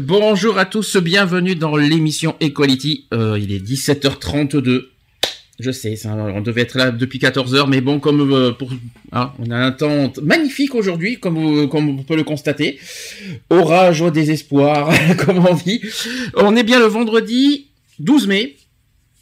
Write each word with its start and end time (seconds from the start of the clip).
Bonjour 0.00 0.56
à 0.56 0.64
tous, 0.64 0.96
bienvenue 0.96 1.54
dans 1.54 1.76
l'émission 1.76 2.34
Equality. 2.40 3.08
Euh, 3.12 3.38
il 3.38 3.52
est 3.52 3.62
17h32. 3.62 4.86
Je 5.60 5.70
sais, 5.70 5.96
ça, 5.96 6.14
on 6.14 6.40
devait 6.40 6.62
être 6.62 6.78
là 6.78 6.90
depuis 6.90 7.18
14h, 7.18 7.68
mais 7.68 7.82
bon, 7.82 8.00
comme 8.00 8.32
euh, 8.32 8.52
pour, 8.52 8.70
hein, 9.12 9.34
on 9.38 9.50
a 9.50 9.56
un 9.58 9.70
temps 9.70 10.10
magnifique 10.22 10.74
aujourd'hui, 10.74 11.20
comme, 11.20 11.68
comme 11.68 11.90
on 11.90 12.02
peut 12.04 12.16
le 12.16 12.24
constater. 12.24 12.80
Orage 13.50 14.00
au 14.00 14.10
désespoir, 14.10 14.90
comme 15.26 15.44
on 15.44 15.54
dit. 15.54 15.82
On 16.36 16.56
est 16.56 16.64
bien 16.64 16.78
le 16.78 16.86
vendredi 16.86 17.68
12 17.98 18.28
mai 18.28 18.56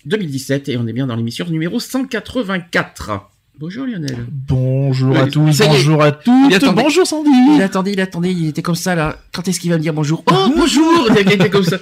2017 0.05 0.69
et 0.69 0.77
on 0.77 0.87
est 0.87 0.93
bien 0.93 1.09
dans 1.09 1.17
l'émission 1.17 1.47
numéro 1.51 1.81
184. 1.81 3.30
Bonjour 3.61 3.85
Lionel. 3.85 4.27
Bonjour 4.49 5.15
à 5.19 5.27
tous, 5.27 5.59
bonjour 5.59 6.03
à 6.03 6.09
Il 6.09 6.15
toutes, 6.15 6.55
attendait. 6.55 6.83
bonjour 6.83 7.07
Sandy. 7.07 7.29
Il 7.57 7.61
attendait, 7.61 7.93
il 7.93 8.01
attendait, 8.01 8.33
il 8.33 8.47
était 8.49 8.63
comme 8.63 8.75
ça 8.75 8.95
là. 8.95 9.19
Quand 9.35 9.47
est-ce 9.47 9.61
qu'il 9.61 9.71
va 9.71 9.77
me 9.77 9.83
dire 9.83 9.93
bonjour 9.93 10.25
Oh 10.31 10.35
bonjour 10.57 11.09
Il 11.21 11.31
était 11.31 11.51
comme 11.51 11.65
ça. 11.65 11.77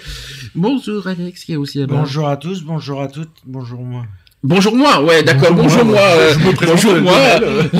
Bonjour 0.56 1.06
Alex 1.06 1.44
qui 1.44 1.52
est 1.52 1.56
aussi 1.56 1.78
là-bas. 1.78 1.94
Bonjour 1.94 2.28
à 2.28 2.36
tous, 2.36 2.64
bonjour 2.64 3.00
à 3.00 3.06
toutes, 3.06 3.30
bonjour 3.46 3.80
moi. 3.84 4.06
Bonjour 4.44 4.76
moi, 4.76 5.02
ouais 5.02 5.24
d'accord, 5.24 5.52
bonjour, 5.52 5.84
moi. 5.84 5.98
euh, 5.98 6.32
bonjour 6.64 6.92
euh, 6.92 7.00
moi. 7.00 7.40
Lionel, 7.40 7.70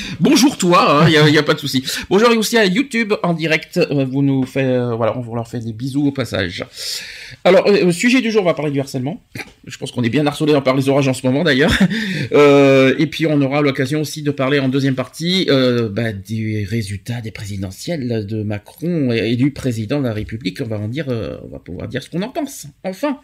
bonjour 0.20 0.56
toi, 0.56 1.02
il 1.06 1.10
n'y 1.10 1.16
a, 1.16 1.28
y 1.28 1.36
a 1.36 1.42
pas 1.42 1.54
de 1.54 1.58
souci. 1.58 1.82
Bonjour 2.08 2.28
aussi 2.38 2.56
à 2.56 2.64
YouTube 2.64 3.12
en 3.24 3.34
direct, 3.34 3.78
euh, 3.78 4.04
vous 4.04 4.22
nous 4.22 4.44
fait, 4.46 4.62
euh, 4.62 4.94
voilà, 4.94 5.18
on 5.18 5.20
vous 5.20 5.34
leur 5.34 5.48
fait 5.48 5.58
des 5.58 5.72
bisous 5.72 6.06
au 6.06 6.12
passage. 6.12 6.64
Alors, 7.42 7.66
euh, 7.66 7.90
sujet 7.90 8.20
du 8.20 8.30
jour, 8.30 8.42
on 8.42 8.44
va 8.44 8.54
parler 8.54 8.70
du 8.70 8.78
harcèlement. 8.78 9.20
Je 9.66 9.76
pense 9.78 9.90
qu'on 9.90 10.04
est 10.04 10.08
bien 10.10 10.24
harcelé 10.28 10.56
par 10.60 10.76
les 10.76 10.88
orages 10.88 11.08
en 11.08 11.14
ce 11.14 11.26
moment 11.26 11.42
d'ailleurs. 11.42 11.76
Euh, 12.32 12.94
et 12.98 13.06
puis 13.06 13.26
on 13.26 13.40
aura 13.40 13.62
l'occasion 13.62 14.00
aussi 14.02 14.22
de 14.22 14.30
parler 14.30 14.58
en 14.58 14.68
deuxième 14.68 14.94
partie 14.94 15.46
euh, 15.48 15.88
bah, 15.88 16.12
des 16.12 16.66
résultats 16.68 17.20
des 17.20 17.30
présidentielles 17.30 18.26
de 18.26 18.42
Macron 18.42 19.10
et, 19.12 19.32
et 19.32 19.36
du 19.36 19.50
président 19.50 20.00
de 20.00 20.04
la 20.06 20.12
République. 20.12 20.60
On 20.60 20.66
va 20.66 20.78
en 20.78 20.88
dire, 20.88 21.06
euh, 21.08 21.36
on 21.44 21.48
va 21.48 21.58
pouvoir 21.58 21.88
dire 21.88 22.02
ce 22.02 22.10
qu'on 22.10 22.22
en 22.22 22.28
pense. 22.28 22.66
Enfin, 22.84 23.18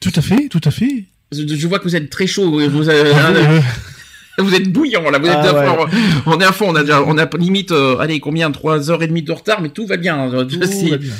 Tout 0.00 0.12
à 0.14 0.20
fait, 0.22 0.48
tout 0.48 0.60
à 0.64 0.70
fait. 0.70 1.04
je, 1.32 1.46
je 1.46 1.66
vois 1.66 1.78
que 1.78 1.84
vous 1.84 1.96
êtes 1.96 2.10
très 2.10 2.26
chaud. 2.26 2.50
Vous, 2.68 2.88
avez- 2.88 3.10
Euh, 3.14 3.60
vous 4.38 4.54
êtes 4.54 4.70
bouillant 4.70 5.08
là. 5.10 5.18
Vous 5.18 5.26
êtes 5.26 5.32
Ah, 5.34 5.50
à 5.50 5.66
fond. 5.66 5.84
ouais. 5.84 5.90
On 6.26 6.40
est 6.40 6.44
à 6.44 6.52
fond. 6.52 6.66
On 6.70 6.74
a 6.74 6.82
déjà, 6.82 7.02
on 7.02 7.16
a 7.18 7.28
limite, 7.38 7.72
euh, 7.72 7.98
allez 7.98 8.20
combien, 8.20 8.50
trois 8.50 8.90
heures 8.90 9.02
et 9.02 9.06
demie 9.08 9.22
de 9.22 9.32
retard, 9.32 9.60
mais 9.60 9.70
tout 9.70 9.86
va 9.86 9.96
bien. 9.96 10.32
euh, 10.32 10.44
tout 10.44 10.58
va 10.90 10.96
bien. 10.98 11.12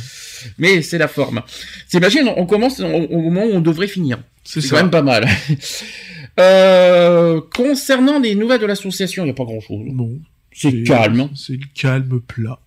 mais 0.59 0.83
c'est 0.83 0.99
la 0.99 1.09
forme. 1.09 1.43
T'imagines, 1.89 2.29
on 2.37 2.47
commence 2.47 2.81
au, 2.81 2.85
au 2.87 3.21
moment 3.21 3.45
où 3.47 3.53
on 3.55 3.61
devrait 3.61 3.89
finir. 3.89 4.19
C'est 4.45 4.61
quand 4.69 4.77
même 4.77 4.91
pas 4.91 5.03
mal. 5.03 5.27
Euh, 6.39 7.41
concernant 7.55 8.19
les 8.19 8.35
nouvelles 8.35 8.61
de 8.61 8.67
l'association, 8.67 9.23
il 9.23 9.27
n'y 9.27 9.31
a 9.31 9.35
pas 9.35 9.45
grand-chose. 9.45 9.87
Bon, 9.93 10.19
C'est 10.53 10.83
calme. 10.83 11.31
C'est 11.35 11.55
le 11.55 11.61
calme 11.75 12.21
plat. 12.21 12.59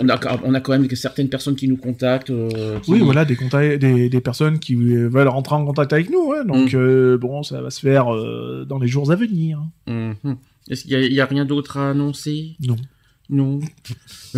On 0.00 0.08
a, 0.08 0.18
on 0.44 0.54
a 0.54 0.60
quand 0.60 0.72
même 0.72 0.88
certaines 0.94 1.28
personnes 1.28 1.56
qui 1.56 1.68
nous 1.68 1.76
contactent. 1.76 2.30
euh, 2.30 2.78
qui- 2.80 2.92
Oui, 2.92 3.00
voilà, 3.00 3.24
des, 3.24 3.36
contacts, 3.36 3.78
des, 3.80 4.08
des 4.08 4.20
personnes 4.20 4.58
qui 4.58 4.74
veulent 4.74 5.28
rentrer 5.28 5.54
en 5.54 5.64
contact 5.64 5.92
avec 5.92 6.10
nous. 6.10 6.32
hein. 6.32 6.44
donc, 6.44 6.72
Mm. 6.72 6.76
euh, 6.76 7.18
bon, 7.18 7.42
ça 7.42 7.60
va 7.62 7.70
se 7.70 7.80
faire 7.80 8.12
euh, 8.14 8.64
dans 8.68 8.78
les 8.78 8.88
jours 8.88 9.10
à 9.10 9.16
venir. 9.16 9.60
Mhm. 9.86 10.14
Est-ce 10.70 10.82
qu'il 10.84 11.12
y 11.12 11.20
a- 11.20 11.26
rien 11.26 11.44
d'autre 11.44 11.76
à 11.76 11.90
annoncer? 11.90 12.56
Non. 12.66 12.76
Non. 13.28 13.58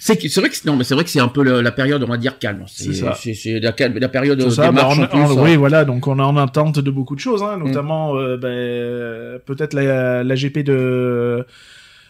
c'est 0.00 0.14
vrai 0.40 0.48
que 0.50 0.54
c'est- 0.56 0.64
non, 0.66 0.76
mais 0.76 0.84
c'est 0.84 0.94
vrai 0.94 1.04
que 1.04 1.08
c'est 1.10 1.20
un 1.20 1.28
peu 1.28 1.42
la 1.42 1.72
période, 1.72 2.02
on 2.02 2.06
va 2.06 2.16
dire 2.18 2.38
calme. 2.38 2.64
C'est 2.66 2.92
ça. 2.92 3.14
C'est 3.14 3.58
la, 3.60 3.72
période 3.72 4.50
ça, 4.50 4.70
bah, 4.70 4.82
démarche 4.82 4.98
on 5.14 5.18
on- 5.18 5.42
oui, 5.44 5.56
voilà, 5.56 5.84
donc 5.86 6.06
on 6.06 6.18
est 6.18 6.22
en 6.22 6.36
attente 6.36 6.78
de 6.78 6.90
beaucoup 6.90 7.14
de 7.14 7.20
choses, 7.20 7.42
hein, 7.42 7.56
Mm. 7.56 7.64
notamment 7.68 8.14
ben, 8.36 9.38
peut-être 9.46 9.72
la, 9.74 10.22
la 10.24 10.34
GP 10.34 10.58
de, 10.62 11.46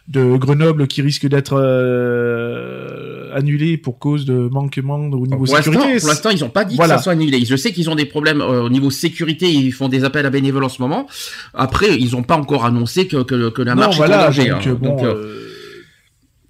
de 0.08 0.36
Grenoble 0.38 0.86
qui 0.86 1.02
risque 1.02 1.26
d'être 1.26 1.52
euh, 1.58 3.30
annulée 3.34 3.76
pour 3.76 3.98
cause 3.98 4.24
de 4.24 4.34
manquement 4.48 4.96
au 4.96 5.26
niveau 5.26 5.44
Pour 5.44 5.48
sécurité. 5.48 5.98
pour 5.98 6.08
l'instant, 6.08 6.30
ils 6.30 6.40
n'ont 6.40 6.48
pas 6.48 6.64
dit 6.64 6.76
Voilà. 6.76 6.94
que 6.94 6.98
ça 7.00 7.04
soit 7.04 7.12
annulé. 7.12 7.44
Je 7.44 7.56
sais 7.56 7.72
qu'ils 7.72 7.90
ont 7.90 7.94
des 7.94 8.06
problèmes 8.06 8.40
euh, 8.40 8.62
au 8.62 8.70
niveau 8.70 8.90
sécurité, 8.90 9.50
ils 9.52 9.72
font 9.72 9.88
des 9.88 10.04
appels 10.04 10.24
à 10.26 10.30
bénévoles 10.30 10.64
en 10.64 10.68
ce 10.70 10.80
moment. 10.80 11.06
Après, 11.54 11.94
ils 11.98 12.12
n'ont 12.12 12.22
pas 12.22 12.36
encore 12.36 12.64
annoncé 12.64 13.06
que, 13.06 13.22
que, 13.22 13.50
que 13.50 13.62
la 13.62 13.74
non, 13.74 13.82
marche 13.82 13.98
est 14.00 14.04
en 14.04 14.08
danger. 14.08 14.48
donc, 14.48 14.66
hein. 14.66 14.70
euh, 14.70 14.74
bon, 14.74 15.04
euh, 15.04 15.44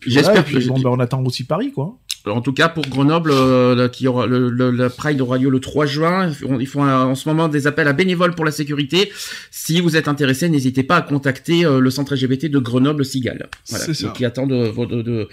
j'espère 0.06 0.44
voilà, 0.44 0.60
que- 0.60 0.68
bon, 0.68 0.78
ben, 0.80 0.90
on 0.90 1.00
attend 1.00 1.22
aussi 1.24 1.44
Paris, 1.44 1.72
quoi. 1.74 1.96
En 2.26 2.40
tout 2.42 2.52
cas, 2.52 2.68
pour 2.68 2.84
Grenoble, 2.86 3.30
euh, 3.32 3.88
qui 3.88 4.06
aura, 4.08 4.26
le, 4.26 4.50
le, 4.50 4.70
le 4.70 4.88
Pride 4.90 5.20
aura 5.20 5.38
lieu 5.38 5.48
le 5.50 5.60
3 5.60 5.86
juin. 5.86 6.30
Ils 6.60 6.66
font, 6.66 6.84
euh, 6.84 7.04
en 7.04 7.14
ce 7.14 7.28
moment 7.28 7.48
des 7.48 7.66
appels 7.66 7.88
à 7.88 7.92
bénévoles 7.92 8.34
pour 8.34 8.44
la 8.44 8.50
sécurité. 8.50 9.10
Si 9.50 9.80
vous 9.80 9.96
êtes 9.96 10.08
intéressé, 10.08 10.48
n'hésitez 10.48 10.82
pas 10.82 10.96
à 10.96 11.02
contacter 11.02 11.64
euh, 11.64 11.78
le 11.80 11.90
centre 11.90 12.14
LGBT 12.14 12.46
de 12.50 12.58
Grenoble 12.58 13.04
Cigale. 13.04 13.48
Voilà, 13.70 13.84
C'est 13.84 13.92
qui, 13.92 14.02
ça. 14.02 14.08
qui 14.10 14.24
attend 14.24 14.46
de, 14.46 14.66
vos- 14.68 14.84
de, 14.86 15.00
de- 15.02 15.28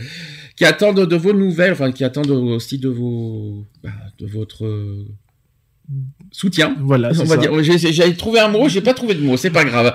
qui 0.55 0.63
attend 0.63 0.93
de, 0.93 1.15
vos 1.15 1.33
nouvelles, 1.33 1.73
enfin 1.73 1.91
qui 1.91 2.03
attend 2.03 2.21
de- 2.21 2.31
aussi 2.31 2.77
de 2.77 2.87
vos, 2.89 3.65
bah, 3.83 3.89
de 4.19 4.25
votre 4.27 4.65
euh, 4.65 5.05
soutien. 6.31 6.75
Voilà, 6.81 7.09
On 7.19 7.23
va 7.25 7.35
ça. 7.35 7.37
dire, 7.37 7.51
j'avais 7.91 8.13
trouvé 8.13 8.39
un 8.39 8.47
mot, 8.49 8.69
j'ai 8.69 8.81
pas 8.81 8.93
trouvé 8.93 9.15
de 9.15 9.21
mot, 9.21 9.37
c'est 9.37 9.49
pas 9.49 9.65
grave. 9.65 9.93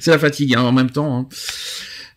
C'est 0.00 0.10
la 0.12 0.18
fatigue 0.18 0.54
hein, 0.56 0.62
en 0.62 0.72
même 0.72 0.90
temps. 0.90 1.18
hein. 1.18 1.28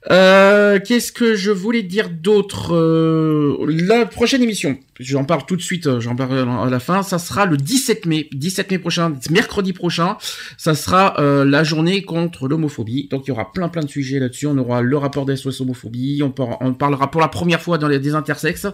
Euh, 0.10 0.80
Qu'est-ce 0.84 1.12
que 1.12 1.36
je 1.36 1.52
voulais 1.52 1.84
dire 1.84 2.10
d'autre 2.10 2.74
Euh, 2.74 3.56
La 3.68 4.06
prochaine 4.08 4.42
émission, 4.42 4.78
j'en 5.00 5.26
parle 5.26 5.46
tout 5.46 5.56
de 5.56 5.62
suite, 5.62 5.86
euh, 5.86 6.00
j'en 6.00 6.16
parle 6.16 6.40
à 6.40 6.70
la 6.70 6.80
fin, 6.80 7.04
ça 7.04 7.20
sera 7.20 7.46
le 7.46 7.56
17 7.56 8.08
mai, 8.08 8.28
17 8.32 8.72
mai 8.72 8.80
prochain, 8.80 9.14
mercredi 9.30 9.74
prochain, 9.74 10.18
ça 10.58 10.74
sera 10.74 11.20
euh, 11.20 11.46
la 11.46 11.64
journée 11.64 12.02
contre 12.04 12.48
l'homophobie. 12.48 13.10
Donc 13.12 13.26
il 13.26 13.30
y 13.30 13.32
aura 13.32 13.52
plein 13.52 13.70
plein 13.70 13.84
de 13.84 13.90
sujets 13.90 14.18
là-dessus, 14.20 14.48
on 14.48 14.58
aura 14.58 14.82
le 14.82 14.98
rapport 14.98 15.26
des 15.28 15.36
SOS 15.36 15.62
homophobie, 15.62 16.22
on, 16.24 16.32
par- 16.32 16.58
on 16.62 16.74
parlera 16.74 17.12
pour 17.12 17.22
la 17.22 17.28
première 17.28 17.62
fois 17.62 17.78
dans 17.78 17.88
les 17.88 18.00
des 18.00 18.16
intersexes. 18.16 18.68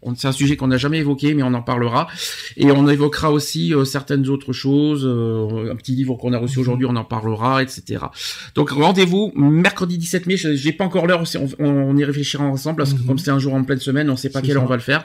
On- 0.00 0.14
C'est 0.14 0.28
un 0.28 0.32
sujet 0.32 0.56
qu'on 0.56 0.68
n'a 0.68 0.76
jamais 0.76 0.98
évoqué, 0.98 1.34
mais 1.34 1.42
on 1.42 1.52
en 1.54 1.62
parlera. 1.62 2.06
Et 2.56 2.70
on 2.70 2.86
évoquera 2.88 3.32
aussi 3.32 3.74
euh, 3.74 3.84
certaines 3.84 4.28
autres 4.28 4.52
choses. 4.52 5.04
euh, 5.04 5.72
un 5.72 5.76
petit 5.76 5.92
livre 5.92 6.14
qu'on 6.16 6.32
a 6.32 6.38
reçu 6.38 6.58
aujourd'hui, 6.60 6.86
on 6.86 6.94
en 6.96 7.04
parlera, 7.04 7.62
etc. 7.62 8.04
Donc 8.54 8.70
rendez-vous 8.70 9.32
mercredi 9.34 9.98
17 9.98 10.26
mai. 10.26 10.36
je- 10.36 10.54
J'ai 10.54 10.72
pas 10.72 10.84
encore 10.84 11.06
l'heure. 11.06 11.22
On, 11.58 11.64
on 11.66 11.96
y 11.96 12.04
réfléchira 12.04 12.44
ensemble 12.44 12.76
parce 12.78 12.92
que 12.94 13.00
Mhm. 13.00 13.06
comme 13.06 13.18
c'est 13.18 13.30
un 13.30 13.38
jour 13.40 13.54
en 13.54 13.64
pleine 13.64 13.80
semaine, 13.80 14.08
on 14.10 14.16
sait 14.16 14.30
pas 14.30 14.40
quelle 14.40 14.56
heure 14.56 14.62
on 14.62 14.66
va 14.66 14.76
le 14.76 14.82
faire. 14.82 15.04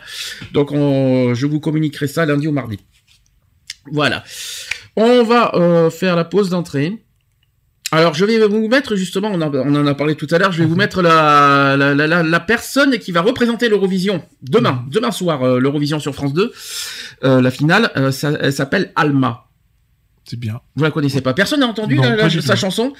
Donc 0.54 0.72
on- 0.72 1.34
je 1.34 1.46
vous 1.48 1.60
communiquerai 1.60 2.08
ça 2.08 2.26
lundi 2.26 2.48
ou 2.48 2.52
mardi. 2.52 2.78
Voilà. 3.92 4.24
On 4.96 5.24
va 5.24 5.56
euh, 5.56 5.90
faire 5.90 6.16
la 6.16 6.24
pause 6.24 6.50
d'entrée. 6.52 7.04
Alors, 7.96 8.14
je 8.16 8.26
vais 8.26 8.40
vous 8.48 8.68
mettre 8.68 8.96
justement, 8.96 9.30
on 9.32 9.42
en, 9.42 9.54
on 9.54 9.76
en 9.76 9.86
a 9.86 9.94
parlé 9.94 10.16
tout 10.16 10.28
à 10.32 10.38
l'heure, 10.40 10.52
je 10.52 10.60
vais 10.64 10.66
vous 10.68 10.76
mettre 10.76 11.02
la, 11.04 11.76
la, 11.78 11.94
la, 11.94 12.24
la, 12.24 12.40
personne 12.40 12.98
qui 12.98 13.12
va 13.12 13.22
représenter 13.22 13.70
l'Eurovision 13.70 14.24
demain, 14.42 14.84
demain 14.90 15.12
soir, 15.12 15.44
euh, 15.44 15.60
l'Eurovision 15.60 16.00
sur 16.00 16.16
France 16.16 16.34
2, 16.34 16.52
euh, 17.24 17.42
la 17.42 17.52
finale, 17.52 17.92
euh, 17.96 18.12
ça- 18.12 18.32
elle 18.42 18.52
s'appelle 18.54 18.92
Alma. 18.96 19.46
C'est 20.26 20.40
bien. 20.40 20.62
Vous 20.76 20.84
la 20.84 20.90
connaissez 20.92 21.22
pas 21.22 21.34
Personne 21.34 21.60
n'a 21.60 21.68
entendu 21.68 21.96
Non, 21.96 22.04
la- 22.04 22.30
sa 22.30 22.56
chanson? 22.56 22.94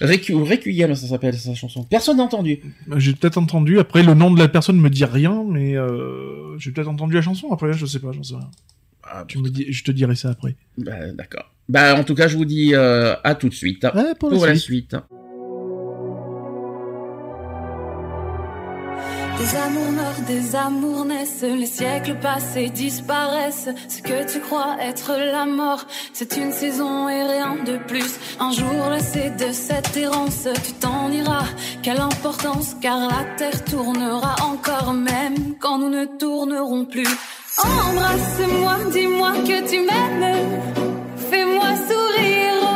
Requ- 0.00 0.34
Requiem, 0.34 0.94
ça 0.94 1.06
s'appelle 1.08 1.34
sa 1.34 1.54
chanson. 1.54 1.82
Personne 1.84 2.18
n'a 2.18 2.22
entendu. 2.22 2.60
J'ai 2.98 3.14
peut-être 3.14 3.38
entendu, 3.38 3.78
après 3.80 4.02
le 4.02 4.14
nom 4.14 4.30
de 4.30 4.38
la 4.38 4.46
personne 4.46 4.78
me 4.78 4.90
dit 4.90 5.04
rien, 5.06 5.42
mais 5.48 5.74
euh, 5.76 6.56
j'ai 6.58 6.70
peut-être 6.70 6.88
entendu 6.88 7.14
la 7.14 7.22
chanson, 7.22 7.50
après 7.52 7.72
je 7.72 7.84
sais 7.86 7.98
pas, 7.98 8.12
j'en 8.12 8.22
sais 8.22 8.34
rien. 8.34 8.50
Ah, 9.02 9.24
Tu 9.26 9.38
me 9.38 9.48
dis, 9.48 9.72
je 9.72 9.82
te 9.82 9.90
dirai 9.90 10.14
ça 10.14 10.30
après. 10.30 10.54
bah, 10.78 10.92
D'accord. 11.14 11.50
Bah, 11.68 11.94
en 11.96 12.04
tout 12.04 12.14
cas, 12.14 12.28
je 12.28 12.36
vous 12.36 12.44
dis 12.44 12.74
euh, 12.74 13.14
à 13.24 13.34
tout 13.34 13.48
de 13.48 13.54
suite. 13.54 13.84
Ouais, 13.84 14.14
pour 14.18 14.30
la 14.30 14.36
Pour 14.36 14.46
la 14.46 14.54
suite. 14.56 14.92
suite. 14.92 14.96
Des 19.38 19.54
amours 19.54 19.92
meurent, 19.92 20.26
des 20.26 20.56
amours 20.56 21.04
naissent, 21.04 21.42
les 21.42 21.66
siècles 21.66 22.14
passés 22.20 22.70
disparaissent. 22.70 23.68
Ce 23.86 24.00
que 24.00 24.32
tu 24.32 24.40
crois 24.40 24.76
être 24.80 25.12
la 25.14 25.44
mort, 25.44 25.84
c'est 26.14 26.38
une 26.38 26.52
saison 26.52 27.06
et 27.10 27.22
rien 27.22 27.56
de 27.64 27.76
plus. 27.86 28.18
Un 28.40 28.50
jour 28.52 28.72
lassé 28.90 29.30
de 29.38 29.52
cette 29.52 29.94
errance, 29.96 30.48
tu 30.64 30.72
t'en 30.72 31.10
iras. 31.12 31.44
Quelle 31.82 32.00
importance, 32.00 32.76
car 32.80 32.98
la 32.98 33.24
terre 33.36 33.62
tournera 33.66 34.36
encore 34.42 34.94
même 34.94 35.54
quand 35.60 35.78
nous 35.78 35.90
ne 35.90 36.06
tournerons 36.06 36.86
plus. 36.86 37.06
Embrasse-moi, 37.58 38.76
dis-moi 38.90 39.32
que 39.46 39.68
tu 39.70 39.80
m'aimes. 39.80 40.95
Fais-moi 41.30 41.74
sourire 41.88 42.75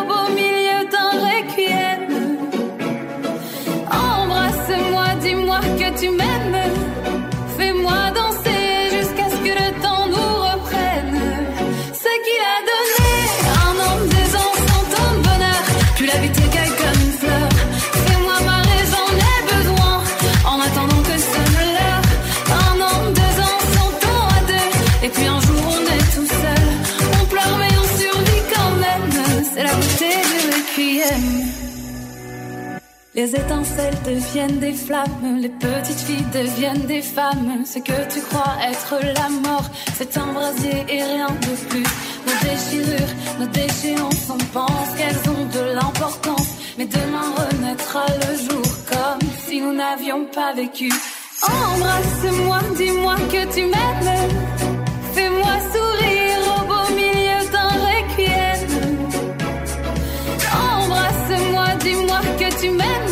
Les 33.20 33.36
étincelles 33.36 33.98
deviennent 34.02 34.60
des 34.60 34.72
flammes, 34.72 35.36
les 35.42 35.50
petites 35.50 36.00
filles 36.06 36.24
deviennent 36.32 36.86
des 36.86 37.02
femmes. 37.02 37.66
Ce 37.66 37.78
que 37.78 37.98
tu 38.10 38.22
crois 38.22 38.54
être 38.66 38.94
la 39.14 39.28
mort, 39.28 39.68
c'est 39.94 40.16
un 40.16 40.28
brasier 40.32 40.86
et 40.88 41.02
rien 41.02 41.28
de 41.28 41.54
plus. 41.68 41.84
Nos 42.26 42.38
déchirures, 42.48 43.12
nos 43.38 43.46
déchéances, 43.48 44.26
on 44.30 44.38
pense 44.58 44.88
qu'elles 44.96 45.28
ont 45.34 45.44
de 45.52 45.74
l'importance. 45.74 46.48
Mais 46.78 46.86
demain 46.86 47.28
renaîtra 47.36 48.06
le 48.24 48.32
jour 48.38 48.66
comme 48.88 49.28
si 49.46 49.60
nous 49.60 49.74
n'avions 49.74 50.24
pas 50.24 50.54
vécu. 50.54 50.90
Embrasse-moi, 51.42 52.60
dis-moi 52.78 53.16
que 53.30 53.54
tu 53.54 53.64
m'aimes. 53.66 54.16
Fais-moi 55.12 55.54
sourire 55.74 56.42
au 56.56 56.60
beau 56.70 56.86
milieu 56.96 57.40
d'un 57.52 57.72
requiem. 57.86 58.70
Embrasse-moi, 60.72 61.66
dis-moi 61.84 62.20
que 62.38 62.60
tu 62.62 62.70
m'aimes. 62.70 63.09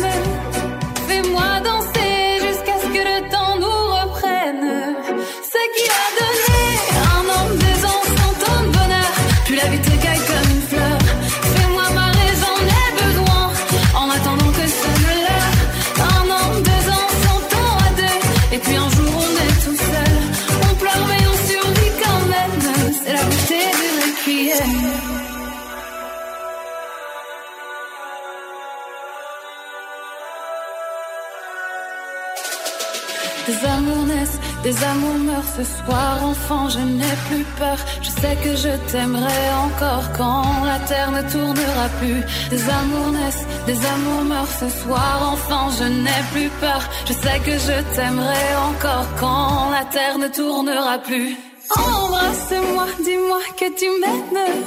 Des 34.63 34.83
amours 34.83 35.19
meurent 35.29 35.51
ce 35.57 35.63
soir. 35.63 36.23
Enfant, 36.23 36.69
je 36.69 36.79
n'ai 36.79 37.15
plus 37.29 37.45
peur. 37.57 37.77
Je 38.01 38.09
sais 38.09 38.35
que 38.43 38.55
je 38.55 38.71
t'aimerai 38.91 39.43
encore 39.67 40.07
quand 40.17 40.63
la 40.65 40.79
terre 40.87 41.11
ne 41.11 41.21
tournera 41.33 41.87
plus. 41.99 42.21
Des 42.49 42.63
amours 42.69 43.11
naissent, 43.11 43.45
des 43.65 43.79
amours 43.93 44.25
meurent 44.31 44.55
ce 44.63 44.69
soir. 44.81 45.13
Enfant, 45.33 45.69
je 45.79 45.85
n'ai 45.85 46.21
plus 46.33 46.49
peur. 46.59 46.81
Je 47.07 47.13
sais 47.13 47.39
que 47.45 47.55
je 47.67 47.95
t'aimerai 47.95 48.47
encore 48.69 49.07
quand 49.19 49.69
la 49.71 49.85
terre 49.85 50.17
ne 50.17 50.27
tournera 50.27 50.97
plus. 50.99 51.35
Embrasse-moi, 51.69 52.87
dis-moi 53.03 53.41
que 53.59 53.67
tu 53.79 53.87
m'aimes. 54.01 54.63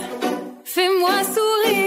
Fais-moi 0.65 1.17
sourire 1.35 1.82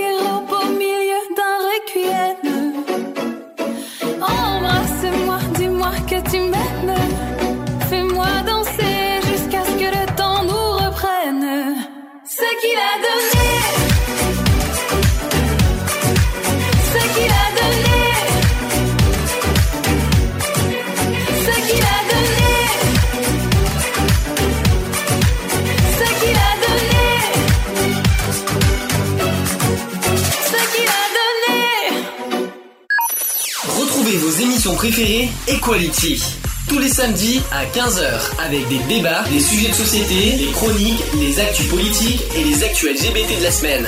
Equality. 35.65 36.21
Tous 36.69 36.77
les 36.77 36.89
samedis 36.89 37.41
à 37.51 37.65
15h 37.65 38.39
avec 38.39 38.67
des 38.69 38.77
débats, 38.87 39.23
des 39.29 39.39
sujets 39.39 39.69
de 39.69 39.73
société, 39.73 40.37
des 40.37 40.51
chroniques, 40.51 40.99
les 41.19 41.39
actus 41.39 41.67
politiques 41.69 42.21
et 42.35 42.43
les 42.43 42.63
actus 42.63 42.91
LGBT 42.91 43.39
de 43.39 43.43
la 43.43 43.49
semaine. 43.49 43.87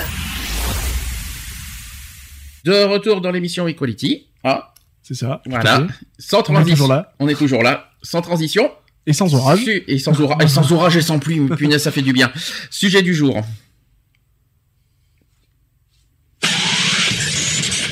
De 2.63 2.83
retour 2.85 3.21
dans 3.21 3.29
l'émission 3.29 3.67
Equality. 3.67 4.25
Ah, 4.43 4.73
C'est 5.03 5.13
ça. 5.13 5.43
voilà. 5.45 5.85
Sans 6.17 6.37
On 6.37 6.41
est 6.41 6.43
transition. 6.45 6.73
toujours 6.73 6.87
là. 6.87 7.13
On 7.19 7.27
est 7.27 7.35
toujours 7.35 7.61
là. 7.61 7.91
Sans 8.01 8.21
transition. 8.23 8.71
Et 9.05 9.13
sans 9.13 9.35
orage. 9.35 9.59
Su- 9.63 9.83
Et 9.87 9.99
sans 9.99 10.19
orage. 10.19 10.43
Et 10.43 10.47
sans 10.47 10.71
orage 10.71 10.97
et 10.97 11.01
sans 11.03 11.19
pluie. 11.19 11.39
Punaise, 11.55 11.83
ça 11.83 11.91
fait 11.91 12.01
du 12.01 12.11
bien. 12.11 12.31
Sujet 12.71 13.03
du 13.03 13.13
jour. 13.13 13.39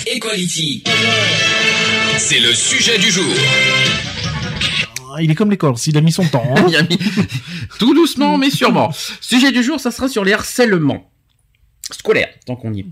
Equality. 0.07 0.83
C'est 2.17 2.39
le 2.39 2.53
sujet 2.53 2.97
du 2.97 3.09
jour. 3.11 3.25
Ah, 5.13 5.21
Il 5.21 5.31
est 5.31 5.35
comme 5.35 5.49
l'école, 5.51 5.77
s'il 5.77 5.97
a 5.97 6.01
mis 6.01 6.11
son 6.11 6.25
temps. 6.25 6.43
hein. 6.55 6.65
Il 6.69 6.75
a 6.75 6.81
mis- 6.83 6.97
Tout 7.79 7.93
doucement, 7.93 8.37
mais 8.37 8.49
sûrement. 8.49 8.91
Sujet 9.21 9.51
du 9.51 9.63
jour, 9.63 9.79
ça 9.79 9.91
sera 9.91 10.07
sur 10.07 10.23
les 10.23 10.33
harcèlements 10.33 11.09
scolaires, 11.91 12.29
tant 12.45 12.55
qu'on 12.55 12.73
y 12.73 12.81
est. 12.81 12.85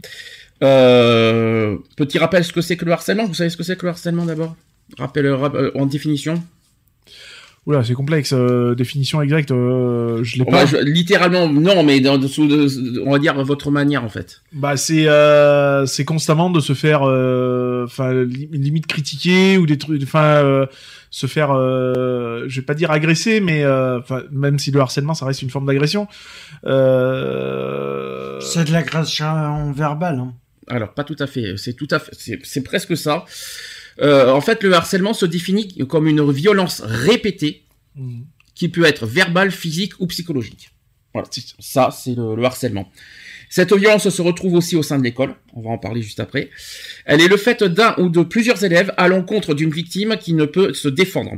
Euh, 0.64 1.78
petit 1.98 2.18
rappel, 2.20 2.44
ce 2.46 2.54
que 2.54 2.62
c'est 2.62 2.78
que 2.78 2.86
le 2.86 2.92
harcèlement? 2.94 3.25
Vous 3.25 3.34
savez 3.34 3.50
ce 3.50 3.58
que 3.58 3.64
c'est 3.64 3.78
que 3.78 3.86
le 3.86 3.92
harcèlement 3.92 4.25
d'abord? 4.25 4.56
Rappel 4.98 5.25
euh, 5.25 5.38
euh, 5.54 5.72
en 5.75 5.86
définition? 5.86 6.42
Oula, 7.65 7.81
c'est 7.81 7.94
complexe. 7.94 8.33
euh, 8.33 8.75
définition 8.75 9.21
exacte, 9.21 9.51
euh, 9.51 10.21
je 10.21 10.38
l'ai 10.38 10.44
pas. 10.44 10.65
va- 10.65 10.65
je- 10.65 10.83
littéralement, 10.83 11.48
non, 11.48 11.81
mais 11.83 12.01
dans, 12.01 12.18
de, 12.18 12.27
on 13.06 13.12
va 13.12 13.19
dire 13.19 13.42
votre 13.45 13.71
manière 13.71 14.04
en 14.04 14.10
fait. 14.10 14.42
Bah 14.51 14.75
c'est 14.75 15.07
euh, 15.07 15.86
c'est 15.86 16.04
constamment 16.04 16.50
de 16.50 16.60
se 16.60 16.74
faire 16.74 17.04
euh, 17.04 17.86
enfin 17.86 18.13
li- 18.25 18.50
limite 18.51 18.86
critiquer 18.88 19.57
ou 19.57 19.65
des 19.65 19.77
trucs 19.77 20.04
enfin 20.04 20.44
euh, 20.44 20.65
se 21.10 21.25
faire 21.25 21.51
euh, 21.54 22.44
je 22.48 22.60
vais 22.60 22.65
pas 22.65 22.74
dire 22.74 22.92
agresser 22.92 23.39
mais 23.39 23.63
euh, 23.63 24.01
même 24.31 24.60
si 24.60 24.71
le 24.71 24.81
harcèlement 24.81 25.13
ça 25.13 25.25
reste 25.25 25.41
une 25.41 25.50
forme 25.50 25.65
d'agression 25.65 26.08
euh... 26.65 28.39
C'est 28.41 28.65
de 28.65 28.72
l'agression 28.74 29.72
verbale. 29.72 30.20
Hein. 30.20 30.34
Alors, 30.67 30.93
pas 30.93 31.03
tout 31.03 31.15
à 31.20 31.27
fait. 31.27 31.55
C'est 31.58 31.74
tout 31.74 31.88
à 31.91 32.00
fait. 32.00 32.12
C'est, 32.17 32.39
c'est 32.43 32.62
presque 32.63 32.96
ça. 32.98 33.25
Euh, 34.01 34.31
en 34.31 34.41
fait, 34.41 34.63
le 34.63 34.73
harcèlement 34.73 35.13
se 35.13 35.25
définit 35.25 35.77
comme 35.88 36.07
une 36.07 36.31
violence 36.31 36.81
répétée 36.83 37.63
Mhm. 37.95 38.25
qui 38.55 38.69
peut 38.69 38.85
être 38.85 39.05
verbale, 39.05 39.51
physique 39.51 39.93
ou 40.00 40.07
psychologique. 40.07 40.71
Voilà. 41.13 41.27
Ça, 41.59 41.89
c'est 41.91 42.15
le, 42.15 42.35
le 42.35 42.43
harcèlement. 42.43 42.89
Cette 43.50 43.71
violence 43.71 44.09
se 44.09 44.21
retrouve 44.23 44.55
aussi 44.55 44.75
au 44.75 44.81
sein 44.81 44.97
de 44.97 45.03
l'école. 45.03 45.35
On 45.53 45.62
va 45.62 45.69
en 45.69 45.77
parler 45.77 46.01
juste 46.01 46.19
après. 46.19 46.50
Elle 47.05 47.21
est 47.21 47.27
le 47.27 47.38
fait 47.38 47.63
d'un 47.63 47.93
ou 48.00 48.09
de 48.09 48.23
plusieurs 48.23 48.63
élèves 48.63 48.91
à 48.97 49.07
l'encontre 49.07 49.53
d'une 49.53 49.69
victime 49.69 50.17
qui 50.19 50.33
ne 50.33 50.45
peut 50.45 50.73
se 50.73 50.88
défendre. 50.88 51.33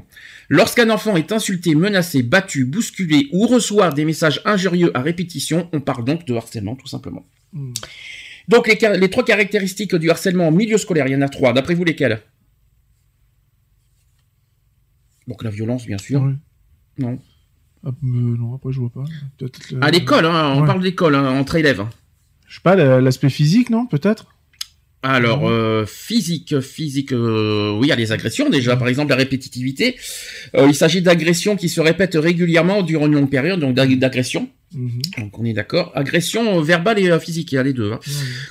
Lorsqu'un 0.47 0.89
enfant 0.89 1.17
est 1.17 1.33
insulté, 1.33 1.75
menacé, 1.75 2.23
battu, 2.23 2.63
bousculé 2.63 3.27
ou 3.33 3.47
reçoit 3.47 3.91
des 3.91 4.05
messages 4.05 4.39
injurieux 4.45 4.91
à 4.93 5.01
répétition, 5.01 5.67
on 5.73 5.81
parle 5.81 6.05
donc 6.05 6.25
de 6.25 6.35
harcèlement 6.35 6.77
tout 6.77 6.87
simplement. 6.87 7.25
Mhm. 7.51 7.73
Donc 8.47 8.67
les, 8.69 8.97
les 8.97 9.09
trois 9.09 9.25
caractéristiques 9.25 9.95
du 9.95 10.09
harcèlement 10.09 10.47
en 10.47 10.51
milieu 10.51 10.77
scolaire, 10.77 11.07
il 11.07 11.11
y 11.13 11.15
en 11.17 11.21
a 11.21 11.27
trois. 11.27 11.51
D'après 11.51 11.73
vous, 11.73 11.83
lesquelles? 11.83 12.21
Donc 15.27 15.43
la 15.43 15.49
violence, 15.49 15.85
bien 15.85 15.97
sûr. 15.97 16.21
Non. 16.97 17.19
Ah, 17.85 17.89
euh, 17.89 17.93
non 18.03 18.55
après 18.55 18.71
je 18.71 18.79
vois 18.79 18.89
pas 18.91 19.03
À 19.81 19.91
l'école, 19.91 20.25
hein, 20.25 20.53
on 20.55 20.61
Ouais. 20.61 20.67
parle 20.67 20.81
d'école, 20.81 21.15
hein, 21.15 21.29
entre 21.39 21.55
élèves. 21.55 21.83
je 22.47 22.55
sais 22.55 22.61
pas 22.63 22.75
l'aspect 22.75 23.29
physique 23.29 23.69
non 23.69 23.85
peut-être? 23.85 24.25
Alors, 25.03 25.47
euh, 25.47 25.85
physique, 25.85 26.59
physique, 26.61 27.11
euh, 27.13 27.77
oui, 27.77 27.85
il 27.85 27.89
y 27.89 27.91
a 27.91 27.95
les 27.95 28.11
agressions 28.11 28.49
déjà, 28.49 28.75
par 28.75 28.87
exemple 28.87 29.11
la 29.11 29.15
répétitivité. 29.17 29.97
Euh, 30.55 30.65
il 30.67 30.73
s'agit 30.73 31.03
d'agressions 31.03 31.55
qui 31.55 31.69
se 31.69 31.79
répètent 31.79 32.15
régulièrement 32.19 32.81
durant 32.81 33.05
une 33.05 33.13
longue 33.13 33.29
période, 33.29 33.59
donc 33.59 33.75
d'ag- 33.75 33.99
d'agression. 33.99 34.49
Mhm. 34.73 35.01
Donc 35.19 35.37
on 35.37 35.45
est 35.45 35.53
d'accord. 35.53 35.91
Agression 35.93 36.59
verbale 36.61 36.97
et 36.97 37.19
physique, 37.19 37.51
il 37.51 37.55
y 37.55 37.57
a 37.59 37.63
les 37.63 37.73
deux. 37.73 37.91
hein. 37.91 37.99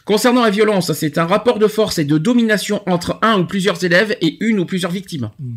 Concernant 0.04 0.45
la 0.45 0.50
violence, 0.50 0.93
c'est 0.93 1.19
un 1.19 1.26
rapport 1.26 1.59
de 1.59 1.66
force 1.66 1.99
et 1.99 2.04
de 2.04 2.19
domination 2.19 2.88
entre 2.88 3.19
un 3.23 3.40
ou 3.40 3.47
plusieurs 3.47 3.83
élèves 3.85 4.16
et 4.21 4.37
une 4.45 4.61
ou 4.61 4.64
plusieurs 4.64 4.93
victimes. 4.93 5.31
Mhm. 5.40 5.57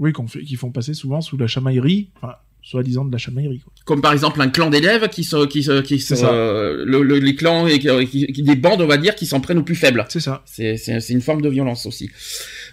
Oui 0.00 0.12
qu'on 0.12 0.26
fait 0.26 0.42
qui 0.42 0.56
font 0.56 0.72
passer 0.72 0.94
souvent 0.94 1.20
sous 1.20 1.36
la 1.36 1.46
chamaillerie 1.46 2.10
enfin 2.16 2.34
soi-disant 2.62 3.06
de 3.06 3.12
la 3.12 3.16
chamaillerie 3.18 3.60
quoi. 3.60 3.72
Comme 3.86 4.02
par 4.02 4.12
exemple 4.12 4.38
un 4.42 4.48
clan 4.50 4.68
d'élèves 4.68 5.08
qui 5.08 5.24
se, 5.24 5.46
qui 5.46 5.62
se, 5.62 5.80
qui 5.80 5.98
ça. 5.98 6.14
euh, 6.30 6.84
le- 6.84 7.02
le- 7.02 7.18
les 7.18 7.34
clans 7.34 7.66
et 7.66 7.78
qui, 7.78 7.88
qui- 8.06 8.26
qui- 8.34 8.42
des 8.42 8.54
bandes, 8.54 8.82
on 8.82 8.86
va 8.86 8.98
dire, 8.98 9.14
qui 9.14 9.24
s'en 9.24 9.40
prennent 9.40 9.56
aux 9.58 9.62
plus 9.62 9.74
faibles. 9.74 10.04
c'est 10.10 10.20
ça 10.20 10.42
C'est, 10.44 10.76
c'est, 10.76 11.00
c'est 11.00 11.12
une 11.14 11.22
forme 11.22 11.40
de 11.40 11.48
violence 11.48 11.86
aussi. 11.86 12.10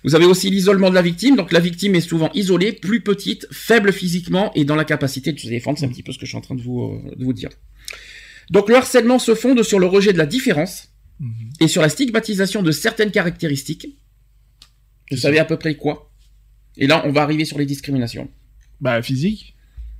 Vous 0.04 0.14
avez 0.14 0.26
aussi 0.26 0.50
l'isolement 0.50 0.90
de 0.90 0.96
la 0.96 1.02
victime. 1.02 1.38
Donc 1.38 1.54
la 1.54 1.62
victime 1.62 1.96
est 1.96 2.02
souvent 2.02 2.30
isolée, 2.34 2.74
plus 2.74 3.00
petite, 3.02 3.48
faible 3.52 3.94
physiquement 3.94 4.52
et 4.56 4.66
dans 4.66 4.76
la 4.76 4.84
capacité 4.84 5.32
de 5.32 5.40
se 5.40 5.48
défendre. 5.48 5.78
C'est 5.80 5.86
un 5.86 5.90
petit 5.90 6.04
peu 6.04 6.12
ce 6.12 6.18
que 6.18 6.26
je 6.26 6.32
suis 6.32 6.38
en 6.38 6.42
train 6.42 6.56
de 6.56 6.62
vous, 6.62 6.82
euh, 6.84 7.16
de 7.16 7.24
vous 7.24 7.34
dire. 7.34 7.50
Donc 8.50 8.68
le 8.68 8.76
harcèlement 8.76 9.20
se 9.20 9.36
fonde 9.36 9.64
sur 9.64 9.80
le 9.80 9.86
rejet 9.88 10.12
de 10.12 10.18
la 10.18 10.26
différence 10.26 10.90
Mhm. 11.22 11.32
et 11.62 11.68
sur 11.70 11.82
la 11.82 11.88
stigmatisation 11.90 12.62
de 12.62 12.72
certaines 12.72 13.12
caractéristiques. 13.12 13.88
Vous 15.12 15.18
savez 15.18 15.40
à 15.40 15.46
peu 15.46 15.58
près 15.58 15.76
quoi? 15.76 16.12
Et 16.78 16.88
là, 16.88 17.04
on 17.06 17.12
va 17.12 17.22
arriver 17.24 17.46
sur 17.46 17.58
les 17.58 17.66
discriminations. 17.66 18.28
bah 18.82 19.02
physique 19.02 19.56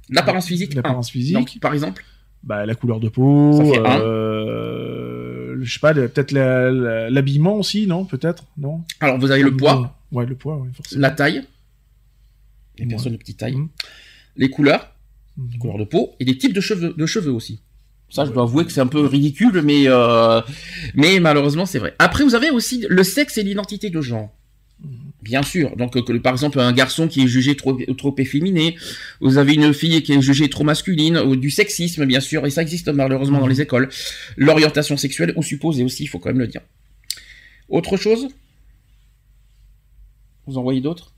L'apparence 0.10 0.48
physique. 0.48 0.74
l'apparence 0.74 1.10
physique 1.12 1.34
Donc, 1.36 1.60
par 1.60 1.74
exemple. 1.74 2.04
bah 2.44 2.66
la 2.66 2.76
couleur 2.76 3.00
de 3.00 3.10
peau 3.10 3.52
Ça 3.58 3.66
fait 3.66 3.80
un. 3.86 4.00
euh, 4.00 5.58
je 5.62 5.74
sais 5.74 5.80
pas, 5.80 5.94
peut-être 5.94 6.32
l'habillement 6.32 7.56
aussi, 7.56 7.88
non 7.88 8.06
Peut-être, 8.06 8.46
non 8.58 8.84
Alors 9.00 9.18
vous 9.20 9.32
avez 9.32 9.44
le 9.44 9.56
poids, 9.56 9.96
Ouais, 10.12 10.26
le 10.26 10.36
poids, 10.36 10.58
ouais, 10.58 10.70
forcément. 10.74 11.02
la 11.02 11.12
taille, 11.12 11.44
les 12.78 12.86
Ouais. 12.86 12.90
personnes 12.90 13.14
de 13.14 13.18
petite 13.18 13.38
taille, 13.40 13.56
Mhm. 13.56 13.70
les 14.38 14.50
couleurs, 14.50 14.92
Mhm. 15.36 15.50
les 15.52 15.58
couleurs 15.58 15.78
de 15.80 15.84
peau 15.84 16.16
et 16.20 16.26
les 16.26 16.38
types 16.38 16.54
de 16.54 16.62
cheveux, 16.62 16.94
de 16.96 17.06
cheveux 17.06 17.32
aussi. 17.32 17.60
Ça, 18.10 18.24
je 18.24 18.32
dois 18.32 18.44
avouer 18.44 18.64
que 18.66 18.72
c'est 18.72 18.80
un 18.80 18.88
peu 18.88 19.06
ridicule, 19.06 19.62
mais 19.64 19.84
euh, 19.88 20.40
mais 20.96 21.20
malheureusement 21.20 21.66
c'est 21.66 21.80
vrai. 21.80 21.94
Après, 22.00 22.24
vous 22.24 22.36
avez 22.36 22.50
aussi 22.52 22.86
le 22.88 23.04
sexe 23.04 23.38
et 23.38 23.44
l'identité 23.44 23.90
de 23.90 24.00
genre. 24.02 24.30
Bien 25.24 25.42
sûr. 25.42 25.76
Donc, 25.76 25.98
euh, 25.98 26.04
que, 26.04 26.14
par 26.14 26.34
exemple, 26.34 26.60
un 26.60 26.72
garçon 26.72 27.08
qui 27.08 27.24
est 27.24 27.28
jugé 27.28 27.56
trop, 27.56 27.74
trop 27.98 28.14
efféminé, 28.20 28.78
vous 29.20 29.38
avez 29.40 29.56
une 29.56 29.74
fille 29.74 30.04
qui 30.04 30.14
est 30.14 30.22
jugée 30.22 30.48
trop 30.50 30.64
masculine, 30.64 31.18
ou 31.18 31.36
du 31.36 31.50
sexisme, 31.50 32.06
bien 32.06 32.20
sûr, 32.20 32.46
et 32.46 32.52
ça 32.52 32.62
existe 32.62 32.88
malheureusement 32.90 33.40
dans 33.40 33.48
les 33.48 33.60
écoles. 33.60 33.90
L'orientation 34.38 34.96
sexuelle 34.96 35.34
ou 35.36 35.42
supposée 35.44 35.84
aussi, 35.84 36.04
il 36.04 36.08
faut 36.08 36.20
quand 36.20 36.30
même 36.30 36.40
le 36.40 36.48
dire. 36.48 36.62
Autre 37.68 37.98
chose? 37.98 38.28
Vous 40.46 40.58
en 40.58 40.64
voyez 40.64 40.82
d'autres? 40.82 41.14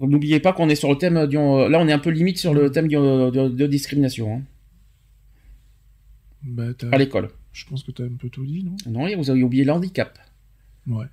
N'oubliez 0.00 0.40
pas 0.40 0.52
qu'on 0.52 0.68
est 0.68 0.76
sur 0.76 0.88
le 0.90 0.96
thème 0.96 1.26
du... 1.26 1.36
Là, 1.36 1.78
on 1.80 1.88
est 1.88 1.92
un 1.92 1.98
peu 1.98 2.10
limite 2.10 2.38
sur 2.38 2.54
le 2.54 2.70
thème 2.70 2.88
du- 2.88 2.94
de, 2.96 3.48
de 3.48 3.66
discrimination 3.66 4.36
hein, 4.36 4.42
Bah, 6.42 6.68
à 6.92 6.98
l'école. 6.98 7.30
je 7.52 7.66
pense 7.66 7.82
que 7.82 7.90
t'as 7.90 8.04
un 8.04 8.16
peu 8.18 8.28
tout 8.30 8.46
dit, 8.46 8.64
non? 8.64 8.76
Non, 8.86 9.06
et 9.06 9.14
vous 9.16 9.28
avez 9.30 9.42
oublié 9.42 9.64
le 9.64 9.72
handicap. 9.72 10.18
Ouais. 10.86 11.04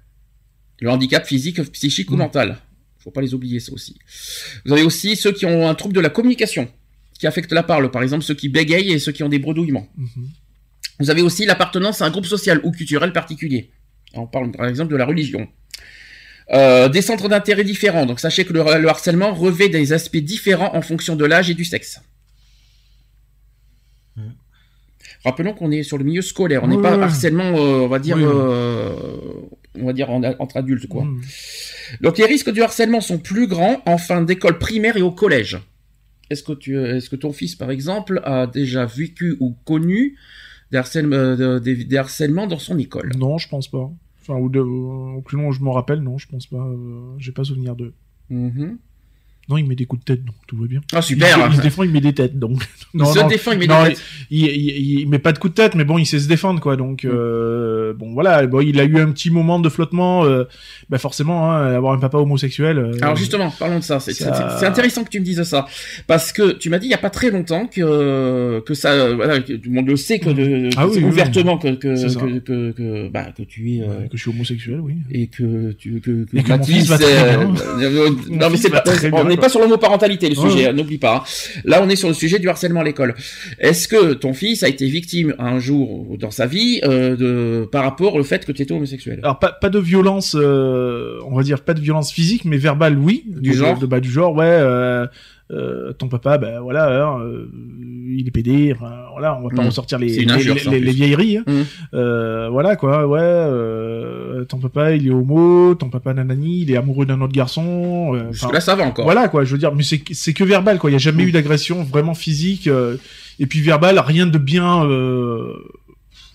Le 0.82 0.90
handicap 0.90 1.26
physique, 1.26 1.62
psychique 1.72 2.12
ou 2.12 2.16
Mm. 2.16 2.20
mental. 2.20 2.58
Faut 3.00 3.12
pas 3.12 3.22
les 3.22 3.34
oublier, 3.34 3.60
ça 3.60 3.72
aussi. 3.72 3.98
Vous 4.66 4.74
avez 4.74 4.84
aussi 4.84 5.16
ceux 5.16 5.32
qui 5.32 5.46
ont 5.46 5.68
un 5.70 5.74
trouble 5.76 5.96
de 5.96 6.02
la 6.02 6.10
communication, 6.10 6.68
qui 7.18 7.26
affecte 7.28 7.52
la 7.54 7.64
parole. 7.64 7.90
Par 7.92 8.04
exemple, 8.04 8.24
ceux 8.24 8.36
qui 8.36 8.50
bégayent 8.50 8.92
et 8.92 9.00
ceux 9.00 9.12
qui 9.12 9.24
ont 9.24 9.30
des 9.30 9.40
bredouillements. 9.40 9.88
Mhm. 9.98 10.30
Vous 11.00 11.10
avez 11.10 11.22
aussi 11.24 11.46
l'appartenance 11.46 12.02
à 12.02 12.06
un 12.06 12.12
groupe 12.12 12.26
social 12.28 12.60
ou 12.64 12.72
culturel 12.72 13.12
particulier. 13.14 13.72
On 14.14 14.28
parle 14.28 14.52
par 14.52 14.68
exemple 14.68 14.92
de 14.92 14.98
la 14.98 15.06
religion. 15.06 15.48
Euh, 16.54 16.90
des 16.90 17.02
centres 17.02 17.30
d'intérêt 17.30 17.64
différents. 17.64 18.06
Donc 18.06 18.20
sachez 18.20 18.44
que 18.46 18.54
le, 18.54 18.60
le 18.80 18.88
harcèlement 18.90 19.34
revêt 19.34 19.70
des 19.70 19.94
aspects 19.94 20.18
différents 20.18 20.76
en 20.76 20.82
fonction 20.82 21.16
de 21.16 21.24
l'âge 21.26 21.50
et 21.50 21.54
du 21.56 21.64
sexe. 21.66 22.02
Rappelons 25.24 25.54
qu'on 25.54 25.70
est 25.72 25.84
sur 25.84 25.98
le 25.98 26.04
milieu 26.04 26.22
scolaire. 26.24 26.64
On 26.64 26.68
n'est 26.68 26.82
pas 26.82 26.94
harcèlement, 27.00 27.52
euh, 27.56 27.82
on 27.82 27.88
va 27.88 28.00
dire, 28.00 28.18
oui. 28.18 28.24
euh, 28.26 28.92
on 29.80 29.86
va 29.86 29.94
dire 29.94 30.10
en- 30.10 30.24
entre 30.40 30.58
adultes 30.58 30.88
quoi. 30.88 31.04
Mhm. 31.06 31.22
Donc 32.02 32.18
les 32.18 32.26
risques 32.26 32.52
du 32.52 32.62
harcèlement 32.62 33.02
sont 33.02 33.18
plus 33.18 33.48
grands 33.48 33.82
en 33.86 33.98
fin 33.98 34.22
d'école 34.22 34.58
primaire 34.60 34.98
et 34.98 35.02
au 35.02 35.12
collège. 35.12 35.60
Est-ce 36.30 36.44
que, 36.44 36.54
tu, 36.54 36.78
est-ce 36.80 37.10
que 37.10 37.18
ton 37.18 37.34
fils, 37.34 37.56
par 37.56 37.72
exemple, 37.72 38.22
a 38.24 38.48
déjà 38.48 38.86
vécu 38.86 39.36
ou 39.42 39.54
connu 39.66 40.18
des, 40.72 40.78
harcèlements, 40.78 41.16
euh, 41.18 41.60
des, 41.60 41.84
des 41.84 41.98
harcèlements 41.98 42.48
dans 42.48 42.60
son 42.60 42.78
école? 42.80 43.12
Non, 43.18 43.38
je 43.38 43.50
pense 43.50 43.70
pas. 43.70 43.92
Enfin, 44.22 44.36
ou 44.36 44.48
de, 44.50 44.60
au 44.62 45.22
plus 45.22 45.36
long 45.36 45.52
je 45.52 45.62
me 45.62 45.70
rappelle, 45.70 46.00
non, 46.00 46.18
je 46.18 46.28
pense 46.28 46.48
pas. 46.48 46.58
euh, 46.66 47.16
J'ai 47.18 47.32
pas 47.34 47.44
souvenir 47.44 47.76
de. 47.76 47.94
Mhm. 48.30 48.78
Non, 49.52 49.58
il 49.58 49.68
met 49.68 49.76
des 49.76 49.86
coups 49.86 50.04
de 50.06 50.14
tête, 50.14 50.24
donc 50.26 50.36
tout 50.48 50.58
va 50.58 50.66
bien. 50.66 50.80
Ah 50.94 51.02
super 51.02 51.28
Il, 51.38 51.44
se- 51.44 51.50
il 51.52 51.56
se 51.58 51.62
défend, 51.62 51.84
il 51.84 51.92
met 51.92 52.00
des 52.02 52.14
têtes, 52.14 52.40
donc. 52.40 52.64
Il 52.94 53.06
se 53.06 53.28
défend, 53.28 53.52
il 53.52 53.60
met 53.60 53.68
non, 53.68 53.84
des 53.84 53.90
têtes. 53.90 54.02
Il, 54.32 54.46
il, 54.48 55.08
met 55.10 55.20
pas 55.20 55.32
de 55.34 55.38
coups 55.40 55.54
de 55.54 55.62
tête, 55.62 55.76
mais 55.76 55.84
bon, 55.84 55.98
il 55.98 56.06
sait 56.06 56.20
se 56.20 56.28
défendre, 56.28 56.60
quoi. 56.62 56.76
Donc, 56.78 57.06
euh, 57.06 57.94
bon, 57.94 58.14
voilà. 58.14 58.48
Bon, 58.48 58.62
il 58.62 58.80
a 58.80 58.84
eu 58.86 58.98
un 59.00 59.12
petit 59.12 59.30
moment 59.30 59.60
de 59.60 59.70
flottement. 59.70 60.24
Euh, 60.26 60.46
bah 60.90 60.98
forcément, 60.98 61.52
hein, 61.52 61.74
avoir 61.76 61.94
un 61.94 62.00
papa 62.00 62.18
homosexuel. 62.18 62.78
euh, 62.78 62.92
Alors 63.02 63.16
justement, 63.16 63.52
parlons 63.58 63.80
de 63.80 63.84
ça. 63.84 64.00
C'est, 64.00 64.14
ça- 64.14 64.60
intéressant 64.68 65.04
que 65.04 65.10
tu 65.10 65.20
me 65.20 65.26
dises 65.26 65.42
ça, 65.44 65.66
parce 66.08 66.32
que 66.32 66.54
tu 66.54 66.70
m'as 66.70 66.80
dit 66.80 66.88
il 66.88 66.92
y 66.92 66.94
a 66.94 66.98
pas 66.98 67.10
très 67.10 67.30
longtemps 67.32 67.66
que 67.68 68.60
que 68.66 68.74
ça, 68.74 69.14
voilà, 69.14 69.40
que 69.40 69.54
tout 69.54 69.70
le 69.70 69.76
monde 69.76 69.88
le 69.88 69.96
sait 69.96 70.20
que, 70.20 70.30
de, 70.30 70.70
Ah 70.78 70.84
que 70.84 70.88
oui, 70.90 70.94
c'est 70.96 71.00
oui, 71.04 71.06
ouvertement 71.10 71.58
que 71.58 71.70
que 71.76 72.40
que, 72.40 73.10
bah, 73.10 73.28
que 73.38 73.44
tu 73.44 73.76
es. 73.76 73.80
ouais, 73.82 74.08
que 74.12 74.18
je 74.18 74.22
suis 74.22 74.32
homosexuel, 74.32 74.80
oui. 74.82 74.96
et 75.12 75.28
que 75.28 75.72
tu 75.74 76.00
que, 76.02 76.26
que 76.26 76.38
Et 76.38 76.44
que 76.44 76.50
mon 76.54 76.64
fils 76.64 76.88
va 76.88 76.98
très 76.98 77.14
bien. 77.38 77.48
Mon 77.48 78.38
non 78.38 78.50
mais 78.50 78.58
c'est 78.58 78.70
pas 78.70 78.82
très 78.82 79.10
bien. 79.10 79.24
Pas 79.42 79.50
sur 79.50 79.60
l'homoparentalité 79.60 80.30
le 80.30 80.36
sujet 80.36 80.56
ouais. 80.56 80.66
hein, 80.68 80.74
n'oublie 80.74 80.98
pas 80.98 81.18
hein. 81.18 81.62
là 81.66 81.82
on 81.84 81.90
est 81.90 81.96
sur 81.96 82.08
le 82.08 82.14
sujet 82.14 82.40
du 82.40 82.48
harcèlement 82.48 82.82
à 82.82 82.84
l'école 82.84 83.16
est-ce 83.60 83.88
que 83.88 84.14
ton 84.14 84.34
fils 84.34 84.64
a 84.64 84.70
été 84.70 84.86
victime 84.86 85.36
un 85.40 85.60
jour 85.60 86.18
dans 86.20 86.32
sa 86.32 86.46
vie 86.46 86.80
euh, 86.84 87.16
de 87.16 87.66
par 87.72 87.84
rapport 87.84 88.16
au 88.16 88.24
fait 88.24 88.46
que 88.46 88.52
tu 88.52 88.62
étais 88.62 88.74
homosexuel? 88.74 89.20
Alors 89.24 89.40
pas, 89.40 89.52
pas 89.52 89.70
de 89.70 89.80
violence, 89.80 90.36
euh, 90.40 91.20
on 91.26 91.36
va 91.36 91.44
dire 91.44 91.62
pas 91.62 91.74
de 91.74 91.82
violence 91.82 92.12
physique, 92.12 92.46
mais 92.46 92.58
verbale, 92.58 92.98
oui. 92.98 93.24
Du 93.28 93.54
genre 93.54 93.78
de, 93.78 93.86
bah, 93.86 94.00
Du 94.00 94.12
genre, 94.12 94.36
ouais. 94.36 94.62
Euh, 95.52 95.92
ton 95.94 96.08
papa, 96.08 96.38
ben 96.38 96.62
voilà, 96.62 96.86
hein, 97.08 97.20
euh, 97.24 97.50
il 98.18 98.26
est 98.26 98.32
pédé. 98.32 98.74
enfin, 98.76 98.92
voilà, 99.12 99.38
on 99.38 99.44
va 99.48 99.54
pas 99.56 99.64
Mm. 99.64 99.66
ressortir 99.66 100.00
les, 100.00 100.24
injure, 100.32 100.56
vieilleries. 100.56 101.38
hein. 101.38 101.44
Mm. 101.46 101.62
Euh, 101.94 102.48
voilà 102.50 102.76
quoi, 102.78 103.06
ouais. 103.08 104.46
Ton 104.48 104.58
papa, 104.60 104.96
il 104.96 105.08
est 105.08 105.12
homo. 105.12 105.76
Ton 105.76 105.90
papa, 105.90 106.14
nanani, 106.14 106.62
il 106.62 106.72
est 106.72 106.78
amoureux 106.78 107.06
d'un 107.06 107.20
autre 107.22 107.34
garçon. 107.34 108.18
jusque 108.32 108.52
là 108.54 108.62
ça 108.62 108.76
va 108.76 108.84
encore 108.86 109.04
voilà 109.06 109.28
quoi, 109.28 109.44
je 109.44 109.52
veux 109.52 109.58
dire, 109.58 109.74
mais 109.76 109.84
c'est 109.84 110.34
que 110.34 110.44
verbal 110.44 110.80
quoi. 110.80 110.90
Il 110.90 110.94
y 110.94 110.96
a 110.96 111.00
jamais 111.00 111.24
Mm. 111.26 111.28
eu 111.28 111.32
d'agression 111.34 111.84
vraiment 111.84 112.14
physique. 112.14 112.70
et 113.40 113.46
puis 113.48 113.60
verbal, 113.62 114.00
rien 114.00 114.28
de 114.28 114.38
bien. 114.38 114.88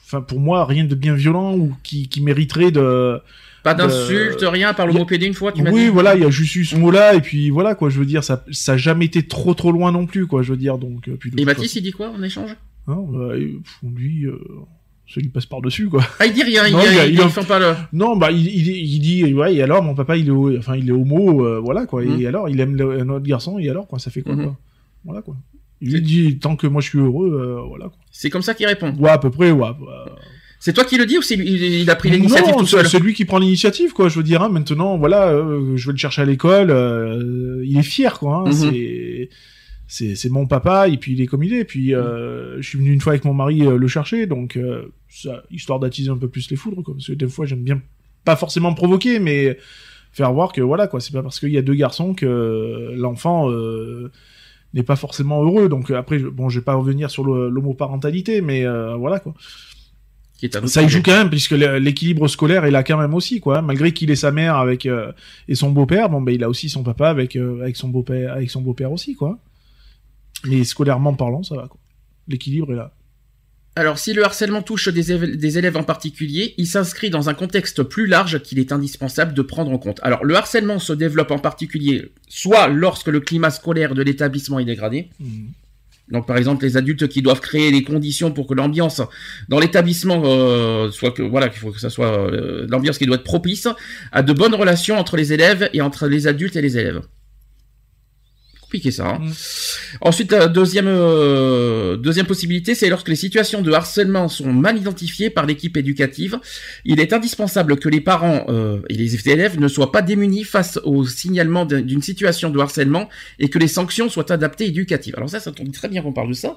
Enfin, 0.05 0.21
pour 0.21 0.39
moi, 0.39 0.65
rien 0.65 0.85
de 0.85 0.95
bien 0.95 1.15
violent 1.15 1.57
ou 1.57 1.75
qui, 1.83 2.09
qui 2.09 2.21
mériterait 2.23 2.71
de. 2.71 3.19
Pas 3.75 3.75
d'insultes 3.75 4.45
rien 4.47 4.73
par 4.75 4.87
le 4.87 4.95
a- 4.95 4.99
mot 4.99 5.05
pédé 5.05 5.27
une 5.27 5.35
fois 5.35 5.53
tu 5.53 5.63
m'as 5.63 5.71
Oui, 5.71 5.85
dit 5.85 5.89
voilà, 5.89 6.15
il 6.15 6.23
y 6.23 6.25
a 6.25 6.31
juste 6.31 6.55
eu 6.57 6.65
ce 6.65 6.77
mot-là, 6.77 7.15
et 7.15 7.21
puis 7.21 7.51
voilà, 7.51 7.75
quoi, 7.75 7.91
je 7.91 7.99
veux 7.99 8.07
dire, 8.07 8.23
ça, 8.25 8.45
ça 8.51 8.73
a 8.73 8.77
jamais 8.77 9.05
été 9.07 9.27
trop 9.27 9.55
trop 9.55 9.73
loin 9.73 9.93
non 9.93 10.07
plus, 10.07 10.27
quoi, 10.27 10.43
je 10.43 10.51
veux 10.53 10.57
dire, 10.59 10.79
donc, 10.79 11.09
euh, 11.09 11.17
puis 11.19 11.31
et 11.37 11.45
Mathis 11.45 11.75
il 11.77 11.83
dit 11.83 11.93
quoi 11.93 12.11
en 12.11 12.23
échange? 12.23 12.51
Hein, 12.89 12.99
bah, 13.09 13.31
pff, 13.37 13.79
lui, 13.97 14.25
euh, 14.27 14.39
ça 15.13 15.21
lui 15.21 15.29
passe 15.29 15.47
par-dessus, 15.47 15.89
quoi. 15.89 16.03
ah 16.21 16.27
il 16.27 16.33
dit 16.33 16.43
rien 16.43 16.67
il, 16.67 16.73
Non, 16.73 16.81
il, 17.07 17.13
il 17.15 17.19
fait 17.31 17.47
pas 17.47 17.59
le 17.59 17.75
Non, 17.93 18.17
bah, 18.17 18.31
il, 18.31 19.01
dit, 19.01 19.33
ouais, 19.35 19.55
et 19.55 19.63
alors, 19.63 19.83
mon 19.83 19.95
papa, 19.95 20.17
il 20.17 20.29
est, 20.29 20.59
enfin, 20.59 20.77
il 20.77 20.89
est 20.89 20.93
homo, 20.93 21.45
euh, 21.45 21.59
voilà, 21.63 21.87
quoi, 21.87 22.03
Mhm. 22.05 22.21
et 22.21 22.27
alors, 22.27 22.49
il 22.49 22.59
aime 22.61 22.77
le- 22.77 23.01
un 23.01 23.09
autre 23.09 23.27
garçon, 23.27 23.59
et 23.59 23.69
alors, 23.69 23.87
quoi, 23.89 23.99
ça 23.99 24.11
fait 24.11 24.23
quoi, 24.23 24.35
Mhm. 24.35 24.45
quoi 24.45 24.57
Voilà, 25.05 25.23
quoi. 25.23 25.37
Il 25.81 25.93
lui 25.93 26.01
dit, 26.01 26.39
tant 26.39 26.57
que 26.57 26.67
moi 26.67 26.81
je 26.81 26.89
suis 26.89 26.99
heureux, 26.99 27.33
euh, 27.39 27.61
voilà, 27.69 27.85
quoi. 27.87 27.99
c'est 28.11 28.31
comme 28.31 28.41
ça 28.43 28.55
qu'il 28.55 28.67
répond 28.67 28.95
Ouais, 28.99 29.11
à 29.11 29.19
peu 29.19 29.31
près, 29.31 29.51
ouais. 29.51 29.61
bah, 29.61 30.07
c'est 30.59 30.73
toi 30.73 30.85
qui 30.85 30.97
le 30.97 31.07
dis 31.07 31.19
ou 31.19 31.23
c'est 31.23 31.37
lui- 31.37 31.81
il, 31.83 31.91
a 31.91 31.97
pris 31.97 32.11
l'initiative 32.11 32.55
tout 32.59 32.67
c'est 32.67 32.77
seul 32.77 32.89
c'est 32.89 32.99
lui 32.99 33.15
qui 33.15 33.25
prend 33.25 33.39
l'initiative, 33.39 33.93
quoi. 33.93 34.09
Je 34.09 34.17
veux 34.17 34.23
dire, 34.23 34.43
hein, 34.43 34.49
maintenant, 34.49 34.97
voilà, 34.99 35.29
euh, 35.29 35.77
je 35.77 35.87
vais 35.87 35.93
le 35.93 35.99
chercher 35.99 36.23
à 36.23 36.25
l'école. 36.25 36.71
euh, 36.71 37.63
il 37.65 37.79
est 37.79 37.83
fier, 37.83 38.19
quoi. 38.19 38.37
hein, 38.37 38.45
Mhm. 38.47 38.53
C'est 38.53 39.29
c'est 39.89 40.15
c'est 40.17 40.29
mon 40.31 40.47
papa 40.47 40.89
et 40.89 40.97
puis 40.97 41.13
il 41.13 41.21
est 41.21 41.27
comme 41.27 41.45
il 41.45 41.53
est. 41.55 41.65
Puis 41.65 41.95
euh, 41.95 42.57
je 42.61 42.69
suis 42.69 42.79
venu 42.79 42.93
une 42.93 43.01
fois 43.01 43.13
avec 43.13 43.25
mon 43.25 43.35
mari 43.35 43.61
le 43.61 43.87
chercher, 43.89 44.27
donc 44.27 44.59
ça, 45.09 45.43
histoire 45.51 45.79
d'attiser 45.79 46.11
un 46.11 46.17
peu 46.17 46.29
plus 46.29 46.51
les 46.51 46.57
foudres, 46.57 46.83
quoi. 46.83 46.95
Parce 46.95 47.07
que 47.07 47.13
des 47.13 47.29
fois, 47.29 47.47
j'aime 47.47 47.63
bien 47.63 47.81
pas 48.25 48.35
forcément 48.37 48.75
provoquer, 48.75 49.21
mais 49.21 49.57
faire 50.13 50.33
voir 50.33 50.53
que 50.53 50.61
voilà, 50.63 50.87
quoi. 50.89 51.01
C'est 51.01 51.13
pas 51.13 51.23
parce 51.23 51.39
qu'il 51.39 51.51
y 51.51 51.59
a 51.59 51.63
deux 51.63 51.75
garçons 51.75 52.15
que 52.15 52.93
l'enfant 52.97 53.49
n'est 54.75 54.83
pas 54.83 54.97
forcément 54.97 55.43
heureux. 55.45 55.69
Donc 55.69 55.91
après, 55.93 56.19
je- 56.19 56.27
bon, 56.27 56.49
je 56.49 56.59
vais 56.59 56.65
pas 56.65 56.75
revenir 56.75 57.11
sur 57.11 57.25
l'homoparentalité, 57.25 58.41
mais 58.41 58.65
voilà, 58.99 59.21
quoi. 59.21 59.35
Qui 60.39 60.47
est 60.47 60.57
un 60.57 60.61
autre 60.61 60.69
Ça 60.69 60.83
y 60.83 60.89
joue 60.89 61.03
quand 61.03 61.17
même, 61.17 61.31
puisque 61.31 61.53
l'équilibre 61.53 62.29
scolaire 62.29 62.65
est 62.65 62.71
là 62.71 62.83
quand 62.83 62.99
même 62.99 63.15
aussi, 63.15 63.41
quoi. 63.41 63.63
Malgré 63.63 63.93
qu'il 63.93 64.11
ait 64.11 64.17
sa 64.17 64.31
mère 64.31 64.57
avec 64.57 64.87
euh, 64.87 65.13
et 65.49 65.55
son 65.55 65.71
beau-père, 65.71 66.11
bon 66.11 66.21
ben 66.21 66.35
il 66.35 66.45
a 66.45 66.49
aussi 66.49 66.69
son 66.69 66.83
papa 66.83 67.09
avec 67.09 67.37
euh, 67.37 67.63
avec 67.63 67.77
son 67.77 67.89
beau-père 67.89 68.33
avec 68.33 68.51
son 68.51 68.61
beau-père 68.61 68.93
aussi, 68.93 69.15
quoi. 69.15 69.39
Mais 70.45 70.65
scolairement 70.65 71.15
parlant, 71.15 71.43
ça 71.43 71.57
va, 71.57 71.69
quoi. 71.69 71.81
L'équilibre 72.29 72.73
est 72.73 72.77
là. 72.77 72.93
Alors, 73.79 73.99
si 73.99 74.15
le 74.15 74.25
harcèlement 74.25 74.63
touche 74.63 74.89
des, 74.89 75.59
élèves 75.59 75.77
en 75.77 75.83
particulier, 75.83 76.55
il 76.57 76.67
s'inscrit 76.67 77.11
dans 77.11 77.29
un 77.29 77.35
contexte 77.35 77.83
plus 77.83 78.07
large 78.07 78.41
qu'il 78.43 78.59
est 78.59 78.73
indispensable 78.73 79.35
de 79.35 79.43
prendre 79.43 79.71
en 79.71 79.77
compte. 79.77 80.01
Alors, 80.03 80.25
le 80.25 80.35
harcèlement 80.35 80.79
se 80.79 80.95
développe 80.95 81.31
en 81.31 81.39
particulier 81.39 82.11
soit 82.27 82.69
lorsque 82.69 83.09
le 83.09 83.21
climat 83.21 83.51
scolaire 83.51 83.95
de 83.95 84.01
l'établissement 84.01 84.59
est 84.59 84.65
dégradé, 84.65 85.11
donc 86.11 86.27
par 86.27 86.37
exemple 86.37 86.65
les 86.65 86.77
adultes 86.77 87.09
qui 87.09 87.23
doivent 87.23 87.41
créer 87.41 87.71
les 87.71 87.83
conditions 87.83 88.31
pour 88.31 88.47
que 88.47 88.55
l'ambiance 88.55 89.03
dans 89.49 89.59
l'établissement 89.59 90.23
euh, 90.25 90.91
soit 90.91 91.11
que 91.11 91.23
voilà 91.23 91.49
qu'il 91.49 91.59
faut 91.59 91.73
que 91.73 91.81
ça 91.81 91.91
soit 91.91 92.31
euh, 92.31 92.67
l'ambiance 92.69 92.99
qui 92.99 93.07
doit 93.07 93.17
être 93.17 93.25
propice 93.25 93.69
à 94.13 94.23
de 94.23 94.33
bonnes 94.33 94.55
relations 94.55 94.99
entre 94.99 95.17
les 95.17 95.33
élèves 95.33 95.69
et 95.73 95.81
entre 95.81 96.07
les 96.07 96.27
adultes 96.27 96.57
et 96.57 96.63
les 96.63 96.79
élèves. 96.79 97.03
Compliqué 98.67 98.91
ça. 98.91 99.07
hein. 99.07 99.19
Mm. 99.21 99.31
Ensuite, 100.01 100.33
la 100.33 100.49
deuxième 100.49 100.89
euh, 100.89 101.97
deuxième 101.97 102.27
possibilité, 102.27 102.75
c'est 102.75 102.89
lorsque 102.89 103.09
les 103.09 103.15
situations 103.15 103.63
de 103.63 103.71
harcèlement 103.71 104.29
sont 104.29 104.53
mal 104.53 104.77
identifiées 104.77 105.31
par 105.31 105.47
l'équipe 105.47 105.77
éducative. 105.77 106.39
Il 106.85 106.99
est 106.99 107.13
indispensable 107.13 107.79
que 107.79 107.89
les 107.89 108.01
parents 108.01 108.45
euh, 108.49 108.81
et 108.91 108.95
les 108.95 109.29
élèves 109.29 109.61
ne 109.61 109.69
soient 109.69 109.93
pas 109.93 110.03
démunis 110.03 110.43
face 110.43 110.81
au 110.83 111.07
signalement 111.07 111.65
d'un- 111.65 111.81
d'une 111.81 112.03
situation 112.03 112.51
de 112.51 112.59
harcèlement 112.59 113.09
et 113.39 113.49
que 113.49 113.59
les 113.61 113.69
sanctions 113.69 114.09
soient 114.09 114.33
adaptées 114.33 114.67
éducatives. 114.67 115.15
Alors 115.17 115.31
ça, 115.31 115.39
ça 115.39 115.53
tombe 115.53 115.71
très 115.71 115.89
bien 115.89 116.03
qu'on 116.03 116.13
parle 116.13 116.31
de 116.31 116.35
ça. 116.35 116.57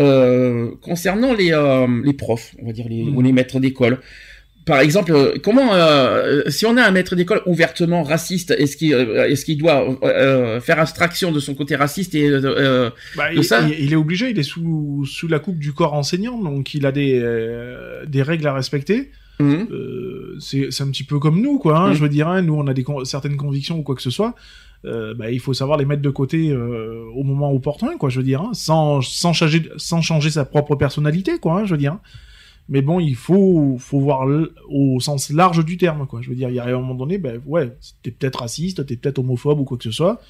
Euh, 0.00 0.70
concernant 0.80 1.34
les, 1.34 1.50
les 2.04 2.12
profs, 2.14 2.54
on 2.62 2.66
va 2.66 2.72
dire 2.72 2.86
les, 2.88 3.02
Mhm. 3.04 3.16
ou 3.16 3.20
les 3.20 3.32
maîtres 3.32 3.58
d'école, 3.60 3.98
par 4.68 4.78
exemple, 4.78 5.10
euh, 5.12 5.34
comment, 5.42 5.74
euh, 5.74 6.42
si 6.46 6.64
on 6.66 6.76
a 6.76 6.82
un 6.84 6.92
maître 6.92 7.16
d'école 7.16 7.42
ouvertement 7.46 8.04
raciste, 8.04 8.52
est-ce 8.52 8.76
qu'il 8.76 8.94
euh, 8.94 9.26
est-ce 9.28 9.44
qu'il 9.44 9.58
doit 9.58 9.98
euh, 10.04 10.60
faire 10.60 10.78
abstraction 10.78 11.32
de 11.32 11.40
son 11.40 11.54
côté 11.56 11.74
raciste 11.74 12.14
et 12.14 12.28
euh, 12.28 12.90
Bah, 13.16 13.30
de 13.32 13.38
il, 13.38 13.44
ça 13.44 13.62
il- 13.68 13.92
est 13.92 13.96
obligé, 13.96 14.30
il 14.30 14.38
est 14.38 14.42
sous, 14.44 15.04
sous 15.06 15.26
la 15.26 15.40
coupe 15.40 15.58
du 15.58 15.72
corps 15.72 15.94
enseignant, 15.94 16.38
donc 16.40 16.74
il 16.74 16.86
a 16.86 16.92
des, 16.92 17.18
euh, 17.20 18.04
des 18.06 18.22
règles 18.22 18.46
à 18.46 18.54
respecter. 18.54 19.10
Euh, 19.40 20.36
c'est 20.40 20.80
un 20.82 20.90
petit 20.90 21.04
peu 21.04 21.18
comme 21.18 21.40
nous, 21.40 21.58
quoi. 21.58 21.78
Hein, 21.78 21.88
Mhm. 21.88 21.94
Je 21.94 22.02
veux 22.02 22.08
dire, 22.08 22.28
hein, 22.28 22.42
nous, 22.42 22.54
on 22.54 22.66
a 22.66 22.74
des 22.74 22.82
con- 22.84 23.04
certaines 23.04 23.36
convictions 23.36 23.78
ou 23.78 23.82
quoi 23.82 23.94
que 23.94 24.02
ce 24.02 24.10
soit. 24.10 24.34
Euh, 24.84 25.14
bah, 25.14 25.30
il 25.30 25.40
faut 25.40 25.54
savoir 25.54 25.76
les 25.78 25.84
mettre 25.84 26.02
de 26.02 26.10
côté 26.10 26.50
euh, 26.50 27.02
au 27.16 27.22
moment 27.24 27.52
opportun, 27.52 27.96
quoi. 27.98 28.08
Je 28.10 28.18
veux 28.18 28.24
dire, 28.24 28.40
hein, 28.42 28.50
sans, 28.52 29.00
sans, 29.00 29.32
changer, 29.32 29.62
sans 29.76 30.02
changer 30.02 30.30
sa 30.30 30.44
propre 30.44 30.76
personnalité, 30.76 31.38
quoi. 31.40 31.64
je 31.64 31.72
veux 31.72 31.78
dire. 31.78 31.98
Mais 32.68 32.82
bon, 32.82 33.00
il 33.00 33.14
faut, 33.16 33.76
faut 33.78 33.98
voir 33.98 34.26
au 34.68 35.00
sens 35.00 35.30
large 35.30 35.64
du 35.64 35.78
terme, 35.78 36.06
quoi. 36.06 36.20
Je 36.22 36.28
veux 36.28 36.36
dire, 36.36 36.50
il 36.50 36.56
y 36.56 36.60
a 36.60 36.64
un 36.64 36.72
moment 36.72 36.94
donné, 36.94 37.16
ben 37.18 37.40
ouais, 37.46 37.72
t'es 38.02 38.10
peut-être 38.10 38.40
raciste, 38.40 38.84
t'es 38.84 38.96
peut-être 38.96 39.18
homophobe 39.18 39.60
ou 39.60 39.64
quoi 39.64 39.78
que 39.78 39.84
ce 39.84 39.90
soit. 39.90 40.20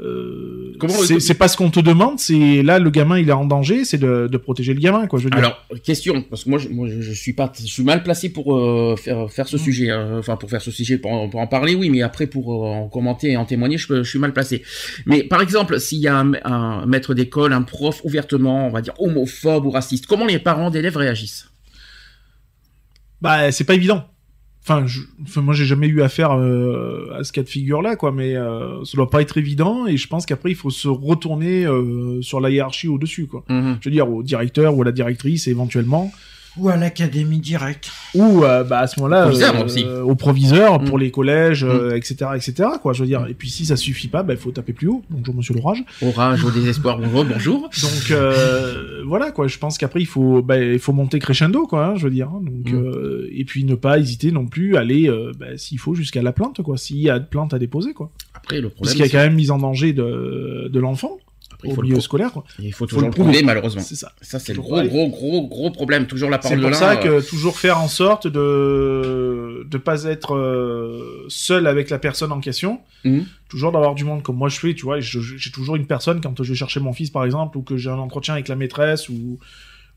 Euh, 0.00 0.76
c'est 1.18 1.34
pas 1.34 1.48
ce 1.48 1.56
qu'on 1.56 1.70
te 1.70 1.80
demande, 1.80 2.20
c'est 2.20 2.62
là 2.62 2.78
le 2.78 2.88
gamin 2.88 3.18
il 3.18 3.28
est 3.28 3.32
en 3.32 3.44
danger, 3.44 3.84
c'est 3.84 3.98
de, 3.98 4.28
de 4.30 4.36
protéger 4.36 4.72
le 4.72 4.78
gamin, 4.78 5.08
quoi. 5.08 5.18
Je 5.18 5.24
veux 5.24 5.30
dire. 5.30 5.40
Alors, 5.40 5.64
question, 5.82 6.22
parce 6.22 6.44
que 6.44 6.50
moi, 6.50 6.58
je, 6.60 6.68
moi, 6.68 6.86
je, 6.88 7.12
suis 7.12 7.32
pas, 7.32 7.52
je 7.58 7.66
suis 7.66 7.82
mal 7.82 8.04
placé 8.04 8.28
pour 8.28 8.56
euh, 8.56 8.94
faire 8.96 9.28
faire 9.28 9.48
ce 9.48 9.56
Mhm. 9.56 9.62
sujet, 9.62 9.90
hein. 9.90 10.16
enfin 10.18 10.36
pour 10.36 10.48
faire 10.50 10.62
ce 10.62 10.70
sujet, 10.70 10.98
pour 10.98 11.10
en, 11.10 11.28
pour 11.28 11.40
en 11.40 11.48
parler, 11.48 11.74
oui, 11.74 11.90
mais 11.90 12.02
après 12.02 12.28
pour 12.28 12.64
euh, 12.64 12.68
en 12.68 12.88
commenter 12.88 13.32
et 13.32 13.36
en 13.36 13.44
témoigner, 13.44 13.76
je, 13.76 14.04
suis 14.04 14.20
mal 14.20 14.32
placé. 14.32 14.62
Mais 15.04 15.24
par 15.24 15.42
exemple, 15.42 15.80
s'il 15.80 15.98
y 15.98 16.06
a 16.06 16.16
un, 16.16 16.32
un 16.44 16.86
maître 16.86 17.12
d'école, 17.12 17.52
un 17.52 17.62
prof 17.62 18.00
ouvertement, 18.04 18.68
on 18.68 18.70
va 18.70 18.82
dire 18.82 18.94
homophobe 19.00 19.66
ou 19.66 19.70
raciste, 19.70 20.06
comment 20.06 20.26
les 20.26 20.38
parents 20.38 20.70
d'élèves 20.70 20.96
réagissent? 20.96 21.47
Bah, 23.20 23.50
c'est 23.52 23.64
pas 23.64 23.74
évident. 23.74 24.04
Enfin, 24.62 24.86
je... 24.86 25.00
enfin 25.22 25.40
moi, 25.40 25.54
j'ai 25.54 25.64
jamais 25.64 25.86
eu 25.86 26.02
affaire 26.02 26.32
euh, 26.32 27.10
à 27.18 27.24
ce 27.24 27.32
cas 27.32 27.42
de 27.42 27.48
figure-là, 27.48 27.96
quoi. 27.96 28.12
Mais 28.12 28.36
euh, 28.36 28.84
ça 28.84 28.96
doit 28.96 29.10
pas 29.10 29.22
être 29.22 29.38
évident. 29.38 29.86
Et 29.86 29.96
je 29.96 30.06
pense 30.08 30.26
qu'après, 30.26 30.50
il 30.50 30.56
faut 30.56 30.70
se 30.70 30.88
retourner 30.88 31.64
euh, 31.64 32.20
sur 32.22 32.40
la 32.40 32.50
hiérarchie 32.50 32.88
au-dessus, 32.88 33.26
quoi. 33.26 33.44
Mhm. 33.48 33.78
Je 33.80 33.88
veux 33.88 33.92
dire, 33.92 34.10
au 34.10 34.22
directeur 34.22 34.76
ou 34.76 34.82
à 34.82 34.84
la 34.84 34.92
directrice, 34.92 35.48
éventuellement. 35.48 36.12
Ou 36.58 36.68
à 36.68 36.76
l'académie 36.76 37.38
directe. 37.40 37.90
Ou 38.14 38.42
euh, 38.44 38.64
bah, 38.64 38.80
à 38.80 38.86
ce 38.86 38.98
moment-là, 39.00 39.22
Proviseur 39.22 39.64
aussi. 39.64 39.84
au 39.84 40.14
proviseur 40.14 40.80
Mm. 40.80 40.84
pour 40.86 40.98
les 40.98 41.10
collèges, 41.10 41.64
euh, 41.64 41.94
etc., 41.96 42.30
etc. 42.36 42.68
Quoi, 42.82 42.92
je 42.92 43.00
veux 43.02 43.06
dire. 43.06 43.26
Et 43.28 43.34
puis 43.34 43.48
si 43.50 43.64
ça 43.66 43.76
suffit 43.76 44.08
pas, 44.08 44.22
bah, 44.22 44.32
il 44.34 44.38
faut 44.38 44.50
taper 44.50 44.72
plus 44.72 44.88
haut. 44.88 45.02
Bonjour 45.10 45.34
Monsieur 45.34 45.54
l'orage. 45.54 45.84
Orage 46.02 46.44
au 46.44 46.50
désespoir, 46.50 46.98
bonjour, 46.98 47.24
bonjour. 47.24 47.60
Donc 47.62 48.10
euh, 48.10 49.02
voilà 49.06 49.30
quoi, 49.30 49.46
je 49.48 49.58
pense 49.58 49.78
qu'après 49.78 50.00
il 50.00 50.06
faut 50.06 50.42
bah, 50.42 50.58
il 50.58 50.78
faut 50.78 50.92
monter 50.92 51.18
crescendo 51.18 51.66
quoi, 51.66 51.86
hein, 51.86 51.94
je 51.96 52.04
veux 52.04 52.10
dire. 52.10 52.28
hein. 52.28 52.40
Donc 52.42 52.72
Mm. 52.72 52.76
euh, 52.76 53.28
et 53.32 53.44
puis 53.44 53.64
ne 53.64 53.74
pas 53.74 53.98
hésiter 53.98 54.32
non 54.32 54.46
plus 54.46 54.76
à 54.76 54.80
aller 54.80 55.08
euh, 55.08 55.32
bah, 55.38 55.46
s'il 55.56 55.78
faut 55.78 55.94
jusqu'à 55.94 56.22
la 56.22 56.32
plainte 56.32 56.60
quoi, 56.62 56.76
s'il 56.76 56.98
y 56.98 57.08
a 57.10 57.18
de 57.18 57.26
plainte 57.26 57.54
à 57.54 57.58
déposer 57.58 57.92
quoi. 57.92 58.10
Après, 58.34 58.56
le 58.60 58.68
Parce 58.68 58.74
problème, 58.74 58.94
qu'il 58.94 59.04
y 59.04 59.08
a 59.08 59.10
quand 59.10 59.24
même 59.26 59.34
mise 59.36 59.50
en 59.50 59.58
danger 59.58 59.92
de 59.92 60.68
de 60.72 60.80
l'enfant 60.80 61.18
après, 61.58 61.68
il 61.68 61.72
au 61.72 61.74
faut, 61.74 61.82
le 61.82 61.88
milieu 61.88 62.00
scolaire 62.00 62.32
quoi. 62.32 62.44
il 62.58 62.72
faut 62.72 62.78
faut 62.78 62.86
toujours 62.86 63.00
le 63.02 63.06
le 63.08 63.12
prouver, 63.12 63.30
prouver. 63.32 63.44
malheureusement. 63.44 63.82
C'est 63.82 63.94
ça. 63.96 64.12
Ça, 64.20 64.38
c'est 64.38 64.54
le 64.54 64.60
gros, 64.60 64.76
pareil. 64.76 64.88
gros, 64.88 65.08
gros, 65.08 65.46
gros 65.48 65.70
problème. 65.70 66.06
Toujours 66.06 66.30
la 66.30 66.36
C'est 66.40 66.42
parole 66.42 66.58
de 66.58 66.62
pour 66.62 66.70
l'un. 66.70 66.76
ça 66.76 66.92
euh, 66.92 67.20
que 67.20 67.28
toujours 67.28 67.58
faire 67.58 67.78
en 67.80 67.88
sorte 67.88 68.26
de 68.26 69.66
de 69.68 69.78
pas 69.78 70.04
être 70.04 70.34
euh, 70.34 71.26
seul 71.28 71.66
avec 71.66 71.90
la 71.90 71.98
personne 71.98 72.32
en 72.32 72.40
question. 72.40 72.80
Mhm. 73.04 73.26
Toujours 73.48 73.72
d'avoir 73.72 73.94
du 73.94 74.04
monde 74.04 74.22
comme 74.22 74.36
moi 74.36 74.48
je 74.48 74.58
fais, 74.58 74.74
tu 74.74 74.84
vois. 74.84 75.00
J'ai 75.00 75.50
toujours 75.50 75.76
une 75.76 75.86
personne 75.86 76.20
quand 76.20 76.42
je 76.42 76.48
vais 76.52 76.56
chercher 76.58 76.80
mon 76.80 76.92
fils 76.92 77.10
par 77.10 77.24
exemple 77.24 77.58
ou 77.58 77.62
que 77.62 77.76
j'ai 77.76 77.90
un 77.90 77.98
entretien 77.98 78.34
avec 78.34 78.48
la 78.48 78.56
maîtresse 78.56 79.08
ou 79.08 79.38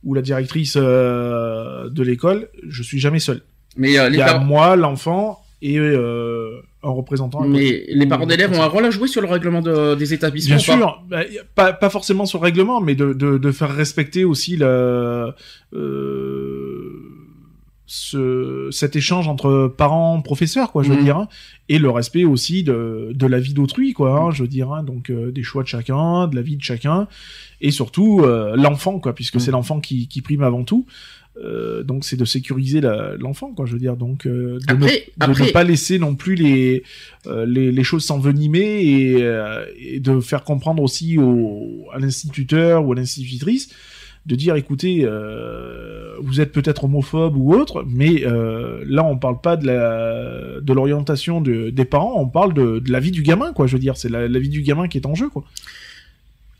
ou 0.03 0.13
la 0.15 0.22
directrice 0.24 0.74
euh, 0.77 1.88
de 1.90 2.01
l'école, 2.01 2.50
je 2.68 2.81
suis 2.81 3.00
jamais 3.00 3.20
seul. 3.20 3.42
Mais 3.77 4.00
euh, 4.00 4.09
Il 4.09 4.16
y 4.16 4.22
a 4.22 4.40
moi, 4.40 4.75
l'enfant 4.75 5.44
et 5.62 5.77
euh, 5.77 6.59
un 6.83 6.89
représentant. 6.89 7.41
Mais 7.48 7.85
les 7.89 8.05
parents 8.07 8.25
d'élèves 8.25 8.51
ont 8.57 8.61
un 8.61 8.67
rôle 8.67 8.85
à 8.85 8.89
jouer 8.89 9.07
sur 9.07 9.22
le 9.22 9.27
règlement 9.27 9.61
de- 9.61 9.94
des 9.96 10.13
établissements. 10.13 10.55
Bien 10.57 10.65
pas 10.65 10.77
sûr, 10.77 11.03
bah, 11.09 11.24
pas, 11.55 11.74
pas 11.74 11.89
forcément 11.91 12.25
sur 12.25 12.39
le 12.39 12.44
règlement, 12.46 12.81
mais 12.81 12.96
de, 12.96 13.13
de, 13.13 13.37
de 13.37 13.51
faire 13.51 13.70
respecter 13.74 14.24
aussi 14.25 14.57
euh, 14.61 15.31
ce, 17.85 18.70
cet 18.72 18.96
échange 18.96 19.27
entre 19.27 19.67
parents, 19.77 20.22
professeurs, 20.22 20.72
quoi, 20.72 20.81
je 20.81 20.89
veux 20.89 20.96
Mhm. 20.98 21.03
dire, 21.03 21.17
hein, 21.17 21.27
et 21.67 21.77
le 21.77 21.89
respect 21.89 22.24
aussi 22.24 22.63
de, 22.63 23.11
de 23.13 23.27
la 23.27 23.39
vie 23.39 23.53
d'autrui, 23.53 23.91
quoi, 23.94 24.17
hein, 24.17 24.31
je 24.31 24.44
veux 24.44 24.48
dire, 24.48 24.72
hein, 24.72 24.81
donc 24.83 25.09
euh, 25.09 25.31
des 25.31 25.44
choix 25.44 25.61
de 25.63 25.67
chacun, 25.67 26.27
de 26.27 26.35
la 26.35 26.41
vie 26.41 26.55
de 26.55 26.63
chacun, 26.63 27.07
et 27.59 27.70
surtout 27.72 28.22
euh, 28.24 28.55
l'enfant, 28.55 29.00
quoi, 29.00 29.13
puisque 29.13 29.35
Mhm. 29.35 29.39
c'est 29.41 29.51
l'enfant 29.51 29.79
qui, 29.81 30.07
qui 30.07 30.22
prime 30.22 30.41
avant 30.44 30.63
tout. 30.63 30.85
Euh, 31.37 31.83
donc 31.83 32.03
c'est 32.03 32.17
de 32.17 32.25
sécuriser 32.25 32.81
l'enfant, 33.17 33.53
quoi, 33.53 33.65
je 33.65 33.74
veux 33.74 33.79
dire, 33.79 33.96
donc 33.96 34.25
euh, 34.25 34.59
de, 34.67 34.74
ne, 34.74 34.83
Après, 34.83 35.07
de 35.17 35.24
après, 35.25 35.46
ne 35.48 35.51
pas 35.51 35.63
laisser 35.63 35.98
non 35.98 36.15
plus 36.15 36.35
les 36.35 36.83
euh, 37.27 37.46
les, 37.46 37.72
les 37.72 37.83
choses 37.83 38.03
s'envenimer 38.03 38.59
et, 38.59 39.96
et 39.96 40.00
de 40.00 40.20
faire 40.20 40.44
comprendre 40.44 40.83
aussi 40.83 41.17
au, 41.17 41.85
à 41.94 42.00
l'instituteur 42.00 42.85
ou 42.85 42.91
à 42.91 42.96
l'institutrice 42.96 43.70
de 44.25 44.35
dire 44.35 44.55
écoutez 44.55 45.00
euh, 45.03 46.15
vous 46.20 46.41
êtes 46.41 46.51
peut-être 46.51 46.83
homophobe 46.83 47.35
ou 47.35 47.53
autre 47.53 47.83
mais 47.87 48.24
euh, 48.25 48.83
là 48.85 49.03
on 49.03 49.17
parle 49.17 49.41
pas 49.41 49.57
de 49.57 49.65
la 49.65 50.61
de 50.61 50.74
l'orientation 50.74 51.41
de, 51.41 51.72
des 51.72 51.85
parents 51.85 52.22
on 52.22 52.27
parle 52.27 52.53
de, 52.53 52.79
de 52.79 52.91
la 52.91 53.00
vie 53.00 53.11
du 53.11 53.24
gamin 53.24 53.51
quoi 53.51 53.65
je 53.65 53.74
veux 53.74 53.79
dire. 53.79 53.98
C'est 53.98 54.09
la, 54.09 54.27
la 54.27 54.39
vie 54.39 54.50
du 54.50 54.61
gamin 54.61 54.87
qui 54.87 54.98
est 55.00 55.07
en 55.07 55.15
jeu 55.15 55.29
quoi 55.29 55.44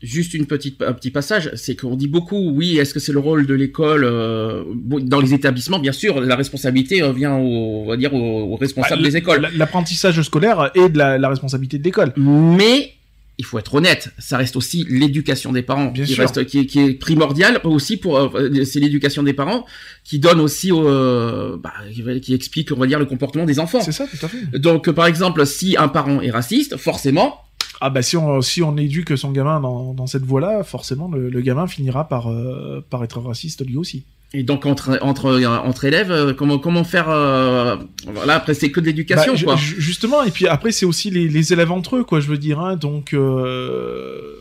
juste 0.02 0.34
une 0.34 0.46
petite, 0.46 0.82
un 0.82 0.92
petit 0.92 1.10
passage, 1.10 1.50
c'est 1.54 1.76
qu'on 1.76 1.94
dit 1.96 2.08
beaucoup, 2.08 2.50
oui, 2.50 2.78
est-ce 2.78 2.92
que 2.92 3.00
c'est 3.00 3.12
le 3.12 3.20
rôle 3.20 3.46
de 3.46 3.54
l'école 3.54 4.02
euh, 4.04 4.64
dans 5.02 5.20
les 5.20 5.32
établissements 5.34 5.78
Bien 5.78 5.92
sûr, 5.92 6.20
la 6.20 6.36
responsabilité 6.36 7.02
revient 7.02 7.28
au, 7.28 7.84
on 7.84 7.86
va 7.86 7.96
dire, 7.96 8.12
aux, 8.12 8.56
responsables 8.56 9.02
Bah, 9.02 9.08
des 9.08 9.16
écoles. 9.16 9.48
l'apprentissage 9.56 10.20
scolaire 10.22 10.70
est 10.74 10.88
de 10.88 10.98
la, 10.98 11.18
la 11.18 11.28
responsabilité 11.28 11.78
de 11.78 11.84
l'école 11.84 12.12
Mais 12.16 12.94
il 13.38 13.44
faut 13.46 13.58
être 13.58 13.74
honnête, 13.74 14.10
ça 14.18 14.36
reste 14.36 14.56
aussi 14.56 14.86
l'éducation 14.90 15.52
des 15.52 15.62
parents 15.62 15.86
Bien 15.86 16.04
qui 16.04 16.12
sûr. 16.14 16.22
reste, 16.22 16.44
qui, 16.46 16.58
est- 16.60 16.66
qui 16.66 16.80
est 16.80 16.92
primordiale 16.94 17.60
aussi 17.64 17.96
pour. 17.96 18.18
euh, 18.18 18.64
c'est 18.64 18.78
l'éducation 18.78 19.22
des 19.22 19.32
parents 19.32 19.64
qui 20.04 20.18
donne 20.18 20.38
aussi, 20.40 20.70
au, 20.70 20.86
euh, 20.86 21.56
bah, 21.56 21.72
qui- 22.20 22.34
explique, 22.34 22.70
on 22.72 22.76
va 22.78 22.86
dire, 22.86 22.98
le 22.98 23.06
comportement 23.06 23.44
des 23.46 23.58
enfants. 23.58 23.80
c'est 23.80 23.90
ça 23.92 24.06
tout 24.06 24.24
à 24.24 24.28
fait 24.28 24.58
Donc, 24.58 24.90
par 24.90 25.06
exemple, 25.06 25.46
si 25.46 25.76
un 25.78 25.88
parent 25.88 26.20
est 26.20 26.30
raciste, 26.30 26.76
forcément, 26.76 27.38
Ah 27.84 27.90
bah 27.90 28.02
si 28.02 28.16
on 28.16 28.40
si 28.42 28.62
on 28.62 28.76
éduque 28.76 29.18
son 29.18 29.32
gamin 29.32 29.58
dans, 29.60 29.92
dans 29.92 30.06
cette 30.06 30.22
voie-là, 30.24 30.62
forcément 30.62 31.08
le, 31.10 31.28
le 31.30 31.40
gamin 31.40 31.66
finira 31.66 32.08
par 32.08 32.28
euh, 32.30 32.80
par 32.88 33.02
être 33.02 33.18
raciste 33.20 33.66
lui 33.66 33.76
aussi. 33.76 34.04
Et 34.34 34.44
donc 34.44 34.64
entre 34.66 34.98
entre 35.02 35.42
entre 35.44 35.84
élèves, 35.84 36.10
euh, 36.12 36.32
comment 36.32 36.58
comment 36.58 36.84
faire 36.84 37.10
euh, 37.10 37.76
Voilà, 38.06 38.36
après 38.36 38.54
c'est 38.54 38.70
que 38.70 38.80
de 38.80 38.86
l'éducation 38.86 39.34
Bah, 39.34 39.40
quoi. 39.44 39.56
ju- 39.56 39.80
justement 39.80 40.22
et 40.22 40.30
puis 40.30 40.46
après 40.46 40.70
c'est 40.72 40.86
aussi 40.86 41.10
les, 41.10 41.28
les 41.28 41.52
élèves 41.52 41.72
entre 41.72 41.96
eux 41.96 42.04
quoi, 42.04 42.20
je 42.20 42.28
veux 42.28 42.38
dire 42.38 42.60
hein, 42.60 42.76
donc 42.76 43.12
euh, 43.14 44.36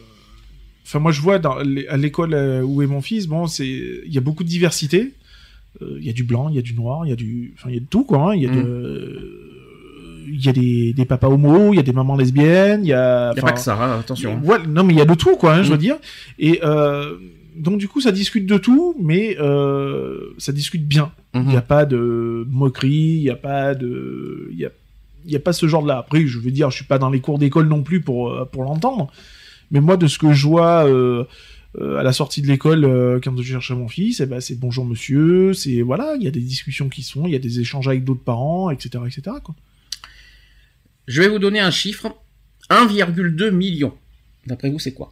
enfin 0.86 1.00
moi 1.00 1.12
je 1.12 1.20
vois 1.22 1.40
dans 1.40 1.56
à 1.58 1.98
l'école 1.98 2.34
où 2.64 2.82
est 2.82 2.88
mon 2.88 3.02
fils, 3.02 3.28
bon 3.28 3.48
c'est 3.48 3.68
il 3.68 4.14
y 4.14 4.18
a 4.18 4.22
beaucoup 4.22 4.44
de 4.44 4.50
diversité. 4.50 5.14
Euh, 5.82 5.98
Il 6.00 6.06
y 6.06 6.10
a 6.10 6.14
du 6.14 6.24
blanc, 6.26 6.50
il 6.50 6.56
y 6.56 6.60
a 6.60 6.62
du 6.62 6.74
noir, 6.74 7.06
il 7.06 7.10
y 7.10 7.14
a 7.14 7.16
du 7.16 7.54
enfin 7.58 7.70
il 7.70 7.76
y 7.76 7.78
a 7.78 7.82
de 7.82 7.86
tout 7.86 8.04
quoi, 8.04 8.20
hein, 8.32 8.36
il 8.36 8.44
y 8.44 8.46
a 8.46 8.52
Mm. 8.52 8.56
de 8.64 9.51
il 10.28 10.44
y 10.46 10.50
a 10.50 10.54
des, 10.54 10.94
des 10.94 11.06
papas 11.06 11.28
homos, 11.30 11.74
il 11.74 11.78
y 11.78 11.80
a 11.80 11.84
des 11.84 11.94
mamans 11.94 12.16
lesbiennes, 12.16 12.84
il 12.84 12.90
y 12.90 12.94
a 12.94 13.32
Il 13.36 13.40
a 13.40 13.42
pas 13.42 13.52
que 13.54 13.60
ça, 13.60 13.76
hein, 13.76 14.00
attention. 14.00 14.40
Ouais, 14.44 14.58
non, 14.68 14.84
mais 14.84 14.94
il 14.94 14.98
y 14.98 15.02
a 15.02 15.06
de 15.06 15.14
tout, 15.16 15.36
quoi, 15.38 15.56
hein, 15.56 15.64
je 15.64 15.70
Mm. 15.70 15.72
veux 15.72 15.78
dire. 15.78 15.98
Et 16.40 16.60
euh, 16.64 17.16
donc, 17.56 17.78
du 17.80 17.88
coup, 17.88 18.02
ça 18.02 18.12
discute 18.12 18.46
de 18.46 18.58
tout, 18.58 18.96
mais 19.00 19.38
euh, 19.40 20.34
ça 20.38 20.52
discute 20.52 20.88
bien. 20.88 21.12
Il 21.34 21.42
Mhm. 21.42 21.48
n'y 21.50 21.58
a 21.58 21.62
pas 21.62 21.86
de 21.86 22.46
moquerie, 22.50 22.90
il 23.18 23.22
n'y 23.24 23.30
a 23.30 23.36
pas 23.36 23.74
de. 23.76 24.50
Il 24.52 24.58
y 24.60 24.66
a, 24.66 24.70
il 25.26 25.32
y 25.32 25.36
a 25.36 25.40
pas 25.40 25.54
ce 25.54 25.68
genre-là. 25.68 25.98
Après, 26.00 26.26
je 26.26 26.40
veux 26.40 26.52
dire, 26.52 26.70
je 26.72 26.76
suis 26.78 26.86
pas 26.86 26.98
dans 26.98 27.10
les 27.10 27.20
cours 27.20 27.38
d'école 27.40 27.68
non 27.68 27.84
plus 27.84 28.02
pour, 28.02 28.30
euh, 28.32 28.46
pour 28.46 28.64
l'entendre. 28.64 29.12
Mais 29.70 29.80
moi, 29.82 29.96
de 29.98 30.08
ce 30.08 30.18
que 30.18 30.34
je 30.34 30.48
vois. 30.48 30.86
euh, 30.88 31.24
euh, 31.80 32.00
à 32.00 32.04
la 32.04 32.12
sortie 32.12 32.42
de 32.42 32.48
l'école, 32.48 32.84
euh, 32.84 33.22
quand 33.24 33.34
je 33.38 33.44
cherche 33.44 33.72
mon 33.72 33.88
fils, 33.88 34.20
eh 34.20 34.26
ben, 34.26 34.42
c'est 34.42 34.60
bonjour 34.60 34.84
monsieur, 34.84 35.54
c'est 35.54 35.82
voilà, 35.82 36.16
il 36.18 36.22
y 36.24 36.28
a 36.28 36.32
des 36.32 36.42
discussions 36.42 36.90
qui 36.90 37.02
se 37.02 37.14
font, 37.14 37.26
il 37.28 37.32
y 37.32 37.36
a 37.38 37.40
des 37.40 37.62
échanges 37.62 37.88
avec 37.88 38.04
d'autres 38.04 38.26
parents, 38.26 38.70
etc., 38.72 38.90
etc. 39.08 39.38
Quoi. 39.42 39.56
Je 41.12 41.22
vais 41.22 41.28
vous 41.28 41.40
donner 41.40 41.60
un 41.60 41.72
chiffre 41.72 42.16
1,2 42.70 43.52
million. 43.52 43.94
D'après 44.48 44.70
vous, 44.70 44.80
c'est 44.80 44.94
quoi? 44.94 45.12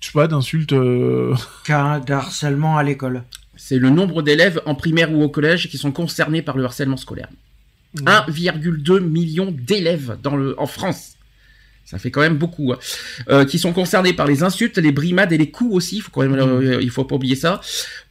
Je 0.00 0.06
sais 0.06 0.12
pas, 0.12 0.26
d'insultes. 0.26 0.72
euh, 0.72 1.36
Cas 1.64 2.00
d'harcèlement 2.00 2.76
à 2.76 2.82
l'école. 2.82 3.22
C'est 3.56 3.78
le 3.78 3.90
nombre 3.90 4.22
d'élèves 4.22 4.60
en 4.66 4.74
primaire 4.74 5.12
ou 5.12 5.22
au 5.22 5.28
collège 5.28 5.68
qui 5.70 5.78
sont 5.78 5.92
concernés 5.92 6.42
par 6.42 6.56
le 6.56 6.64
harcèlement 6.64 6.96
scolaire. 6.96 7.28
1,2 7.96 8.98
million 8.98 9.52
d'élèves 9.52 10.18
dans 10.20 10.34
le 10.34 10.60
en 10.60 10.66
France. 10.66 11.15
Ça 11.86 11.98
fait 11.98 12.10
quand 12.10 12.20
même 12.20 12.36
beaucoup. 12.36 12.72
hein. 12.72 12.78
Euh, 13.30 13.44
qui 13.44 13.60
sont 13.60 13.72
concernés 13.72 14.12
par 14.12 14.26
les 14.26 14.42
insultes, 14.42 14.76
les 14.76 14.90
brimades 14.90 15.32
et 15.32 15.38
les 15.38 15.50
coups 15.50 15.72
aussi. 15.72 15.96
Il 15.98 16.00
faut 16.02 16.10
quand 16.10 16.22
même, 16.22 16.34
euh, 16.34 16.80
il 16.82 16.90
faut 16.90 17.04
pas 17.04 17.14
oublier 17.14 17.36
ça. 17.36 17.60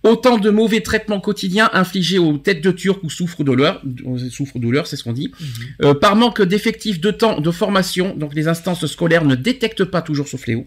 Autant 0.03 0.37
de 0.37 0.49
mauvais 0.49 0.79
traitements 0.79 1.19
quotidiens 1.19 1.69
infligés 1.73 2.17
aux 2.17 2.37
têtes 2.37 2.61
de 2.61 2.71
turc 2.71 3.03
ou 3.03 3.09
souffre-douleur. 3.09 3.81
Souffre-douleur, 4.31 4.87
c'est 4.87 4.95
ce 4.95 5.03
qu'on 5.03 5.11
dit. 5.11 5.31
Euh, 5.81 5.93
par 5.93 6.15
manque 6.15 6.41
d'effectifs 6.41 7.01
de 7.01 7.11
temps 7.11 7.41
de 7.41 7.51
formation, 7.51 8.15
donc 8.15 8.33
les 8.33 8.47
instances 8.47 8.85
scolaires 8.85 9.25
ne 9.25 9.35
détectent 9.35 9.83
pas 9.85 10.01
toujours 10.01 10.29
ce 10.29 10.37
fléau. 10.37 10.65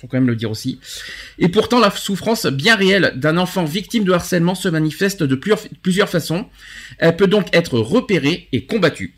faut 0.00 0.06
quand 0.06 0.18
même 0.18 0.28
le 0.28 0.36
dire 0.36 0.52
aussi. 0.52 0.78
Et 1.40 1.48
pourtant, 1.48 1.80
la 1.80 1.90
souffrance 1.90 2.46
bien 2.46 2.76
réelle 2.76 3.14
d'un 3.16 3.36
enfant 3.36 3.64
victime 3.64 4.04
de 4.04 4.12
harcèlement 4.12 4.54
se 4.54 4.68
manifeste 4.68 5.24
de 5.24 5.34
plusieurs 5.82 6.08
façons. 6.08 6.46
Elle 6.98 7.16
peut 7.16 7.26
donc 7.26 7.48
être 7.52 7.80
repérée 7.80 8.46
et 8.52 8.64
combattue. 8.64 9.12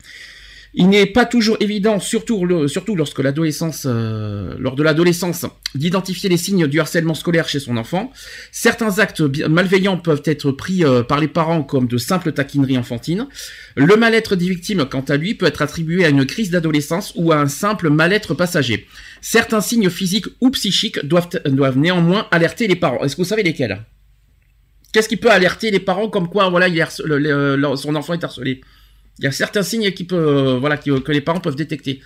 Il 0.73 0.87
n'est 0.87 1.05
pas 1.05 1.25
toujours 1.25 1.57
évident, 1.59 1.99
surtout, 1.99 2.45
lorsque 2.45 3.19
l'adolescence, 3.19 3.83
euh, 3.85 4.55
lors 4.57 4.77
de 4.77 4.83
l'adolescence, 4.83 5.45
d'identifier 5.75 6.29
les 6.29 6.37
signes 6.37 6.65
du 6.67 6.79
harcèlement 6.79 7.13
scolaire 7.13 7.49
chez 7.49 7.59
son 7.59 7.75
enfant. 7.75 8.11
Certains 8.53 8.99
actes 8.99 9.19
malveillants 9.49 9.97
peuvent 9.97 10.21
être 10.23 10.51
pris 10.51 10.85
euh, 10.85 11.03
par 11.03 11.19
les 11.19 11.27
parents 11.27 11.63
comme 11.63 11.87
de 11.87 11.97
simples 11.97 12.31
taquineries 12.31 12.77
enfantines. 12.77 13.27
Le 13.75 13.97
mal-être 13.97 14.37
des 14.37 14.47
victimes, 14.47 14.85
quant 14.85 15.01
à 15.01 15.17
lui, 15.17 15.33
peut 15.33 15.45
être 15.45 15.61
attribué 15.61 16.05
à 16.05 16.09
une 16.09 16.25
crise 16.25 16.51
d'adolescence 16.51 17.11
ou 17.15 17.33
à 17.33 17.37
un 17.37 17.49
simple 17.49 17.89
mal-être 17.89 18.33
passager. 18.33 18.87
Certains 19.19 19.61
signes 19.61 19.89
physiques 19.89 20.27
ou 20.39 20.51
psychiques 20.51 21.05
doivent, 21.05 21.77
néanmoins 21.77 22.27
alerter 22.31 22.67
les 22.67 22.77
parents. 22.77 23.03
Est-ce 23.03 23.17
que 23.17 23.21
vous 23.23 23.27
savez 23.27 23.43
lesquels? 23.43 23.83
Qu'est-ce 24.93 25.09
qui 25.09 25.17
peut 25.17 25.31
alerter 25.31 25.69
les 25.69 25.79
parents 25.81 26.09
comme 26.09 26.29
quoi 26.29 26.49
voilà 26.49 26.67
son 26.87 27.95
enfant 27.95 28.13
est 28.13 28.23
harcelé? 28.23 28.61
Il 29.19 29.25
y 29.25 29.27
a 29.27 29.31
certains 29.31 29.63
signes 29.63 29.91
qui 29.91 30.03
peut, 30.03 30.15
euh, 30.15 30.59
voilà, 30.59 30.77
qui- 30.77 30.89
que 31.03 31.11
les 31.11 31.21
parents 31.21 31.39
peuvent 31.41 31.55
détecter. 31.55 32.01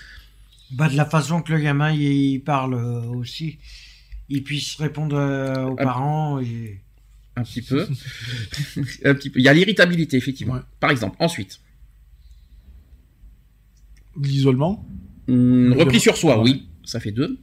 Bah, 0.71 0.89
de 0.89 0.95
la 0.97 1.05
façon 1.05 1.41
que 1.41 1.53
le 1.53 1.59
gamin 1.59 1.91
il 1.91 2.39
parle 2.39 2.73
euh, 2.73 3.01
aussi, 3.15 3.57
il 4.29 4.43
puisse 4.43 4.75
répondre 4.75 5.15
euh, 5.17 5.65
aux 5.65 5.75
parents. 5.75 6.39
Et... 6.39 6.81
Un 7.37 7.43
petit 7.43 7.61
peu. 7.61 7.87
un 9.05 9.13
petit 9.13 9.29
peu. 9.29 9.39
Il 9.39 9.43
y 9.45 9.49
a 9.49 9.53
l'irritabilité, 9.53 10.17
effectivement. 10.17 10.55
Ouais. 10.55 10.61
Par 10.79 10.89
exemple. 10.91 11.15
Ensuite, 11.19 11.59
L'isolement. 14.21 14.85
Oui, 15.27 15.73
repli 15.73 15.99
sur 15.99 16.15
soi, 16.17 16.37
Ouais. 16.37 16.43
oui. 16.43 16.67
Ça 16.85 16.99
fait 16.99 17.11
deux. 17.11 17.37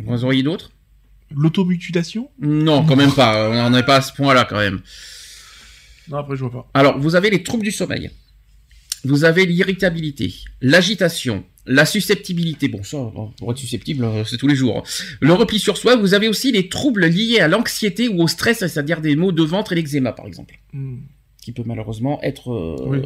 Vous 0.00 0.24
en 0.24 0.26
auriez 0.26 0.42
d'autres? 0.42 0.70
L'automutilation? 1.34 2.30
Non, 2.40 2.84
quand 2.84 2.96
même 2.96 3.12
pas. 3.12 3.48
On 3.50 3.70
n'en 3.70 3.78
est 3.78 3.82
pas 3.84 3.96
à 3.96 4.02
ce 4.02 4.12
point-là, 4.12 4.44
quand 4.48 4.58
même. 4.58 4.80
Non, 6.08 6.18
après, 6.18 6.36
je 6.36 6.40
vois 6.44 6.50
pas. 6.52 6.70
Alors, 6.74 6.98
vous 6.98 7.14
avez 7.14 7.30
les 7.30 7.42
troubles 7.42 7.64
du 7.64 7.70
sommeil. 7.72 8.10
Vous 9.04 9.24
avez 9.24 9.46
l'irritabilité, 9.46 10.32
l'agitation, 10.60 11.44
la 11.66 11.84
susceptibilité. 11.84 12.68
Bon, 12.68 12.82
ça, 12.84 12.98
bon, 12.98 13.32
pour 13.36 13.50
être 13.50 13.58
susceptible, 13.58 14.04
euh, 14.04 14.24
c'est 14.24 14.36
tous 14.36 14.46
les 14.46 14.54
jours. 14.54 14.84
Le 15.20 15.32
repli 15.32 15.58
sur 15.58 15.76
soi. 15.76 15.96
Vous 15.96 16.14
avez 16.14 16.28
aussi 16.28 16.52
les 16.52 16.68
troubles 16.68 17.06
liés 17.06 17.40
à 17.40 17.48
l'anxiété 17.48 18.08
ou 18.08 18.22
au 18.22 18.28
stress, 18.28 18.58
c'est-à-dire 18.58 19.00
des 19.00 19.16
maux 19.16 19.32
de 19.32 19.42
ventre 19.42 19.72
et 19.72 19.74
l'eczéma, 19.76 20.12
par 20.12 20.26
exemple, 20.26 20.54
Hmm. 20.72 20.98
qui 21.42 21.50
peut 21.50 21.64
malheureusement 21.66 22.20
être 22.22 22.52
euh, 22.52 22.76
Oui. 22.86 22.98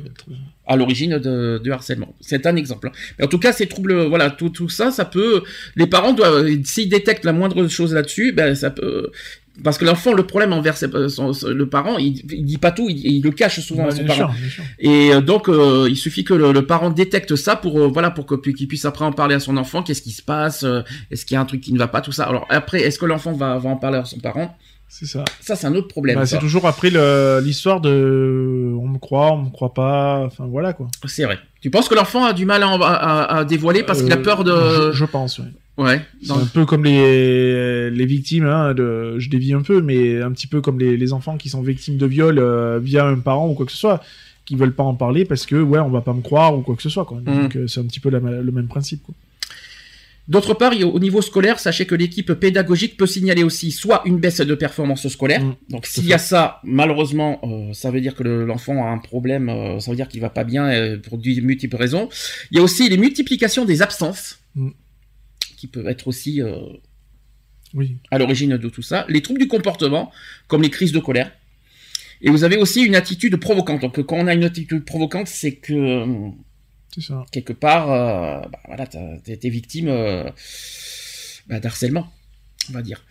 à 0.67 0.77
l'origine 0.77 1.17
de, 1.19 1.59
de 1.65 1.71
harcèlement. 1.71 2.15
C'est 2.21 2.45
un 2.47 2.57
exemple. 2.57 2.89
hein. 2.89 2.93
Mais 3.19 3.25
en 3.25 3.29
tout 3.29 3.39
cas, 3.39 3.53
ces 3.55 3.67
troubles, 3.67 4.05
voilà, 4.05 4.29
tout, 4.31 4.51
tout 4.51 4.69
ça, 4.69 4.91
ça 4.91 5.07
peut. 5.07 5.45
Les 5.77 5.87
parents 5.87 6.13
doivent, 6.13 6.47
s'ils 6.65 6.91
détectent 6.91 7.25
la 7.25 7.33
moindre 7.33 7.67
chose 7.69 7.95
là-dessus, 7.95 8.33
ben 8.33 8.55
ça 8.55 8.69
peut. 8.71 9.11
Parce 9.65 9.79
que 9.79 9.85
l'enfant, 9.85 10.13
le 10.13 10.23
problème 10.25 10.53
envers 10.53 10.77
ses- 10.77 10.91
son- 11.09 11.33
son- 11.33 11.49
le 11.49 11.69
parent, 11.69 11.97
il, 11.99 12.23
il 12.33 12.45
dit 12.45 12.59
pas 12.59 12.71
tout, 12.73 12.89
il, 12.89 12.99
il 13.07 13.23
le 13.23 13.31
cache 13.31 13.61
souvent 13.61 13.87
à 13.87 13.91
son 13.91 14.05
parent. 14.05 14.33
sûr. 14.49 14.65
Et 14.79 15.13
euh, 15.15 15.21
donc, 15.21 15.49
euh, 15.49 15.87
il 15.89 15.97
suffit 15.97 16.25
que 16.25 16.35
le, 16.35 16.53
le 16.53 16.67
parent 16.67 16.91
détecte 16.91 17.37
ça 17.37 17.57
pour, 17.57 17.81
euh, 17.81 17.89
voilà, 17.89 18.11
pour 18.11 18.27
que 18.27 18.35
qu'il 18.35 18.69
puisse 18.69 18.85
après 18.85 19.05
en 19.05 19.13
parler 19.13 19.35
à 19.35 19.41
son 19.41 19.57
enfant. 19.57 19.83
Qu'est-ce 19.83 20.03
qui 20.03 20.11
se 20.13 20.23
passe 20.23 20.63
euh, 20.63 20.83
Est-ce 21.11 21.25
qu'il 21.25 21.35
y 21.35 21.39
a 21.39 21.41
un 21.41 21.47
truc 21.47 21.61
qui 21.63 21.73
ne 21.73 21.79
va 21.79 21.89
pas 21.89 22.01
Tout 22.01 22.13
ça. 22.13 22.25
Alors 22.25 22.47
après, 22.51 22.81
est-ce 22.83 22.99
que 22.99 23.07
l'enfant 23.07 23.33
va, 23.33 23.59
va 23.59 23.71
en 23.71 23.77
parler 23.77 23.99
à 23.99 24.05
son 24.05 24.19
parent? 24.19 24.57
C'est 24.89 25.07
ça. 25.07 25.25
Ça, 25.41 25.57
c'est 25.57 25.67
un 25.67 25.75
autre 25.75 25.89
problème. 25.89 26.15
Bah, 26.17 26.27
c'est 26.27 26.39
toujours 26.39 26.67
après 26.67 26.91
l'histoire 27.43 27.81
de 27.81 28.73
on 28.81 28.87
me 28.87 28.99
croit, 28.99 29.33
on 29.33 29.43
me 29.43 29.51
croit 29.51 29.75
pas. 29.75 30.23
Enfin 30.25 30.47
voilà 30.49 30.75
quoi. 30.75 30.87
C'est 31.07 31.25
vrai. 31.25 31.39
Tu 31.61 31.71
penses 31.71 31.89
que 31.89 31.95
l'enfant 31.97 32.25
a 32.25 32.33
du 32.33 32.47
mal 32.47 32.63
à, 32.63 33.45
dévoiler 33.45 33.83
parce 33.83 34.03
qu'il 34.03 34.13
a 34.13 34.17
Euh, 34.17 34.23
peur 34.23 34.45
de. 34.45 34.53
Je, 34.93 34.93
je 34.93 35.05
pense. 35.05 35.39
Ouais. 35.41 35.47
Ouais. 35.79 36.01
C'est 36.23 36.33
un 36.33 36.47
peu 36.47 36.65
comme 36.65 36.85
les, 36.85 37.91
les 37.91 38.07
victimes, 38.07 38.47
hein, 38.47 38.73
de, 38.75 39.19
je 39.19 39.29
dévie 39.29 39.53
un 39.53 39.63
peu, 39.63 39.83
mais 39.83 40.23
un 40.23 40.33
petit 40.33 40.47
peu 40.47 40.61
comme 40.63 40.79
les, 40.79 40.97
les 40.97 41.13
enfants 41.13 41.37
qui 41.37 41.49
sont 41.51 41.61
victimes 41.63 41.99
de 41.99 42.07
viol 42.07 42.39
euh, 42.39 42.79
via 42.83 43.05
un 43.07 43.19
parent 43.19 43.49
ou 43.51 43.55
quoi 43.55 43.67
que 43.67 43.73
ce 43.73 43.79
soit, 43.79 44.03
qui 44.47 44.57
veulent 44.57 44.73
pas 44.75 44.85
en 44.85 44.95
parler 44.95 45.25
parce 45.27 45.45
que 45.45 45.57
ouais, 45.57 45.79
on 45.81 45.91
va 45.91 46.01
pas 46.01 46.15
me 46.15 46.23
croire 46.23 46.57
ou 46.57 46.63
quoi 46.63 46.77
que 46.77 46.83
ce 46.83 46.89
soit. 46.89 47.05
Quoi. 47.05 47.21
Donc 47.21 47.57
euh, 47.57 47.67
c'est 47.67 47.81
un 47.81 47.85
petit 47.85 48.01
peu 48.01 48.09
la- 48.11 48.21
le 48.21 48.53
même 48.53 48.69
principe. 48.69 49.03
Quoi. 49.03 49.15
D'autre 50.29 50.55
part, 50.55 50.73
au 50.93 50.99
niveau 50.99 51.23
scolaire, 51.23 51.61
sachez 51.61 51.87
que 51.87 51.95
l'équipe 51.95 52.33
pédagogique 52.33 52.97
peut 52.97 53.07
signaler 53.07 53.45
aussi 53.45 53.71
soit 53.71 54.03
une 54.07 54.17
baisse 54.19 54.41
de 54.41 54.55
performance 54.57 55.07
scolaire. 55.07 55.41
Mm, 55.45 55.55
Donc 55.71 55.87
s'il 55.87 56.05
y 56.07 56.13
a 56.15 56.19
ça, 56.19 56.61
malheureusement, 56.65 57.39
euh, 57.45 57.73
ça 57.75 57.93
veut 57.93 58.01
dire 58.01 58.17
que 58.17 58.25
le- 58.25 58.45
l'enfant 58.45 58.85
a 58.85 58.89
un 58.91 58.99
problème, 58.99 59.49
euh, 59.51 59.79
ça 59.79 59.91
veut 59.93 59.97
dire 59.97 60.09
qu'il 60.09 60.21
va 60.21 60.31
pas 60.31 60.43
bien 60.43 60.67
euh, 60.69 60.97
pour 60.99 61.19
de 61.19 61.41
multiples 61.43 61.77
raisons. 61.77 62.09
Il 62.51 62.57
y 62.57 62.61
a 62.61 62.63
aussi 62.65 62.89
les 62.89 62.97
multiplications 62.97 63.65
des 63.65 63.83
absences, 63.83 64.39
Mm. 64.57 64.71
Qui 65.57 65.67
peuvent 65.67 65.89
être 65.89 66.09
aussi 66.09 66.43
euh, 66.43 66.57
Oui. 67.75 67.99
à 68.11 68.19
l'origine 68.19 68.57
de 68.57 68.69
tout 68.69 68.83
ça. 68.83 69.05
Les 69.09 69.23
troubles 69.23 69.41
du 69.41 69.49
comportement, 69.49 70.13
comme 70.49 70.63
les 70.63 70.71
crises 70.71 70.93
de 70.93 70.99
colère. 71.01 71.33
Et 72.23 72.31
vous 72.31 72.45
avez 72.45 72.57
aussi 72.57 72.83
une 72.83 72.95
attitude 72.95 73.37
provocante. 73.37 73.81
Donc 73.83 74.01
quand 74.03 74.17
on 74.17 74.27
a 74.27 74.35
une 74.35 74.45
attitude 74.45 74.85
provocante, 74.85 75.29
c'est 75.29 75.57
que 75.57 76.31
ça. 76.99 77.25
quelque 77.31 77.53
part, 77.53 77.91
euh, 77.91 78.41
bah, 78.49 78.61
voilà, 78.67 78.87
t'es 78.87 79.49
victime 79.49 79.89
euh, 79.89 80.25
bah, 81.47 81.61
d'harcèlement, 81.61 82.11
on 82.71 82.73
va 82.73 82.83
dire. 82.83 83.05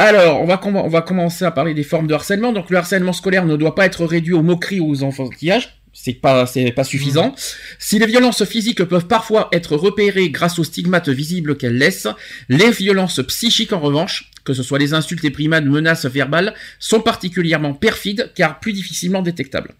Alors, 0.00 0.40
on 0.40 0.44
va, 0.46 0.60
on 0.64 0.88
va 0.88 1.02
commencer 1.02 1.44
à 1.44 1.50
parler 1.50 1.74
des 1.74 1.82
formes 1.82 2.06
de 2.06 2.14
harcèlement. 2.14 2.52
Donc, 2.52 2.70
le 2.70 2.76
harcèlement 2.76 3.12
scolaire 3.12 3.44
ne 3.46 3.56
doit 3.56 3.74
pas 3.74 3.84
être 3.84 4.04
réduit 4.04 4.32
aux 4.32 4.44
moqueries 4.44 4.78
ou 4.78 4.88
aux 4.88 5.02
enfantillages. 5.02 5.77
C'est 6.00 6.12
pas, 6.12 6.46
c'est 6.46 6.70
pas 6.70 6.84
suffisant. 6.84 7.34
Si 7.80 7.98
les 7.98 8.06
violences 8.06 8.44
physiques 8.44 8.84
peuvent 8.84 9.08
parfois 9.08 9.48
être 9.50 9.74
repérées 9.76 10.30
grâce 10.30 10.60
aux 10.60 10.64
stigmates 10.64 11.08
visibles 11.08 11.56
qu'elles 11.56 11.76
laissent, 11.76 12.06
les 12.48 12.70
violences 12.70 13.20
psychiques, 13.26 13.72
en 13.72 13.80
revanche, 13.80 14.30
que 14.44 14.54
ce 14.54 14.62
soit 14.62 14.78
les 14.78 14.94
insultes, 14.94 15.24
les 15.24 15.32
primades, 15.32 15.66
menaces 15.66 16.06
verbales, 16.06 16.54
sont 16.78 17.00
particulièrement 17.00 17.74
perfides 17.74 18.30
car 18.36 18.60
plus 18.60 18.72
difficilement 18.72 19.22
détectables. 19.22 19.74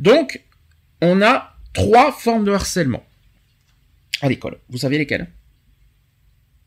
Donc, 0.00 0.42
on 1.00 1.22
a 1.22 1.56
trois 1.72 2.10
formes 2.10 2.44
de 2.44 2.50
harcèlement 2.50 3.06
à 4.22 4.28
l'école. 4.28 4.58
Vous 4.68 4.78
savez 4.78 4.98
lesquelles? 4.98 5.28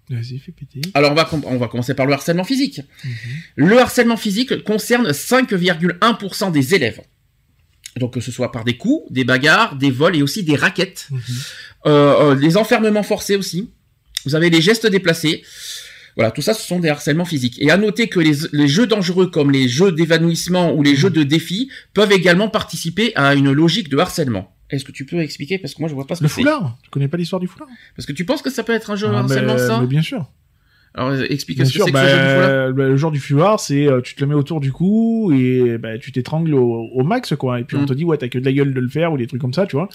Vas-y, 0.09 0.39
fais 0.39 0.53
péter. 0.53 0.79
Alors 0.93 1.11
on 1.11 1.15
va, 1.15 1.29
on 1.43 1.57
va 1.57 1.67
commencer 1.67 1.93
par 1.93 2.05
le 2.05 2.13
harcèlement 2.13 2.45
physique. 2.45 2.79
Mhm. 3.03 3.11
Le 3.55 3.79
harcèlement 3.79 4.17
physique 4.17 4.63
concerne 4.63 5.11
5,1% 5.11 6.53
des 6.53 6.73
élèves. 6.73 7.01
Donc 7.99 8.13
que 8.13 8.21
ce 8.21 8.31
soit 8.31 8.51
par 8.51 8.63
des 8.63 8.77
coups, 8.77 9.11
des 9.11 9.23
bagarres, 9.23 9.75
des 9.75 9.91
vols 9.91 10.15
et 10.15 10.21
aussi 10.23 10.43
des 10.43 10.55
raquettes. 10.55 11.07
Mhm. 11.11 11.19
Euh, 11.87 12.35
les 12.35 12.57
enfermements 12.57 13.03
forcés 13.03 13.35
aussi. 13.35 13.69
Vous 14.25 14.35
avez 14.35 14.49
les 14.49 14.61
gestes 14.61 14.87
déplacés. 14.87 15.43
Voilà, 16.15 16.31
tout 16.31 16.41
ça, 16.41 16.53
ce 16.53 16.65
sont 16.67 16.79
des 16.79 16.89
harcèlements 16.89 17.23
physiques. 17.25 17.57
Et 17.61 17.71
à 17.71 17.77
noter 17.77 18.07
que 18.09 18.19
les, 18.19 18.35
les 18.51 18.67
jeux 18.67 18.87
dangereux 18.87 19.27
comme 19.27 19.51
les 19.51 19.69
jeux 19.69 19.91
d'évanouissement 19.91 20.73
ou 20.73 20.83
les 20.83 20.95
jeux 20.95 21.09
de 21.11 21.23
défi 21.23 21.69
peuvent 21.93 22.11
également 22.11 22.49
participer 22.49 23.13
à 23.15 23.35
une 23.35 23.51
logique 23.51 23.87
de 23.89 23.97
harcèlement. 23.97 24.53
Est-ce 24.69 24.83
que 24.83 24.91
tu 24.91 25.05
peux 25.05 25.19
expliquer? 25.21 25.57
Parce 25.59 25.73
que 25.73 25.79
moi, 25.81 25.89
je 25.89 25.95
vois 25.95 26.05
pas 26.05 26.15
ce 26.15 26.23
Le 26.23 26.27
que 26.29 26.33
c'est. 26.35 26.41
foulard 26.41 26.77
Tu 26.83 26.89
connais 26.89 27.07
pas 27.07 27.17
l'histoire 27.17 27.39
du 27.39 27.47
foulard? 27.47 27.69
Parce 27.95 28.05
que 28.05 28.11
tu 28.11 28.25
penses 28.25 28.41
que 28.41 28.49
ça 28.49 28.63
peut 28.63 28.73
être 28.73 28.91
un 28.91 28.95
jeu 28.95 29.07
de 29.07 29.13
Ah, 29.13 29.23
mais- 29.23 29.31
harcèlement, 29.31 29.57
ça? 29.57 29.79
mais 29.81 29.87
Bien 29.87 30.01
sûr. 30.01 30.29
Alors, 30.95 31.13
explique 31.29 31.57
Bien 31.57 31.65
ce 31.65 31.77
que 31.77 31.83
c'est 31.83 31.91
que 31.91 31.93
bah, 31.93 32.03
ce 32.03 32.09
jeu 32.09 32.17
du 32.17 32.33
foulard. 32.33 32.73
bah, 32.73 32.83
le 32.87 32.97
genre 32.97 33.11
du 33.11 33.19
foulard, 33.19 33.59
c'est 33.59 33.87
euh, 33.87 34.01
tu 34.01 34.15
te 34.15 34.21
le 34.21 34.27
mets 34.27 34.33
autour 34.35 34.59
du 34.59 34.71
cou 34.71 35.31
et 35.33 35.77
bah, 35.77 35.97
tu 35.99 36.11
t'étrangles 36.11 36.53
au, 36.55 36.89
au 36.93 37.03
max, 37.03 37.35
quoi. 37.35 37.59
Et 37.59 37.63
puis 37.63 37.77
on 37.77 37.83
Mm. 37.83 37.85
te 37.85 37.93
dit, 37.93 38.05
ouais, 38.05 38.17
t'as 38.17 38.27
que 38.27 38.39
de 38.39 38.45
la 38.45 38.51
gueule 38.53 38.73
de 38.73 38.79
le 38.79 38.89
faire 38.89 39.13
ou 39.13 39.17
des 39.17 39.27
trucs 39.27 39.39
comme 39.41 39.53
ça, 39.53 39.65
tu 39.67 39.75
vois. 39.75 39.87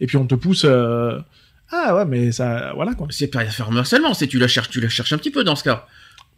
Et 0.00 0.06
puis 0.06 0.16
on 0.16 0.26
te 0.26 0.34
pousse. 0.36 0.64
euh, 0.64 1.18
Ah 1.72 1.96
ouais, 1.96 2.04
mais 2.04 2.30
ça. 2.30 2.72
Voilà, 2.76 2.94
quoi. 2.94 3.08
C'est 3.10 3.26
pas 3.26 3.44
faire 3.46 3.70
un 3.70 3.76
harcèlement, 3.76 4.14
c'est 4.14 4.28
tu 4.28 4.38
la 4.38 4.46
cherches, 4.46 4.70
tu 4.70 4.80
la 4.80 4.88
cherches 4.88 5.12
un 5.12 5.18
petit 5.18 5.32
peu 5.32 5.42
dans 5.42 5.56
ce 5.56 5.64
cas. 5.64 5.86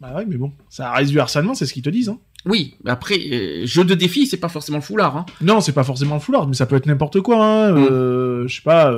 Bah 0.01 0.13
ouais, 0.15 0.25
mais 0.27 0.37
bon, 0.37 0.53
ça 0.69 0.91
reste 0.93 1.11
du 1.11 1.19
harcèlement, 1.19 1.53
c'est 1.53 1.65
ce 1.65 1.73
qu'ils 1.73 1.83
te 1.83 1.89
disent. 1.89 2.09
Hein. 2.09 2.17
Oui, 2.45 2.75
après, 2.85 3.15
euh, 3.31 3.65
jeu 3.65 3.83
de 3.83 3.93
défi, 3.95 4.25
c'est 4.27 4.37
pas 4.37 4.47
forcément 4.49 4.77
le 4.77 4.83
foulard. 4.83 5.17
Hein. 5.17 5.25
Non, 5.41 5.59
c'est 5.61 5.73
pas 5.73 5.83
forcément 5.83 6.15
le 6.15 6.21
foulard, 6.21 6.47
mais 6.47 6.53
ça 6.55 6.65
peut 6.65 6.77
être 6.77 6.85
n'importe 6.87 7.19
quoi. 7.21 7.45
Hein. 7.45 7.73
Mm. 7.73 7.87
Euh, 7.91 8.47
je 8.47 8.55
sais 8.55 8.61
pas. 8.63 8.91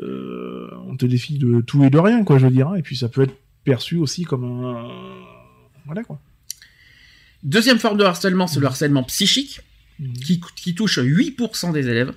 on 0.00 0.96
te 0.96 1.06
défie 1.06 1.38
de 1.38 1.60
tout 1.60 1.84
et 1.84 1.90
de 1.90 1.98
rien, 1.98 2.24
quoi, 2.24 2.38
je 2.38 2.46
veux 2.46 2.52
dire. 2.52 2.68
hein. 2.68 2.74
Et 2.76 2.82
puis 2.82 2.96
ça 2.96 3.08
peut 3.08 3.22
être 3.22 3.34
perçu 3.70 3.96
aussi 3.96 4.24
comme 4.24 4.44
un. 4.44 4.88
Voilà, 5.86 6.02
quoi. 6.04 6.18
Deuxième 7.42 7.78
forme 7.78 7.98
de 7.98 8.04
harcèlement, 8.04 8.46
c'est 8.46 8.60
le 8.60 8.66
harcèlement 8.66 9.02
psychique, 9.04 9.60
Mhm. 10.00 10.12
qui, 10.26 10.40
qui 10.54 10.74
touche 10.74 10.98
8% 10.98 11.72
des 11.72 11.86
élèves. 11.88 12.12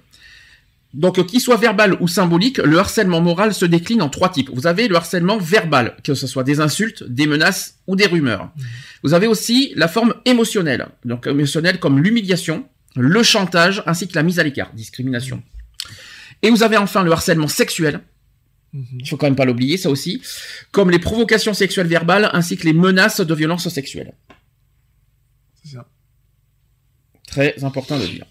Donc, 0.94 1.26
qu'il 1.26 1.42
soit 1.42 1.58
verbal 1.58 1.98
ou 2.00 2.08
symbolique, 2.08 2.58
le 2.60 2.78
harcèlement 2.78 3.22
moral 3.22 3.54
se 3.54 3.66
décline 3.66 4.02
en 4.02 4.10
trois 4.10 4.30
types. 4.30 4.52
Vous 4.54 4.68
avez 4.68 4.88
le 4.88 4.96
harcèlement 4.96 5.38
verbal, 5.38 5.96
que 6.04 6.14
ce 6.14 6.28
soit 6.28 6.44
des 6.44 6.60
insultes, 6.60 7.02
des 7.04 7.28
menaces 7.28 7.80
ou 7.88 7.96
des 7.96 8.06
rumeurs. 8.08 8.52
Vous 9.04 9.14
avez 9.14 9.26
aussi 9.28 9.74
la 9.76 9.88
forme 9.88 10.14
émotionnelle, 10.26 10.88
donc 11.06 11.26
émotionnelle 11.28 11.80
comme 11.80 11.98
l'humiliation, 12.04 12.68
le 12.96 13.24
chantage, 13.24 13.82
ainsi 13.88 14.08
que 14.08 14.16
la 14.16 14.24
mise 14.24 14.38
à 14.40 14.44
l'écart, 14.44 14.72
discrimination. 14.74 15.42
Et 16.44 16.50
vous 16.50 16.62
avez 16.62 16.78
enfin 16.78 17.04
le 17.04 17.12
harcèlement 17.12 17.48
sexuel. 17.48 18.02
Il 18.74 19.08
faut 19.10 19.18
quand 19.18 19.28
même 19.28 19.36
pas 19.36 19.46
l'oublier, 19.46 19.78
ça 19.78 19.90
aussi, 19.90 20.22
comme 20.72 20.90
les 20.92 21.00
provocations 21.00 21.54
sexuelles 21.54 21.88
verbales, 21.88 22.30
ainsi 22.34 22.58
que 22.58 22.66
les 22.66 22.74
menaces 22.74 23.20
de 23.22 23.34
violence 23.36 23.68
sexuelle. 23.70 24.14
C'est 25.64 25.76
ça. 25.76 25.88
Très 27.28 27.64
important 27.64 27.98
de 27.98 28.04
le 28.04 28.10
dire. 28.10 28.26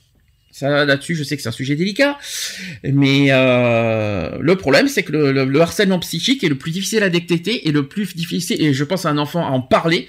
Ça, 0.52 0.84
là-dessus, 0.84 1.14
je 1.14 1.22
sais 1.22 1.36
que 1.36 1.42
c'est 1.42 1.48
un 1.48 1.52
sujet 1.52 1.76
délicat, 1.76 2.18
mais 2.82 3.28
euh, 3.30 4.36
le 4.40 4.56
problème, 4.56 4.88
c'est 4.88 5.02
que 5.04 5.12
le, 5.12 5.32
le- 5.32 5.44
le 5.44 5.60
harcèlement 5.60 5.98
psychique 6.00 6.42
est 6.44 6.48
le 6.48 6.58
plus 6.58 6.70
difficile 6.72 7.02
à 7.02 7.08
détecter 7.08 7.66
et 7.68 7.72
le 7.72 7.86
plus 7.88 8.14
difficile, 8.16 8.60
et 8.60 8.74
je 8.74 8.84
pense 8.84 9.06
à 9.06 9.10
un 9.10 9.16
enfant 9.18 9.46
à 9.46 9.50
en 9.50 9.60
parler 9.62 10.08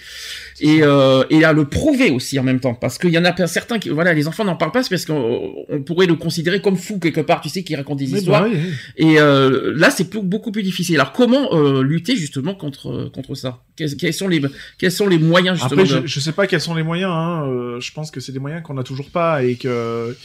et, 0.61 0.83
euh, 0.83 1.23
et 1.29 1.43
à 1.43 1.51
le 1.53 1.65
prouver 1.65 2.11
aussi 2.11 2.39
en 2.39 2.43
même 2.43 2.59
temps, 2.59 2.73
parce 2.73 2.97
qu'il 2.97 3.09
y 3.09 3.17
en 3.17 3.25
a 3.25 3.47
certains 3.47 3.79
qui, 3.79 3.89
voilà, 3.89 4.13
les 4.13 4.27
enfants 4.27 4.45
n'en 4.45 4.55
parlent 4.55 4.71
pas, 4.71 4.83
parce 4.87 5.05
qu'on 5.05 5.63
on 5.67 5.81
pourrait 5.81 6.05
le 6.07 6.15
considérer 6.15 6.61
comme 6.61 6.77
fou 6.77 6.99
quelque 6.99 7.21
part, 7.21 7.41
tu 7.41 7.49
sais, 7.49 7.63
qui 7.63 7.75
raconte 7.75 7.99
des 7.99 8.07
Mais 8.07 8.19
histoires. 8.19 8.43
bah 8.43 8.49
oui, 8.51 8.59
oui. 8.63 8.71
Et 8.97 9.19
euh, 9.19 9.73
là, 9.75 9.89
c'est 9.89 10.09
beaucoup 10.15 10.51
plus 10.51 10.63
difficile. 10.63 10.95
Alors, 10.95 11.11
comment 11.11 11.53
euh, 11.53 11.81
lutter 11.83 12.15
justement 12.15 12.53
contre 12.55 13.09
contre 13.13 13.35
ça? 13.35 13.63
Quels, 13.75 13.95
quels 13.97 14.13
sont 14.13 14.27
les 14.27 14.41
quels 14.77 14.91
sont 14.91 15.07
les 15.07 15.17
moyens 15.17 15.57
justement 15.59 15.81
Après, 15.81 15.95
de- 16.01 16.07
je, 16.07 16.13
je 16.13 16.19
sais 16.19 16.31
pas 16.33 16.47
quels 16.47 16.61
sont 16.61 16.75
les 16.75 16.83
moyens. 16.83 17.11
Hein. 17.13 17.77
je 17.79 17.91
pense 17.91 18.11
que 18.11 18.19
c'est 18.19 18.31
des 18.31 18.39
moyens 18.39 18.61
qu'on 18.63 18.75
n'a 18.75 18.83
toujours 18.83 19.09
pas 19.09 19.43
et 19.43 19.55
que 19.55 20.15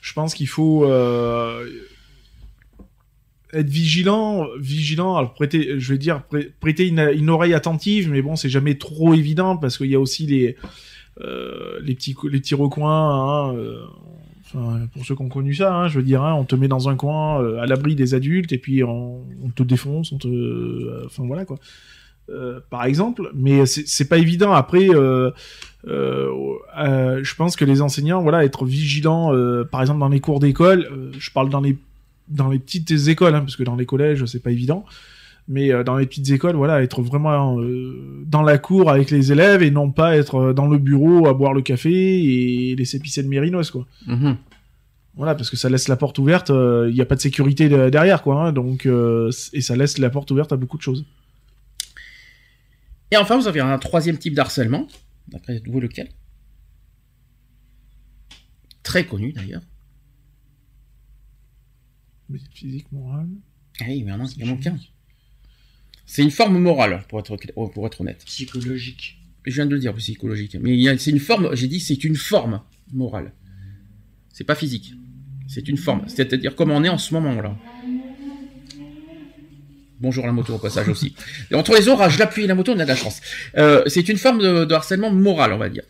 je 0.00 0.12
pense 0.12 0.34
qu'il 0.34 0.48
faut 0.48 0.84
euh, 0.84 1.64
être 3.54 3.68
vigilant, 3.68 4.46
vigilant. 4.58 5.16
Alors 5.16 5.34
prêter, 5.34 5.78
je 5.78 5.92
vais 5.92 5.98
dire 5.98 6.22
prê- 6.30 6.50
prêter 6.60 6.86
une, 6.88 7.30
oreille 7.30 7.54
attentive, 7.54 8.10
mais 8.10 8.22
bon, 8.22 8.36
c'est 8.36 8.48
jamais 8.48 8.76
trop 8.76 9.14
évident 9.14 9.56
parce 9.56 9.78
qu'il 9.78 9.90
y 9.90 9.94
a 9.94 10.00
aussi 10.00 10.26
les 10.26 10.56
euh, 11.20 11.78
les 11.82 11.94
petits 11.94 12.16
les 12.30 12.40
petits 12.40 12.54
recoins. 12.54 13.48
Hein, 13.50 13.54
euh, 13.56 13.84
Enfin, 14.56 14.86
pour 14.92 15.04
ceux 15.04 15.16
qui 15.16 15.22
ont 15.22 15.28
connu 15.28 15.54
ça, 15.54 15.74
hein, 15.74 15.88
je 15.88 15.98
veux 15.98 16.04
dire, 16.04 16.22
hein, 16.22 16.34
on 16.34 16.44
te 16.44 16.54
met 16.54 16.68
dans 16.68 16.88
un 16.88 16.94
coin 16.94 17.42
euh, 17.42 17.60
à 17.60 17.66
l'abri 17.66 17.96
des 17.96 18.14
adultes 18.14 18.52
et 18.52 18.58
puis 18.58 18.84
on, 18.84 19.24
te 19.56 19.64
défonce, 19.64 20.12
on 20.12 20.18
te, 20.18 21.04
enfin 21.06 21.24
voilà 21.26 21.44
quoi. 21.44 21.58
Par 22.70 22.84
exemple, 22.84 23.30
mais 23.34 23.66
c'est 23.66 24.08
pas 24.08 24.18
évident. 24.18 24.52
Après, 24.52 24.86
je 24.86 25.32
pense 27.34 27.56
que 27.56 27.64
les 27.64 27.82
enseignants, 27.82 28.22
voilà, 28.22 28.44
être 28.44 28.64
vigilants, 28.64 29.32
par 29.72 29.80
exemple 29.80 29.98
dans 29.98 30.08
les 30.08 30.20
cours 30.20 30.38
d'école, 30.40 31.10
je 31.18 31.30
parle 31.32 31.48
dans 31.48 31.60
les 31.60 31.76
dans 32.28 32.48
les 32.50 32.58
petites 32.58 32.90
écoles, 33.08 33.34
hein, 33.34 33.40
parce 33.40 33.56
que 33.56 33.62
dans 33.62 33.76
les 33.76 33.86
collèges 33.86 34.24
c'est 34.26 34.42
pas 34.42 34.50
évident, 34.50 34.84
mais 35.48 35.72
euh, 35.72 35.84
dans 35.84 35.96
les 35.98 36.06
petites 36.06 36.30
écoles, 36.30 36.56
voilà, 36.56 36.82
être 36.82 37.02
vraiment 37.02 37.60
euh, 37.60 38.22
dans 38.26 38.42
la 38.42 38.58
cour 38.58 38.90
avec 38.90 39.10
les 39.10 39.30
élèves 39.32 39.62
et 39.62 39.70
non 39.70 39.90
pas 39.90 40.16
être 40.16 40.36
euh, 40.36 40.52
dans 40.54 40.66
le 40.66 40.78
bureau 40.78 41.26
à 41.28 41.34
boire 41.34 41.52
le 41.52 41.60
café 41.62 41.90
et 41.92 42.74
laisser 42.76 42.98
pisser 42.98 43.22
le 43.22 43.28
mérinos, 43.28 43.70
quoi. 43.70 43.86
Mhm. 44.06 44.36
Voilà, 45.16 45.34
parce 45.36 45.48
que 45.50 45.56
ça 45.56 45.68
laisse 45.68 45.86
la 45.86 45.96
porte 45.96 46.18
ouverte, 46.18 46.48
il 46.50 46.92
n'y 46.92 47.00
a 47.00 47.04
pas 47.06 47.14
de 47.14 47.20
sécurité 47.20 47.68
de- 47.68 47.88
derrière, 47.88 48.22
quoi. 48.22 48.46
hein, 48.46 48.52
donc, 48.52 48.84
euh, 48.86 49.30
et 49.52 49.60
ça 49.60 49.76
laisse 49.76 49.98
la 49.98 50.10
porte 50.10 50.30
ouverte 50.32 50.52
à 50.52 50.56
beaucoup 50.56 50.76
de 50.76 50.82
choses. 50.82 51.04
Et 53.12 53.16
enfin, 53.16 53.36
vous 53.38 53.46
avez 53.46 53.60
un 53.60 53.78
troisième 53.78 54.18
type 54.18 54.34
d'harcèlement. 54.34 54.88
D'après 55.28 55.62
vous, 55.66 55.78
lequel? 55.78 56.08
Très 58.82 59.06
connu 59.06 59.32
d'ailleurs. 59.32 59.62
Mais 62.28 62.38
Physique, 62.52 62.90
morale. 62.92 63.28
Ah 63.80 63.84
oui, 63.88 64.02
mais 64.04 64.12
a- 64.12 64.18
il 64.36 64.46
y 64.46 64.50
en 64.50 64.54
a 64.54 64.56
qu'un. 64.56 64.76
C'est 66.06 66.22
une 66.22 66.30
forme 66.30 66.58
morale, 66.58 67.02
pour 67.08 67.20
être, 67.20 67.36
pour 67.72 67.86
être 67.86 68.00
honnête. 68.00 68.22
Psychologique. 68.26 69.18
Je 69.46 69.52
viens 69.54 69.66
de 69.66 69.74
le 69.74 69.78
dire, 69.80 69.94
psychologique. 69.94 70.56
Mais 70.60 70.96
c'est 70.98 71.10
une 71.10 71.18
forme, 71.20 71.54
j'ai 71.54 71.66
dit, 71.68 71.80
c'est 71.80 72.02
une 72.04 72.16
forme 72.16 72.60
morale. 72.92 73.32
C'est 74.32 74.44
pas 74.44 74.54
physique. 74.54 74.94
C'est 75.48 75.68
une 75.68 75.76
forme. 75.76 76.04
C'est-à-dire 76.08 76.56
comme 76.56 76.70
on 76.70 76.82
est 76.84 76.88
en 76.88 76.98
ce 76.98 77.12
moment-là. 77.14 77.56
Bonjour 80.00 80.26
la 80.26 80.32
moto 80.32 80.54
au 80.54 80.58
passage 80.58 80.88
aussi. 80.88 81.14
Et 81.50 81.54
entre 81.54 81.74
les 81.74 81.88
orages, 81.88 82.18
la 82.18 82.26
pluie 82.26 82.44
et 82.44 82.46
la 82.46 82.54
moto, 82.54 82.72
on 82.72 82.78
a 82.78 82.84
de 82.84 82.88
la 82.88 82.96
chance. 82.96 83.20
Euh, 83.56 83.82
c'est 83.86 84.08
une 84.08 84.16
forme 84.18 84.38
de, 84.40 84.64
de 84.64 84.74
harcèlement 84.74 85.10
moral, 85.10 85.52
on 85.52 85.58
va 85.58 85.68
dire. 85.70 85.84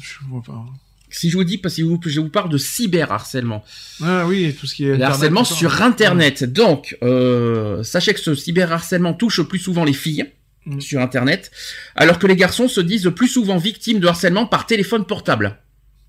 Je 0.00 0.18
vois 0.28 0.42
pas. 0.42 0.66
Si 1.12 1.30
je 1.30 1.36
vous 1.36 1.44
dis, 1.44 1.58
parce 1.58 1.76
que 1.76 1.82
je 2.10 2.20
vous 2.20 2.28
parle 2.28 2.48
de 2.50 2.58
cyberharcèlement. 2.58 3.64
Ah 4.02 4.26
oui, 4.26 4.54
tout 4.58 4.66
ce 4.66 4.74
qui 4.74 4.84
est. 4.86 4.96
Le 4.96 5.04
harcèlement 5.04 5.44
sur 5.44 5.82
Internet. 5.82 6.44
Donc, 6.44 6.96
euh, 7.02 7.82
sachez 7.82 8.14
que 8.14 8.20
ce 8.20 8.34
cyberharcèlement 8.34 9.14
touche 9.14 9.42
plus 9.42 9.58
souvent 9.58 9.84
les 9.84 9.92
filles 9.92 10.26
Mm. 10.64 10.80
sur 10.80 11.00
Internet, 11.00 11.50
alors 11.96 12.20
que 12.20 12.26
les 12.28 12.36
garçons 12.36 12.68
se 12.68 12.80
disent 12.80 13.10
plus 13.16 13.26
souvent 13.26 13.56
victimes 13.56 13.98
de 13.98 14.06
harcèlement 14.06 14.46
par 14.46 14.64
téléphone 14.66 15.04
portable. 15.04 15.58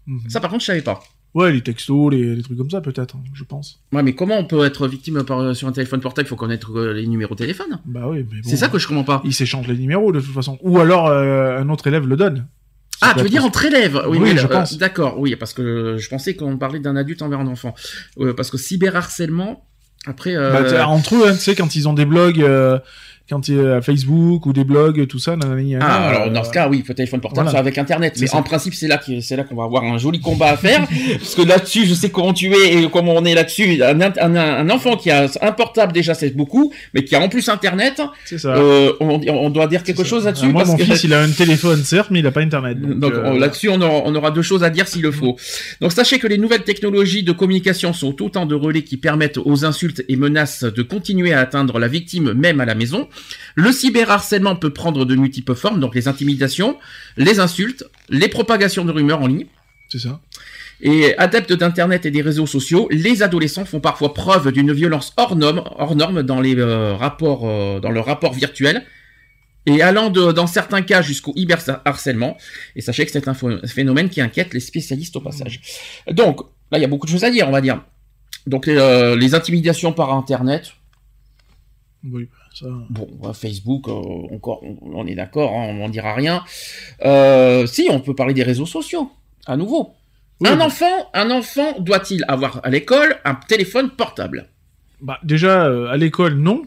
Mhm. 0.06 0.30
Ça, 0.30 0.40
par 0.40 0.52
contre, 0.52 0.62
je 0.62 0.68
savais 0.68 0.84
pas. 0.84 1.02
Ouais, 1.34 1.52
les 1.52 1.62
textos, 1.62 2.12
les, 2.12 2.36
les 2.36 2.44
trucs 2.44 2.60
comme 2.60 2.70
ça, 2.70 2.80
peut-être, 2.80 3.16
hein, 3.16 3.24
je 3.34 3.44
pense. 3.44 3.80
Ouais, 3.92 4.04
mais 4.04 4.14
comment 4.14 4.38
on 4.38 4.46
peut 4.46 4.64
être 4.64 4.88
victime 4.88 5.24
par- 5.24 5.56
sur 5.56 5.68
un 5.68 5.72
téléphone 5.72 6.02
portable? 6.02 6.28
Il 6.28 6.30
faut 6.30 6.36
connaître 6.36 6.72
euh, 6.78 6.94
les 6.94 7.08
numéros 7.08 7.34
de 7.34 7.40
téléphone. 7.40 7.80
Bah 7.86 8.02
oui, 8.08 8.18
mais 8.32 8.42
bon. 8.42 8.48
C'est 8.48 8.58
ça 8.58 8.68
que 8.68 8.78
je 8.78 8.88
comprends 8.88 9.04
pas. 9.04 9.22
Ils 9.26 9.34
s'échangent 9.34 9.68
les 9.68 9.76
numéros, 9.78 10.12
de 10.12 10.20
toute 10.22 10.34
façon. 10.36 10.60
Ou 10.62 10.80
alors, 10.80 11.08
euh, 11.08 11.58
un 11.58 11.68
autre 11.70 11.88
élève 11.88 12.06
le 12.08 12.16
donne. 12.16 12.46
Ah, 13.02 13.14
tu 13.16 13.24
veux 13.24 13.30
dire 13.30 13.44
entre 13.44 13.66
élèves 13.66 14.02
Oui, 14.08 14.18
Oui, 14.18 14.34
mais, 14.34 14.38
je 14.38 14.46
euh, 14.46 14.50
pense. 14.50 14.78
D'accord, 14.78 15.20
oui, 15.20 15.36
parce 15.36 15.54
que 15.54 15.98
je 15.98 16.10
pensais 16.10 16.36
qu'on 16.36 16.58
parlait 16.58 16.80
d'un 16.80 16.96
adulte 16.96 17.22
envers 17.22 17.40
un 17.40 17.48
enfant. 17.48 17.74
Euh, 18.20 18.34
parce 18.34 18.50
que 18.50 18.58
cyberharcèlement, 18.58 19.66
après... 20.06 20.36
euh, 20.36 20.52
Bah, 20.72 20.88
entre 20.88 21.16
eux, 21.16 21.28
hein, 21.28 21.34
tu 21.34 21.40
sais, 21.42 21.56
quand 21.56 21.76
ils 21.76 21.88
ont 21.88 21.94
des 21.94 22.06
blogs, 22.06 22.42
euh, 22.42 22.80
quand 23.30 23.48
il 23.48 23.56
y 23.56 23.60
a 23.60 23.82
Facebook 23.82 24.46
ou 24.46 24.52
des 24.52 24.66
blogs, 24.66 25.08
tout 25.08 25.18
ça, 25.18 25.38
nanani, 25.38 25.72
nanana, 25.72 25.94
Ah, 25.94 26.08
alors 26.10 26.22
euh, 26.24 26.30
dans 26.30 26.44
ce 26.44 26.52
cas, 26.52 26.68
oui, 26.68 26.84
peut 26.84 26.94
téléphone 26.94 27.22
portable 27.22 27.46
voilà. 27.46 27.52
c'est 27.58 27.60
avec 27.62 27.78
Internet. 27.78 28.18
Mais 28.20 28.28
ça. 28.28 28.36
en 28.36 28.44
principe, 28.44 28.74
c'est 28.74 28.90
là 28.90 28.98
qui- 28.98 29.22
c'est 29.22 29.38
là 29.38 29.44
qu'on 29.46 29.56
va 29.56 29.64
avoir 29.64 29.86
un 29.86 29.98
joli 29.98 30.20
combat 30.20 30.50
à 30.50 30.58
faire, 30.58 30.86
parce 31.20 31.34
que 31.34 31.42
là-dessus, 31.42 31.86
je 31.86 31.94
sais 31.94 32.10
comment 32.10 32.34
tu 32.34 32.52
es 32.54 32.84
et 32.84 32.90
comment 32.90 33.14
on 33.16 33.24
est 33.24 33.34
là-dessus. 33.34 33.82
Un, 33.82 34.02
un, 34.02 34.12
un- 34.20 34.36
un 34.36 34.70
enfant 34.70 34.98
qui 34.98 35.10
a 35.10 35.28
un 35.42 35.52
portable 35.54 35.94
déjà, 35.94 36.14
c'est 36.14 36.32
beaucoup, 36.36 36.74
mais 36.94 37.06
qui 37.06 37.16
a 37.16 37.22
en 37.22 37.30
plus 37.30 37.48
Internet, 37.48 38.02
c'est 38.26 38.38
ça. 38.38 38.50
euh, 38.56 38.92
on, 39.00 39.22
on 39.26 39.50
doit 39.50 39.68
dire 39.68 39.84
quelque 39.84 40.04
chose 40.04 40.26
là-dessus. 40.26 40.48
Moi, 40.48 40.64
parce 40.64 40.72
mon 40.72 40.78
que- 40.78 40.84
fils, 40.84 41.06
il 41.06 41.14
a 41.14 41.22
un 41.22 41.32
téléphone, 41.32 41.82
certes, 41.82 42.10
mais 42.12 42.20
il 42.20 42.28
a 42.28 42.32
pas 42.32 42.42
Internet. 42.42 42.80
Donc, 42.80 43.00
Donc 43.00 43.14
euh, 43.14 43.22
on- 43.24 43.38
là-dessus, 43.40 43.70
on 43.70 43.80
aura, 43.80 44.02
on 44.06 44.14
aura 44.16 44.32
deux 44.32 44.42
choses 44.42 44.66
à 44.66 44.70
dire 44.70 44.86
s'il 44.86 45.02
le 45.02 45.12
faut. 45.12 45.38
Donc 45.80 45.94
sachez 45.94 46.20
que 46.20 46.28
les 46.28 46.38
nouvelles 46.38 46.64
technologies 46.66 47.24
de 47.24 47.32
communication 47.32 47.94
sont 47.94 48.22
autant 48.22 48.46
de 48.46 48.54
relais 48.54 48.82
qui 48.84 48.98
permettent 48.98 49.38
aux 49.38 49.64
insultes 49.64 49.93
et 50.08 50.16
menaces 50.16 50.64
de 50.64 50.82
continuer 50.82 51.34
à 51.34 51.40
atteindre 51.42 51.80
la 51.80 51.88
victime 51.88 52.34
même 52.34 52.60
à 52.62 52.66
la 52.66 52.76
maison. 52.76 53.10
Le 53.56 53.72
cyberharcèlement 53.72 54.56
peut 54.56 54.72
prendre 54.72 55.06
de 55.06 55.16
multiples 55.16 55.56
formes, 55.56 55.80
donc 55.80 55.96
les 55.96 56.08
intimidations, 56.08 56.78
les 57.18 57.40
insultes, 57.40 57.84
les 58.10 58.28
propagations 58.30 58.86
de 58.86 58.92
rumeurs 58.92 59.22
en 59.22 59.28
ligne. 59.28 59.46
c'est 59.90 60.00
ça. 60.00 60.20
Et 60.82 61.16
adeptes 61.18 61.54
d'Internet 61.54 62.06
et 62.06 62.12
des 62.12 62.22
réseaux 62.22 62.48
sociaux, 62.48 62.88
les 62.92 63.24
adolescents 63.24 63.64
font 63.64 63.80
parfois 63.80 64.14
preuve 64.14 64.52
d'une 64.52 64.74
violence 64.74 65.14
hors 65.18 65.36
norme, 65.36 65.64
hors 65.78 65.96
norme 65.96 66.24
dans 66.24 66.42
les 66.42 66.58
euh, 66.58 66.94
rapports, 66.96 67.44
euh, 67.48 67.80
dans 67.80 67.92
leur 67.92 68.06
rapport 68.06 68.34
virtuel, 68.34 68.84
et 69.66 69.82
allant 69.82 70.10
de- 70.10 70.34
dans 70.34 70.48
certains 70.48 70.82
cas 70.82 71.02
jusqu'au 71.02 71.32
hyperharcèlement. 71.38 72.38
Et 72.76 72.82
sachez 72.82 73.06
que 73.06 73.12
c'est 73.14 73.28
un 73.30 73.34
phénomène 73.66 74.10
qui 74.10 74.20
inquiète 74.20 74.54
les 74.54 74.60
spécialistes 74.60 75.16
au 75.16 75.22
passage. 75.22 75.62
Donc 76.12 76.42
là, 76.70 76.80
il 76.80 76.82
y 76.82 76.86
a 76.86 76.88
beaucoup 76.90 77.06
de 77.06 77.12
choses 77.12 77.24
à 77.24 77.30
dire, 77.32 77.48
on 77.48 77.52
va 77.52 77.62
dire. 77.62 77.82
Donc 78.48 78.68
euh, 78.68 79.16
les 79.16 79.36
intimidations 79.36 79.94
par 79.94 80.14
Internet, 80.14 80.74
Oui, 82.04 82.28
ça. 82.54 82.66
bon, 82.90 83.08
euh, 83.24 83.34
Facebook, 83.34 83.88
euh, 83.88 84.36
encore, 84.36 84.62
on, 84.64 84.78
on 84.94 85.08
est 85.08 85.16
d'accord, 85.16 85.54
hein, 85.54 85.68
on 85.70 85.74
n'en 85.76 85.90
dira 85.90 86.14
rien. 86.14 86.44
Euh, 87.06 87.66
si, 87.66 87.88
on 87.90 88.00
peut 88.02 88.14
parler 88.16 88.34
des 88.34 88.44
réseaux 88.44 88.66
sociaux, 88.66 89.10
à 89.46 89.56
nouveau. 89.56 89.94
Oui, 90.42 90.50
un 90.50 90.58
bah- 90.58 90.66
enfant, 90.66 91.10
un 91.14 91.32
enfant 91.32 91.80
doit-il 91.80 92.26
avoir 92.28 92.60
à 92.64 92.70
l'école 92.70 93.16
un 93.24 93.36
téléphone 93.36 93.90
portable? 93.92 94.50
Bah, 95.02 95.20
déjà, 95.24 95.66
euh, 95.68 95.88
à 95.88 95.96
l'école, 95.98 96.34
non. 96.36 96.64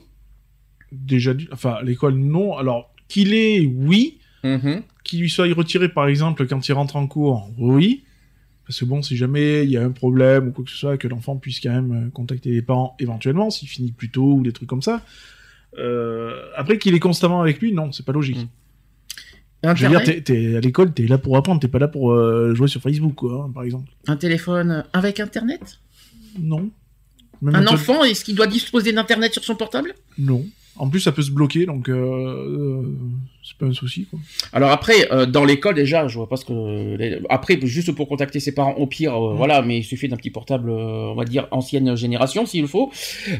Déjà, 0.93 1.33
enfin, 1.53 1.73
à 1.75 1.83
l'école, 1.83 2.15
non. 2.15 2.57
Alors, 2.57 2.91
qu'il 3.09 3.35
est, 3.35 3.61
oui. 3.67 4.19
Mhm. 4.45 4.83
Qu'il 5.05 5.21
lui 5.21 5.31
soit 5.31 5.47
retiré, 5.55 5.89
par 5.89 6.09
exemple, 6.09 6.47
quand 6.47 6.67
il 6.69 6.73
rentre 6.73 6.97
en 6.97 7.07
cours, 7.07 7.51
oui. 7.59 8.05
Parce 8.67 8.81
que 8.81 8.85
bon, 8.85 9.01
si 9.03 9.17
jamais 9.17 9.63
il 9.65 9.71
y 9.71 9.77
a 9.77 9.85
un 9.85 9.93
problème 9.93 10.49
ou 10.49 10.51
quoi 10.53 10.65
que 10.65 10.71
ce 10.71 10.77
soit, 10.77 10.97
que 10.99 11.07
l'enfant 11.07 11.37
puisse 11.37 11.61
quand 11.61 11.71
même 11.73 12.07
euh, 12.07 12.11
contacter 12.11 12.51
les 12.51 12.63
parents 12.63 12.97
éventuellement, 12.99 13.49
s'il 13.51 13.69
finit 13.69 13.93
plus 13.93 14.11
tôt 14.11 14.35
ou 14.35 14.43
des 14.43 14.53
trucs 14.53 14.69
comme 14.69 14.83
ça. 14.83 15.03
Euh, 15.79 16.43
après 16.57 16.79
qu'il 16.79 16.95
est 16.95 17.01
constamment 17.01 17.41
avec 17.43 17.61
lui, 17.61 17.73
non, 17.73 17.93
c'est 17.93 18.05
pas 18.05 18.13
logique. 18.13 18.39
Mm. 18.39 19.75
Je 19.75 19.85
veux 19.87 19.91
dire, 19.91 20.03
t'es, 20.05 20.21
t'es 20.21 20.57
à 20.57 20.61
l'école, 20.61 20.93
t'es 20.93 21.07
là 21.07 21.19
pour 21.19 21.37
apprendre, 21.37 21.61
t'es 21.61 21.69
pas 21.69 21.79
là 21.79 21.89
pour 21.89 22.13
euh, 22.13 22.55
jouer 22.55 22.69
sur 22.69 22.81
Facebook, 22.81 23.15
quoi, 23.15 23.45
hein, 23.47 23.53
par 23.53 23.63
exemple. 23.65 23.91
un 24.07 24.17
téléphone 24.17 24.85
avec 24.93 25.19
Internet? 25.21 25.79
Non. 26.39 26.71
Même 27.43 27.55
Un 27.55 27.63
un 27.63 27.65
tel- 27.65 27.75
enfant, 27.75 28.05
est-ce 28.05 28.25
qu'il 28.25 28.35
doit 28.35 28.47
disposer 28.47 28.93
d'Internet 28.93 29.33
sur 29.33 29.45
son 29.45 29.55
portable? 29.57 29.95
Non. 30.19 30.45
En 30.79 30.89
plus, 30.91 31.01
ça 31.01 31.13
peut 31.13 31.23
se 31.23 31.31
bloquer, 31.31 31.65
donc 31.67 31.89
euh, 31.89 31.95
euh, 31.95 32.83
c'est 33.43 33.57
pas 33.57 33.67
un 33.67 33.73
souci, 33.73 34.07
quoi. 34.11 34.19
Alors 34.53 34.71
après, 34.71 35.11
euh, 35.13 35.25
dans 35.27 35.45
l'école 35.45 35.75
déjà, 35.75 36.07
je 36.09 36.17
vois 36.17 36.29
pas 36.29 36.37
ce 36.37 36.45
que. 36.45 36.97
les- 36.97 37.19
Après, 37.31 37.59
juste 37.63 37.93
pour 37.93 38.09
contacter 38.09 38.41
ses 38.41 38.53
parents, 38.53 38.75
au 38.75 38.87
pire, 38.87 39.15
euh, 39.15 39.35
voilà, 39.35 39.63
mais 39.63 39.79
il 39.79 39.85
suffit 39.85 40.09
d'un 40.09 40.17
petit 40.17 40.31
portable, 40.31 40.69
on 40.71 41.15
va 41.15 41.25
dire 41.25 41.49
ancienne 41.51 41.97
génération, 41.97 42.45
s'il 42.47 42.63
le 42.63 42.67
faut, 42.69 42.93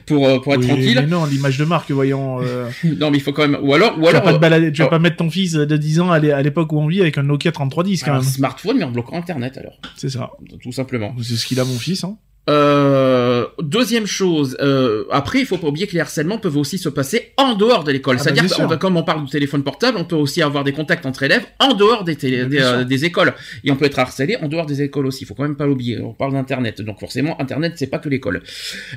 pour 0.07 0.41
pour 0.43 0.55
être 0.55 0.61
Oui, 0.61 0.67
tranquille. 0.67 0.99
Mais 1.01 1.07
non, 1.07 1.27
l'image 1.27 1.59
de 1.59 1.65
marque, 1.65 1.91
voyons. 1.91 2.39
Non, 2.85 3.11
mais 3.11 3.19
il 3.19 3.23
faut 3.23 3.33
quand 3.33 3.47
même. 3.49 3.59
Ou 3.63 3.75
alors, 3.75 3.93
ou 3.93 3.97
tu 3.97 4.03
vas 4.05 4.09
alors. 4.11 4.23
pas, 4.23 4.33
te 4.35 4.39
balader- 4.39 4.73
tu 4.73 4.83
vas 4.83 4.89
pas 4.89 4.99
mettre 4.99 5.17
ton 5.17 5.29
fils 5.31 5.53
de 5.53 5.77
10 5.77 6.01
ans 6.01 6.11
à 6.11 6.19
l'é- 6.19 6.33
à 6.33 6.41
l'époque 6.43 6.73
où 6.73 6.79
on 6.79 6.87
vit 6.87 7.01
avec 7.01 7.19
un 7.19 7.23
Nokia 7.23 7.53
3310 7.53 8.03
quand 8.03 8.13
un 8.13 8.15
même. 8.15 8.23
smartphone, 8.23 8.79
mais 8.79 8.85
en 8.85 8.91
bloquant 8.91 9.17
Internet 9.17 9.59
alors, 9.59 9.79
C'est 9.97 10.09
ça. 10.09 10.31
tout 10.63 10.73
simplement. 10.73 11.15
C'est 11.23 11.37
ce 11.37 11.47
qu'il 11.47 11.61
a 11.61 11.65
mon 11.65 11.77
fils. 11.79 12.03
Hein. 12.05 12.17
Euh, 12.49 13.26
deuxième 13.61 14.07
chose, 14.07 14.57
euh, 14.61 15.05
après, 15.11 15.41
il 15.41 15.47
faut 15.47 15.59
pas 15.59 15.69
oublier 15.69 15.87
que 15.87 15.93
les 15.95 16.01
harcèlements 16.01 16.39
peuvent 16.39 16.57
aussi 16.57 16.79
se 16.79 16.89
passer 16.89 17.33
en 17.37 17.55
dehors 17.55 17.85
de 17.85 17.93
l'école. 17.93 18.17
Ah, 18.19 18.25
bah, 18.25 18.31
C'est-à-dire, 18.35 18.69
que, 18.69 18.75
comme 18.77 18.97
on 18.97 19.03
parle 19.03 19.25
du 19.25 19.31
téléphone 19.31 19.63
portable, 19.63 19.99
on 19.99 20.05
peut 20.05 20.17
aussi 20.17 20.43
avoir 20.43 20.65
des 20.65 20.73
contacts 20.73 21.07
entre 21.07 21.23
élèves 21.23 21.45
en 21.59 21.75
dehors 21.75 22.05
des, 22.05 22.17
télé- 22.17 22.45
Bien 22.45 22.49
des, 22.49 22.59
sûr. 22.59 22.67
euh, 22.67 22.85
des 22.85 23.05
écoles. 23.05 23.35
Et 23.65 23.71
on 23.71 23.77
peut 23.77 23.85
être 23.87 23.99
harcelé 23.99 24.37
en 24.43 24.49
dehors 24.49 24.67
des 24.67 24.83
écoles 24.83 25.07
aussi. 25.07 25.25
Il 25.25 25.27
faut 25.27 25.35
quand 25.35 25.43
même 25.45 25.57
pas 25.57 25.67
l'oublier. 25.67 25.99
On 26.01 26.13
parle 26.13 26.33
d'Internet. 26.33 26.83
Donc 26.83 27.01
forcément, 27.01 27.41
Internet, 27.41 27.75
c'est 27.77 27.87
pas 27.87 27.99
que 27.99 28.09
l'école. 28.09 28.43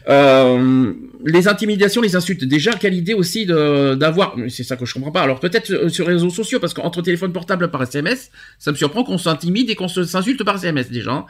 Euh, 0.07 0.93
les 1.25 1.47
intimidations, 1.47 2.01
les 2.01 2.15
insultes. 2.15 2.43
Déjà, 2.43 2.73
quelle 2.73 2.93
idée 2.93 3.13
aussi 3.13 3.45
d'avoir... 3.45 4.35
C'est 4.49 4.63
ça 4.63 4.75
que 4.75 4.85
je 4.85 4.93
comprends 4.93 5.11
pas. 5.11 5.21
Alors 5.21 5.39
peut-être 5.39 5.71
euh, 5.71 5.89
sur 5.89 6.07
les 6.07 6.13
réseaux 6.13 6.29
sociaux, 6.29 6.59
parce 6.59 6.73
qu'entre 6.73 7.01
téléphone 7.01 7.31
portable 7.33 7.69
par 7.71 7.83
SMS, 7.83 8.31
ça 8.57 8.71
me 8.71 8.75
surprend 8.77 9.03
qu'on 9.03 9.17
s'intimide 9.17 9.69
et 9.69 9.75
qu'on 9.75 9.87
s'insulte 9.87 10.43
par 10.43 10.55
SMS 10.55 10.89
déjà. 10.89 11.25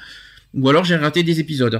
Ou 0.55 0.67
alors 0.67 0.83
j'ai 0.83 0.95
raté 0.95 1.21
des 1.21 1.39
épisodes. 1.39 1.79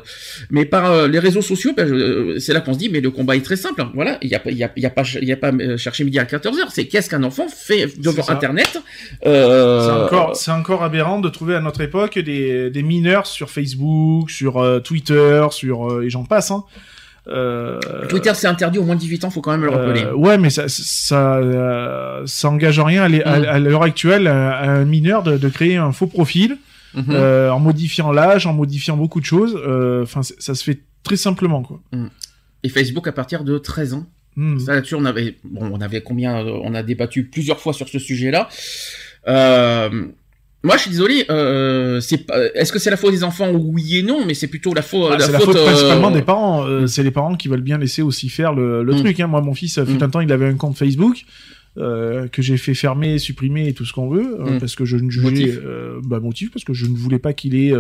Mais 0.52 0.64
par 0.64 0.92
euh, 0.92 1.08
les 1.08 1.18
réseaux 1.18 1.42
sociaux, 1.42 1.72
ben, 1.76 1.92
euh, 1.92 2.38
c'est 2.38 2.54
là 2.54 2.62
qu'on 2.62 2.74
se 2.74 2.78
dit, 2.78 2.88
mais 2.90 3.02
le 3.02 3.10
combat 3.10 3.36
est 3.36 3.42
très 3.44 3.56
simple. 3.56 3.82
hein. 3.82 3.92
Voilà, 3.96 4.20
il 4.22 4.30
y 4.30 4.36
a, 4.36 4.40
pas- 4.40 4.52
il 4.52 4.58
y 4.58 4.64
a, 4.64 4.72
il 4.76 4.84
y 4.84 4.86
a 4.86 4.92
pas, 4.92 5.02
il 5.20 5.28
y 5.28 5.32
a 5.32 5.38
pas 5.38 5.52
euh, 5.52 5.76
chercher 5.76 6.04
midi 6.04 6.20
à 6.20 6.26
14 6.26 6.60
heures. 6.60 6.72
C'est 6.72 6.86
qu'est-ce 6.86 7.10
qu'un 7.10 7.24
enfant 7.24 7.48
fait 7.48 7.88
devant. 8.00 8.30
Internet 8.30 8.80
euh, 9.26 10.08
C'est 10.36 10.52
encore, 10.52 10.84
aberrant 10.84 11.20
de 11.20 11.30
trouver 11.30 11.56
à 11.56 11.62
notre 11.62 11.82
époque 11.82 12.20
des, 12.20 12.70
des 12.70 12.84
mineurs 12.84 13.26
sur 13.26 13.50
Facebook, 13.50 14.30
sur 14.30 14.58
euh, 14.58 14.80
Twitter, 14.80 15.48
sur 15.50 15.92
euh, 15.92 16.04
et 16.04 16.10
j'en 16.12 16.24
passe. 16.24 16.52
Hein. 16.52 16.64
Euh, 17.28 17.80
Twitter, 18.08 18.32
c'est 18.34 18.48
interdit 18.48 18.80
au 18.80 18.84
moins 18.84 18.96
de 18.96 19.00
18 19.02 19.26
ans. 19.26 19.30
Faut 19.30 19.42
quand 19.42 19.52
même 19.52 19.64
le 19.64 19.70
rappeler. 19.70 20.04
euh, 20.04 20.14
ouais, 20.14 20.38
mais 20.38 20.50
ça, 20.50 20.64
ça, 20.68 21.38
euh, 21.38 22.22
ça 22.26 22.50
engage 22.50 22.80
rien 22.80 23.04
à 23.04 23.10
Mm. 23.10 23.64
l'heure 23.64 23.84
actuelle 23.84 24.28
à, 24.28 24.52
à 24.58 24.70
un 24.70 24.86
mineur 24.86 25.24
de, 25.24 25.38
de 25.38 25.50
créer 25.50 25.78
un 25.78 25.92
faux 25.92 26.08
profil 26.08 26.58
Mhm. 26.94 27.06
euh, 27.10 27.50
en 27.52 27.60
modifiant 27.60 28.12
l'âge, 28.12 28.48
en 28.48 28.54
modifiant 28.54 28.98
beaucoup 28.98 29.20
de 29.20 29.26
choses. 29.26 29.56
Euh, 29.56 30.04
Enfin, 30.04 30.22
ça 30.24 30.56
se 30.56 30.64
fait 30.64 30.80
très 31.04 31.18
simplement, 31.18 31.62
quoi. 31.64 31.82
Et 32.64 32.70
Facebook 32.70 33.08
à 33.08 33.12
partir 33.12 33.44
de 33.44 33.58
13 33.58 33.94
ans. 33.94 34.06
Mm. 34.36 34.60
Ça 34.60 34.74
là-dessus, 34.76 34.96
on 34.96 35.06
avait, 35.06 35.38
bon, 35.44 35.70
on 35.74 35.82
avait 35.82 36.02
combien, 36.02 36.46
euh, 36.46 36.60
on 36.64 36.74
a 36.74 36.84
débattu 36.84 37.24
plusieurs 37.26 37.60
fois 37.60 37.74
sur 37.74 37.90
ce 37.90 38.00
sujet-là. 38.00 38.48
Euh, 39.28 39.90
moi, 40.64 40.76
je 40.76 40.82
suis 40.82 40.92
désolé. 40.92 41.26
Euh, 41.30 42.00
c'est 42.02 42.26
est-ce 42.56 42.72
que 42.74 42.80
c'est 42.80 42.90
la 42.90 42.98
faute 42.98 43.12
des 43.12 43.24
enfants? 43.24 43.50
Oui 43.54 43.98
et 43.98 44.04
non, 44.04 44.26
mais 44.26 44.34
c'est 44.34 44.48
plutôt 44.48 44.74
la 44.74 44.82
faute, 44.82 45.12
Ah, 45.14 45.18
la 45.18 45.26
c'est 45.26 45.32
la 45.32 45.40
faute, 45.40 45.48
faute 45.48 45.58
euh, 45.58 45.66
principalement 45.66 46.12
des 46.12 46.22
parents. 46.22 46.66
Euh, 46.66 46.86
C'est 46.88 47.04
les 47.04 47.12
parents 47.12 47.36
qui 47.36 47.48
veulent 47.48 47.62
bien 47.62 47.78
laisser 47.78 48.02
aussi 48.02 48.28
faire 48.30 48.54
le, 48.54 48.84
le 48.84 48.94
Mm. 48.94 49.00
truc. 49.00 49.20
Hein. 49.20 49.28
Moi, 49.28 49.42
mon 49.42 49.54
fils, 49.54 49.76
fut 49.84 49.94
Mm. 49.94 50.04
un 50.04 50.10
temps, 50.10 50.20
il 50.22 50.32
avait 50.32 50.48
un 50.48 50.56
compte 50.56 50.78
Facebook 50.78 51.24
euh, 51.78 52.28
que 52.28 52.42
j'ai 52.42 52.58
fait 52.58 52.74
fermer, 52.74 53.20
supprimer 53.20 53.68
et 53.68 53.74
tout 53.74 53.86
ce 53.86 53.94
qu'on 53.94 54.10
veut 54.10 54.40
euh, 54.42 54.56
Mm. 54.56 54.60
parce 54.60 54.76
que 54.76 54.86
je 54.86 54.98
ne 54.98 55.10
jugeais, 55.10 55.30
Motif. 55.30 55.60
euh, 55.64 56.00
bah, 56.04 56.20
motif 56.20 56.52
parce 56.52 56.66
que 56.66 56.74
je 56.74 56.86
ne 56.88 56.96
voulais 56.98 57.20
pas 57.20 57.34
qu'il 57.34 57.56
ait 57.56 57.74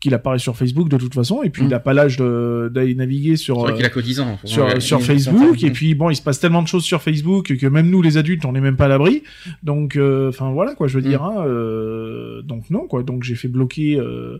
qu'il 0.00 0.14
apparaisse 0.14 0.42
sur 0.42 0.56
Facebook 0.56 0.88
de 0.88 0.96
toute 0.96 1.12
façon. 1.14 1.42
Et 1.42 1.50
puis 1.50 1.62
Mm. 1.64 1.66
il 1.66 1.74
a 1.74 1.80
pas 1.80 1.92
l'âge 1.92 2.18
d'aller 2.18 2.94
naviguer 2.94 3.36
sur 3.36 3.58
vrai 3.58 3.74
qu'il 3.74 3.84
a 3.84 3.90
que 3.90 3.98
10 4.00 4.20
ans. 4.20 4.38
sur, 4.44 5.02
Facebook 5.02 5.62
et 5.64 5.70
puis 5.72 5.94
bon 5.96 6.10
il 6.10 6.16
se 6.16 6.22
passe 6.22 6.38
tellement 6.38 6.62
de 6.62 6.68
choses 6.68 6.84
sur 6.84 7.02
Facebook 7.02 7.56
que 7.56 7.66
même 7.66 7.90
nous 7.90 8.00
les 8.02 8.16
adultes 8.16 8.44
on 8.44 8.52
n'est 8.52 8.60
même 8.60 8.76
pas 8.76 8.84
à 8.84 8.88
l'abri 8.88 9.24
donc 9.64 9.96
euh, 9.96 10.28
enfin 10.28 10.52
voilà 10.52 10.74
quoi 10.76 10.86
je 10.86 10.94
veux 10.98 11.04
Mm. 11.04 11.08
dire 11.10 11.22
hein, 11.24 11.44
euh, 11.46 12.42
donc 12.42 12.70
non 12.70 12.86
quoi 12.86 13.02
donc 13.02 13.24
j'ai 13.24 13.34
fait 13.34 13.48
bloquer 13.48 13.98
euh, 13.98 14.38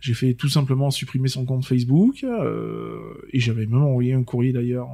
j'ai 0.00 0.14
fait 0.14 0.32
tout 0.34 0.48
simplement 0.48 0.90
supprimer 0.90 1.28
son 1.28 1.44
compte 1.44 1.64
Facebook 1.66 2.24
et 3.32 3.40
j'avais 3.40 3.66
même 3.66 3.82
envoyé 3.82 4.14
un 4.14 4.22
courrier 4.22 4.52
d'ailleurs 4.52 4.88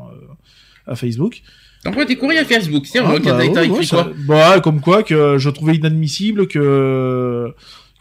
à 0.87 0.97
Facebook 0.97 1.43
T'envoies 1.85 2.05
tes 2.07 2.16
courriers 2.16 2.40
à 2.40 2.45
Facebook. 2.45 2.85
Tiens, 2.90 3.05
Ah, 3.07 3.12
euh, 3.12 3.19
bah, 3.19 3.21
t'as 3.25 3.31
t'as 3.33 3.37
ouais, 3.38 3.47
écrit 3.66 3.71
ouais, 3.71 3.77
quoi 3.77 3.85
ça- 3.85 4.11
bah, 4.27 4.61
comme 4.61 4.81
quoi 4.81 5.03
que 5.03 5.38
je 5.38 5.49
trouvais 5.51 5.75
inadmissible 5.77 6.47
que 6.49 7.53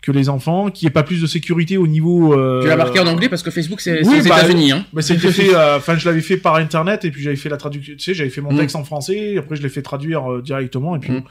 que 0.02 0.12
les 0.14 0.30
enfants 0.30 0.70
qu'il 0.72 0.86
n'y 0.86 0.92
ait 0.92 0.94
pas 0.94 1.04
plus 1.04 1.22
de 1.22 1.28
sécurité 1.28 1.76
au 1.76 1.86
niveau 1.86 2.34
euh, 2.34 2.62
Tu 2.62 2.68
l'as 2.70 2.78
marqué 2.78 3.00
en 3.02 3.08
anglais 3.08 3.28
parce 3.28 3.44
que 3.44 3.52
Facebook, 3.52 3.82
c'est 3.82 4.00
oui, 4.00 4.06
c'est 4.06 4.26
aux 4.28 4.30
bah, 4.30 4.40
États-Unis. 4.40 4.72
Hein. 4.72 4.86
Mais 4.94 5.02
c'était 5.02 5.28
fait, 5.32 5.54
euh, 5.54 5.78
enfin, 5.78 5.98
je 5.98 6.06
l'avais 6.08 6.22
fait 6.22 6.38
par 6.38 6.56
internet 6.56 7.04
et 7.06 7.12
puis 7.12 7.22
j'avais 7.22 7.36
fait 7.36 7.50
la 7.50 7.58
traduction. 7.58 7.94
Tu 7.96 8.00
sais, 8.04 8.14
j'avais 8.14 8.30
fait 8.30 8.40
mon 8.42 8.54
Mm. 8.54 8.58
texte 8.60 8.76
en 8.78 8.84
français, 8.86 9.18
et 9.34 9.38
après 9.38 9.56
je 9.58 9.62
l'ai 9.62 9.68
fait 9.70 9.82
traduire 9.82 10.32
euh, 10.32 10.42
directement 10.42 10.96
et 10.96 11.00
puis. 11.00 11.12
Mm. 11.12 11.24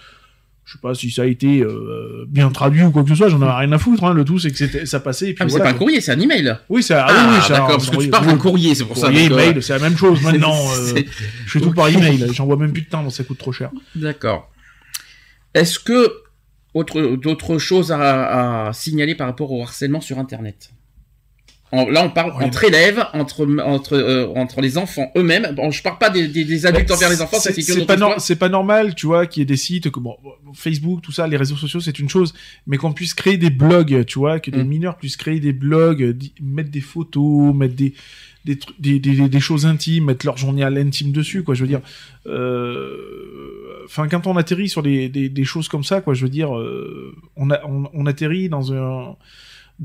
Je 0.68 0.74
sais 0.74 0.78
pas 0.82 0.92
si 0.92 1.10
ça 1.10 1.22
a 1.22 1.24
été 1.24 1.60
euh, 1.62 2.26
bien 2.28 2.50
traduit 2.50 2.82
ou 2.82 2.90
quoi 2.90 3.02
que 3.02 3.08
ce 3.08 3.14
soit, 3.14 3.30
j'en 3.30 3.40
avais 3.40 3.52
rien 3.64 3.72
à 3.72 3.78
foutre. 3.78 4.04
Hein. 4.04 4.12
Le 4.12 4.22
tout, 4.22 4.38
c'est 4.38 4.50
que 4.50 4.84
ça 4.84 5.00
passait. 5.00 5.30
Et 5.30 5.32
puis 5.32 5.38
Ah, 5.40 5.44
mais 5.46 5.50
c'est 5.50 5.58
pas 5.60 5.70
un 5.70 5.72
courrier, 5.72 6.02
c'est 6.02 6.12
un 6.12 6.20
email. 6.20 6.58
Oui, 6.68 6.82
c'est 6.82 6.92
ah, 6.92 7.06
Ah, 7.08 7.26
oui, 7.30 7.36
d'accord, 7.48 7.70
ça- 7.70 7.76
parce 7.78 7.88
que 7.90 7.96
tu 8.02 8.10
parles 8.10 8.26
d'un 8.26 8.36
courrier, 8.36 8.74
c'est 8.74 8.84
pour 8.84 8.98
ça. 8.98 9.06
Courrier, 9.06 9.30
mail, 9.30 9.62
c'est 9.62 9.72
la 9.72 9.78
même 9.78 9.96
chose 9.96 10.20
maintenant. 10.22 10.54
euh, 10.76 11.00
je 11.46 11.50
fais 11.50 11.60
tout 11.60 11.72
par 11.72 11.88
email. 11.88 12.26
J'envoie 12.34 12.58
même 12.58 12.72
plus 12.72 12.82
de 12.82 12.88
temps, 12.90 13.02
donc 13.02 13.12
ça 13.12 13.24
coûte 13.24 13.38
trop 13.38 13.50
cher. 13.50 13.70
D'accord. 13.94 14.50
Est-ce 15.54 15.78
que 15.78 16.12
autre 16.74 17.16
d'autres 17.16 17.56
choses 17.56 17.90
à, 17.90 18.66
à 18.68 18.72
signaler 18.74 19.14
par 19.14 19.26
rapport 19.26 19.50
au 19.50 19.62
harcèlement 19.62 20.02
sur 20.02 20.18
Internet? 20.18 20.68
En- 21.70 21.88
Là, 21.88 22.02
on 22.04 22.10
parle 22.10 22.32
Oui. 22.38 22.44
entre 22.44 22.64
élèves, 22.64 23.04
entre 23.12 23.46
entre 23.62 23.94
euh, 23.94 24.26
entre 24.36 24.60
les 24.62 24.78
enfants 24.78 25.12
eux-mêmes. 25.16 25.52
Bon, 25.54 25.70
je 25.70 25.82
parle 25.82 25.98
pas 25.98 26.08
des, 26.10 26.26
des, 26.28 26.44
des 26.44 26.64
adultes 26.66 26.90
envers 26.90 27.10
les 27.10 27.20
enfants, 27.20 27.36
c'est 27.40 27.50
pas, 27.86 28.18
c'est 28.18 28.36
pas 28.36 28.48
normal, 28.48 28.94
tu 28.94 29.06
vois, 29.06 29.26
qu'il 29.26 29.40
y 29.40 29.42
ait 29.42 29.46
des 29.46 29.56
sites 29.56 29.90
que 29.90 30.00
bon, 30.00 30.16
Facebook, 30.54 31.02
tout 31.02 31.12
ça, 31.12 31.26
les 31.26 31.36
réseaux 31.36 31.56
sociaux, 31.56 31.80
c'est 31.80 31.98
une 31.98 32.08
chose, 32.08 32.32
mais 32.66 32.78
qu'on 32.78 32.92
puisse 32.92 33.12
créer 33.12 33.36
des 33.36 33.50
blogs, 33.50 34.04
tu 34.06 34.18
vois, 34.18 34.40
que 34.40 34.50
des 34.50 34.64
Mm. 34.64 34.68
mineurs 34.68 34.96
puissent 34.96 35.18
créer 35.18 35.40
des 35.40 35.52
blogs, 35.52 36.02
euh, 36.02 36.16
mettre 36.40 36.70
des 36.70 36.80
photos, 36.80 37.54
mettre 37.54 37.74
des 37.74 37.92
des, 38.44 38.58
des, 38.78 38.98
des, 38.98 39.28
des 39.28 39.40
choses 39.40 39.66
intimes, 39.66 40.06
mettre 40.06 40.24
leur 40.24 40.38
journal 40.38 40.78
intime 40.78 41.12
dessus, 41.12 41.42
quoi. 41.42 41.54
Je 41.54 41.62
veux 41.62 41.68
dire, 41.68 41.82
euh, 42.26 43.84
enfin, 43.84 44.08
quand 44.08 44.26
on 44.26 44.36
atterrit 44.36 44.68
sur 44.68 44.82
des, 44.82 45.08
des, 45.08 45.28
des 45.28 45.44
choses 45.44 45.68
comme 45.68 45.84
ça, 45.84 46.00
quoi, 46.00 46.14
je 46.14 46.22
veux 46.24 46.30
dire, 46.30 46.56
euh, 46.56 47.14
on, 47.36 47.50
a, 47.50 47.60
on, 47.66 47.90
on 47.92 48.06
atterrit 48.06 48.48
dans 48.48 48.72
un 48.72 49.16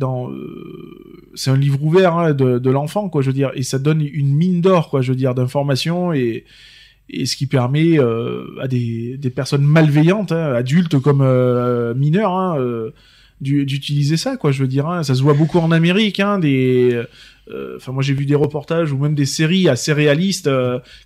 euh, 0.01 1.29
c'est 1.35 1.51
un 1.51 1.57
livre 1.57 1.83
ouvert 1.83 2.17
hein, 2.17 2.33
de, 2.33 2.69
l'enfant 2.69 3.09
quoi 3.09 3.21
je 3.21 3.27
veux 3.27 3.33
dire 3.33 3.51
et 3.53 3.63
ça 3.63 3.77
donne 3.77 4.01
une 4.01 4.33
mine 4.33 4.61
d'or 4.61 4.89
quoi 4.89 5.01
je 5.01 5.11
veux 5.11 5.15
dire 5.15 5.35
d'informations 5.35 6.13
et 6.13 6.45
et 7.09 7.25
ce 7.25 7.35
qui 7.35 7.47
permet 7.47 7.99
euh, 7.99 8.45
à 8.61 8.67
des, 8.67 9.19
personnes 9.35 9.63
malveillantes 9.63 10.31
hein, 10.31 10.53
adultes 10.53 10.99
comme 10.99 11.21
euh, 11.21 11.93
mineurs 11.93 12.33
hein, 12.33 12.57
d'u- 13.39 13.65
d'utiliser 13.65 14.17
ça 14.17 14.35
quoi 14.35 14.51
je 14.51 14.61
veux 14.61 14.67
dire 14.67 15.01
ça 15.03 15.13
se 15.13 15.21
voit 15.21 15.33
beaucoup 15.33 15.59
en 15.59 15.71
Amérique 15.71 16.21
des 16.41 16.99
enfin 17.75 17.91
moi 17.91 18.01
j'ai 18.01 18.13
vu 18.13 18.25
des 18.25 18.35
reportages 18.35 18.91
ou 18.93 18.97
même 18.97 19.15
des 19.15 19.25
séries 19.25 19.69
assez 19.69 19.93
réalistes 19.93 20.49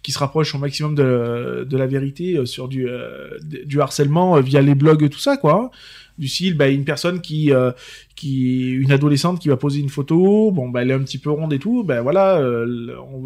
qui 0.02 0.14
se 0.14 0.20
rapprochent 0.20 0.56
au 0.56 0.60
maximum 0.60 0.96
de, 0.96 1.68
la 1.70 1.88
vérité 1.88 2.46
sur 2.46 2.70
du 2.70 2.88
du 3.42 3.82
harcèlement 3.82 4.40
via 4.40 4.62
les 4.62 4.76
blogs 4.76 5.10
tout 5.10 5.20
ça 5.20 5.36
quoi. 5.36 5.72
Du 6.18 6.28
style 6.28 6.56
bah, 6.56 6.68
une 6.70 6.84
personne 6.86 7.22
qui 7.22 7.52
euh, 7.52 7.72
qui 8.16 8.72
une 8.72 8.92
adolescente 8.92 9.40
qui 9.40 9.50
va 9.50 9.58
poser 9.58 9.80
une 9.80 9.90
photo 9.90 10.52
bon 10.52 10.70
bah 10.70 10.82
elle 10.82 10.92
est 10.92 10.94
un 10.96 11.04
petit 11.04 11.18
peu 11.20 11.30
ronde 11.30 11.54
et 11.54 11.60
tout 11.60 11.84
ben 11.84 12.02
voilà 12.02 12.38
euh, 12.40 12.96
on 13.12 13.20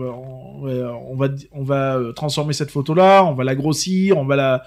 va 1.16 1.30
on, 1.54 1.64
va- 1.64 1.98
euh, 1.98 2.12
transformer 2.14 2.54
cette 2.54 2.72
photo 2.72 2.94
là 2.94 3.24
on 3.24 3.34
va 3.34 3.44
la 3.44 3.56
grossir 3.56 4.18
on 4.18 4.26
va 4.26 4.36
la 4.36 4.64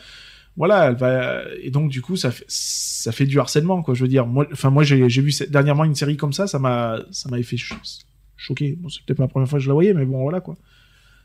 voilà 0.56 0.86
elle 0.88 0.96
va 0.96 1.42
et 1.62 1.70
donc 1.70 1.90
du 1.90 2.00
coup 2.00 2.16
ça 2.16 2.30
fait 2.30 2.44
ça 2.48 3.12
fait 3.12 3.26
du 3.26 3.38
harcèlement 3.40 3.82
quoi 3.82 3.92
je 3.94 4.02
veux 4.02 4.08
dire. 4.08 4.26
Moi 4.26 4.46
enfin 4.52 4.70
moi 4.70 4.84
j'ai 4.84 5.06
vu 5.08 5.32
dernièrement 5.50 5.84
une 5.84 5.94
série 5.96 6.16
comme 6.16 6.32
ça 6.32 6.46
ça 6.46 6.58
m'a 6.58 7.00
ça 7.10 7.28
m'avait 7.28 7.42
fait 7.42 7.56
cho- 7.56 7.74
choquer. 8.36 8.76
Bon 8.80 8.88
c'est 8.88 9.04
peut-être 9.04 9.18
pas 9.18 9.24
la 9.24 9.28
première 9.28 9.48
fois 9.48 9.58
que 9.58 9.62
je 9.64 9.68
la 9.68 9.74
voyais 9.74 9.92
mais 9.94 10.04
bon 10.06 10.22
voilà 10.22 10.40
quoi. 10.40 10.56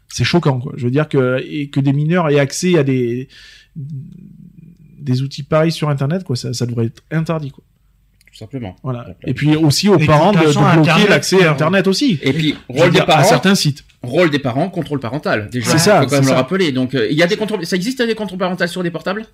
C'est 0.07 0.23
choquant 0.23 0.59
quoi. 0.59 0.73
Je 0.75 0.85
veux 0.85 0.91
dire 0.91 1.07
que 1.07 1.65
que 1.67 1.79
des 1.79 1.93
mineurs 1.93 2.27
aient 2.29 2.39
accès 2.39 2.77
à 2.79 2.83
des 2.83 3.27
des 5.01 5.21
outils 5.21 5.43
pareils 5.43 5.71
sur 5.71 5.89
internet 5.89 6.23
quoi 6.23 6.35
ça, 6.35 6.53
ça 6.53 6.65
devrait 6.65 6.85
être 6.87 7.03
interdit 7.11 7.51
quoi 7.51 7.63
Tout 8.31 8.37
simplement. 8.37 8.75
voilà 8.83 9.07
et 9.25 9.33
puis 9.33 9.55
aussi 9.55 9.89
aux 9.89 9.97
Et 9.97 10.05
parents 10.05 10.31
de, 10.31 10.37
bloquer 10.39 10.59
Internet, 10.59 11.09
l'accès 11.09 11.43
à 11.43 11.47
euh, 11.47 11.51
internet 11.51 11.87
aussi 11.87 12.19
Et 12.21 12.33
puis 12.33 12.55
rôle 12.67 12.87
des 12.87 12.91
dire, 12.91 13.03
à 13.03 13.05
parents, 13.07 13.23
certains 13.23 13.55
sites 13.55 13.83
rôle 14.01 14.29
des 14.29 14.39
parents, 14.39 14.69
contrôle 14.69 14.99
parental. 15.01 15.49
Déjà, 15.51 15.71
C'est 15.71 15.77
ça, 15.77 16.01
faut 16.01 16.07
quand 16.07 16.19
même 16.21 16.29
le 16.29 16.33
rappeler. 16.33 16.71
Donc 16.71 16.95
euh, 16.95 17.07
il 17.11 17.17
y 17.17 17.23
a 17.23 17.27
des 17.27 17.35
contrôles. 17.35 17.65
Ça 17.65 17.75
existe 17.75 18.01
des 18.01 18.15
contrôles 18.15 18.39
parentaux 18.39 18.65
sur 18.67 18.81
les 18.81 18.91
portables? 18.91 19.25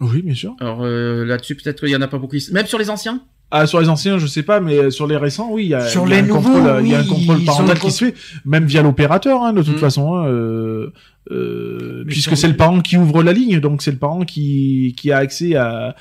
Oui 0.00 0.22
bien 0.22 0.34
sûr 0.34 0.54
Alors 0.60 0.80
euh, 0.82 1.24
là-dessus 1.24 1.54
peut-être 1.56 1.80
qu'il 1.80 1.90
y 1.90 1.96
en 1.96 2.00
a 2.02 2.08
pas 2.08 2.18
beaucoup. 2.18 2.36
Même 2.52 2.66
sur 2.66 2.78
les 2.78 2.88
anciens? 2.90 3.20
Ah, 3.50 3.66
sur 3.66 3.80
les 3.80 3.88
anciens, 3.88 4.18
je 4.18 4.26
sais 4.26 4.42
pas, 4.42 4.58
mais 4.58 4.90
sur 4.90 5.06
les 5.06 5.16
récents, 5.16 5.48
oui, 5.52 5.66
il 5.66 5.68
y 5.68 5.74
a, 5.74 5.86
Sur 5.86 6.06
il 6.06 6.10
y 6.10 6.12
a 6.14 6.16
les 6.16 6.22
un 6.22 6.26
nouveaux, 6.26 6.50
contrôle, 6.50 6.80
il 6.82 6.90
y 6.90 6.94
a 6.94 6.98
un 7.00 7.04
contrôle 7.04 7.44
parental 7.44 7.78
qui 7.78 7.90
se 7.92 8.06
fait, 8.06 8.14
même 8.44 8.64
via 8.64 8.82
l'opérateur, 8.82 9.44
hein, 9.44 9.52
de 9.52 9.62
toute 9.62 9.76
Mm. 9.76 9.78
façon, 9.78 10.14
hein, 10.16 10.26
euh, 10.26 10.92
euh, 11.30 12.04
puisque 12.06 12.36
c'est 12.36 12.48
le 12.48 12.56
parent 12.56 12.80
qui 12.80 12.96
ouvre 12.96 13.22
la 13.22 13.32
ligne, 13.32 13.60
donc 13.60 13.82
c'est 13.82 13.90
le 13.92 13.98
parent 13.98 14.24
qui, 14.24 14.94
qui 14.96 15.10
a 15.12 15.18
accès 15.18 15.54
à, 15.56 15.96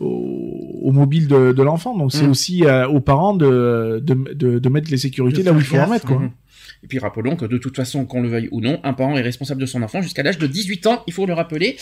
au, 0.00 0.80
au 0.82 0.92
mobile 0.92 1.26
de, 1.28 1.52
de 1.52 1.62
l'enfant, 1.62 1.96
donc 1.96 2.12
c'est 2.12 2.26
Mm. 2.26 2.30
aussi 2.30 2.64
euh, 2.64 2.86
aux 2.88 3.00
parents 3.00 3.34
de, 3.34 4.00
de, 4.04 4.34
de, 4.34 4.58
de 4.58 4.68
mettre 4.68 4.90
les 4.90 4.96
sécurités 4.98 5.40
De 5.40 5.46
là 5.46 5.52
où 5.52 5.58
il 5.58 5.64
faut 5.64 5.76
en 5.76 5.88
mettre, 5.88 6.06
quoi. 6.06 6.18
Mhm. 6.18 6.30
Et 6.84 6.86
puis 6.86 7.00
rappelons 7.00 7.34
que 7.34 7.44
de 7.44 7.58
toute 7.58 7.74
façon, 7.74 8.04
qu'on 8.06 8.22
le 8.22 8.28
veuille 8.28 8.48
ou 8.52 8.60
non, 8.60 8.78
un 8.84 8.92
parent 8.92 9.16
est 9.16 9.20
responsable 9.22 9.60
de 9.60 9.66
son 9.66 9.82
enfant 9.82 10.00
jusqu'à 10.00 10.22
l'âge 10.22 10.38
de 10.38 10.46
18 10.46 10.86
ans, 10.86 11.02
il 11.08 11.12
faut 11.12 11.26
le 11.26 11.32
rappeler. 11.32 11.76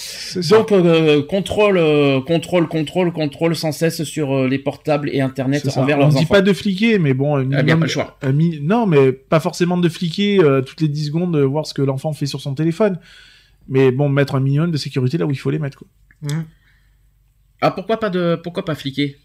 Donc 0.51 0.73
euh, 0.73 1.23
contrôle, 1.23 1.77
euh, 1.77 2.21
contrôle, 2.23 2.67
contrôle, 2.67 3.13
contrôle 3.13 3.55
sans 3.55 3.73
cesse 3.73 4.05
sur 4.05 4.35
euh, 4.35 4.49
les 4.49 4.59
portables 4.59 5.11
et 5.13 5.21
Internet 5.21 5.69
envers 5.77 5.97
On 5.99 6.01
leurs 6.01 6.09
dit 6.09 6.17
enfants. 6.19 6.35
pas 6.35 6.41
de 6.41 6.53
fliquer, 6.55 6.99
mais 6.99 7.13
bon, 7.13 7.37
un 7.37 7.41
Ah, 7.41 7.45
bien, 7.45 7.75
minimum- 7.75 7.81
pas 7.81 7.85
le 7.87 7.91
choix. 7.91 8.19
un 8.23 8.33
mi- 8.33 8.59
non, 8.63 8.87
mais 8.87 9.13
pas 9.13 9.39
forcément 9.41 9.77
de 9.77 9.89
fliquer 9.91 10.41
euh, 10.43 10.63
toutes 10.63 10.81
les 10.81 10.89
10 10.89 11.07
secondes, 11.09 11.37
euh, 11.37 11.45
voir 11.45 11.67
ce 11.67 11.75
que 11.75 11.83
l'enfant 11.83 12.15
fait 12.15 12.27
sur 12.27 12.41
son 12.41 12.55
téléphone. 12.55 12.99
Mais 13.69 13.91
bon, 13.91 14.09
mettre 14.09 14.35
un 14.37 14.41
minimum 14.41 14.71
de 14.71 14.77
sécurité 14.79 15.19
là 15.19 15.27
où 15.27 15.31
il 15.31 15.37
faut 15.39 15.51
les 15.51 15.59
mettre, 15.59 15.77
quoi. 15.79 15.89
Hum. 16.31 16.45
Ah 17.61 17.71
pourquoi 17.71 17.99
pas 18.01 18.11
de, 18.11 18.39
pourquoi 18.43 18.65
pas 18.65 18.75
fliquer? 18.75 19.17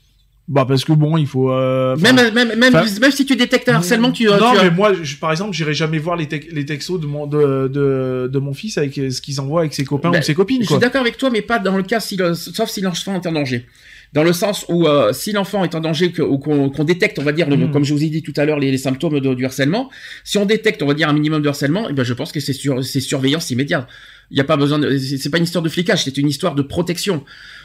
Bah 0.48 0.66
parce 0.68 0.84
que 0.84 0.92
bon, 0.92 1.16
il 1.18 1.28
faut. 1.28 1.52
euh, 1.52 1.96
Même, 1.98 2.16
même, 2.34 2.56
même, 2.58 2.74
même 2.74 3.12
si 3.12 3.26
tu 3.26 3.36
détectes 3.38 3.70
un 3.70 3.76
harcèlement, 3.76 4.12
tu, 4.12 4.28
euh, 4.30 4.38
non, 4.38 4.52
tu 4.54 4.58
as- 4.60 4.64
mais 4.64 4.72
moi, 4.72 4.92
je- 5.02 5.16
par 5.16 5.32
exemple, 5.32 5.54
j'irai 5.54 5.74
jamais 5.74 5.98
voir 6.00 6.18
les, 6.18 6.26
tec- 6.26 6.50
les 6.52 6.66
textos 6.66 7.00
de 7.00 7.06
mon 7.06 7.26
de, 7.26 7.70
de, 7.70 8.30
de 8.32 8.40
mon 8.40 8.54
fils 8.54 8.78
avec 8.78 8.98
euh, 8.98 9.12
ce 9.12 9.22
qu'ils 9.22 9.40
envoient 9.40 9.62
avec 9.62 9.74
ses 9.74 9.86
copains 9.86 10.10
Ben, 10.10 10.20
ou 10.20 10.24
ses 10.24 10.34
copines. 10.34 10.62
Je 10.64 10.68
Quoi. 10.68 10.78
suis 10.78 10.82
d'accord 10.82 11.02
avec 11.02 11.18
toi, 11.18 11.30
mais 11.30 11.42
pas 11.42 11.60
dans 11.60 11.78
le 11.78 11.84
cas 11.84 12.00
si 12.02 12.18
le- 12.18 12.34
sauf 12.34 12.70
si 12.70 12.82
l'enfant 12.82 13.16
est 13.16 13.26
en 13.28 13.32
danger. 13.32 13.66
Dans 14.14 14.24
le 14.24 14.34
sens 14.34 14.66
où 14.68 14.88
euh, 14.88 15.14
si 15.14 15.32
l'enfant 15.32 15.64
est 15.64 15.74
en 15.74 15.80
danger 15.80 16.12
que- 16.12 16.22
ou 16.22 16.38
qu'on 16.38 16.70
qu'on 16.70 16.84
détecte, 16.84 17.18
on 17.20 17.24
va 17.24 17.32
dire, 17.32 17.48
le- 17.48 17.56
Mm. 17.56 17.72
comme 17.72 17.86
je 17.86 17.94
vous 17.94 18.04
ai 18.04 18.10
dit 18.10 18.22
tout 18.24 18.34
à 18.36 18.44
l'heure, 18.44 18.60
les, 18.60 18.72
les 18.72 18.78
symptômes 18.78 19.22
de- 19.22 19.34
du 19.36 19.46
harcèlement, 19.46 19.90
si 20.26 20.38
on 20.38 20.46
détecte, 20.46 20.82
on 20.84 20.88
va 20.88 20.96
dire, 20.96 21.08
un 21.08 21.14
minimum 21.14 21.42
de 21.42 21.48
harcèlement, 21.48 21.88
eh 21.90 21.94
ben, 21.94 22.04
je 22.04 22.14
pense 22.14 22.34
que 22.34 22.42
c'est 22.42 22.52
sur, 22.52 22.84
c'est 22.84 23.00
surveillance 23.00 23.52
immédiate. 23.52 23.88
Il 24.32 24.36
n'y 24.36 24.42
a 24.42 24.46
pas 24.46 24.58
besoin 24.58 24.80
de, 24.80 24.98
c'est 24.98 25.30
pas 25.30 25.38
une 25.38 25.44
histoire 25.46 25.62
de 25.64 25.70
flicage, 25.70 26.04
c'est 26.04 26.18
une 26.18 26.28
histoire 26.28 26.56
de 26.56 26.62
protection. 26.62 27.24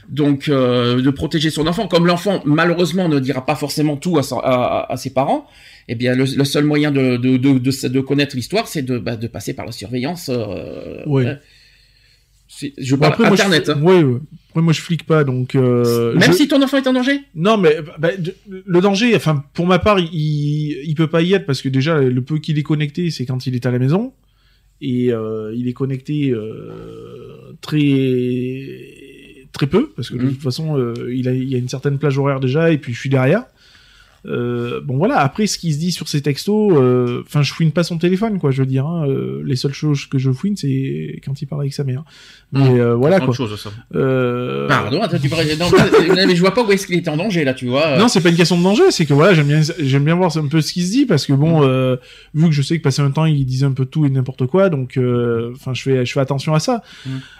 Donc, 0.08 0.48
euh, 0.48 1.00
de 1.02 1.10
protéger 1.10 1.50
son 1.50 1.66
enfant. 1.66 1.88
Comme 1.88 2.06
l'enfant, 2.06 2.40
malheureusement, 2.44 3.08
ne 3.08 3.18
dira 3.18 3.44
pas 3.44 3.56
forcément 3.56 3.96
tout 3.96 4.18
à, 4.18 4.22
son- 4.22 4.38
à- 4.38 4.50
à- 4.86 4.92
à 4.92 4.96
ses 4.96 5.10
parents, 5.12 5.46
eh 5.88 5.94
bien, 5.94 6.14
le, 6.14 6.24
le 6.24 6.44
seul 6.44 6.64
moyen 6.64 6.90
de, 6.92 7.16
de, 7.16 7.36
de, 7.36 7.58
de, 7.58 7.88
de 7.88 8.00
connaître 8.00 8.36
l'histoire, 8.36 8.68
c'est 8.68 8.82
de, 8.82 8.98
bah, 8.98 9.16
de 9.16 9.26
passer 9.26 9.52
par 9.54 9.66
la 9.66 9.72
surveillance. 9.72 10.28
Euh, 10.32 11.02
hein. 11.06 11.38
C'est- 12.48 12.72
Je 12.78 12.94
parle 12.94 13.14
moi, 13.18 13.28
je, 13.30 13.32
Internet. 13.34 13.68
hein. 13.70 13.80
ouais, 13.82 14.02
ouais. 14.04 14.20
Après, 14.50 14.62
moi, 14.62 14.72
je 14.72 14.80
flique 14.80 15.04
pas, 15.04 15.24
donc. 15.24 15.54
euh, 15.56 16.14
Même 16.14 16.30
je- 16.32 16.36
si 16.36 16.48
ton 16.48 16.62
enfant 16.62 16.76
est 16.78 16.86
en 16.86 16.92
danger? 16.92 17.20
Non, 17.34 17.56
mais 17.58 17.76
bah, 17.98 18.10
le 18.48 18.80
danger, 18.80 19.14
enfin, 19.16 19.44
pour 19.54 19.66
ma 19.66 19.78
part, 19.80 19.98
il, 19.98 20.08
il 20.84 20.94
peut 20.94 21.08
pas 21.08 21.22
y 21.22 21.32
être 21.34 21.46
parce 21.46 21.60
que 21.62 21.68
déjà, 21.68 22.00
le 22.00 22.22
peu 22.22 22.38
qu'il 22.38 22.58
est 22.58 22.62
connecté, 22.62 23.10
c'est 23.10 23.26
quand 23.26 23.46
il 23.46 23.54
est 23.56 23.66
à 23.66 23.70
la 23.72 23.78
maison. 23.80 24.12
Et 24.80 25.10
il 25.54 25.68
est 25.68 25.72
connecté 25.72 26.32
très 27.60 27.78
très 29.56 29.66
peu 29.66 29.90
parce 29.96 30.10
que 30.10 30.16
de 30.16 30.22
Mhm. 30.22 30.30
toute 30.34 30.42
façon, 30.42 30.78
euh, 30.78 30.94
il, 31.12 31.28
a, 31.28 31.32
il 31.32 31.48
y 31.48 31.54
a 31.54 31.58
une 31.58 31.68
certaine 31.68 31.98
plage 31.98 32.18
horaire 32.18 32.40
déjà 32.40 32.70
et 32.70 32.78
puis 32.78 32.92
je 32.94 33.00
suis 33.00 33.10
derrière. 33.10 33.42
Euh, 34.26 34.80
bon 34.82 34.96
voilà, 34.96 35.18
après 35.18 35.46
ce 35.46 35.56
qui 35.56 35.72
se 35.72 35.78
dit 35.78 35.92
sur 35.92 36.08
ces 36.08 36.20
textos, 36.20 36.72
euh, 36.76 37.22
enfin 37.26 37.42
je 37.42 37.52
fouine 37.52 37.70
pas 37.70 37.84
son 37.84 37.96
téléphone 37.96 38.38
quoi, 38.40 38.50
je 38.50 38.60
veux 38.62 38.66
dire. 38.66 38.84
hein, 38.86 39.06
euh, 39.08 39.40
les 39.44 39.54
seules 39.56 39.72
choses 39.72 40.06
que 40.06 40.18
je 40.18 40.32
fouine 40.32 40.56
c'est 40.56 41.20
quand 41.24 41.40
il 41.40 41.46
parle 41.46 41.60
avec 41.62 41.72
sa 41.74 41.84
mère. 41.84 42.02
Mais 42.52 42.60
Mhm. 42.70 42.80
euh, 42.80 42.94
voilà 42.96 43.20
quoi. 43.20 43.34
chose, 43.34 43.60
ça. 43.60 43.70
Euh, 43.94 44.66
Pardon, 44.68 45.00
attends, 45.02 45.18
tu 45.18 45.28
parlais- 45.28 45.56
non, 45.56 45.66
non, 45.70 46.14
mais 46.26 46.34
je 46.34 46.40
vois 46.40 46.52
pas 46.54 46.64
où 46.64 46.72
est-ce 46.72 46.86
qu'il 46.86 46.96
était 46.96 47.08
en 47.10 47.16
danger 47.16 47.44
là, 47.44 47.54
tu 47.54 47.66
vois. 47.66 47.98
Non, 47.98 48.08
c'est 48.08 48.20
pas 48.20 48.30
une 48.30 48.36
question 48.36 48.58
de 48.58 48.62
danger, 48.64 48.90
c'est 48.90 49.06
que 49.06 49.14
voilà, 49.14 49.32
j'aime 49.34 49.46
bien, 49.48 49.60
j'aime 49.78 50.04
bien 50.04 50.14
voir 50.16 50.36
un 50.36 50.46
peu 50.48 50.60
ce 50.60 50.72
qui 50.72 50.82
se 50.84 50.90
dit 50.90 51.06
parce 51.06 51.24
que 51.26 51.32
bon, 51.32 51.62
euh, 51.62 51.96
vu 52.34 52.46
que 52.46 52.52
je 52.52 52.62
sais 52.62 52.78
que 52.78 52.82
passé 52.82 53.02
un 53.02 53.10
temps, 53.12 53.26
il 53.26 53.44
disait 53.46 53.66
un 53.66 53.72
peu 53.72 53.84
tout 53.84 54.06
et 54.06 54.10
n'importe 54.10 54.46
quoi, 54.46 54.68
donc 54.70 54.96
euh, 54.96 55.52
enfin, 55.54 55.72
je 55.74 55.82
fais, 55.82 56.04
je 56.04 56.12
fais 56.12 56.20
attention 56.20 56.52
à 56.54 56.58
ça. 56.60 56.82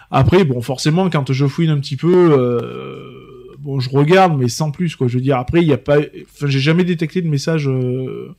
Après, 0.09 0.45
bon, 0.45 0.61
forcément, 0.61 1.09
quand 1.09 1.33
je 1.33 1.45
fouine 1.47 1.69
un 1.69 1.79
petit 1.79 1.97
peu, 1.97 2.31
euh, 2.31 3.26
bon, 3.67 3.79
je 3.81 3.89
regarde, 3.89 4.37
mais 4.39 4.47
sans 4.47 4.71
plus, 4.71 4.95
quoi. 4.95 5.07
Je 5.07 5.15
veux 5.15 5.21
dire, 5.21 5.37
après, 5.37 5.61
il 5.61 5.67
y 5.67 5.73
a 5.73 5.77
pas, 5.77 5.97
enfin, 5.97 6.47
j'ai 6.47 6.59
jamais 6.59 6.85
détecté 6.85 7.21
de 7.21 7.27
message, 7.27 7.67
euh, 7.67 8.33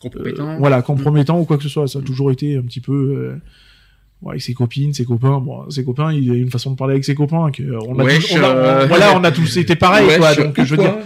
Compromettant. 0.00 0.48
euh, 0.50 0.56
voilà, 0.58 0.82
compromettant 0.82 1.38
ou 1.40 1.44
quoi 1.44 1.56
que 1.56 1.62
ce 1.62 1.68
soit. 1.68 1.86
Ça 1.88 2.00
a 2.00 2.02
toujours 2.02 2.30
été 2.32 2.56
un 2.56 2.62
petit 2.62 2.80
peu. 2.80 2.92
euh, 2.92 3.34
ouais, 4.22 4.32
avec 4.32 4.42
ses 4.42 4.52
copines, 4.54 4.92
ses 4.92 5.04
copains, 5.04 5.38
bon, 5.38 5.70
ses 5.70 5.84
copains, 5.84 6.12
il 6.12 6.30
a 6.30 6.34
une 6.34 6.50
façon 6.50 6.72
de 6.72 6.76
parler 6.76 6.94
avec 6.94 7.04
ses 7.04 7.14
copains 7.14 7.50
que 7.52 7.62
euh, 7.62 7.78
on 7.88 7.98
a, 8.00 8.04
tous, 8.14 8.32
on 8.34 8.42
a- 8.42 8.84
on- 8.84 8.86
voilà, 8.88 9.16
on 9.16 9.22
a 9.24 9.30
tous 9.30 9.56
été 9.62 9.76
pareil, 9.76 10.08
quoi. 10.18 10.34
Donc, 10.34 10.60
je 10.60 10.74
veux 10.74 10.82
dire, 10.82 10.96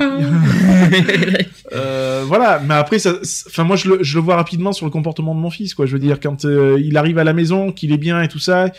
euh, 1.72 2.24
voilà, 2.26 2.60
mais 2.66 2.74
après, 2.74 2.98
ça, 2.98 3.14
enfin 3.48 3.64
moi 3.64 3.76
je 3.76 3.88
le, 3.90 3.98
je 4.02 4.14
le 4.16 4.22
vois 4.24 4.36
rapidement 4.36 4.72
sur 4.72 4.86
le 4.86 4.90
comportement 4.90 5.34
de 5.34 5.40
mon 5.40 5.50
fils, 5.50 5.74
quoi. 5.74 5.86
Je 5.86 5.92
veux 5.92 5.98
dire 5.98 6.20
quand 6.20 6.44
euh, 6.44 6.80
il 6.82 6.96
arrive 6.96 7.18
à 7.18 7.24
la 7.24 7.32
maison, 7.32 7.72
qu'il 7.72 7.92
est 7.92 7.96
bien 7.98 8.22
et 8.22 8.28
tout 8.28 8.38
ça, 8.38 8.70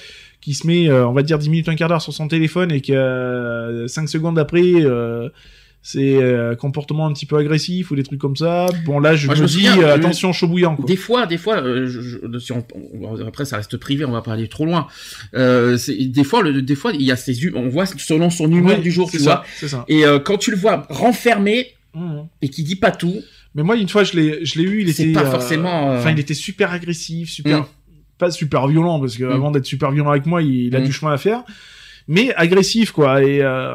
qu'il 0.41 0.55
se 0.55 0.65
met, 0.67 0.89
euh, 0.89 1.07
on 1.07 1.13
va 1.13 1.23
dire 1.23 1.37
10 1.37 1.49
minutes, 1.49 1.69
un 1.69 1.75
quart 1.75 1.89
d'heure 1.89 2.01
sur 2.01 2.13
son 2.13 2.27
téléphone 2.27 2.71
et 2.71 2.81
que 2.81 3.85
5 3.87 4.07
secondes 4.07 4.39
après, 4.39 4.61
euh, 4.75 5.29
c'est 5.81 6.15
euh, 6.21 6.55
comportement 6.55 7.07
un 7.07 7.13
petit 7.13 7.25
peu 7.25 7.37
agressif 7.37 7.89
ou 7.91 7.95
des 7.95 8.03
trucs 8.03 8.19
comme 8.19 8.35
ça. 8.35 8.67
Bon 8.85 8.99
là, 8.99 9.15
je 9.15 9.27
Moi, 9.27 9.35
me, 9.35 9.47
je 9.47 9.57
dis 9.59 9.67
euh, 9.67 9.83
euh, 9.87 9.95
attention 9.95 10.33
chaud 10.33 10.47
bouillant. 10.47 10.75
Quoi. 10.75 10.85
Des 10.85 10.97
fois, 10.97 11.25
des 11.25 11.37
fois, 11.37 11.61
euh, 11.63 11.87
je, 11.87 12.01
je- 12.01 12.37
si 12.39 12.51
on- 12.51 12.65
on- 13.01 13.25
après 13.25 13.45
ça 13.45 13.55
reste 13.57 13.77
privé, 13.77 14.03
on 14.05 14.11
va 14.11 14.21
pas 14.21 14.33
aller 14.33 14.49
trop 14.49 14.65
loin. 14.65 14.87
Euh, 15.35 15.77
des 15.87 16.23
fois, 16.25 16.41
le, 16.41 16.61
des 16.61 16.75
fois, 16.75 16.91
il 16.93 17.01
y 17.03 17.11
a 17.11 17.15
hu- 17.15 17.53
on 17.55 17.69
voit 17.69 17.85
selon 17.85 18.29
son 18.29 18.51
humeur 18.51 18.77
Ouais, 18.77 18.81
du 18.83 18.91
jour, 18.91 19.09
tu 19.09 19.19
ça, 19.19 19.23
vois. 19.23 19.43
C'est 19.57 19.69
ça. 19.69 19.85
Et 19.87 20.05
euh, 20.05 20.19
quand 20.19 20.37
tu 20.37 20.51
le 20.51 20.57
vois 20.57 20.85
renfermé 20.89 21.67
Mhm. 21.95 22.27
et 22.41 22.49
qui 22.49 22.63
dit 22.63 22.75
pas 22.75 22.91
tout, 22.91 23.15
Mais 23.55 23.63
moi, 23.63 23.75
une 23.75 23.89
fois, 23.89 24.03
je 24.03 24.13
l'ai, 24.15 24.45
je 24.45 24.59
l'ai 24.59 24.63
eu, 24.65 24.81
il 24.83 24.89
était 24.89 25.11
pas 25.11 25.23
euh, 25.25 25.31
forcément, 25.31 25.91
euh, 25.91 25.97
Enfin, 25.97 26.11
il 26.11 26.19
était 26.19 26.35
super 26.35 26.71
agressif, 26.71 27.31
super, 27.31 27.61
Mm. 27.61 27.65
Pas 28.19 28.29
super 28.31 28.67
violent 28.67 28.99
parce 28.99 29.17
que 29.17 29.23
Mm. 29.23 29.31
avant 29.31 29.51
d'être 29.51 29.65
super 29.65 29.89
violent 29.91 30.11
avec 30.11 30.25
moi, 30.27 30.41
il, 30.43 30.67
il 30.67 30.75
a 30.75 30.79
Mm. 30.79 30.83
du 30.83 30.91
chemin 30.91 31.11
à 31.13 31.17
faire, 31.17 31.41
mais 32.07 32.33
agressif 32.35 32.91
quoi. 32.91 33.23
Et 33.23 33.41
euh, 33.41 33.73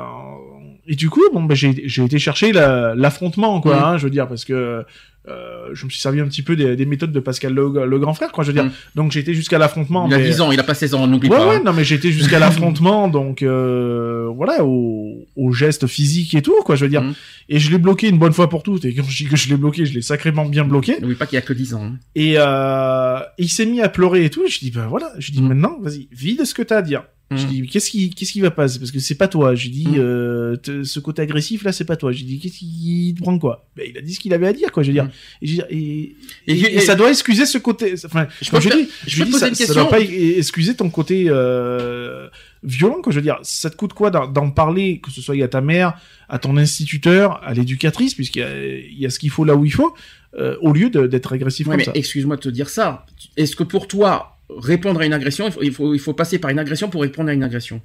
et 0.87 0.95
du 0.97 1.09
coup, 1.11 1.23
bon, 1.33 1.43
bah, 1.45 1.55
j'ai 1.55 1.83
j'ai 1.89 2.05
été 2.05 2.19
chercher 2.19 2.53
la- 2.53 2.95
l'affrontement 2.95 3.61
quoi. 3.61 3.77
Mm. 3.77 3.85
hein, 3.85 3.97
je 3.99 4.05
veux 4.05 4.11
dire 4.11 4.29
parce 4.29 4.45
que 4.45 4.85
euh, 5.29 5.69
je 5.73 5.85
me 5.87 5.91
suis 5.91 6.01
servi 6.01 6.21
un 6.21 6.27
petit 6.27 6.43
peu 6.43 6.55
des, 6.57 6.77
des 6.77 6.85
méthodes 6.87 7.13
de 7.13 7.21
Pascal 7.21 7.55
le, 7.55 7.87
le 7.87 7.99
grand 7.99 8.13
frère 8.15 8.31
quoi. 8.33 8.45
Je 8.45 8.49
veux 8.49 8.55
dire. 8.55 8.65
Mm. 8.67 8.73
Donc 8.95 9.17
été 9.17 9.33
jusqu'à 9.35 9.59
l'affrontement. 9.59 10.07
il 10.07 10.15
a 10.15 10.19
mais- 10.19 10.25
10 10.25 10.41
ans, 10.43 10.53
il 10.53 10.61
a 10.61 10.65
pas 10.65 10.75
16 10.75 10.95
ans, 10.95 11.07
n'oublie 11.07 11.29
Ouais, 11.31 11.37
pas. 11.39 11.49
ouais, 11.49 11.57
hein. 11.57 11.63
non, 11.65 11.73
mais 11.73 11.89
été 11.89 12.13
jusqu'à 12.13 12.39
l'affrontement, 12.41 13.09
donc 13.09 13.43
euh, 13.43 14.29
voilà, 14.35 14.65
au, 14.65 15.25
au 15.37 15.53
geste 15.53 15.87
physique 15.87 16.35
et 16.35 16.43
tout, 16.43 16.55
quoi, 16.65 16.77
je 16.77 16.85
veux 16.85 16.91
dire. 16.91 17.03
Mhm. 17.03 17.15
Et 17.49 17.59
je 17.59 17.71
l'ai 17.71 17.79
bloqué 17.79 18.09
une 18.09 18.19
bonne 18.19 18.33
fois 18.33 18.49
pour 18.49 18.63
toutes. 18.63 18.85
Et 18.85 18.95
quand 18.95 19.05
je 19.05 19.25
dis 19.25 19.29
que 19.31 19.37
je 19.37 19.49
l'ai 19.49 19.57
bloqué, 19.57 19.87
je 19.87 19.95
l'ai 19.95 20.03
sacrément 20.03 20.45
bien 20.47 20.65
bloqué. 20.65 20.99
N'oublie 21.01 21.15
pas 21.15 21.27
qu'il 21.27 21.39
a 21.39 21.43
que 21.43 21.53
10 21.53 21.75
ans. 21.75 21.83
hein. 21.85 21.97
Et 22.15 22.35
euh, 22.37 23.19
il 23.39 23.49
s'est 23.49 23.67
mis 23.67 23.81
à 23.81 23.89
pleurer 23.89 24.25
et 24.27 24.31
tout. 24.31 24.43
Je 24.49 24.59
dis 24.59 24.71
ben 24.71 24.87
voilà. 24.89 25.11
Je 25.19 25.33
dis 25.33 25.41
Mm. 25.43 25.49
maintenant, 25.49 25.79
vas-y, 25.81 26.09
vide 26.13 26.45
ce 26.45 26.55
que 26.55 26.63
t'as 26.63 26.79
à 26.79 26.83
dire. 26.83 27.05
Je 27.37 27.45
Mm. 27.47 27.49
dis 27.49 27.67
qu'est-ce 27.69 27.91
qui 27.91 28.11
qu'est-ce 28.11 28.33
qui 28.33 28.41
va 28.41 28.51
pas? 28.51 28.63
Parce 28.67 28.91
que 28.91 28.99
c'est 28.99 29.15
pas 29.17 29.29
toi. 29.29 29.55
J'ai 29.55 29.69
dit 29.71 29.87
Mm. 29.89 29.95
euh, 29.99 30.57
te- 30.57 30.83
ce 30.85 31.01
côté 31.01 31.23
agressif 31.23 31.65
là, 31.65 31.73
c'est 31.73 31.85
pas 31.85 31.97
toi. 31.97 32.13
J'ai 32.13 32.25
dit 32.25 32.39
qu'est-ce 32.39 32.59
qui 32.59 33.15
te 33.17 33.23
prend 33.23 33.39
quoi? 33.39 33.67
Ben 33.77 33.87
il 33.89 33.97
a 33.99 34.01
dit 34.01 34.15
ce 34.15 34.21
qu'il 34.21 34.33
avait 34.35 34.47
à 34.47 34.53
dire 34.53 34.71
quoi. 34.73 34.83
Je 34.83 34.89
veux 34.89 34.95
dire. 34.95 35.05
Mm. 35.05 35.11
Et, 35.43 35.47
j'ai 35.47 35.55
dit, 35.55 35.63
et, 35.71 36.17
Et- 36.47 36.53
et- 36.61 36.75
et 36.77 36.81
ça 36.81 36.95
doit 36.95 37.11
excuser 37.11 37.47
ce 37.47 37.59
côté. 37.59 37.95
Enfin, 38.05 38.27
Je 38.43 38.51
peux 38.51 38.61
je 38.61 38.69
dis, 38.69 38.89
je 39.07 39.11
je 39.11 39.19
peux 39.19 39.25
dis 39.25 39.31
te 39.31 39.33
poser 39.33 39.41
ça, 39.41 39.49
une 39.49 39.55
ça 39.55 39.65
question 39.67 39.83
doit 39.83 39.91
pas 39.91 40.01
e- 40.01 40.39
excuser 40.39 40.75
ton 40.75 40.91
côté 40.91 41.27
euh, 41.29 42.29
violent 42.63 43.01
quoi. 43.03 43.13
Je 43.13 43.17
veux 43.19 43.23
dire, 43.23 43.39
ça 43.43 43.71
te 43.71 43.77
coûte 43.77 43.93
quoi 43.93 44.11
d'en 44.11 44.51
parler, 44.51 45.01
que 45.01 45.11
ce 45.11 45.21
soit 45.21 45.43
à 45.43 45.49
ta 45.49 45.61
mère, 45.61 45.99
à 46.29 46.39
ton 46.39 46.57
instituteur, 46.57 47.43
à 47.45 47.53
l'éducatrice, 47.55 48.15
puisqu'il 48.15 48.41
y 48.41 48.43
a, 48.43 48.67
il 48.67 48.99
y 48.99 49.07
a 49.07 49.11
ce 49.11 49.19
qu'il 49.19 49.31
faut 49.31 49.45
là 49.45 49.55
où 49.57 49.65
il 49.65 49.73
faut, 49.73 49.95
euh, 50.39 50.57
au 50.63 50.73
lieu 50.73 50.91
d'être 50.91 51.33
agressif 51.33 51.67
Ouais, 51.67 51.73
comme 51.73 51.79
mais 51.79 51.85
ça? 51.85 51.93
excuse-moi 51.95 52.37
de 52.37 52.41
te 52.43 52.49
dire 52.49 52.69
ça. 52.69 53.07
Est-ce 53.37 53.55
que 53.57 53.63
pour 53.63 53.87
toi, 53.89 54.34
répondre 54.59 55.01
à 55.01 55.07
une 55.07 55.13
agression, 55.13 55.49
il 55.61 55.73
faut, 55.73 56.15
passer 56.15 56.39
par 56.39 56.51
une 56.51 56.59
agression 56.59 56.89
pour 56.89 57.03
répondre 57.03 57.31
à 57.31 57.33
une 57.33 57.43
agression 57.43 57.81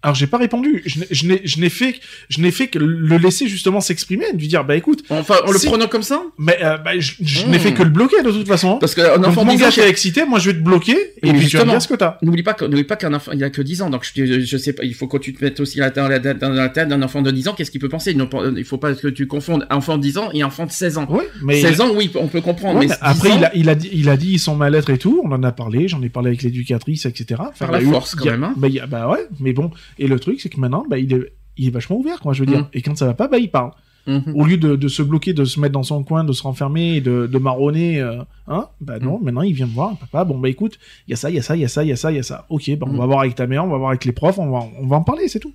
Alors 0.00 0.14
j'ai 0.14 0.28
pas 0.28 0.38
répondu. 0.38 0.82
Je 0.86 1.00
n'ai- 1.26 1.40
je 1.42 1.60
n'ai, 1.60 1.68
fait, 1.70 1.96
je 2.28 2.40
n'ai 2.40 2.52
fait 2.52 2.68
que 2.68 2.78
le 2.78 3.16
laisser 3.18 3.48
justement 3.48 3.80
s'exprimer, 3.80 4.26
lui 4.32 4.46
dire 4.46 4.64
bah 4.64 4.76
écoute, 4.76 5.02
Enfin, 5.10 5.34
en 5.44 5.50
le 5.50 5.58
Si. 5.58 5.66
prenant 5.66 5.88
comme 5.88 6.04
ça? 6.04 6.22
Mais 6.38 6.56
euh, 6.62 6.76
bah, 6.78 6.92
je, 6.98 7.14
je 7.20 7.44
Hmm. 7.44 7.50
n'ai 7.50 7.58
fait 7.58 7.72
que 7.74 7.82
le 7.82 7.90
bloquer 7.90 8.22
de 8.22 8.30
toute 8.30 8.46
façon. 8.46 8.78
Parce 8.78 8.94
qu'un 8.94 9.22
enfant 9.24 9.44
mon 9.44 9.54
10 9.54 9.58
gars 9.60 9.68
ans, 9.68 9.72
t'es 9.74 9.88
excité, 9.88 10.24
moi 10.24 10.38
je 10.38 10.50
vais 10.50 10.56
te 10.58 10.62
bloquer 10.62 10.92
et 10.92 10.96
puis 10.96 11.20
tu 11.20 11.26
vas 11.26 11.32
me 11.32 11.40
justement. 11.40 11.72
dire 11.72 11.82
ce 11.82 11.88
que 11.88 11.94
t'as. 11.94 12.16
N'oublie 12.22 12.44
pas 12.44 12.56
n'oublie 12.60 12.84
pas 12.84 12.94
qu'un 12.94 13.12
enfant, 13.12 13.32
il 13.32 13.42
a 13.42 13.50
que 13.50 13.60
10 13.60 13.82
ans, 13.82 13.90
donc 13.90 14.08
je, 14.14 14.40
je 14.40 14.56
sais 14.56 14.72
pas, 14.72 14.84
il 14.84 14.94
faut 14.94 15.08
que 15.08 15.16
tu 15.18 15.34
te 15.34 15.44
mettes 15.44 15.58
aussi 15.58 15.78
la- 15.78 15.90
dans 15.90 16.06
la, 16.06 16.20
dans 16.20 16.50
la 16.50 16.68
tête 16.68 16.88
d'un 16.88 17.02
enfant 17.02 17.20
de 17.22 17.32
10 17.32 17.48
ans, 17.48 17.54
qu'est-ce 17.54 17.72
qu'il 17.72 17.80
peut 17.80 17.88
penser? 17.88 18.12
Il 18.12 18.18
ne 18.18 18.62
faut 18.62 18.78
pas 18.78 18.94
que 18.94 19.08
tu 19.08 19.26
confondes 19.26 19.66
enfant 19.68 19.96
de 19.96 20.02
10 20.02 20.18
ans 20.18 20.30
et 20.32 20.44
enfant 20.44 20.64
de 20.66 20.70
16 20.70 20.96
ans. 20.98 21.06
Ouais, 21.10 21.28
mais 21.42 21.60
16 21.60 21.80
ans, 21.80 21.90
oui, 21.92 22.08
on 22.14 22.28
peut 22.28 22.40
comprendre, 22.40 22.78
Ouais, 22.78 22.86
mais 22.86 22.94
mais 22.94 22.98
après 23.00 23.30
10 23.30 23.34
ans, 23.34 23.38
il 23.38 23.44
a, 23.44 23.50
il 23.56 23.68
a 23.68 23.74
dit, 23.74 23.90
il 23.92 24.08
a 24.08 24.16
dit 24.16 24.38
son 24.38 24.54
mal-être 24.54 24.90
et 24.90 24.98
tout. 24.98 25.20
On 25.24 25.32
en 25.32 25.42
a 25.42 25.50
parlé, 25.50 25.88
j'en 25.88 26.00
ai 26.02 26.08
parlé 26.08 26.28
avec 26.28 26.42
l'éducatrice, 26.42 27.04
etc. 27.06 27.40
Enfin, 27.40 27.66
Par 27.66 27.72
la 27.72 27.82
eu- 27.82 27.90
force, 27.90 28.14
quand 28.14 28.28
a- 28.28 28.30
même, 28.32 28.44
hein. 28.44 28.54
Bah, 28.56 28.68
a- 28.80 28.86
bah 28.86 29.08
ouais, 29.08 29.26
mais 29.40 29.52
bon. 29.52 29.72
Et 29.98 30.06
le 30.06 30.18
truc 30.20 30.40
c'est 30.40 30.48
que 30.48 30.58
maintenant, 30.60 30.84
bah 30.88 30.98
il 30.98 31.12
est, 31.12 31.32
il 31.56 31.66
est 31.68 31.70
vachement 31.70 31.96
ouvert, 31.98 32.20
quoi. 32.20 32.32
Je 32.32 32.40
veux 32.40 32.46
dire. 32.46 32.60
Mm. 32.62 32.68
Et 32.74 32.82
quand 32.82 32.96
ça 32.96 33.06
va 33.06 33.14
pas, 33.14 33.28
bah 33.28 33.38
il 33.38 33.50
parle. 33.50 33.72
Mhm. 34.06 34.32
Au 34.36 34.44
lieu 34.46 34.56
de, 34.56 34.74
de 34.74 34.88
se 34.88 35.02
bloquer, 35.02 35.34
de 35.34 35.44
se 35.44 35.60
mettre 35.60 35.72
dans 35.74 35.82
son 35.82 36.02
coin, 36.02 36.24
de 36.24 36.32
se 36.32 36.42
renfermer, 36.42 36.96
et 36.96 37.00
de, 37.02 37.26
de 37.26 37.38
marronner, 37.38 38.00
euh, 38.00 38.22
hein, 38.46 38.68
bah 38.80 38.98
non, 39.00 39.18
maintenant 39.20 39.42
il 39.42 39.52
vient 39.52 39.66
me 39.66 39.72
voir, 39.72 39.98
papa, 39.98 40.24
bon 40.24 40.38
bah 40.38 40.48
écoute, 40.48 40.78
il 41.06 41.10
y 41.10 41.12
a 41.12 41.16
ça, 41.16 41.28
il 41.28 41.36
y 41.36 41.38
a 41.38 41.42
ça, 41.42 41.56
il 41.56 41.60
y 41.60 41.64
a 41.64 41.68
ça, 41.68 41.82
il 41.84 41.88
y 41.88 41.92
a 41.92 41.96
ça, 41.96 42.10
il 42.10 42.16
y 42.16 42.18
a 42.18 42.22
ça. 42.22 42.46
Ok, 42.48 42.70
bah 42.78 42.86
on 42.88 42.94
Mm. 42.94 42.98
va 42.98 43.06
voir 43.06 43.20
avec 43.20 43.34
ta 43.34 43.46
mère, 43.46 43.64
on 43.64 43.68
va 43.68 43.76
voir 43.76 43.90
avec 43.90 44.06
les 44.06 44.12
profs, 44.12 44.38
on 44.38 44.50
va, 44.50 44.60
on 44.80 44.86
va 44.86 44.96
en 44.96 45.02
parler, 45.02 45.28
c'est 45.28 45.40
tout. 45.40 45.52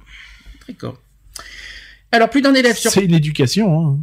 D'accord. 0.68 0.96
Alors, 2.12 2.30
plus 2.30 2.42
d'un 2.44 2.54
élève 2.54 2.76
sur... 2.76 2.92
C'est 2.92 3.06
une 3.06 3.16
éducation, 3.16 3.88
hein. 3.88 4.00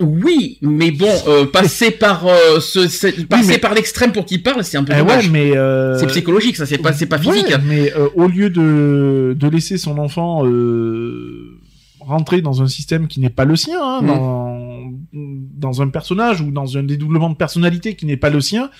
Oui, 0.00 0.58
mais 0.62 0.90
bon, 0.90 1.10
euh, 1.28 1.44
passer 1.46 1.90
par 1.90 2.26
euh, 2.26 2.58
ce, 2.60 2.88
ce- 2.88 3.20
passer 3.26 3.48
mais- 3.52 3.58
par 3.58 3.74
l'extrême 3.74 4.12
pour 4.12 4.24
qu'il 4.24 4.42
parle, 4.42 4.64
c'est 4.64 4.78
un 4.78 4.84
peu 4.84 4.92
Eh 4.96 5.02
ouais, 5.02 5.28
mais 5.30 5.56
euh, 5.56 5.98
C'est 5.98 6.06
psychologique, 6.06 6.56
ça, 6.56 6.64
c'est 6.66 6.78
pas, 6.78 6.92
c'est 6.92 7.06
pas 7.06 7.18
physique. 7.18 7.48
Ouais, 7.48 7.56
mais 7.66 7.92
euh, 7.94 8.08
au 8.14 8.26
lieu 8.26 8.48
de, 8.50 9.36
de 9.38 9.48
laisser 9.48 9.76
son 9.76 9.98
enfant 9.98 10.46
euh, 10.46 11.58
rentrer 12.00 12.40
dans 12.40 12.62
un 12.62 12.66
système 12.66 13.08
qui 13.08 13.20
n'est 13.20 13.28
pas 13.30 13.44
le 13.44 13.56
sien, 13.56 13.78
hein, 13.82 14.00
Mm. 14.02 14.06
dans, 14.06 14.90
dans 15.12 15.82
un 15.82 15.88
personnage 15.88 16.40
ou 16.40 16.50
dans 16.50 16.78
un 16.78 16.82
dédoublement 16.82 17.28
de 17.30 17.36
personnalité 17.36 17.94
qui 17.94 18.06
n'est 18.06 18.16
pas 18.16 18.30
le 18.30 18.40
sien, 18.40 18.70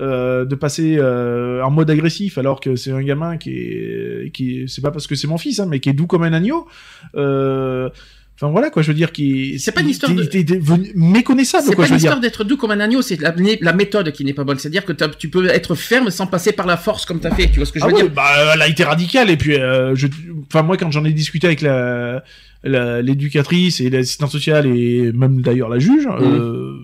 euh, 0.00 0.44
de 0.44 0.54
passer 0.54 0.96
euh, 0.98 1.60
en 1.64 1.72
mode 1.72 1.90
agressif 1.90 2.38
alors 2.38 2.60
que 2.60 2.76
c'est 2.76 2.92
un 2.92 3.02
gamin 3.02 3.36
qui 3.36 3.50
est, 3.50 4.30
qui 4.32 4.60
est- 4.60 4.68
c'est 4.68 4.80
pas 4.80 4.92
parce 4.92 5.08
que 5.08 5.16
c'est 5.16 5.26
mon 5.26 5.38
fils, 5.38 5.58
hein, 5.58 5.66
mais 5.68 5.80
qui 5.80 5.88
est 5.88 5.92
doux 5.92 6.06
comme 6.06 6.22
un 6.22 6.32
agneau. 6.32 6.68
Euh, 7.16 7.88
Enfin 8.40 8.52
voilà 8.52 8.70
quoi, 8.70 8.82
je 8.82 8.88
veux 8.88 8.94
dire 8.94 9.10
qui. 9.10 9.58
C'est 9.58 9.72
pas 9.72 9.80
une 9.80 9.88
histoire 9.88 10.12
de- 10.12 10.28
méconnaissable 10.94 11.64
C'est 11.66 11.74
quoi, 11.74 11.84
pas 11.84 11.88
je 11.88 11.94
une 11.94 11.94
veux 11.96 12.00
dire. 12.00 12.10
histoire 12.10 12.20
d'être 12.20 12.44
doux 12.44 12.56
comme 12.56 12.70
un 12.70 12.78
agneau, 12.78 13.02
c'est 13.02 13.20
la, 13.20 13.34
la 13.60 13.72
méthode 13.72 14.12
qui 14.12 14.24
n'est 14.24 14.32
pas 14.32 14.44
bonne. 14.44 14.58
C'est-à-dire 14.58 14.84
que 14.84 14.92
tu 15.18 15.28
peux 15.28 15.48
être 15.48 15.74
ferme 15.74 16.10
sans 16.10 16.28
passer 16.28 16.52
par 16.52 16.66
la 16.66 16.76
force 16.76 17.04
comme 17.04 17.18
t'as 17.18 17.34
fait. 17.34 17.48
Tu 17.50 17.56
vois 17.56 17.66
ce 17.66 17.72
que 17.72 17.80
je 17.80 17.84
Ah 17.84 17.88
veux 17.88 17.94
dire? 17.94 18.10
bah 18.10 18.28
elle 18.54 18.62
a 18.62 18.68
été 18.68 18.84
radicale 18.84 19.28
et 19.30 19.36
puis 19.36 19.56
euh, 19.56 19.96
je, 19.96 20.06
enfin 20.46 20.62
moi 20.62 20.76
quand 20.76 20.90
j'en 20.92 21.04
ai 21.04 21.12
discuté 21.12 21.48
avec 21.48 21.62
la 21.62 22.22
la- 22.62 23.02
l'éducatrice 23.02 23.80
et 23.80 23.90
l'assistante 23.90 24.30
sociale 24.30 24.66
et 24.66 25.10
même 25.12 25.40
d'ailleurs 25.42 25.68
la 25.68 25.78
juge, 25.80 26.06
Mhm. 26.06 26.22
euh, 26.22 26.74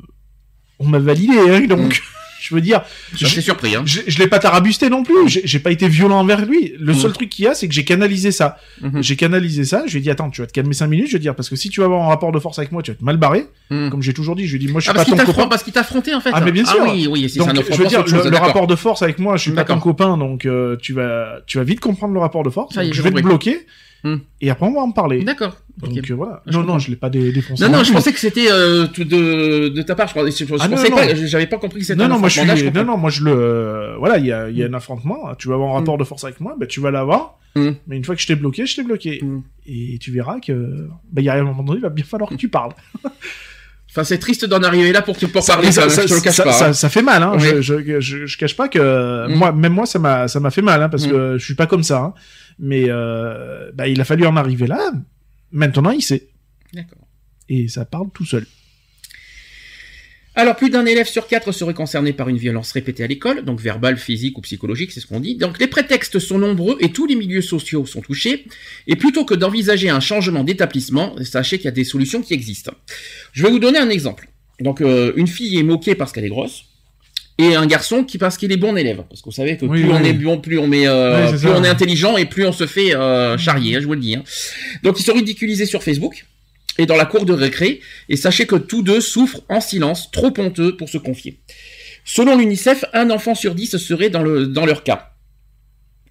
on 0.80 0.86
m'a 0.88 0.98
validé 0.98 1.34
hein, 1.50 1.66
donc 1.68 2.02
je 2.45 2.55
veux 2.55 2.61
dire, 2.61 2.82
Je 3.14 3.26
suis 3.26 3.42
surpris. 3.42 3.74
Hein. 3.74 3.82
je, 3.86 4.01
je 4.07 4.18
l'ai 4.18 4.28
pas 4.28 4.38
tarabusté 4.38 4.90
non 4.90 5.03
plus, 5.03 5.14
j'ai 5.28 5.59
pas 5.59 5.70
été 5.70 5.88
violent 5.88 6.20
envers 6.20 6.45
lui. 6.45 6.74
Le 6.78 6.92
seul 6.92 7.12
truc 7.12 7.30
qu'il 7.30 7.45
y 7.47 7.49
a, 7.49 7.55
c'est 7.55 7.68
que 7.68 7.74
j'ai 7.74 7.84
canalisé 7.84 8.32
ça. 8.32 8.59
Mhm. 8.82 9.03
J'ai 9.03 9.16
canalisé 9.16 9.64
ça. 9.64 9.84
Je 9.86 9.92
lui 9.92 9.99
ai 9.99 10.03
dit 10.03 10.11
attends, 10.11 10.30
tu 10.30 10.40
vas 10.40 10.47
te 10.47 10.53
calmer 10.53 10.74
cinq 10.74 10.88
minutes. 10.88 11.09
Je 11.09 11.14
vais 11.14 11.18
dire 11.18 11.34
parce 11.34 11.49
que 11.49 11.57
si 11.57 11.70
tu 11.70 11.80
vas 11.80 11.86
avoir 11.86 12.03
un 12.05 12.09
rapport 12.09 12.32
de 12.32 12.38
force 12.38 12.59
avec 12.59 12.72
moi, 12.72 12.82
tu 12.82 12.90
vas 12.90 12.97
te 12.97 13.05
mal 13.05 13.16
barrer. 13.16 13.47
Mhm. 13.70 13.90
Comme 13.90 14.03
j'ai 14.03 14.12
toujours 14.12 14.36
dit, 14.36 14.47
je 14.47 14.57
lui 14.57 14.64
ai 14.64 14.66
dit 14.66 14.72
moi 14.72 14.80
je 14.80 14.84
suis 14.84 14.90
Ah, 14.90 14.95
parce 14.95 15.11
pas 15.11 15.16
ton 15.16 15.32
copain. 15.32 15.49
parce 15.49 15.62
qu'il 15.62 15.72
t'a 15.72 15.80
affronté 15.80 16.14
en 16.14 16.20
fait. 16.20 16.30
Ah, 16.32 16.40
mais 16.40 16.53
bien 16.53 16.64
sûr. 16.64 16.82
oui, 16.82 17.07
oui, 17.11 17.28
si 17.28 17.38
Donc, 17.38 17.49
je 17.55 17.76
veux 17.76 17.86
dire, 17.86 18.05
le, 18.05 18.36
rapport 18.36 18.66
de 18.66 18.76
force 18.76 19.03
avec 19.03 19.18
moi, 19.18 19.36
je 19.36 19.42
suis 19.42 19.53
pas 19.53 19.64
ton 19.64 19.78
copain, 19.78 20.18
donc 20.18 20.45
euh, 20.45 20.76
tu 20.80 20.92
vas, 20.92 21.40
tu 21.47 21.59
vas 21.59 21.64
vite 21.64 21.80
comprendre 21.80 22.12
le 22.12 22.20
rapport 22.20 22.42
de 22.42 22.51
force. 22.51 22.74
Ça 22.74 22.84
donc 22.84 22.92
je 22.92 23.03
vais 23.03 23.11
te 23.11 23.20
bloquer 23.20 23.66
Hmm. 24.05 24.16
et 24.42 24.50
après 24.50 24.66
on 24.66 24.74
va 24.74 24.80
en 24.82 24.90
parler. 24.92 25.24
D'accord. 25.24 25.57
Donc 25.78 25.96
euh, 26.11 26.14
voilà. 26.14 26.42
Je 26.46 26.52
non, 26.59 26.62
non, 26.62 26.78
je 26.78 26.90
l'ai 26.90 26.96
pas 26.96 27.09
dé- 27.11 27.32
défoncé. 27.32 27.64
Non, 27.64 27.70
non, 27.70 27.78
je 27.78 27.84
plus. 27.84 27.94
pensais 27.94 28.12
que 28.12 28.20
c'était 28.20 28.48
euh, 28.50 28.86
de, 28.98 29.68
de 29.70 29.82
ta 29.82 29.94
part. 29.94 30.09
Je, 30.09 30.14
pensais- 30.14 30.30
je, 30.30 30.44
je 30.46 30.55
Ah, 30.61 30.68
non, 30.68 30.76
pensais 30.76 30.90
non, 30.90 30.96
pas, 30.96 31.14
j'avais 31.14 31.46
pas 31.46 31.57
compris 31.57 31.80
que 31.80 31.86
c'était 31.86 31.98
Non, 31.98 32.05
un 32.05 32.09
non, 32.09 32.18
moi 32.18 32.28
je 32.28 32.32
suis, 32.34 32.40
affrontement. 32.42 32.64
Là, 32.70 32.72
je 32.74 32.78
non, 32.86 32.92
non, 32.92 32.98
moi 32.98 33.09
je 33.11 33.24
le, 33.24 33.30
euh, 33.32 33.96
voilà, 33.98 34.18
il 34.18 34.26
y 34.26 34.32
a, 34.32 34.50
y 34.50 34.62
a 34.62 34.66
un 34.66 34.74
affrontement. 34.74 35.34
Tu 35.38 35.48
vas 35.48 35.55
avoir 35.55 35.70
un 35.70 35.78
rapport 35.78 35.96
de 35.98 36.05
force 36.05 36.22
avec 36.24 36.38
moi, 36.40 36.55
bah 36.61 36.66
tu 36.66 36.80
vas 36.80 36.90
l'avoir. 36.90 37.38
Hmm. 37.57 37.70
Mais 37.86 37.96
une 37.96 38.05
fois 38.05 38.14
que 38.14 38.20
je 38.20 38.26
t'ai 38.26 38.34
bloqué, 38.34 38.66
je 38.66 38.76
t'ai 38.76 38.82
bloqué. 38.82 39.20
Hmm. 39.22 39.40
Et 39.66 39.96
tu 40.00 40.11
verras 40.12 40.38
que, 40.40 40.86
bah, 41.11 41.22
il 41.22 41.24
y 41.24 41.28
a 41.30 41.34
un 41.34 41.42
moment 41.42 41.62
donné, 41.62 41.78
il 41.78 41.82
va 41.82 41.88
bien 41.88 42.05
falloir 42.05 42.28
que 42.28 42.34
tu 42.36 42.48
parles. 42.48 42.72
Enfin, 43.90 44.02
c'est 44.02 44.18
triste 44.18 44.44
d'en 44.46 44.61
arriver 44.64 44.90
là 44.90 45.02
pour, 45.02 45.16
pour 45.16 45.42
Ça- 45.44 45.52
parler, 45.55 45.70
ça, 45.70 45.82
ça, 45.82 45.88
ça, 45.88 46.02
je 46.02 46.09
te 46.09 46.14
le 46.14 46.20
cache 46.20 46.34
ça- 46.34 46.42
pas. 46.42 46.50
ça- 46.52 46.68
hein. 46.70 46.72
ça 46.72 46.88
fait 46.88 47.02
mal, 47.02 47.22
hein. 47.22 47.34
Oui. 47.36 47.44
Je, 47.44 47.61
je, 47.61 48.00
je, 48.00 48.26
je 48.26 48.38
cache 48.38 48.57
pas 48.57 48.66
que 48.68 49.28
Mm. 49.28 49.34
moi, 49.36 49.52
même 49.52 49.72
moi, 49.72 49.86
ça 49.86 50.00
m'a, 50.00 50.26
ça 50.26 50.40
m'a 50.40 50.50
fait 50.50 50.62
mal, 50.62 50.82
hein, 50.82 50.88
parce 50.88 51.07
Mm. 51.07 51.11
que 51.12 51.38
je 51.38 51.44
suis 51.44 51.55
pas 51.55 51.66
comme 51.66 51.84
ça. 51.84 52.12
Mais 52.59 52.84
euh, 52.88 53.70
bah, 53.74 53.88
il 53.88 54.00
a 54.00 54.05
fallu 54.05 54.26
en 54.26 54.36
arriver 54.36 54.66
là. 54.66 54.92
Maintenant, 55.50 55.90
il 55.90 56.02
sait, 56.02 56.28
D'accord. 56.72 57.07
et 57.48 57.68
ça 57.68 57.84
parle 57.84 58.11
tout 58.12 58.24
seul. 58.24 58.46
Alors, 60.36 60.57
plus 60.57 60.68
d'un 60.68 60.84
élève 60.84 61.07
sur 61.07 61.28
quatre 61.28 61.52
serait 61.52 61.74
concerné 61.74 62.12
par 62.12 62.28
une 62.28 62.38
violence 62.38 62.72
répétée 62.72 63.05
à 63.05 63.07
l'école, 63.07 63.44
donc 63.44 63.61
verbale, 63.61 63.96
physique 63.96 64.36
ou 64.36 64.40
psychologique, 64.40 64.90
c'est 64.90 64.98
ce 64.98 65.07
qu'on 65.07 65.20
dit. 65.20 65.36
Donc, 65.36 65.61
les 65.61 65.68
prétextes 65.68 66.18
sont 66.18 66.38
nombreux 66.38 66.76
et 66.80 66.90
tous 66.90 67.07
les 67.07 67.14
milieux 67.14 67.40
sociaux 67.40 67.86
sont 67.86 68.00
touchés. 68.00 68.44
Et 68.88 68.96
plutôt 68.96 69.24
que 69.24 69.34
d'envisager 69.34 69.90
un 69.90 70.00
changement 70.00 70.42
d'établissement, 70.42 71.14
sachez 71.22 71.59
qu'il 71.59 71.66
y 71.66 71.68
a 71.68 71.72
des 71.72 71.84
solutions 71.84 72.20
qui 72.20 72.34
existent. 72.34 72.72
Je 73.32 73.44
vais 73.44 73.50
vous 73.50 73.61
donner 73.61 73.78
un 73.78 73.90
exemple. 73.90 74.28
Donc, 74.59 74.80
euh, 74.80 75.12
une 75.14 75.28
fille 75.28 75.57
est 75.57 75.62
moquée 75.62 75.94
parce 75.94 76.11
qu'elle 76.11 76.24
est 76.24 76.30
grosse. 76.30 76.64
Et 77.39 77.57
un 77.57 77.66
garçon 77.66 78.05
qui 78.05 78.16
parce 78.16 78.37
qu'il 78.39 78.53
est 78.53 78.57
bon 78.57 78.76
élève, 78.76 79.03
parce 79.09 79.20
vous 79.24 79.32
savez 79.32 79.57
que 79.57 79.64
Oui, 79.66 79.80
plus 79.82 79.91
oui, 79.91 79.97
on 80.01 80.05
est 80.05 80.12
bon, 80.12 80.39
plus 80.39 80.57
on 80.59 80.68
met, 80.68 80.87
euh, 80.87 81.24
Oui, 81.24 81.30
plus 81.30 81.39
ça. 81.41 81.55
on 81.57 81.64
est 81.64 81.68
intelligent 81.68 82.16
et 82.16 82.26
plus 82.26 82.47
on 82.47 82.53
se 82.53 82.66
fait 82.66 82.95
euh, 82.95 83.37
charrier, 83.37 83.74
hein, 83.76 83.80
je 83.80 83.87
vous 83.87 83.95
le 83.95 84.01
dis. 84.01 84.14
hein. 84.14 84.22
Donc 84.85 85.01
ils 85.01 85.03
sont 85.03 85.14
ridiculisés 85.14 85.66
sur 85.66 85.82
Facebook 85.82 86.26
et 86.78 86.87
dans 86.87 86.97
la 86.97 87.07
cour 87.07 87.24
de 87.24 87.32
récré, 87.32 87.80
et 88.09 88.16
sachez 88.16 88.47
que 88.47 88.55
tous 88.57 88.82
deux 88.82 89.01
souffrent 89.01 89.41
en 89.49 89.61
silence, 89.61 90.11
trop 90.12 90.32
honteux 90.39 90.76
pour 90.76 90.89
se 90.89 90.99
confier. 90.99 91.41
Selon 92.05 92.37
l'UNICEF, 92.37 92.85
un 92.93 93.11
enfant 93.11 93.35
sur 93.35 93.55
dix 93.57 93.76
serait 93.78 94.11
dans, 94.11 94.22
le, 94.22 94.47
dans 94.47 94.66
leur 94.66 94.82
cas. 94.85 95.11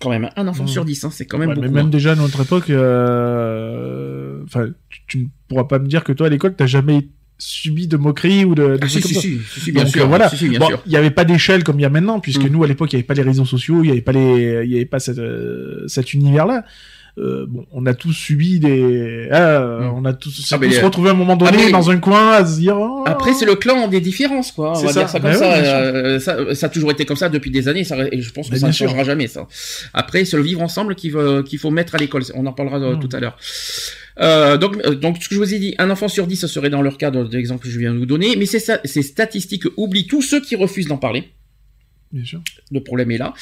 Quand 0.01 0.09
même, 0.09 0.25
hein, 0.25 0.31
un 0.35 0.47
enfant 0.47 0.63
Mmh. 0.63 0.67
sur 0.69 0.83
dix, 0.85 1.03
hein, 1.05 1.09
c'est 1.11 1.25
quand 1.25 1.37
même 1.37 1.49
Ouais, 1.49 1.55
beaucoup. 1.55 1.67
mais 1.67 1.73
même 1.83 1.89
déjà 1.89 2.11
à 2.13 2.15
notre 2.15 2.41
époque, 2.41 2.69
euh, 2.69 4.41
enfin, 4.45 4.67
tu, 4.89 4.99
tu 5.07 5.17
ne 5.19 5.25
pourras 5.47 5.65
pas 5.65 5.79
me 5.79 5.87
dire 5.87 6.03
que 6.03 6.11
toi 6.11 6.27
à 6.27 6.29
l'école, 6.29 6.55
t'as 6.55 6.65
jamais 6.65 7.07
subi 7.45 7.87
de 7.87 7.97
moqueries 7.97 8.45
ou 8.45 8.55
de, 8.55 8.77
de 8.77 8.79
Ah, 8.81 8.87
si, 8.87 8.99
trucs 8.99 9.05
si, 9.05 9.13
comme 9.13 9.21
ça. 9.21 9.21
si, 9.21 9.39
si, 9.53 9.59
si, 9.61 9.71
bien 9.71 9.83
Donc, 9.83 9.91
sûr. 9.93 10.03
euh, 10.03 10.07
voilà. 10.07 10.29
bien 10.29 10.59
Bon, 10.59 10.69
il 10.85 10.89
n'y 10.89 10.95
avait 10.95 11.11
pas 11.11 11.25
d'échelle 11.25 11.63
comme 11.63 11.79
il 11.79 11.83
y 11.83 11.85
a 11.85 11.89
maintenant, 11.89 12.19
puisque 12.19 12.43
Mm. 12.43 12.47
nous 12.51 12.63
à 12.63 12.67
l'époque 12.67 12.91
il 12.93 12.95
n'y 12.95 12.99
avait 12.99 13.07
pas 13.07 13.13
les 13.13 13.21
réseaux 13.23 13.45
sociaux, 13.45 13.79
il 13.83 13.87
n'y 13.87 13.91
avait 13.91 14.01
pas 14.01 14.11
les, 14.13 14.61
il 14.65 14.71
y 14.71 14.75
avait 14.75 14.85
pas 14.85 14.99
cette, 14.99 15.19
euh, 15.19 15.87
cet 15.87 16.13
univers-là. 16.13 16.63
Euh, 17.19 17.45
bon, 17.47 17.65
on 17.71 17.85
a 17.85 17.93
tous 17.93 18.11
subi 18.11 18.59
des, 18.59 19.27
Mm. 19.31 19.91
on 19.95 20.03
a 20.03 20.13
tous, 20.13 20.51
Ah, 20.51 20.57
tous 20.57 20.79
retrouvé 20.79 21.09
à 21.09 21.11
un 21.11 21.15
moment 21.15 21.35
donné 21.35 21.51
Ah, 21.53 21.61
mais- 21.67 21.71
dans 21.71 21.91
un 21.91 21.97
coin 21.99 22.31
à 22.31 22.43
se 22.45 22.57
dire. 22.59 22.75
oh, 22.75 23.03
Après, 23.05 23.33
c'est 23.33 23.45
le 23.45 23.53
clan 23.53 23.87
des 23.87 24.01
différences, 24.01 24.51
quoi. 24.51 24.71
On 24.75 24.81
va 24.81 24.87
ça. 24.91 24.99
dire 25.01 25.09
ça 25.09 25.19
comme 25.19 25.29
Bah 25.29 25.37
ça. 25.37 25.47
ouais, 25.49 25.61
bien 25.61 25.69
sûr. 25.69 25.73
Euh, 25.79 26.19
ça. 26.19 26.55
Ça 26.55 26.65
a 26.65 26.69
toujours 26.69 26.89
été 26.89 27.05
comme 27.05 27.15
ça 27.17 27.29
depuis 27.29 27.51
des 27.51 27.67
années. 27.67 27.83
Ça, 27.83 27.95
et 28.11 28.19
je 28.19 28.31
pense 28.31 28.47
que 28.47 28.53
Bah, 28.53 28.59
ça 28.59 28.67
ne 28.67 28.71
sûr. 28.71 28.87
changera 28.87 29.03
jamais, 29.03 29.27
ça. 29.27 29.47
Après, 29.93 30.25
c'est 30.25 30.37
le 30.37 30.43
vivre 30.43 30.61
ensemble 30.61 30.95
qu'il 30.95 31.11
faut 31.11 31.69
mettre 31.71 31.93
à 31.93 31.99
l'école. 31.99 32.23
On 32.33 32.47
en 32.47 32.53
parlera 32.53 32.79
euh, 32.79 32.95
Mm. 32.95 32.99
tout 32.99 33.15
à 33.15 33.19
l'heure. 33.19 33.37
Euh, 34.19 34.57
donc, 34.57 34.77
euh, 34.83 34.95
donc, 34.95 35.17
ce 35.21 35.29
que 35.29 35.35
je 35.35 35.39
vous 35.39 35.53
ai 35.53 35.59
dit, 35.59 35.75
un 35.77 35.91
enfant 35.91 36.07
sur 36.07 36.25
dix, 36.25 36.37
ce 36.37 36.47
serait 36.47 36.69
dans 36.71 36.81
leur 36.81 36.97
cas 36.97 37.11
de 37.11 37.27
l'exemple 37.35 37.63
que 37.63 37.69
je 37.69 37.77
viens 37.77 37.93
de 37.93 37.99
vous 37.99 38.05
donner. 38.07 38.35
Mais 38.37 38.47
ces, 38.47 38.59
ces 38.85 39.01
statistiques 39.03 39.65
oublient 39.77 40.07
tous 40.07 40.21
ceux 40.23 40.41
qui 40.41 40.55
refusent 40.55 40.87
d'en 40.87 40.97
parler. 40.97 41.25
Bien 42.13 42.23
sûr. 42.25 42.41
Le 42.71 42.79
problème 42.83 43.09
est 43.09 43.17
là. 43.17 43.33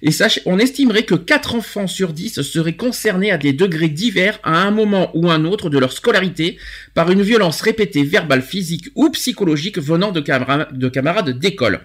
Et 0.00 0.10
sachez, 0.10 0.40
on 0.46 0.58
estimerait 0.58 1.02
que 1.04 1.14
4 1.14 1.54
enfants 1.56 1.86
sur 1.86 2.14
10 2.14 2.40
seraient 2.40 2.74
concernés 2.74 3.30
à 3.30 3.36
des 3.36 3.52
degrés 3.52 3.90
divers 3.90 4.40
à 4.42 4.62
un 4.62 4.70
moment 4.70 5.10
ou 5.14 5.30
un 5.30 5.44
autre 5.44 5.68
de 5.68 5.78
leur 5.78 5.92
scolarité 5.92 6.56
par 6.94 7.10
une 7.10 7.20
violence 7.20 7.60
répétée 7.60 8.02
verbale, 8.02 8.40
physique 8.40 8.86
ou 8.94 9.10
psychologique 9.10 9.78
venant 9.78 10.10
de, 10.10 10.20
camara- 10.20 10.68
de 10.72 10.88
camarades 10.88 11.38
d'école. 11.38 11.80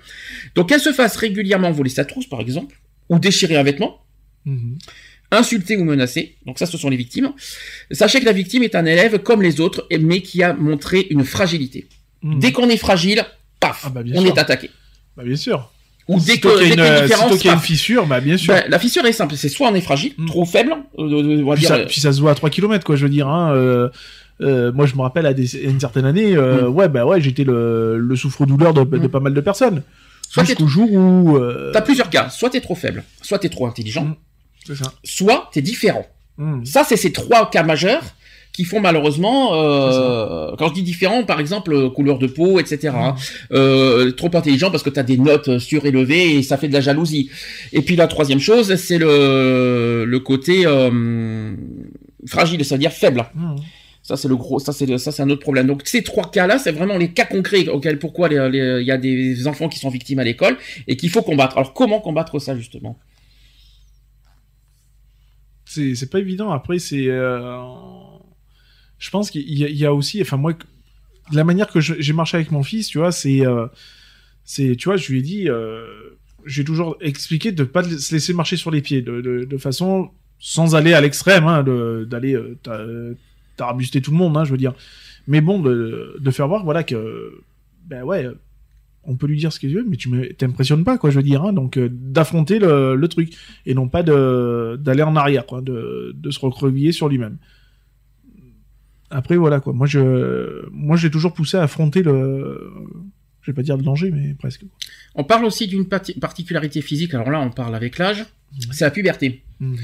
Donc 0.56 0.70
qu'elles 0.70 0.80
se 0.80 0.94
fassent 0.94 1.18
régulièrement 1.18 1.72
voler 1.72 1.90
sa 1.90 2.06
trousse 2.06 2.28
par 2.28 2.40
exemple, 2.40 2.80
ou 3.10 3.20
déchirer 3.20 3.58
un 3.58 3.64
vêtement, 3.64 4.02
Mhm. 4.46 4.78
insulter 5.32 5.76
ou 5.76 5.84
menacer. 5.84 6.38
Donc 6.46 6.58
ça, 6.58 6.66
ce 6.66 6.78
sont 6.78 6.90
les 6.90 6.96
victimes. 6.96 7.34
Sachez 7.92 8.22
que 8.22 8.26
la 8.26 8.32
victime 8.32 8.64
est 8.64 8.76
un 8.76 8.86
élève 8.86 9.20
comme 9.20 9.42
les 9.42 9.60
autres, 9.60 9.86
mais 10.00 10.22
qui 10.22 10.42
a 10.42 10.54
montré 10.54 11.06
une 11.10 11.26
fragilité. 11.26 11.88
Mhm. 12.24 12.40
Dès 12.40 12.54
qu'on 12.54 12.70
est 12.70 12.78
fragile, 12.78 13.26
paf, 13.60 13.82
Ah 13.84 13.90
bah, 13.90 14.02
on 14.16 14.22
sûr. 14.22 14.34
est 14.34 14.40
attaqué. 14.40 14.70
Bah, 15.18 15.24
bien 15.26 15.36
sûr. 15.36 15.70
Ou 16.10 16.20
dès 16.20 16.38
que, 16.40 16.48
dès 16.60 16.66
une, 16.68 16.72
qu'il 16.72 16.80
y 16.80 16.82
a 16.82 16.86
une 16.88 16.92
euh, 16.94 17.02
différence, 17.04 17.24
sitôt 17.26 17.38
qu'il 17.38 17.46
y 17.46 17.50
a 17.50 17.54
une 17.54 17.60
paf. 17.60 17.66
fissure, 17.68 18.06
bah 18.08 18.20
bien 18.20 18.36
sûr. 18.38 18.54
Ben, 18.54 18.64
la 18.68 18.80
fissure 18.80 19.06
est 19.06 19.12
simple, 19.14 19.36
c'est 19.36 19.48
soit 19.50 19.70
on 19.70 19.76
est 19.76 19.82
fragile, 19.82 20.14
Mm. 20.18 20.26
trop 20.26 20.44
faible, 20.46 20.74
euh, 20.98 21.04
euh, 21.04 21.44
on 21.44 21.50
va 21.50 21.54
puis, 21.56 21.62
dire. 21.62 21.70
ça, 21.70 21.76
euh, 21.78 21.86
puis 21.88 22.02
ça 22.02 22.12
se 22.12 22.20
voit 22.20 22.32
à 22.32 22.36
3 22.36 22.50
km 22.50 22.84
quoi 22.86 22.96
je 22.96 23.04
veux 23.04 23.10
dire 23.12 23.28
hein, 23.28 23.54
euh, 23.54 23.90
euh, 24.42 24.72
moi 24.74 24.86
je 24.86 24.96
me 24.96 25.02
rappelle 25.02 25.26
à, 25.26 25.34
des, 25.34 25.56
à 25.56 25.70
une 25.70 25.80
certaine 25.80 26.06
année 26.06 26.36
euh, 26.36 26.64
Mm. 26.70 26.74
ouais 26.76 26.90
bah 26.90 27.06
ouais 27.06 27.22
j'étais 27.22 27.44
le, 27.44 27.98
le 28.00 28.16
souffre-douleur 28.16 28.74
de, 28.74 28.84
de 28.84 28.98
Mm. 28.98 29.10
pas 29.10 29.20
mal 29.20 29.34
de 29.34 29.42
personnes 29.42 29.84
Soit 30.30 30.44
jusqu'au 30.44 30.68
jour 30.68 30.92
où 30.92 31.38
euh, 31.38 31.72
T'as 31.74 31.82
plusieurs 31.82 32.10
cas, 32.10 32.30
soit 32.30 32.50
t'es 32.52 32.62
trop 32.62 32.76
faible, 32.76 33.04
soit 33.22 33.40
t'es 33.40 33.50
trop 33.50 33.68
intelligent, 33.68 34.06
Mm. 34.70 34.74
ça 34.76 34.92
soit 35.04 35.50
t'es 35.54 35.62
différent. 35.62 36.06
Mm. 36.38 36.64
Ça, 36.66 36.84
c'est 36.88 36.98
ces 36.98 37.12
trois 37.12 37.50
cas 37.50 37.64
majeurs 37.64 38.04
qui 38.60 38.66
font 38.66 38.82
malheureusement, 38.82 39.54
euh, 39.54 40.54
quand 40.58 40.68
je 40.68 40.74
dis 40.74 40.84
différent, 40.84 41.24
par 41.24 41.40
exemple, 41.40 41.72
euh, 41.72 41.90
couleur 41.90 42.20
de 42.20 42.28
peau, 42.28 42.60
etc. 42.60 42.94
euh, 43.54 44.12
trop 44.12 44.30
intelligent 44.34 44.70
parce 44.70 44.84
que 44.84 44.90
t'as 44.90 45.04
des 45.04 45.18
notes 45.18 45.60
surélevées 45.60 46.36
et 46.36 46.44
ça 46.44 46.58
fait 46.58 46.68
de 46.68 46.74
la 46.74 46.82
jalousie. 46.82 47.30
Et 47.72 47.82
puis 47.82 47.96
la 47.96 48.08
troisième 48.08 48.42
chose, 48.42 48.76
c'est 48.76 48.98
le, 48.98 50.04
le 50.06 50.20
côté 50.20 50.66
euh, 50.66 51.56
fragile, 52.28 52.66
c'est-à-dire 52.66 52.92
faible. 52.92 53.24
Mm. 53.34 53.56
Ça 54.04 54.18
c'est 54.18 54.28
le 54.28 54.36
gros, 54.36 54.60
ça 54.60 54.74
c'est 54.74 54.98
ça 54.98 55.14
c'est 55.14 55.24
un 55.24 55.30
autre 55.30 55.40
problème. 55.40 55.66
Donc 55.66 55.84
ces 55.86 56.04
trois 56.04 56.30
cas-là, 56.30 56.60
c'est 56.60 56.74
vraiment 56.74 56.98
les 56.98 57.14
cas 57.14 57.24
concrets 57.24 57.66
auxquels 57.70 57.98
pourquoi 57.98 58.28
il 58.30 58.84
y 58.84 58.92
a 58.92 58.98
des 58.98 59.48
enfants 59.48 59.70
qui 59.70 59.80
sont 59.80 59.90
victimes 59.90 60.20
à 60.20 60.26
l'école 60.26 60.58
et 60.86 60.98
qu'il 60.98 61.12
faut 61.12 61.22
combattre. 61.22 61.58
Alors 61.58 61.74
comment 61.74 62.02
combattre 62.02 62.40
ça 62.40 62.58
justement? 62.58 63.00
C'est 65.64 65.96
c'est 65.96 66.10
pas 66.10 66.20
évident 66.20 66.52
après 66.52 66.80
c'est 66.80 67.08
euh, 67.08 67.56
je 69.00 69.10
pense 69.10 69.32
qu'il 69.32 69.50
y, 69.50 69.86
a- 69.86 69.94
aussi 69.94 70.22
enfin 70.22 70.38
moi 70.38 70.54
la 71.32 71.44
manière 71.44 71.68
que 71.68 71.80
j'ai 71.80 72.14
marché 72.14 72.38
avec 72.38 72.52
mon 72.52 72.64
fils 72.64 72.90
tu 72.90 73.00
vois 73.00 73.12
c'est 73.12 73.46
euh, 73.46 73.68
tu 74.46 74.84
vois 74.86 74.98
je 74.98 75.12
lui 75.12 75.20
ai 75.20 75.22
dit 75.22 75.50
euh, 75.50 75.86
j'ai 76.46 76.64
toujours 76.64 76.98
expliqué 77.02 77.52
de 77.52 77.64
pas 77.64 77.84
se 77.84 78.14
laisser 78.14 78.34
marcher 78.34 78.58
sur 78.58 78.72
les 78.72 78.82
pieds 78.82 79.02
de, 79.02 79.58
façon 79.58 80.12
sans 80.38 80.76
aller 80.76 80.94
à 80.94 81.02
l'extrême 81.02 81.48
hein, 81.48 81.64
d'aller 82.08 82.36
euh, 82.36 82.58
tout 83.58 84.12
le 84.12 84.18
monde 84.18 84.38
hein, 84.38 84.44
je 84.44 84.52
veux 84.52 84.58
dire. 84.58 84.74
Mais 85.28 85.42
bon 85.42 85.60
de, 85.60 86.32
faire 86.32 86.48
voir 86.48 86.64
voilà 86.64 86.84
que 86.84 87.42
ben 87.86 88.04
ouais 88.04 88.28
on 89.06 89.16
peut 89.16 89.28
lui 89.28 89.38
dire 89.38 89.54
ce 89.54 89.60
qu'il 89.60 89.74
veut 89.74 89.86
mais 89.88 89.96
tu 89.96 90.10
t'impressionnes 90.38 90.84
pas 90.84 90.98
quoi 90.98 91.10
je 91.10 91.16
veux 91.16 91.24
dire 91.24 91.44
hein, 91.44 91.54
donc 91.54 91.78
euh, 91.78 91.90
d'affronter 91.90 92.60
le, 92.60 93.08
truc 93.08 93.34
et 93.66 93.74
non 93.74 93.88
pas 93.88 94.04
d'aller 94.04 95.04
en 95.04 95.16
arrière 95.16 95.46
quoi 95.46 95.62
de, 95.62 96.14
de 96.16 96.32
se 96.32 96.40
recreviller 96.40 96.92
sur 96.92 97.08
lui-même 97.08 97.38
après 99.12 99.38
voilà 99.38 99.60
quoi 99.60 99.74
moi 99.74 99.88
je 99.88 100.68
moi 100.72 100.98
j'ai 100.98 101.10
toujours 101.10 101.34
poussé 101.34 101.58
à 101.58 101.64
affronter 101.64 102.04
le 102.04 102.72
je 103.42 103.52
vais 103.52 103.56
pas 103.56 103.64
dire 103.64 103.78
le 103.78 103.84
danger 103.84 104.12
mais 104.12 104.34
presque 104.38 104.64
On 105.16 105.24
parle 105.24 105.46
aussi 105.46 105.68
d'une 105.68 105.86
parti- 105.86 106.14
particularité 106.20 106.82
physique. 106.82 107.14
Alors 107.14 107.32
là, 107.32 107.40
on 107.42 107.50
parle 107.50 107.74
avec 107.74 107.98
l'âge. 107.98 108.26
C'est 108.72 108.86
la 108.86 108.92
puberté. 108.92 109.44
Mhm. 109.60 109.78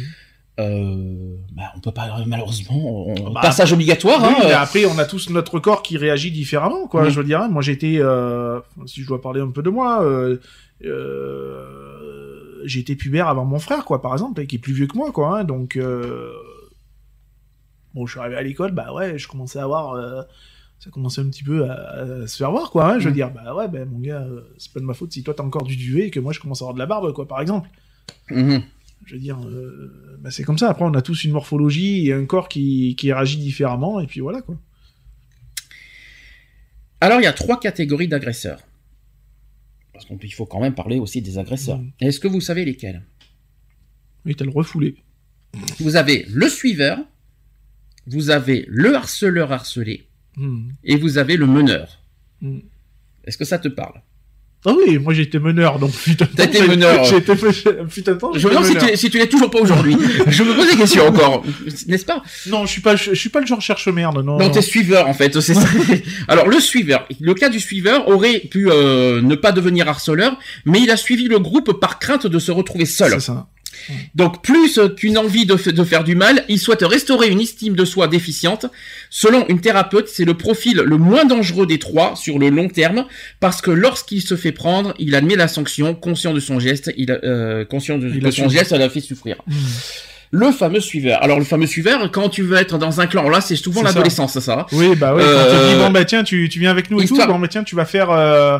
Euh, 0.59 1.35
bah, 1.51 1.63
on 1.75 1.79
peut 1.79 1.91
pas 1.91 2.07
malheureusement. 2.27 3.07
On... 3.09 3.31
Bah, 3.31 3.41
passage 3.41 3.73
obligatoire. 3.73 4.21
Oui, 4.21 4.27
hein, 4.29 4.35
mais 4.43 4.53
euh, 4.53 4.57
après, 4.59 4.85
on 4.85 4.97
a 4.99 5.05
tous 5.05 5.29
notre 5.29 5.59
corps 5.59 5.81
qui 5.81 5.97
réagit 5.97 6.31
différemment, 6.31 6.87
quoi. 6.87 7.03
Oui. 7.03 7.11
Je 7.11 7.17
veux 7.17 7.25
dire, 7.25 7.41
hein. 7.41 7.49
moi, 7.49 7.61
été, 7.67 7.97
euh, 7.99 8.59
si 8.85 9.01
je 9.01 9.07
dois 9.07 9.21
parler 9.21 9.41
un 9.41 9.49
peu 9.49 9.63
de 9.63 9.69
moi, 9.69 10.03
euh, 10.03 10.37
euh, 10.85 12.65
été 12.65 12.95
pubère 12.95 13.27
avant 13.27 13.45
mon 13.45 13.59
frère, 13.59 13.85
quoi, 13.85 14.01
par 14.01 14.13
exemple, 14.13 14.41
et 14.41 14.47
qui 14.47 14.55
est 14.55 14.59
plus 14.59 14.73
vieux 14.73 14.87
que 14.87 14.97
moi, 14.97 15.11
quoi. 15.11 15.39
hein. 15.39 15.43
donc, 15.43 15.75
euh, 15.75 16.31
bon, 17.95 18.05
je 18.05 18.11
suis 18.11 18.19
arrivé 18.19 18.35
à 18.35 18.43
l'école, 18.43 18.71
bah 18.71 18.93
ouais, 18.93 19.17
je 19.17 19.27
commençais 19.27 19.57
à 19.57 19.63
avoir, 19.63 19.93
euh, 19.93 20.21
ça 20.79 20.91
commençait 20.91 21.21
un 21.21 21.29
petit 21.29 21.43
peu 21.43 21.67
à, 21.67 21.73
à 22.23 22.27
se 22.27 22.37
faire 22.37 22.51
voir, 22.51 22.69
quoi. 22.69 22.91
Hein, 22.93 22.99
je 22.99 23.05
veux 23.05 23.11
Mm. 23.11 23.15
dire, 23.15 23.31
bah 23.31 23.55
ouais, 23.55 23.67
bah, 23.67 23.83
mon 23.85 23.97
gars, 23.99 24.21
euh, 24.21 24.41
c'est 24.59 24.71
pas 24.71 24.79
de 24.79 24.85
ma 24.85 24.93
faute 24.93 25.11
si 25.13 25.23
toi 25.23 25.33
t'as 25.33 25.43
encore 25.43 25.63
du 25.63 25.75
duvet 25.75 26.07
et 26.07 26.11
que 26.11 26.19
moi 26.19 26.31
je 26.33 26.39
commence 26.39 26.61
à 26.61 26.65
avoir 26.65 26.73
de 26.75 26.79
la 26.79 26.85
barbe, 26.85 27.11
quoi, 27.13 27.27
par 27.27 27.41
exemple. 27.41 27.69
Mhm. 28.29 28.61
Je 29.05 29.13
veux 29.15 29.19
dire, 29.19 29.37
euh, 29.47 30.17
bah, 30.19 30.29
c'est 30.31 30.43
comme 30.43 30.57
ça. 30.57 30.69
Après, 30.69 30.83
on 30.85 30.93
a 30.93 31.01
tous 31.01 31.23
une 31.23 31.31
morphologie 31.31 32.07
et 32.07 32.13
un 32.13 32.25
corps 32.25 32.47
qui, 32.49 32.95
qui 32.95 33.11
réagit 33.13 33.37
différemment, 33.37 33.99
et 33.99 34.07
puis 34.07 34.19
voilà, 34.19 34.41
quoi. 34.41 34.57
Alors, 37.01 37.19
il 37.19 37.23
y 37.23 37.27
a 37.27 37.33
trois 37.33 37.59
catégories 37.59 38.07
d'agresseurs. 38.07 38.59
Parce 39.93 40.05
qu'il 40.05 40.33
faut 40.33 40.45
quand 40.45 40.59
même 40.59 40.73
parler 40.75 40.97
aussi 40.99 41.21
des 41.21 41.37
agresseurs. 41.37 41.77
Mhm. 41.79 41.91
Est-ce 42.01 42.19
que 42.19 42.27
vous 42.27 42.41
savez 42.41 42.65
lesquels? 42.65 43.03
Oui, 44.25 44.35
t'as 44.35 44.43
le 44.45 44.51
refoulé. 44.51 44.95
Vous 45.79 45.95
avez 45.95 46.25
le 46.29 46.49
suiveur, 46.49 46.97
vous 48.07 48.29
avez 48.29 48.65
le 48.69 48.95
harceleur 48.95 49.51
harcelé, 49.51 50.07
Hmm. 50.37 50.67
et 50.83 50.97
vous 50.97 51.17
avez 51.17 51.37
le 51.37 51.47
meneur. 51.47 52.01
Hmm. 52.41 52.57
Est-ce 53.23 53.37
que 53.37 53.45
ça 53.45 53.57
te 53.57 53.69
parle? 53.69 54.01
Ah 54.67 54.73
oui, 54.75 54.97
moi 54.97 55.13
j'ai 55.13 55.21
été 55.21 55.39
meneur, 55.39 55.79
donc 55.79 55.91
putain. 56.03 56.25
de 56.25 56.31
T'as 56.35 56.47
temps, 56.47 56.53
été 56.59 56.67
meneur. 56.67 57.05
J'ai 57.05 57.17
été 57.17 57.33
putain 57.89 58.13
de 58.13 58.17
temps. 58.19 58.33
Je 58.33 58.39
j'étais 58.39 58.53
me 58.55 58.59
demande 58.61 58.65
si 58.81 58.87
tu, 58.89 58.97
si 58.97 59.09
tu 59.11 59.17
l'es 59.17 59.29
toujours 59.29 59.49
pas 59.49 59.59
aujourd'hui. 59.59 59.95
je 60.27 60.43
me 60.43 60.53
pose 60.53 60.69
des 60.71 60.75
questions 60.75 61.07
encore, 61.07 61.45
n'est-ce 61.87 62.03
pas? 62.05 62.21
Non, 62.47 62.65
je 62.65 62.71
suis 62.71 62.81
pas, 62.81 62.95
je, 62.97 63.11
je 63.11 63.15
suis 63.19 63.29
pas 63.29 63.39
le 63.39 63.45
genre 63.45 63.61
cherche 63.61 63.87
merde, 63.87 64.17
non. 64.25 64.37
Non, 64.39 64.49
t'es 64.49 64.61
suiveur 64.61 65.07
en 65.07 65.13
fait, 65.13 65.39
c'est 65.39 65.53
ça. 65.53 65.67
Alors 66.27 66.47
le 66.49 66.59
suiveur, 66.59 67.07
le 67.21 67.33
cas 67.33 67.47
du 67.49 67.59
suiveur 67.61 68.07
aurait 68.09 68.39
pu 68.39 68.69
euh, 68.69 69.21
ne 69.21 69.35
pas 69.35 69.51
devenir 69.53 69.87
harceleur, 69.87 70.37
mais 70.65 70.81
il 70.81 70.89
a 70.91 70.97
suivi 70.97 71.29
le 71.29 71.39
groupe 71.39 71.79
par 71.79 71.99
crainte 71.99 72.27
de 72.27 72.39
se 72.39 72.51
retrouver 72.51 72.85
seul. 72.85 73.11
C'est 73.11 73.19
ça. 73.21 73.47
Donc 74.15 74.43
plus 74.43 74.77
euh, 74.77 74.89
qu'une 74.89 75.17
envie 75.17 75.45
de, 75.45 75.55
de 75.55 75.83
faire 75.83 76.03
du 76.03 76.15
mal, 76.15 76.43
il 76.49 76.59
souhaite 76.59 76.81
restaurer 76.83 77.29
une 77.29 77.39
estime 77.41 77.75
de 77.75 77.85
soi 77.85 78.07
déficiente. 78.07 78.65
Selon 79.09 79.45
une 79.47 79.61
thérapeute, 79.61 80.07
c'est 80.07 80.25
le 80.25 80.33
profil 80.35 80.77
le 80.85 80.97
moins 80.97 81.25
dangereux 81.25 81.65
des 81.67 81.79
trois 81.79 82.15
sur 82.15 82.39
le 82.39 82.49
long 82.49 82.67
terme, 82.69 83.05
parce 83.39 83.61
que 83.61 83.71
lorsqu'il 83.71 84.21
se 84.21 84.35
fait 84.35 84.51
prendre, 84.51 84.93
il 84.99 85.15
admet 85.15 85.35
la 85.35 85.47
sanction, 85.47 85.95
conscient 85.95 86.33
de 86.33 86.39
son 86.39 86.59
geste, 86.59 86.91
il 86.97 87.11
a, 87.11 87.19
euh, 87.23 87.65
conscient 87.65 87.97
de, 87.97 88.07
Il 88.09 88.19
de 88.19 88.27
a 88.27 88.31
son 88.31 88.49
geste, 88.49 88.69
ça 88.71 88.77
l'a 88.77 88.89
fait 88.89 89.01
souffrir. 89.01 89.35
Hmm. 89.47 89.53
Le 90.31 90.51
fameux 90.51 90.79
suiveur. 90.81 91.23
Alors 91.23 91.37
le 91.39 91.45
fameux 91.45 91.67
suiveur, 91.67 92.11
quand 92.11 92.29
tu 92.29 92.41
veux 92.41 92.57
être 92.57 92.77
dans 92.77 92.99
un 92.99 93.07
clan, 93.07 93.29
là 93.29 93.39
c'est 93.41 93.55
souvent 93.55 93.81
ça. 93.81 93.87
l'adolescence, 93.87 94.37
ça. 94.39 94.65
Oui, 94.73 94.95
bah 94.95 95.13
ouais. 95.15 95.21
Quand 95.23 95.29
Euh, 95.29 95.69
tu 95.69 95.73
dis 95.75 95.79
bon 95.79 95.91
bah 95.91 96.03
tiens, 96.03 96.23
tu, 96.23 96.49
tu 96.49 96.59
viens 96.59 96.71
avec 96.71 96.89
nous 96.91 96.99
et 96.99 97.05
tout. 97.05 97.15
Bon 97.15 97.39
bah 97.39 97.47
tiens, 97.47 97.63
tu 97.63 97.75
vas 97.75 97.85
faire. 97.85 98.09
euh, 98.09 98.57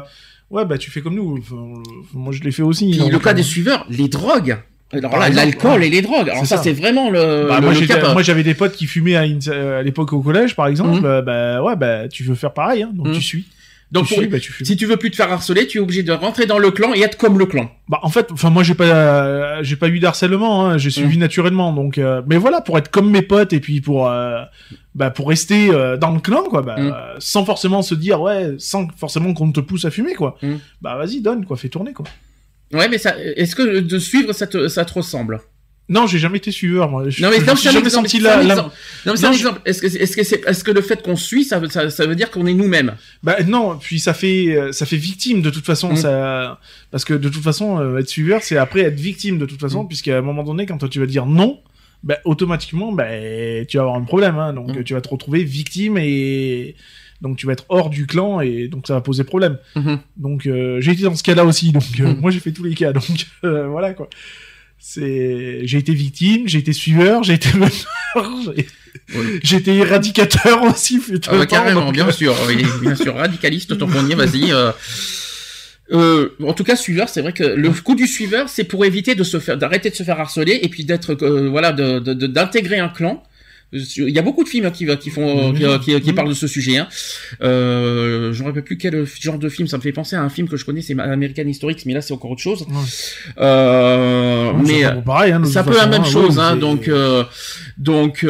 Ouais, 0.51 0.63
bah 0.63 0.78
tu 0.78 0.91
fais 0.91 1.01
comme 1.01 1.16
nous. 1.16 1.38
Enfin, 1.39 1.55
euh, 1.55 1.84
moi 2.13 2.32
je 2.32 2.41
l'ai 2.43 2.51
fait 2.51 2.61
aussi. 2.61 2.91
Puis 2.91 2.99
donc, 2.99 3.11
le 3.11 3.20
cas 3.20 3.32
euh, 3.32 3.34
des 3.34 3.43
suiveurs, 3.43 3.86
les 3.89 4.07
drogues. 4.07 4.57
L'alcool 5.02 5.80
ouais. 5.82 5.88
et 5.88 5.89
les 5.89 6.02
drogues. 6.02 6.30
Alors 6.30 6.46
ça, 6.46 6.58
ça. 6.58 6.64
c'est 6.64 6.74
vraiment 6.74 7.10
le, 7.10 7.48
Bah, 7.48 7.56
le, 7.60 7.66
moi, 7.66 7.74
le 7.74 7.80
j'étais- 7.80 7.93
cap. 8.00 8.14
moi 8.14 8.24
j'avais 8.24 8.43
des 8.43 8.54
potes 8.54 8.74
qui 8.74 8.86
fumaient 8.86 9.16
à, 9.16 9.26
une- 9.26 9.39
à 9.50 9.82
l'époque 9.82 10.14
au 10.14 10.22
collège 10.22 10.56
par 10.56 10.68
exemple. 10.68 11.00
Mhm. 11.00 11.06
euh, 11.06 11.22
bah 11.22 11.62
ouais, 11.64 11.76
bah 11.76 12.08
tu 12.08 12.24
veux 12.24 12.36
faire 12.36 12.54
pareil, 12.54 12.84
hein, 12.84 12.91
donc 12.93 13.08
Mhm. 13.08 13.14
tu 13.14 13.22
suis. 13.22 13.46
Donc 13.91 14.08
tu 14.08 14.16
pour- 14.16 14.24
suis, 14.24 14.28
bah 14.28 14.39
tu 14.39 14.52
si 14.66 14.76
tu 14.76 14.88
veux 14.88 14.98
plus 14.98 15.12
te 15.12 15.16
faire 15.16 15.32
harceler, 15.32 15.68
tu 15.68 15.78
es 15.78 15.82
obligé 15.82 16.02
de 16.02 16.12
rentrer 16.12 16.48
dans 16.48 16.58
le 16.58 16.72
clan 16.72 16.89
et 16.96 17.02
être 17.02 17.18
comme 17.18 17.38
le 17.38 17.46
clan. 17.46 17.70
Bah 17.88 18.00
en 18.02 18.10
fait, 18.10 18.30
enfin 18.32 18.50
moi 18.50 18.64
j'ai 18.64 18.74
pas 18.74 18.84
euh, 18.86 19.60
j'ai 19.62 19.76
pas 19.76 19.88
eu 19.89 20.00
d'harcèlement, 20.00 20.66
hein, 20.66 20.78
j'ai 20.80 20.89
suivi 20.89 21.20
naturellement 21.20 21.72
donc 21.72 22.00
euh, 22.00 22.22
mais 22.28 22.36
voilà 22.38 22.62
pour 22.62 22.78
être 22.80 22.89
comme 22.89 23.12
mes 23.12 23.22
potes 23.22 23.54
et 23.54 23.60
puis 23.60 23.82
pour 23.82 24.10
euh, 24.10 24.41
bah 24.96 25.12
pour 25.12 25.30
rester 25.30 25.70
euh, 25.72 25.98
dans 25.98 26.12
le 26.12 26.20
clan 26.20 26.41
quoi, 26.50 26.64
bah 26.64 26.76
euh, 26.80 26.91
sans 27.20 27.46
forcément 27.46 27.84
se 27.84 27.93
dire 27.93 28.20
ouais, 28.22 28.56
sans 28.58 28.88
forcément 28.98 29.34
qu'on 29.36 29.52
te 29.52 29.60
pousse 29.60 29.86
à 29.86 29.91
fumer 29.91 30.16
quoi. 30.16 30.36
Bah 30.82 30.98
vas-y 30.98 31.22
donne 31.22 31.46
quoi, 31.46 31.56
fais 31.56 31.70
tourner 31.70 31.93
quoi. 31.93 32.06
Ouais, 32.74 32.88
mais 32.89 32.97
ça, 32.97 33.16
est-ce 33.20 33.55
que 33.55 33.80
de 33.80 33.99
suivre, 33.99 34.34
ça 34.34 34.47
te, 34.47 34.68
ça 34.68 34.86
te 34.86 34.93
ressemble? 34.93 35.39
Non, 35.88 36.07
j'ai 36.07 36.18
jamais 36.18 36.39
été 36.39 36.49
suiveur 36.49 36.89
moi. 36.89 37.07
Je, 37.09 37.22
Non, 37.22 37.30
mais 37.30 37.38
non, 37.45 37.55
c'est 37.55 37.70
un 37.70 37.74
exemple. 37.74 37.89
senti 38.09 38.20
c'est 38.20 38.28
un 38.28 38.38
la, 38.38 38.43
la- 38.43 38.53
exemple. 38.55 38.76
Non, 39.05 39.11
mais 39.13 39.18
c'est 39.20 39.26
un 39.28 39.32
je- 39.34 39.38
exemple. 39.38 39.61
Est-ce 39.66 39.82
que, 39.84 39.86
est-ce 39.86 40.18
que 40.18 40.24
c'est, 40.24 40.41
est-ce 40.47 40.63
que 40.63 40.72
le 40.72 40.82
fait 40.82 40.99
qu'on 41.03 41.16
suit, 41.16 41.43
ça, 41.43 41.59
veut- 41.59 41.70
ça, 41.70 41.91
ça 41.91 42.07
veut 42.07 42.16
dire 42.16 42.32
qu'on 42.32 42.47
est 42.47 42.55
nous-mêmes? 42.55 42.95
Bah 43.22 43.38
non, 43.45 43.78
puis 43.78 43.99
ça 43.99 44.16
fait 44.16 44.47
euh, 44.57 44.72
ça 44.72 44.88
fait 44.88 44.97
victime 44.97 45.43
de 45.43 45.51
toute 45.51 45.66
façon 45.66 45.93
Mm. 45.93 45.97
ça 45.97 46.59
parce 46.89 47.05
que 47.05 47.13
de 47.13 47.30
toute 47.30 47.43
façon 47.43 47.80
euh, 47.80 47.99
être 47.99 48.09
suiveur 48.09 48.41
c'est 48.41 48.57
après 48.57 48.80
être 48.82 48.99
victime 48.99 49.38
de 49.38 49.45
toute 49.45 49.59
façon 49.61 49.84
Mm. 49.84 49.88
puisqu'à 49.88 50.18
un 50.18 50.22
moment 50.22 50.41
donné 50.43 50.66
quand 50.66 50.80
toi 50.80 50.89
tu 50.89 50.99
vas 50.99 51.05
dire 51.05 51.28
non 51.28 51.59
bah 52.03 52.18
automatiquement 52.26 52.91
bah 52.91 53.05
tu 53.68 53.78
vas 53.78 53.84
avoir 53.84 53.95
un 53.97 54.01
problème 54.05 54.39
hein, 54.39 54.53
donc 54.53 54.70
Mm. 54.74 54.80
euh, 54.80 54.84
tu 54.84 54.93
vas 54.95 55.01
te 55.01 55.09
retrouver 55.09 55.43
victime 55.43 55.99
et 55.99 56.76
donc 57.22 57.38
tu 57.38 57.45
vas 57.45 57.53
être 57.53 57.66
hors 57.70 57.89
du 57.89 58.05
clan 58.07 58.41
et 58.41 58.68
donc 58.68 58.88
ça 58.88 58.93
va 58.93 59.01
poser 59.01 59.24
problème. 59.24 59.57
Mhm. 59.76 59.99
Donc 60.18 60.45
euh, 60.47 60.80
j'ai 60.82 60.91
été 60.91 61.03
dans 61.03 61.16
ce 61.16 61.24
cas-là 61.24 61.45
aussi 61.45 61.72
donc 61.72 61.84
euh, 61.99 62.13
Mm. 62.13 62.20
moi 62.20 62.32
j'ai 62.32 62.39
fait 62.39 62.51
tous 62.51 62.63
les 62.63 62.76
cas 62.76 62.91
donc 62.93 63.28
euh, 63.43 63.68
voilà 63.68 63.93
quoi. 63.93 64.09
C'est 64.78 65.61
j'ai 65.63 65.78
été 65.78 65.93
victime, 65.93 66.47
j'ai 66.47 66.59
été 66.59 66.74
suiveur, 66.74 67.24
j'ai 67.24 67.34
été 67.34 67.49
meneur, 67.53 67.72
j'ai 68.55 68.68
Oui. 69.16 69.39
j'ai 69.43 69.57
été 69.57 69.76
éradicateur 69.76 70.61
aussi 70.63 70.99
Ah 71.09 71.11
bah, 71.32 71.39
temps, 71.39 71.45
carrément, 71.45 71.86
donc, 71.86 71.93
bien 71.93 72.11
sûr, 72.11 72.36
oui, 72.47 72.63
bien 72.82 72.95
sûr, 72.95 73.16
radicaliste, 73.16 73.78
ton 73.78 73.88
vas-y. 73.88 74.51
Euh, 75.91 76.30
en 76.43 76.53
tout 76.53 76.63
cas, 76.63 76.76
suiveur, 76.76 77.09
c'est 77.09 77.22
vrai 77.22 77.32
que 77.34 77.43
le 77.43 77.70
coup 77.72 77.93
du 77.95 78.07
suiveur, 78.07 78.49
c'est 78.49 78.63
pour 78.63 78.86
éviter 78.86 79.13
de 79.13 79.24
se 79.24 79.39
faire, 79.39 79.57
d'arrêter 79.57 79.89
de 79.91 79.95
se 79.95 80.01
faire 80.03 80.20
harceler 80.20 80.59
et 80.63 80.68
puis 80.70 80.84
d'être, 80.84 81.16
euh, 81.24 81.47
voilà, 81.49 81.74
de, 81.74 81.99
de- 81.99 82.13
de- 82.13 82.28
d'intégrer 82.28 82.80
un 82.80 82.89
clan. 82.89 83.22
Il 83.74 84.09
y 84.09 84.20
a 84.20 84.22
beaucoup 84.22 84.43
de 84.43 84.49
films 84.49 84.66
hein, 84.66 84.72
qui, 84.72 84.86
qui 84.97 85.09
font, 85.09 85.53
qui, 85.53 85.66
qui, 85.84 85.99
qui 86.01 86.13
parlent 86.13 86.30
de 86.30 86.34
ce 86.34 86.47
sujet. 86.47 86.78
Hein. 86.78 86.88
Euh, 87.41 88.32
je 88.32 88.38
ne 88.39 88.43
me 88.43 88.49
rappelle 88.49 88.63
plus 88.63 88.78
quel 88.78 89.05
genre 89.20 89.38
de 89.39 89.49
film. 89.49 89.68
Ça 89.68 89.78
me 89.78 89.82
fait 89.82 89.91
penser 89.91 90.16
à 90.16 90.22
un 90.22 90.30
film 90.30 90.47
que 90.47 90.55
je 90.55 90.63
connais, 90.66 90.82
c'est 90.82 90.97
American 90.97 91.43
Historics, 91.45 91.86
mais 91.86 91.93
là 91.93 92.01
c'est 92.01 92.13
encore 92.13 92.32
autre 92.32 92.41
chose. 92.41 92.61
Ouais. 92.70 92.76
Euh, 93.39 94.51
mais 94.66 94.84
pas 94.84 94.91
pareil, 95.01 95.32
hein, 95.34 95.39
de 95.41 95.45
c'est 95.45 95.57
un 95.59 95.63
toute 95.63 95.74
peu 95.74 95.78
la 95.78 95.88
même 95.88 96.01
hein, 96.01 96.05
chose, 96.05 96.38
ouais, 96.38 96.57
donc 96.57 96.88
euh, 96.88 97.24
donc 97.78 98.26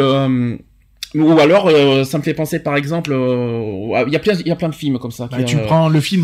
ou 1.18 1.40
alors 1.40 1.68
euh, 1.70 2.04
ça 2.04 2.18
me 2.18 2.24
fait 2.24 2.34
penser 2.34 2.60
par 2.60 2.76
exemple, 2.76 3.12
euh, 3.14 4.04
il 4.08 4.12
y 4.14 4.16
a 4.16 4.20
plein 4.20 4.34
y 4.46 4.52
a 4.52 4.56
plein 4.56 4.70
de 4.70 4.76
films 4.76 5.00
comme 5.00 5.12
ça. 5.12 5.28
Bah, 5.32 5.38
qui, 5.38 5.46
tu 5.46 5.58
euh, 5.58 5.66
prends 5.66 5.88
le 5.90 6.02
film, 6.02 6.24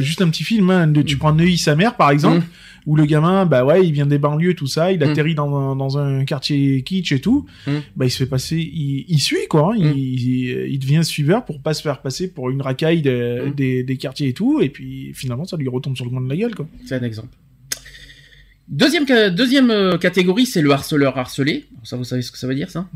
juste 0.00 0.22
un 0.22 0.28
petit 0.28 0.44
film, 0.44 0.70
hein, 0.70 0.86
de- 0.86 1.02
tu 1.02 1.16
prends 1.16 1.32
Neuilly 1.32 1.58
sa 1.58 1.74
mère 1.74 1.94
par 1.96 2.10
exemple, 2.10 2.38
Mm. 2.38 2.42
Où 2.86 2.96
le 2.96 3.04
gamin, 3.06 3.46
bah 3.46 3.64
ouais, 3.64 3.86
il 3.86 3.92
vient 3.92 4.06
des 4.06 4.18
banlieues, 4.18 4.54
tout 4.54 4.66
ça, 4.66 4.90
il 4.92 4.98
Mm. 5.00 5.02
atterrit 5.04 5.34
dans, 5.34 5.54
un, 5.54 5.76
dans 5.76 5.98
un 5.98 6.24
quartier 6.24 6.82
kitsch 6.82 7.12
et 7.12 7.20
tout, 7.20 7.46
Mm. 7.66 7.70
bah 7.96 8.04
il 8.06 8.10
se 8.10 8.18
fait 8.18 8.26
passer, 8.26 8.56
il, 8.58 9.04
il 9.08 9.18
suit 9.20 9.46
quoi, 9.48 9.72
hein, 9.74 9.78
Mm. 9.78 9.92
il, 9.96 9.98
il, 9.98 10.66
il 10.72 10.78
devient 10.78 11.04
suiveur 11.04 11.44
pour 11.44 11.60
pas 11.62 11.74
se 11.74 11.82
faire 11.82 12.00
passer 12.02 12.32
pour 12.32 12.50
une 12.50 12.60
racaille 12.62 13.02
de- 13.02 13.52
des, 13.56 13.82
des 13.84 13.96
quartiers 13.96 14.28
et 14.28 14.32
tout, 14.34 14.60
et 14.60 14.68
puis 14.68 15.12
finalement 15.14 15.44
ça 15.44 15.56
lui 15.56 15.68
retombe 15.68 15.94
sur 15.96 16.04
le 16.04 16.10
coin 16.10 16.20
de 16.20 16.28
la 16.28 16.36
gueule 16.36 16.54
quoi. 16.54 16.66
C'est 16.86 16.96
un 16.96 17.02
exemple. 17.02 17.36
Deuxième 18.68 19.04
deuxième 19.34 19.70
euh, 19.70 19.98
catégorie, 19.98 20.46
c'est 20.46 20.62
le 20.62 20.70
harceleur 20.70 21.18
harcelé. 21.18 21.64
Ça 21.82 21.96
vous 21.96 22.04
savez 22.04 22.22
ce 22.22 22.30
que 22.30 22.38
ça 22.38 22.46
veut 22.46 22.54
dire 22.54 22.70
ça? 22.70 22.88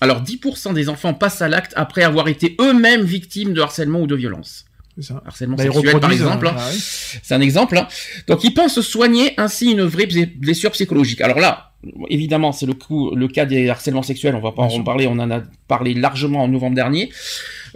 Alors 0.00 0.22
10% 0.22 0.74
des 0.74 0.88
enfants 0.88 1.14
passent 1.14 1.42
à 1.42 1.48
l'acte 1.48 1.72
après 1.76 2.02
avoir 2.02 2.28
été 2.28 2.56
eux-mêmes 2.60 3.02
victimes 3.02 3.52
de 3.52 3.60
harcèlement 3.60 4.00
ou 4.02 4.06
de 4.06 4.14
violence. 4.16 4.64
Ça. 5.00 5.22
Harcèlement 5.26 5.56
Bah, 5.56 5.62
sexuel 5.64 6.00
par 6.00 6.12
exemple. 6.12 6.46
hein, 6.48 6.54
hein. 6.54 6.60
ah 6.60 6.68
ouais. 6.68 6.76
C'est 7.22 7.34
un 7.34 7.40
exemple. 7.40 7.78
hein. 7.78 7.88
Donc, 8.28 8.44
ils 8.44 8.52
pensent 8.52 8.80
soigner 8.80 9.32
ainsi 9.38 9.70
une 9.72 9.82
vraie 9.82 10.06
blessure 10.06 10.70
psychologique. 10.72 11.20
Alors 11.22 11.38
là, 11.40 11.72
évidemment, 12.10 12.52
c'est 12.52 12.66
le 12.66 12.74
coup, 12.74 13.14
le 13.14 13.26
cas 13.28 13.46
des 13.46 13.68
harcèlements 13.70 14.02
sexuels. 14.02 14.34
On 14.34 14.40
va 14.40 14.52
pas 14.52 14.62
Bien 14.66 14.72
en 14.72 14.76
sûr. 14.76 14.84
parler. 14.84 15.06
On 15.06 15.18
en 15.18 15.30
a 15.30 15.40
parlé 15.66 15.94
largement 15.94 16.42
en 16.42 16.48
novembre 16.48 16.74
dernier. 16.76 17.10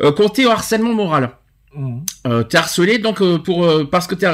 Euh, 0.01 0.13
comptez 0.13 0.45
au 0.47 0.51
harcèlement 0.51 0.93
moral. 0.93 1.31
Mm. 1.75 1.99
Euh, 2.27 2.43
t'es 2.43 2.59
harcelé, 2.59 2.99
donc 2.99 3.21
euh, 3.23 3.39
pour 3.39 3.65
euh, 3.65 3.85
parce 3.91 4.07
que 4.07 4.15
t'es, 4.15 4.27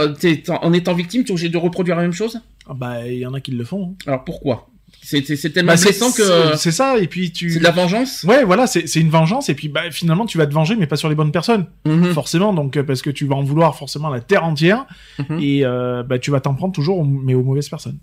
t'es- 0.43 0.51
en 0.51 0.73
étant 0.73 0.95
victime, 0.95 1.25
t'es 1.25 1.31
obligé 1.33 1.49
de 1.49 1.59
reproduire 1.59 1.97
la 1.97 2.03
même 2.03 2.13
chose? 2.13 2.41
Ah, 2.69 2.75
Bah 2.75 3.07
il 3.09 3.19
y 3.19 3.27
en 3.27 3.35
a 3.35 3.41
qui 3.41 3.51
le 3.53 3.65
font. 3.65 3.91
hein. 3.91 3.95
Alors 4.07 4.25
pourquoi? 4.25 4.69
C'est, 5.03 5.51
tellement 5.51 5.73
Bah, 5.73 5.81
blessant 5.81 6.13
que 6.13 6.57
c'est- 6.57 6.71
ça, 6.71 6.99
et 6.99 7.07
puis 7.09 7.33
tu. 7.33 7.51
c'est 7.51 7.59
de 7.59 7.65
la 7.65 7.71
vengeance. 7.73 8.23
Ouais, 8.25 8.45
voilà, 8.45 8.67
c'est 8.67 8.87
c'est 8.87 9.01
une 9.01 9.11
vengeance, 9.11 9.49
et 9.49 9.55
puis 9.55 9.69
bah, 9.69 9.91
finalement 9.91 10.27
tu 10.27 10.39
vas 10.39 10.47
te 10.47 10.55
venger, 10.55 10.77
mais 10.77 10.87
pas 10.87 10.97
sur 10.97 11.09
les 11.09 11.15
bonnes 11.15 11.33
personnes. 11.33 11.67
Mhm. 11.85 12.13
forcément 12.13 12.53
donc 12.55 12.77
euh, 12.77 12.83
parce 12.85 13.03
que 13.03 13.11
tu 13.11 13.27
vas 13.27 13.35
en 13.35 13.43
vouloir 13.43 13.77
forcément 13.77 14.09
la 14.09 14.21
terre 14.21 14.45
entière 14.45 14.87
Mhm. 15.19 15.39
et 15.41 15.65
euh, 15.65 16.03
bah, 16.03 16.19
tu 16.19 16.31
vas 16.31 16.41
t'en 16.41 16.55
prendre 16.55 16.73
toujours 16.73 17.05
mais 17.05 17.35
aux 17.35 17.43
mauvaises 17.43 17.69
personnes 17.69 17.99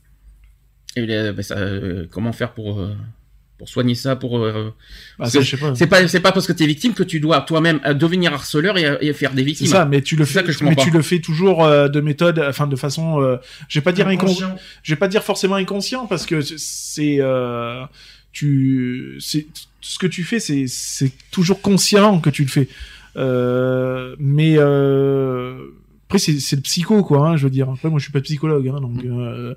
Et, 0.96 1.06
euh, 1.10 1.32
bah, 1.34 1.44
ça, 1.44 1.56
euh, 1.58 2.06
comment 2.12 2.32
faire 2.34 2.52
pour 2.54 2.80
pour 3.60 3.70
soigner 3.70 3.94
ça 3.94 4.16
pour 4.16 4.40
euh, 4.40 4.74
bah, 5.20 5.26
Parce 5.26 5.34
ça, 5.34 5.40
que 5.40 5.46
je 5.46 5.50
sais 5.52 5.58
pas. 5.58 5.76
c'est 5.76 5.86
pas 5.88 6.08
c'est 6.08 6.20
pas 6.22 6.32
parce 6.32 6.48
que 6.48 6.54
t'es 6.54 6.66
victime 6.66 6.94
que 6.96 7.04
tu 7.04 7.20
dois 7.20 7.42
toi-même 7.42 7.80
euh, 7.86 7.94
devenir 7.94 8.34
harceleur 8.34 8.78
et, 8.80 8.98
et 9.02 9.14
faire 9.14 9.34
des 9.34 9.42
c'est 9.44 9.46
victimes. 9.48 9.68
ça 9.68 9.86
mais 9.86 10.02
tu 10.02 10.16
le 10.16 10.26
C'est 10.26 10.40
fais 10.40 10.44
que 10.46 10.52
je 10.52 10.64
mais 10.64 10.76
tu 10.76 10.90
le 10.90 11.02
fais 11.04 11.20
toujours 11.20 11.64
euh, 11.64 11.88
de 11.90 12.02
méthode 12.02 12.40
enfin 12.50 12.66
de 12.66 12.76
façon 12.76 13.22
euh, 13.22 13.38
je 13.68 13.78
vais 13.80 13.84
pas 13.84 13.92
dire 13.92 14.08
inconscient 14.08 14.48
Inconscient. 14.48 14.66
je 14.82 14.94
vais 14.94 14.98
pas 15.00 15.08
dire 15.10 15.24
forcément 15.24 15.56
inconscient 15.56 16.08
parce 16.08 16.26
que 16.26 16.42
c'est 16.42 17.18
euh, 17.20 17.84
tu 18.32 19.18
c'est 19.20 19.46
ce 19.82 20.00
que 20.00 20.08
tu 20.08 20.24
fais 20.24 20.40
c'est 20.40 20.66
c'est 20.68 21.12
toujours 21.30 21.62
conscient 21.62 22.20
que 22.20 22.30
tu 22.30 22.44
le 22.44 22.50
fais. 22.50 22.68
Euh, 23.18 24.16
mais 24.20 24.56
euh, 24.58 25.66
après 26.08 26.20
c'est 26.20 26.40
c'est 26.40 26.56
le 26.56 26.62
psycho 26.62 27.04
quoi 27.04 27.28
hein, 27.28 27.38
je 27.38 27.44
veux 27.44 27.50
dire. 27.50 27.70
Après 27.70 27.90
moi 27.90 28.00
je 28.00 28.04
suis 28.04 28.12
pas 28.14 28.22
psychologue 28.22 28.68
hein, 28.68 28.80
donc 28.82 29.04
euh, 29.04 29.54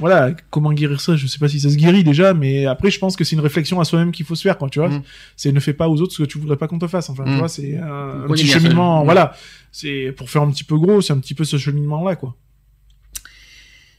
voilà 0.00 0.32
comment 0.50 0.72
guérir 0.72 1.00
ça 1.00 1.14
je 1.16 1.26
sais 1.28 1.38
pas 1.38 1.48
si 1.48 1.60
ça 1.60 1.70
se 1.70 1.76
guérit 1.76 2.02
déjà 2.02 2.34
mais 2.34 2.66
après 2.66 2.90
je 2.90 2.98
pense 2.98 3.14
que 3.16 3.22
c'est 3.24 3.36
une 3.36 3.40
réflexion 3.42 3.78
à 3.80 3.84
soi-même 3.84 4.10
qu'il 4.12 4.26
faut 4.26 4.34
se 4.34 4.42
faire 4.42 4.58
quoi 4.58 4.68
tu 4.68 4.78
vois 4.80 4.88
Mm. 4.88 5.02
c'est 5.36 5.52
ne 5.52 5.60
fais 5.60 5.74
pas 5.74 5.88
aux 5.88 6.00
autres 6.00 6.12
ce 6.14 6.22
que 6.22 6.28
tu 6.28 6.38
voudrais 6.38 6.56
pas 6.56 6.66
qu'on 6.66 6.78
te 6.78 6.88
fasse 6.88 7.08
enfin 7.10 7.24
tu 7.24 7.30
Mm. 7.30 7.38
vois 7.38 7.48
c'est 7.48 7.76
un, 7.76 8.24
petit 8.28 8.46
cheminement 8.46 9.02
mm. 9.02 9.04
voilà 9.04 9.34
c'est 9.70 10.12
pour 10.16 10.28
faire 10.30 10.42
un 10.42 10.50
petit 10.50 10.64
peu 10.64 10.76
gros 10.76 11.00
c'est 11.00 11.12
un 11.12 11.18
petit 11.20 11.34
peu 11.34 11.44
ce 11.44 11.56
cheminement 11.58 12.02
là 12.08 12.16
quoi 12.16 12.34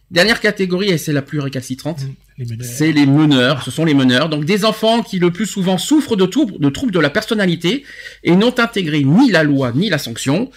Dernière 0.09 0.41
catégorie, 0.41 0.89
et 0.89 0.97
c'est 0.97 1.13
la 1.13 1.21
plus 1.21 1.39
récalcitrante, 1.39 2.01
c'est 2.59 2.91
les 2.91 3.05
meneurs. 3.05 3.63
Ce 3.63 3.71
sont 3.71 3.85
les 3.85 3.93
meneurs. 3.93 4.27
Donc 4.27 4.43
des 4.43 4.65
enfants 4.65 5.03
qui 5.03 5.19
le 5.19 5.31
plus 5.31 5.45
souvent 5.45 5.77
souffrent 5.77 6.17
de, 6.17 6.25
troubles- 6.25 6.59
de 6.59 6.69
troubles 6.69 6.91
de 6.91 6.99
la 6.99 7.09
personnalité 7.09 7.85
et 8.25 8.35
n'ont 8.35 8.53
intégré 8.59 9.05
ni 9.05 9.31
la 9.31 9.43
loi 9.43 9.71
ni 9.73 9.89
la 9.89 9.97
sanction. 9.97 10.51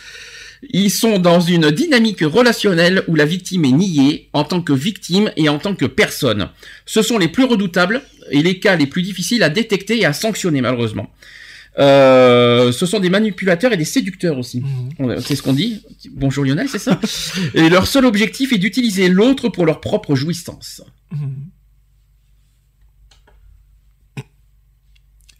Ils 0.71 0.91
sont 0.91 1.19
dans 1.19 1.41
une 1.41 1.71
dynamique 1.71 2.21
relationnelle 2.21 3.03
où 3.09 3.15
la 3.15 3.25
victime 3.25 3.65
est 3.65 3.73
niée 3.73 4.29
en 4.33 4.45
tant 4.45 4.61
que 4.61 4.73
victime 4.73 5.31
et 5.37 5.49
en 5.49 5.59
tant 5.59 5.75
que 5.75 5.87
personne. 5.87 6.49
Ce 6.87 7.03
sont 7.03 7.19
les 7.19 7.29
plus 7.29 7.45
redoutables 7.45 8.03
et 8.31 8.43
les 8.43 8.59
cas 8.61 8.77
les 8.77 8.87
plus 8.87 9.03
difficiles 9.03 9.43
à 9.43 9.51
détecter 9.51 10.01
et 10.01 10.05
à 10.05 10.12
sanctionner 10.12 10.61
malheureusement. 10.61 11.11
Euh, 11.79 12.71
ce 12.71 12.87
sont 12.87 13.01
des 13.01 13.11
manipulateurs 13.11 13.73
et 13.73 13.77
des 13.77 13.85
séducteurs 13.85 14.39
aussi. 14.39 14.62
Mhm. 14.99 15.21
C'est 15.21 15.35
ce 15.35 15.43
qu'on 15.43 15.53
dit. 15.53 15.83
Bonjour 16.12 16.45
Lionel, 16.45 16.69
c'est 16.69 16.79
ça? 16.79 17.01
et 17.55 17.69
leur 17.69 17.87
seul 17.87 18.05
objectif 18.05 18.53
est 18.53 18.59
d'utiliser 18.59 19.09
l'autre 19.09 19.49
pour 19.49 19.67
leur 19.67 19.81
propre 19.81 20.15
jouissance. 20.15 20.83
Mhm. 21.12 21.47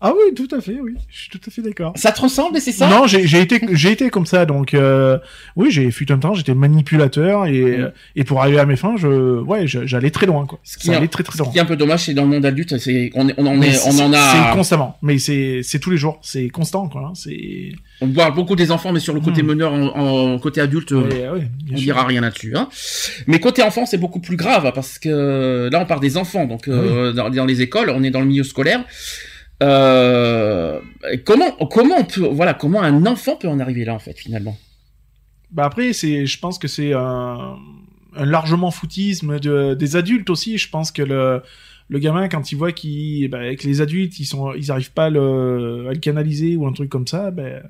Ah 0.07 0.12
oui, 0.12 0.34
tout 0.34 0.55
à 0.55 0.61
fait, 0.61 0.78
oui. 0.82 0.92
Je 1.09 1.18
suis 1.18 1.30
tout 1.30 1.40
à 1.46 1.50
fait 1.50 1.62
d'accord. 1.62 1.94
Ça 1.96 2.12
te 2.12 2.20
ressemble 2.20 2.61
c'est 2.61 2.72
ça? 2.72 2.88
Non, 2.90 3.07
j'ai 3.07 3.40
été, 3.40 3.59
j'ai 3.72 3.90
été 3.92 4.11
comme 4.11 4.26
ça, 4.26 4.44
donc 4.44 4.74
euh, 4.74 5.16
oui, 5.57 5.70
j'ai 5.70 5.90
fut 5.90 6.12
un 6.12 6.18
temps, 6.18 6.34
j'étais 6.34 6.52
manipulateur 6.55 7.46
et 7.46 7.78
Mhm. 7.78 7.92
et 8.16 8.24
pour 8.24 8.42
arriver 8.42 8.59
à 8.59 8.66
mes 8.66 8.76
fins, 8.76 8.96
je, 8.98 9.40
ouais, 9.40 9.66
j'allais 9.66 10.11
très 10.11 10.26
loin, 10.26 10.44
quoi. 10.44 10.59
Ce 10.62 10.76
qui 10.76 10.88
Ça 10.88 10.92
est- 10.92 10.96
allait 10.96 11.09
très 11.09 11.22
très 11.22 11.38
loin. 11.38 11.46
Ce 11.48 11.52
qui 11.52 11.59
est 11.59 11.62
un 11.62 11.64
peu 11.64 11.76
dommage, 11.76 12.05
c'est 12.05 12.12
dans 12.12 12.24
le 12.24 12.28
monde 12.28 12.44
adulte, 12.44 12.76
c'est 12.78 13.11
on, 13.14 13.22
en 13.30 13.57
Mais 13.57 13.68
est, 13.68 13.80
on 13.86 13.98
en 13.98 14.12
C'est 14.12 14.18
a. 14.18 14.52
constamment, 14.55 14.98
mais 15.00 15.16
c'est 15.18 15.61
c'est 15.62 15.78
tous 15.78 15.90
les 15.90 15.96
jours, 15.96 16.18
c'est 16.20 16.48
constant, 16.50 16.88
quoi. 16.90 17.07
hein, 17.09 17.12
C'est. 17.14 17.72
On 18.02 18.09
parle 18.09 18.34
beaucoup 18.34 18.57
des 18.57 18.70
enfants, 18.72 18.92
mais 18.92 19.00
sur 19.00 19.14
le 19.14 19.20
côté 19.20 19.42
Hmm. 19.42 19.46
meneur, 19.46 19.72
en, 19.72 20.34
en 20.34 20.38
côté 20.38 20.61
adulte, 20.61 20.92
euh, 20.92 21.38
on 21.72 21.76
sûr. 21.76 21.76
dira 21.78 22.05
rien 22.05 22.20
là-dessus. 22.20 22.52
Hein. 22.57 22.68
Mais 23.26 23.40
côté 23.40 23.62
enfant, 23.62 23.86
c'est 23.86 23.96
beaucoup 23.98 24.20
plus 24.20 24.36
grave 24.36 24.70
parce 24.74 24.98
que 24.98 25.70
là, 25.72 25.80
on 25.80 25.86
parle 25.86 26.00
des 26.00 26.18
enfants, 26.18 26.44
donc 26.44 26.68
euh, 26.68 27.11
Ah 27.11 27.12
dans, 27.14 27.30
dans 27.30 27.46
les 27.46 27.62
écoles, 27.62 27.88
on 27.88 28.02
est 28.02 28.11
dans 28.11 28.20
le 28.20 28.26
milieu 28.26 28.42
scolaire. 28.44 28.84
Euh, 29.62 30.80
comment, 31.24 31.52
comment 31.70 31.96
on 31.98 32.05
peut, 32.05 32.26
voilà, 32.26 32.55
comment 32.55 32.82
un 32.82 33.07
enfant 33.07 33.36
peut 33.36 33.48
en 33.48 33.61
arriver 33.61 33.84
là 33.84 33.94
en 33.94 33.98
fait 33.98 34.18
finalement? 34.18 34.57
Bah 35.50 35.64
après, 35.64 35.92
je 35.92 36.38
pense 36.40 36.59
que 36.59 36.66
c'est 36.66 36.92
un, 36.92 37.57
largement 38.16 38.70
foutisme 38.70 39.38
de, 39.38 39.74
des 39.74 39.96
adultes 39.96 40.30
aussi. 40.30 40.59
Je 40.59 40.68
pense 40.68 40.90
que 40.90 41.02
le, 41.02 41.42
le 41.88 41.98
gamin, 41.98 42.28
quand 42.28 42.50
il 42.50 42.57
voit 42.57 42.72
qu'il, 42.72 43.28
bah, 43.28 43.55
que 43.55 43.66
les 43.66 43.80
adultes, 43.80 44.18
ils 44.18 44.24
sont, 44.24 44.52
ils 44.55 44.70
arrivent 44.70 44.92
pas 44.92 45.11
le, 45.11 45.86
à 45.88 45.92
le 45.92 45.98
canaliser 45.98 46.57
ou 46.57 46.66
un 46.66 46.72
truc 46.72 46.88
comme 46.88 47.07
ça, 47.07 47.30
ben, 47.30 47.62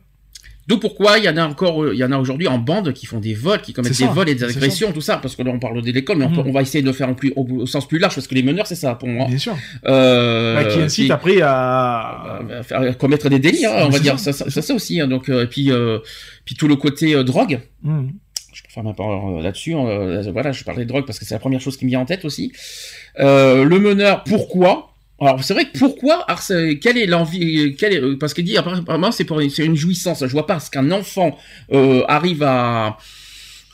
D'où 0.66 0.78
pourquoi 0.78 1.18
il 1.18 1.24
y 1.24 1.28
en 1.28 1.36
a 1.36 1.46
encore, 1.46 1.82
euh, 1.84 1.92
il 1.94 1.98
y 1.98 2.04
en 2.04 2.10
a 2.12 2.16
aujourd'hui 2.18 2.48
en 2.48 2.58
bande 2.58 2.92
qui 2.94 3.04
font 3.06 3.18
des 3.20 3.34
vols, 3.34 3.60
qui 3.60 3.72
commettent 3.74 3.92
des 4.06 4.12
vols 4.14 4.28
et 4.30 4.34
des 4.34 4.44
agressions, 4.44 4.92
tout 4.92 5.00
ça, 5.02 5.18
parce 5.18 5.36
que 5.36 5.42
là 5.42 5.50
on 5.54 5.58
parle 5.58 5.82
de 5.82 5.90
l'école, 5.92 6.16
mais 6.18 6.24
on, 6.24 6.30
peut- 6.32 6.42
on 6.48 6.52
va 6.52 6.62
essayer 6.62 6.82
de 6.82 6.90
faire 6.92 7.08
en 7.08 7.14
plus, 7.14 7.32
au, 7.36 7.46
au 7.46 7.66
sens 7.66 7.86
plus 7.86 7.98
large, 7.98 8.14
parce 8.14 8.26
que 8.26 8.34
les 8.34 8.42
meneurs 8.42 8.66
c'est 8.66 8.74
ça 8.74 8.94
pour 8.94 9.08
moi. 9.08 9.26
bien 9.26 9.36
sûr. 9.38 9.56
Euh, 9.86 10.54
Bah, 10.54 10.64
qui 10.64 10.80
incite 10.80 11.10
après 11.10 11.40
à, 11.42 12.40
à 12.58 12.62
faire 12.62 12.96
commettre 12.98 13.28
des 13.28 13.38
délits, 13.38 13.66
hein, 13.66 13.72
on 13.86 13.88
va 13.90 13.98
dire 13.98 14.18
ça, 14.18 14.32
ça, 14.32 14.48
ça, 14.50 14.74
aussi. 14.74 15.00
hein, 15.00 15.06
donc 15.08 15.28
euh, 15.28 15.44
et 15.44 15.46
puis 15.46 15.70
euh, 15.70 15.98
puis 16.46 16.54
tout 16.54 16.66
le 16.68 16.76
côté 16.76 17.14
euh, 17.14 17.24
drogue. 17.24 17.60
Mhm. 17.82 18.12
Je 18.52 18.62
peux 18.62 18.68
faire 18.70 18.84
ma 18.84 18.94
parole 18.94 19.40
euh, 19.40 19.42
là-dessus. 19.42 19.74
euh, 19.74 20.22
voilà, 20.32 20.52
je 20.52 20.62
parlais 20.64 20.84
de 20.84 20.88
drogue 20.88 21.04
parce 21.06 21.18
que 21.18 21.24
c'est 21.24 21.34
la 21.34 21.40
première 21.40 21.60
chose 21.60 21.76
qui 21.76 21.84
me 21.84 21.90
vient 21.90 22.00
en 22.00 22.06
tête 22.06 22.24
aussi. 22.24 22.52
Euh, 23.18 23.64
le 23.64 23.78
meneur, 23.80 24.24
pourquoi 24.24 24.93
alors 25.20 25.42
c'est 25.44 25.54
vrai 25.54 25.66
que 25.70 25.78
pourquoi 25.78 26.26
quelle 26.80 26.98
est 26.98 27.06
l'envie 27.06 27.76
quelle 27.76 27.92
est, 27.94 28.00
euh, 28.02 28.16
parce 28.18 28.34
qu'il 28.34 28.44
dit 28.44 28.56
apparemment 28.56 29.12
c'est 29.12 29.24
pour 29.24 29.40
c'est 29.48 29.64
une 29.64 29.76
jouissance 29.76 30.20
je 30.26 30.32
vois 30.32 30.46
pas 30.46 30.58
ce 30.60 30.70
qu'un 30.70 30.90
enfant 30.90 31.38
euh, 31.72 32.02
arrive 32.08 32.42
à, 32.42 32.98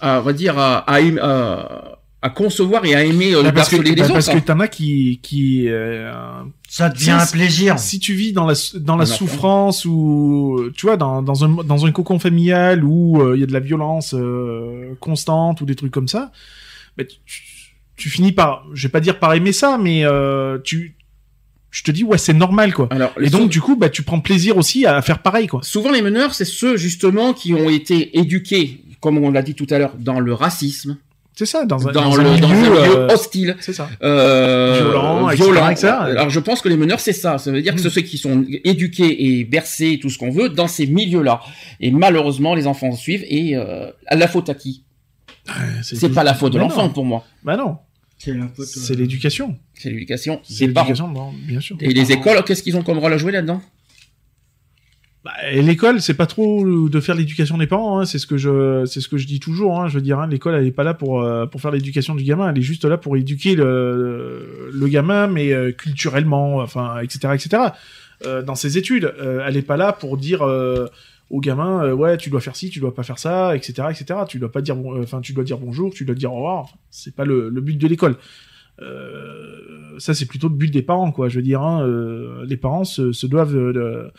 à 0.00 0.18
on 0.20 0.22
va 0.22 0.32
dire 0.32 0.58
à, 0.58 0.78
à, 0.78 1.00
aim- 1.00 1.18
à- 1.22 1.96
à 2.22 2.28
concevoir 2.28 2.84
et 2.84 2.94
à 2.94 3.02
aimer 3.02 3.34
euh, 3.34 3.42
Bah, 3.42 3.52
parce 3.52 3.70
que, 3.70 3.76
les 3.76 3.94
bah, 3.94 4.04
autres 4.04 4.12
parce 4.12 4.28
que 4.28 4.36
hein. 4.36 4.42
t'en 4.44 4.60
as 4.60 4.68
qui, 4.68 5.20
qui, 5.22 5.66
euh, 5.70 6.12
Ça 6.68 6.90
devient 6.90 7.12
un 7.12 7.20
Si- 7.24 7.32
plaisir. 7.32 7.78
si 7.78 7.98
tu 7.98 8.12
vis 8.12 8.34
dans 8.34 8.46
la 8.46 8.52
dans 8.74 8.96
la 8.96 9.06
souffrance 9.06 9.86
ou 9.86 10.68
tu 10.76 10.84
vois 10.84 10.98
dans 10.98 11.22
dans 11.22 11.44
un 11.46 11.64
dans 11.64 11.86
un 11.86 11.92
cocon 11.92 12.18
familial 12.18 12.84
où 12.84 13.22
euh, 13.22 13.36
il 13.36 13.40
y 13.40 13.42
a 13.42 13.46
de 13.46 13.54
la 13.54 13.60
violence 13.60 14.12
euh, 14.14 14.94
constante 15.00 15.62
ou 15.62 15.64
des 15.64 15.74
trucs 15.76 15.92
comme 15.92 16.08
ça, 16.08 16.30
bah, 16.98 17.04
tu, 17.04 17.42
tu 17.96 18.10
finis 18.10 18.32
par 18.32 18.66
je 18.74 18.86
vais 18.86 18.92
pas 18.92 19.00
dire 19.00 19.18
par 19.18 19.32
aimer 19.32 19.52
ça 19.52 19.78
mais 19.80 20.04
euh, 20.04 20.58
tu 20.62 20.96
je 21.70 21.82
te 21.82 21.90
dis 21.90 22.02
ouais 22.04 22.18
c'est 22.18 22.32
normal 22.32 22.72
quoi. 22.74 22.88
alors 22.90 23.12
Et 23.20 23.30
donc 23.30 23.48
du 23.50 23.60
coup 23.60 23.76
bah 23.76 23.88
tu 23.88 24.02
prends 24.02 24.20
plaisir 24.20 24.56
aussi 24.56 24.86
à 24.86 25.00
faire 25.02 25.20
pareil 25.20 25.46
quoi. 25.46 25.60
Souvent, 25.62 25.90
les 25.92 26.02
meneurs, 26.02 26.34
c'est 26.34 26.44
ceux 26.44 26.76
justement 26.76 27.32
qui 27.32 27.54
ont 27.54 27.68
été 27.70 28.18
éduqués, 28.18 28.82
comme 29.00 29.18
on 29.18 29.30
l'a 29.30 29.42
dit 29.42 29.54
tout 29.54 29.66
à 29.70 29.78
l'heure, 29.78 29.94
dans 29.98 30.18
le 30.20 30.34
racisme, 30.34 30.96
C'est 31.36 31.46
ça 31.46 31.64
dans 31.64 31.88
un 31.88 31.92
dans, 31.92 32.10
dans 32.10 32.16
le, 32.16 32.26
un 32.26 32.38
dans 32.38 32.48
un 32.50 32.54
milieu, 32.54 32.72
euh, 32.76 33.08
hostile, 33.08 33.56
c'est 33.60 33.72
ça. 33.72 33.88
euh, 34.02 34.78
Violent, 34.82 35.28
violent. 35.28 35.68
etc. 35.70 35.86
Alors, 35.88 36.28
je 36.28 36.40
pense 36.40 36.60
que 36.60 36.68
les 36.68 36.76
meneurs, 36.76 37.00
c'est 37.00 37.14
ça. 37.14 37.38
Ça 37.38 37.50
veut 37.50 37.62
dire 37.62 37.74
que 37.74 37.80
Mm. 37.80 37.90
ceux 37.90 38.00
qui 38.02 38.18
sont 38.18 38.44
éduqués 38.64 39.38
et 39.38 39.44
bercés, 39.44 39.98
tout 40.02 40.10
ce 40.10 40.18
qu'on 40.18 40.30
veut, 40.30 40.48
dans 40.50 40.66
ces 40.68 40.86
milieux-là. 40.86 41.40
Et 41.80 41.90
malheureusement, 41.92 42.54
les 42.54 42.66
enfants 42.66 42.92
suivent. 42.92 43.24
Et 43.28 43.56
euh, 43.56 43.90
la 44.10 44.28
faute 44.28 44.48
à 44.50 44.54
qui? 44.54 44.82
C'est 45.82 46.12
pas 46.12 46.24
la 46.24 46.34
faute 46.34 46.52
de 46.52 46.58
l'enfant 46.58 46.90
pour 46.90 47.04
moi. 47.06 47.24
Bah 47.42 47.56
non, 47.56 47.78
C'est 48.22 48.36
c'est 48.64 48.94
l'éducation. 48.94 49.56
C'est 49.74 49.90
l'éducation 49.90 50.40
C'est 50.44 50.66
des 50.66 50.72
parents. 50.74 50.86
l'éducation 50.88 51.08
bon, 51.08 51.32
bien 51.48 51.60
sûr. 51.60 51.76
Et 51.80 51.92
les 51.94 52.12
écoles, 52.12 52.44
qu'est-ce 52.44 52.62
qu'ils 52.62 52.76
ont 52.76 52.82
comme 52.82 52.98
rôle 52.98 53.12
à 53.14 53.18
jouer 53.18 53.32
là-dedans? 53.32 53.62
Bah, 55.24 55.32
et 55.52 55.60
l'école, 55.60 56.00
c'est 56.00 56.14
pas 56.14 56.26
trop 56.26 56.64
de 56.88 57.00
faire 57.00 57.14
l'éducation 57.14 57.58
des 57.58 57.66
parents. 57.66 57.98
Hein. 58.00 58.04
C'est 58.06 58.18
ce 58.18 58.26
que 58.26 58.36
je, 58.38 58.84
c'est 58.86 59.00
ce 59.02 59.08
que 59.08 59.18
je 59.18 59.26
dis 59.26 59.38
toujours. 59.40 59.80
Hein. 59.80 59.88
Je 59.88 59.94
veux 59.96 60.02
dire, 60.02 60.18
hein, 60.18 60.26
l'école, 60.26 60.54
elle 60.54 60.66
est 60.66 60.70
pas 60.70 60.84
là 60.84 60.94
pour 60.94 61.22
euh, 61.22 61.46
pour 61.46 61.60
faire 61.62 61.70
l'éducation 61.70 62.14
du 62.14 62.24
gamin. 62.24 62.50
Elle 62.50 62.58
est 62.58 62.62
juste 62.62 62.84
là 62.86 62.96
pour 62.98 63.16
éduquer 63.16 63.54
le 63.54 64.70
le 64.72 64.88
gamin, 64.88 65.26
mais 65.26 65.52
euh, 65.52 65.72
culturellement, 65.72 66.56
enfin, 66.58 66.98
etc., 67.02 67.34
etc. 67.34 67.62
Euh, 68.26 68.42
dans 68.42 68.54
ses 68.54 68.76
études, 68.78 69.12
Euh, 69.18 69.44
elle 69.46 69.56
est 69.56 69.62
pas 69.62 69.76
là 69.78 69.92
pour 69.92 70.16
dire 70.18 70.42
euh, 70.42 70.86
au 71.30 71.40
gamin, 71.40 71.84
euh, 71.84 71.92
ouais, 71.92 72.16
tu 72.16 72.28
dois 72.28 72.40
faire 72.40 72.56
ci, 72.56 72.70
tu 72.70 72.80
dois 72.80 72.92
pas 72.94 73.02
faire 73.04 73.18
ça, 73.18 73.54
etc., 73.56 73.72
etc. 73.90 74.20
Tu 74.28 74.38
dois 74.38 74.50
pas 74.52 74.60
dire, 74.62 74.76
bon- 74.76 74.94
euh, 74.96 75.02
enfin, 75.04 75.20
tu 75.20 75.32
dois 75.32 75.44
dire 75.44 75.58
bonjour, 75.58 75.92
tu 75.92 76.04
dois 76.04 76.14
dire 76.16 76.32
au 76.32 76.36
revoir. 76.36 76.60
Enfin, 76.64 76.76
c'est 76.90 77.14
pas 77.14 77.24
le, 77.24 77.48
le 77.48 77.60
but 77.60 77.76
de 77.78 77.86
l'école. 77.86 78.16
Euh, 78.82 79.98
ça, 79.98 80.14
c'est 80.14 80.26
plutôt 80.26 80.48
le 80.48 80.54
but 80.54 80.70
des 80.72 80.82
parents, 80.82 81.12
quoi. 81.12 81.28
Je 81.28 81.36
veux 81.36 81.42
dire, 81.42 81.62
hein, 81.62 81.86
euh, 81.86 82.44
les 82.46 82.56
parents 82.56 82.84
se, 82.84 83.12
se 83.12 83.26
doivent 83.26 83.54
euh, 83.56 84.10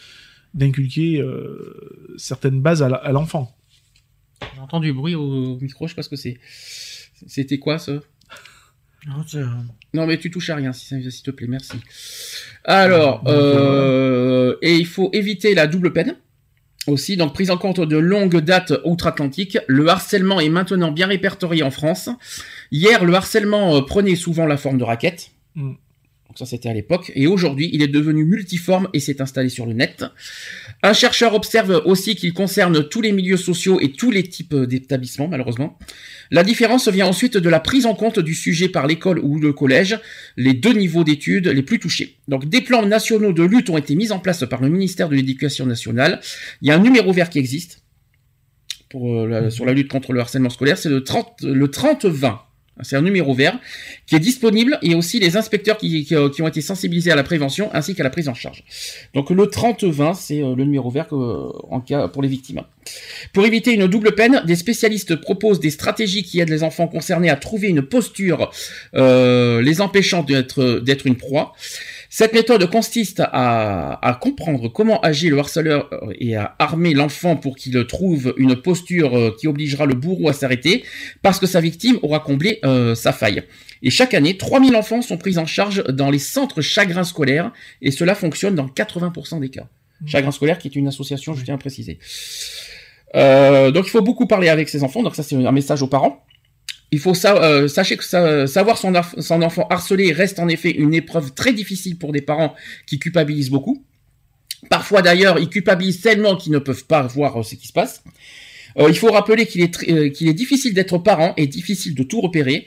d'inculquer 0.53 1.19
euh, 1.21 2.13
certaines 2.17 2.61
bases 2.61 2.81
à 2.83 3.11
l'enfant. 3.11 3.55
J'ai 4.55 4.61
entendu 4.61 4.87
du 4.87 4.93
bruit 4.93 5.15
au 5.15 5.57
micro, 5.59 5.87
je 5.87 5.91
sais 5.91 5.95
pas 5.95 6.03
ce 6.03 6.09
que 6.09 6.15
c'est. 6.15 6.39
C'était 7.27 7.59
quoi 7.59 7.77
ça? 7.79 7.93
Non, 9.93 10.05
mais 10.07 10.17
tu 10.19 10.29
touches 10.31 10.49
à 10.51 10.55
rien, 10.55 10.73
si- 10.73 10.85
s'il 11.11 11.23
te 11.23 11.31
plaît, 11.31 11.47
merci. 11.47 11.77
Alors, 12.63 13.23
Ah, 13.25 13.31
euh, 13.31 14.55
et 14.61 14.75
il 14.75 14.85
faut 14.85 15.09
éviter 15.13 15.55
la 15.55 15.65
double 15.67 15.91
peine. 15.93 16.17
Aussi, 16.87 17.15
donc 17.15 17.33
prise 17.33 17.51
en 17.51 17.57
compte 17.57 17.79
de 17.79 17.97
longue 17.97 18.37
date 18.37 18.73
outre-Atlantique, 18.85 19.57
le 19.67 19.87
harcèlement 19.87 20.39
est 20.39 20.49
maintenant 20.49 20.91
bien 20.91 21.07
répertorié 21.07 21.61
en 21.61 21.69
France. 21.69 22.09
Hier, 22.71 23.05
le 23.05 23.13
harcèlement 23.13 23.75
euh, 23.75 23.81
prenait 23.81 24.15
souvent 24.15 24.47
la 24.47 24.57
forme 24.57 24.79
de 24.79 24.83
raquettes. 24.83 25.31
Mm. 25.55 25.73
Donc 26.31 26.37
ça, 26.37 26.45
c'était 26.45 26.69
à 26.69 26.73
l'époque. 26.73 27.11
Et 27.13 27.27
aujourd'hui, 27.27 27.69
il 27.73 27.81
est 27.81 27.89
devenu 27.89 28.23
multiforme 28.23 28.87
et 28.93 29.01
s'est 29.01 29.21
installé 29.21 29.49
sur 29.49 29.65
le 29.65 29.73
net. 29.73 30.05
Un 30.81 30.93
chercheur 30.93 31.33
observe 31.33 31.81
aussi 31.83 32.15
qu'il 32.15 32.31
concerne 32.31 32.87
tous 32.87 33.01
les 33.01 33.11
milieux 33.11 33.35
sociaux 33.35 33.81
et 33.81 33.91
tous 33.91 34.11
les 34.11 34.23
types 34.23 34.55
d'établissements, 34.55 35.27
malheureusement. 35.27 35.77
La 36.29 36.45
différence 36.45 36.87
vient 36.87 37.07
ensuite 37.07 37.35
de 37.35 37.49
la 37.49 37.59
prise 37.59 37.85
en 37.85 37.95
compte 37.95 38.19
du 38.19 38.33
sujet 38.33 38.69
par 38.69 38.87
l'école 38.87 39.19
ou 39.19 39.39
le 39.39 39.51
collège, 39.51 39.99
les 40.37 40.53
deux 40.53 40.71
niveaux 40.71 41.03
d'études 41.03 41.49
les 41.49 41.63
plus 41.63 41.79
touchés. 41.79 42.15
Donc 42.29 42.47
des 42.47 42.61
plans 42.61 42.85
nationaux 42.85 43.33
de 43.33 43.43
lutte 43.43 43.69
ont 43.69 43.77
été 43.77 43.95
mis 43.95 44.13
en 44.13 44.19
place 44.19 44.45
par 44.49 44.61
le 44.61 44.69
ministère 44.69 45.09
de 45.09 45.15
l'Éducation 45.15 45.65
nationale. 45.65 46.21
Il 46.61 46.69
y 46.69 46.71
a 46.71 46.75
un 46.75 46.79
numéro 46.79 47.11
vert 47.11 47.29
qui 47.29 47.39
existe 47.39 47.83
pour, 48.89 49.13
euh, 49.13 49.49
sur 49.49 49.65
la 49.65 49.73
lutte 49.73 49.89
contre 49.89 50.13
le 50.13 50.21
harcèlement 50.21 50.49
scolaire, 50.49 50.77
c'est 50.77 50.87
le 50.87 51.03
30 51.03 51.41
le 51.41 51.67
30-20. 51.67 52.50
C'est 52.83 52.95
un 52.95 53.01
numéro 53.01 53.33
vert 53.33 53.59
qui 54.05 54.15
est 54.15 54.19
disponible 54.19 54.79
et 54.81 54.95
aussi 54.95 55.19
les 55.19 55.37
inspecteurs 55.37 55.77
euh, 55.83 56.29
qui 56.29 56.41
ont 56.41 56.47
été 56.47 56.61
sensibilisés 56.61 57.11
à 57.11 57.15
la 57.15 57.23
prévention 57.23 57.69
ainsi 57.73 57.95
qu'à 57.95 58.03
la 58.03 58.09
prise 58.09 58.29
en 58.29 58.33
charge. 58.33 58.63
Donc 59.13 59.29
le 59.29 59.43
30-20, 59.45 60.15
c'est 60.15 60.41
euh, 60.41 60.55
le 60.55 60.63
numéro 60.63 60.89
vert 60.89 61.07
euh, 61.11 62.07
pour 62.07 62.21
les 62.21 62.29
victimes. 62.29 62.61
Pour 63.33 63.45
éviter 63.45 63.73
une 63.73 63.87
double 63.87 64.15
peine, 64.15 64.41
des 64.45 64.55
spécialistes 64.55 65.15
proposent 65.15 65.59
des 65.59 65.69
stratégies 65.69 66.23
qui 66.23 66.39
aident 66.39 66.49
les 66.49 66.63
enfants 66.63 66.87
concernés 66.87 67.29
à 67.29 67.35
trouver 67.35 67.67
une 67.67 67.83
posture 67.83 68.51
les 68.93 69.81
empêchant 69.81 70.23
d'être 70.23 71.05
une 71.05 71.15
proie. 71.15 71.53
Cette 72.13 72.33
méthode 72.33 72.69
consiste 72.69 73.21
à, 73.23 74.05
à 74.05 74.13
comprendre 74.15 74.67
comment 74.67 74.99
agit 74.99 75.29
le 75.29 75.39
harceleur 75.39 75.89
et 76.19 76.35
à 76.35 76.55
armer 76.59 76.93
l'enfant 76.93 77.37
pour 77.37 77.55
qu'il 77.55 77.87
trouve 77.87 78.33
une 78.35 78.57
posture 78.57 79.17
euh, 79.17 79.33
qui 79.39 79.47
obligera 79.47 79.85
le 79.85 79.93
bourreau 79.93 80.27
à 80.27 80.33
s'arrêter 80.33 80.83
parce 81.21 81.39
que 81.39 81.45
sa 81.45 81.61
victime 81.61 81.99
aura 82.01 82.19
comblé 82.19 82.59
euh, 82.65 82.95
sa 82.95 83.13
faille. 83.13 83.43
Et 83.81 83.89
chaque 83.89 84.13
année, 84.13 84.35
3000 84.35 84.75
enfants 84.75 85.01
sont 85.01 85.17
pris 85.17 85.37
en 85.37 85.45
charge 85.45 85.85
dans 85.85 86.09
les 86.09 86.19
centres 86.19 86.59
chagrins 86.59 87.05
scolaires 87.05 87.53
et 87.81 87.91
cela 87.91 88.13
fonctionne 88.13 88.55
dans 88.55 88.67
80% 88.67 89.39
des 89.39 89.49
cas. 89.49 89.69
Chagrin 90.05 90.31
scolaire 90.31 90.59
qui 90.59 90.67
est 90.67 90.75
une 90.75 90.89
association, 90.89 91.33
je 91.33 91.45
tiens 91.45 91.55
à 91.55 91.59
préciser. 91.59 91.97
Euh, 93.15 93.71
donc 93.71 93.87
il 93.87 93.89
faut 93.89 94.01
beaucoup 94.01 94.27
parler 94.27 94.49
avec 94.49 94.67
ses 94.67 94.83
enfants, 94.83 95.01
donc 95.01 95.15
ça 95.15 95.23
c'est 95.23 95.35
un 95.37 95.51
message 95.53 95.81
aux 95.81 95.87
parents. 95.87 96.25
Il 96.91 96.99
faut 96.99 97.13
sa- 97.13 97.41
euh, 97.41 97.67
sachez 97.67 97.95
que 97.97 98.03
sa- 98.03 98.47
savoir 98.47 98.77
son, 98.77 98.93
son 99.19 99.41
enfant 99.41 99.65
harcelé 99.69 100.11
reste 100.11 100.39
en 100.39 100.47
effet 100.49 100.71
une 100.71 100.93
épreuve 100.93 101.33
très 101.33 101.53
difficile 101.53 101.97
pour 101.97 102.11
des 102.11 102.21
parents 102.21 102.53
qui 102.85 102.99
culpabilisent 102.99 103.49
beaucoup. 103.49 103.85
Parfois 104.69 105.01
d'ailleurs, 105.01 105.39
ils 105.39 105.49
culpabilisent 105.49 106.01
tellement 106.01 106.35
qu'ils 106.35 106.51
ne 106.51 106.59
peuvent 106.59 106.85
pas 106.85 107.01
voir 107.03 107.39
euh, 107.39 107.43
ce 107.43 107.55
qui 107.55 107.67
se 107.67 107.73
passe. 107.73 108.03
Euh, 108.79 108.85
il 108.89 108.95
faut 108.97 109.11
rappeler 109.11 109.45
qu'il 109.45 109.61
est, 109.61 109.89
euh, 109.89 110.09
qu'il 110.09 110.27
est 110.29 110.33
difficile 110.33 110.73
d'être 110.73 110.97
parent 110.97 111.33
et 111.37 111.47
difficile 111.47 111.93
de 111.95 112.03
tout 112.03 112.21
repérer, 112.21 112.65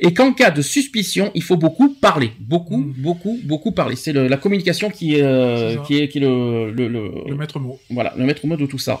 et 0.00 0.12
qu'en 0.12 0.32
cas 0.32 0.50
de 0.50 0.60
suspicion, 0.62 1.30
il 1.34 1.42
faut 1.42 1.56
beaucoup 1.56 1.88
parler, 1.94 2.32
beaucoup, 2.40 2.76
Mm. 2.78 2.94
beaucoup, 2.98 3.40
beaucoup 3.44 3.72
parler. 3.72 3.96
C'est 3.96 4.12
la 4.12 4.36
communication 4.36 4.90
qui 4.90 5.14
est, 5.16 5.22
euh, 5.22 5.76
qui 5.86 5.98
est, 5.98 6.08
qui 6.08 6.18
est 6.18 6.20
le, 6.20 6.70
le, 6.72 6.88
le- 6.88 7.10
Le 7.28 7.34
maître 7.36 7.58
mot. 7.58 7.78
voilà, 7.90 8.12
le 8.18 8.24
maître 8.24 8.46
mot 8.46 8.56
de 8.56 8.66
tout 8.66 8.78
ça. 8.78 9.00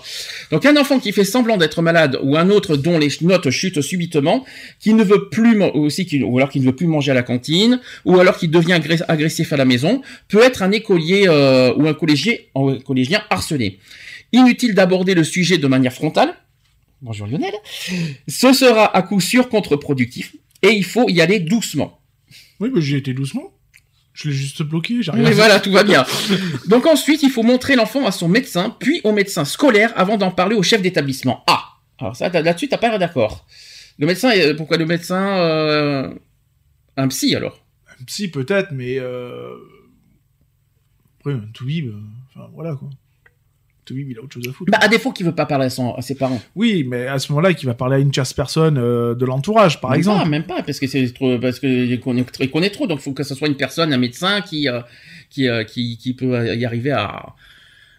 Donc 0.50 0.64
un 0.64 0.76
enfant 0.76 0.98
qui 0.98 1.12
fait 1.12 1.24
semblant 1.24 1.56
d'être 1.56 1.82
malade 1.82 2.18
ou 2.22 2.36
un 2.36 2.48
autre 2.50 2.76
dont 2.76 2.98
les 2.98 3.08
notes 3.20 3.50
chutent 3.50 3.82
subitement, 3.82 4.44
qui 4.80 4.94
ne 4.94 5.02
veut 5.04 5.28
plus 5.28 5.60
aussi 5.62 6.06
qui- 6.06 6.22
ou 6.22 6.36
alors 6.38 6.50
qui 6.50 6.60
ne 6.60 6.64
veut 6.66 6.74
plus 6.74 6.86
manger 6.86 7.10
à 7.10 7.14
la 7.14 7.22
cantine 7.22 7.80
ou 8.04 8.18
alors 8.18 8.36
qui 8.38 8.48
devient 8.48 8.80
agressif 9.08 9.52
à 9.52 9.56
la 9.56 9.64
maison, 9.64 10.00
peut 10.28 10.42
être 10.42 10.62
un 10.62 10.72
écolier 10.72 11.24
euh, 11.28 11.74
ou 11.76 11.86
un 11.86 11.94
collégien, 11.94 12.34
un 12.54 12.78
collégien 12.78 13.22
harcelé. 13.30 13.78
Inutile 14.32 14.74
d'aborder 14.74 15.14
le 15.14 15.24
sujet 15.24 15.58
de 15.58 15.66
manière 15.66 15.92
frontale. 15.92 16.34
Bonjour 17.02 17.26
Lionel. 17.26 17.52
Ce 18.26 18.52
sera 18.52 18.96
à 18.96 19.02
coup 19.02 19.20
sûr 19.20 19.48
contre-productif 19.48 20.34
et 20.62 20.70
il 20.70 20.84
faut 20.84 21.08
y 21.08 21.20
aller 21.20 21.40
doucement. 21.40 22.00
Oui, 22.60 22.70
mais 22.74 22.80
j'ai 22.80 22.96
été 22.96 23.12
doucement. 23.12 23.52
Je 24.14 24.28
l'ai 24.30 24.34
juste 24.34 24.62
bloqué, 24.62 25.02
j'ai 25.02 25.10
rien 25.10 25.22
Mais 25.22 25.32
voilà, 25.32 25.60
tout 25.60 25.70
va 25.70 25.84
bien. 25.84 26.06
Donc 26.68 26.86
ensuite, 26.86 27.22
il 27.22 27.30
faut 27.30 27.42
montrer 27.42 27.76
l'enfant 27.76 28.06
à 28.06 28.12
son 28.12 28.28
médecin, 28.28 28.74
puis 28.80 29.02
au 29.04 29.12
médecin 29.12 29.44
scolaire 29.44 29.92
avant 29.94 30.16
d'en 30.16 30.30
parler 30.30 30.56
au 30.56 30.62
chef 30.62 30.80
d'établissement. 30.80 31.44
Ah 31.46 31.64
Alors 31.98 32.16
ça, 32.16 32.30
là-dessus, 32.30 32.68
t'as 32.68 32.78
pas 32.78 32.88
l'air 32.88 32.98
d'accord. 32.98 33.46
Le 33.98 34.06
médecin, 34.06 34.30
euh, 34.34 34.54
pourquoi 34.54 34.78
le 34.78 34.86
médecin... 34.86 35.38
euh, 35.38 36.14
Un 36.96 37.08
psy, 37.08 37.36
alors? 37.36 37.62
Un 38.00 38.04
psy 38.04 38.28
peut-être, 38.28 38.72
mais 38.72 38.98
euh... 38.98 39.54
après 41.20 41.34
un 41.34 41.46
toubib, 41.52 41.88
euh, 41.88 42.00
enfin 42.30 42.48
voilà 42.54 42.74
quoi. 42.74 42.88
Toubib, 43.86 44.10
il 44.10 44.18
a 44.18 44.22
autre 44.22 44.34
chose 44.34 44.46
à 44.48 44.52
foutre. 44.52 44.70
Bah, 44.70 44.78
à 44.82 44.88
défaut 44.88 45.12
qu'il 45.12 45.24
veut 45.24 45.34
pas 45.34 45.46
parler 45.46 45.64
à, 45.66 45.70
son- 45.70 45.94
à 45.94 46.02
ses 46.02 46.14
parents? 46.16 46.42
Oui, 46.54 46.84
mais 46.86 47.06
à 47.06 47.18
ce 47.18 47.32
moment-là, 47.32 47.54
qui 47.54 47.64
va 47.64 47.72
parler 47.74 47.96
à 47.96 47.98
une 48.00 48.10
tierce 48.10 48.34
personne 48.34 48.76
euh, 48.78 49.14
de 49.14 49.24
l'entourage, 49.24 49.80
par 49.80 49.92
Même 49.92 49.98
exemple. 49.98 50.22
pas, 50.24 50.28
même 50.28 50.44
pas, 50.44 50.62
parce 50.62 50.78
que 50.80 50.86
c'est 50.86 51.10
trop... 51.14 51.38
Parce 51.38 51.58
que 51.60 51.66
il 51.66 51.98
connaît, 52.00 52.24
il 52.40 52.50
connaît 52.50 52.70
trop, 52.70 52.86
donc 52.86 52.98
il 52.98 53.02
faut 53.02 53.12
que 53.12 53.22
ce 53.22 53.34
soit 53.34 53.48
une 53.48 53.56
personne, 53.56 53.92
un 53.92 53.98
médecin 53.98 54.40
qui, 54.42 54.68
euh, 54.68 54.80
qui, 55.30 55.48
euh, 55.48 55.64
qui, 55.64 55.96
qui 55.96 56.12
peut 56.14 56.54
y 56.54 56.64
arriver 56.64 56.90
à... 56.90 57.34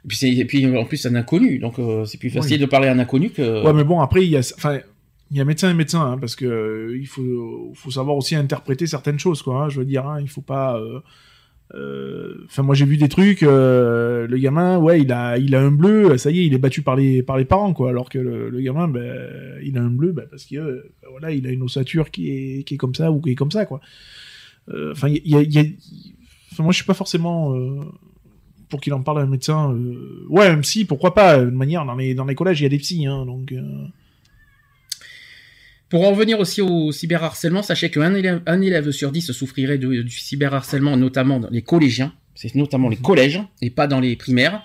Et 0.05 0.07
puis, 0.09 0.17
c'est- 0.17 0.29
et 0.33 0.45
puis 0.45 0.65
en 0.77 0.85
plus, 0.85 1.05
un 1.05 1.15
inconnu, 1.15 1.59
donc 1.59 1.79
euh, 1.79 2.05
c'est 2.05 2.17
plus 2.19 2.29
facile 2.29 2.53
Oui. 2.57 2.59
de 2.59 2.65
parler 2.65 2.87
à 2.87 2.91
un 2.91 2.99
inconnu 2.99 3.29
que... 3.31 3.63
Ouais, 3.65 3.73
mais 3.73 3.83
bon, 3.83 3.99
après, 4.01 4.23
il 4.25 4.29
y 4.29 4.37
a, 4.37 4.39
enfin, 4.57 4.79
il 5.31 5.37
y 5.37 5.41
a 5.41 5.45
médecin 5.45 5.69
et 5.71 5.73
médecin, 5.73 6.01
hein, 6.13 6.17
parce 6.17 6.35
que 6.35 6.45
euh, 6.45 6.97
il 6.99 7.07
faut, 7.07 7.71
faut 7.75 7.91
savoir 7.91 8.15
aussi 8.15 8.35
interpréter 8.35 8.87
certaines 8.87 9.19
choses, 9.19 9.41
quoi. 9.41 9.63
hein, 9.63 9.69
je 9.69 9.79
veux 9.79 9.85
dire, 9.85 10.05
hein, 10.07 10.19
il 10.21 10.29
faut 10.29 10.41
pas. 10.41 10.77
euh, 10.77 10.99
Enfin, 11.73 12.63
moi, 12.63 12.75
j'ai 12.75 12.85
vu 12.85 12.97
des 12.97 13.09
trucs. 13.09 13.43
euh, 13.43 14.25
le 14.27 14.37
gamin, 14.37 14.77
ouais, 14.79 15.01
il 15.01 15.11
a, 15.11 15.37
il 15.37 15.53
a 15.55 15.61
un 15.61 15.71
bleu. 15.71 16.17
Ça 16.17 16.31
y 16.31 16.39
est, 16.39 16.45
il 16.47 16.53
est 16.53 16.57
battu 16.57 16.81
par 16.81 16.95
les, 16.95 17.21
par 17.23 17.37
les 17.37 17.45
parents, 17.45 17.73
quoi. 17.73 17.89
Alors 17.89 18.09
que 18.09 18.17
le, 18.19 18.59
gamin, 18.61 18.87
ben, 18.87 19.59
il 19.63 19.77
a 19.77 19.81
un 19.81 19.89
bleu, 19.89 20.11
ben, 20.13 20.25
parce 20.29 20.45
que 20.45 20.55
euh, 20.55 20.93
ben, 21.01 21.09
voilà, 21.11 21.31
il 21.31 21.45
a 21.45 21.51
une 21.51 21.63
ossature 21.63 22.09
qui 22.11 22.29
est, 22.31 22.63
qui 22.63 22.75
est 22.75 22.77
comme 22.77 22.95
ça 22.95 23.11
ou 23.11 23.19
qui 23.21 23.31
est 23.31 23.35
comme 23.35 23.51
ça, 23.51 23.65
quoi. 23.65 23.81
Euh, 24.69 24.91
Enfin, 24.91 25.09
il 25.09 25.21
y 25.27 25.35
a, 25.59 25.63
enfin, 26.51 26.63
moi, 26.63 26.71
je 26.71 26.77
suis 26.77 26.85
pas 26.85 26.93
forcément. 26.93 27.55
euh, 27.55 27.81
pour 28.69 28.81
qu'il 28.81 28.93
en 28.93 29.01
parle 29.01 29.19
à 29.19 29.21
un 29.21 29.27
médecin, 29.27 29.73
euh, 29.73 30.25
ouais, 30.27 30.49
même 30.49 30.63
si, 30.63 30.83
pourquoi 30.83 31.13
pas, 31.13 31.37
de 31.37 31.49
manière, 31.49 31.85
dans 31.85 31.95
les, 31.95 32.13
dans 32.13 32.25
les 32.25 32.35
collèges, 32.35 32.59
il 32.59 32.63
y 32.63 32.65
a 32.65 32.69
des 32.69 32.79
psys, 32.79 33.05
hein, 33.05 33.25
donc, 33.25 33.53
euh, 33.53 33.61
Pour 35.89 36.05
en 36.05 36.11
revenir 36.11 36.39
aussi 36.39 36.61
au 36.61 36.91
cyberharcèlement, 36.91 37.63
sachez 37.63 37.89
qu'un 37.89 38.13
élève, 38.13 38.91
sur 38.91 39.11
dix 39.11 39.31
souffrirait 39.31 39.77
du 39.77 40.09
cyberharcèlement, 40.09 40.97
notamment 40.97 41.39
dans 41.39 41.49
les 41.49 41.61
collégiens. 41.61 42.13
C'est 42.37 42.53
notamment 42.53 42.87
les 42.87 42.97
collèges 42.97 43.41
et 43.63 43.71
pas 43.71 43.87
dans 43.87 43.99
les 43.99 44.15
primaires. 44.15 44.61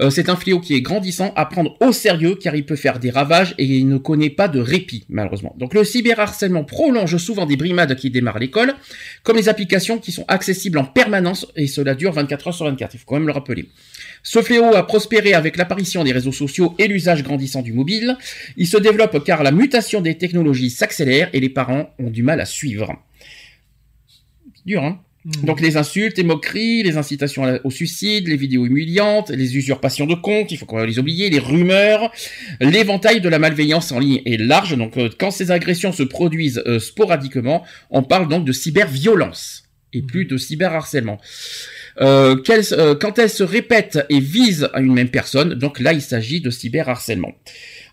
Euh, 0.00 0.10
c'est 0.10 0.28
un 0.28 0.36
fléau 0.36 0.60
qui 0.60 0.74
est 0.74 0.82
grandissant 0.82 1.32
à 1.34 1.46
prendre 1.46 1.74
au 1.80 1.90
sérieux 1.90 2.34
car 2.34 2.54
il 2.54 2.66
peut 2.66 2.76
faire 2.76 2.98
des 2.98 3.08
ravages 3.08 3.54
et 3.56 3.64
il 3.64 3.88
ne 3.88 3.96
connaît 3.96 4.28
pas 4.28 4.48
de 4.48 4.60
répit 4.60 5.06
malheureusement. 5.08 5.54
Donc 5.58 5.72
le 5.72 5.82
cyberharcèlement 5.82 6.64
prolonge 6.64 7.16
souvent 7.16 7.46
des 7.46 7.56
brimades 7.56 7.96
qui 7.96 8.10
démarrent 8.10 8.38
l'école, 8.38 8.74
comme 9.22 9.38
les 9.38 9.48
applications 9.48 9.96
qui 9.98 10.12
sont 10.12 10.26
accessibles 10.28 10.76
en 10.76 10.84
permanence 10.84 11.46
et 11.56 11.66
cela 11.68 11.94
dure 11.94 12.12
24 12.12 12.48
heures 12.48 12.54
sur 12.54 12.66
24. 12.66 12.94
Il 12.94 12.98
faut 12.98 13.06
quand 13.06 13.14
même 13.16 13.26
le 13.26 13.32
rappeler. 13.32 13.70
Ce 14.22 14.42
fléau 14.42 14.74
a 14.74 14.86
prospéré 14.86 15.32
avec 15.32 15.56
l'apparition 15.56 16.04
des 16.04 16.12
réseaux 16.12 16.32
sociaux 16.32 16.74
et 16.78 16.86
l'usage 16.86 17.22
grandissant 17.22 17.62
du 17.62 17.72
mobile. 17.72 18.18
Il 18.58 18.66
se 18.66 18.76
développe 18.76 19.24
car 19.24 19.42
la 19.42 19.52
mutation 19.52 20.02
des 20.02 20.18
technologies 20.18 20.68
s'accélère 20.68 21.30
et 21.32 21.40
les 21.40 21.48
parents 21.48 21.94
ont 21.98 22.10
du 22.10 22.22
mal 22.22 22.42
à 22.42 22.44
suivre. 22.44 22.94
Dur, 24.66 24.84
hein? 24.84 25.00
Donc 25.42 25.60
les 25.60 25.76
insultes, 25.76 26.18
les 26.18 26.24
moqueries, 26.24 26.84
les 26.84 26.96
incitations 26.96 27.58
au 27.64 27.70
suicide, 27.70 28.28
les 28.28 28.36
vidéos 28.36 28.64
humiliantes, 28.64 29.30
les 29.30 29.56
usurpations 29.56 30.06
de 30.06 30.14
comptes, 30.14 30.52
il 30.52 30.56
faut 30.56 30.66
qu'on 30.66 30.84
les 30.84 31.00
oublier, 31.00 31.30
les 31.30 31.40
rumeurs, 31.40 32.12
l'éventail 32.60 33.20
de 33.20 33.28
la 33.28 33.40
malveillance 33.40 33.90
en 33.90 33.98
ligne 33.98 34.22
est 34.24 34.36
large. 34.36 34.76
Donc 34.76 34.96
euh, 34.96 35.10
quand 35.18 35.32
ces 35.32 35.50
agressions 35.50 35.90
se 35.90 36.04
produisent 36.04 36.62
euh, 36.66 36.78
sporadiquement, 36.78 37.64
on 37.90 38.04
parle 38.04 38.28
donc 38.28 38.44
de 38.44 38.52
cyberviolence 38.52 39.64
et 39.92 40.02
plus 40.02 40.26
de 40.26 40.36
cyberharcèlement. 40.36 41.18
Euh, 42.00 42.36
euh, 42.72 42.94
quand 42.94 43.18
elles 43.18 43.30
se 43.30 43.42
répètent 43.42 44.04
et 44.10 44.20
visent 44.20 44.68
à 44.74 44.80
une 44.80 44.92
même 44.92 45.08
personne, 45.08 45.54
donc 45.54 45.80
là 45.80 45.92
il 45.92 46.02
s'agit 46.02 46.40
de 46.40 46.50
cyberharcèlement. 46.50 47.32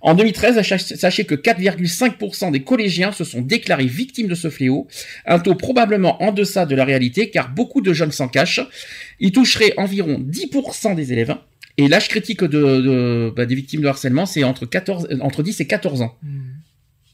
En 0.03 0.13
2013, 0.15 0.61
sach- 0.61 0.95
sachez 0.95 1.23
que 1.25 1.33
4,5% 1.33 2.51
des 2.51 2.61
collégiens 2.63 3.11
se 3.13 3.23
sont 3.23 3.41
déclarés 3.41 3.85
victimes 3.87 4.27
de 4.27 4.35
ce 4.35 4.49
fléau, 4.49 4.87
un 5.25 5.39
taux 5.39 5.55
probablement 5.55 6.21
en 6.21 6.31
deçà 6.33 6.65
de 6.65 6.75
la 6.75 6.83
réalité 6.85 7.29
car 7.29 7.49
beaucoup 7.49 7.79
de 7.81 7.93
jeunes 7.93 8.11
s'en 8.11 8.27
cachent. 8.27 8.59
Il 9.19 9.31
toucherait 9.31 9.73
environ 9.77 10.19
10% 10.19 10.93
des 10.95 11.13
élèves. 11.13 11.35
Et 11.77 11.87
l'âge 11.87 12.09
critique 12.09 12.43
de, 12.43 12.47
de- 12.81 13.33
bah, 13.35 13.45
des 13.47 13.55
victimes 13.55 13.81
de 13.81 13.87
harcèlement, 13.87 14.25
c'est 14.27 14.43
entre, 14.43 14.65
14, 14.67 15.07
euh, 15.09 15.17
entre 15.21 15.41
10 15.41 15.59
et 15.61 15.67
14 15.67 16.01
ans. 16.01 16.15
Hmm. 16.21 16.51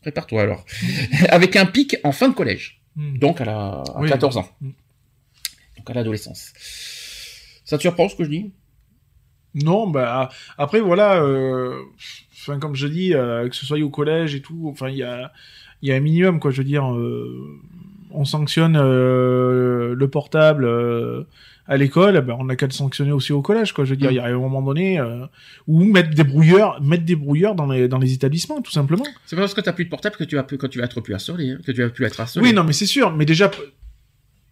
Prépare-toi 0.02 0.42
alors. 0.42 0.66
Avec 1.30 1.56
un 1.56 1.66
pic 1.66 1.96
en 2.04 2.12
fin 2.12 2.28
de 2.28 2.34
collège, 2.34 2.82
Hmm. 2.96 3.18
donc 3.20 3.40
à, 3.40 3.46
la, 3.46 3.54
à 3.58 3.84
Oui. 4.02 4.10
14 4.10 4.38
ans. 4.38 4.50
Mm. 4.62 4.70
Donc 5.78 5.90
à 5.90 5.94
l'adolescence. 5.94 6.52
Ça 7.64 7.78
te 7.78 7.82
surprend 7.84 8.10
ce 8.10 8.16
que 8.16 8.24
je 8.24 8.30
dis? 8.30 8.52
Non, 9.54 9.88
bah 9.88 10.30
après 10.58 10.80
voilà, 10.82 11.22
euh, 11.24 11.76
enfin 12.50 12.60
comme 12.60 12.76
je 12.76 12.88
dis, 12.88 13.14
euh, 13.14 13.48
que 13.48 13.56
ce 13.56 13.66
soit 13.66 13.80
au 13.80 13.90
collège 13.90 14.36
et 14.36 14.42
tout, 14.42 14.68
enfin 14.72 14.90
il 14.90 14.98
y 14.98 15.04
a, 15.04 15.32
il 15.82 15.90
y 15.90 15.92
a 15.92 15.96
un 15.96 16.00
minimum 16.00 16.40
quoi. 16.40 16.52
Je 16.52 16.58
veux 16.58 16.64
dire, 16.64 16.92
euh, 16.94 17.60
on 18.12 18.26
sanctionne 18.26 18.76
euh, 18.76 19.94
le 19.96 20.08
portable 20.08 20.66
euh, 20.66 21.24
à 21.68 21.78
l'école, 21.78 22.20
ben, 22.22 22.36
on 22.40 22.50
a 22.50 22.56
qu'à 22.56 22.66
le 22.66 22.72
sanctionner 22.72 23.12
aussi 23.12 23.32
au 23.32 23.42
collège 23.42 23.74
quoi. 23.74 23.86
Je 23.86 23.92
veux 23.92 23.96
dire, 23.96 24.12
il 24.12 24.16
y 24.16 24.20
a 24.20 24.26
un 24.26 24.38
moment 24.38 24.62
donné 24.62 25.00
euh, 25.00 25.26
ou 25.68 25.84
mettre 25.84 26.10
des 26.10 26.24
brouilleurs, 26.24 26.82
mettre 26.82 27.06
des 27.06 27.16
brouilleurs 27.16 27.54
dans 27.54 27.68
les 27.68 27.88
dans 27.88 28.00
les 28.00 28.14
établissements 28.14 28.62
tout 28.62 28.72
simplement. 28.72 29.06
C'est 29.26 29.36
pas 29.36 29.44
parce 29.44 29.54
que 29.54 29.62
t'as 29.62 29.74
plus 29.74 29.86
de 29.86 29.90
portable 29.90 30.16
que 30.16 30.24
tu 30.24 30.36
vas 30.36 30.44
plus, 30.44 30.58
que 30.58 30.68
tu 30.68 30.80
vas 30.80 30.86
être 30.86 31.02
plus 31.02 31.14
harcelé, 31.14 31.52
hein, 31.52 31.60
que 31.64 31.72
tu 31.72 31.82
vas 31.84 31.90
plus 31.90 32.06
être 32.06 32.20
harcelé. 32.20 32.46
Oui, 32.46 32.54
non, 32.54 32.64
mais 32.64 32.74
c'est 32.74 32.88
sûr, 32.88 33.16
mais 33.16 33.26
déjà. 33.26 33.52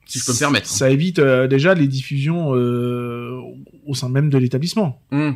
Si 0.06 0.20
je 0.20 0.26
peux 0.26 0.32
me 0.32 0.40
permettre. 0.40 0.68
Ça 0.68 0.90
évite 0.90 1.20
euh, 1.20 1.48
déjà 1.48 1.74
les 1.74 1.88
diffusions 1.88 2.56
euh, 2.56 3.42
au 3.86 3.94
sein 3.94 4.08
même 4.08 4.30
de 4.30 4.38
l'établissement. 4.38 5.02
Hum. 5.12 5.36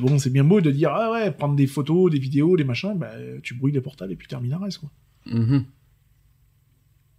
Bon, 0.00 0.18
c'est 0.18 0.30
bien 0.30 0.42
beau 0.44 0.60
de 0.60 0.70
dire, 0.70 0.90
ah 0.92 1.12
ouais, 1.12 1.30
prendre 1.30 1.54
des 1.54 1.66
photos, 1.68 2.10
des 2.10 2.18
vidéos, 2.18 2.56
des 2.56 2.64
machins, 2.64 2.94
bah, 2.96 3.12
tu 3.42 3.54
brouilles 3.54 3.72
les 3.72 3.80
portables 3.80 4.12
et 4.12 4.16
puis 4.16 4.26
termine 4.26 4.54
reste, 4.54 4.78
quoi. 4.78 4.90
Mhm. 5.26 5.64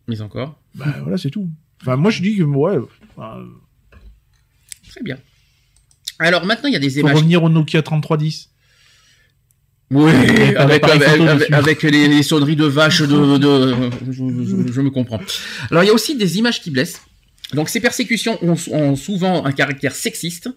Mais 0.08 0.22
encore. 0.22 0.60
Bah, 0.76 0.86
voilà, 1.02 1.18
c'est 1.18 1.30
tout. 1.30 1.50
Enfin, 1.82 1.96
moi, 1.96 2.12
je 2.12 2.22
dis 2.22 2.36
que, 2.38 2.44
ouais, 2.44 2.78
enfin, 3.16 3.44
Très 4.90 5.02
bien. 5.04 5.18
Alors 6.20 6.46
maintenant, 6.46 6.68
il 6.68 6.74
y 6.74 6.76
a 6.76 6.80
des 6.80 7.00
images. 7.00 7.16
revenir 7.16 7.42
au 7.44 7.50
Nokia 7.50 7.82
3310. 7.82 8.50
Oui, 9.90 10.12
avec, 10.58 10.84
avec, 10.84 11.52
avec- 11.52 11.84
les, 11.84 12.08
les 12.08 12.24
sonneries 12.24 12.56
de 12.56 12.66
vaches 12.66 13.02
de, 13.02 13.38
de 13.38 13.76
je, 14.10 14.14
je- 14.14 14.72
je 14.72 14.82
me 14.82 14.90
comprends. 14.90 15.20
Alors 15.70 15.84
il 15.84 15.88
y 15.88 15.90
a 15.90 15.94
aussi 15.94 16.16
des 16.18 16.38
images 16.38 16.62
qui 16.62 16.72
blessent. 16.72 17.02
Donc 17.54 17.70
ces 17.70 17.80
persécutions 17.80 18.38
ont, 18.44 18.96
souvent 18.96 19.46
un 19.46 19.52
caractère 19.52 19.96
sexiste. 19.96 20.50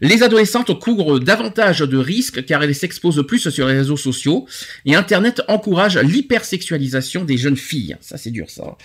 Les 0.00 0.22
adolescentes 0.22 0.78
courent 0.78 1.20
davantage 1.20 1.80
de 1.80 1.96
risques 1.96 2.44
car 2.44 2.62
elles 2.62 2.74
s'exposent 2.74 3.24
plus 3.26 3.48
sur 3.50 3.68
les 3.68 3.74
réseaux 3.74 3.96
sociaux 3.96 4.46
et 4.84 4.94
Internet 4.94 5.42
encourage 5.48 5.98
l'hypersexualisation 5.98 7.24
des 7.24 7.36
jeunes 7.36 7.56
filles. 7.56 7.96
Ça 8.00 8.16
c'est 8.16 8.30
dur 8.30 8.50
ça. 8.50 8.76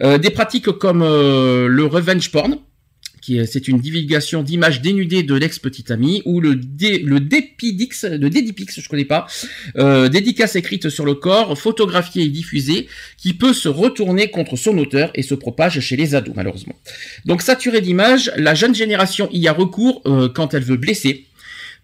Euh, 0.00 0.18
des 0.18 0.30
pratiques 0.30 0.70
comme 0.72 1.02
euh, 1.02 1.66
le 1.68 1.84
revenge 1.84 2.30
porn, 2.30 2.58
qui 3.24 3.38
est, 3.38 3.46
c'est 3.46 3.68
une 3.68 3.78
divulgation 3.78 4.42
d'images 4.42 4.82
dénudées 4.82 5.22
de 5.22 5.34
l'ex-petite 5.34 5.90
amie, 5.90 6.20
ou 6.26 6.40
le, 6.40 6.56
dé, 6.56 6.98
le 6.98 7.20
Dépidix, 7.20 8.04
le 8.04 8.28
Dédipix, 8.28 8.78
je 8.78 8.86
connais 8.86 9.06
pas, 9.06 9.26
euh, 9.78 10.10
dédicace 10.10 10.56
écrite 10.56 10.90
sur 10.90 11.06
le 11.06 11.14
corps, 11.14 11.58
photographiée 11.58 12.24
et 12.24 12.28
diffusée, 12.28 12.86
qui 13.16 13.32
peut 13.32 13.54
se 13.54 13.68
retourner 13.68 14.28
contre 14.28 14.56
son 14.56 14.76
auteur 14.76 15.10
et 15.14 15.22
se 15.22 15.34
propage 15.34 15.80
chez 15.80 15.96
les 15.96 16.14
ados, 16.14 16.34
malheureusement. 16.36 16.74
Donc 17.24 17.40
saturée 17.40 17.80
d'images, 17.80 18.30
la 18.36 18.54
jeune 18.54 18.74
génération 18.74 19.30
y 19.32 19.48
a 19.48 19.54
recours 19.54 20.02
euh, 20.04 20.28
quand 20.28 20.52
elle 20.52 20.64
veut 20.64 20.76
blesser. 20.76 21.24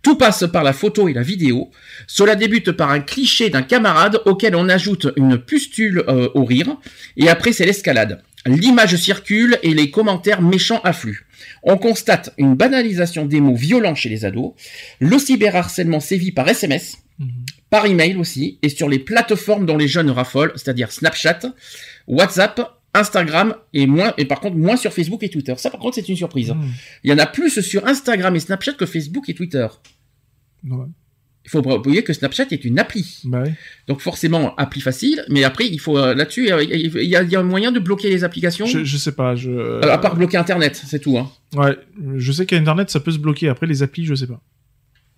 Tout 0.03 0.16
passe 0.16 0.45
par 0.51 0.62
la 0.62 0.72
photo 0.72 1.09
et 1.09 1.12
la 1.12 1.22
vidéo. 1.22 1.70
Cela 2.07 2.34
débute 2.34 2.72
par 2.72 2.91
un 2.91 3.01
cliché 3.01 3.51
d'un 3.51 3.62
camarade 3.62 4.20
auquel 4.26 4.57
on 4.57 4.68
ajoute 4.68 5.09
une 5.16 5.38
pustule 5.38 6.05
euh, 6.09 6.28
au 6.34 6.45
rire, 6.45 6.76
et 7.16 7.28
après 7.28 7.53
c'est 7.53 7.66
l'escalade. 7.66 8.22
L'image 8.47 8.97
circule 8.97 9.59
et 9.62 9.74
les 9.74 9.91
commentaires 9.91 10.41
méchants 10.41 10.80
affluent. 10.82 11.26
On 11.62 11.76
constate 11.76 12.32
une 12.38 12.55
banalisation 12.55 13.26
des 13.26 13.41
mots 13.41 13.55
violents 13.55 13.95
chez 13.95 14.09
les 14.09 14.24
ados. 14.24 14.53
Le 14.99 15.18
cyberharcèlement 15.18 16.01
sévit 16.01 16.32
par 16.32 16.49
SMS, 16.49 16.99
par 17.68 17.86
email 17.86 18.16
aussi, 18.16 18.59
et 18.62 18.68
sur 18.68 18.88
les 18.88 18.99
plateformes 18.99 19.66
dont 19.66 19.76
les 19.76 19.88
jeunes 19.88 20.11
raffolent, 20.11 20.53
c'est-à-dire 20.57 20.91
Snapchat, 20.91 21.41
WhatsApp, 22.07 22.80
Instagram, 22.95 23.55
et 23.72 23.86
moins, 23.86 24.14
et 24.16 24.24
par 24.24 24.41
contre 24.41 24.57
moins 24.57 24.76
sur 24.76 24.93
Facebook 24.93 25.22
et 25.22 25.28
Twitter. 25.28 25.55
Ça 25.59 25.70
par 25.70 25.78
contre 25.78 25.97
c'est 25.97 26.09
une 26.09 26.16
surprise. 26.16 26.51
Hmm. 26.51 26.70
Il 27.05 27.11
y 27.11 27.12
en 27.12 27.18
a 27.18 27.26
plus 27.26 27.61
sur 27.61 27.86
Instagram 27.86 28.34
et 28.34 28.41
Snapchat 28.41 28.72
que 28.72 28.86
Facebook 28.86 29.28
et 29.28 29.34
Twitter. 29.34 29.66
Ouais. 30.64 30.86
Il 31.53 31.61
faut 31.62 31.68
oublier 31.68 32.05
que 32.05 32.12
Snapchat 32.12 32.46
est 32.53 32.64
une 32.64 32.78
appli. 32.78 33.18
Bah 33.24 33.42
ouais. 33.42 33.55
Donc 33.88 34.01
forcément, 34.01 34.55
appli 34.55 34.80
facile, 34.80 35.24
mais 35.28 35.42
après, 35.42 35.66
il 35.66 35.80
faut 35.80 35.96
là-dessus, 35.98 36.44
il 36.62 37.03
y, 37.03 37.16
a, 37.16 37.22
il 37.22 37.30
y 37.30 37.34
a 37.36 37.40
un 37.40 37.42
moyen 37.42 37.72
de 37.72 37.80
bloquer 37.80 38.09
les 38.09 38.22
applications. 38.22 38.66
Je, 38.66 38.84
je 38.84 38.96
sais 38.96 39.11
pas. 39.12 39.34
Je... 39.34 39.51
Euh, 39.51 39.80
à 39.90 39.98
part 39.98 40.14
bloquer 40.14 40.36
Internet, 40.36 40.80
c'est 40.86 41.01
tout. 41.01 41.18
Hein. 41.18 41.28
Ouais, 41.57 41.76
je 42.16 42.30
sais 42.30 42.46
qu'à 42.46 42.57
Internet, 42.57 42.88
ça 42.90 43.01
peut 43.01 43.11
se 43.11 43.18
bloquer. 43.18 43.48
Après, 43.48 43.66
les 43.66 43.82
applis, 43.82 44.05
je 44.05 44.14
sais 44.14 44.28
pas. 44.28 44.40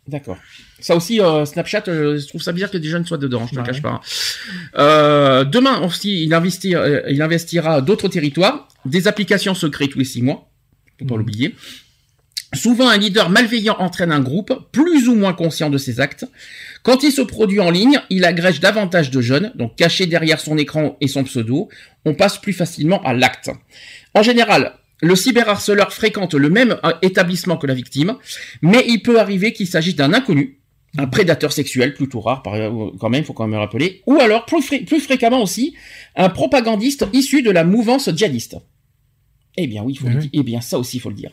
D'accord. 0.08 0.38
Ça 0.80 0.96
aussi, 0.96 1.20
euh, 1.20 1.44
Snapchat, 1.44 1.84
euh, 1.88 2.18
je 2.18 2.26
trouve 2.26 2.40
ça 2.42 2.52
bizarre 2.52 2.70
que 2.70 2.78
des 2.78 2.88
jeunes 2.88 3.04
soient 3.04 3.18
dedans, 3.18 3.46
je 3.46 3.54
ne 3.54 3.60
Ouais. 3.60 3.66
le 3.66 3.72
cache 3.72 3.82
pas. 3.82 3.90
hein. 3.90 4.00
Euh, 4.78 5.44
demain 5.44 5.80
aussi, 5.82 6.24
il, 6.24 6.32
investit, 6.34 6.74
euh, 6.74 7.02
il 7.08 7.20
investira 7.22 7.80
d'autres 7.82 8.08
territoires. 8.08 8.68
Des 8.84 9.06
applications 9.06 9.54
se 9.54 9.66
créent 9.66 9.88
tous 9.88 9.98
les 9.98 10.04
six 10.04 10.22
mois. 10.22 10.50
Faut 10.98 11.04
pas 11.04 11.14
Mhm. 11.14 11.18
l'oublier. 11.20 11.54
Souvent, 12.55 12.88
un 12.88 12.98
leader 12.98 13.30
malveillant 13.30 13.76
entraîne 13.78 14.12
un 14.12 14.20
groupe, 14.20 14.53
plus 14.72 15.09
ou 15.09 15.14
moins 15.14 15.32
conscient 15.32 15.70
de 15.70 15.78
ses 15.78 16.00
actes. 16.00 16.26
Quand 16.82 17.03
il 17.03 17.11
se 17.11 17.22
produit 17.22 17.61
en 17.61 17.70
ligne, 17.70 18.00
il 18.11 18.24
agrège 18.24 18.61
davantage 18.61 19.11
de 19.11 19.20
jeunes, 19.22 19.53
donc 19.55 19.76
caché 19.76 20.07
derrière 20.07 20.38
son 20.38 20.59
écran 20.59 20.96
et 21.00 21.09
son 21.09 21.24
pseudo, 21.24 21.68
on 22.05 22.14
passe 22.14 22.38
plus 22.38 22.53
facilement 22.53 23.03
à 23.05 23.14
l'acte. 23.14 23.50
En 24.14 24.22
général, 24.22 24.74
le 25.00 25.16
cyberharceleur 25.16 25.92
fréquente 25.92 26.34
le 26.34 26.50
même 26.50 26.76
euh, 26.84 26.92
établissement 27.00 27.57
que 27.57 27.66
la 27.66 27.74
victime, 27.74 28.16
mais 28.61 28.84
il 28.86 29.03
peut 29.03 29.18
arriver 29.18 29.53
qu'il 29.53 29.66
s'agisse 29.66 29.96
d'un 29.96 30.12
inconnu, 30.12 30.61
un 30.98 31.07
prédateur 31.07 31.53
sexuel, 31.53 31.94
plutôt 31.94 32.20
rare 32.20 32.42
euh, 32.48 32.90
quand 33.00 33.09
même, 33.09 33.24
faut 33.24 33.32
quand 33.32 33.44
même 33.44 33.53
le 33.53 33.59
rappeler, 33.59 34.03
ou 34.07 34.20
alors 34.20 34.44
plus 34.44 35.00
fréquemment 35.00 35.42
aussi, 35.42 35.74
un 36.16 36.28
propagandiste 36.28 37.07
issu 37.14 37.42
de 37.42 37.50
la 37.50 37.64
mouvance 37.64 38.11
djihadiste. 38.14 38.57
Eh 39.57 39.66
bien 39.66 39.82
oui, 39.82 39.92
il 39.92 39.98
faut 39.98 40.09
le 40.09 40.14
Mhm. 40.14 40.20
dire. 40.20 40.30
Eh 40.32 40.42
bien 40.42 40.61
ça 40.61 40.78
aussi, 40.78 40.96
il 40.96 41.00
faut 41.00 41.11
le 41.11 41.14
dire. 41.16 41.30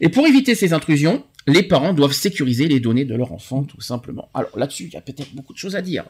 Et 0.00 0.08
pour 0.08 0.26
éviter 0.26 0.54
ces 0.54 0.72
intrusions, 0.72 1.24
les 1.46 1.62
parents 1.62 1.92
doivent 1.92 2.12
sécuriser 2.12 2.66
les 2.68 2.80
données 2.80 3.04
de 3.04 3.14
leur 3.14 3.32
enfant, 3.32 3.62
tout 3.64 3.80
simplement. 3.80 4.28
Alors 4.34 4.56
là-dessus, 4.58 4.84
il 4.84 4.92
y 4.92 4.96
a 4.96 5.00
peut-être 5.00 5.34
beaucoup 5.34 5.52
de 5.52 5.58
choses 5.58 5.76
à 5.76 5.82
dire. 5.82 6.04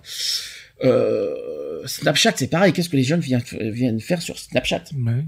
Euh, 0.84 1.86
Snapchat, 1.86 2.32
c'est 2.36 2.48
pareil. 2.48 2.72
Qu'est-ce 2.72 2.88
que 2.88 2.96
les 2.96 3.04
jeunes 3.04 3.20
viennent, 3.20 4.00
faire 4.00 4.20
sur 4.22 4.38
Snapchat? 4.38 4.84
Ouais. 4.94 5.24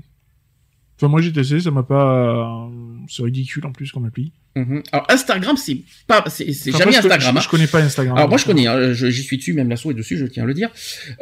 Enfin, 0.97 1.09
moi, 1.09 1.20
j'ai 1.20 1.33
testé, 1.33 1.59
ça 1.61 1.70
m'a 1.70 1.83
pas. 1.83 2.68
C'est 3.09 3.22
ridicule 3.22 3.66
en 3.66 3.72
plus 3.72 3.91
comme 3.93 4.05
appli. 4.07 4.33
Mhm. 4.57 4.83
Alors 4.93 5.07
Instagram, 5.11 5.57
c'est 5.57 5.79
pas, 6.07 6.22
c'est 6.29 6.49
Enfin, 6.68 6.79
jamais 6.79 6.97
Instagram. 6.97 7.20
Je, 7.20 7.39
hein. 7.39 7.41
je 7.43 7.49
connais 7.49 7.66
pas 7.66 7.81
Instagram. 7.83 8.16
Alors 8.16 8.29
moi 8.29 8.39
je 8.39 8.45
connais, 8.45 8.68
hein, 8.68 8.93
j'y 8.93 9.22
suis 9.25 9.37
dessus, 9.37 9.53
même 9.53 9.68
la 9.68 9.75
souris 9.77 9.95
est 9.95 9.99
dessus, 9.99 10.16
je 10.16 10.27
tiens 10.27 10.45
à 10.45 10.47
le 10.47 10.55
dire. 10.55 10.70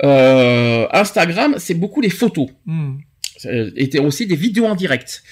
Euh, 0.04 0.86
Instagram, 0.92 1.54
c'est 1.56 1.72
beaucoup 1.72 2.02
les 2.02 2.10
photos. 2.10 2.48
Hmm. 2.66 2.96
Euh, 3.46 3.70
et 3.76 3.98
aussi 3.98 4.26
des 4.26 4.36
vidéos 4.36 4.66
en 4.66 4.74
direct. 4.74 5.22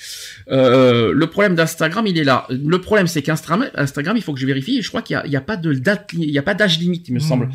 Euh, 0.50 1.12
le 1.12 1.26
problème 1.28 1.54
d'Instagram, 1.54 2.06
il 2.06 2.18
est 2.18 2.24
là. 2.24 2.46
Le 2.50 2.80
problème, 2.80 3.06
c'est 3.06 3.22
qu'Instagram, 3.22 3.70
Instagram, 3.74 4.16
il 4.16 4.22
faut 4.22 4.32
que 4.32 4.40
je 4.40 4.46
vérifie. 4.46 4.78
et 4.78 4.82
Je 4.82 4.88
crois 4.88 5.02
qu'il 5.02 5.20
y 5.24 5.36
a, 5.36 5.40
pas 5.40 5.56
de 5.56 5.72
date, 5.74 6.10
il 6.14 6.30
y 6.30 6.38
a 6.38 6.42
pas 6.42 6.54
d'âge 6.54 6.78
limite, 6.78 7.08
il 7.08 7.14
me 7.14 7.18
Hmm. 7.20 7.22
semble. 7.22 7.48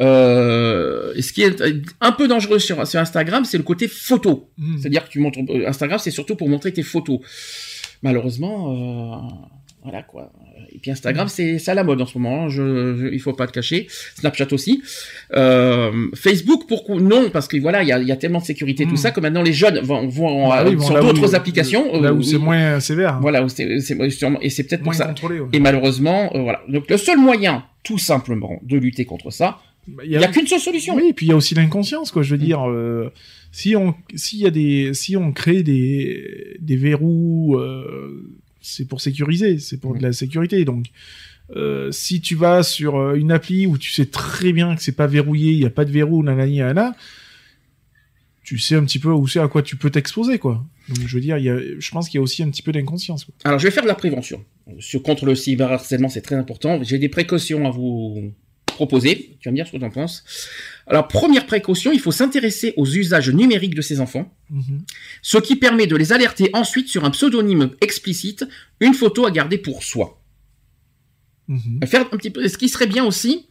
Euh, 0.00 1.12
ce 1.20 1.32
qui 1.32 1.42
est 1.42 1.62
un 2.00 2.12
peu 2.12 2.28
dangereux 2.28 2.58
sur, 2.58 2.86
sur 2.86 3.00
Instagram, 3.00 3.44
c'est 3.44 3.58
le 3.58 3.64
côté 3.64 3.88
photo. 3.88 4.50
Hmm. 4.56 4.78
C'est-à-dire 4.78 5.04
que 5.04 5.10
tu 5.10 5.18
montres 5.20 5.38
euh, 5.48 5.66
Instagram, 5.68 5.98
c'est 5.98 6.10
surtout 6.10 6.36
pour 6.36 6.48
montrer 6.48 6.72
tes 6.72 6.82
photos. 6.82 7.20
Malheureusement, 8.02 8.72
euh, 8.72 9.16
voilà 9.82 10.02
quoi. 10.02 10.32
Et 10.80 10.82
puis 10.82 10.90
Instagram, 10.92 11.28
c'est 11.28 11.58
ça 11.58 11.74
la 11.74 11.84
mode 11.84 12.00
en 12.00 12.06
ce 12.06 12.16
moment. 12.16 12.44
hein. 12.44 12.48
Je, 12.48 12.96
je- 12.96 13.12
il 13.12 13.20
faut 13.20 13.34
pas 13.34 13.46
te 13.46 13.52
cacher. 13.52 13.86
Snapchat 14.14 14.46
aussi. 14.52 14.82
Euh, 15.34 16.08
Facebook, 16.14 16.62
pourquoi 16.66 16.98
non 17.00 17.28
Parce 17.30 17.48
que 17.48 17.58
voilà, 17.58 17.82
il 17.82 17.88
y 17.88 17.92
a, 17.92 17.98
il 17.98 18.08
y 18.08 18.12
a 18.12 18.16
tellement 18.16 18.38
de 18.40 18.44
sécurité 18.46 18.84
tout 18.86 18.92
Mm. 18.94 18.96
ça 18.96 19.10
que 19.10 19.20
maintenant 19.20 19.42
les 19.42 19.52
jeunes 19.52 19.78
vont, 19.80 20.08
vont, 20.08 20.48
Bah 20.48 20.64
oui, 20.66 20.74
vont 20.76 20.86
sur 20.86 20.94
là 20.94 21.02
où- 21.02 21.06
d'autres 21.12 21.34
applications. 21.34 22.00
Là 22.00 22.08
euh, 22.08 22.14
où 22.14 22.22
c'est 22.22 22.36
où- 22.36 22.40
moins 22.40 22.80
sévère. 22.80 23.18
Voilà, 23.20 23.44
où 23.44 23.48
c'est 23.50 23.80
c'est- 23.80 24.10
sûrement- 24.10 24.40
et 24.40 24.48
c'est 24.48 24.64
peut-être 24.64 24.82
pour 24.82 24.94
ça. 24.94 25.12
ouais. 25.22 25.36
Et 25.52 25.60
malheureusement, 25.60 26.30
euh, 26.34 26.40
voilà. 26.40 26.62
Donc 26.68 26.88
le 26.88 26.96
seul 26.96 27.18
moyen, 27.18 27.64
tout 27.82 27.98
simplement, 27.98 28.58
de 28.62 28.78
lutter 28.78 29.04
contre 29.04 29.30
ça, 29.30 29.58
Bah, 29.88 30.02
il 30.04 30.10
n'y 30.10 30.16
a 30.24 30.28
qu'une 30.28 30.46
seule 30.46 30.60
solution. 30.60 30.94
Oui, 30.94 31.08
et 31.10 31.12
puis 31.12 31.26
il 31.26 31.28
y 31.30 31.32
a 31.32 31.36
aussi 31.36 31.54
l'inconscience, 31.54 32.10
quoi. 32.10 32.22
Je 32.22 32.34
veux 32.34 32.40
Mm. 32.40 32.44
dire, 32.44 32.68
euh, 32.70 33.12
si 33.52 33.76
on, 33.76 33.94
s'il 34.14 34.38
y 34.40 34.46
a 34.46 34.50
des, 34.50 34.92
si 34.94 35.16
on 35.16 35.32
crée 35.32 35.62
des, 35.62 36.56
des 36.60 36.76
verrous, 36.76 37.56
euh, 37.56 38.39
c'est 38.60 38.86
pour 38.86 39.00
sécuriser, 39.00 39.58
c'est 39.58 39.78
pour 39.78 39.96
de 39.96 40.02
la 40.02 40.12
sécurité. 40.12 40.64
Donc, 40.64 40.86
euh, 41.56 41.90
si 41.90 42.20
tu 42.20 42.34
vas 42.36 42.62
sur 42.62 42.96
euh, 42.96 43.14
une 43.14 43.32
appli 43.32 43.66
où 43.66 43.76
tu 43.78 43.90
sais 43.90 44.06
très 44.06 44.52
bien 44.52 44.76
que 44.76 44.82
c'est 44.82 44.92
pas 44.92 45.06
verrouillé, 45.06 45.52
il 45.52 45.58
y 45.58 45.66
a 45.66 45.70
pas 45.70 45.84
de 45.84 45.90
verrou, 45.90 46.22
nanani, 46.22 46.58
nanana, 46.58 46.94
tu 48.44 48.58
sais 48.58 48.76
un 48.76 48.84
petit 48.84 48.98
peu 48.98 49.10
où 49.10 49.26
c'est 49.26 49.40
à 49.40 49.48
quoi 49.48 49.62
tu 49.62 49.76
peux 49.76 49.90
t'exposer, 49.90 50.38
quoi. 50.38 50.64
Donc, 50.88 51.06
je 51.06 51.14
veux 51.14 51.20
dire, 51.20 51.38
il 51.38 51.44
y 51.44 51.50
a, 51.50 51.58
je 51.78 51.90
pense 51.90 52.08
qu'il 52.08 52.18
y 52.18 52.20
a 52.20 52.22
aussi 52.22 52.42
un 52.42 52.50
petit 52.50 52.62
peu 52.62 52.72
d'inconscience. 52.72 53.26
Alors, 53.44 53.58
je 53.58 53.64
vais 53.64 53.70
faire 53.70 53.82
de 53.82 53.88
la 53.88 53.94
prévention. 53.94 54.44
Sur, 54.78 55.02
contre 55.02 55.24
le 55.24 55.34
cyberharcèlement, 55.34 56.08
c'est 56.08 56.20
très 56.20 56.36
important. 56.36 56.82
J'ai 56.82 56.98
des 56.98 57.08
précautions 57.08 57.66
à 57.66 57.70
vous 57.70 58.32
proposer. 58.80 59.36
Tu 59.40 59.48
vas 59.48 59.52
me 59.52 59.56
dire 59.56 59.66
ce 59.66 59.72
que 59.72 59.76
tu 59.76 59.84
en 59.84 59.90
penses. 59.90 60.24
Alors, 60.86 61.06
première 61.06 61.44
précaution, 61.46 61.92
il 61.92 62.00
faut 62.00 62.12
s'intéresser 62.12 62.72
aux 62.76 62.86
usages 62.86 63.30
numériques 63.30 63.74
de 63.74 63.82
ces 63.82 64.00
enfants, 64.00 64.26
Mhm. 64.50 64.80
ce 65.22 65.38
qui 65.38 65.56
permet 65.56 65.86
de 65.86 65.96
les 65.96 66.12
alerter 66.12 66.50
ensuite 66.54 66.88
sur 66.88 67.04
un 67.04 67.10
pseudonyme 67.10 67.70
explicite, 67.82 68.44
une 68.80 68.94
photo 68.94 69.26
à 69.26 69.30
garder 69.30 69.58
pour 69.58 69.82
soi. 69.82 70.06
Mhm. 71.48 71.80
Faire 71.86 72.02
un 72.12 72.16
petit 72.16 72.30
peu, 72.30 72.46
ce 72.48 72.56
qui 72.56 72.68
serait 72.68 72.86
bien 72.86 73.04
aussi, 73.04 73.46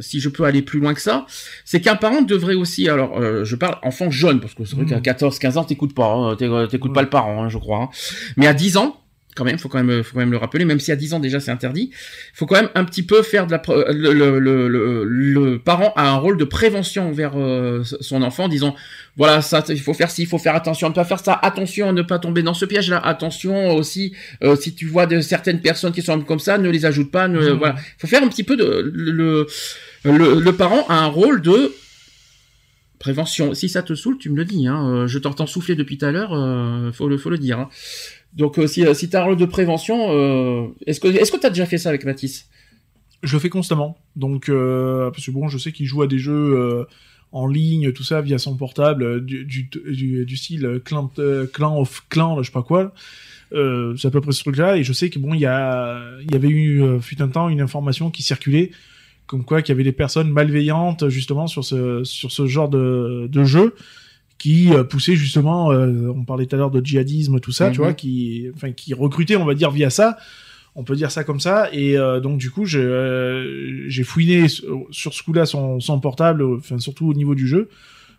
si 0.00 0.20
je 0.20 0.28
peux 0.28 0.44
aller 0.44 0.62
plus 0.62 0.80
loin 0.80 0.92
que 0.94 1.00
ça, 1.00 1.26
c'est 1.64 1.80
qu'un 1.80 1.96
parent 1.96 2.20
devrait 2.22 2.54
aussi, 2.56 2.88
alors 2.88 3.18
euh, 3.18 3.44
je 3.44 3.54
parle 3.56 3.78
enfant 3.82 4.10
jeune, 4.10 4.40
parce 4.40 4.54
que 4.54 4.64
c'est 4.64 4.74
vrai 4.76 4.84
Mhm. 4.84 4.90
qu'à 4.90 5.00
14, 5.00 5.38
15 5.38 5.56
ans, 5.56 5.64
t'écoutes 5.64 5.94
pas, 5.94 6.12
hein, 6.12 6.36
t'é- 6.36 6.48
t'écoutes 6.68 6.90
Ouais. 6.90 6.94
pas 6.94 7.02
le 7.02 7.10
parent, 7.10 7.44
hein, 7.44 7.48
je 7.48 7.58
crois. 7.58 7.82
hein. 7.84 7.88
Mais 8.36 8.46
à 8.46 8.54
10 8.54 8.76
ans, 8.76 9.00
quand 9.36 9.44
même, 9.44 9.58
faut 9.58 9.68
quand 9.68 9.82
même, 9.84 10.02
faut 10.02 10.14
quand 10.14 10.20
même 10.20 10.32
le 10.32 10.36
rappeler, 10.38 10.64
même 10.64 10.80
si 10.80 10.90
à 10.90 10.96
10 10.96 11.14
ans 11.14 11.20
déjà 11.20 11.38
c'est 11.40 11.50
interdit, 11.52 11.90
faut 12.34 12.46
quand 12.46 12.56
même 12.56 12.70
un 12.74 12.84
petit 12.84 13.02
peu 13.04 13.22
faire 13.22 13.46
de 13.46 13.52
la, 13.52 13.58
pré- 13.60 13.84
le, 13.92 14.12
le, 14.12 14.38
le, 14.40 14.66
le- 14.68 15.04
le 15.04 15.58
parent 15.58 15.92
a 15.96 16.08
un 16.08 16.16
rôle 16.16 16.36
de 16.38 16.44
prévention 16.44 17.08
envers 17.10 17.32
euh, 17.36 17.84
son 18.00 18.22
enfant, 18.22 18.44
en 18.44 18.48
disant, 18.48 18.74
voilà, 19.16 19.42
ça, 19.42 19.62
il 19.68 19.80
faut 19.80 19.94
faire 19.94 20.10
ci, 20.10 20.22
il 20.22 20.26
faut 20.28 20.38
faire 20.38 20.54
attention 20.54 20.86
à 20.86 20.90
ne 20.90 20.94
pas 20.94 21.04
faire 21.04 21.20
ça, 21.20 21.34
attention 21.42 21.88
à 21.88 21.92
ne 21.92 22.02
pas 22.02 22.18
tomber 22.18 22.42
dans 22.42 22.54
ce 22.54 22.64
piège-là, 22.64 22.98
attention 22.98 23.70
aussi, 23.76 24.14
euh, 24.42 24.56
si 24.56 24.74
tu 24.74 24.86
vois 24.86 25.06
de 25.06 25.20
certaines 25.20 25.60
personnes 25.60 25.92
qui 25.92 26.02
sont 26.02 26.20
comme 26.22 26.38
ça, 26.40 26.58
ne 26.58 26.68
les 26.70 26.84
ajoute 26.86 27.10
pas, 27.10 27.28
ne, 27.28 27.38
Mhm. 27.40 27.58
voilà, 27.58 27.76
faut 27.98 28.06
faire 28.06 28.22
un 28.22 28.28
petit 28.28 28.44
peu 28.44 28.56
de, 28.56 28.90
le, 28.94 29.46
parent 30.52 30.86
a 30.88 30.94
un 30.94 31.06
rôle 31.06 31.42
de 31.42 31.72
prévention. 32.98 33.52
Si 33.54 33.68
ça 33.68 33.82
te 33.82 33.94
saoule, 33.94 34.16
tu 34.18 34.30
me 34.30 34.36
le 34.36 34.44
dis. 34.44 34.66
Hein. 34.66 34.88
Euh, 34.88 35.06
Je 35.06 35.18
t'entends 35.18 35.46
souffler 35.46 35.74
depuis 35.74 35.98
tout 35.98 36.06
à 36.06 36.12
l'heure. 36.12 36.32
Euh, 36.32 36.90
faut 36.92 37.08
le 37.08 37.18
faut 37.18 37.28
le 37.30 37.38
dire. 37.38 37.58
Hein. 37.60 37.68
Donc 38.34 38.58
euh, 38.58 38.66
si 38.66 38.86
euh, 38.86 38.94
si 38.94 39.08
t'as 39.08 39.22
un 39.22 39.24
rôle 39.24 39.36
de 39.36 39.44
prévention, 39.46 40.08
euh, 40.10 40.66
est-ce 40.86 41.00
que 41.00 41.08
est-ce 41.08 41.32
que 41.32 41.38
t'as 41.38 41.48
déjà 41.48 41.66
fait 41.66 41.78
ça 41.78 41.88
avec 41.88 42.04
Mathis 42.04 42.48
Je 43.22 43.34
le 43.34 43.40
fais 43.40 43.48
constamment. 43.48 43.96
Donc, 44.14 44.46
parce 44.46 45.26
que 45.26 45.30
bon, 45.30 45.48
je 45.48 45.58
sais 45.58 45.72
qu'il 45.72 45.86
joue 45.86 46.02
à 46.02 46.06
des 46.06 46.18
jeux 46.18 46.86
en 47.32 47.46
ligne, 47.46 47.92
tout 47.92 48.04
ça, 48.04 48.20
via 48.20 48.38
son 48.38 48.56
portable, 48.56 49.24
du, 49.24 49.44
du, 49.44 49.64
du, 49.64 50.24
du 50.24 50.36
style 50.36 50.80
Clan, 50.84 51.10
euh, 51.18 51.46
Clan 51.46 51.78
of 51.78 52.04
Clan, 52.08 52.42
je 52.42 52.46
sais 52.46 52.52
pas 52.52 52.62
quoi. 52.62 52.92
Euh, 53.52 53.94
c'est 53.96 54.08
à 54.08 54.10
peu 54.10 54.20
près 54.20 54.32
ce 54.32 54.40
truc-là. 54.40 54.76
Et 54.76 54.84
je 54.84 54.92
sais 54.92 55.10
que 55.10 55.18
bon, 55.18 55.34
y 55.34 55.40
y 55.40 55.46
avait 55.46 56.48
eu, 56.48 57.00
fut 57.00 57.20
un 57.22 57.28
temps, 57.28 57.48
une 57.48 57.60
information 57.60 58.10
qui 58.10 58.22
circulait, 58.22 58.70
comme 59.26 59.44
quoi 59.44 59.62
qu'il 59.62 59.72
y 59.72 59.76
avait 59.76 59.84
des 59.84 59.92
personnes 59.92 60.30
malveillantes, 60.30 61.08
justement, 61.08 61.46
sur 61.46 61.64
ce, 61.64 62.04
sur 62.04 62.30
ce 62.30 62.46
genre 62.46 62.68
de, 62.68 63.28
de 63.30 63.44
jeu 63.44 63.74
qui 64.38 64.72
euh, 64.72 64.84
poussaient 64.84 65.16
justement, 65.16 65.72
euh, 65.72 66.12
on 66.14 66.24
parlait 66.24 66.46
tout 66.46 66.54
à 66.56 66.58
l'heure 66.58 66.70
de 66.70 66.84
djihadisme, 66.84 67.40
tout 67.40 67.52
ça, 67.52 67.70
tu 67.70 67.78
Mhm. 67.80 67.84
vois, 67.86 67.94
qui, 67.94 68.46
enfin, 68.54 68.72
qui 68.72 68.92
recrutaient, 68.94 69.36
on 69.36 69.44
va 69.44 69.54
dire, 69.54 69.70
via 69.70 69.90
ça. 69.90 70.16
On 70.78 70.84
peut 70.84 70.94
dire 70.94 71.10
ça 71.10 71.24
comme 71.24 71.40
ça. 71.40 71.70
Et 71.72 71.96
euh, 71.96 72.20
donc 72.20 72.36
du 72.36 72.50
coup 72.50 72.66
j'ai 72.66 72.80
euh, 72.82 73.88
fouiné 74.04 74.46
sur, 74.48 74.86
sur 74.90 75.14
ce 75.14 75.22
coup-là 75.22 75.46
son, 75.46 75.80
son 75.80 76.00
portable 76.00 76.44
enfin 76.44 76.78
surtout 76.78 77.08
au 77.08 77.14
niveau 77.14 77.34
du 77.34 77.46
jeu 77.46 77.70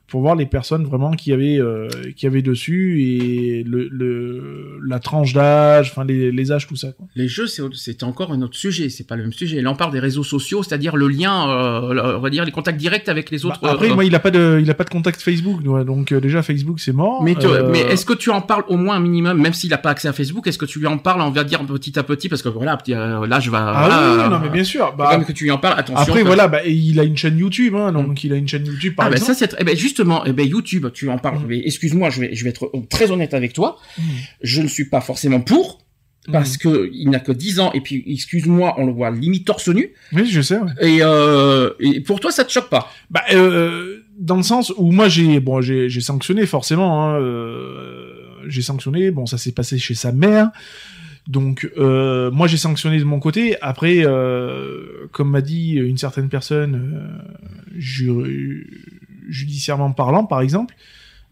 pour 0.07 0.21
voir 0.21 0.35
les 0.35 0.45
personnes 0.45 0.85
vraiment 0.85 1.11
qui 1.11 1.33
avaient 1.33 1.59
euh, 1.59 1.89
qui 2.15 2.25
avaient 2.27 2.41
dessus 2.41 3.01
et 3.03 3.63
le, 3.63 3.89
le 3.91 4.79
la 4.85 4.99
tranche 4.99 5.33
d'âge, 5.33 5.91
enfin 5.91 6.05
les, 6.05 6.31
les 6.31 6.51
âges 6.51 6.65
tout 6.67 6.75
ça. 6.77 6.91
Quoi. 6.93 7.07
Les 7.15 7.27
jeux, 7.27 7.47
c'est 7.47 7.61
c'est 7.73 8.03
encore 8.03 8.31
un 8.31 8.41
autre 8.41 8.55
sujet. 8.55 8.89
C'est 8.89 9.05
pas 9.05 9.15
le 9.15 9.23
même 9.23 9.33
sujet. 9.33 9.61
Là, 9.61 9.69
on 9.71 9.75
parle 9.75 9.91
des 9.91 9.99
réseaux 9.99 10.23
sociaux, 10.23 10.63
c'est-à-dire 10.63 10.95
le 10.95 11.07
lien, 11.07 11.49
euh, 11.49 12.15
on 12.17 12.19
va 12.19 12.29
dire 12.29 12.45
les 12.45 12.51
contacts 12.51 12.77
directs 12.79 13.09
avec 13.09 13.31
les 13.31 13.45
autres. 13.45 13.59
Bah, 13.61 13.71
après, 13.73 13.91
euh, 13.91 13.95
moi, 13.95 14.05
il 14.05 14.15
a 14.15 14.19
pas 14.19 14.31
de 14.31 14.59
il 14.61 14.69
a 14.69 14.73
pas 14.73 14.83
de 14.85 14.89
contact 14.89 15.21
Facebook, 15.21 15.61
donc 15.63 16.11
euh, 16.11 16.21
déjà 16.21 16.41
Facebook 16.41 16.79
c'est 16.79 16.93
mort. 16.93 17.23
Mais, 17.23 17.35
Euh, 17.45 17.69
mais 17.71 17.81
est-ce 17.81 18.05
que 18.05 18.13
tu 18.13 18.29
en 18.29 18.41
parles 18.41 18.63
au 18.67 18.77
moins 18.77 18.95
un 18.95 18.99
minimum, 18.99 19.39
même 19.41 19.53
s'il 19.53 19.69
n'a 19.71 19.77
pas 19.77 19.89
accès 19.89 20.07
à 20.07 20.13
Facebook, 20.13 20.47
est-ce 20.47 20.57
que 20.57 20.65
tu 20.65 20.79
lui 20.79 20.87
en 20.87 20.97
parles, 20.97 21.21
on 21.21 21.29
va 21.31 21.43
dire 21.43 21.65
petit 21.65 21.97
à 21.99 22.03
petit, 22.03 22.29
parce 22.29 22.41
que 22.41 22.49
voilà, 22.49 22.77
là 22.87 23.39
je 23.39 23.51
vais. 23.51 23.57
ah 23.59 23.85
voilà, 23.87 24.23
oui, 24.25 24.29
non 24.31 24.39
mais 24.41 24.49
bien 24.49 24.63
sûr. 24.63 24.93
Bah, 24.97 25.17
que 25.17 25.31
tu 25.33 25.43
lui 25.43 25.51
en 25.51 25.57
parles. 25.57 25.79
Attention. 25.79 26.01
après 26.13 26.23
voilà, 26.23 26.47
bah, 26.47 26.63
il 26.65 26.99
a 26.99 27.03
une 27.03 27.17
chaîne 27.17 27.37
YouTube, 27.37 27.75
hein, 27.75 27.91
donc 27.91 28.23
il 28.23 28.31
a 28.31 28.35
une 28.37 28.47
chaîne 28.47 28.65
YouTube 28.65 28.95
par 28.95 29.07
Ah 29.07 29.09
ben 29.09 29.15
exemple. 29.17 29.33
ça 29.37 29.47
c'est 29.47 29.55
eh 29.59 29.63
ben 29.63 29.75
justement 29.97 30.23
eh 30.25 30.33
ben 30.33 30.47
YouTube 30.47 30.87
tu 30.93 31.09
en 31.09 31.17
parles 31.17 31.39
Mm. 31.47 31.51
excuse-moi 31.65 32.09
je 32.09 32.21
vais 32.21 32.35
je 32.35 32.43
vais 32.43 32.49
être 32.51 32.71
très 32.89 33.11
honnête 33.11 33.33
avec 33.33 33.53
toi 33.53 33.77
Mm. 33.97 34.01
je 34.43 34.61
ne 34.61 34.67
suis 34.67 34.85
pas 34.89 35.01
forcément 35.01 35.39
pour 35.41 35.83
parce 36.31 36.55
Mm. 36.55 36.57
que 36.59 36.89
il 36.93 37.09
n'a 37.09 37.19
que 37.19 37.31
10 37.31 37.59
ans 37.59 37.71
et 37.73 37.81
puis 37.81 38.03
excuse-moi 38.07 38.75
on 38.77 38.85
le 38.85 38.91
voit 38.91 39.11
limite 39.11 39.45
torse 39.45 39.69
nu 39.69 39.89
Oui, 40.13 40.25
je 40.29 40.41
sais. 40.41 40.57
ouais. 40.59 40.71
et, 40.81 40.97
euh, 41.01 41.71
et 41.79 42.01
pour 42.01 42.19
toi 42.19 42.31
ça 42.31 42.43
te 42.43 42.51
choque 42.51 42.69
pas? 42.69 42.91
Bah, 43.09 43.21
euh, 43.33 44.03
dans 44.19 44.37
le 44.37 44.43
sens 44.43 44.71
où 44.77 44.91
moi 44.91 45.07
j'ai 45.09 45.39
bon 45.39 45.61
j'ai 45.61 45.89
sanctionné 46.01 46.45
forcément. 46.45 46.91
Hein, 47.03 47.19
euh, 47.21 48.13
j'ai 48.47 48.61
sanctionné. 48.61 49.11
Bon, 49.11 49.25
ça 49.25 49.37
s'est 49.37 49.51
passé 49.51 49.77
chez 49.77 49.93
sa 49.93 50.11
mère. 50.11 50.49
Donc 51.27 51.69
euh, 51.77 52.31
moi 52.31 52.47
j'ai 52.47 52.55
sanctionné 52.57 52.97
de 52.99 53.03
mon 53.03 53.19
côté. 53.19 53.55
Après, 53.61 53.97
euh, 54.05 55.07
comme 55.11 55.29
m'a 55.31 55.41
dit 55.41 55.73
une 55.73 55.97
certaine 55.97 56.29
personne, 56.29 56.75
euh, 56.75 57.77
ju- 57.77 58.96
judiciairement 59.29 59.91
parlant, 59.91 60.25
par 60.25 60.41
exemple. 60.41 60.73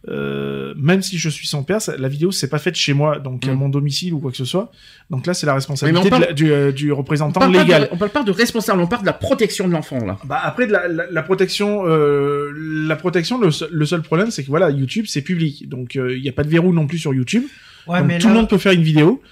euh, 0.07 0.75
même 0.77 1.01
si 1.01 1.17
je 1.17 1.29
suis 1.29 1.47
son 1.47 1.63
père, 1.63 1.81
ça- 1.81 1.97
la 1.97 2.07
vidéo 2.07 2.29
c'est 2.31 2.47
pas 2.47 2.59
faite 2.59 2.75
chez 2.75 2.93
moi, 2.93 3.17
donc 3.17 3.47
à 3.47 3.53
Mm. 3.53 3.57
mon 3.57 3.69
domicile 3.69 4.13
ou 4.13 4.19
quoi 4.19 4.29
que 4.29 4.37
ce 4.37 4.45
soit. 4.45 4.71
Donc 5.09 5.25
là 5.25 5.33
c'est 5.33 5.47
la 5.47 5.55
responsabilité 5.55 6.09
parle- 6.11 6.21
de 6.21 6.27
la- 6.27 6.33
du, 6.33 6.51
euh, 6.51 6.71
du 6.71 6.91
on 6.91 6.95
représentant 6.97 7.39
parle, 7.39 7.53
légal. 7.53 7.83
de, 7.83 7.87
on 7.91 7.97
parle 7.97 8.11
pas 8.11 8.21
de 8.23 8.29
responsable 8.29 8.81
on 8.81 8.85
parle 8.85 9.01
de 9.01 9.07
la 9.07 9.13
protection 9.13 9.67
de 9.67 9.73
l'enfant 9.73 9.97
là 10.05 10.19
Bah 10.25 10.39
après 10.43 10.67
de 10.67 10.73
la, 10.73 10.87
la, 10.87 11.05
la 11.09 11.23
protection, 11.23 11.85
euh, 11.87 12.51
la 12.55 12.95
protection, 12.97 13.39
le, 13.39 13.49
seul- 13.49 13.69
le 13.71 13.85
seul 13.87 14.03
problème 14.03 14.29
c'est 14.29 14.43
que 14.43 14.49
voilà 14.49 14.69
YouTube 14.69 15.05
c'est 15.07 15.23
public, 15.23 15.67
donc 15.69 15.95
il 15.95 16.21
n'y 16.21 16.29
a 16.29 16.33
pas 16.33 16.43
de 16.43 16.49
verrou 16.49 16.71
non 16.71 16.85
plus 16.85 16.99
sur 16.99 17.11
YouTube. 17.11 17.45
Ouais, 17.87 17.97
donc 17.99 18.07
mais 18.07 18.19
tout 18.19 18.27
là- 18.27 18.33
le 18.33 18.39
monde 18.41 18.49
peut 18.49 18.59
faire 18.59 18.73
une 18.73 18.83
vidéo. 18.83 19.23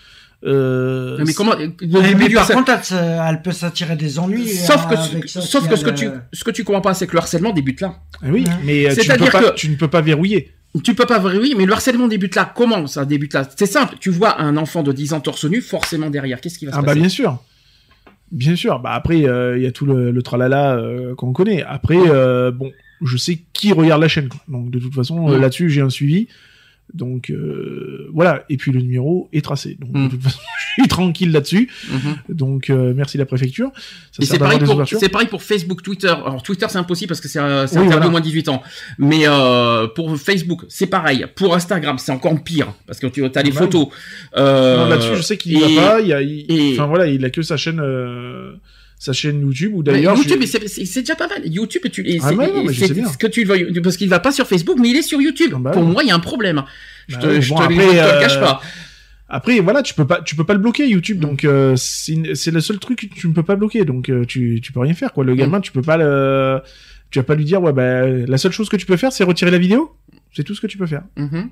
Euh, 0.45 1.17
mais 1.25 1.33
comment 1.33 1.53
le 1.55 1.67
Ouais, 1.67 2.09
début 2.09 2.23
mais 2.29 2.29
par 2.33 2.47
contre, 2.49 2.71
elle, 2.91 3.41
peut 3.41 3.51
s'attirer 3.53 3.95
des 3.95 4.19
ennuis. 4.19 4.47
sauf 4.49 4.87
que, 4.87 4.93
euh, 4.95 4.97
avec 4.97 5.29
ça, 5.29 5.41
sauf 5.41 5.63
si 5.63 5.69
que 5.69 5.75
ce 5.77 5.85
que 5.85 5.89
tu, 5.91 6.09
ce 6.33 6.43
que 6.43 6.51
tu 6.51 6.63
comprends 6.65 6.81
pas, 6.81 6.93
c'est 6.93 7.07
que 7.07 7.13
le 7.13 7.19
harcèlement 7.19 7.51
débute 7.53 7.79
là. 7.81 7.95
ah 8.21 8.25
oui, 8.29 8.43
Ouais. 8.45 8.51
mais 8.65 8.85
euh, 8.85 8.93
tu, 8.93 8.99
ne 8.99 9.03
C'est-à-dire 9.03 9.25
peux 9.27 9.31
pas, 9.31 9.51
que- 9.51 9.55
tu 9.55 9.69
ne 9.69 9.75
peux 9.75 9.87
pas 9.87 10.01
verrouiller. 10.01 10.51
Tu 10.83 10.95
peux 10.95 11.05
pas 11.05 11.19
voir, 11.19 11.33
oui, 11.35 11.53
mais 11.57 11.65
le 11.65 11.71
harcèlement 11.73 12.07
débute 12.07 12.35
là. 12.35 12.51
Comment 12.55 12.87
ça 12.87 13.05
débute 13.05 13.33
là? 13.33 13.47
C'est 13.55 13.67
simple. 13.67 13.95
Tu 13.99 14.09
vois 14.09 14.41
un 14.41 14.57
enfant 14.57 14.81
de 14.83 14.91
10 14.91 15.13
ans 15.13 15.19
torse 15.21 15.45
nu, 15.45 15.61
forcément 15.61 16.09
derrière. 16.09 16.41
Qu'est-ce 16.41 16.57
qui 16.59 16.65
va 16.65 16.71
se 16.71 16.77
Ah 16.77 16.81
bah 16.81 16.87
passer? 16.87 16.99
bien 16.99 17.09
sûr. 17.09 17.43
Bien 18.31 18.55
sûr. 18.55 18.79
Bah 18.79 18.91
après, 18.93 19.19
il 19.19 19.61
y 19.61 19.67
a 19.67 19.71
tout 19.71 19.85
le, 19.85 20.09
le 20.11 20.21
tralala 20.23 20.75
euh, 20.75 21.13
qu'on 21.15 21.31
connaît. 21.31 21.61
Après, 21.63 21.97
euh, 21.99 22.49
bon, 22.51 22.71
je 23.05 23.15
sais 23.17 23.43
qui 23.53 23.71
regarde 23.71 24.01
la 24.01 24.07
chaîne. 24.07 24.29
quoi. 24.29 24.39
Donc 24.47 24.71
de 24.71 24.79
toute 24.79 24.95
façon, 24.95 25.27
là-dessus, 25.27 25.69
j'ai 25.69 25.81
un 25.81 25.89
suivi. 25.91 26.27
Donc 26.93 27.29
euh, 27.31 28.07
voilà. 28.13 28.43
Et 28.49 28.57
puis 28.57 28.71
le 28.71 28.81
numéro 28.81 29.29
est 29.33 29.43
tracé. 29.43 29.77
Donc 29.79 29.89
Mm. 29.93 30.05
de 30.05 30.11
toute 30.11 30.21
façon, 30.23 30.39
je 30.77 30.81
suis 30.81 30.87
tranquille 30.89 31.31
là-dessus. 31.31 31.69
Mhm. 31.91 32.15
Donc 32.35 32.69
euh, 32.69 32.93
merci 32.95 33.17
la 33.17 33.25
préfecture. 33.25 33.71
Ça 34.11 34.21
Et 34.21 34.25
sert 34.25 34.33
c'est 34.35 34.39
pareil, 34.39 34.59
pour, 34.59 34.75
ouvertures. 34.75 34.99
c'est 34.99 35.09
pareil 35.09 35.27
pour 35.27 35.41
Facebook, 35.43 35.81
Twitter. 35.81 36.07
Alors 36.09 36.43
Twitter 36.43 36.65
c'est 36.69 36.77
impossible 36.77 37.07
parce 37.09 37.21
que 37.21 37.27
c'est, 37.27 37.39
euh, 37.39 37.65
c'est 37.67 37.79
Oui, 37.79 37.85
voilà. 37.87 38.09
moins 38.09 38.19
de 38.19 38.25
18 38.25 38.49
ans. 38.49 38.61
Mais 38.99 39.21
euh, 39.27 39.87
pour 39.87 40.15
Facebook 40.17 40.65
c'est 40.69 40.87
pareil. 40.87 41.25
Pour 41.35 41.55
Instagram 41.55 41.97
c'est 41.97 42.11
encore 42.11 42.43
pire 42.43 42.73
parce 42.85 42.99
que 42.99 43.07
tu 43.07 43.23
as 43.25 43.41
les 43.43 43.51
bah 43.51 43.57
photos. 43.59 43.87
Euh, 44.37 44.87
là-dessus, 44.89 45.15
je 45.15 45.21
sais 45.21 45.37
qu'il 45.37 45.53
y 45.53 45.63
et- 45.63 45.75
va 45.75 45.81
pas. 45.93 46.01
Il 46.01 46.07
y 46.07 46.13
a, 46.13 46.21
il- 46.21 46.45
et- 46.49 46.73
enfin 46.73 46.85
voilà, 46.87 47.07
il 47.07 47.23
a 47.25 47.29
que 47.29 47.41
sa 47.41 47.57
chaîne, 47.57 47.79
euh, 47.79 48.53
sa 49.03 49.11
chaîne 49.11 49.41
YouTube. 49.41 49.73
Ou 49.75 49.83
d'ailleurs, 49.83 50.15
YouTube, 50.15 50.37
mais 50.39 50.45
c'est, 50.47 50.99
déjà 51.01 51.15
pas 51.15 51.27
mal. 51.27 51.41
YouTube, 51.45 51.81
tu, 51.91 52.07
et 52.09 52.19
Ah, 52.21 52.31
non, 52.31 52.63
mais 52.63 52.73
je 52.73 52.85
sais 52.85 52.93
bien. 52.93 53.09
ce 53.09 53.17
que 53.17 53.27
tu 53.27 53.43
veuilles, 53.43 53.81
parce 53.81 53.97
qu'il 53.97 54.07
va 54.07 54.19
pas 54.19 54.31
sur 54.31 54.47
Facebook, 54.47 54.77
mais 54.79 54.89
il 54.91 54.95
est 54.95 55.01
sur 55.01 55.21
YouTube. 55.21 55.51
Ah, 55.55 55.59
bah 55.59 55.71
pour 55.71 55.83
moi, 55.83 56.03
il 56.03 56.07
y 56.07 56.11
a 56.11 56.15
un 56.15 56.19
problème. 56.19 56.63
Je 57.09 57.15
Bah 57.17 57.21
te, 57.23 57.41
je 57.41 57.49
bon, 57.49 57.57
après, 57.57 57.75
je 57.75 57.91
le 57.91 57.99
euh, 57.99 58.19
cache 58.21 58.39
pas. 58.39 58.61
Après, 59.27 59.59
voilà, 59.59 59.81
tu 59.81 59.93
peux 59.93 60.05
pas, 60.07 60.21
tu 60.21 60.35
peux 60.37 60.45
pas 60.45 60.53
le 60.53 60.59
bloquer 60.59 60.85
Mm. 60.87 60.89
YouTube, 60.91 61.19
donc 61.19 61.43
euh, 61.43 61.73
c'est 61.75 62.15
le 62.51 62.61
seul 62.61 62.79
truc 62.79 63.09
que 63.09 63.19
tu 63.19 63.27
ne 63.27 63.33
peux 63.33 63.43
pas 63.43 63.55
bloquer, 63.57 63.83
donc 63.83 64.07
euh, 64.09 64.23
tu, 64.25 64.61
tu 64.63 64.71
peux 64.71 64.79
rien 64.79 64.93
faire 64.93 65.11
quoi. 65.11 65.25
Le 65.25 65.33
Mm. 65.33 65.37
gamin, 65.37 65.59
tu 65.59 65.71
peux 65.73 65.81
pas 65.81 65.97
le, 65.97 66.61
tu 67.11 67.19
vas 67.19 67.23
pas 67.23 67.35
lui 67.35 67.43
dire 67.43 67.61
ouais 67.61 67.73
bah 67.73 68.07
la 68.07 68.37
seule 68.37 68.51
chose 68.53 68.69
que 68.69 68.77
tu 68.77 68.85
peux 68.85 68.95
faire 68.97 69.11
c'est 69.11 69.23
retirer 69.25 69.51
la 69.51 69.57
vidéo, 69.57 69.91
c'est 70.33 70.43
tout 70.43 70.55
ce 70.55 70.61
que 70.61 70.67
tu 70.67 70.77
peux 70.77 70.85
faire. 70.87 71.03
Mhm. 71.17 71.49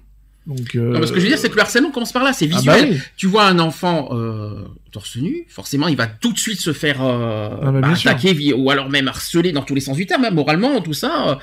Donc 0.47 0.75
euh, 0.75 0.93
Non, 0.93 0.99
parce 0.99 1.11
que 1.11 1.17
je 1.19 1.23
veux 1.23 1.29
dire, 1.29 1.37
c'est 1.37 1.49
que 1.49 1.55
le 1.55 1.61
harcèlement 1.61 1.91
commence 1.91 2.11
par 2.11 2.23
là, 2.23 2.33
c'est 2.33 2.49
ah 2.51 2.55
visuel. 2.57 2.81
bah 2.83 2.87
oui. 2.93 2.99
Tu 3.15 3.27
vois 3.27 3.45
un 3.45 3.59
enfant 3.59 4.09
euh, 4.11 4.63
torse 4.91 5.17
nu, 5.17 5.45
forcément, 5.47 5.87
il 5.87 5.95
va 5.95 6.07
tout 6.07 6.33
de 6.33 6.39
suite 6.39 6.59
se 6.59 6.73
faire 6.73 6.97
euh, 7.03 7.49
Ah 7.61 7.71
bah, 7.71 7.81
bah, 7.81 7.95
sûr. 7.95 8.09
attaquer, 8.09 8.53
ou 8.53 8.71
alors 8.71 8.89
même 8.89 9.07
harceler 9.07 9.51
dans 9.51 9.61
tous 9.61 9.75
les 9.75 9.81
sens 9.81 9.97
du 9.97 10.05
terme, 10.07 10.25
hein, 10.25 10.31
moralement, 10.31 10.81
tout 10.81 10.93
ça. 10.93 11.29
euh, 11.29 11.35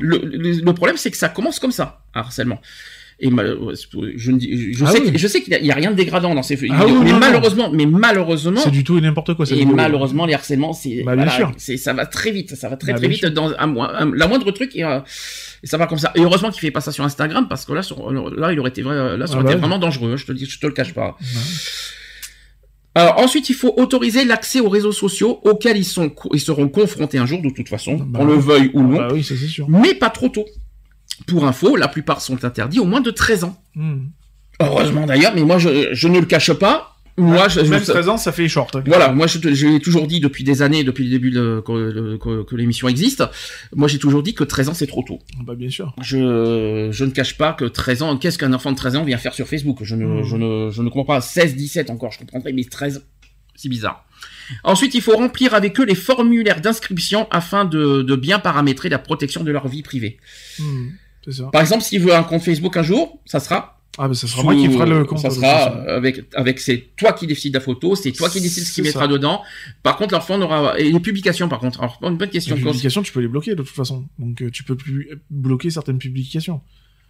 le, 0.00 0.18
le- 0.24 0.60
le 0.60 0.72
problème, 0.74 0.96
c'est 0.96 1.10
que 1.12 1.16
ça 1.16 1.28
commence 1.28 1.60
comme 1.60 1.70
ça, 1.72 2.00
un 2.14 2.20
harcèlement. 2.20 2.60
Et 3.22 3.28
je, 3.28 4.30
ne 4.32 4.38
dis- 4.38 4.72
je 4.72 4.84
Ah 4.84 4.90
sais, 4.92 5.00
oui. 5.02 5.12
que- 5.12 5.18
je 5.18 5.26
sais 5.28 5.42
qu'il 5.42 5.52
y, 5.52 5.70
a- 5.70 5.74
rien 5.74 5.90
de 5.90 5.96
dégradant 5.96 6.34
dans 6.34 6.42
ces 6.42 6.54
Ah 6.70 6.86
oui, 6.86 6.92
mais 6.92 7.10
non, 7.10 7.12
non. 7.12 7.18
malheureusement, 7.18 7.70
mais 7.70 7.84
malheureusement, 7.84 8.60
C'est 8.64 8.70
du 8.70 8.82
tout 8.82 8.96
et 8.96 9.02
n'importe 9.02 9.34
quoi. 9.34 9.44
et 9.48 9.54
vidéo. 9.54 9.74
malheureusement, 9.74 10.24
les 10.26 10.32
harcèlements, 10.34 10.72
c'est, 10.72 11.02
Bah, 11.04 11.14
voilà, 11.14 11.30
ça 11.76 11.92
va 11.92 12.06
très 12.06 12.30
vite, 12.32 12.56
ça 12.56 12.68
va 12.70 12.76
très 12.78 12.92
Bah, 12.94 12.98
très 12.98 13.08
vite 13.08 13.26
dans 13.26 13.50
un, 13.58 14.10
la 14.16 14.26
moindre 14.26 14.50
truc 14.52 14.74
et, 14.74 14.84
euh, 14.84 15.00
et 15.62 15.66
ça 15.66 15.76
va 15.76 15.86
comme 15.86 15.98
ça. 15.98 16.10
Et 16.14 16.20
heureusement 16.20 16.50
qu'il 16.50 16.60
fait 16.60 16.70
pas 16.70 16.80
ça 16.80 16.92
sur 16.92 17.04
Instagram 17.04 17.46
parce 17.48 17.64
que 17.64 17.72
là, 17.72 17.82
sur, 17.82 18.10
là, 18.12 18.52
il 18.52 18.58
aurait 18.60 18.70
été, 18.70 18.82
vrai- 18.82 19.16
là, 19.16 19.26
ça 19.26 19.32
Ah 19.32 19.36
aurait 19.36 19.44
bah 19.44 19.50
été 19.52 19.60
vraiment 19.60 19.78
dangereux. 19.78 20.12
hein, 20.12 20.16
Je 20.16 20.24
te 20.26 20.32
dis, 20.32 20.46
je 20.46 20.58
te 20.58 20.66
le 20.66 20.72
cache 20.72 20.94
pas. 20.94 21.16
Ouais. 21.20 21.26
Alors 22.94 23.18
ensuite, 23.20 23.48
il 23.48 23.54
faut 23.54 23.72
autoriser 23.76 24.24
l'accès 24.24 24.58
aux 24.60 24.68
réseaux 24.68 24.90
sociaux 24.92 25.40
auxquels 25.44 25.76
ils 25.76 25.84
sont, 25.84 26.12
ils 26.32 26.40
seront 26.40 26.68
confrontés 26.68 27.18
un 27.18 27.26
jour 27.26 27.40
de 27.40 27.50
toute 27.50 27.68
façon, 27.68 27.94
Bah 27.96 28.18
qu'on 28.18 28.24
le 28.24 28.34
veuille 28.34 28.70
ou 28.74 28.82
non, 28.82 28.96
Bah 28.98 29.08
oui, 29.12 29.22
c'est 29.22 29.36
sûr. 29.36 29.68
mais 29.68 29.94
pas 29.94 30.10
trop 30.10 30.28
tôt. 30.28 30.44
Pour 31.26 31.46
info, 31.46 31.76
la 31.76 31.86
plupart 31.86 32.20
sont 32.20 32.44
interdits 32.44 32.80
au 32.80 32.84
moins 32.86 33.00
de 33.00 33.10
13 33.10 33.44
ans. 33.44 33.62
Hmm. 33.76 34.06
Heureusement 34.60 35.06
d'ailleurs, 35.06 35.32
mais 35.34 35.42
moi 35.44 35.58
je, 35.58 35.90
je 35.92 36.08
ne 36.08 36.18
le 36.18 36.26
cache 36.26 36.52
pas. 36.52 36.96
Moi, 37.20 37.48
je, 37.48 37.60
je- 37.64 37.70
Même 37.70 37.82
13 37.82 38.08
ans, 38.08 38.16
ça 38.16 38.32
fait 38.32 38.48
short. 38.48 38.76
voilà, 38.86 39.12
moi 39.12 39.26
je, 39.26 39.38
je 39.54 39.66
l'ai 39.66 39.80
toujours 39.80 40.06
dit 40.06 40.20
depuis 40.20 40.44
des 40.44 40.62
années, 40.62 40.84
depuis 40.84 41.04
le 41.04 41.10
début 41.10 41.30
de, 41.30 41.62
que, 41.64 42.16
que- 42.16 42.42
que 42.44 42.56
l'émission 42.56 42.88
existe. 42.88 43.22
Moi 43.74 43.88
j'ai 43.88 43.98
toujours 43.98 44.22
dit 44.22 44.34
que 44.34 44.44
13 44.44 44.68
ans 44.70 44.74
c'est 44.74 44.86
trop 44.86 45.02
tôt. 45.02 45.18
Bah 45.44 45.54
bien 45.54 45.70
sûr. 45.70 45.94
Je, 46.02 46.88
je 46.90 47.04
ne 47.04 47.10
cache 47.10 47.36
pas 47.36 47.52
que 47.52 47.64
13 47.64 48.02
ans, 48.02 48.16
qu'est-ce 48.16 48.38
qu'un 48.38 48.52
enfant 48.52 48.72
de 48.72 48.76
13 48.76 48.96
ans 48.96 49.04
vient 49.04 49.18
faire 49.18 49.34
sur 49.34 49.46
Facebook? 49.48 49.78
Je 49.82 49.94
ne, 49.94 50.06
Hmm. 50.06 50.24
je 50.24 50.36
ne, 50.36 50.70
je 50.70 50.82
ne 50.82 50.88
comprends 50.88 51.04
pas. 51.14 51.20
16, 51.20 51.56
17 51.56 51.90
encore, 51.90 52.12
je 52.12 52.18
comprendrais, 52.18 52.52
mais 52.52 52.64
13, 52.64 53.04
c'est 53.56 53.68
bizarre. 53.68 54.04
Ensuite, 54.64 54.94
il 54.94 55.00
faut 55.00 55.16
remplir 55.16 55.54
avec 55.54 55.78
eux 55.80 55.84
les 55.84 55.94
formulaires 55.94 56.60
d'inscription 56.60 57.26
afin 57.30 57.64
de, 57.64 58.02
de 58.02 58.16
bien 58.16 58.38
paramétrer 58.38 58.88
la 58.88 58.98
protection 58.98 59.44
de 59.44 59.50
leur 59.52 59.68
vie 59.68 59.82
privée. 59.82 60.18
Hmm. 60.58 60.88
Ça. 61.28 61.44
Par 61.52 61.60
exemple, 61.60 61.82
s'il 61.84 62.00
veut 62.00 62.14
un 62.14 62.22
compte 62.22 62.42
Facebook 62.42 62.76
un 62.76 62.82
jour, 62.82 63.20
ça 63.26 63.40
sera 63.40 63.79
Ah 63.98 64.08
bah 64.08 64.14
ça 64.14 64.26
sera 64.26 64.40
sous- 64.40 64.44
moi 64.46 64.54
qui 64.54 64.68
fera 64.72 64.86
le 64.86 65.04
compte. 65.04 65.18
Ça 65.18 65.30
sera 65.30 65.64
avec 65.94 66.22
avec 66.34 66.60
c'est 66.60 66.88
toi 66.96 67.12
qui 67.12 67.26
décides 67.26 67.52
de 67.52 67.58
la 67.58 67.64
photo, 67.64 67.96
c'est 67.96 68.12
toi 68.12 68.28
qui 68.30 68.40
décides 68.40 68.64
ce 68.64 68.72
qu'il 68.72 68.84
mettra 68.84 69.02
ça. 69.02 69.08
dedans. 69.08 69.42
Par 69.82 69.96
contre, 69.96 70.14
l'enfant 70.14 70.38
n'aura 70.38 70.78
et 70.78 70.90
les 70.90 71.00
publications 71.00 71.48
par 71.48 71.58
contre. 71.58 71.80
Alors 71.80 71.98
une 72.02 72.16
bonne 72.16 72.30
question. 72.30 72.54
Les 72.56 72.62
publications, 72.62 73.02
tu 73.02 73.12
peux 73.12 73.20
les 73.20 73.28
bloquer 73.28 73.50
de 73.52 73.62
toute 73.62 73.68
façon. 73.74 74.04
Donc 74.18 74.40
euh, 74.42 74.50
tu 74.50 74.62
peux 74.64 74.76
plus 74.76 75.10
bloquer 75.30 75.70
certaines 75.70 75.98
publications. 75.98 76.60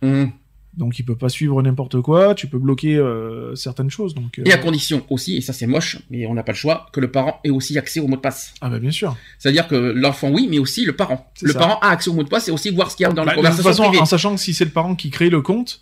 Hum. 0.02 0.32
Donc 0.76 0.98
il 1.00 1.02
peut 1.02 1.16
pas 1.16 1.28
suivre 1.28 1.60
n'importe 1.62 2.00
quoi, 2.00 2.34
tu 2.36 2.46
peux 2.46 2.58
bloquer 2.58 2.96
euh, 2.96 3.54
certaines 3.56 3.90
choses. 3.90 4.14
Donc 4.14 4.38
euh, 4.38 4.44
Et 4.46 4.52
à 4.52 4.56
condition 4.58 5.04
aussi, 5.10 5.36
et 5.36 5.40
ça 5.40 5.52
c'est 5.52 5.66
moche, 5.66 5.98
mais 6.10 6.26
on 6.26 6.34
n'a 6.34 6.44
pas 6.44 6.52
le 6.52 6.56
choix, 6.56 6.86
que 6.92 7.00
le 7.00 7.10
parent 7.10 7.40
ait 7.42 7.50
aussi 7.50 7.76
accès 7.76 7.98
au 7.98 8.06
mot 8.06 8.14
de 8.14 8.20
passe. 8.20 8.54
ah 8.60 8.70
bah 8.70 8.78
bien 8.78 8.92
sûr. 8.92 9.16
C'est-à-dire 9.40 9.66
que 9.66 9.74
l'enfant 9.74 10.30
oui, 10.30 10.46
mais 10.48 10.60
aussi 10.60 10.84
le 10.84 10.94
parent. 10.94 11.30
Le 11.42 11.52
ça. 11.52 11.58
parent 11.58 11.78
a 11.80 11.88
accès 11.88 12.08
au 12.08 12.12
mot 12.14 12.22
de 12.22 12.28
passe 12.28 12.46
et 12.48 12.52
aussi 12.52 12.70
voir 12.70 12.88
ce 12.90 12.96
qu'il 12.96 13.02
y 13.02 13.06
a 13.06 13.12
dans 13.12 13.24
Bah, 13.24 13.26
la 13.26 13.32
de 13.32 13.36
toute 13.36 13.44
conversation 13.48 13.70
façon, 13.70 13.82
privée. 13.88 14.00
en 14.00 14.06
sachant 14.06 14.34
que 14.36 14.40
si 14.40 14.54
c'est 14.54 14.64
le 14.64 14.70
parent 14.70 14.94
qui 14.94 15.10
crée 15.10 15.28
le 15.28 15.42
compte, 15.42 15.80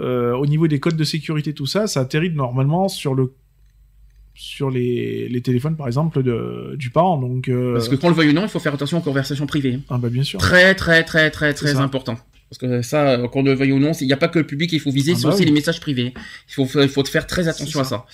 euh, 0.00 0.34
au 0.36 0.46
niveau 0.46 0.68
des 0.68 0.80
codes 0.80 0.96
de 0.96 1.04
sécurité, 1.04 1.52
tout 1.52 1.66
ça, 1.66 1.86
ça 1.86 2.00
atterrit 2.00 2.30
normalement 2.30 2.88
sur 2.88 3.14
le 3.14 3.32
sur 4.34 4.70
les, 4.70 5.28
les 5.28 5.40
téléphones 5.40 5.76
par 5.76 5.88
exemple 5.88 6.22
de, 6.22 6.76
du 6.76 6.90
parent. 6.90 7.18
Donc 7.20 7.48
euh, 7.48 7.72
Parce 7.72 7.88
que 7.88 7.96
qu'on 7.96 8.08
le 8.08 8.14
veuille 8.14 8.30
ou 8.30 8.32
non, 8.32 8.42
il 8.42 8.48
faut 8.48 8.60
faire 8.60 8.74
attention 8.74 8.98
aux 8.98 9.02
conversations 9.02 9.46
privées. 9.46 9.80
ah 9.88 9.98
bah 9.98 10.08
bien 10.10 10.22
sûr. 10.22 10.38
Très 10.38 10.74
très 10.76 11.02
très 11.02 11.30
très 11.30 11.52
très 11.54 11.76
important. 11.76 12.16
Parce 12.48 12.58
que 12.58 12.80
ça, 12.80 13.10
euh, 13.10 13.28
qu'on 13.28 13.42
le 13.42 13.52
veuille 13.52 13.72
ou 13.72 13.78
non, 13.78 13.92
il 14.00 14.06
n'y 14.06 14.12
a 14.12 14.16
pas 14.16 14.28
que 14.28 14.38
le 14.38 14.46
public 14.46 14.70
qu'il 14.70 14.80
faut 14.80 14.90
viser, 14.90 15.12
Ah 15.12 15.18
c'est 15.18 15.22
bah 15.24 15.28
aussi 15.30 15.40
oui. 15.40 15.46
les 15.46 15.52
messages 15.52 15.80
privés. 15.80 16.14
Il 16.48 16.54
faut, 16.54 16.64
faut 16.64 17.04
faire 17.04 17.26
très 17.26 17.46
attention 17.48 17.80
à 17.80 17.84
ça. 17.84 18.06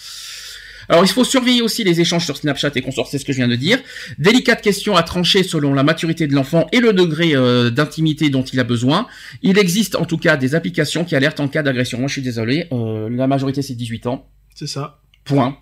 Alors, 0.89 1.05
il 1.05 1.09
faut 1.09 1.24
surveiller 1.24 1.62
aussi 1.62 1.85
les 1.85 2.01
échanges 2.01 2.24
sur 2.24 2.36
Snapchat 2.36 2.70
et 2.74 2.82
consorts, 2.82 3.09
c'est 3.09 3.19
ce 3.19 3.24
que 3.24 3.32
je 3.32 3.39
viens 3.39 3.48
de 3.48 3.56
dire. 3.56 3.78
Délicate 4.19 4.62
question 4.62 4.97
à 4.97 5.02
trancher 5.02 5.43
selon 5.43 5.74
la 5.74 5.82
maturité 5.82 6.27
de 6.27 6.35
l'enfant 6.35 6.66
et 6.73 6.81
le 6.81 6.93
degré 6.93 7.35
euh, 7.35 7.70
d'intimité 7.70 8.31
dont 8.31 8.43
il 8.43 8.61
a 8.61 8.65
besoin. 8.65 9.06
Il 9.43 9.59
existe 9.59 9.97
en 9.97 10.05
tout 10.05 10.19
cas 10.19 10.36
des 10.36 10.55
applications 10.55 11.05
qui 11.05 11.16
alertent 11.16 11.40
en 11.40 11.48
cas 11.48 11.62
d'agression. 11.62 11.98
Moi, 11.98 12.09
je 12.09 12.15
suis 12.15 12.23
désolé, 12.23 12.66
euh, 12.73 13.09
la 13.11 13.27
majorité 13.27 13.62
c'est 13.62 13.74
18 13.74 14.06
ans. 14.06 14.28
C'est 14.55 14.66
ça. 14.66 15.01
Point. 15.24 15.56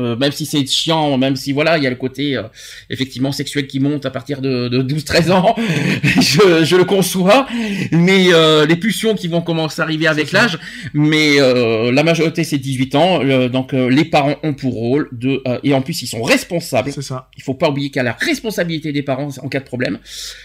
Euh, 0.00 0.16
même 0.16 0.32
si 0.32 0.46
c'est 0.46 0.66
chiant, 0.66 1.18
même 1.18 1.36
si 1.36 1.52
voilà, 1.52 1.76
il 1.76 1.84
y 1.84 1.86
a 1.86 1.90
le 1.90 1.96
côté 1.96 2.34
euh, 2.34 2.44
effectivement 2.88 3.30
sexuel 3.30 3.66
qui 3.66 3.78
monte 3.78 4.06
à 4.06 4.10
partir 4.10 4.40
de, 4.40 4.68
de 4.68 4.82
12-13 4.82 5.30
ans, 5.32 5.54
je, 6.18 6.64
je 6.64 6.76
le 6.76 6.84
conçois, 6.84 7.46
mais 7.90 8.32
euh, 8.32 8.64
les 8.64 8.76
pulsions 8.76 9.14
qui 9.14 9.28
vont 9.28 9.42
commencer 9.42 9.82
à 9.82 9.84
arriver 9.84 10.06
avec 10.06 10.32
l'âge, 10.32 10.58
mais 10.94 11.36
la 11.36 12.02
majorité 12.02 12.42
c'est 12.42 12.58
18 12.58 12.94
ans, 12.94 13.48
donc 13.48 13.72
les 13.72 14.04
parents 14.04 14.36
ont 14.42 14.54
pour 14.54 14.72
rôle 14.72 15.08
de 15.12 15.42
et 15.62 15.74
en 15.74 15.82
plus 15.82 16.00
ils 16.02 16.06
sont 16.06 16.22
responsables. 16.22 16.90
C'est 16.92 17.02
ça. 17.02 17.28
Il 17.36 17.42
faut 17.42 17.54
pas 17.54 17.68
oublier 17.68 17.88
qu'il 17.90 17.96
y 17.96 18.00
a 18.00 18.04
la 18.04 18.16
responsabilité 18.18 18.92
des 18.92 19.02
parents 19.02 19.28
en 19.42 19.48
cas 19.48 19.60
de 19.60 19.64
problème. 19.64 19.98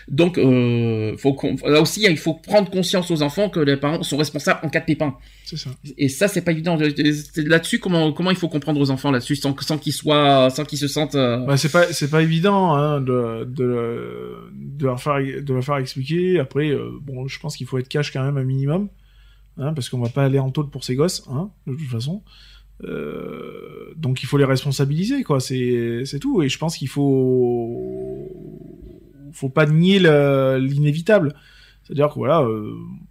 Donc 0.10 0.36
faut 0.36 1.38
là 1.66 1.82
aussi 1.82 2.04
il 2.04 2.18
faut 2.18 2.34
prendre 2.34 2.70
conscience 2.70 3.10
aux 3.12 3.22
enfants 3.22 3.50
que 3.50 3.60
les 3.60 3.78
parents 3.78 4.04
sont 4.04 4.18
responsables 4.18 4.60
en 4.64 4.70
cas 4.70 4.82
de 4.82 4.86
pépin. 4.86 5.16
C'est 5.46 5.58
ça. 5.58 5.70
Et 5.98 6.10
ça, 6.10 6.28
c'est 6.28 6.42
pas 6.42 6.52
évident. 6.52 6.78
Là-dessus, 7.38 7.80
comment 7.80 8.12
comment 8.12 8.32
il 8.32 8.38
faut 8.38 8.50
comprendre 8.50 8.82
aux 8.82 8.92
enfants 8.92 9.12
là-dessus 9.12 9.37
sans, 9.38 9.78
qu'ils 9.78 9.94
soient, 9.94 10.50
sans 10.50 10.66
qu'ils 10.66 10.78
se 10.80 10.88
sentent. 10.88 11.16
euh, 11.16 11.38
Bah, 11.46 11.58
c'est 11.58 11.72
pas 11.72 11.92
c'est 11.94 12.10
pas 12.10 12.22
évident 12.22 12.74
hein, 12.76 13.02
de, 13.02 13.46
de 13.46 14.36
de 14.54 14.86
leur 14.86 15.02
faire 15.02 15.20
de 15.20 15.54
leur 15.54 15.64
faire 15.64 15.78
expliquer. 15.78 16.40
Après, 16.40 16.70
euh, 16.70 16.90
bon, 17.02 17.28
je 17.28 17.40
pense 17.40 17.56
qu'il 17.58 17.68
faut 17.68 17.78
être 17.78 17.88
cash 17.90 18.12
quand 18.12 18.24
même 18.24 18.38
un 18.38 18.44
minimum, 18.44 18.90
hein, 19.58 19.74
parce 19.74 19.90
qu'on 19.90 20.00
va 20.00 20.10
pas 20.10 20.24
aller 20.26 20.40
en 20.40 20.50
taule 20.52 20.70
pour 20.70 20.84
ces 20.84 20.96
gosses, 20.96 21.24
hein, 21.30 21.50
de 21.68 21.74
toute 21.74 21.88
façon. 21.88 22.22
Euh, 22.84 23.94
donc 23.96 24.22
il 24.22 24.28
faut 24.28 24.38
les 24.38 24.46
responsabiliser, 24.46 25.24
quoi. 25.24 25.40
C'est 25.40 26.04
c'est 26.06 26.20
tout. 26.20 26.44
Et 26.44 26.50
je 26.50 26.58
pense 26.58 26.78
qu'il 26.78 26.90
faut 26.90 28.32
faut 29.34 29.50
pas 29.50 29.66
nier 29.66 30.00
le- 30.00 30.58
l'inévitable. 30.60 31.34
C'est-à-dire 31.84 32.10
que 32.10 32.16
voilà, 32.16 32.46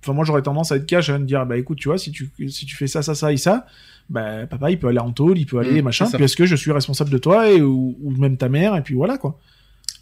enfin 0.03 0.13
moi 0.13 0.25
j'aurais 0.27 0.43
tendance 0.43 0.71
à 0.71 0.77
être 0.77 0.85
cash, 0.87 1.09
à 1.09 1.19
me 1.19 1.25
dire 1.25 1.47
bah 1.47 1.57
écoute 1.57 1.79
tu 1.79 1.89
vois 1.89 1.97
si 1.97 2.13
tu 2.13 2.31
si 2.49 2.67
tu 2.67 2.77
fais 2.77 2.87
ça 2.87 3.01
ça 3.03 3.15
ça 3.15 3.33
et 3.33 3.39
ça, 3.39 3.65
bah 4.09 4.47
papa 4.47 4.71
il 4.71 4.79
peut 4.79 4.89
aller 4.89 4.99
en 5.01 5.13
tôle, 5.13 5.39
il 5.39 5.47
peut 5.47 5.59
aller 5.59 5.81
Mmh, 5.81 5.85
machin, 5.85 6.11
puis 6.11 6.25
est-ce 6.25 6.37
que 6.37 6.47
je 6.47 6.57
suis 6.57 6.73
responsable 6.73 7.11
de 7.11 7.19
toi 7.19 7.51
et 7.51 7.61
ou, 7.61 7.97
ou 8.01 8.11
même 8.13 8.37
ta 8.37 8.49
mère 8.49 8.77
et 8.77 8.83
puis 8.83 8.95
voilà 8.95 9.19
quoi. 9.19 9.39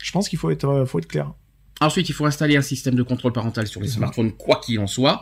Je 0.02 0.12
pense 0.12 0.28
qu'il 0.28 0.38
faut 0.38 0.50
être 0.50 0.68
euh, 0.68 0.86
faut 0.86 0.98
être 0.98 1.08
clair. 1.08 1.32
Ensuite, 1.80 2.08
il 2.08 2.12
faut 2.12 2.24
installer 2.26 2.56
un 2.56 2.62
système 2.62 2.94
de 2.94 3.02
contrôle 3.02 3.32
parental 3.32 3.66
sur 3.66 3.80
les 3.80 3.88
Mhm. 3.88 3.94
smartphones, 3.94 4.32
quoi 4.32 4.60
qu'il 4.64 4.78
en 4.78 4.86
soit. 4.86 5.20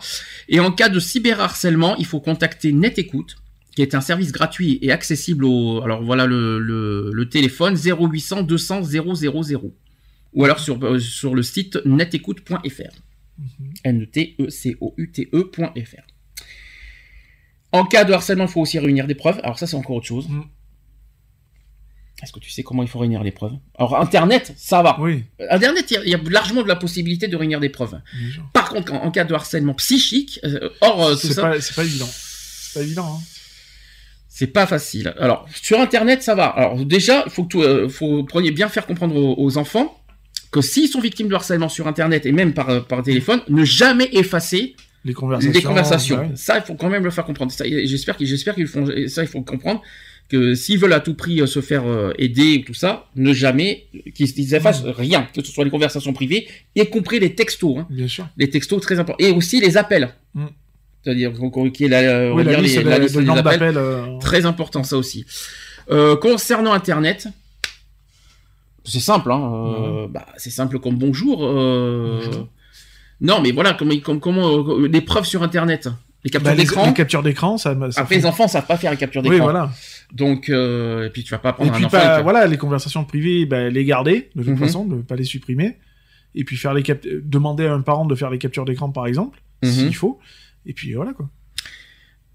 Et 0.48 0.60
en 0.60 0.70
cas 0.70 0.88
de 0.90 1.00
cyberharcèlement, 1.00 1.96
il 1.96 2.04
faut 2.04 2.20
contacter 2.20 2.72
NetEcoute, 2.72 3.36
qui 3.74 3.80
est 3.82 3.94
un 3.94 4.00
service 4.02 4.32
gratuit 4.32 4.78
et 4.82 4.92
accessible 4.92 5.44
au. 5.46 5.80
Alors 5.82 6.02
voilà 6.02 6.26
le, 6.26 6.59
le, 6.59 7.10
le 7.12 7.28
téléphone 7.28 7.74
0800 7.76 8.42
200 8.42 8.82
000. 8.82 9.09
Ou 10.34 10.44
alors 10.44 10.59
sur, 10.60 10.82
euh, 10.84 10.98
sur 10.98 11.34
le 11.34 11.42
site 11.42 11.78
netecoute.fr. 11.86 12.92
N-T-E-C-O-U-T-E.fr. 13.84 16.02
En 17.73 17.85
cas 17.85 18.05
de 18.05 18.12
harcèlement, 18.12 18.44
il 18.44 18.51
faut 18.51 18.61
aussi 18.61 18.78
réunir 18.78 19.07
des 19.07 19.15
preuves. 19.15 19.40
Alors 19.43 19.59
ça, 19.59 19.66
c'est 19.66 19.77
encore 19.77 19.97
autre 19.97 20.07
chose. 20.07 20.28
Mm. 20.28 20.43
Est-ce 22.23 22.32
que 22.32 22.39
tu 22.39 22.51
sais 22.51 22.62
comment 22.62 22.82
il 22.85 22.89
faut 22.89 23.01
réunir 23.01 23.23
les 23.24 23.32
preuves? 23.32 23.55
Alors 23.77 23.99
Internet, 23.99 24.53
ça 24.57 24.82
va. 24.82 24.97
Oui. 25.01 25.24
Internet, 25.51 25.90
il 25.90 25.94
y 25.94 25.97
a- 25.97 26.03
il 26.05 26.09
y, 26.11 26.15
a 26.15 26.20
largement 26.31 26.62
de 26.62 26.69
la 26.69 26.77
possibilité 26.77 27.27
de 27.27 27.36
réunir 27.36 27.59
des 27.59 27.69
preuves. 27.69 27.99
Par 28.53 28.69
contre, 28.69 28.93
en, 28.93 29.05
en 29.05 29.11
cas 29.11 29.24
de 29.24 29.35
harcèlement 29.35 29.74
psychique, 29.74 30.39
euh, 30.44 30.69
hors 30.81 31.03
euh, 31.05 31.15
tout 31.16 31.27
ça, 31.28 31.43
pas 31.43 31.61
c'est 31.61 31.74
pas 31.74 31.82
évident. 31.85 32.09
C'est 32.09 32.78
pas 32.78 32.85
évident. 32.85 33.16
Hein. 33.19 33.23
c'est 34.28 34.47
pas 34.47 34.66
facile. 34.66 35.15
Alors, 35.19 35.47
sur 35.53 35.81
Internet, 35.81 36.23
ça 36.23 36.35
va. 36.36 36.47
Alors 36.47 36.77
déjà, 36.85 37.24
il 37.27 37.32
faut 37.32 37.43
que 37.44 37.49
tout, 37.49 37.62
euh, 37.62 37.89
faut 37.89 38.23
preniez 38.24 38.53
bien 38.53 38.69
faire 38.69 38.86
comprendre 38.86 39.16
aux, 39.16 39.35
aux 39.43 39.59
enfants 39.59 39.99
que 40.53 40.61
s'ils 40.61 40.89
sont 40.89 41.01
victimes 41.01 41.28
de 41.28 41.35
harcèlement 41.35 41.69
sur 41.70 41.89
Internet 41.89 42.24
et 42.27 42.31
même 42.32 42.53
par, 42.55 42.69
euh, 42.69 42.81
par 42.81 43.03
téléphone, 43.03 43.40
ne 43.49 43.65
jamais 43.65 44.09
effacer 44.12 44.77
Les 45.04 45.14
conversations. 45.14 45.52
les 45.52 45.62
conversations. 45.62 46.18
ouais. 46.20 46.30
Ça, 46.36 46.56
il 46.58 46.62
faut 46.62 46.74
quand 46.74 46.88
même 46.88 47.04
le 47.04 47.10
faire 47.10 47.24
comprendre. 47.24 47.52
J'espère 47.84 48.16
qu'ils, 48.16 48.26
j'espère 48.26 48.54
qu'ils 48.54 48.66
font. 48.68 48.86
Ça, 49.08 49.22
il 49.22 49.28
faut 49.28 49.42
comprendre 49.42 49.82
que 50.28 50.54
s'ils 50.54 50.78
veulent 50.78 50.92
à 50.92 51.00
tout 51.00 51.14
prix 51.14 51.40
euh, 51.42 51.46
se 51.46 51.60
faire 51.60 51.84
euh, 51.86 52.12
aider 52.18 52.58
ou 52.62 52.66
tout 52.66 52.74
ça, 52.74 53.06
ne 53.16 53.32
jamais 53.32 53.86
qu'ils, 54.14 54.32
qu'ils 54.32 54.54
effacent 54.54 54.84
rien, 54.84 55.26
que 55.34 55.44
ce 55.44 55.50
soit 55.52 55.64
les 55.64 55.70
conversations 55.70 56.12
privées, 56.12 56.46
y 56.76 56.86
compris 56.88 57.18
les 57.20 57.34
textos. 57.34 57.76
Hein. 57.78 57.86
Bien 57.90 58.06
sûr. 58.08 58.26
les 58.36 58.48
textos 58.48 58.80
très 58.80 58.98
importants 58.98 59.22
et 59.24 59.30
aussi 59.32 59.60
les 59.60 59.76
appels. 59.76 60.14
Mm. 60.34 60.46
C'est-à-dire 61.04 61.32
y 61.32 61.84
ait 61.84 61.88
la, 61.88 61.98
euh, 61.98 62.32
Oui, 62.32 62.44
la 62.44 62.60
liste, 62.60 62.76
les- 62.78 62.84
de- 62.84 62.88
la 62.88 62.98
de 62.98 63.02
liste 63.02 63.18
des 63.18 63.24
nombre 63.24 63.46
appels. 63.46 63.76
euh, 63.76 64.18
Très 64.20 64.46
important 64.46 64.84
ça 64.84 64.96
aussi. 64.96 65.26
Euh, 65.90 66.16
concernant 66.16 66.72
Internet, 66.72 67.26
c'est 68.84 69.00
simple, 69.00 69.30
hein. 69.32 69.52
euh, 70.04 70.06
bah, 70.08 70.26
c'est 70.36 70.50
simple 70.50 70.78
comme 70.78 70.96
bonjour. 70.96 71.44
euh, 71.44 72.20
Bonjour. 72.24 72.48
Non, 73.23 73.40
mais 73.40 73.53
voilà, 73.53 73.73
comment, 73.74 73.94
comme, 74.05 74.20
comment 74.20 74.49
euh, 74.59 74.89
les 74.89 75.01
preuves 75.01 75.24
sur 75.24 75.43
Internet, 75.43 75.89
les 76.24 76.31
captures 76.31 76.51
bah, 76.51 76.57
d'écran. 76.57 76.86
les 76.86 76.93
captures 76.93 77.23
d'écran, 77.23 77.57
ça, 77.57 77.74
ça 77.90 78.01
Après, 78.03 78.16
fait- 78.16 78.20
les 78.20 78.27
enfants 78.27 78.49
savent 78.49 78.66
pas 78.66 78.77
faire 78.77 78.90
les 78.90 78.97
captures 78.97 79.23
Oui, 79.23 79.31
d'écran. 79.31 79.44
voilà. 79.44 79.70
Donc, 80.12 80.49
euh, 80.51 81.07
et 81.07 81.11
puis 81.11 81.23
tu 81.24 81.31
vas 81.31 81.39
pas 81.39 81.51
Et 81.51 81.53
prendre 81.55 81.73
un 81.73 81.77
puis 81.77 81.85
enfant. 81.86 81.97
pas, 81.97 82.15
avec- 82.15 82.24
voilà, 82.24 82.47
les 82.47 82.57
conversations 82.59 83.05
privées, 83.05 83.47
bah, 83.47 83.70
les 83.70 83.85
garder 83.85 84.28
de 84.36 84.43
toute 84.43 84.53
Mhm. 84.53 84.59
façon, 84.59 84.85
ne 84.85 85.01
pas 85.03 85.16
les 85.16 85.24
supprimer. 85.24 85.78
Et 86.35 86.44
puis 86.44 86.57
faire 86.57 86.74
les 86.74 86.82
cap- 86.82 87.07
demander 87.24 87.66
à 87.66 87.74
un 87.74 87.81
parent 87.82 88.07
de 88.07 88.15
faire 88.15 88.31
les 88.31 88.39
captures 88.39 88.65
d'écran 88.65 88.90
par 88.90 89.07
exemple, 89.07 89.40
Mhm. 89.62 89.70
s'il 89.70 89.94
faut. 89.94 90.19
Et 90.66 90.73
puis 90.73 90.93
voilà 90.94 91.12
quoi. 91.12 91.28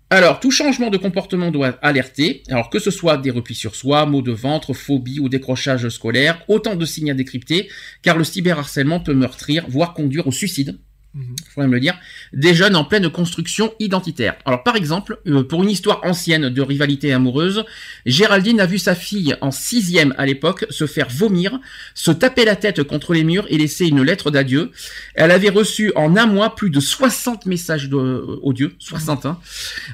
Alors, 0.09 0.39
tout 0.39 0.51
changement 0.51 0.89
de 0.89 0.95
comportement 0.95 1.51
doit 1.51 1.77
alerter, 1.81 2.43
alors 2.47 2.69
que 2.69 2.79
ce 2.79 2.91
soit 2.91 3.17
des 3.17 3.29
replis 3.29 3.55
sur 3.55 3.75
soi, 3.75 4.05
maux 4.05 4.21
de 4.21 4.31
ventre, 4.31 4.73
phobie 4.73 5.19
ou 5.19 5.27
décrochage 5.27 5.89
scolaire, 5.89 6.41
autant 6.47 6.75
de 6.75 6.85
signes 6.85 7.11
à 7.11 7.13
décrypter, 7.13 7.69
car 8.03 8.17
le 8.17 8.23
cyberharcèlement 8.23 9.01
peut 9.01 9.13
meurtrir, 9.13 9.65
voire 9.67 9.93
conduire 9.93 10.25
au 10.25 10.31
suicide, 10.31 10.79
Mhm. 11.17 11.35
faut 11.49 11.61
même 11.61 11.73
le 11.73 11.79
dire, 11.79 11.97
des 12.31 12.53
jeunes 12.53 12.75
en 12.75 12.83
pleine 12.83 13.09
construction 13.09 13.73
identitaire. 13.79 14.35
Alors 14.45 14.61
par 14.61 14.75
exemple, 14.75 15.17
euh, 15.25 15.43
pour 15.43 15.63
une 15.63 15.69
histoire 15.71 16.01
ancienne 16.03 16.49
de 16.49 16.61
rivalité 16.61 17.11
amoureuse, 17.11 17.65
Géraldine 18.05 18.59
a 18.59 18.67
vu 18.67 18.77
sa 18.77 18.93
fille 18.93 19.35
en 19.41 19.49
sixième 19.49 20.13
à 20.19 20.27
l'époque 20.27 20.67
se 20.69 20.85
faire 20.85 21.07
vomir, 21.09 21.59
se 21.95 22.11
taper 22.11 22.45
la 22.45 22.55
tête 22.55 22.83
contre 22.83 23.15
les 23.15 23.23
murs 23.23 23.47
et 23.49 23.57
laisser 23.57 23.87
une 23.87 24.03
lettre 24.03 24.29
d'adieu. 24.29 24.71
Elle 25.15 25.31
avait 25.31 25.49
reçu 25.49 25.91
en 25.95 26.15
un 26.17 26.27
mois 26.27 26.53
plus 26.55 26.69
de 26.69 26.79
60 26.79 27.47
messages 27.47 27.89
de, 27.89 27.97
euh, 27.97 28.39
odieux, 28.43 28.75
60. 28.77 29.25
Hein. 29.25 29.39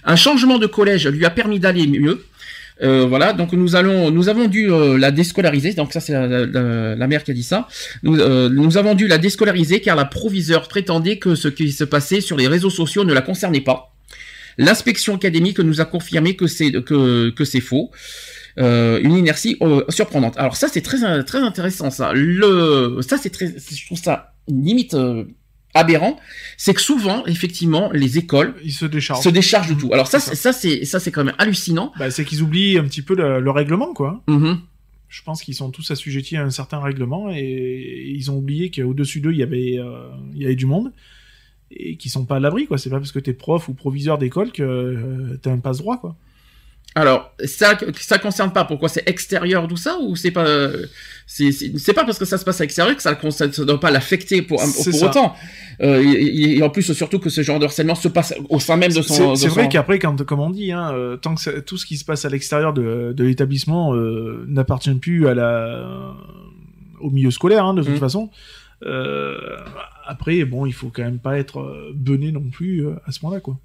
Un 0.04 0.18
changement 0.18 0.58
de 0.60 0.68
collège 0.68 1.08
lui 1.08 1.26
a 1.26 1.30
permis 1.30 1.62
d'aller 1.62 1.88
mieux. 1.88 2.26
Euh, 2.82 3.06
voilà, 3.06 3.34
donc 3.34 3.54
nous 3.54 3.76
allons, 3.76 4.10
nous 4.12 4.30
avons 4.30 4.48
dû 4.48 4.72
euh, 4.72 4.98
la 4.98 5.12
déscolariser. 5.12 5.74
Donc 5.74 5.94
ça, 5.94 6.00
c'est 6.00 6.14
la, 6.14 6.28
la- 6.28 6.96
la 6.96 7.08
mère 7.08 7.24
qui 7.24 7.32
a 7.32 7.34
dit 7.34 7.44
ça. 7.44 7.68
Nous, 8.02 8.20
euh, 8.20 8.50
nous 8.50 8.78
avons 8.78 8.96
dû 8.96 9.08
la 9.08 9.18
déscolariser 9.18 9.80
car 9.80 9.96
la 9.96 10.06
proviseure 10.06 10.68
prétendait 10.68 11.18
que 11.20 11.36
ce 11.36 11.48
qui 11.48 11.72
se 11.72 11.84
passait 11.84 12.22
sur 12.22 12.36
les 12.38 12.48
réseaux 12.48 12.70
sociaux 12.72 13.04
ne 13.04 13.14
la 13.14 13.22
concernait 13.22 13.62
pas. 13.62 13.94
L'inspection 14.58 15.16
académique 15.16 15.60
nous 15.60 15.82
a 15.82 15.86
confirmé 15.86 16.36
que 16.36 16.48
c'est 16.48 16.72
que, 16.72 17.30
que 17.30 17.46
c'est 17.46 17.62
faux. 17.62 17.92
Euh, 18.60 19.00
une 19.02 19.18
inertie 19.18 19.58
euh, 19.62 19.84
surprenante. 19.90 20.36
Alors 20.38 20.56
ça, 20.56 20.68
c'est 20.68 20.82
très 20.82 21.24
très 21.24 21.40
intéressant. 21.40 21.90
Ça, 21.90 22.12
le, 22.14 23.00
ça 23.02 23.18
c'est 23.18 23.32
très, 23.32 23.48
je 23.48 23.86
trouve 23.88 23.98
ça 24.00 24.34
limite 24.48 24.94
euh, 24.94 25.24
aberrant. 25.74 26.20
C'est 26.58 26.74
que 26.74 26.82
souvent, 26.82 27.26
effectivement, 27.26 27.92
les 27.94 28.18
écoles 28.18 28.56
Ils 28.64 28.72
se 28.74 28.86
déchargent. 28.86 29.24
se 29.24 29.30
déchargent 29.30 29.70
de 29.70 29.74
tout. 29.80 29.90
Alors 29.94 30.08
ça, 30.08 30.20
C'est 30.20 30.36
ça, 30.36 30.54
c'est 30.54 30.86
ça, 30.86 31.00
c'est 31.00 31.12
quand 31.12 31.24
même 31.24 31.36
hallucinant. 31.38 31.92
Bah, 31.98 32.12
c'est 32.12 32.26
qu'ils 32.26 32.42
oublient 32.42 32.78
un 32.78 32.84
petit 32.86 33.02
peu 33.02 33.16
le, 33.16 33.40
le 33.40 33.52
règlement 33.52 33.94
quoi. 33.94 34.22
Mhm. 34.28 34.60
Je 35.10 35.22
pense 35.22 35.44
qu'ils 35.44 35.54
sont 35.56 35.70
tous 35.70 35.92
assujettis 35.92 36.38
à 36.38 36.44
un 36.44 36.50
certain 36.50 36.80
règlement 36.80 37.30
et 37.32 38.12
ils 38.16 38.32
ont 38.32 38.38
oublié 38.38 38.72
qu'au-dessus 38.72 39.20
d'eux 39.20 39.32
il 39.32 39.38
y 39.38 39.44
avait 39.44 39.78
euh, 39.78 40.10
il 40.34 40.42
y 40.42 40.46
avait 40.46 40.56
du 40.56 40.66
monde 40.66 40.92
et 41.70 41.98
qu'ils 41.98 42.10
sont 42.12 42.26
pas 42.26 42.38
à 42.38 42.40
l'abri 42.40 42.66
quoi. 42.66 42.78
C'est 42.80 42.90
pas 42.90 42.98
parce 42.98 43.12
que 43.12 43.20
t'es 43.20 43.34
prof 43.34 43.68
ou 43.70 43.74
proviseur 43.76 44.18
d'école 44.18 44.52
que 44.52 44.64
euh, 44.64 45.40
t'as 45.42 45.52
un 45.52 45.60
passe 45.60 45.78
droit 45.78 45.98
quoi. 46.00 46.16
Alors, 46.96 47.32
ça, 47.46 47.78
ça 48.00 48.20
concerne 48.20 48.54
pas. 48.54 48.66
Pourquoi 48.66 48.88
c'est 48.90 49.08
extérieur 49.10 49.68
tout 49.68 49.78
ça 49.78 49.98
ou 50.00 50.16
c'est 50.16 50.30
pas, 50.32 50.46
euh, 50.46 50.86
c'est, 51.26 51.94
pas 51.94 52.06
parce 52.06 52.20
que 52.20 52.26
ça 52.26 52.38
se 52.38 52.46
passe 52.46 52.62
à 52.62 52.64
l'extérieur 52.66 52.96
que 52.96 53.02
ça 53.02 53.12
ne 53.14 53.64
doit 53.66 53.80
pas 53.80 53.90
l'affecter 53.90 54.42
pour, 54.44 54.58
pour 54.60 54.68
ça. 54.94 55.08
autant. 55.08 55.36
Euh, 55.82 56.04
et, 56.06 56.58
et 56.58 56.64
en 56.64 56.70
plus, 56.70 56.94
surtout 56.94 57.18
que 57.18 57.30
ce 57.30 57.42
genre 57.42 57.58
de 57.60 57.66
harcèlement 57.66 57.96
se 57.96 58.08
passe 58.08 58.36
au 58.50 58.60
sein 58.60 58.78
même 58.78 58.92
de 58.92 59.02
son. 59.02 59.36
C'est 59.36 59.48
son- 59.50 59.56
vrai 59.56 59.70
qu'après, 59.70 59.98
comme 59.98 60.40
on 60.40 60.52
dit, 60.52 60.72
hein, 60.72 60.92
euh, 60.94 61.18
tant 61.18 61.34
que 61.34 61.42
ça- 61.42 61.62
tout 61.62 61.78
ce 61.78 61.86
qui 61.88 61.98
se 61.98 62.06
passe 62.06 62.26
à 62.26 62.30
l'extérieur 62.30 62.74
de, 62.74 63.12
de 63.16 63.24
l'établissement 63.24 63.96
euh, 63.96 64.46
n'appartient 64.48 64.94
plus 64.94 65.28
à 65.28 65.34
la, 65.34 66.14
au 67.02 67.10
milieu 67.10 67.32
scolaire, 67.32 67.66
hein, 67.66 67.74
de 67.74 67.82
toute 67.82 67.94
Mhm. 67.94 67.98
façon. 68.00 68.30
après, 70.06 70.44
bon, 70.46 70.66
il 70.66 70.74
faut 70.74 70.90
quand 70.94 71.04
même 71.04 71.20
pas 71.20 71.38
être 71.38 71.92
bené 71.96 72.32
non 72.32 72.44
plus 72.52 72.86
à 73.06 73.12
ce 73.12 73.20
moment-là, 73.24 73.42
quoi. 73.42 73.58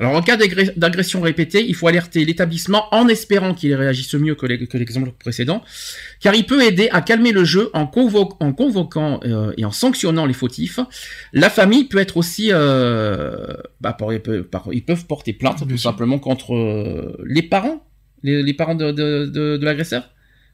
Alors, 0.00 0.14
en 0.14 0.22
cas 0.22 0.38
d'agression 0.38 1.20
répétée, 1.20 1.62
il 1.68 1.74
faut 1.74 1.86
alerter 1.86 2.24
l'établissement 2.24 2.86
en 2.94 3.06
espérant 3.06 3.52
qu'il 3.52 3.74
réagisse 3.74 4.14
mieux 4.14 4.34
que 4.34 4.46
l'exemple 4.46 5.10
précédent, 5.12 5.62
car 6.20 6.34
il 6.34 6.46
peut 6.46 6.62
aider 6.64 6.88
à 6.90 7.02
calmer 7.02 7.32
le 7.32 7.44
jeu 7.44 7.68
en, 7.74 7.84
convo- 7.84 8.34
en 8.40 8.54
convoquant 8.54 9.20
euh, 9.24 9.52
et 9.58 9.64
en 9.66 9.70
sanctionnant 9.70 10.24
les 10.24 10.32
fautifs. 10.32 10.80
La 11.34 11.50
famille 11.50 11.84
peut 11.84 11.98
être 11.98 12.16
aussi, 12.16 12.48
euh, 12.50 13.46
bah, 13.82 13.92
par- 13.92 14.10
ils 14.14 14.20
peuvent- 14.22 14.44
par- 14.44 14.68
ils 14.72 14.82
peuvent 14.84 15.04
porter 15.06 15.34
plainte 15.34 15.68
tout 15.68 15.76
simplement 15.76 16.18
contre 16.18 16.54
euh, 16.54 17.22
les 17.26 17.42
parents, 17.42 17.84
les, 18.22 18.42
les 18.42 18.54
parents 18.54 18.74
de, 18.74 18.92
de, 18.92 19.26
de, 19.26 19.58
de 19.58 19.64
l'agresseur, 19.66 20.08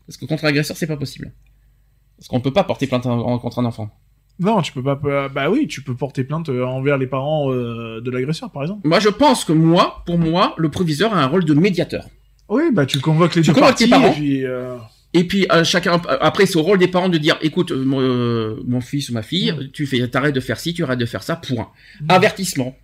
parce 0.08 0.16
que 0.16 0.26
contre 0.26 0.44
l'agresseur 0.44 0.76
c'est 0.76 0.88
pas 0.88 0.96
possible, 0.96 1.32
parce 2.18 2.26
qu'on 2.26 2.40
peut 2.40 2.52
pas 2.52 2.64
porter 2.64 2.88
plainte 2.88 3.06
en- 3.06 3.20
en- 3.20 3.38
contre 3.38 3.60
un 3.60 3.64
enfant. 3.64 3.96
Non, 4.38 4.60
tu 4.62 4.72
peux 4.72 4.82
pas. 4.82 5.00
euh, 5.04 5.28
Bah 5.28 5.48
oui, 5.50 5.66
tu 5.66 5.82
peux 5.82 5.94
porter 5.94 6.22
plainte 6.24 6.48
euh, 6.48 6.64
envers 6.64 6.98
les 6.98 7.06
parents 7.06 7.50
euh, 7.52 8.00
de 8.02 8.10
l'agresseur, 8.10 8.50
par 8.50 8.62
exemple. 8.62 8.86
Moi 8.86 9.00
je 9.00 9.08
pense 9.08 9.44
que 9.44 9.52
moi, 9.52 10.02
pour 10.06 10.18
moi, 10.18 10.54
le 10.58 10.68
proviseur 10.68 11.14
a 11.14 11.22
un 11.22 11.26
rôle 11.26 11.44
de 11.44 11.54
médiateur. 11.54 12.04
Oui, 12.48 12.64
bah 12.72 12.84
tu 12.86 13.00
convoques 13.00 13.34
les 13.34 13.42
Tu 13.42 13.48
deux 13.48 13.54
convoques 13.54 13.70
parties 13.70 13.84
tes 13.84 13.90
parents. 13.90 14.08
et 14.08 14.12
puis. 14.12 14.44
euh, 14.44 14.76
Et 15.14 15.24
puis 15.24 15.46
euh, 15.50 15.64
chacun 15.64 16.00
après 16.20 16.44
c'est 16.46 16.56
au 16.56 16.62
rôle 16.62 16.78
des 16.78 16.88
parents 16.88 17.08
de 17.08 17.16
dire 17.18 17.38
écoute 17.40 17.72
mon, 17.72 18.56
mon 18.66 18.80
fils 18.80 19.08
ou 19.08 19.14
ma 19.14 19.22
fille 19.22 19.52
Mm. 19.52 19.70
tu 19.72 19.86
fais 19.86 20.06
t'arrêtes 20.08 20.34
de 20.34 20.40
faire 20.40 20.60
ci 20.60 20.74
tu 20.74 20.84
arrêtes 20.84 20.98
de 20.98 21.06
faire 21.06 21.22
ça 21.22 21.36
point 21.36 21.68
avertissement 22.08 22.76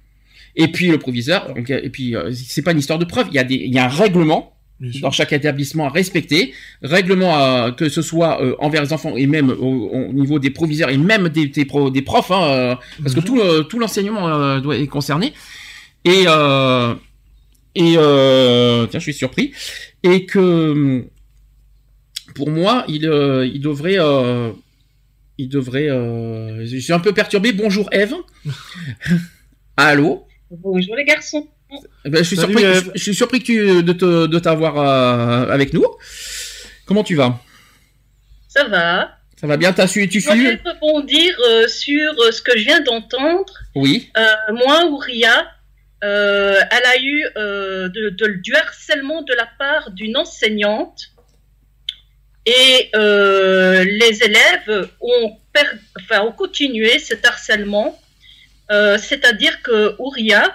et 0.57 0.69
puis 0.69 0.89
le 0.89 0.99
proviseur 0.99 1.53
donc, 1.55 1.69
et 1.71 1.91
puis 1.91 2.15
c'est 2.33 2.63
pas 2.63 2.73
une 2.73 2.79
histoire 2.79 2.99
de 2.99 3.05
preuve 3.05 3.27
il 3.29 3.35
y 3.35 3.39
a 3.39 3.45
des 3.45 3.55
il 3.57 3.75
y 3.75 3.79
a 3.79 3.85
un 3.85 3.89
règlement. 3.89 4.52
Dans 5.01 5.11
chaque 5.11 5.33
établissement 5.33 5.87
à 5.87 5.91
respecter. 5.91 6.53
Règlement 6.83 7.35
à, 7.37 7.73
que 7.73 7.89
ce 7.89 8.03
soit 8.03 8.43
euh, 8.43 8.55
envers 8.59 8.83
les 8.83 8.93
enfants 8.93 9.17
et 9.17 9.27
même 9.27 9.51
au, 9.51 9.89
au 9.91 10.13
niveau 10.13 10.39
des 10.39 10.51
proviseurs 10.51 10.91
et 10.91 10.97
même 10.99 11.29
des 11.29 11.47
des, 11.47 11.65
pro- 11.65 11.91
des 11.91 12.03
profs 12.03 12.31
hein, 12.31 12.43
euh, 12.43 12.75
parce 13.03 13.15
que 13.15 13.21
Mhm. 13.21 13.27
tout 13.27 13.37
le- 13.37 13.63
tout 13.63 13.79
l'enseignement 13.79 14.29
euh, 14.29 14.61
doit 14.61 14.77
est 14.77 14.87
concerné. 14.89 15.33
Et 16.05 16.25
euh, 16.27 16.95
et 17.75 17.95
euh, 17.97 18.87
tiens 18.89 18.99
je 18.99 19.05
suis 19.05 19.15
surpris. 19.15 19.53
Et 20.03 20.27
que 20.27 21.05
pour 22.35 22.51
moi 22.51 22.85
il 22.89 23.07
euh, 23.07 23.47
il 23.47 23.61
devrait 23.61 23.99
euh, 23.99 24.51
il 25.39 25.49
devrait 25.49 25.89
euh, 25.89 26.67
je 26.67 26.77
suis 26.79 26.93
un 26.93 26.99
peu 26.99 27.13
perturbé. 27.13 27.53
Bonjour 27.53 27.89
Eve. 27.93 28.15
Allô? 29.77 30.27
Bonjour 30.51 30.97
les 30.97 31.05
garçons. 31.05 31.47
Ben, 32.05 32.19
je 32.19 32.23
suis 32.25 32.37
Salut, 32.37 32.53
surpris 32.55 32.65
Eve. 32.65 32.85
je, 32.87 32.91
je 32.99 33.03
suis 33.03 33.15
surpris 33.15 33.39
que 33.41 33.45
tu 33.45 33.83
de 33.83 33.93
te 33.93 34.27
de 34.27 34.39
t'avoir 34.39 34.79
euh, 34.79 35.51
avec 35.53 35.73
nous. 35.73 35.85
Comment 36.87 37.05
tu 37.05 37.15
vas? 37.15 37.39
Ça 38.49 38.65
va. 38.65 39.17
Ça 39.41 39.47
va 39.47 39.57
bien? 39.57 39.73
T'as 39.73 39.87
su 39.89 40.09
tu 40.09 40.21
Je 40.21 40.29
voudrais 40.29 40.57
suis 40.59 40.69
rebondir 40.69 41.35
euh, 41.49 41.67
sur 41.69 42.13
euh, 42.21 42.31
ce 42.31 42.43
que 42.43 42.53
je 42.59 42.65
viens 42.65 42.81
d'entendre. 42.81 43.53
oui. 43.75 44.11
Euh, 44.17 44.53
moi, 44.53 44.85
Ouria, 44.87 45.47
euh, 46.05 46.61
elle 46.71 46.85
a 46.87 47.01
eu 47.01 47.27
euh, 47.37 47.89
de, 47.89 48.11
de- 48.11 48.35
du 48.43 48.55
harcèlement 48.55 49.23
de 49.23 49.33
la 49.35 49.49
part 49.59 49.91
d'une 49.91 50.17
enseignante. 50.17 51.09
Et 52.45 52.91
euh, 52.97 53.85
les 53.85 54.23
élèves 54.25 54.89
ont, 55.01 55.37
per- 55.53 55.79
enfin, 56.01 56.23
ont 56.23 56.33
continué 56.33 56.99
cet 56.99 57.25
harcèlement. 57.25 57.99
Euh, 58.71 58.99
C'est-à-dire 58.99 59.63
que 59.63 59.95
Ouria, 60.01 60.55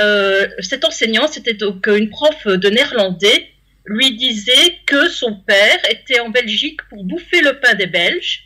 euh, 0.00 0.46
cette 0.60 0.84
enseignante, 0.84 1.32
c'était 1.32 1.54
donc 1.54 1.86
une 1.86 2.10
prof 2.10 2.46
de 2.46 2.68
néerlandais, 2.68 3.50
lui 3.86 4.16
disait 4.16 4.78
que 4.86 5.08
son 5.08 5.36
père 5.36 5.78
était 5.90 6.20
en 6.20 6.30
Belgique 6.30 6.80
pour 6.88 7.04
bouffer 7.04 7.42
le 7.42 7.60
pain 7.60 7.74
des 7.74 7.86
Belges, 7.86 8.44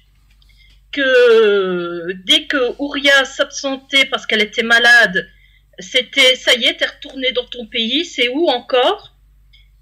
que 0.91 2.13
dès 2.27 2.47
que 2.47 2.75
Ouria 2.79 3.25
s'absentait 3.25 4.07
parce 4.07 4.27
qu'elle 4.27 4.43
était 4.43 4.63
malade, 4.63 5.29
c'était 5.79 6.35
ça 6.35 6.55
y 6.55 6.65
est, 6.65 6.75
t'es 6.75 6.87
retourné 6.87 7.33
dans 7.33 7.45
ton 7.45 7.67
pays, 7.67 8.05
c'est 8.05 8.29
où 8.29 8.49
encore? 8.49 9.15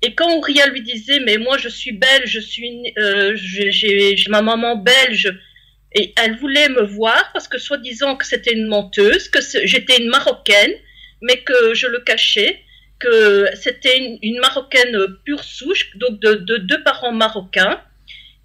Et 0.02 0.14
quand 0.14 0.36
Ouria 0.36 0.66
lui 0.66 0.82
disait, 0.82 1.20
mais 1.20 1.38
moi 1.38 1.56
je 1.56 1.68
suis 1.68 1.93
belge, 1.93 2.30
je 2.30 2.40
suis, 2.40 2.93
euh, 2.98 3.32
j'ai 3.34 4.14
ma 4.28 4.43
maman 4.43 4.76
belge, 4.76 5.32
et 5.94 6.12
elle 6.16 6.36
voulait 6.36 6.68
me 6.68 6.82
voir 6.82 7.30
parce 7.32 7.48
que 7.48 7.56
soi-disant 7.56 8.16
que 8.16 8.26
c'était 8.26 8.52
une 8.52 8.66
menteuse, 8.66 9.28
que 9.28 9.38
j'étais 9.64 9.98
une 9.98 10.09
marocaine, 10.09 10.74
mais 11.22 11.38
que 11.38 11.74
je 11.74 11.86
le 11.86 12.01
cachais, 12.01 12.60
que 12.98 13.47
c'était 13.55 14.18
une, 14.22 14.40
marocaine 14.40 14.97
pure 15.24 15.44
souche, 15.44 15.90
donc 15.97 16.20
de, 16.20 16.34
de 16.34 16.59
deux 16.59 16.82
parents 16.82 17.12
marocains. 17.12 17.80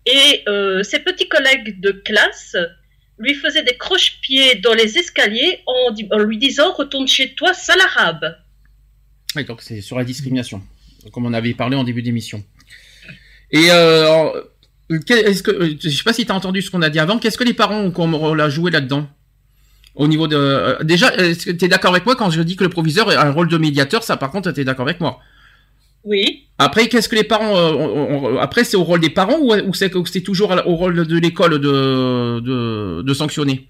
Et 0.05 0.43
euh, 0.47 0.83
ses 0.83 0.99
petits 0.99 1.29
collègues 1.29 1.79
de 1.79 1.91
classe 1.91 2.55
lui 3.19 3.35
faisaient 3.35 3.63
des 3.63 3.77
croche-pieds 3.77 4.55
dans 4.55 4.73
les 4.73 4.97
escaliers 4.97 5.59
en, 5.67 6.17
lui 6.19 6.37
disant 6.37 6.73
Retourne 6.73 7.07
chez 7.07 7.33
toi, 7.35 7.53
sale 7.53 7.81
arabe. 7.81 8.35
Oui, 9.35 9.45
donc 9.45 9.61
c'est 9.61 9.81
sur 9.81 9.97
la 9.97 10.03
discrimination, 10.03 10.61
comme 11.13 11.25
on 11.25 11.33
avait 11.33 11.53
parlé 11.53 11.77
en 11.77 11.83
début 11.83 12.01
d'émission. 12.01 12.43
Et 13.51 13.69
euh, 13.69 14.01
alors, 14.01 14.35
est-ce 14.89 15.43
que, 15.43 15.51
euh, 15.51 15.75
je 15.79 15.89
sais 15.89 16.03
pas 16.03 16.13
si 16.13 16.25
tu 16.25 16.31
as 16.31 16.35
entendu 16.35 16.61
ce 16.61 16.71
qu'on 16.71 16.81
a 16.81 16.89
dit 16.89 16.99
avant, 16.99 17.19
qu'est-ce 17.19 17.37
que 17.37 17.43
les 17.43 17.53
parents 17.53 17.91
ont 17.95 18.39
à 18.39 18.49
jouer 18.49 18.71
là-dedans? 18.71 19.07
Au 19.95 20.07
niveau 20.07 20.27
de... 20.27 20.37
euh, 20.37 20.83
déjà, 20.83 21.13
est-ce 21.15 21.45
que 21.47 21.51
tu 21.51 21.65
es 21.65 21.67
d'accord 21.67 21.91
avec 21.91 22.05
moi 22.05 22.15
quand 22.15 22.29
je 22.29 22.41
dis 22.41 22.55
que 22.55 22.63
le 22.63 22.69
proviseur 22.69 23.09
a 23.09 23.25
un 23.25 23.31
rôle 23.31 23.49
de 23.49 23.57
médiateur? 23.57 24.03
Ça, 24.03 24.17
par 24.17 24.31
contre, 24.31 24.51
tu 24.51 24.61
es 24.61 24.63
d'accord 24.63 24.87
avec 24.87 24.99
moi 25.01 25.19
Oui. 26.03 26.47
Après, 26.57 26.87
qu'est-ce 26.87 27.09
que 27.09 27.15
les 27.15 27.23
parents... 27.25 27.57
euh, 27.57 28.37
après, 28.37 28.63
c'est 28.63 28.77
au 28.77 28.83
rôle 28.83 29.01
des 29.01 29.09
parents 29.09 29.37
ou, 29.39 29.53
ou 29.53 29.73
c'est 29.73 30.21
toujours 30.21 30.51
au 30.65 30.75
rôle 30.75 31.05
de 31.05 31.17
l'école 31.17 31.59
de, 31.59 32.39
de, 32.39 33.01
de 33.01 33.13
sanctionner? 33.13 33.67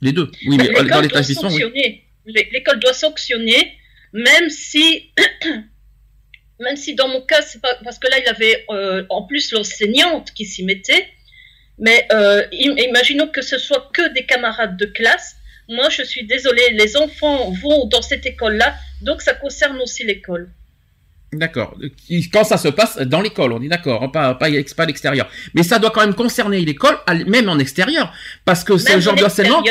Les 0.00 0.12
deux. 0.12 0.30
Oui, 0.48 0.56
mais 0.56 0.64
L'école 0.64 0.88
dans 0.88 0.94
doit 0.94 1.02
l'établissement, 1.02 1.48
oui. 1.48 2.02
L'école 2.26 2.80
doit 2.80 2.92
sanctionner, 2.92 3.72
même 4.12 4.50
si, 4.50 5.12
même 6.60 6.76
si 6.76 6.94
dans 6.96 7.08
mon 7.08 7.20
cas, 7.20 7.40
c'est 7.42 7.60
pas 7.62 7.74
parce 7.84 7.98
que 8.00 8.08
là 8.08 8.18
il 8.18 8.28
avait 8.28 8.64
euh, 8.70 9.04
en 9.10 9.22
plus 9.22 9.52
l'enseignante 9.52 10.32
qui 10.32 10.44
s'y 10.44 10.64
mettait. 10.64 11.06
Mais 11.78 12.06
euh, 12.12 12.42
im- 12.52 12.76
imaginons 12.78 13.28
que 13.28 13.42
ce 13.42 13.58
soit 13.58 13.90
que 13.92 14.12
des 14.12 14.24
camarades 14.26 14.76
de 14.76 14.86
classe. 14.86 15.36
Moi, 15.68 15.88
je 15.90 16.02
suis 16.02 16.26
désolée, 16.26 16.70
les 16.72 16.96
enfants 16.96 17.50
vont 17.62 17.86
dans 17.86 18.02
cette 18.02 18.26
école-là, 18.26 18.74
donc 19.00 19.22
ça 19.22 19.32
concerne 19.34 19.78
aussi 19.80 20.04
l'école. 20.04 20.50
D'accord. 21.32 21.78
Quand 22.32 22.44
ça 22.44 22.58
se 22.58 22.68
passe 22.68 22.98
dans 22.98 23.22
l'école, 23.22 23.52
on 23.52 23.62
est 23.62 23.68
d'accord, 23.68 24.02
hein, 24.02 24.08
pas, 24.08 24.34
pas, 24.34 24.46
à 24.48 24.86
l'extérieur. 24.86 25.30
Mais 25.54 25.62
ça 25.62 25.78
doit 25.78 25.90
quand 25.90 26.02
même 26.02 26.14
concerner 26.14 26.60
l'école, 26.60 26.98
même 27.26 27.48
en 27.48 27.58
extérieur, 27.58 28.12
parce 28.44 28.64
que 28.64 28.76
c'est 28.76 28.96
le 28.96 29.00
genre 29.00 29.14
en 29.14 29.16
de 29.16 29.24
harcèlement. 29.24 29.62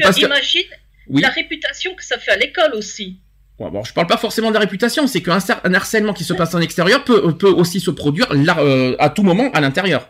Parce 0.00 0.16
que, 0.16 0.24
imagine 0.24 0.62
Oui. 1.08 1.20
la 1.20 1.28
réputation 1.28 1.94
que 1.94 2.04
ça 2.04 2.16
fait 2.16 2.30
à 2.30 2.36
l'école 2.36 2.72
aussi. 2.74 3.18
Bon, 3.58 3.68
bon, 3.68 3.84
je 3.84 3.92
parle 3.92 4.06
pas 4.06 4.16
forcément 4.16 4.48
de 4.48 4.54
la 4.54 4.60
réputation, 4.60 5.06
c'est 5.06 5.20
qu'un 5.20 5.40
harcèlement 5.74 6.14
qui 6.14 6.24
se 6.24 6.32
passe 6.32 6.54
en 6.54 6.60
extérieur 6.62 7.04
peut, 7.04 7.36
peut 7.36 7.50
aussi 7.50 7.80
se 7.80 7.90
produire 7.90 8.32
là, 8.32 8.56
euh, 8.60 8.96
à 8.98 9.10
tout 9.10 9.22
moment 9.22 9.50
à 9.52 9.60
l'intérieur. 9.60 10.08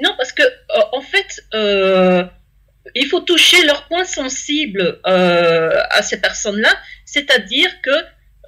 Non, 0.00 0.14
parce 0.16 0.32
que 0.32 0.42
euh, 0.42 0.80
en 0.92 1.00
fait, 1.00 1.42
euh, 1.54 2.24
il 2.94 3.06
faut 3.06 3.20
toucher 3.20 3.64
leurs 3.64 3.86
points 3.86 4.04
sensibles 4.04 5.00
euh, 5.06 5.82
à 5.90 6.02
ces 6.02 6.20
personnes-là, 6.20 6.74
c'est-à-dire 7.04 7.70
que 7.82 7.90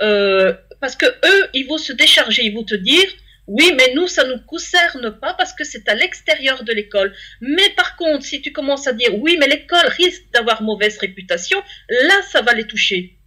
euh, 0.02 0.54
parce 0.80 0.96
que 0.96 1.06
eux, 1.06 1.48
ils 1.54 1.66
vont 1.66 1.78
se 1.78 1.92
décharger, 1.92 2.44
ils 2.44 2.54
vont 2.54 2.64
te 2.64 2.74
dire. 2.74 3.04
Oui, 3.48 3.72
mais 3.76 3.92
nous, 3.94 4.06
ça 4.06 4.24
ne 4.24 4.34
nous 4.34 4.40
concerne 4.46 5.18
pas 5.20 5.34
parce 5.34 5.52
que 5.52 5.64
c'est 5.64 5.88
à 5.88 5.94
l'extérieur 5.94 6.62
de 6.62 6.72
l'école. 6.72 7.12
Mais 7.40 7.68
par 7.76 7.96
contre, 7.96 8.24
si 8.24 8.40
tu 8.40 8.52
commences 8.52 8.86
à 8.86 8.92
dire 8.92 9.10
oui, 9.18 9.36
mais 9.38 9.48
l'école 9.48 9.86
risque 9.88 10.22
d'avoir 10.32 10.62
mauvaise 10.62 10.96
réputation, 10.98 11.60
là, 11.88 12.22
ça 12.30 12.40
va 12.40 12.54
les 12.54 12.66
toucher. 12.66 13.18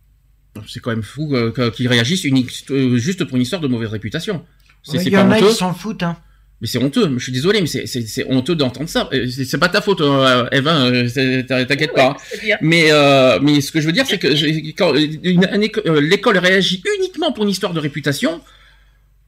C'est 0.68 0.80
quand 0.80 0.92
même 0.92 1.04
fou 1.04 1.36
euh, 1.36 1.52
qu'ils 1.72 1.90
réagissent 1.90 2.26
euh, 2.72 2.98
juste 2.98 3.26
pour 3.26 3.36
une 3.36 3.44
histoire 3.44 3.62
de 3.62 3.68
mauvaise 3.68 3.90
réputation. 3.90 4.46
C'est 4.84 4.98
Ouais, 4.98 5.04
Il 5.04 5.08
y 5.08 5.12
pas 5.12 5.24
en 5.24 5.32
a, 5.32 5.40
ils 5.40 5.52
s'en 5.52 5.74
foutent. 5.74 6.04
Hein. 6.04 6.18
Mais 6.62 6.68
c'est 6.68 6.78
honteux. 6.78 7.12
Je 7.18 7.24
suis 7.24 7.34
désolé, 7.34 7.60
mais 7.62 7.68
c'est- 7.68 8.26
honteux 8.30 8.56
d'entendre 8.56 8.88
ça. 8.90 9.10
Euh, 9.14 9.28
C'est 9.30 9.58
pas 9.58 9.68
ta 9.68 9.82
faute, 9.82 10.00
euh, 10.02 10.48
Eva. 10.54 10.86
euh, 10.86 11.44
T'inquiète 11.44 11.94
pas. 11.94 12.16
hein. 12.18 12.58
Mais 12.62 12.92
euh, 12.92 13.40
mais 13.42 13.60
ce 13.62 13.72
que 13.74 13.82
je 13.82 13.86
veux 13.86 13.92
dire, 13.92 14.06
c'est 14.08 14.18
que 14.18 14.28
quand 14.78 14.94
l'école 14.94 16.38
réagit 16.38 16.82
uniquement 16.98 17.32
pour 17.34 17.44
une 17.44 17.50
histoire 17.50 17.74
de 17.74 17.80
réputation. 17.80 18.42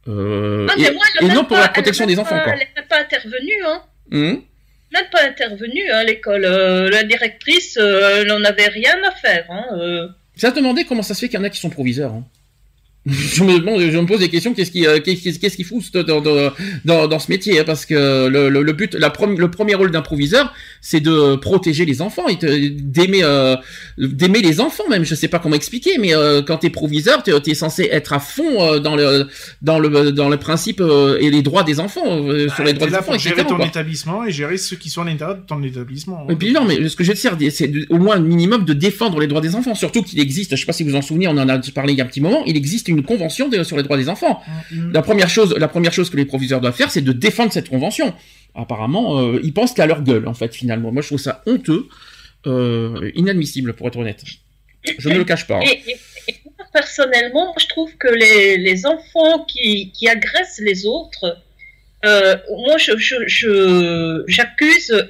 Euh, 0.08 0.68
et, 0.78 0.82
mais 0.84 0.92
moi, 0.92 1.04
et 1.22 1.26
n'a 1.26 1.34
non 1.34 1.44
pour 1.44 1.58
pas- 1.58 1.64
la 1.64 1.68
protection 1.70 2.06
des 2.06 2.18
enfants, 2.18 2.40
quoi. 2.42 2.54
Elle 2.54 2.60
n'est 2.60 2.88
pas 2.88 3.02
intervenue, 3.02 3.62
hein. 3.66 3.82
Hum. 4.14 4.42
Elle 4.94 5.02
n'a 5.02 5.06
pas 5.12 5.24
intervenu, 5.28 5.82
hein, 5.92 6.04
l'école. 6.06 6.46
Euh, 6.46 6.90
la 6.90 7.04
directrice, 7.04 7.78
euh, 7.78 8.22
elle 8.22 8.28
n'en 8.28 8.42
avait 8.46 8.68
rien 8.70 8.96
à 9.06 9.12
faire. 9.12 9.46
Hein. 9.50 10.08
Ça 10.38 10.52
te 10.52 10.58
demandait 10.58 10.86
comment 10.86 11.02
ça 11.04 11.14
se 11.14 11.20
fait 11.20 11.28
qu'il 11.28 11.38
y 11.38 11.42
en 11.42 11.44
a 11.46 11.50
qui 11.50 11.60
sont 11.60 11.70
proviseurs. 11.70 12.14
hein. 12.14 12.24
Je, 13.08 13.44
me, 13.44 13.60
demande- 13.60 13.80
je 13.82 13.98
me 13.98 14.06
pose 14.06 14.20
des 14.20 14.30
questions. 14.30 14.54
Qu'est-ce 14.54 14.72
qui, 14.72 14.86
euh, 14.86 15.00
qu'est-ce 15.00 15.40
qu'est-ce 15.40 15.56
qui 15.58 15.66
dans, 16.04 16.22
dans, 16.86 17.08
dans, 17.08 17.20
ce 17.20 17.32
métier 17.32 17.60
hein, 17.60 17.64
Parce 17.66 17.86
que 17.86 18.28
le, 18.28 18.50
le, 18.50 18.62
le 18.62 18.74
but, 18.74 18.94
la 18.96 19.10
prom- 19.10 19.38
le 19.38 19.50
premier 19.52 19.76
rôle 19.76 19.92
d'un 19.92 20.02
proviseur, 20.02 20.54
c'est 20.82 21.00
de 21.00 21.36
protéger 21.36 21.86
les 21.86 22.02
enfants 22.02 22.28
et 22.28 22.36
d'aimer, 22.72 23.22
euh, 23.24 23.56
d'aimer 23.98 24.42
les 24.42 24.60
enfants 24.60 24.88
même. 24.90 25.06
Je 25.06 25.16
sais 25.16 25.28
pas 25.28 25.40
comment 25.40 25.56
expliquer, 25.56 25.98
mais 26.00 26.16
euh, 26.16 26.42
quand 26.42 26.58
t'es 26.58 26.70
proviseur, 26.70 27.24
t'es 27.24 27.32
es 27.48 27.54
censé 27.54 27.88
être 27.92 28.14
à 28.14 28.20
fond 28.20 28.62
euh, 28.62 28.80
dans 28.80 28.96
le 28.96 29.28
dans 29.62 29.80
le 29.80 30.12
dans 30.12 30.30
le 30.30 30.38
principe 30.38 30.82
euh, 30.82 31.18
et 31.20 31.30
les 31.30 31.42
droits 31.42 31.64
des 31.64 31.80
enfants 31.80 32.04
euh, 32.06 32.48
sur 32.50 32.64
les 32.64 32.74
Bah, 32.74 32.80
droits 32.80 32.88
t'es 32.88 32.92
des 32.92 32.98
enfants, 32.98 33.12
pour 33.12 33.20
gérer 33.20 33.46
ton 33.46 33.56
quoi. 33.56 33.66
établissement 33.66 34.26
et 34.26 34.32
gérer 34.32 34.58
ceux 34.58 34.76
qui 34.76 34.90
sont 34.90 35.02
à 35.02 35.06
l'intérieur 35.06 35.38
de 35.38 35.42
ton 35.48 35.62
établissement. 35.64 36.28
Et 36.30 36.36
puis 36.36 36.52
non, 36.52 36.66
mais 36.66 36.88
ce 36.90 36.96
que 36.96 37.04
je 37.04 37.12
veux 37.14 37.36
dire, 37.38 37.52
c'est 37.52 37.68
de- 37.68 37.86
au 37.90 37.98
moins 37.98 38.16
un 38.18 38.20
minimum 38.20 38.66
de 38.66 38.74
défendre 38.74 39.20
les 39.20 39.28
droits 39.28 39.42
des 39.42 39.56
enfants. 39.56 39.76
Surtout 39.76 40.04
qu'il 40.04 40.20
existe, 40.20 40.56
je 40.56 40.60
sais 40.60 40.66
pas 40.66 40.74
si 40.74 40.84
vous 40.84 40.96
en 40.96 41.02
souvenez, 41.02 41.28
on 41.28 41.32
en 41.38 41.48
a 41.50 41.58
parlé 41.74 41.94
il 41.94 41.98
y 42.00 42.02
a 42.02 42.04
un 42.04 42.08
petit 42.08 42.22
moment, 42.22 42.44
il 42.46 42.58
existe 42.58 42.88
une 42.88 42.97
convention 43.04 43.48
de- 43.50 43.64
sur 43.64 43.78
les 43.78 43.84
droits 43.84 43.98
des 43.98 44.10
enfants. 44.10 44.42
Mm. 44.72 44.92
La 44.94 45.02
première 45.02 45.30
chose, 45.30 45.56
la 45.58 45.68
première 45.68 45.94
chose 45.94 46.10
que 46.10 46.18
les 46.18 46.26
proviseurs 46.26 46.62
doivent 46.62 46.76
faire, 46.76 46.92
c'est 46.92 47.02
de 47.02 47.12
défendre 47.12 47.52
cette 47.52 47.70
convention. 47.70 48.14
Apparemment, 48.56 49.20
euh, 49.20 49.40
ils 49.44 49.54
pensent 49.54 49.74
qu'à 49.74 49.86
leur 49.86 50.02
gueule, 50.04 50.28
en 50.28 50.34
fait, 50.34 50.54
finalement. 50.56 50.92
Moi, 50.92 51.02
je 51.02 51.08
trouve 51.08 51.20
ça 51.20 51.44
honteux, 51.46 51.88
euh, 52.46 53.12
inadmissible, 53.16 53.74
pour 53.74 53.88
être 53.88 53.98
honnête. 53.98 54.24
Je 55.00 55.10
ne 55.10 55.18
le 55.18 55.24
cache 55.26 55.48
pas. 55.48 55.58
hein. 55.58 55.62
Et, 55.66 55.92
et- 55.92 55.98
et 56.30 56.36
moi, 56.58 56.66
personnellement, 56.74 57.54
je 57.60 57.68
trouve 57.68 57.96
que 57.98 58.08
les, 58.08 58.58
les 58.58 58.86
enfants 58.86 59.46
qui, 59.46 59.92
qui 59.92 60.08
agressent 60.10 60.60
les 60.60 60.86
autres, 60.86 61.38
euh, 62.06 62.36
moi, 62.66 62.78
je, 62.78 62.98
je, 62.98 63.16
je- 63.28 64.24
j'accuse 64.28 65.08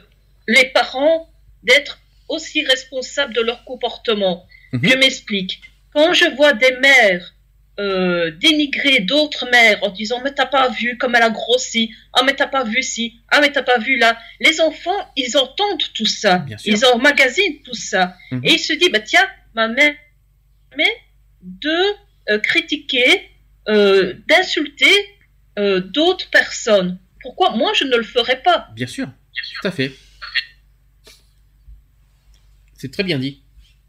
les 0.48 0.66
parents 0.74 1.30
d'être 1.64 2.00
aussi 2.30 2.64
responsables 2.66 3.34
de 3.34 3.42
leur 3.42 3.64
comportement. 3.66 4.46
Mhm. 4.74 4.82
Je 4.84 4.98
m'explique. 4.98 5.62
Quand 5.94 6.14
je 6.14 6.26
vois 6.36 6.54
des 6.54 6.72
mères 6.82 7.34
euh, 7.80 8.32
dénigrer 8.32 9.02
d'autres 9.02 9.48
mères 9.52 9.78
en 9.84 9.90
disant 9.90 10.20
mais 10.24 10.34
t'as 10.34 10.46
pas 10.48 10.70
vu 10.70 10.98
comme 10.98 11.16
elle 11.16 11.22
a 11.24 11.30
grossi, 11.30 11.94
ah 12.14 12.24
mais 12.24 12.36
t'as 12.36 12.48
pas 12.48 12.64
vu 12.64 12.82
ci, 12.82 13.20
ah 13.30 13.40
mais 13.42 13.52
t'as 13.52 13.62
pas 13.64 13.78
vu 13.78 13.98
là. 13.98 14.18
Les 14.40 14.60
enfants, 14.62 15.12
ils 15.16 15.38
entendent 15.38 15.84
tout 15.94 16.06
ça, 16.06 16.46
ils 16.66 16.86
emmagasinent 16.86 17.62
tout 17.64 17.76
ça, 17.76 18.16
Mhm. 18.32 18.42
et 18.46 18.54
ils 18.54 18.60
se 18.60 18.74
disent 18.74 18.92
bah 18.92 19.00
tiens 19.00 19.28
ma 19.54 19.68
mère 19.68 19.94
mais 20.76 20.92
de 21.42 21.78
euh, 22.30 22.40
critiquer, 22.40 23.30
euh, 23.70 24.14
d'insulter 24.28 24.92
d'autres 25.58 26.30
personnes. 26.30 27.00
Pourquoi 27.22 27.50
moi 27.56 27.72
je 27.74 27.84
ne 27.86 27.96
le 27.98 28.04
ferais 28.04 28.42
pas? 28.44 28.68
Bien 28.76 28.86
sûr, 28.88 29.08
tout 29.62 29.68
à 29.68 29.72
fait. 29.72 29.92
C'est 32.76 32.92
très 32.92 33.04
bien 33.04 33.18
dit. 33.18 33.42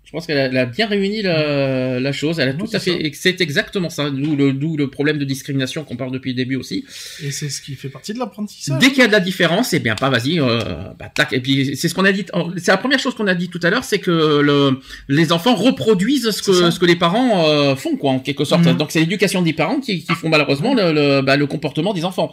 Je 0.08 0.12
pense 0.12 0.26
qu'elle 0.26 0.38
a, 0.38 0.44
elle 0.46 0.56
a 0.56 0.64
bien 0.64 0.86
réuni 0.86 1.20
la, 1.20 2.00
la 2.00 2.12
chose. 2.12 2.40
Elle 2.40 2.48
a 2.48 2.52
Non, 2.54 2.64
tout 2.64 2.70
à 2.74 2.78
c'est 2.78 2.92
fait. 2.98 3.10
C'est 3.12 3.42
exactement 3.42 3.90
ça. 3.90 4.08
D'où 4.08 4.36
le, 4.36 4.54
d'où 4.54 4.78
le 4.78 4.88
problème 4.88 5.18
de 5.18 5.24
discrimination 5.26 5.84
qu'on 5.84 5.96
parle 5.96 6.12
depuis 6.12 6.30
le 6.30 6.36
début 6.36 6.56
aussi. 6.56 6.86
Et 7.22 7.30
c'est 7.30 7.50
ce 7.50 7.60
qui 7.60 7.74
fait 7.74 7.90
partie 7.90 8.14
de 8.14 8.18
l'apprentissage. 8.18 8.78
Dès 8.80 8.88
qu'il 8.88 9.00
y 9.00 9.02
a 9.02 9.06
de 9.06 9.12
la 9.12 9.20
différence, 9.20 9.74
eh 9.74 9.80
bien, 9.80 9.94
pas 9.96 10.08
vas-y, 10.08 10.40
euh, 10.40 10.60
bah, 10.98 11.10
tac. 11.14 11.34
Et 11.34 11.40
puis, 11.40 11.76
c'est 11.76 11.90
ce 11.90 11.94
qu'on 11.94 12.06
a 12.06 12.12
dit. 12.12 12.24
C'est 12.56 12.70
la 12.70 12.78
première 12.78 12.98
chose 12.98 13.14
qu'on 13.16 13.26
a 13.26 13.34
dit 13.34 13.50
tout 13.50 13.60
à 13.62 13.68
l'heure, 13.68 13.84
c'est 13.84 13.98
que 13.98 14.40
le, 14.40 14.80
les 15.08 15.30
enfants 15.30 15.54
reproduisent 15.54 16.30
ce 16.30 16.40
que, 16.40 16.70
ce 16.70 16.78
que 16.78 16.86
les 16.86 16.96
parents 16.96 17.46
euh, 17.46 17.76
font, 17.76 17.98
quoi, 17.98 18.12
en 18.12 18.18
quelque 18.18 18.44
sorte. 18.46 18.64
Mhm. 18.64 18.78
Donc, 18.78 18.92
c'est 18.92 19.00
l'éducation 19.00 19.42
des 19.42 19.52
parents 19.52 19.78
qui, 19.78 20.02
qui 20.04 20.14
font 20.14 20.30
malheureusement 20.30 20.72
le, 20.72 20.90
le, 20.90 21.20
bah, 21.20 21.36
le 21.36 21.46
comportement 21.46 21.92
des 21.92 22.06
enfants. 22.06 22.32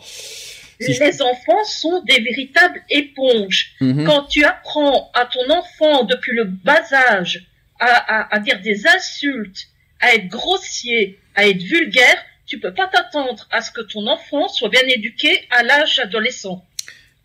Si 0.79 0.93
je- 0.93 1.03
Les 1.03 1.21
enfants 1.21 1.63
sont 1.67 2.01
des 2.07 2.21
véritables 2.21 2.79
éponges. 2.89 3.71
Mhm. 3.81 4.05
Quand 4.05 4.23
tu 4.29 4.45
apprends 4.45 5.09
à 5.13 5.25
ton 5.25 5.53
enfant 5.53 6.05
depuis 6.05 6.33
le 6.33 6.45
bas 6.45 6.81
âge 7.11 7.45
à, 7.79 7.87
à- 7.87 8.35
à 8.35 8.39
dire 8.39 8.59
des 8.61 8.87
insultes, 8.87 9.67
à 9.99 10.13
être 10.15 10.27
grossier, 10.27 11.19
à 11.35 11.47
être 11.47 11.61
vulgaire, 11.61 12.17
tu 12.45 12.59
peux 12.59 12.73
pas 12.73 12.87
t'attendre 12.87 13.47
à 13.51 13.61
ce 13.61 13.71
que 13.71 13.81
ton 13.81 14.05
enfant 14.07 14.47
soit 14.47 14.69
bien 14.69 14.81
éduqué 14.87 15.47
à 15.49 15.63
l'âge 15.63 15.99
adolescent. 15.99 16.63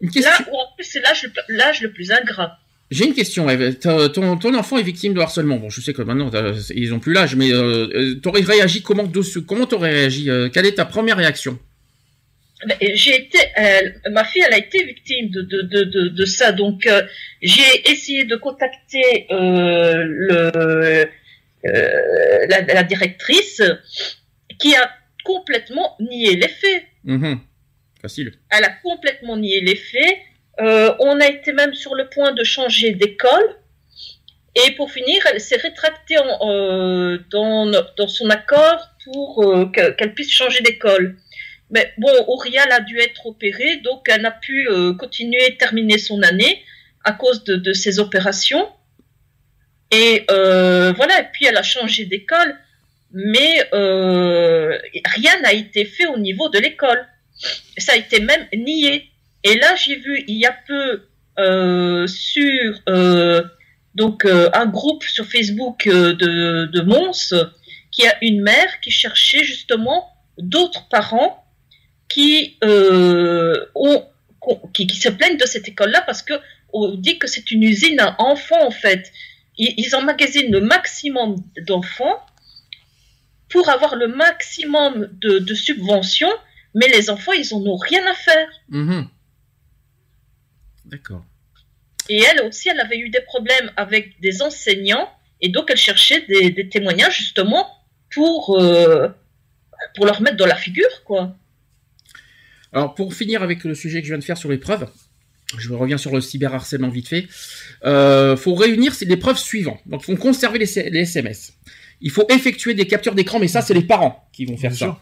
Question. 0.03 0.23
Là 0.23 0.39
où 0.51 0.57
en 0.57 0.67
plus 0.77 0.85
c'est 0.85 1.01
l'âge 1.01 1.23
le, 1.25 1.31
l'âge 1.57 1.83
le 1.83 1.93
plus 1.93 2.11
ingrat. 2.11 2.59
J'ai 2.91 3.05
une 3.07 3.15
question, 3.15 3.49
Eve. 3.49 3.77
Ton, 3.79 4.37
ton 4.37 4.55
enfant 4.55 4.79
est 4.79 4.83
victime 4.83 5.15
de 5.15 5.21
harcèlement. 5.21 5.59
Bon, 5.59 5.71
je 5.71 5.81
sais 5.81 5.93
que 5.93 6.03
maintenant 6.03 6.29
ils 6.75 6.93
ont 6.95 6.99
plus 6.99 7.13
l'âge, 7.13 7.37
mais 7.37 7.53
euh, 7.53 7.87
euh, 7.95 8.15
t'aurais 8.21 8.41
réagi 8.41 8.83
comment 8.83 9.07
Comment 9.47 9.67
t'aurais 9.67 9.91
réagi 9.93 10.29
euh, 10.31 10.49
Quelle 10.49 10.67
est 10.67 10.75
ta 10.75 10.85
première 10.87 11.17
réaction? 11.19 11.59
J'ai 12.81 13.15
été, 13.17 13.39
elle- 13.55 14.01
ma 14.11 14.25
fille, 14.25 14.43
elle 14.47 14.55
a 14.55 14.59
été 14.59 14.85
victime 14.85 15.31
de 15.31 15.43
de 15.43 15.63
de 15.63 15.85
de, 15.85 16.09
de 16.09 16.25
ça. 16.27 16.53
Donc 16.53 16.87
euh, 16.87 17.03
j'ai 17.41 17.91
essayé 17.91 18.25
de 18.25 18.37
contacter 18.37 19.27
euh, 19.31 19.95
le 20.05 21.07
euh, 21.67 22.47
la, 22.49 22.61
la 22.63 22.83
directrice 22.83 23.63
qui 24.59 24.75
a 24.75 24.91
complètement 25.25 25.97
nié 26.01 26.37
les 26.37 26.49
faits. 26.49 26.83
Mhm. 27.05 27.41
Facile. 28.03 28.33
Elle 28.51 28.65
a 28.65 28.71
complètement 28.83 29.37
nié 29.37 29.61
les 29.61 29.77
faits. 29.77 30.17
Euh, 30.61 30.95
on 31.01 31.21
a 31.21 31.27
été 31.29 31.53
même 31.53 31.75
sur 31.75 31.95
le 31.95 32.09
point 32.09 32.33
de 32.33 32.45
changer 32.45 32.93
d'école. 32.93 33.57
Et 34.57 34.73
pour 34.73 34.91
finir, 34.91 35.23
elle 35.33 35.41
s'est 35.41 35.57
rétractée 35.57 36.19
en- 36.19 36.51
euh, 36.51 37.19
dans, 37.31 37.71
dans 37.97 38.09
son 38.09 38.29
accord 38.31 38.81
pour 39.05 39.43
euh, 39.45 39.67
que- 39.73 39.91
qu'elle 39.93 40.13
puisse 40.13 40.33
changer 40.33 40.61
d'école. 40.63 41.17
Mais 41.71 41.93
bon, 41.99 42.13
Aurial 42.27 42.71
a 42.73 42.81
dû 42.81 42.99
être 42.99 43.27
opérée, 43.27 43.77
donc 43.79 44.09
elle 44.09 44.23
n'a 44.23 44.33
pu 44.33 44.69
euh, 44.69 44.93
continuer, 44.95 45.57
terminer 45.57 45.99
son 45.99 46.23
année 46.23 46.63
à 47.05 47.13
cause 47.13 47.45
de, 47.45 47.57
de 47.57 47.73
ces 47.73 47.99
opérations. 47.99 48.69
Et 49.93 50.25
euh, 50.31 50.93
voilà, 50.93 51.21
et 51.21 51.27
puis 51.33 51.47
elle 51.47 51.57
a 51.57 51.63
changé 51.63 52.05
d'école, 52.07 52.57
mais 53.13 53.69
euh, 53.73 54.79
rien 55.05 55.41
n'a 55.41 55.53
été 55.53 55.85
fait 55.85 56.07
au 56.07 56.19
niveau 56.19 56.49
de 56.49 56.59
l'école. 56.59 57.07
Ça 57.79 57.93
a 57.93 57.97
été 57.97 58.21
même 58.21 58.47
nié. 58.53 59.09
Et 59.45 59.57
là, 59.57 59.75
j'ai 59.77 59.97
vu 59.97 60.25
il 60.27 60.37
y 60.37 60.47
a 60.47 60.57
peu 60.67 61.07
sur 62.07 62.83
donc 63.95 64.27
un 64.27 64.67
groupe 64.67 65.05
sur 65.05 65.25
Facebook 65.25 65.89
de, 65.89 66.67
de 66.67 66.81
Mons 66.83 67.33
qui 67.91 68.07
a 68.07 68.15
une 68.21 68.43
mère 68.43 68.81
qui 68.81 68.91
cherchait 68.91 69.43
justement 69.43 70.07
d'autres 70.37 70.87
parents 70.91 71.40
qui 72.11 72.59
euh, 72.63 73.67
ont 73.75 74.05
qui, 74.75 74.87
qui 74.87 74.97
se 74.97 75.09
plaignent 75.09 75.39
de 75.39 75.47
cette 75.47 75.67
école-là 75.69 76.03
parce 76.03 76.23
que 76.23 76.35
on 76.73 76.95
dit 76.95 77.19
que 77.19 77.27
c'est 77.27 77.51
une 77.51 77.63
usine 77.63 78.01
à 78.01 78.17
enfants 78.21 78.67
en 78.67 78.71
fait. 78.71 79.11
Ils, 79.57 79.75
ils 79.79 79.95
emmagasinent 79.95 80.53
le 80.53 80.61
maximum 80.61 81.37
d'enfants 81.67 82.21
pour 83.49 83.69
avoir 83.69 83.97
le 83.97 84.09
maximum 84.09 85.09
de, 85.21 85.39
de 85.39 85.55
subventions, 85.55 86.33
mais 86.75 86.89
les 86.89 87.11
enfants 87.11 87.33
ils 87.33 87.55
en 87.55 87.63
ont 87.65 87.77
rien 87.77 88.05
à 88.07 88.15
faire. 88.15 88.49
Mhm. 88.69 89.09
D'accord. 90.87 91.25
Et 92.09 92.23
elle 92.23 92.43
aussi, 92.43 92.69
elle 92.69 92.81
avait 92.81 92.99
eu 92.99 93.09
des 93.11 93.21
problèmes 93.21 93.71
avec 93.77 94.21
des 94.21 94.43
enseignants, 94.43 95.09
et 95.41 95.49
donc 95.49 95.71
elle 95.71 95.77
cherchait 95.77 96.23
des, 96.23 96.51
des 96.51 96.69
témoignages 96.69 97.17
justement 97.19 97.69
pour, 98.13 98.59
euh, 98.61 99.09
pour 99.95 100.07
leur 100.07 100.21
mettre 100.21 100.37
dans 100.37 100.47
la 100.47 100.57
figure, 100.57 101.05
quoi. 101.05 101.37
Alors, 102.73 102.95
pour 102.95 103.15
finir 103.15 103.43
avec 103.43 103.65
le 103.65 103.75
sujet 103.75 104.01
que 104.01 104.07
je 104.07 104.13
viens 104.13 104.19
de 104.19 104.25
faire 104.25 104.39
sur 104.39 104.51
les 104.51 104.59
preuves, 104.59 104.87
je 105.59 105.73
reviens 105.73 105.99
sur 105.99 106.15
le 106.15 106.21
cyberharcèlement 106.21 106.89
vite 106.89 107.09
fait. 107.09 107.27
Euh, 107.85 108.37
faut 108.37 108.55
réunir 108.55 108.95
ces- 108.95 109.05
les 109.07 109.17
preuves 109.17 109.39
suivantes. 109.39 109.81
Donc, 109.87 110.03
il 110.03 110.07
faut 110.07 110.17
conserver 110.17 110.59
les, 110.61 110.79
SMS. 111.01 111.55
Il 112.01 112.11
faut 112.11 112.25
effectuer 112.31 112.75
des 112.75 112.87
captures 112.87 113.15
d'écran, 113.15 113.41
mais 113.41 113.49
ça, 113.49 113.61
c'est 113.61 113.75
les 113.75 113.83
parents 113.83 114.29
qui 114.33 114.45
vont 114.45 114.57
faire 114.57 114.71
Bien 114.71 114.79
ça. 114.79 114.85
sûr. 114.87 115.01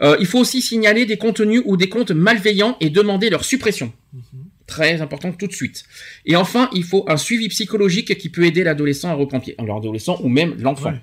Euh, 0.00 0.16
il 0.20 0.26
faut 0.26 0.38
aussi 0.38 0.62
signaler 0.62 1.06
des 1.06 1.16
contenus 1.16 1.60
ou 1.64 1.76
des 1.76 1.88
comptes 1.88 2.12
malveillants 2.12 2.76
et 2.80 2.88
demander 2.90 3.30
leur 3.30 3.44
suppression. 3.44 3.92
Très 4.68 5.00
important 5.00 5.32
tout 5.32 5.48
de 5.48 5.52
suite. 5.52 5.82
Et 6.24 6.36
enfin, 6.36 6.70
il 6.72 6.84
faut 6.84 7.04
un 7.08 7.16
suivi 7.16 7.48
psychologique 7.48 8.16
qui 8.16 8.28
peut 8.28 8.44
aider 8.44 8.62
l'adolescent 8.62 9.08
à 9.08 9.14
reprendre 9.14 9.42
pied. 9.42 9.56
Alors, 9.58 9.78
l'adolescent 9.80 10.20
ou 10.22 10.28
même 10.28 10.54
l'enfant. 10.60 10.90
Ouais. 10.92 11.00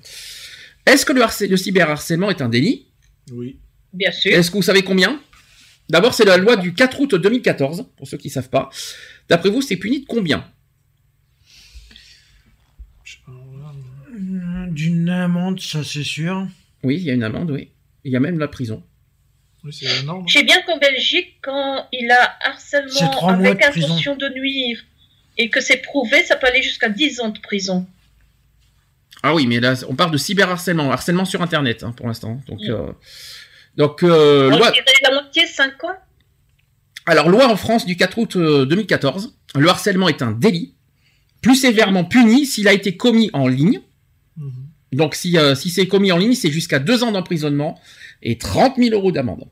Est-ce 0.85 1.05
que 1.05 1.11
le, 1.11 1.21
le 1.49 1.57
cyberharcèlement 1.57 2.29
est 2.29 2.41
un 2.41 2.47
délit? 2.47 2.85
Oui. 3.33 3.57
Bien 3.91 4.11
sûr. 4.13 4.31
Est-ce 4.31 4.49
que 4.51 4.55
vous 4.55 4.61
savez 4.61 4.83
combien? 4.83 5.19
D'abord, 5.89 6.13
c'est 6.13 6.25
la 6.25 6.37
loi 6.37 6.55
du 6.57 6.73
4 6.73 6.99
août 6.99 7.15
2014, 7.15 7.85
pour 7.95 8.07
ceux 8.07 8.17
qui 8.17 8.27
ne 8.27 8.33
savent 8.33 8.49
pas. 8.49 8.69
D'après 9.29 9.49
vous, 9.49 9.61
c'est 9.61 9.77
puni 9.77 10.01
de 10.01 10.05
combien? 10.05 10.47
D'une 14.69 15.09
amende, 15.09 15.59
ça 15.59 15.83
c'est 15.83 16.03
sûr. 16.03 16.47
Oui, 16.83 16.95
il 16.95 17.03
y 17.03 17.11
a 17.11 17.13
une 17.13 17.23
amende, 17.23 17.51
oui. 17.51 17.69
Il 18.03 18.11
y 18.11 18.15
a 18.15 18.19
même 18.19 18.39
la 18.39 18.47
prison. 18.47 18.83
Oui, 19.63 19.73
c'est 19.73 20.01
énorme. 20.01 20.27
Je 20.27 20.33
sais 20.33 20.43
bien 20.43 20.61
qu'en 20.65 20.77
Belgique, 20.77 21.37
quand 21.41 21.87
il 21.91 22.09
a 22.11 22.35
harcèlement 22.41 23.27
avec 23.29 23.59
de 23.59 23.65
intention 23.65 24.15
de 24.15 24.29
nuire 24.29 24.83
et 25.37 25.49
que 25.49 25.61
c'est 25.61 25.77
prouvé, 25.77 26.23
ça 26.23 26.35
peut 26.35 26.47
aller 26.47 26.61
jusqu'à 26.61 26.89
10 26.89 27.19
ans 27.19 27.29
de 27.29 27.39
prison. 27.39 27.87
Ah 29.23 29.33
oui, 29.33 29.47
mais 29.47 29.59
là, 29.59 29.73
on 29.89 29.95
parle 29.95 30.11
de 30.11 30.17
cyberharcèlement, 30.17 30.91
harcèlement 30.91 31.25
sur 31.25 31.41
Internet, 31.41 31.83
hein, 31.83 31.93
pour 31.93 32.07
l'instant. 32.07 32.41
Donc, 32.47 32.61
euh, 32.63 32.91
donc 33.77 34.03
euh, 34.03 34.49
loi... 34.49 34.71
dirait 34.71 34.85
la 35.03 35.11
moitié 35.11 35.45
5 35.45 35.83
ans. 35.83 35.95
Alors, 37.05 37.29
loi 37.29 37.47
en 37.47 37.55
France 37.55 37.85
du 37.85 37.95
4 37.95 38.17
août 38.17 38.35
euh, 38.35 38.65
2014. 38.65 39.35
Le 39.55 39.69
harcèlement 39.69 40.09
est 40.09 40.21
un 40.21 40.31
délit, 40.31 40.75
plus 41.41 41.55
sévèrement 41.55 42.03
puni 42.03 42.45
s'il 42.45 42.67
a 42.67 42.73
été 42.73 42.97
commis 42.97 43.29
en 43.33 43.47
ligne. 43.47 43.81
Mhm. 44.37 44.51
Donc, 44.93 45.15
si, 45.15 45.37
euh, 45.37 45.55
si 45.55 45.69
c'est 45.69 45.87
commis 45.87 46.11
en 46.11 46.17
ligne, 46.17 46.33
c'est 46.33 46.51
jusqu'à 46.51 46.79
deux 46.79 47.03
ans 47.03 47.11
d'emprisonnement 47.11 47.79
et 48.21 48.37
30 48.37 48.77
000 48.77 48.95
euros 48.95 49.11
d'amende. 49.11 49.45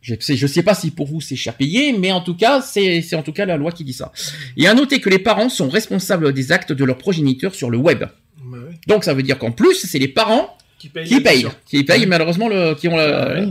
Je 0.00 0.14
sais, 0.18 0.34
je 0.34 0.46
sais 0.46 0.62
pas 0.62 0.74
si 0.74 0.90
pour 0.90 1.06
vous 1.06 1.20
c'est 1.20 1.36
cher 1.36 1.54
payé, 1.54 1.92
mais 1.92 2.10
en 2.10 2.22
tout 2.22 2.34
cas, 2.34 2.62
c'est 2.62 3.02
c'est 3.02 3.16
en 3.16 3.22
tout 3.22 3.34
cas 3.34 3.44
la 3.44 3.58
loi 3.58 3.70
qui 3.70 3.84
dit 3.84 3.92
ça. 3.92 4.12
Et 4.56 4.66
à 4.66 4.72
noter 4.72 4.98
que 4.98 5.10
les 5.10 5.18
parents 5.18 5.50
sont 5.50 5.68
responsables 5.68 6.32
des 6.32 6.52
actes 6.52 6.72
de 6.72 6.84
leurs 6.84 6.96
progéniteurs 6.96 7.54
sur 7.54 7.68
le 7.68 7.76
web. 7.76 8.04
Bah 8.42 8.56
ouais. 8.56 8.80
Donc 8.86 9.04
ça 9.04 9.12
veut 9.12 9.22
dire 9.22 9.38
qu'en 9.38 9.52
plus, 9.52 9.74
c'est 9.74 9.98
les 9.98 10.08
parents 10.08 10.56
Qui 10.80 10.88
paye 10.88 11.06
qui 11.06 11.20
payent, 11.20 11.46
qui 11.66 11.84
payent 11.84 12.00
Ouais. 12.00 12.06
malheureusement 12.06 12.48
le, 12.48 12.74
qui 12.74 12.88
ont 12.88 12.96
la. 12.96 13.34
Ouais. 13.40 13.46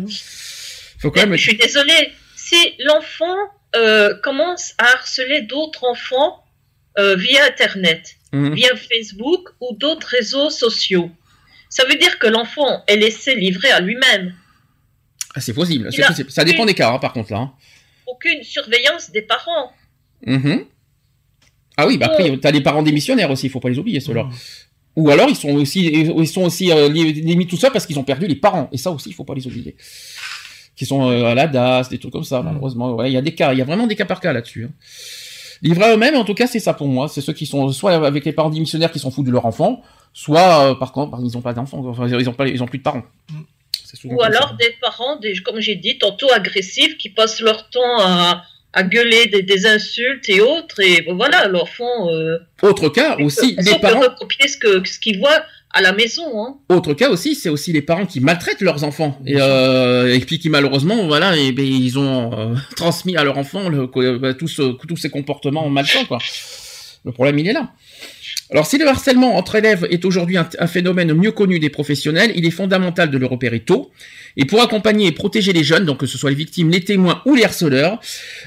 Faut 0.99 1.11
quand 1.11 1.21
même. 1.21 1.35
Je 1.37 1.43
suis 1.43 1.57
désolée. 1.57 2.11
Si 2.35 2.55
l'enfant 2.79 3.35
euh, 3.75 4.15
commence 4.23 4.73
à 4.79 4.85
harceler 4.93 5.43
d'autres 5.43 5.83
enfants 5.85 6.43
euh, 6.97 7.15
via 7.15 7.45
Internet, 7.45 8.15
Mhm. 8.31 8.53
via 8.53 8.75
Facebook 8.75 9.49
ou 9.61 9.75
d'autres 9.75 10.07
réseaux 10.07 10.49
sociaux, 10.49 11.09
ça 11.69 11.83
veut 11.85 11.95
dire 11.95 12.19
que 12.19 12.27
l'enfant 12.27 12.83
est 12.87 12.95
laissé 12.97 13.33
livrer 13.35 13.71
à 13.71 13.79
lui-même. 13.79 14.33
Ah, 15.35 15.39
c'est 15.41 15.53
possible. 15.53 15.89
C'est. 15.93 16.29
Ça 16.29 16.43
dépend 16.43 16.65
des 16.65 16.73
cas, 16.75 16.91
hein, 16.91 16.99
par 16.99 17.13
contre 17.13 17.31
là. 17.31 17.37
hein. 17.39 17.53
Aucune 18.07 18.41
surveillance 18.43 19.11
des 19.11 19.21
parents. 19.21 19.71
Mhm. 20.25 20.65
Ah 21.77 21.87
oui, 21.87 21.97
bah 21.97 22.07
après, 22.07 22.35
t'as 22.37 22.51
les 22.51 22.61
parents 22.61 22.83
démissionnaires 22.83 23.31
aussi, 23.31 23.45
il 23.45 23.49
faut 23.51 23.59
pas 23.61 23.69
les 23.69 23.77
oublier 23.79 23.99
ceux-là. 23.99 24.27
Ou 24.99 25.09
alors 25.09 25.29
ils 25.29 25.35
sont 25.35 25.49
aussi, 25.55 25.81
ils 25.85 26.27
sont 26.27 26.41
aussi 26.43 26.71
euh, 26.71 26.89
limite 26.89 27.49
tout 27.49 27.57
ça 27.57 27.69
parce 27.71 27.85
qu'ils 27.85 27.97
ont 27.99 28.03
perdu 28.03 28.27
les 28.27 28.35
parents. 28.35 28.67
Et 28.71 28.77
ça 28.77 28.91
aussi, 28.91 29.09
il 29.09 29.13
faut 29.15 29.23
pas 29.23 29.33
les 29.33 29.45
oublier. 29.47 29.75
Qui 30.75 30.85
sont 30.85 31.09
euh, 31.09 31.25
à 31.25 31.35
la 31.35 31.47
DAS, 31.47 31.89
des 31.89 31.97
trucs 31.99 32.13
comme 32.13 32.23
ça, 32.23 32.39
Mhm. 32.39 32.45
malheureusement. 32.47 32.93
Ouais, 32.95 33.09
il 33.09 33.13
y 33.13 33.17
a 33.17 33.21
des 33.21 33.33
cas, 33.35 33.53
il 33.53 33.59
y 33.59 33.61
a 33.61 33.65
vraiment 33.65 33.87
des 33.87 33.95
cas 33.95 34.05
par 34.05 34.19
cas 34.19 34.33
là-dessus. 34.33 34.65
hein. 34.65 34.71
Livrés 35.61 35.83
à 35.85 35.93
eux-mêmes, 35.93 36.15
en 36.15 36.23
tout 36.23 36.33
cas, 36.33 36.47
c'est 36.47 36.59
ça 36.59 36.73
pour 36.73 36.87
moi. 36.87 37.07
C'est 37.09 37.21
ceux 37.21 37.33
qui 37.33 37.45
sont 37.45 37.69
soit 37.71 37.93
avec 38.05 38.23
les 38.25 38.31
parents 38.33 38.49
démissionnaires 38.49 38.91
qui 38.91 38.99
sont 38.99 39.11
fous 39.11 39.23
de 39.23 39.31
leur 39.31 39.45
enfant, 39.45 39.81
soit 40.13 40.71
euh, 40.71 40.75
par 40.75 40.91
contre, 40.93 41.17
ils 41.23 41.37
ont 41.37 41.41
pas 41.41 41.53
d'enfants, 41.53 41.83
enfin, 41.85 42.07
ils 42.07 42.29
ont 42.29 42.33
pas, 42.33 42.47
ils 42.47 42.61
ont 42.63 42.67
plus 42.67 42.77
de 42.79 42.83
parents. 42.83 43.03
Souvent 43.93 44.15
Ou 44.15 44.21
alors 44.21 44.49
ça. 44.49 44.55
des 44.59 44.71
parents, 44.79 45.15
des, 45.17 45.33
comme 45.45 45.59
j'ai 45.59 45.75
dit, 45.75 45.97
tantôt 45.97 46.31
agressifs, 46.31 46.97
qui 46.97 47.09
passent 47.09 47.41
leur 47.41 47.69
temps 47.69 47.99
à, 47.99 48.43
à 48.73 48.83
gueuler 48.83 49.25
des, 49.27 49.41
des 49.41 49.65
insultes 49.65 50.29
et 50.29 50.41
autres, 50.41 50.79
et 50.81 51.01
ben 51.01 51.15
voilà, 51.15 51.47
l'enfant. 51.47 52.09
Euh, 52.11 52.37
Autre 52.61 52.89
cas 52.89 53.17
aussi, 53.17 53.55
les 53.59 53.79
parents. 53.79 54.01
recopier 54.01 54.47
ce 54.47 54.57
que 54.57 54.83
ce 54.87 54.99
qu'ils 54.99 55.17
voient 55.19 55.41
à 55.73 55.81
la 55.81 55.91
maison. 55.91 56.23
Hein. 56.43 56.55
Autre 56.69 56.93
cas 56.93 57.09
aussi, 57.09 57.35
c'est 57.35 57.49
aussi 57.49 57.71
les 57.73 57.81
parents 57.83 58.05
qui 58.05 58.19
maltraitent 58.19 58.61
leurs 58.61 58.83
enfants 58.83 59.19
et, 59.25 59.35
euh, 59.39 60.13
et 60.15 60.19
puis 60.19 60.39
qui 60.39 60.49
malheureusement, 60.49 61.05
voilà, 61.07 61.35
et 61.37 61.51
ben, 61.51 61.65
ils 61.65 61.97
ont 61.99 62.31
euh, 62.33 62.55
transmis 62.75 63.15
à 63.17 63.23
leur 63.23 63.37
enfant 63.37 63.69
le, 63.69 63.87
bah, 64.17 64.33
tout 64.33 64.47
ce- 64.47 64.75
tous 64.87 64.97
ces 64.97 65.09
comportements 65.09 65.67
malsains, 65.69 66.05
quoi. 66.05 66.17
Le 67.05 67.11
problème, 67.11 67.37
il 67.39 67.47
est 67.47 67.53
là. 67.53 67.71
Alors, 68.51 68.65
si 68.65 68.77
le 68.79 68.87
harcèlement 68.87 69.35
entre 69.37 69.55
élèves 69.55 69.87
est 69.91 70.03
aujourd'hui 70.05 70.35
un, 70.37 70.49
un 70.57 70.67
phénomène 70.67 71.13
mieux 71.13 71.31
connu 71.31 71.59
des 71.59 71.69
professionnels, 71.69 72.31
il 72.35 72.45
est 72.47 72.51
fondamental 72.51 73.09
de 73.11 73.17
le 73.17 73.25
repérer 73.27 73.59
tôt. 73.59 73.91
Et 74.37 74.45
pour 74.45 74.61
accompagner 74.61 75.07
et 75.07 75.11
protéger 75.11 75.53
les 75.53 75.63
jeunes, 75.63 75.85
donc 75.85 75.99
que 75.99 76.05
ce 76.05 76.17
soit 76.17 76.29
les 76.29 76.35
victimes, 76.35 76.69
les 76.69 76.83
témoins 76.83 77.21
ou 77.25 77.35
les 77.35 77.43
harceleurs, 77.43 77.99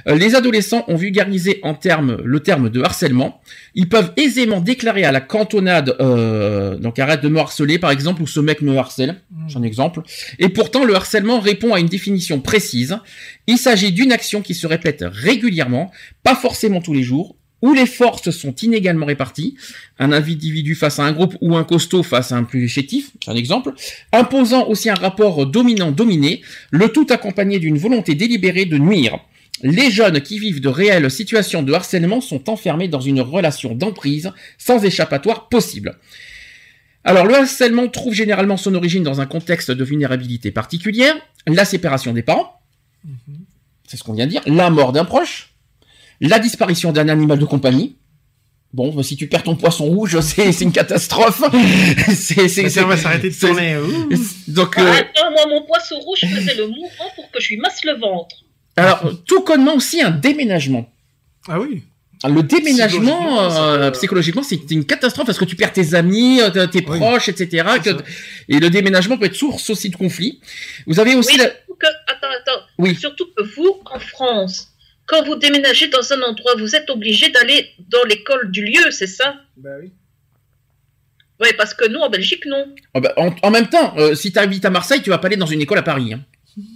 euh, 0.06 0.14
les 0.16 0.34
adolescents 0.34 0.84
ont 0.88 0.96
vulgarisé 0.96 1.60
en 1.62 1.74
termes 1.74 2.18
le 2.24 2.40
terme 2.40 2.70
de 2.70 2.82
harcèlement. 2.82 3.40
Ils 3.74 3.88
peuvent 3.88 4.12
aisément 4.16 4.60
déclarer 4.60 5.04
à 5.04 5.12
la 5.12 5.20
cantonade, 5.20 5.96
euh, 6.00 6.76
donc 6.76 6.98
arrête 6.98 7.22
de 7.22 7.28
me 7.28 7.38
harceler 7.38 7.78
par 7.78 7.90
exemple, 7.90 8.22
ou 8.22 8.26
ce 8.26 8.40
mec 8.40 8.62
me 8.62 8.76
harcèle, 8.76 9.16
j'ai 9.48 9.58
un 9.58 9.62
exemple. 9.62 10.02
Et 10.38 10.48
pourtant, 10.48 10.84
le 10.84 10.94
harcèlement 10.94 11.40
répond 11.40 11.74
à 11.74 11.80
une 11.80 11.86
définition 11.86 12.40
précise. 12.40 12.98
Il 13.46 13.58
s'agit 13.58 13.92
d'une 13.92 14.12
action 14.12 14.42
qui 14.42 14.54
se 14.54 14.66
répète 14.66 15.04
régulièrement, 15.06 15.90
pas 16.22 16.34
forcément 16.34 16.80
tous 16.80 16.94
les 16.94 17.02
jours, 17.02 17.36
où 17.62 17.72
les 17.72 17.86
forces 17.86 18.30
sont 18.30 18.54
inégalement 18.56 19.06
réparties, 19.06 19.56
un 19.98 20.12
individu 20.12 20.74
face 20.74 20.98
à 20.98 21.04
un 21.04 21.12
groupe 21.12 21.36
ou 21.40 21.56
un 21.56 21.64
costaud 21.64 22.02
face 22.02 22.32
à 22.32 22.36
un 22.36 22.44
plus 22.44 22.68
chétif, 22.68 23.12
c'est 23.22 23.30
un 23.30 23.36
exemple, 23.36 23.72
imposant 24.12 24.66
aussi 24.66 24.90
un 24.90 24.94
rapport 24.94 25.46
dominant-dominé, 25.46 26.42
le 26.70 26.88
tout 26.88 27.06
accompagné 27.10 27.58
d'une 27.58 27.78
volonté 27.78 28.14
délibérée 28.14 28.66
de 28.66 28.78
nuire. 28.78 29.20
Les 29.62 29.90
jeunes 29.92 30.20
qui 30.20 30.40
vivent 30.40 30.60
de 30.60 30.68
réelles 30.68 31.10
situations 31.10 31.62
de 31.62 31.72
harcèlement 31.72 32.20
sont 32.20 32.50
enfermés 32.50 32.88
dans 32.88 33.00
une 33.00 33.20
relation 33.20 33.74
d'emprise 33.74 34.32
sans 34.58 34.84
échappatoire 34.84 35.48
possible. 35.48 35.98
Alors 37.04 37.26
le 37.26 37.34
harcèlement 37.34 37.88
trouve 37.88 38.14
généralement 38.14 38.56
son 38.56 38.74
origine 38.74 39.02
dans 39.04 39.20
un 39.20 39.26
contexte 39.26 39.70
de 39.70 39.84
vulnérabilité 39.84 40.50
particulière, 40.50 41.14
la 41.46 41.64
séparation 41.64 42.12
des 42.12 42.22
parents, 42.22 42.60
c'est 43.86 43.96
ce 43.96 44.04
qu'on 44.04 44.14
vient 44.14 44.26
de 44.26 44.30
dire, 44.30 44.42
la 44.46 44.70
mort 44.70 44.92
d'un 44.92 45.04
proche, 45.04 45.51
la 46.28 46.38
disparition 46.38 46.92
d'un 46.92 47.08
animal 47.08 47.38
de 47.38 47.44
compagnie. 47.44 47.96
Bon, 48.72 48.90
bah, 48.94 49.02
si 49.02 49.16
tu 49.16 49.26
perds 49.26 49.42
ton 49.42 49.54
poisson 49.54 49.84
rouge, 49.84 50.18
c'est 50.22 50.60
une 50.62 50.72
catastrophe. 50.72 51.42
c'est 52.08 52.48
c'est- 52.48 52.48
Tiens, 52.48 52.68
c'est- 52.70 52.82
on 52.84 52.88
va 52.88 52.96
s'arrêter 52.96 53.28
de 53.30 53.34
tourner. 53.38 53.76
Donc, 54.48 54.74
Ah, 54.78 54.82
euh, 54.82 54.92
attends, 54.92 55.30
moi, 55.32 55.46
mon 55.48 55.62
poisson 55.66 55.98
rouge 55.98 56.20
faisait 56.20 56.54
le 56.54 56.68
mouvement 56.68 57.10
pour 57.16 57.30
que 57.30 57.40
je 57.40 57.50
lui 57.50 57.56
masse 57.58 57.84
le 57.84 57.98
ventre. 57.98 58.36
alors, 58.76 59.10
tout 59.26 59.42
connement 59.42 59.74
aussi 59.74 60.00
un 60.00 60.10
déménagement. 60.10 60.88
Ah 61.48 61.60
oui. 61.60 61.82
Le 62.24 62.40
déménagement, 62.44 63.18
Psychologiquement, 63.18 63.50
ça 63.50 63.64
euh, 63.72 63.90
psychologiquement, 63.90 64.42
c'est 64.44 64.70
une 64.70 64.84
catastrophe 64.86 65.26
parce 65.26 65.38
que 65.40 65.44
tu 65.44 65.56
perds 65.56 65.72
tes 65.72 65.94
amis, 65.94 66.40
euh, 66.40 66.66
tes 66.68 66.78
Oui. 66.78 66.98
proches, 66.98 67.28
etc. 67.28 67.66
Que- 67.82 67.90
ça. 67.90 67.96
et 68.48 68.60
le 68.60 68.70
déménagement 68.70 69.18
peut 69.18 69.24
être 69.26 69.34
source 69.34 69.68
aussi 69.70 69.90
de 69.90 69.96
conflits. 69.96 70.40
Vous 70.86 71.00
avez 71.00 71.16
aussi 71.16 71.32
Oui, 71.32 71.38
la- 71.38 71.46
surtout 71.50 71.74
que, 71.80 71.86
attends, 72.06 72.28
attends. 72.40 72.60
Oui. 72.78 72.94
Surtout 72.94 73.26
que 73.36 73.42
vous, 73.56 73.76
en 73.92 73.98
France, 73.98 74.68
quand 75.06 75.22
vous 75.24 75.36
déménagez 75.36 75.88
dans 75.88 76.12
un 76.12 76.22
endroit, 76.22 76.54
vous 76.56 76.74
êtes 76.76 76.88
obligé 76.90 77.28
d'aller 77.30 77.70
dans 77.88 78.04
l'école 78.04 78.50
du 78.50 78.64
lieu, 78.64 78.90
c'est 78.90 79.06
ça? 79.06 79.36
Bah 79.56 79.70
oui. 79.80 79.90
Oui, 81.40 81.48
parce 81.58 81.74
que 81.74 81.86
nous, 81.88 81.98
en 81.98 82.08
Belgique, 82.08 82.46
non. 82.46 82.72
Oh 82.94 83.00
bah, 83.00 83.12
en, 83.16 83.34
en 83.42 83.50
même 83.50 83.68
temps, 83.68 83.94
euh, 83.98 84.14
si 84.14 84.32
tu 84.32 84.38
habites 84.38 84.64
à 84.64 84.70
Marseille, 84.70 85.02
tu 85.02 85.10
vas 85.10 85.18
pas 85.18 85.26
aller 85.26 85.36
dans 85.36 85.46
une 85.46 85.60
école 85.60 85.78
à 85.78 85.82
Paris. 85.82 86.12
hein. 86.12 86.20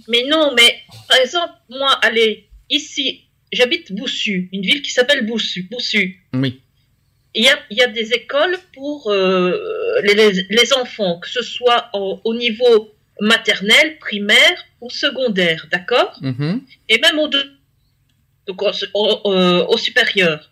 Mais 0.09 0.23
non, 0.27 0.53
mais 0.55 0.79
par 1.07 1.17
exemple, 1.19 1.53
moi, 1.69 1.91
allez, 2.01 2.49
ici, 2.69 3.21
j'habite 3.53 3.93
Boussu, 3.93 4.49
une 4.51 4.61
ville 4.63 4.81
qui 4.81 4.91
s'appelle 4.91 5.25
Boussu. 5.25 5.63
Boussu. 5.71 6.21
Oui. 6.33 6.61
Il 7.35 7.43
y 7.45 7.49
a, 7.49 7.57
il 7.69 7.77
y 7.77 7.81
a 7.83 7.87
des 7.87 8.11
écoles 8.13 8.57
pour 8.73 9.09
euh, 9.11 10.01
les, 10.03 10.15
les- 10.15 10.47
les 10.49 10.73
enfants, 10.73 11.19
que 11.19 11.29
ce 11.29 11.43
soit 11.43 11.89
au, 11.93 12.19
au 12.23 12.33
niveau 12.35 12.91
maternel, 13.21 13.97
primaire 13.99 14.65
ou 14.81 14.89
secondaire, 14.89 15.67
d'accord? 15.71 16.17
Mhm. 16.21 16.61
Et 16.89 16.99
même 16.99 17.19
au, 17.19 17.27
deux- 17.27 17.51
donc 18.47 18.61
au, 18.93 19.65
au- 19.69 19.77
supérieur. 19.77 20.49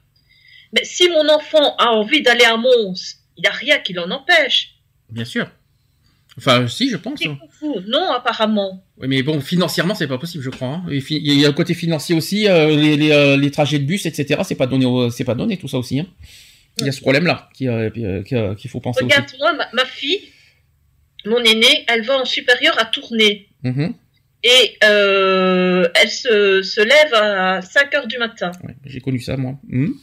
Mais 0.73 0.83
si 0.83 1.07
mon 1.09 1.27
enfant 1.29 1.75
a 1.77 1.91
envie 1.91 2.21
d'aller 2.21 2.43
à 2.45 2.57
Mons, 2.57 3.15
il 3.37 3.41
n'y 3.41 3.47
a 3.47 3.51
rien 3.51 3.79
qui 3.79 3.93
l'en 3.93 4.09
empêche. 4.11 4.75
Bien 5.09 5.25
sûr. 5.25 5.47
Enfin, 6.37 6.67
si, 6.67 6.89
je 6.89 6.97
pense. 6.97 7.25
Hein. 7.25 7.37
fou. 7.59 7.79
Non, 7.87 8.11
apparemment. 8.11 8.83
Oui, 8.97 9.07
mais 9.07 9.23
bon, 9.23 9.39
financièrement, 9.39 9.95
c'est 9.95 10.07
pas 10.07 10.17
possible, 10.17 10.43
je 10.43 10.49
crois. 10.49 10.67
hein. 10.67 10.85
Il 10.89 11.33
y 11.39 11.45
a 11.45 11.47
le 11.47 11.53
côté 11.53 11.73
financier 11.73 12.13
aussi, 12.15 12.47
euh, 12.49 12.75
les, 12.75 12.97
les, 12.97 13.11
euh, 13.11 13.37
les 13.37 13.51
trajets 13.51 13.79
de 13.79 13.85
bus, 13.85 14.05
etc. 14.05 14.41
C'est 14.43 14.55
pas 14.55 14.67
donné, 14.67 14.85
c'est 15.11 15.23
pas 15.23 15.35
donné 15.35 15.55
tout 15.57 15.69
ça 15.69 15.77
aussi. 15.77 15.99
hein. 16.01 16.07
Il 16.79 16.85
y 16.85 16.89
a 16.89 16.91
ce 16.91 16.99
problème-là 16.99 17.49
qui, 17.53 17.69
euh, 17.69 17.89
qui, 17.89 18.05
euh, 18.05 18.21
qui, 18.23 18.35
euh, 18.35 18.53
qu'il 18.55 18.69
faut 18.69 18.81
penser 18.81 19.01
Regarde, 19.05 19.31
moi, 19.39 19.53
ma, 19.53 19.69
ma 19.71 19.85
fille, 19.85 20.19
mon 21.25 21.41
aînée, 21.41 21.85
elle 21.87 22.01
va 22.01 22.17
en 22.19 22.25
supérieur 22.25 22.77
à 22.77 22.83
tourner. 22.85 23.47
aussi. 23.63 23.73
Mhm. 23.73 23.93
Et 24.47 24.77
euh, 24.83 25.87
elle 25.99 26.09
se, 26.09 26.61
se 26.61 26.79
lève 26.81 27.13
à 27.15 27.61
5 27.63 27.95
heures 27.95 28.05
du 28.07 28.19
matin. 28.19 28.51
Ouais, 28.63 28.75
J'ai 28.85 28.99
connu 29.01 29.19
ça, 29.19 29.37
moi. 29.37 29.57
Mhm. 29.67 29.95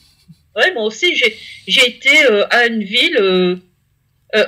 Ouais, 0.56 0.74
moi 0.74 0.82
aussi, 0.84 1.14
j'ai 1.14 1.36
j'ai 1.68 1.86
été 1.88 2.26
euh, 2.28 2.44
à 2.50 2.66
une 2.66 2.82
ville. 2.82 3.16
euh, 3.20 3.56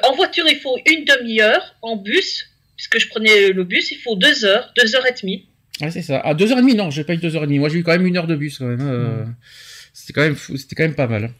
en 0.02 0.14
voiture, 0.16 0.44
il 0.48 0.56
faut 0.58 0.76
une 0.84 1.04
demi-heure. 1.04 1.76
En 1.80 1.96
bus, 1.96 2.46
puisque 2.76 2.98
je 2.98 3.08
prenais 3.08 3.50
le 3.52 3.62
bus, 3.62 3.92
il 3.92 3.98
faut 3.98 4.16
deux 4.16 4.44
heures, 4.44 4.72
deux 4.76 4.96
heures 4.96 5.06
et 5.06 5.14
demie. 5.20 5.46
Ouais, 5.80 5.90
c'est 5.92 6.02
ça. 6.02 6.18
À 6.18 6.34
2h30, 6.34 6.74
non, 6.76 6.90
j'ai 6.90 7.04
pas 7.04 7.14
eu 7.14 7.18
2h30. 7.18 7.58
Moi, 7.60 7.68
j'ai 7.68 7.78
eu 7.78 7.84
quand 7.84 7.92
même 7.92 8.06
une 8.06 8.16
heure 8.16 8.26
de 8.26 8.34
bus, 8.36 8.58
quand 8.58 8.66
même. 8.66 9.34
C'était 9.92 10.12
quand 10.12 10.22
même 10.22 10.34
fou, 10.34 10.56
c'était 10.56 10.74
quand 10.74 10.82
même 10.82 10.96
pas 10.96 11.06
mal. 11.06 11.30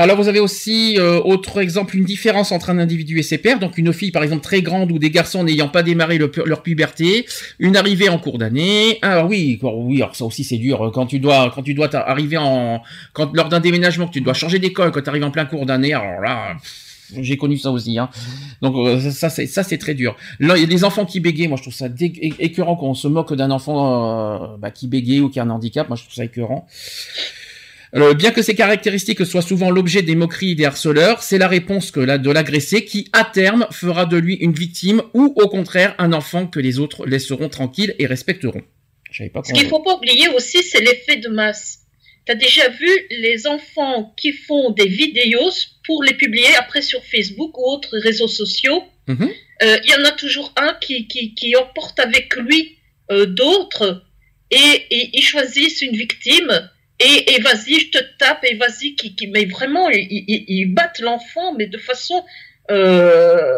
Alors, 0.00 0.16
vous 0.16 0.28
avez 0.28 0.38
aussi, 0.38 0.94
euh, 0.96 1.20
autre 1.24 1.60
exemple, 1.60 1.96
une 1.96 2.04
différence 2.04 2.52
entre 2.52 2.70
un 2.70 2.78
individu 2.78 3.18
et 3.18 3.24
ses 3.24 3.36
pairs. 3.36 3.58
Donc, 3.58 3.78
une 3.78 3.92
fille, 3.92 4.12
par 4.12 4.22
exemple, 4.22 4.42
très 4.42 4.62
grande 4.62 4.92
ou 4.92 4.98
des 5.00 5.10
garçons 5.10 5.42
n'ayant 5.42 5.68
pas 5.68 5.82
démarré 5.82 6.18
leur 6.18 6.62
puberté. 6.62 7.26
Une 7.58 7.76
arrivée 7.76 8.08
en 8.08 8.18
cours 8.18 8.38
d'année. 8.38 9.00
Ah 9.02 9.26
oui, 9.26 9.58
oui, 9.60 9.96
alors 10.00 10.14
ça 10.14 10.24
aussi, 10.24 10.44
c'est 10.44 10.56
dur. 10.56 10.92
Quand 10.94 11.06
tu 11.06 11.18
dois, 11.18 11.50
quand 11.52 11.64
tu 11.64 11.74
dois 11.74 11.92
arriver 11.96 12.36
en, 12.36 12.80
lors 13.32 13.48
d'un 13.48 13.58
déménagement, 13.58 14.06
que 14.06 14.12
tu 14.12 14.20
dois 14.20 14.34
changer 14.34 14.60
d'école, 14.60 14.92
quand 14.92 15.02
tu 15.02 15.08
arrives 15.08 15.24
en 15.24 15.32
plein 15.32 15.46
cours 15.46 15.66
d'année, 15.66 15.92
alors 15.92 16.20
là, 16.20 16.56
j'ai 17.20 17.36
connu 17.36 17.56
ça 17.56 17.72
aussi, 17.72 17.98
hein. 17.98 18.08
Donc, 18.62 18.76
euh, 18.76 19.10
ça, 19.10 19.30
c'est, 19.30 19.46
ça, 19.46 19.64
c'est 19.64 19.78
très 19.78 19.94
dur. 19.94 20.14
Là, 20.38 20.56
il 20.56 20.84
enfants 20.84 21.06
qui 21.06 21.18
bégayent. 21.18 21.48
Moi, 21.48 21.56
je 21.56 21.62
trouve 21.62 21.74
ça 21.74 21.88
écœurant 22.38 22.76
quand 22.76 22.86
on 22.86 22.94
se 22.94 23.08
moque 23.08 23.34
d'un 23.34 23.50
enfant 23.50 24.52
euh, 24.52 24.56
bah, 24.58 24.70
qui 24.70 24.86
bégaye 24.86 25.20
ou 25.20 25.28
qui 25.28 25.40
a 25.40 25.42
un 25.42 25.50
handicap. 25.50 25.88
Moi, 25.88 25.96
je 25.96 26.02
trouve 26.02 26.14
ça 26.14 26.24
écœurant. 26.24 26.68
Euh, 27.94 28.14
bien 28.14 28.30
que 28.32 28.42
ces 28.42 28.54
caractéristiques 28.54 29.24
soient 29.24 29.42
souvent 29.42 29.70
l'objet 29.70 30.02
des 30.02 30.14
moqueries 30.14 30.54
des 30.54 30.64
harceleurs, 30.64 31.22
c'est 31.22 31.38
la 31.38 31.48
réponse 31.48 31.90
que 31.90 32.00
la, 32.00 32.18
de 32.18 32.30
l'agressé 32.30 32.84
qui, 32.84 33.08
à 33.12 33.24
terme, 33.24 33.66
fera 33.70 34.06
de 34.06 34.16
lui 34.16 34.34
une 34.34 34.52
victime 34.52 35.02
ou, 35.14 35.32
au 35.36 35.48
contraire, 35.48 35.94
un 35.98 36.12
enfant 36.12 36.46
que 36.46 36.60
les 36.60 36.78
autres 36.78 37.06
laisseront 37.06 37.48
tranquille 37.48 37.94
et 37.98 38.06
respecteront. 38.06 38.62
Pas 39.32 39.42
Ce 39.42 39.54
qu'il 39.54 39.66
faut 39.66 39.82
pas 39.82 39.96
oublier 39.96 40.28
aussi, 40.28 40.62
c'est 40.62 40.80
l'effet 40.80 41.16
de 41.16 41.28
masse. 41.28 41.80
Tu 42.26 42.32
as 42.32 42.34
déjà 42.34 42.68
vu 42.68 42.90
les 43.10 43.46
enfants 43.46 44.12
qui 44.18 44.32
font 44.32 44.70
des 44.70 44.86
vidéos 44.86 45.50
pour 45.86 46.02
les 46.02 46.12
publier 46.12 46.54
après 46.58 46.82
sur 46.82 47.02
Facebook 47.04 47.56
ou 47.56 47.62
autres 47.62 47.96
réseaux 47.96 48.28
sociaux 48.28 48.82
Mhm. 49.08 49.30
Euh, 49.62 49.78
Il 49.84 49.90
y 49.90 49.94
en 49.94 50.04
a 50.04 50.12
toujours 50.12 50.52
un 50.56 50.74
qui, 50.80 51.08
qui, 51.08 51.34
qui 51.34 51.56
emporte 51.56 51.98
avec 51.98 52.36
lui 52.36 52.76
euh, 53.10 53.26
d'autres 53.26 54.04
et, 54.50 54.86
et 54.90 55.10
ils 55.14 55.22
choisissent 55.22 55.82
une 55.82 55.96
victime 55.96 56.70
et, 57.00 57.34
et 57.34 57.40
vas-y, 57.40 57.78
je 57.80 57.90
te 57.90 57.98
tape 58.18 58.44
et 58.44 58.54
vas-y, 58.56 58.94
qui, 58.96 59.14
qui, 59.14 59.28
mais 59.28 59.44
vraiment, 59.46 59.88
ils, 59.90 60.06
ils, 60.10 60.44
ils 60.48 60.74
battent 60.74 60.98
l'enfant, 61.00 61.54
mais 61.54 61.66
de 61.66 61.78
façon 61.78 62.24
euh, 62.70 63.56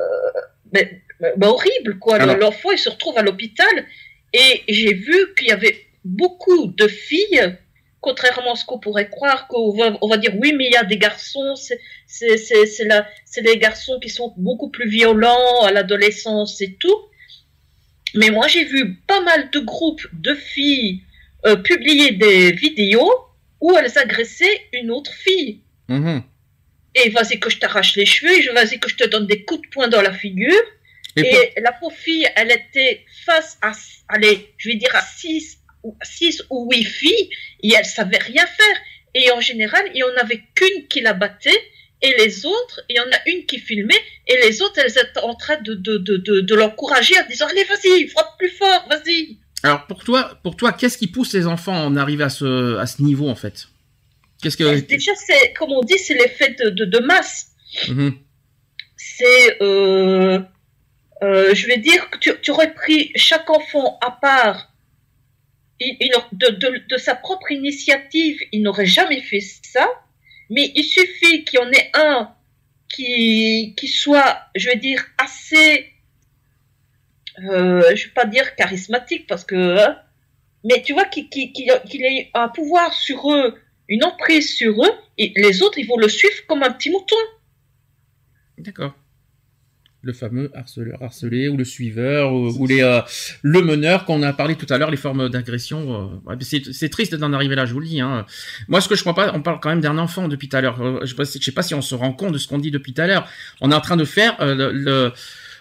mais- 0.72 1.02
mais 1.36 1.46
horrible, 1.46 1.98
quoi. 1.98 2.18
L'enfant, 2.36 2.70
il 2.70 2.78
se 2.78 2.88
retrouve 2.88 3.18
à 3.18 3.22
l'hôpital 3.22 3.86
et 4.32 4.62
j'ai 4.68 4.94
vu 4.94 5.34
qu'il 5.36 5.48
y 5.48 5.52
avait 5.52 5.84
beaucoup 6.04 6.68
de 6.68 6.86
filles, 6.88 7.56
contrairement 8.00 8.52
à 8.52 8.56
ce 8.56 8.64
qu'on 8.64 8.78
pourrait 8.78 9.10
croire, 9.10 9.46
qu'on 9.48 9.70
va, 9.76 9.98
on 10.00 10.08
va 10.08 10.16
dire 10.16 10.32
oui, 10.38 10.52
mais 10.56 10.66
il 10.66 10.72
y 10.72 10.76
a 10.76 10.84
des 10.84 10.96
garçons, 10.96 11.56
c'est 11.56 11.78
c'est 12.06 12.38
c'est 12.38 12.64
c'est 12.66 12.84
la 12.84 13.06
c'est 13.26 13.42
les 13.42 13.58
garçons 13.58 13.98
qui 14.00 14.08
sont 14.08 14.32
beaucoup 14.38 14.70
plus 14.70 14.88
violents 14.88 15.62
à 15.64 15.70
l'adolescence 15.72 16.60
et 16.62 16.76
tout. 16.80 16.96
Mais 18.14 18.30
moi, 18.30 18.46
j'ai 18.48 18.64
vu 18.64 18.94
pas 19.06 19.20
mal 19.20 19.50
de 19.50 19.58
groupes 19.60 20.06
de 20.12 20.34
filles 20.34 21.02
euh, 21.46 21.56
publier 21.56 22.12
des 22.12 22.52
vidéos 22.52 23.12
où 23.60 23.76
elles 23.76 23.98
agressaient 23.98 24.66
une 24.72 24.90
autre 24.90 25.12
fille. 25.12 25.60
Mhm. 25.88 26.22
Et 26.94 27.10
vas-y 27.10 27.38
que 27.38 27.50
je 27.50 27.58
t'arrache 27.58 27.96
les 27.96 28.06
cheveux, 28.06 28.32
et 28.32 28.52
vas-y 28.52 28.80
que 28.80 28.88
je 28.88 28.96
te 28.96 29.04
donne 29.04 29.26
des 29.26 29.44
coups 29.44 29.62
de 29.62 29.68
poing 29.68 29.88
dans 29.88 30.02
la 30.02 30.12
figure. 30.12 30.62
Et 31.16 31.52
la 31.60 31.72
pauvre 31.72 31.94
fille, 31.94 32.26
elle 32.36 32.50
était 32.50 33.04
face 33.26 33.58
à, 33.62 33.72
allez, 34.08 34.54
je 34.58 34.70
vais 34.70 34.76
dire 34.76 34.94
à 34.94 35.02
6 35.02 35.58
ou, 35.82 35.96
six 36.02 36.42
ou 36.50 36.70
8 36.70 36.84
filles, 36.84 37.30
et 37.62 37.72
elle 37.74 37.84
savait 37.84 38.18
rien 38.18 38.46
faire. 38.46 38.76
Et 39.14 39.30
en 39.32 39.40
général, 39.40 39.82
il 39.88 39.94
n'y 39.94 40.02
en 40.04 40.16
avait 40.16 40.42
qu'une 40.54 40.86
qui 40.88 41.00
la 41.00 41.12
battait, 41.12 41.62
et 42.02 42.14
les 42.16 42.46
autres, 42.46 42.80
il 42.88 42.96
y 42.96 43.00
en 43.00 43.10
a 43.10 43.20
une 43.26 43.44
qui 43.44 43.58
filmait, 43.58 44.02
et 44.26 44.36
les 44.36 44.62
autres, 44.62 44.78
elles 44.78 44.98
étaient 44.98 45.20
en 45.20 45.34
train 45.34 45.60
de, 45.60 45.74
de, 45.74 45.98
de, 45.98 46.16
de, 46.16 46.40
de 46.40 46.54
l'encourager 46.54 47.18
en 47.18 47.26
disant 47.28 47.46
Allez, 47.48 47.64
vas-y, 47.64 48.06
frappe 48.08 48.38
plus 48.38 48.50
fort, 48.50 48.86
vas-y. 48.88 49.36
Alors 49.62 49.86
pour 49.86 50.04
toi, 50.04 50.38
pour 50.42 50.56
toi, 50.56 50.72
qu'est-ce 50.72 50.96
qui 50.98 51.06
pousse 51.06 51.32
les 51.34 51.46
enfants 51.46 51.74
à 51.74 51.80
en 51.80 51.96
arriver 51.96 52.24
à 52.24 52.28
ce, 52.30 52.76
à 52.78 52.86
ce 52.86 53.02
niveau 53.02 53.28
en 53.28 53.34
fait? 53.34 53.68
Qu'est-ce 54.42 54.56
que 54.56 54.80
Déjà, 54.80 55.12
c'est, 55.16 55.52
comme 55.52 55.70
on 55.72 55.82
dit, 55.82 55.98
c'est 55.98 56.14
l'effet 56.14 56.56
de, 56.58 56.70
de, 56.70 56.84
de 56.86 56.98
masse. 57.00 57.48
Mhm. 57.88 58.14
C'est, 58.96 59.62
euh, 59.62 60.40
euh, 61.22 61.54
je 61.54 61.66
vais 61.66 61.76
dire 61.76 62.08
que 62.10 62.18
tu, 62.18 62.32
tu 62.40 62.50
aurais 62.50 62.72
pris 62.72 63.12
chaque 63.16 63.48
enfant 63.50 63.98
à 64.00 64.10
part, 64.10 64.72
il- 65.78 65.96
il- 66.00 66.10
de, 66.32 66.48
de, 66.48 66.82
de 66.88 66.96
sa 66.96 67.14
propre 67.14 67.52
initiative, 67.52 68.38
il 68.52 68.62
n'aurait 68.62 68.86
jamais 68.86 69.20
fait 69.20 69.40
ça. 69.40 69.86
Mais 70.48 70.72
il 70.74 70.84
suffit 70.84 71.44
qu'il 71.44 71.60
y 71.60 71.62
en 71.62 71.70
ait 71.70 71.90
un 71.94 72.30
qui, 72.88 73.74
qui 73.76 73.88
soit, 73.88 74.38
je 74.56 74.68
vais 74.70 74.76
dire, 74.76 75.04
assez, 75.18 75.89
euh, 77.48 77.82
je 77.94 78.04
vais 78.06 78.12
pas 78.14 78.26
dire 78.26 78.54
charismatique 78.56 79.26
parce 79.26 79.44
que, 79.44 79.78
hein, 79.78 79.96
mais 80.64 80.82
tu 80.82 80.92
vois, 80.92 81.04
qu'il 81.06 81.28
qu'il 81.28 82.04
ait 82.04 82.30
un 82.34 82.48
pouvoir 82.48 82.92
sur 82.92 83.32
eux, 83.32 83.54
une 83.88 84.04
emprise 84.04 84.54
sur 84.54 84.84
eux, 84.84 84.92
et 85.18 85.32
les 85.36 85.62
autres, 85.62 85.78
ils 85.78 85.86
vont 85.86 85.96
le 85.96 86.08
suivre 86.08 86.34
comme 86.46 86.62
un 86.62 86.70
petit 86.70 86.90
mouton. 86.90 87.16
D'accord. 88.58 88.94
Le 90.02 90.14
fameux 90.14 90.50
harceleur 90.54 91.02
harcelé 91.02 91.48
ou 91.48 91.58
le 91.58 91.64
suiveur 91.64 92.32
ou, 92.32 92.66
les 92.66 92.82
euh, 92.82 93.02
le 93.42 93.60
meneur 93.60 94.06
qu'on 94.06 94.22
a 94.22 94.32
parlé 94.32 94.54
tout 94.54 94.66
à 94.70 94.78
l'heure, 94.78 94.90
les 94.90 94.96
formes 94.96 95.28
d'agression. 95.28 96.22
euh, 96.30 96.36
c'est 96.72 96.88
triste 96.88 97.14
d'en 97.14 97.34
arriver 97.34 97.54
là, 97.54 97.66
je 97.66 97.74
vous 97.74 97.80
le 97.80 97.86
dis. 97.86 98.00
Hein. 98.00 98.24
Moi, 98.68 98.80
ce 98.80 98.88
que 98.88 98.94
je 98.94 99.02
crois 99.02 99.14
pas, 99.14 99.30
on 99.34 99.42
parle 99.42 99.60
quand 99.60 99.68
même 99.68 99.82
d'un 99.82 99.98
enfant 99.98 100.26
depuis 100.26 100.48
tout 100.48 100.56
à 100.56 100.62
l'heure. 100.62 101.04
Je 101.04 101.14
je 101.14 101.44
sais 101.44 101.52
pas 101.52 101.62
si 101.62 101.74
on 101.74 101.82
se 101.82 101.94
rend 101.94 102.14
compte 102.14 102.32
de 102.32 102.38
ce 102.38 102.48
qu'on 102.48 102.56
dit 102.58 102.70
depuis 102.70 102.94
tout 102.94 103.02
à 103.02 103.06
l'heure. 103.06 103.28
On 103.60 103.70
est 103.70 103.74
en 103.74 103.80
train 103.82 103.98
de 103.98 104.06
faire 104.06 104.36
le- 104.40 105.12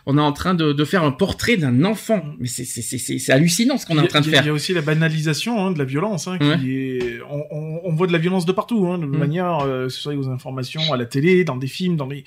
on 0.06 0.18
est 0.18 0.22
en 0.22 0.32
train 0.32 0.54
de, 0.54 0.74
de 0.74 0.86
faire 0.86 1.04
un 1.04 1.12
portrait 1.12 1.58
d'un 1.58 1.84
enfant. 1.86 2.24
Mais 2.40 2.48
c'est 2.48 2.66
c'est 2.66 2.82
c'est 2.82 2.98
c'est- 2.98 3.20
c'est 3.20 3.32
hallucinant 3.32 3.78
ce 3.78 3.86
qu'on 3.86 3.98
est 3.98 4.02
en 4.02 4.08
train 4.08 4.22
de 4.22 4.26
Il 4.28 4.32
faire. 4.32 4.44
Il 4.44 4.48
y 4.48 4.50
a 4.50 4.54
aussi 4.54 4.74
la 4.74 4.82
banalisation 4.82 5.66
hein, 5.66 5.72
de 5.72 5.78
la 5.80 5.86
violence. 5.86 6.28
Hein, 6.28 6.38
qui 6.40 6.48
Ouais. 6.48 6.58
est... 6.64 7.20
on, 7.30 7.44
on- 7.52 7.82
on 7.84 7.94
voit 7.94 8.08
de 8.08 8.12
la 8.14 8.18
violence 8.20 8.46
de 8.46 8.52
partout, 8.52 8.88
hein, 8.88 8.98
de 8.98 9.06
Mm. 9.06 9.18
manière, 9.18 9.60
euh, 9.60 9.84
que 9.86 9.90
ce 9.90 10.00
soit 10.02 10.14
aux 10.16 10.30
informations, 10.30 10.94
à 10.94 10.98
la 10.98 11.06
télé, 11.06 11.44
dans 11.44 11.58
des 11.58 11.68
films, 11.68 11.96
dans 11.98 12.08
les... 12.08 12.24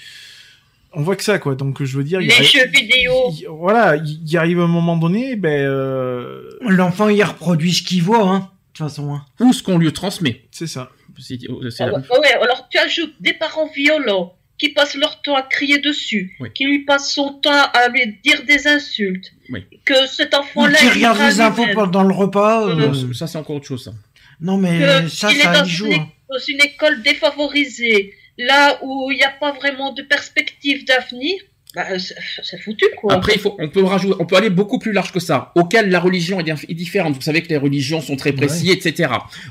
On 0.94 1.00
voit 1.02 1.16
que 1.16 1.24
ça, 1.24 1.38
quoi. 1.38 1.54
Donc, 1.54 1.82
je 1.82 1.96
veux 1.96 2.04
dire... 2.04 2.20
il 2.20 2.28
y 2.28 2.32
a- 2.32 2.38
Les 2.38 2.44
jeux 2.44 2.66
vidéo. 2.68 3.12
il- 3.32 3.46
Voilà, 3.48 3.96
il 3.96 4.30
y 4.30 4.36
arrive 4.36 4.60
un 4.60 4.66
moment 4.66 4.96
donné, 4.96 5.36
ben... 5.36 5.48
euh, 5.66 6.50
L'enfant, 6.60 7.08
il 7.08 7.22
reproduit 7.24 7.72
ce 7.72 7.82
qu'il 7.82 8.02
voit, 8.02 8.28
hein, 8.28 8.38
de 8.40 8.44
toute 8.74 8.86
façon. 8.88 9.14
Hein. 9.14 9.24
Ou 9.40 9.52
ce 9.54 9.62
qu'on 9.62 9.78
lui 9.78 9.90
transmet. 9.92 10.42
C'est 10.50 10.66
ça. 10.66 10.90
C'est 11.18 11.38
c'est 11.70 11.82
Ah 11.82 11.86
la- 11.86 11.92
ouais, 11.98 12.04
ouais, 12.20 12.32
alors 12.42 12.66
tu 12.70 12.78
ajoutes 12.78 13.14
des 13.20 13.32
parents 13.34 13.68
violents 13.74 14.34
qui 14.62 14.68
passent 14.78 14.94
leur 15.04 15.14
temps 15.22 15.34
à 15.34 15.42
crier 15.42 15.78
dessus, 15.78 16.22
Oui. 16.40 16.48
qui 16.54 16.64
lui 16.70 16.80
passent 16.90 17.10
son 17.12 17.28
temps 17.44 17.64
à 17.80 17.88
lui 17.88 18.04
dire 18.26 18.40
des 18.44 18.68
insultes, 18.68 19.28
Oui. 19.50 19.60
que 19.84 19.98
cet 20.06 20.32
enfant-là... 20.34 20.78
qui 20.78 20.88
regarde 20.96 21.18
les 21.28 21.40
infos 21.40 21.66
pendant 21.74 22.04
le 22.04 22.14
repas. 22.14 22.68
euh, 22.68 22.74
Non, 22.76 23.12
ça 23.12 23.26
c'est 23.26 23.38
encore 23.38 23.56
autre 23.56 23.66
chose. 23.66 23.84
Ça. 23.86 23.92
Non, 24.40 24.56
mais 24.56 24.78
que 24.78 25.08
ça, 25.08 25.30
il 25.32 25.38
est 25.38 25.42
ça 25.42 25.52
dans 25.58 25.64
y 25.64 25.68
joue. 25.68 25.86
une, 25.86 25.94
hein. 25.94 26.08
dans 26.30 26.38
une 26.52 26.60
école 26.68 27.02
défavorisée, 27.02 28.12
là 28.38 28.78
où 28.82 29.10
il 29.10 29.16
n'y 29.16 29.24
a 29.24 29.34
pas 29.44 29.52
vraiment 29.52 29.92
de 29.92 30.02
perspective 30.02 30.84
d'avenir, 30.84 31.34
bah, 31.74 31.98
c'est 31.98 32.14
c'est 32.42 32.60
foutu 32.60 32.84
quoi. 32.98 33.14
Après, 33.14 33.32
il 33.34 33.40
faut, 33.40 33.56
on 33.58 33.68
peut 33.68 33.82
rajouter, 33.82 34.14
on 34.20 34.26
peut 34.26 34.36
aller 34.36 34.50
beaucoup 34.50 34.78
plus 34.78 34.92
large 34.92 35.10
que 35.10 35.20
ça. 35.20 35.50
Auquel 35.54 35.88
la 35.90 36.00
religion 36.00 36.38
est, 36.38 36.48
est 36.72 36.74
différente. 36.84 37.14
Vous 37.14 37.22
savez 37.22 37.40
que 37.42 37.48
les 37.48 37.56
religions 37.56 38.00
sont 38.00 38.14
très 38.22 38.32
précises, 38.32 38.70
etc. 38.70 38.90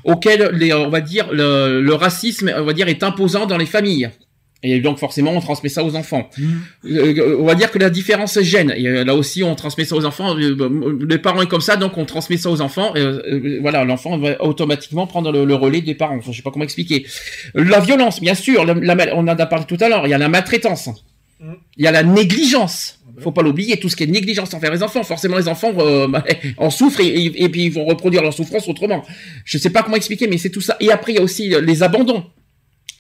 Auquel 0.04 0.40
les, 0.62 0.72
on 0.74 0.90
va 0.90 1.02
dire, 1.02 1.26
le, 1.34 1.82
le 1.82 1.94
racisme, 1.96 2.48
on 2.56 2.64
va 2.64 2.74
dire, 2.74 2.88
est 2.88 3.04
imposant 3.04 3.46
dans 3.48 3.58
les 3.58 3.66
familles. 3.66 4.10
Et 4.64 4.80
donc 4.80 5.00
forcément, 5.00 5.32
on 5.32 5.40
transmet 5.42 5.70
ça 5.70 5.84
aux 5.84 5.96
enfants. 5.96 6.30
Mhm. 6.38 6.62
Euh, 6.86 7.38
on 7.40 7.46
va 7.46 7.56
dire 7.56 7.72
que 7.72 7.80
la 7.80 7.90
différence 7.90 8.40
gêne. 8.42 8.72
Et 8.78 8.88
euh, 8.88 9.04
là 9.04 9.16
aussi, 9.16 9.42
on 9.44 9.56
transmet 9.56 9.86
ça 9.86 9.96
aux 9.96 10.06
enfants. 10.06 10.38
Euh, 10.38 10.56
euh, 10.60 11.00
Les 11.10 11.18
parents 11.18 11.42
est 11.42 11.48
comme 11.48 11.62
ça, 11.62 11.78
donc 11.78 11.98
on 11.98 12.06
transmet 12.06 12.38
ça 12.38 12.50
aux 12.52 12.62
enfants. 12.62 12.94
Et, 12.96 13.00
euh, 13.00 13.22
euh, 13.28 13.58
voilà, 13.62 13.84
l'enfant 13.86 14.18
va 14.20 14.40
automatiquement 14.44 15.08
prendre 15.08 15.32
le, 15.32 15.46
le 15.46 15.56
relais 15.56 15.82
des 15.82 15.96
parents. 15.96 16.18
Enfin, 16.18 16.32
je 16.32 16.38
sais 16.38 16.44
pas 16.44 16.52
comment 16.52 16.64
expliquer. 16.66 17.08
La 17.56 17.80
violence, 17.80 18.22
bien 18.22 18.36
sûr. 18.36 18.64
La, 18.66 18.76
la- 18.76 19.16
on 19.16 19.22
en 19.22 19.28
a 19.30 19.46
parlé 19.48 19.66
tout 19.66 19.78
à 19.80 19.90
l'heure. 19.90 20.06
Il 20.06 20.12
y 20.12 20.14
a 20.14 20.20
la 20.20 20.30
maltraitance. 20.30 20.90
Mhm. 21.40 21.56
Il 21.78 21.84
y 21.84 21.88
a 21.88 21.92
la 21.92 22.04
négligence. 22.04 23.00
Faut 23.20 23.32
pas 23.32 23.42
l'oublier, 23.42 23.78
tout 23.78 23.90
ce 23.90 23.96
qui 23.96 24.04
est 24.04 24.08
négligence 24.08 24.54
envers 24.54 24.72
les 24.72 24.84
enfants. 24.84 25.04
Forcément, 25.04 25.38
les 25.38 25.48
enfants 25.48 25.74
euh, 25.80 26.08
bah, 26.08 26.24
en 26.58 26.70
souffrent 26.70 27.02
et, 27.02 27.08
et- 27.08 27.44
et 27.46 27.50
puis 27.50 27.66
ils 27.66 27.72
vont 27.72 27.86
reproduire 27.86 28.22
leur 28.22 28.34
souffrance 28.34 28.68
autrement. 28.70 29.04
Je 29.44 29.58
sais 29.58 29.70
pas 29.72 29.82
comment 29.84 29.98
expliquer, 29.98 30.28
mais 30.28 30.38
c'est 30.38 30.50
tout 30.52 30.62
ça. 30.62 30.78
Et 30.80 30.92
après, 30.92 31.14
il 31.14 31.16
y 31.16 31.20
a 31.20 31.24
aussi 31.24 31.54
euh, 31.54 31.62
les 31.62 31.82
abandons. 31.84 32.24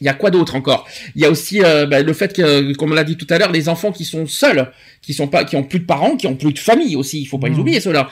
Il 0.02 0.06
y 0.06 0.10
a 0.10 0.14
quoi 0.14 0.32
d'autre 0.32 0.56
encore? 0.56 0.88
Il 1.16 1.22
y 1.22 1.26
a 1.26 1.30
aussi 1.30 1.62
euh, 1.64 1.86
bah, 1.86 2.02
le 2.02 2.14
fait 2.14 2.34
que, 2.34 2.74
comme 2.74 2.92
on 2.92 2.96
l'a 2.96 3.04
dit 3.04 3.18
tout 3.18 3.28
à 3.30 3.38
l'heure, 3.38 3.52
les 3.52 3.70
enfants 3.70 3.92
qui 3.92 4.04
sont 4.04 4.26
seuls, 4.28 4.72
qui 5.02 5.14
sont 5.14 5.28
pas, 5.28 5.44
qui 5.46 5.56
ont 5.56 5.64
plus 5.64 5.80
de 5.80 5.86
parents, 5.86 6.16
qui 6.18 6.28
ont 6.28 6.36
plus 6.36 6.54
de 6.54 6.60
famille 6.60 6.96
aussi. 6.96 7.22
Il 7.22 7.26
faut 7.26 7.38
pas 7.40 7.48
les 7.48 7.54
Mhm. 7.54 7.60
oublier 7.60 7.80
ceux-là. 7.80 8.10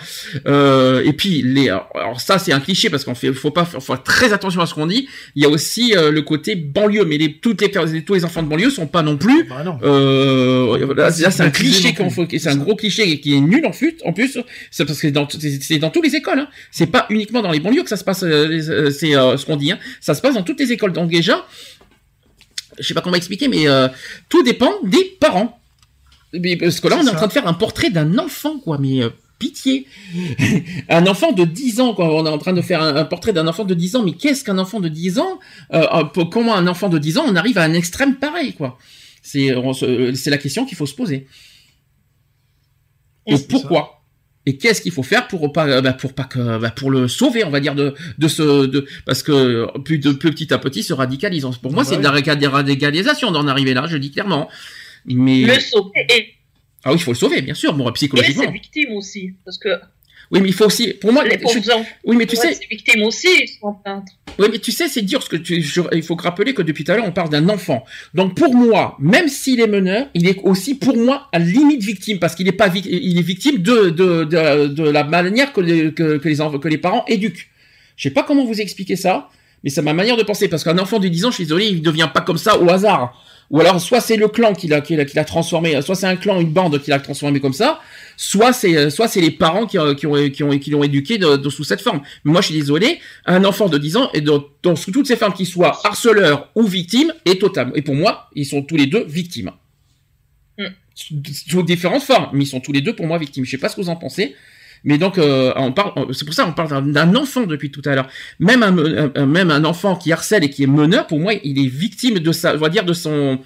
Euh, 0.47 1.03
et 1.03 1.13
puis 1.13 1.41
les, 1.41 1.69
alors 1.69 2.19
ça 2.21 2.39
c'est 2.39 2.51
un 2.53 2.59
cliché 2.59 2.89
parce 2.89 3.03
qu'on 3.03 3.15
fait, 3.15 3.33
faut 3.33 3.51
pas, 3.51 3.65
faut 3.65 3.79
faire 3.79 4.01
très 4.03 4.33
attention 4.33 4.61
à 4.61 4.65
ce 4.65 4.73
qu'on 4.73 4.87
dit. 4.87 5.07
Il 5.35 5.43
y 5.43 5.45
a 5.45 5.49
aussi 5.49 5.95
euh, 5.95 6.11
le 6.11 6.21
côté 6.21 6.55
banlieue, 6.55 7.05
mais 7.05 7.17
les, 7.17 7.33
toutes 7.33 7.61
les, 7.61 7.69
tous 8.03 8.13
les 8.13 8.25
enfants 8.25 8.43
de 8.43 8.47
banlieue 8.47 8.69
sont 8.69 8.87
pas 8.87 9.01
non 9.01 9.17
plus 9.17 9.45
Bah 9.49 9.63
non. 9.63 9.77
euh, 9.83 10.93
là, 10.95 11.11
c'est 11.11 11.23
là, 11.23 11.31
c'est 11.31 11.43
un 11.43 11.49
cliché 11.49 11.93
qu'on 11.93 12.09
faut, 12.09 12.25
c'est 12.29 12.47
un 12.49 12.55
gros 12.55 12.75
cliché 12.75 13.19
qui 13.19 13.35
est 13.35 13.39
nul 13.41 13.65
en 13.65 13.71
plus. 13.71 13.95
En 14.05 14.13
plus, 14.13 14.37
c'est 14.71 14.85
parce 14.85 14.99
que 14.99 15.07
c'est 15.07 15.11
dans, 15.11 15.27
c'est 15.29 15.77
dans 15.79 15.89
toutes 15.89 16.05
les 16.05 16.15
écoles. 16.15 16.39
Hein. 16.39 16.47
C'est 16.71 16.87
pas 16.87 17.05
uniquement 17.09 17.41
dans 17.41 17.51
les 17.51 17.59
banlieues 17.59 17.83
que 17.83 17.89
ça 17.89 17.97
se 17.97 18.03
passe. 18.03 18.23
euh, 18.23 18.59
euh, 18.69 18.89
c'est 18.91 19.15
euh, 19.15 19.37
ce 19.37 19.45
qu'on 19.45 19.55
dit. 19.57 19.71
Hein. 19.71 19.79
Ça 20.01 20.13
se 20.13 20.21
passe 20.21 20.35
dans 20.35 20.43
toutes 20.43 20.59
les 20.59 20.71
écoles. 20.71 20.93
Donc 20.93 21.09
déjà, 21.09 21.45
je 22.79 22.87
sais 22.87 22.93
pas 22.93 23.01
comment 23.01 23.15
expliquer, 23.15 23.47
mais 23.47 23.67
euh, 23.67 23.87
tout 24.29 24.43
dépend 24.43 24.71
des 24.83 25.17
parents. 25.19 25.59
Mais, 26.33 26.55
Parce 26.57 26.79
que 26.79 26.87
là, 26.87 26.97
on 27.01 27.05
est 27.05 27.09
en 27.09 27.15
train 27.15 27.27
de 27.27 27.31
faire 27.31 27.47
un 27.47 27.53
portrait 27.53 27.89
d'un 27.89 28.17
enfant, 28.17 28.59
quoi. 28.59 28.77
Mais 28.77 29.01
euh, 29.01 29.09
pitié, 29.39 29.87
un 30.89 31.07
enfant 31.07 31.31
de 31.31 31.43
10 31.43 31.79
ans, 31.81 31.93
quoi. 31.93 32.13
On 32.13 32.25
est 32.25 32.29
en 32.29 32.37
train 32.37 32.53
de 32.53 32.61
faire 32.61 32.81
un, 32.81 32.95
un 32.95 33.05
portrait 33.05 33.33
d'un 33.33 33.47
enfant 33.47 33.65
de 33.65 33.73
10 33.73 33.95
ans. 33.95 34.03
Mais 34.03 34.13
qu'est-ce 34.13 34.43
qu'un 34.43 34.57
enfant 34.57 34.79
de 34.79 34.89
10 34.89 35.19
ans 35.19 35.39
euh, 35.73 36.03
Comment 36.31 36.55
un 36.55 36.67
enfant 36.67 36.89
de 36.89 36.97
10 36.97 37.17
ans 37.17 37.25
on 37.27 37.35
arrive 37.35 37.57
à 37.57 37.63
un 37.63 37.73
extrême 37.73 38.15
pareil, 38.15 38.53
quoi 38.53 38.77
C'est 39.21 39.49
la 39.51 40.37
question 40.37 40.65
qu'il 40.65 40.77
faut 40.77 40.85
se 40.85 40.95
poser. 40.95 41.27
Et 43.25 43.37
pourquoi 43.37 43.98
Et 44.49 44.57
qu'est-ce 44.57 44.81
qu'il 44.81 44.91
faut 44.91 45.03
faire 45.03 45.27
pour 45.27 45.53
pas 45.53 45.67
euh, 45.67 45.81
bah, 45.81 45.93
pour 45.93 46.13
pas 46.13 46.23
que 46.23 46.57
bah, 46.57 46.71
pour 46.71 46.89
le 46.89 47.07
sauver, 47.07 47.43
on 47.43 47.51
va 47.51 47.59
dire 47.59 47.75
de 47.75 47.93
de 48.17 48.27
ce 48.27 48.65
de 48.65 48.83
parce 49.05 49.21
que 49.21 49.67
plus 49.81 49.99
de 49.99 50.11
plus 50.11 50.31
petit 50.31 50.51
à 50.51 50.57
petit 50.57 50.81
se 50.81 50.91
radicalise. 50.91 51.45
Pour 51.61 51.71
moi, 51.71 51.83
Bah 51.83 51.89
c'est 51.89 51.97
de 51.97 52.03
la 52.03 52.49
radicalisation 52.49 53.29
d'en 53.29 53.47
arriver 53.47 53.75
là. 53.75 53.85
Je 53.87 53.93
le 53.93 53.99
dis 53.99 54.09
clairement. 54.09 54.49
Mais 55.05 55.43
Le 55.43 55.59
sauver 55.59 55.91
et, 56.09 56.33
ah 56.83 56.91
oui, 56.91 56.97
il 56.97 57.03
faut 57.03 57.11
le 57.11 57.17
sauver, 57.17 57.41
bien 57.43 57.53
sûr, 57.53 57.73
bon, 57.73 57.89
et 57.89 57.93
psychologiquement. 57.93 58.45
ses 58.45 58.51
victimes 58.51 58.93
aussi, 58.93 59.33
parce 59.45 59.59
que 59.59 59.69
Oui, 60.31 60.41
mais 60.41 60.49
il 60.49 60.53
faut 60.53 60.65
aussi. 60.65 60.93
Pour 60.93 61.11
moi, 61.11 61.23
les 61.23 61.37
je- 61.53 61.59
oui, 62.03 62.15
mais 62.15 62.25
tu 62.27 62.35
sais, 62.35 62.49
victimes 62.69 63.01
aussi, 63.03 63.27
ils 63.41 63.47
sont 63.59 63.73
peintres. 63.83 64.11
Oui, 64.37 64.47
mais 64.51 64.59
tu 64.59 64.71
sais, 64.71 64.87
c'est 64.87 65.01
dur 65.01 65.23
ce 65.23 65.29
que 65.29 65.35
tu. 65.37 65.61
je- 65.61 65.81
il 65.91 66.03
faut 66.03 66.15
rappeler 66.15 66.53
que 66.53 66.61
depuis 66.61 66.83
tout 66.83 66.91
à 66.91 66.95
l'heure, 66.95 67.05
on 67.07 67.11
parle 67.11 67.29
d'un 67.29 67.49
enfant. 67.49 67.83
Donc 68.13 68.35
pour 68.35 68.53
moi, 68.53 68.95
même 68.99 69.27
s'il 69.27 69.59
est 69.59 69.67
meneur, 69.67 70.05
il 70.13 70.27
est 70.27 70.39
aussi 70.43 70.75
pour 70.75 70.95
moi 70.97 71.27
à 71.31 71.39
limite 71.39 71.81
victime 71.81 72.19
parce 72.19 72.35
qu'il 72.35 72.47
est 72.47 72.51
pas 72.53 72.67
il 72.75 73.17
est 73.17 73.21
victime 73.23 73.57
de 73.57 73.89
de 73.89 74.23
de, 74.23 74.67
de 74.67 74.83
la 74.89 75.03
manière 75.03 75.51
que 75.51 75.61
les 75.61 75.93
que, 75.93 76.17
que 76.17 76.29
les 76.29 76.39
enf- 76.41 76.59
que 76.59 76.67
les 76.67 76.77
parents 76.77 77.03
éduquent. 77.07 77.47
Je 77.97 78.03
sais 78.03 78.13
pas 78.13 78.23
comment 78.23 78.45
vous 78.45 78.61
expliquer 78.61 78.95
ça, 78.95 79.29
mais 79.63 79.69
c'est 79.71 79.81
ma 79.81 79.93
manière 79.93 80.15
de 80.15 80.23
penser 80.23 80.47
parce 80.47 80.63
qu'un 80.63 80.77
enfant 80.77 80.99
de 80.99 81.07
10 81.07 81.25
ans, 81.25 81.31
je 81.31 81.35
suis 81.35 81.43
désolé, 81.45 81.65
il 81.65 81.81
devient 81.81 82.09
pas 82.13 82.21
comme 82.21 82.37
ça 82.37 82.57
au 82.59 82.69
hasard. 82.69 83.19
Ou 83.51 83.59
alors 83.59 83.81
soit 83.81 83.99
c'est 83.99 84.15
le 84.15 84.27
clan 84.27 84.53
qui 84.53 84.67
l'a 84.67 84.79
qui 84.81 84.95
l'a 84.95 85.05
qui 85.05 85.15
l'a 85.15 85.25
transformé, 85.25 85.81
soit 85.81 85.95
c'est 85.95 86.05
un 86.05 86.15
clan, 86.17 86.39
une 86.39 86.51
bande 86.51 86.79
qui 86.81 86.91
l'a 86.91 86.99
transformé 86.99 87.39
comme 87.39 87.53
ça, 87.53 87.79
soit 88.15 88.53
c'est 88.53 88.91
soit 88.91 89.07
c'est 89.07 89.21
les 89.21 89.31
parents 89.31 89.65
qui, 89.65 89.79
ont- 89.79 89.95
qui 89.95 90.05
ont 90.05 90.29
qui 90.29 90.43
ont 90.43 90.59
qui 90.59 90.69
l'ont 90.69 90.83
éduqué 90.83 91.17
de, 91.17 91.35
de- 91.35 91.49
sous 91.49 91.63
cette 91.63 91.81
forme. 91.81 92.01
Mais 92.23 92.31
moi 92.31 92.41
je 92.41 92.47
suis 92.47 92.55
désolé, 92.55 92.99
un 93.25 93.43
enfant 93.45 93.67
de 93.67 93.79
10 93.79 93.97
ans 93.97 94.09
et 94.13 94.21
dans, 94.21 94.39
toutes 94.61 95.07
ces 95.07 95.15
formes 95.15 95.33
qu'il 95.33 95.47
soit 95.47 95.79
harceleur 95.83 96.49
ou 96.53 96.63
victime 96.63 97.11
est 97.25 97.41
total. 97.41 97.71
Et 97.73 97.81
pour 97.81 97.95
moi, 97.95 98.29
ils 98.35 98.45
sont 98.45 98.61
tous 98.61 98.75
les 98.77 98.85
deux 98.85 99.03
victimes. 99.05 99.51
Mm. 100.59 100.65
Sous, 100.93 101.15
sous 101.49 101.63
différentes 101.63 102.03
formes, 102.03 102.29
mais 102.33 102.43
ils 102.43 102.47
sont 102.47 102.59
tous 102.59 102.71
les 102.71 102.81
deux 102.81 102.95
pour 102.95 103.07
moi 103.07 103.17
victimes. 103.17 103.45
Je 103.45 103.51
sais 103.51 103.57
pas 103.57 103.69
ce 103.69 103.75
que 103.75 103.81
vous 103.81 103.89
en 103.89 103.95
pensez. 103.95 104.35
Mais 104.83 104.97
donc, 104.97 105.17
euh, 105.17 105.51
on 105.57 105.71
parle, 105.71 105.91
c'est 106.13 106.25
pour 106.25 106.33
ça 106.33 106.45
qu'on 106.45 106.53
parle 106.53 106.91
d'un- 106.91 107.15
enfant 107.15 107.45
depuis 107.45 107.69
tout 107.71 107.81
à 107.85 107.95
l'heure. 107.95 108.07
Même 108.39 108.63
un, 108.63 108.71
me- 108.71 109.11
un- 109.17 109.25
même 109.25 109.51
un 109.51 109.65
enfant 109.65 109.95
qui 109.95 110.11
harcèle 110.11 110.43
et 110.43 110.49
qui 110.49 110.63
est 110.63 110.67
meneur, 110.67 111.05
pour 111.07 111.19
moi, 111.19 111.33
il 111.43 111.59
est 111.63 111.67
victime 111.67 112.19
de 112.19 112.31
sa, 112.31 112.55
on 112.55 112.57
va 112.57 112.69
dire 112.69 112.85
de 112.85 112.93
son, 112.93 113.39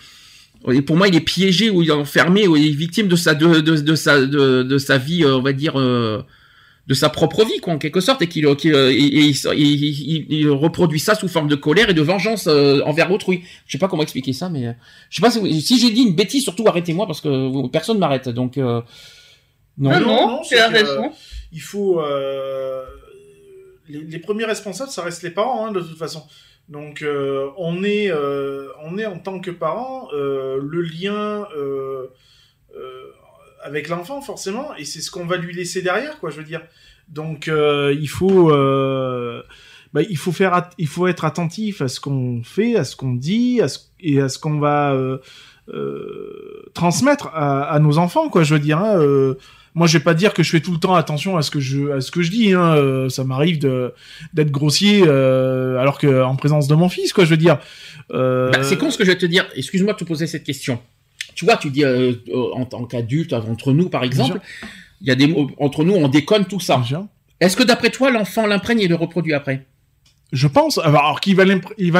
pour 0.85 0.95
moi, 0.95 1.07
il 1.07 1.15
est 1.15 1.21
piégé 1.21 1.69
ou 1.69 1.81
il 1.81 1.89
est 1.89 1.91
enfermé 1.91 2.47
ou 2.47 2.55
il 2.55 2.67
est 2.67 2.75
victime 2.75 3.07
de 3.07 3.15
sa, 3.15 3.33
de, 3.33 3.95
sa, 3.95 4.25
de, 4.25 4.77
sa 4.77 4.97
vie, 4.97 5.23
euh, 5.23 5.37
on 5.37 5.41
va 5.41 5.53
dire, 5.53 5.79
euh, 5.79 6.21
de 6.85 6.93
sa 6.93 7.07
propre 7.09 7.45
vie, 7.45 7.59
quoi, 7.61 7.73
en 7.73 7.77
quelque 7.77 8.01
sorte, 8.01 8.21
et 8.21 8.27
qu'il, 8.27 8.45
qu'il, 8.57 8.73
euh, 8.75 8.91
il, 8.91 9.29
il- 9.29 10.25
il- 10.29 10.49
reproduit 10.49 10.99
ça 10.99 11.15
sous 11.15 11.29
forme 11.29 11.47
de 11.47 11.55
colère 11.55 11.89
et 11.89 11.93
de 11.93 12.01
vengeance 12.01 12.45
euh, 12.47 12.81
envers 12.85 13.09
autrui. 13.11 13.41
Je 13.65 13.71
sais 13.71 13.77
pas 13.77 13.87
comment 13.87 14.03
expliquer 14.03 14.33
ça, 14.33 14.49
mais 14.49 14.67
euh, 14.67 14.71
je 15.09 15.15
sais 15.15 15.21
pas 15.21 15.31
si, 15.31 15.61
si 15.61 15.79
j'ai 15.79 15.91
dit 15.91 16.01
une 16.01 16.13
bêtise, 16.13 16.43
surtout 16.43 16.65
arrêtez-moi 16.67 17.07
parce 17.07 17.21
que 17.21 17.67
personne 17.69 17.99
m'arrête. 17.99 18.27
Donc, 18.29 18.57
euh, 18.57 18.81
non. 19.77 19.91
Non, 19.91 19.99
non, 19.99 20.05
non, 20.07 20.27
non, 20.27 20.41
tu 20.41 20.49
c'est 20.55 20.65
raison. 20.65 21.11
il 21.51 21.61
faut 21.61 22.01
euh, 22.01 22.83
les, 23.87 24.01
les 24.01 24.19
premiers 24.19 24.45
responsables 24.45 24.91
ça 24.91 25.01
reste 25.03 25.23
les 25.23 25.31
parents 25.31 25.67
hein, 25.67 25.71
de 25.71 25.81
toute 25.81 25.97
façon 25.97 26.23
Donc 26.69 27.01
euh, 27.01 27.49
on 27.57 27.83
est 27.83 28.11
euh, 28.11 28.67
on 28.83 28.97
est 28.97 29.05
en 29.05 29.19
tant 29.19 29.39
que 29.39 29.51
parent 29.51 30.07
euh, 30.13 30.59
le 30.61 30.81
lien 30.81 31.47
euh, 31.57 32.07
euh, 32.75 33.11
avec 33.63 33.87
l'enfant 33.89 34.21
forcément 34.21 34.75
et 34.75 34.85
c'est 34.85 35.01
ce 35.01 35.09
qu'on 35.11 35.25
va 35.25 35.37
lui 35.37 35.53
laisser 35.53 35.81
derrière 35.81 36.19
quoi 36.19 36.29
je 36.29 36.37
veux 36.37 36.43
dire. 36.43 36.61
Donc 37.09 37.47
euh, 37.47 37.93
il 37.99 38.07
faut 38.09 38.51
euh, 38.51 39.41
bah, 39.93 40.01
il 40.09 40.17
faut 40.17 40.31
faire 40.31 40.69
il 40.77 40.87
faut 40.87 41.07
être 41.07 41.25
attentif 41.25 41.81
à 41.81 41.87
ce 41.87 41.99
qu'on 41.99 42.41
fait, 42.43 42.75
à 42.77 42.83
ce 42.83 42.95
qu'on 42.95 43.13
dit, 43.13 43.61
à 43.61 43.67
ce, 43.67 43.79
et 43.99 44.21
à 44.21 44.29
ce 44.29 44.39
qu'on 44.39 44.57
va 44.59 44.93
euh, 44.93 45.17
euh, 45.69 46.63
transmettre 46.73 47.27
à, 47.27 47.63
à 47.63 47.79
nos 47.79 47.97
enfants 47.97 48.29
quoi 48.29 48.43
je 48.43 48.53
veux 48.53 48.59
dire. 48.59 48.79
hein, 48.79 48.97
euh, 48.99 49.35
moi, 49.75 49.87
je 49.87 49.97
vais 49.97 50.03
pas 50.03 50.13
dire 50.13 50.33
que 50.33 50.43
je 50.43 50.49
fais 50.51 50.59
tout 50.59 50.71
le 50.71 50.77
temps 50.79 50.93
attention 50.95 51.35
à 51.37 51.41
ce 51.41 51.49
que 51.51 51.59
je 51.59 51.91
à 51.91 52.01
ce 52.01 52.11
que 52.11 52.21
je 52.21 52.29
dis. 52.31 52.53
Hein. 52.53 52.75
euh, 52.75 53.09
Ça 53.09 53.23
m'arrive 53.23 53.59
de 53.59 53.93
d'être 54.33 54.51
grossier 54.51 55.03
euh, 55.05 55.77
alors 55.79 55.97
que 55.97 56.23
en 56.23 56.35
présence 56.35 56.67
de 56.67 56.75
mon 56.75 56.89
fils, 56.89 57.11
quoi. 57.13 57.25
Je 57.25 57.29
veux 57.31 57.37
dire. 57.37 57.57
Euh... 58.11 58.51
Bah, 58.51 58.63
c'est 58.63 58.77
con 58.77 58.91
ce 58.91 58.97
que 58.97 59.03
je 59.05 59.11
vais 59.11 59.17
te 59.17 59.25
dire. 59.25 59.45
Excuse-moi 59.55 59.93
de 59.93 59.97
te 59.97 60.03
poser 60.03 60.27
cette 60.27 60.43
question. 60.43 60.79
Tu 61.35 61.45
vois, 61.45 61.57
tu 61.57 61.69
dis 61.71 61.83
en 61.85 62.65
tant 62.65 62.83
qu'adulte, 62.85 63.33
entre 63.33 63.71
nous 63.73 63.89
par 63.89 64.03
exemple, 64.03 64.39
il 65.01 65.07
y 65.07 65.11
a 65.11 65.15
des 65.15 65.27
mots 65.27 65.49
entre 65.57 65.83
nous, 65.83 65.93
on 65.95 66.07
déconne 66.07 66.45
tout 66.45 66.59
ça. 66.59 66.81
Est-ce 67.39 67.57
que 67.57 67.63
d'après 67.63 67.89
toi, 67.89 68.11
l'enfant 68.11 68.45
l'imprègne 68.45 68.79
et 68.81 68.87
le 68.87 68.95
reproduit 68.95 69.33
après? 69.33 69.65
Je 70.31 70.47
pense. 70.47 70.77
Alors, 70.79 71.19
qu'il 71.21 71.35
va 71.35 71.45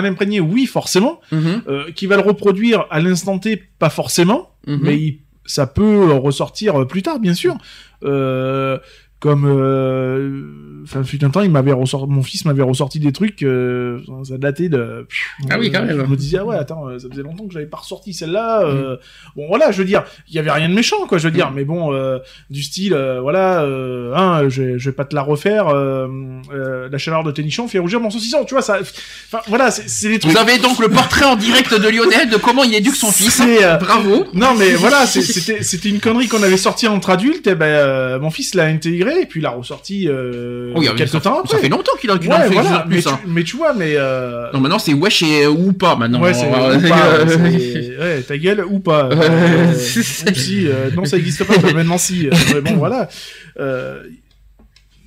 l'imprégner, 0.01 0.39
oui, 0.39 0.65
forcément. 0.65 1.19
Euh, 1.31 1.91
qu'il 1.91 2.07
va 2.09 2.15
le 2.15 2.21
reproduire 2.23 2.85
à 2.91 2.99
l'instant 2.99 3.37
T, 3.39 3.61
pas 3.79 3.89
forcément. 3.89 4.51
mhm. 4.67 4.79
mais 4.81 4.97
il- 4.97 5.19
ça 5.45 5.67
peut 5.67 6.11
ressortir 6.13 6.85
plus 6.87 7.01
tard, 7.01 7.19
bien 7.19 7.33
sûr. 7.33 7.57
Euh, 8.03 8.77
comme, 9.23 9.45
euh, 9.45 10.41
enfin, 10.83 11.01
fut 11.05 11.23
un 11.23 11.29
temps, 11.29 11.39
il 11.41 11.49
m'avait 11.49 11.71
ressorti, 11.71 12.11
mon 12.11 12.23
fils 12.23 12.43
m'avait 12.43 12.61
ressorti 12.61 12.99
des 12.99 13.13
trucs, 13.13 13.41
euh, 13.43 13.99
ça 14.27 14.37
datait 14.37 14.67
de. 14.67 15.07
Ah 15.49 15.55
oui, 15.57 15.71
quand 15.71 15.79
Euh, 15.79 15.85
même. 15.85 16.05
Je 16.05 16.11
me 16.11 16.15
disais, 16.17 16.39
ah 16.41 16.45
ouais, 16.45 16.57
attends, 16.57 16.89
euh, 16.89 16.99
ça 16.99 17.07
faisait 17.09 17.23
longtemps 17.23 17.47
que 17.47 17.53
j'avais 17.53 17.67
pas 17.67 17.77
ressorti 17.77 18.13
celle-là. 18.13 18.63
euh, 18.65 18.97
Bon, 19.37 19.47
voilà, 19.47 19.71
je 19.71 19.77
veux 19.77 19.85
dire, 19.87 20.03
il 20.27 20.35
y 20.35 20.39
avait 20.39 20.51
rien 20.51 20.67
de 20.67 20.73
méchant, 20.73 21.07
quoi, 21.07 21.17
je 21.19 21.23
veux 21.29 21.33
dire, 21.33 21.51
mais 21.55 21.63
bon, 21.63 21.93
euh, 21.93 22.19
du 22.49 22.61
style, 22.63 22.93
euh, 22.93 23.21
voilà, 23.21 23.61
euh, 23.63 24.13
hein, 24.13 24.49
je, 24.49 24.77
je 24.77 24.89
vais 24.89 24.95
pas 24.95 25.05
te 25.05 25.15
la 25.15 25.21
refaire. 25.21 25.69
euh, 25.69 26.07
euh, 26.53 26.89
la 26.91 26.97
chaleur 26.97 27.23
de 27.23 27.31
tes 27.31 27.43
nichons 27.43 27.69
fait 27.69 27.79
rougir 27.79 28.01
mon 28.01 28.09
saucisson, 28.09 28.43
tu 28.43 28.53
vois, 28.55 28.61
ça. 28.61 28.77
Enfin, 28.81 29.39
voilà, 29.47 29.71
c'est 29.71 30.09
des 30.09 30.19
trucs. 30.19 30.33
Vous 30.33 30.37
avez 30.37 30.57
donc 30.57 30.79
le 30.79 30.89
portrait 30.89 31.23
en 31.25 31.37
direct 31.37 31.73
de 31.73 31.87
Lionel 31.87 32.29
de 32.29 32.35
comment 32.37 32.63
il 32.65 32.75
éduque 32.75 32.97
son 32.97 33.09
fils. 33.11 33.31
C'est, 33.35 33.63
euh, 33.63 33.77
Bravo. 33.77 34.25
non 34.33 34.53
mais 34.59 34.73
voilà, 34.73 35.05
c'était 35.05 35.63
c'était 35.63 35.89
une 35.89 35.99
connerie 36.01 36.27
qu'on 36.27 36.43
avait 36.43 36.57
sortie 36.57 36.87
entre 36.87 37.09
adultes. 37.09 37.47
Et 37.47 37.55
ben 37.55 37.65
euh, 37.67 38.19
mon 38.19 38.29
fils 38.31 38.53
l'a 38.53 38.65
intégré 38.65 39.12
et 39.21 39.25
puis 39.25 39.39
il 39.39 39.43
l'a 39.43 39.51
ressorti 39.51 40.07
euh, 40.07 40.71
Oui, 40.75 40.87
mais 40.91 40.95
quelques 40.97 41.21
temps 41.21 41.39
après. 41.39 41.55
ça 41.55 41.61
fait 41.61 41.69
longtemps 41.69 41.91
qu'il 41.99 42.09
a 42.11 42.17
qu'il 42.17 42.31
en 42.31 42.37
ouais, 42.37 42.47
fait 42.47 42.53
voilà. 42.53 42.83
en 42.83 42.87
Mais 42.87 42.95
plus. 42.95 43.03
tu, 43.03 43.09
hein. 43.09 43.19
mais 43.27 43.43
tu 43.43 43.57
vois, 43.57 43.73
mais 43.73 43.93
euh, 43.95 44.51
Non, 44.53 44.59
maintenant 44.59 44.79
c'est 44.79 44.93
wesh 44.93 45.23
et 45.23 45.43
euh, 45.45 45.49
ou 45.49 45.73
pas 45.73 45.95
maintenant. 45.95 46.21
ouais, 46.21 46.33
c'est 46.33 46.45
Euh, 46.45 46.77
ou 46.77 46.81
pas, 46.89 48.03
ouais, 48.05 48.21
ta 48.21 48.37
gueule 48.37 48.65
ou 48.69 48.79
pas. 48.79 49.09
Si, 49.75 50.67
non, 50.95 51.05
ça 51.05 51.17
existe 51.17 51.43
pas. 51.45 51.53
mais 51.63 51.73
maintenant 51.73 51.97
si. 51.97 52.29
Mais 52.53 52.61
bon, 52.61 52.75
voilà. 52.77 53.07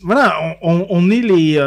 Voilà, 0.02 0.36
on, 0.62 0.78
on, 0.80 0.86
on 0.90 1.10
est 1.10 1.20
les. 1.22 1.58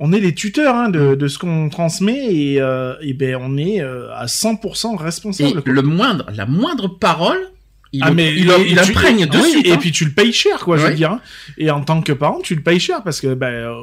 on 0.00 0.12
est 0.12 0.20
les 0.20 0.32
tuteurs 0.34 0.74
hein, 0.76 0.88
de, 0.88 1.14
de 1.16 1.28
ce 1.28 1.38
qu'on 1.38 1.68
transmet 1.68 2.32
et, 2.32 2.60
euh, 2.60 2.94
et 3.02 3.12
ben 3.14 3.36
on 3.40 3.56
est 3.56 3.80
euh, 3.82 4.08
à 4.14 4.26
100% 4.26 4.94
Et 4.94 5.02
responsable. 5.02 5.62
quoi. 5.62 5.72
le 5.72 5.82
moindre, 5.82 6.26
la 6.34 6.46
moindre 6.46 6.86
parole, 6.98 7.38
il, 7.92 8.02
ah 8.04 8.10
mais 8.10 8.30
il, 8.32 8.40
il, 8.40 8.52
il, 8.70 8.74
tu- 8.80 8.90
imprègne 8.90 9.26
de 9.26 9.38
oui, 9.38 9.50
suite. 9.50 9.66
et 9.66 9.72
hein. 9.72 9.76
puis 9.78 9.92
tu 9.92 10.04
le 10.04 10.10
payes 10.12 10.32
cher 10.32 10.58
quoi 10.64 10.76
je 10.76 10.86
veux 10.86 10.94
dire 10.94 11.12
hein. 11.12 11.20
et 11.56 11.70
en 11.70 11.80
tant 11.82 12.02
que 12.02 12.12
parent 12.12 12.40
tu 12.42 12.54
le 12.54 12.62
payes 12.62 12.80
cher 12.80 13.02
parce 13.02 13.20
que 13.20 13.32
ben 13.34 13.46
euh, 13.52 13.74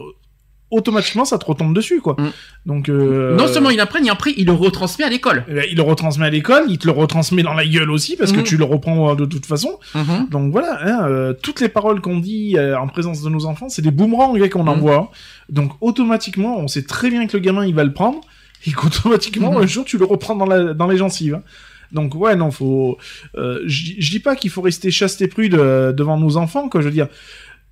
automatiquement 0.72 1.26
ça 1.26 1.38
te 1.38 1.46
retombe 1.46 1.76
dessus 1.76 2.02
quoi 2.02 2.16
Mm. 2.18 2.32
donc 2.66 2.90
euh, 2.90 3.36
Non 3.36 3.48
seulement 3.48 3.70
il 3.70 3.80
imprègne, 3.80 4.10
après 4.10 4.34
il 4.36 4.46
le 4.48 4.52
retransmet 4.52 5.06
à 5.06 5.10
l'école. 5.10 5.46
eh 5.48 5.54
ben, 5.54 5.66
il 5.70 5.76
le 5.78 5.82
retransmet 5.84 6.26
à 6.26 6.30
l'école 6.30 6.64
il 6.68 6.78
te 6.80 6.88
le 6.88 6.92
retransmet 6.94 7.44
dans 7.44 7.54
la 7.54 7.66
gueule 7.66 7.92
aussi 7.92 8.16
parce 8.18 8.32
que 8.32 8.42
tu 8.42 8.58
le 8.58 8.64
reprends 8.64 9.12
euh, 9.12 9.16
de 9.16 9.26
toute 9.26 9.46
façon 9.46 9.80
Mhm. 9.94 10.28
donc 10.32 10.52
voilà 10.52 10.80
hein, 10.84 11.08
euh, 11.10 11.34
toutes 11.34 11.62
les 11.62 11.70
paroles 11.70 12.02
qu'on 12.02 12.18
dit 12.20 12.58
euh, 12.58 12.78
en 12.80 12.88
présence 12.88 13.22
de 13.22 13.30
nos 13.30 13.46
enfants 13.46 13.70
c'est 13.70 13.84
des 13.84 13.92
boomerangs 13.92 14.36
hein, 14.36 14.50
qu'on 14.50 14.64
Mhm. 14.64 14.70
envoie 14.70 14.96
hein. 14.96 15.08
donc 15.50 15.72
automatiquement 15.82 16.58
on 16.58 16.68
sait 16.68 16.84
très 16.84 17.10
bien 17.10 17.28
que 17.28 17.38
le 17.38 17.44
gamin 17.44 17.66
il 17.66 17.76
va 17.76 17.84
le 17.84 17.94
prendre 17.94 18.22
et 18.68 18.72
qu'automatiquement 18.72 19.52
Mhm. 19.52 19.62
un 19.64 19.68
jour 19.68 19.86
tu 19.86 19.98
le 20.00 20.06
reprends 20.06 20.36
dans, 20.36 20.48
la, 20.48 20.74
dans 20.74 20.88
les 20.88 20.98
gencives 20.98 21.36
hein. 21.36 21.44
Donc 21.92 22.16
ouais 22.16 22.36
non 22.36 22.52
faut 22.52 22.98
euh, 23.38 23.62
je 23.66 24.10
dis 24.10 24.20
pas 24.20 24.36
qu'il 24.36 24.50
faut 24.50 24.62
rester 24.62 24.92
chaste 24.92 25.22
et 25.22 25.28
prude 25.28 25.56
euh, 25.56 25.92
devant 25.92 26.18
nos 26.18 26.38
enfants 26.38 26.70
quoi 26.70 26.82
je 26.82 26.86
veux 26.88 26.94
dire 26.94 27.08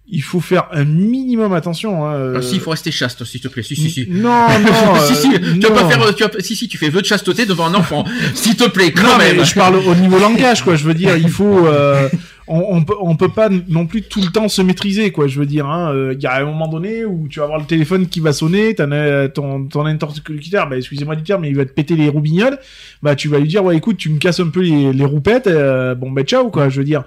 il 0.08 0.22
faut 0.22 0.42
faire 0.42 0.68
un 0.72 0.84
minimum 0.84 1.54
attention 1.54 2.06
hein, 2.06 2.14
euh, 2.16 2.36
Ah, 2.38 2.42
si, 2.42 2.56
il 2.56 2.62
faut 2.62 2.72
rester 2.72 2.92
chaste, 2.92 3.24
s'il 3.24 3.40
te 3.40 3.48
plaît. 3.48 3.64
Si, 3.64 3.76
si, 3.76 3.90
si. 3.90 4.06
non 4.10 4.30
non 4.60 4.96
si, 5.08 5.16
si, 5.16 5.34
euh, 5.34 5.40
tu 5.54 5.60
vas 5.62 5.72
pas 5.72 5.84
non. 5.84 5.90
faire, 5.90 6.02
euh, 6.04 6.12
tu 6.12 6.24
vas, 6.24 6.30
si, 6.40 6.56
si, 6.56 6.68
tu 6.68 6.78
fais 6.78 6.90
vœu 6.90 7.02
de 7.02 7.06
chasteté 7.06 7.46
devant 7.46 7.68
un 7.68 7.74
enfant. 7.76 8.04
S'il 8.34 8.56
te 8.58 8.68
plaît, 8.70 8.92
quand 8.92 9.04
non 9.04 9.18
même. 9.18 9.38
mais 9.38 9.46
je 9.46 9.56
parle 9.56 9.76
au 9.78 9.96
niveau 9.96 10.20
langage 10.20 10.64
quoi 10.64 10.76
je 10.76 10.84
veux 10.84 10.94
dire 10.94 11.16
il 11.16 11.30
faut 11.30 11.66
euh, 11.68 12.10
on, 12.48 12.60
on 12.70 12.84
peut 12.84 12.96
on 13.02 13.16
peut 13.16 13.30
pas 13.30 13.48
non 13.70 13.86
plus 13.86 14.02
tout 14.02 14.20
le 14.22 14.28
temps 14.28 14.50
se 14.50 14.62
maîtriser 14.62 15.12
quoi 15.12 15.28
je 15.28 15.40
veux 15.40 15.46
dire 15.46 15.66
hein 15.68 15.94
euh, 15.94 16.14
il 16.18 16.22
y 16.22 16.28
a 16.28 16.36
un 16.42 16.46
moment 16.46 16.68
donné 16.68 17.06
où 17.06 17.28
tu 17.30 17.40
vas 17.40 17.46
avoir 17.46 17.60
le 17.60 17.66
téléphone 17.66 18.08
qui 18.08 18.20
va 18.20 18.34
sonner 18.34 18.76
t'en 18.76 18.92
as 18.92 19.30
ton 19.30 19.66
ton 19.68 19.86
interlocuteur 19.86 20.68
bah 20.68 20.76
excusez-moi 20.78 21.16
du 21.16 21.24
terme 21.24 21.44
mais 21.44 21.50
il 21.50 21.56
va 21.56 21.66
te 21.66 21.72
péter 21.72 21.96
les 21.96 22.10
roubignoles 22.10 22.58
bah 23.02 23.16
tu 23.16 23.30
vas 23.30 23.40
lui 23.40 23.48
dire 23.48 23.64
ouais 23.64 23.78
écoute 23.78 23.98
tu 23.98 24.10
me 24.10 24.18
casses 24.20 24.42
un 24.42 24.50
peu 24.50 24.62
les, 24.62 24.92
les 24.92 25.06
roupettes 25.06 25.48
euh, 25.48 25.96
bon 25.96 26.12
bah 26.12 26.24
ciao 26.24 26.50
quoi 26.50 26.68
je 26.70 26.80
veux 26.80 26.86
dire 26.86 27.04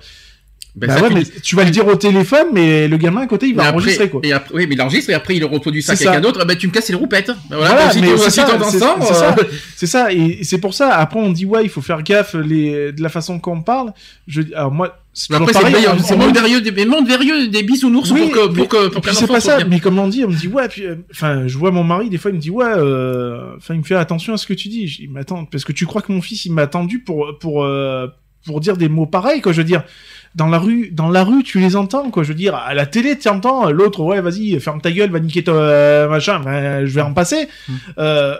Ben, 0.77 0.89
bah 0.89 1.01
ouais 1.01 1.09
tu 1.09 1.15
mais 1.15 1.25
tu 1.43 1.57
vas 1.57 1.65
le 1.65 1.71
dire 1.71 1.87
au 1.87 1.95
téléphone 1.97 2.49
mais 2.53 2.87
le 2.87 2.99
gamin 2.99 3.23
à 3.23 3.27
côté 3.27 3.47
il 3.47 3.55
va 3.55 3.63
après- 3.63 3.73
enregistrer 3.77 4.11
quoi 4.11 4.21
Et 4.23 4.33
après, 4.35 4.55
oui, 4.55 4.67
mais 4.69 4.75
il 4.75 4.83
enregistre 4.83 5.09
et 5.11 5.15
après 5.15 5.35
il 5.35 5.43
reproduit 5.47 5.83
ça 5.83 5.93
à 5.93 5.97
quelqu'un 5.97 6.21
d'autre. 6.21 6.45
Ben, 6.45 6.55
tu 6.55 6.67
me 6.67 6.73
casses 6.73 6.91
les 6.91 6.95
roupettes. 6.95 7.29
Ben, 7.49 7.57
voilà, 7.57 7.71
Voilà, 7.75 7.91
si 7.91 8.01
mais 8.03 8.09
tu 8.13 8.19
c'est 8.19 8.31
ça, 8.31 8.47
c'est- 8.71 8.79
ça, 8.79 8.97
euh, 9.01 9.87
ça. 9.87 10.13
Et 10.13 10.45
c'est 10.45 10.59
pour 10.59 10.75
ça. 10.75 10.95
Après, 10.97 11.19
on 11.19 11.31
dit 11.33 11.47
ouais, 11.47 11.65
il 11.65 11.71
faut 11.71 11.81
faire 11.81 12.03
gaffe 12.03 12.35
les, 12.35 12.93
de 12.93 13.03
la 13.03 13.09
façon 13.09 13.39
qu'on 13.39 13.63
parle. 13.63 13.93
Je, 14.29 14.43
alors 14.55 14.71
moi, 14.71 14.99
c'est 15.15 15.33
Après, 15.33 15.51
c'est 15.55 15.65
me 15.65 15.69
dit- 15.71 16.35
verrieux, 16.35 16.61
des, 16.61 16.85
monde 16.85 17.09
des 17.51 17.63
bisounours 17.63 18.11
Oui, 18.11 18.21
pour 18.21 18.31
que, 18.33 18.47
pour 18.55 18.69
que, 18.69 18.89
pour 18.89 19.01
qu'un 19.03 19.13
c'est 19.15 19.27
pas 19.27 19.41
ça, 19.41 19.65
mais 19.65 19.81
comme 19.81 19.99
on 19.99 20.09
dit, 20.09 20.25
on 20.27 20.29
me 20.29 20.37
dit 20.37 20.49
ouais, 20.49 20.69
puis 20.69 20.85
euh, 20.85 20.97
enfin, 21.11 21.47
je 21.47 21.57
vois 21.57 21.71
mon 21.71 21.85
mari 21.85 22.11
des 22.11 22.19
fois, 22.19 22.31
il 22.31 22.35
me 22.35 22.41
dit 22.41 22.51
ouais, 22.51 22.67
euh, 22.67 23.57
enfin, 23.57 23.73
il 23.73 23.79
me 23.81 23.85
fait 23.85 23.95
attention 23.95 24.35
à 24.35 24.37
ce 24.37 24.47
que 24.47 24.53
tu 24.53 24.69
dis. 24.69 24.87
Je 24.89 25.05
mais 25.11 25.21
attends, 25.21 25.47
parce 25.47 25.65
que 25.65 25.73
tu 25.73 25.87
crois 25.87 26.03
que 26.03 26.13
mon 26.13 26.21
fils, 26.21 26.45
il 26.45 26.53
m'a 26.53 26.63
attendu 26.63 26.99
pour 26.99 27.39
pour 27.41 27.65
euh, 27.65 28.09
pour 28.45 28.61
dire 28.61 28.77
des 28.77 28.89
mots 28.89 29.07
pareils, 29.07 29.41
quoi. 29.41 29.53
Je 29.53 29.59
veux 29.59 29.65
dire, 29.65 29.83
dans 30.37 30.47
la 30.49 30.59
rue, 30.59 30.91
dans 30.93 31.09
la 31.09 31.25
rue, 31.25 31.43
tu 31.43 31.59
les 31.59 31.75
entends, 31.77 32.11
quoi. 32.11 32.23
Je 32.23 32.29
veux 32.29 32.35
dire, 32.35 32.55
à 32.55 32.75
la 32.75 32.87
télé, 32.87 33.19
tu 33.19 33.29
entends 33.29 33.71
l'autre, 33.71 34.01
ouais, 34.03 34.21
vas-y, 34.21 34.61
ferme 34.61 34.81
ta 34.81 34.93
gueule, 34.93 35.11
va 35.11 35.19
niquer 35.19 35.43
ton 35.43 35.55
euh, 35.55 36.09
machin. 36.09 36.41
Ben, 36.45 36.85
je 36.87 36.95
vais 36.95 37.01
en 37.01 37.13
passer. 37.15 37.49
Mm. 37.69 37.73
Euh, 37.99 38.37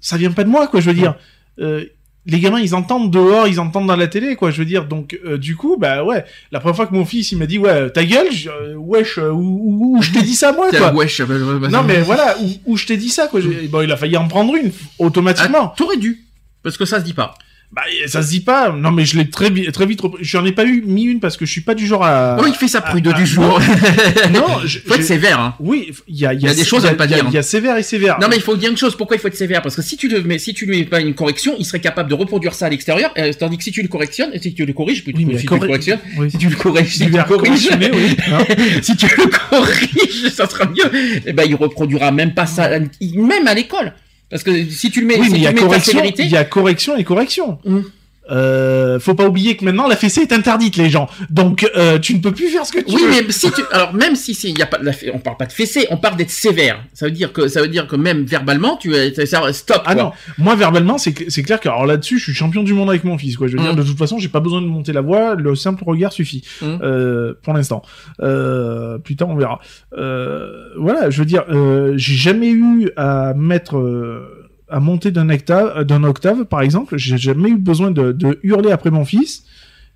ça 0.00 0.16
vient 0.16 0.32
pas 0.32 0.42
de 0.44 0.48
moi, 0.48 0.66
quoi. 0.66 0.80
Je 0.80 0.86
veux 0.90 0.94
dire. 0.96 1.14
Euh, 1.60 1.84
les 2.28 2.40
gamins, 2.40 2.58
ils 2.58 2.74
entendent 2.74 3.12
dehors, 3.12 3.46
ils 3.46 3.60
entendent 3.60 3.86
dans 3.86 3.94
la 3.94 4.08
télé, 4.08 4.34
quoi. 4.34 4.50
Je 4.50 4.58
veux 4.58 4.64
dire, 4.64 4.86
donc 4.86 5.16
euh, 5.24 5.38
du 5.38 5.54
coup, 5.54 5.76
bah 5.78 6.02
ouais. 6.02 6.24
La 6.50 6.58
première 6.60 6.74
fois 6.74 6.86
que 6.88 6.94
mon 6.94 7.04
fils, 7.04 7.30
il 7.30 7.38
m'a 7.38 7.46
dit, 7.46 7.58
ouais, 7.58 7.88
ta 7.90 8.04
gueule, 8.04 8.32
je- 8.32 8.48
euh, 8.50 8.74
wesh, 8.76 9.18
euh, 9.18 9.30
où 9.30 9.98
je 10.02 10.10
t'ai 10.12 10.22
dit 10.22 10.34
ça 10.34 10.50
moi, 10.52 10.70
quoi. 10.78 10.92
wesh, 10.94 11.20
ben, 11.22 11.38
ben, 11.38 11.58
ben, 11.58 11.70
Non 11.70 11.82
mais 11.84 12.00
voilà, 12.00 12.34
où, 12.40 12.72
où 12.72 12.76
je 12.76 12.86
t'ai 12.86 12.96
dit 12.96 13.10
ça, 13.10 13.28
quoi. 13.28 13.40
Bon, 13.70 13.80
il 13.82 13.92
a 13.92 13.96
failli 13.96 14.16
en 14.16 14.26
prendre 14.26 14.56
une 14.56 14.72
automatiquement. 14.98 15.70
Ah, 15.70 15.74
T'aurais 15.76 15.98
dû. 15.98 16.24
Parce 16.64 16.76
que 16.76 16.84
ça 16.84 16.98
se 16.98 17.04
dit 17.04 17.14
pas. 17.14 17.34
Bah, 17.72 17.82
ça 18.06 18.22
se 18.22 18.30
dit 18.30 18.40
pas. 18.40 18.70
Non, 18.72 18.90
mais 18.90 19.04
je 19.04 19.18
l'ai 19.18 19.28
très, 19.28 19.50
très 19.70 19.86
vite. 19.86 20.00
J'en 20.20 20.44
ai 20.46 20.52
pas 20.52 20.64
eu 20.64 20.82
mis 20.86 21.02
une 21.04 21.20
parce 21.20 21.36
que 21.36 21.44
je 21.44 21.50
suis 21.50 21.60
pas 21.60 21.74
du 21.74 21.86
genre 21.86 22.04
à. 22.04 22.38
Oh, 22.40 22.44
il 22.46 22.54
fait 22.54 22.68
sa 22.68 22.80
prude 22.80 23.12
du 23.12 23.26
jour. 23.26 23.60
non, 24.32 24.60
je- 24.64 24.78
Faut 24.78 24.94
être 24.94 25.02
sévère, 25.02 25.38
hein. 25.40 25.54
Oui, 25.60 25.92
il 26.08 26.16
y 26.16 26.24
a, 26.26 26.32
Il 26.32 26.40
y 26.40 26.48
a 26.48 26.54
des 26.54 26.64
choses 26.64 26.86
à 26.86 26.90
ne 26.92 26.94
pas 26.96 27.06
dire. 27.06 27.24
Il 27.28 27.34
y 27.34 27.38
a 27.38 27.42
sévère 27.42 27.76
et 27.76 27.82
sévère. 27.82 28.18
Non 28.20 28.28
mais 28.30 28.36
il 28.36 28.42
faut 28.42 28.56
dire 28.56 28.70
une 28.70 28.76
chose, 28.78 28.96
pourquoi 28.96 29.16
il 29.16 29.20
faut 29.20 29.28
être 29.28 29.36
sévère? 29.36 29.60
Parce 29.62 29.76
que 29.76 29.82
si 29.82 29.96
tu 29.96 30.08
le 30.08 30.22
mets, 30.22 30.38
si 30.38 30.54
tu 30.54 30.64
lui 30.64 30.78
mets 30.78 30.84
pas 30.84 31.00
une 31.00 31.14
correction, 31.14 31.54
il 31.58 31.64
serait 31.66 31.80
capable 31.80 32.08
de 32.08 32.14
reproduire 32.14 32.54
ça 32.54 32.66
à 32.66 32.68
l'extérieur, 32.70 33.12
euh, 33.18 33.32
tandis 33.38 33.58
que 33.58 33.64
si 33.64 33.72
tu 33.72 33.82
le 33.82 33.88
correctionnes, 33.88 34.30
si 34.40 34.54
tu 34.54 34.64
le 34.64 34.72
corriges, 34.72 35.02
Oui, 35.06 35.12
si 35.38 35.46
tu 35.46 35.54
le 35.54 35.58
correctionnes, 35.58 36.00
Oui. 36.16 36.30
si 36.30 36.38
tu 36.38 36.48
le 36.48 36.56
corriges, 36.56 36.92
si 36.96 36.98
tu 37.06 37.10
le 37.10 37.24
corriges, 37.24 37.68
oui. 37.92 38.16
Si 38.82 38.96
tu 38.96 39.06
le 39.06 39.26
corriges, 39.50 40.28
ça 40.32 40.48
sera 40.48 40.66
mieux. 40.66 41.26
Et 41.26 41.32
ben 41.32 41.44
il 41.46 41.54
reproduira 41.56 42.10
même 42.12 42.32
pas 42.32 42.46
ça, 42.46 42.70
même 42.70 43.46
à 43.46 43.54
l'école. 43.54 43.92
Parce 44.30 44.42
que 44.42 44.68
si 44.68 44.90
tu 44.90 45.00
le 45.00 45.06
mets, 45.06 45.18
Oui, 45.18 45.26
si 45.26 45.32
mais 45.32 45.38
il 45.38 45.44
y 45.44 45.46
a 45.46 45.52
correction. 45.52 46.02
Il 46.18 46.28
y 46.28 46.36
a 46.36 46.44
correction 46.44 46.96
et 46.96 47.04
correction. 47.04 47.58
Mm. 47.64 47.80
Euh, 48.30 48.98
faut 48.98 49.14
pas 49.14 49.26
oublier 49.26 49.56
que 49.56 49.64
maintenant 49.64 49.86
la 49.86 49.96
fessée 49.96 50.22
est 50.22 50.32
interdite, 50.32 50.76
les 50.76 50.90
gens. 50.90 51.08
Donc 51.30 51.68
euh, 51.76 51.98
tu 51.98 52.14
ne 52.14 52.20
peux 52.20 52.32
plus 52.32 52.48
faire 52.48 52.66
ce 52.66 52.72
que 52.72 52.80
tu 52.80 52.94
Oui, 52.94 53.02
veux. 53.02 53.08
mais 53.26 53.32
si 53.32 53.50
tu, 53.52 53.62
alors 53.70 53.94
même 53.94 54.16
si 54.16 54.34
si 54.34 54.50
il 54.50 54.58
y 54.58 54.62
a 54.62 54.66
pas, 54.66 54.78
la 54.82 54.92
on 55.14 55.18
parle 55.18 55.36
pas 55.36 55.46
de 55.46 55.52
fessée, 55.52 55.86
on 55.90 55.96
parle 55.96 56.16
d'être 56.16 56.30
sévère. 56.30 56.80
Ça 56.92 57.06
veut 57.06 57.12
dire 57.12 57.32
que 57.32 57.46
ça 57.48 57.62
veut 57.62 57.68
dire 57.68 57.86
que 57.86 57.94
même 57.96 58.24
verbalement, 58.24 58.76
tu 58.76 58.92
ça, 59.26 59.52
stop. 59.52 59.82
Ah 59.86 59.94
quoi. 59.94 60.02
non, 60.02 60.12
moi 60.38 60.56
verbalement 60.56 60.98
c'est 60.98 61.14
c'est 61.30 61.42
clair 61.42 61.60
que 61.60 61.68
alors 61.68 61.86
là-dessus 61.86 62.18
je 62.18 62.24
suis 62.24 62.34
champion 62.34 62.62
du 62.62 62.74
monde 62.74 62.88
avec 62.90 63.04
mon 63.04 63.16
fils 63.16 63.36
quoi. 63.36 63.46
Je 63.46 63.52
veux 63.56 63.62
dire 63.62 63.72
Mm. 63.74 63.76
de 63.76 63.82
toute 63.82 63.98
façon 63.98 64.18
j'ai 64.18 64.28
pas 64.28 64.40
besoin 64.40 64.60
de 64.60 64.66
monter 64.66 64.92
la 64.92 65.00
voix, 65.02 65.34
le 65.34 65.54
simple 65.54 65.84
regard 65.84 66.12
suffit 66.12 66.42
Mm. 66.62 66.78
euh, 66.82 67.34
pour 67.42 67.52
l'instant. 67.54 67.82
Euh, 68.22 68.98
plus 68.98 69.16
tard 69.16 69.28
on 69.28 69.36
verra. 69.36 69.60
Euh, 69.96 70.68
voilà, 70.76 71.10
je 71.10 71.18
veux 71.18 71.24
dire 71.26 71.44
euh, 71.48 71.94
j'ai 71.96 72.14
jamais 72.14 72.50
eu 72.50 72.90
à 72.96 73.34
mettre 73.34 73.76
euh, 73.78 74.35
à 74.68 74.80
monter 74.80 75.10
d'un 75.10 75.28
octave 75.30 75.84
d'un 75.84 76.02
octave 76.04 76.44
par 76.44 76.60
exemple. 76.62 76.96
J'ai 76.98 77.18
jamais 77.18 77.50
eu 77.50 77.56
besoin 77.58 77.90
de, 77.90 78.12
de 78.12 78.38
hurler 78.42 78.70
après 78.72 78.90
mon 78.90 79.04
fils. 79.04 79.44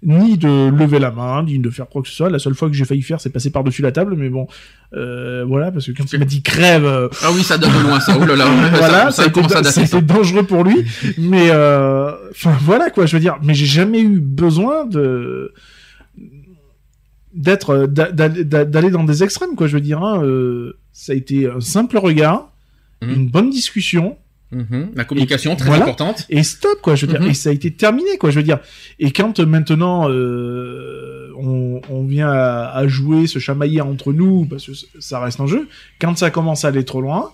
ni 0.03 0.39
de 0.39 0.71
lever 0.71 0.99
la 0.99 1.11
main, 1.11 1.43
ni 1.43 1.59
de 1.59 1.69
faire 1.69 1.87
quoi 1.87 2.01
que 2.01 2.09
ce 2.09 2.15
soit. 2.15 2.31
La 2.31 2.39
seule 2.39 2.55
fois 2.55 2.69
que 2.71 2.75
j'ai 2.75 2.87
failli 2.87 3.03
faire, 3.03 3.21
c'est 3.21 3.29
passer 3.29 3.51
par-dessus 3.51 3.83
la 3.83 3.93
table, 3.93 4.15
mais 4.17 4.31
bon, 4.31 4.47
euh, 4.95 5.45
voilà, 5.47 5.71
parce 5.71 5.85
que 5.87 5.93
quand 5.93 6.11
il 6.11 6.19
m'a 6.19 6.25
dit 6.25 6.41
crève, 6.41 6.87
euh, 6.87 7.09
Ah 7.23 7.29
oui, 7.35 7.43
ça 7.43 7.59
donne 7.59 7.71
de 7.71 7.81
loin 7.87 8.01
ça. 8.01 8.17
Oh 8.19 8.25
là 8.25 8.35
là, 8.35 8.47
voilà, 8.79 9.11
ça, 9.11 9.25
ça, 9.25 9.25
ça 9.25 9.25
a 9.25 9.27
été, 9.83 9.87
ça 9.87 9.99
a 9.99 10.01
dangereux 10.01 10.45
pour 10.45 10.65
lui, 10.65 10.87
mais 11.19 11.51
euh, 11.51 12.13
enfin 12.31 12.57
voilà 12.63 12.89
quoi, 12.89 13.05
je 13.05 13.15
veux 13.15 13.21
dire, 13.21 13.37
mais 13.43 13.53
j'ai 13.53 13.67
jamais 13.67 14.01
eu 14.01 14.21
besoin 14.21 14.87
de 14.87 15.53
d'être 17.35 17.87
d'a- 17.87 18.11
d'a- 18.11 18.29
d'a- 18.29 18.65
d'aller 18.65 18.91
dans 18.91 19.05
des 19.05 19.23
extrêmes 19.23 19.55
quoi, 19.55 19.67
je 19.67 19.75
veux 19.75 19.81
dire. 19.81 20.03
hein, 20.03 20.23
euh, 20.25 20.79
ça 20.93 21.13
a 21.13 21.15
été 21.15 21.49
un 21.49 21.61
simple 21.61 21.99
regard, 21.99 22.51
Mhm. 23.03 23.11
une 23.13 23.29
bonne 23.29 23.51
discussion. 23.51 24.17
Mhm. 24.53 24.93
La 24.97 25.05
communication 25.05 25.55
très 25.57 25.69
Voilà. 25.69 25.85
importante. 25.85 26.27
Et 26.29 26.43
stop, 26.43 26.81
quoi, 26.83 26.95
je 26.97 27.07
veux 27.07 27.13
dire. 27.13 27.23
Mhm. 27.23 27.31
Et 27.31 27.35
ça 27.35 27.51
a 27.51 27.53
été 27.53 27.73
terminé, 27.73 28.19
quoi, 28.19 28.31
je 28.31 28.37
veux 28.37 28.43
dire. 28.43 28.59
Et 28.99 29.13
quand 29.13 29.39
euh, 29.39 29.47
maintenant 29.47 30.11
euh, 30.11 31.33
on, 31.37 31.81
on 31.89 32.05
vient 32.05 32.31
à, 32.31 32.71
à 32.75 32.87
jouer, 32.89 33.27
se 33.27 33.39
chamailler 33.39 33.81
entre 33.81 34.13
nous, 34.13 34.47
parce 34.47 34.67
que 34.67 34.73
ça 34.99 35.21
reste 35.21 35.41
un 35.41 35.47
jeu, 35.47 35.69
quand 36.01 36.17
ça 36.19 36.31
commence 36.31 36.65
à 36.65 36.69
aller 36.69 36.85
trop 36.85 37.01
loin, 37.01 37.33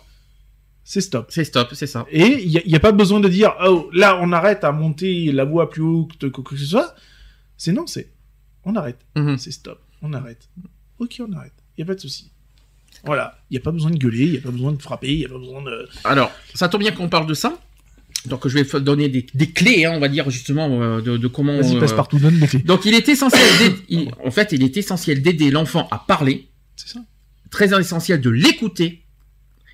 c'est 0.84 1.00
stop. 1.00 1.26
C'est 1.30 1.44
stop, 1.44 1.68
c'est 1.72 1.88
ça. 1.88 2.06
Et 2.10 2.44
il 2.44 2.62
n'y 2.64 2.74
a, 2.76 2.80
pas 2.80 2.92
besoin 2.92 3.18
de 3.18 3.28
dire, 3.28 3.54
oh, 3.66 3.90
là, 3.92 4.18
on 4.22 4.30
arrête 4.32 4.62
à 4.62 4.70
monter 4.70 5.32
la 5.32 5.44
voix 5.44 5.68
plus 5.68 5.82
haut 5.82 6.08
que 6.20 6.26
que 6.28 6.56
ce 6.56 6.64
soit. 6.64 6.94
C'est 7.56 7.72
non, 7.72 7.86
c'est, 7.88 8.12
on 8.64 8.76
arrête. 8.76 8.98
Mhm. 9.16 9.36
C'est 9.38 9.50
stop. 9.50 9.80
On 10.02 10.12
arrête. 10.12 10.48
Ok, 10.98 11.20
on 11.26 11.32
arrête. 11.32 11.54
Il 11.76 11.80
n'y 11.80 11.82
a 11.82 11.86
pas 11.86 11.94
de 11.96 12.00
souci. 12.00 12.30
Voilà. 13.06 13.38
Il 13.50 13.54
n'y 13.54 13.58
a 13.58 13.60
pas 13.62 13.70
besoin 13.72 13.90
de 13.90 13.96
gueuler, 13.96 14.24
il 14.24 14.30
n'y 14.32 14.38
a 14.38 14.40
pas 14.40 14.50
besoin 14.50 14.72
de 14.72 14.82
frapper, 14.82 15.12
il 15.12 15.18
n'y 15.20 15.24
a 15.24 15.28
pas 15.28 15.38
besoin 15.38 15.62
de... 15.62 15.88
Alors, 16.04 16.30
ça 16.54 16.68
tombe 16.68 16.80
bien 16.82 16.90
qu'on 16.92 17.08
parle 17.08 17.26
de 17.26 17.34
ça. 17.34 17.58
Donc, 18.26 18.46
je 18.48 18.58
vais 18.58 18.80
donner 18.80 19.08
des, 19.08 19.24
des 19.34 19.50
clés, 19.50 19.84
hein, 19.84 19.92
on 19.94 20.00
va 20.00 20.08
dire 20.08 20.28
justement 20.30 20.82
euh, 20.82 21.00
de, 21.00 21.16
de 21.16 21.28
comment. 21.28 21.56
Vas-y, 21.60 21.76
euh, 21.76 21.80
passe 21.80 21.92
partout, 21.92 22.18
donne 22.18 22.38
les 22.40 22.48
clés. 22.48 22.58
Donc, 22.60 22.84
il 22.84 22.94
est 22.94 23.08
essentiel. 23.08 23.40
il- 23.88 24.10
en 24.24 24.30
fait, 24.32 24.50
il 24.52 24.64
est 24.64 24.76
essentiel 24.76 25.22
d'aider 25.22 25.50
l'enfant 25.52 25.86
à 25.92 25.98
parler. 25.98 26.48
C'est 26.74 26.88
ça. 26.88 27.00
Très 27.50 27.78
essentiel 27.78 28.20
de 28.20 28.30
l'écouter. 28.30 29.02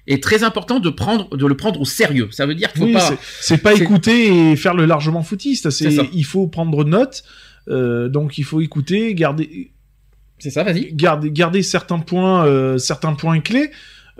Et 0.06 0.20
très 0.20 0.42
important 0.42 0.80
de 0.80 0.90
prendre, 0.90 1.34
de 1.36 1.46
le 1.46 1.56
prendre 1.56 1.80
au 1.80 1.84
sérieux. 1.84 2.28
Ça 2.32 2.44
veut 2.44 2.54
dire 2.56 2.72
qu'il 2.72 2.80
faut 2.80 2.86
Oui, 2.88 2.92
pas. 2.92 3.14
c'est- 3.40 3.56
pas 3.58 3.72
écouter 3.72 4.50
et 4.50 4.56
faire 4.56 4.74
le 4.74 4.84
largement 4.84 5.22
foutiste. 5.22 5.70
C'est 5.70 5.94
il 6.12 6.24
faut 6.24 6.46
prendre 6.48 6.84
note. 6.84 7.22
euh, 7.68 8.08
donc 8.08 8.36
il 8.36 8.42
faut 8.44 8.60
écouter, 8.60 9.14
garder, 9.14 9.70
C'est 10.42 10.50
ça, 10.50 10.64
vas-y. 10.64 10.92
garder, 10.92 11.30
garder 11.30 11.62
certains 11.62 12.00
points, 12.00 12.44
euh, 12.46 12.76
certains 12.76 13.12
points 13.14 13.38
clés. 13.38 13.70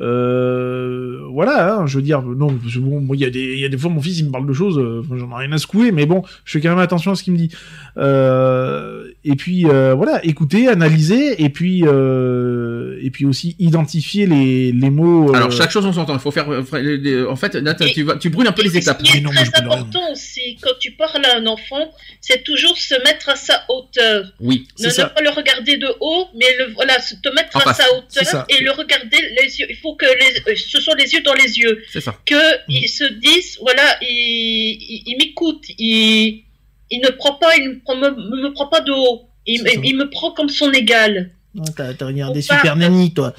Euh, 0.03 1.19
voilà, 1.33 1.75
hein, 1.77 1.87
je 1.87 1.97
veux 1.97 2.03
dire, 2.03 2.21
non, 2.23 2.49
parce 2.55 2.75
que 2.75 2.79
bon, 2.81 3.01
moi, 3.01 3.17
il 3.17 3.23
y 3.23 3.25
a 3.25 3.31
des, 3.31 3.41
il 3.55 3.59
y 3.61 3.65
a 3.65 3.69
des 3.69 3.79
fois 3.79 3.91
mon 3.91 4.03
fils 4.03 4.19
il 4.19 4.27
me 4.27 4.31
parle 4.33 4.47
de 4.47 4.53
choses, 4.53 4.79
euh, 4.79 5.03
j'en 5.17 5.31
ai 5.31 5.45
rien 5.45 5.53
à 5.53 5.59
secouer, 5.59 5.93
mais 5.93 6.05
bon, 6.07 6.23
je 6.45 6.53
fais 6.53 6.61
quand 6.61 6.69
même 6.71 6.79
attention 6.79 7.13
à 7.13 7.15
ce 7.15 7.23
qu'il 7.23 7.33
me 7.33 7.39
dit. 7.39 7.51
Euh, 7.97 9.11
et 9.25 9.35
puis 9.37 9.67
euh, 9.67 9.95
voilà, 9.95 10.25
écouter, 10.25 10.69
analyser, 10.69 11.43
et 11.43 11.49
puis 11.49 11.85
euh, 11.87 12.99
et 13.03 13.11
puis 13.11 13.25
aussi 13.25 13.55
identifier 13.59 14.27
les, 14.27 14.73
les 14.73 14.91
mots. 14.91 15.31
euh, 15.31 15.35
Alors, 15.37 15.53
chaque 15.53 15.71
chose 15.71 15.87
on 15.87 15.93
s'entend. 15.93 16.15
Il 16.15 16.21
faut 16.21 16.31
faire. 16.31 16.49
En 16.49 17.37
fait, 17.37 17.51
t'as- 17.63 17.75
tu, 17.87 18.03
vas- 18.03 18.17
tu 18.17 18.31
brûles 18.31 18.47
un 18.49 18.53
peu 18.53 18.63
les 18.63 18.77
étapes. 18.77 19.01
Ce 19.05 19.11
qui 19.13 19.19
est 19.19 19.21
non, 19.21 19.31
très 19.31 19.49
important 19.61 20.01
aussi, 20.13 20.59
quand 20.61 20.73
tu 20.81 20.93
parles 20.93 21.25
à 21.25 21.39
un 21.39 21.47
enfant, 21.47 21.91
c'est 22.21 22.43
toujours 22.45 22.77
se 22.77 22.95
mettre 23.05 23.29
à 23.29 23.37
sa 23.37 23.63
hauteur. 23.69 24.25
Oui. 24.41 24.67
C'est 24.77 24.87
Ne, 24.89 24.93
ça. 24.93 25.05
ne 25.05 25.09
pas 25.15 25.23
le 25.23 25.31
regarder 25.31 25.77
de 25.77 25.87
haut, 26.01 26.27
mais 26.37 26.47
le, 26.59 26.73
voilà, 26.75 26.99
se- 27.01 27.15
te 27.15 27.29
mettre 27.35 27.57
En 27.57 27.61
à 27.61 27.63
face. 27.75 27.79
sa 27.79 27.85
C'est 28.09 28.29
hauteur 28.29 28.47
et 28.49 28.63
le 28.63 28.71
regarder 28.73 29.17
les 29.41 29.59
yeux. 29.61 29.67
Il 29.71 29.77
faut 29.77 29.92
que 29.97 30.07
les, 30.07 30.53
euh, 30.53 30.57
ce 30.57 30.81
sont 30.81 30.95
les 30.95 31.13
yeux 31.13 31.23
dans 31.23 31.35
les 31.35 31.59
yeux. 31.59 31.83
C'est 31.93 32.01
ça. 32.01 32.15
Que 32.27 32.35
ils 32.69 32.89
se 32.89 33.05
disent, 33.05 33.59
voilà, 33.61 33.83
il, 34.03 34.09
il, 34.09 35.03
il 35.07 35.17
m'écoute, 35.19 35.65
il, 35.79 36.45
il 36.91 37.01
ne 37.01 37.09
prend 37.11 37.35
pas, 37.35 37.57
il 37.57 37.69
ne 37.71 37.75
prend- 37.85 37.97
me, 37.97 38.11
me 38.11 38.53
prend 38.53 38.69
pas 38.69 38.81
de 38.81 38.93
haut. 38.93 39.23
Il, 39.47 39.63
me 39.97 40.09
prend 40.09 40.31
comme 40.33 40.49
son 40.49 40.71
égal. 40.73 41.31
T'as 41.77 41.95
t'as 41.95 42.07
regardé 42.07 42.41
On 42.45 42.47
part- 42.47 42.59
Super 42.61 42.77
Nanny, 42.77 43.13
toi. 43.13 43.35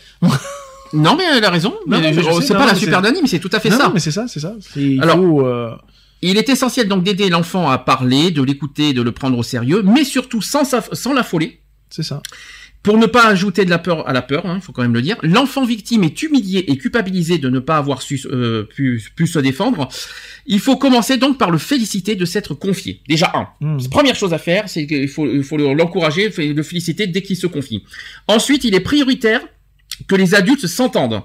Non, 0.93 1.15
mais 1.15 1.23
elle 1.37 1.43
a 1.43 1.49
raison. 1.49 1.73
C'est 2.41 2.53
pas 2.53 2.65
la 2.67 2.75
super 2.75 3.01
nanny, 3.01 3.19
mais 3.21 3.27
c'est 3.27 3.39
tout 3.39 3.49
à 3.51 3.59
fait 3.59 3.69
non, 3.69 3.77
ça. 3.77 3.83
non, 3.87 3.91
mais 3.93 3.99
c'est 3.99 4.11
ça, 4.11 4.25
c'est 4.27 4.39
ça. 4.39 4.53
Alors- 5.01 5.15
faut, 5.17 5.45
euh, 5.47 5.71
Il 6.21 6.37
est 6.37 6.47
essentiel 6.49 6.87
donc 6.87 7.03
d'aider 7.03 7.29
l'enfant 7.29 7.69
à 7.69 7.77
parler, 7.79 8.31
de 8.31 8.41
l'écouter, 8.43 8.93
de 8.93 9.01
le 9.01 9.11
prendre 9.11 9.37
au 9.37 9.43
sérieux, 9.43 9.81
mais 9.83 10.03
surtout 10.03 10.41
sans, 10.41 10.63
sans 10.91 11.13
l'affoler. 11.13 11.59
c'est 11.89 12.03
ça. 12.03 12.21
Pour 12.83 12.97
ne 12.97 13.05
pas 13.05 13.25
ajouter 13.27 13.63
de 13.63 13.69
la 13.69 13.79
peur 13.79 14.07
à 14.09 14.11
la 14.11 14.21
peur, 14.21 14.45
hein, 14.45 14.55
il 14.57 14.61
faut 14.61 14.73
quand 14.73 14.81
même 14.81 14.93
le 14.93 15.01
dire. 15.01 15.15
L'enfant 15.23 15.65
victime 15.65 16.03
est 16.03 16.21
humilié 16.21 16.65
et 16.67 16.77
culpabilisé 16.77 17.37
de 17.37 17.49
ne 17.49 17.59
pas 17.59 17.77
avoir 17.77 18.01
su, 18.01 18.19
euh, 18.25 18.63
pu, 18.63 19.01
pu 19.15 19.25
se 19.25 19.39
défendre. 19.39 19.87
Il 20.47 20.59
faut 20.59 20.75
commencer 20.75 21.15
donc 21.15 21.37
par 21.37 21.49
le 21.49 21.57
féliciter 21.57 22.15
de 22.15 22.25
s'être 22.25 22.53
confié. 22.55 22.99
Déjà 23.07 23.31
un. 23.35 23.47
Hmm. 23.65 23.77
Première 23.89 24.15
chose 24.15 24.33
à 24.33 24.37
faire, 24.37 24.67
c'est 24.67 24.85
qu'il 24.85 25.07
faut, 25.07 25.25
il 25.25 25.43
faut 25.43 25.55
le- 25.55 25.73
l'encourager, 25.73 26.29
le 26.37 26.63
féliciter 26.63 27.07
dès 27.07 27.21
qu'il 27.21 27.37
se 27.37 27.47
confie. 27.47 27.83
Ensuite, 28.27 28.65
il 28.65 28.75
est 28.75 28.81
prioritaire 28.81 29.39
que 30.07 30.15
les 30.15 30.35
adultes 30.35 30.67
s'entendent. 30.67 31.21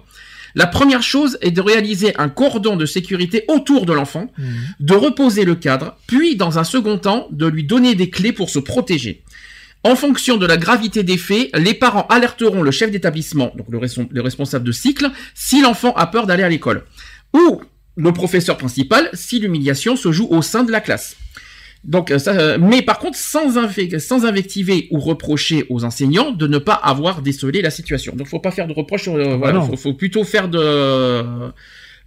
La 0.54 0.66
première 0.66 1.02
chose 1.02 1.38
est 1.42 1.50
de 1.50 1.60
réaliser 1.60 2.16
un 2.18 2.28
cordon 2.28 2.76
de 2.76 2.86
sécurité 2.86 3.44
autour 3.48 3.84
de 3.84 3.92
l'enfant, 3.92 4.32
Hmm. 4.38 4.44
de 4.80 4.94
reposer 4.94 5.44
le 5.44 5.56
cadre, 5.56 5.96
puis 6.06 6.36
dans 6.36 6.58
un 6.58 6.64
second 6.64 6.98
temps, 6.98 7.26
de 7.32 7.46
lui 7.46 7.64
donner 7.64 7.94
des 7.96 8.10
clés 8.10 8.32
pour 8.32 8.48
se 8.48 8.58
protéger. 8.60 9.24
En 9.84 9.94
fonction 9.96 10.36
de 10.36 10.46
la 10.46 10.56
gravité 10.56 11.02
des 11.04 11.16
faits, 11.16 11.50
les 11.56 11.72
parents 11.74 12.06
alerteront 12.08 12.62
le 12.62 12.70
chef 12.70 12.90
d'établissement, 12.90 13.52
donc 13.56 13.66
le, 13.70 13.78
res- 13.78 14.08
le 14.10 14.20
responsable 14.20 14.64
de 14.64 14.72
cycle, 14.72 15.08
si 15.34 15.62
l'enfant 15.62 15.92
a 15.94 16.06
peur 16.06 16.26
d'aller 16.26 16.42
à 16.42 16.48
l'école. 16.48 16.84
Ou 17.32 17.60
le 17.96 18.12
professeur 18.12 18.56
principal, 18.56 19.08
si 19.12 19.38
l'humiliation 19.38 19.94
se 19.96 20.10
joue 20.12 20.26
au 20.30 20.42
sein 20.42 20.64
de 20.64 20.72
la 20.72 20.80
classe. 20.80 21.16
Donc, 21.84 22.10
euh, 22.10 22.18
ça, 22.18 22.32
euh, 22.32 22.58
mais 22.60 22.82
par 22.82 22.98
contre, 22.98 23.16
sans, 23.16 23.56
inve- 23.56 23.98
sans 24.00 24.24
invectiver 24.26 24.88
ou 24.90 24.98
reprocher 24.98 25.64
aux 25.70 25.84
enseignants 25.84 26.32
de 26.32 26.48
ne 26.48 26.58
pas 26.58 26.74
avoir 26.74 27.22
décelé 27.22 27.62
la 27.62 27.70
situation. 27.70 28.14
Donc, 28.16 28.26
faut 28.26 28.40
pas 28.40 28.50
faire 28.50 28.66
de 28.66 28.72
reproches. 28.72 29.06
euh, 29.08 29.36
voilà, 29.36 29.60
faut, 29.60 29.76
faut 29.76 29.94
plutôt 29.94 30.24
faire 30.24 30.48
de, 30.48 30.58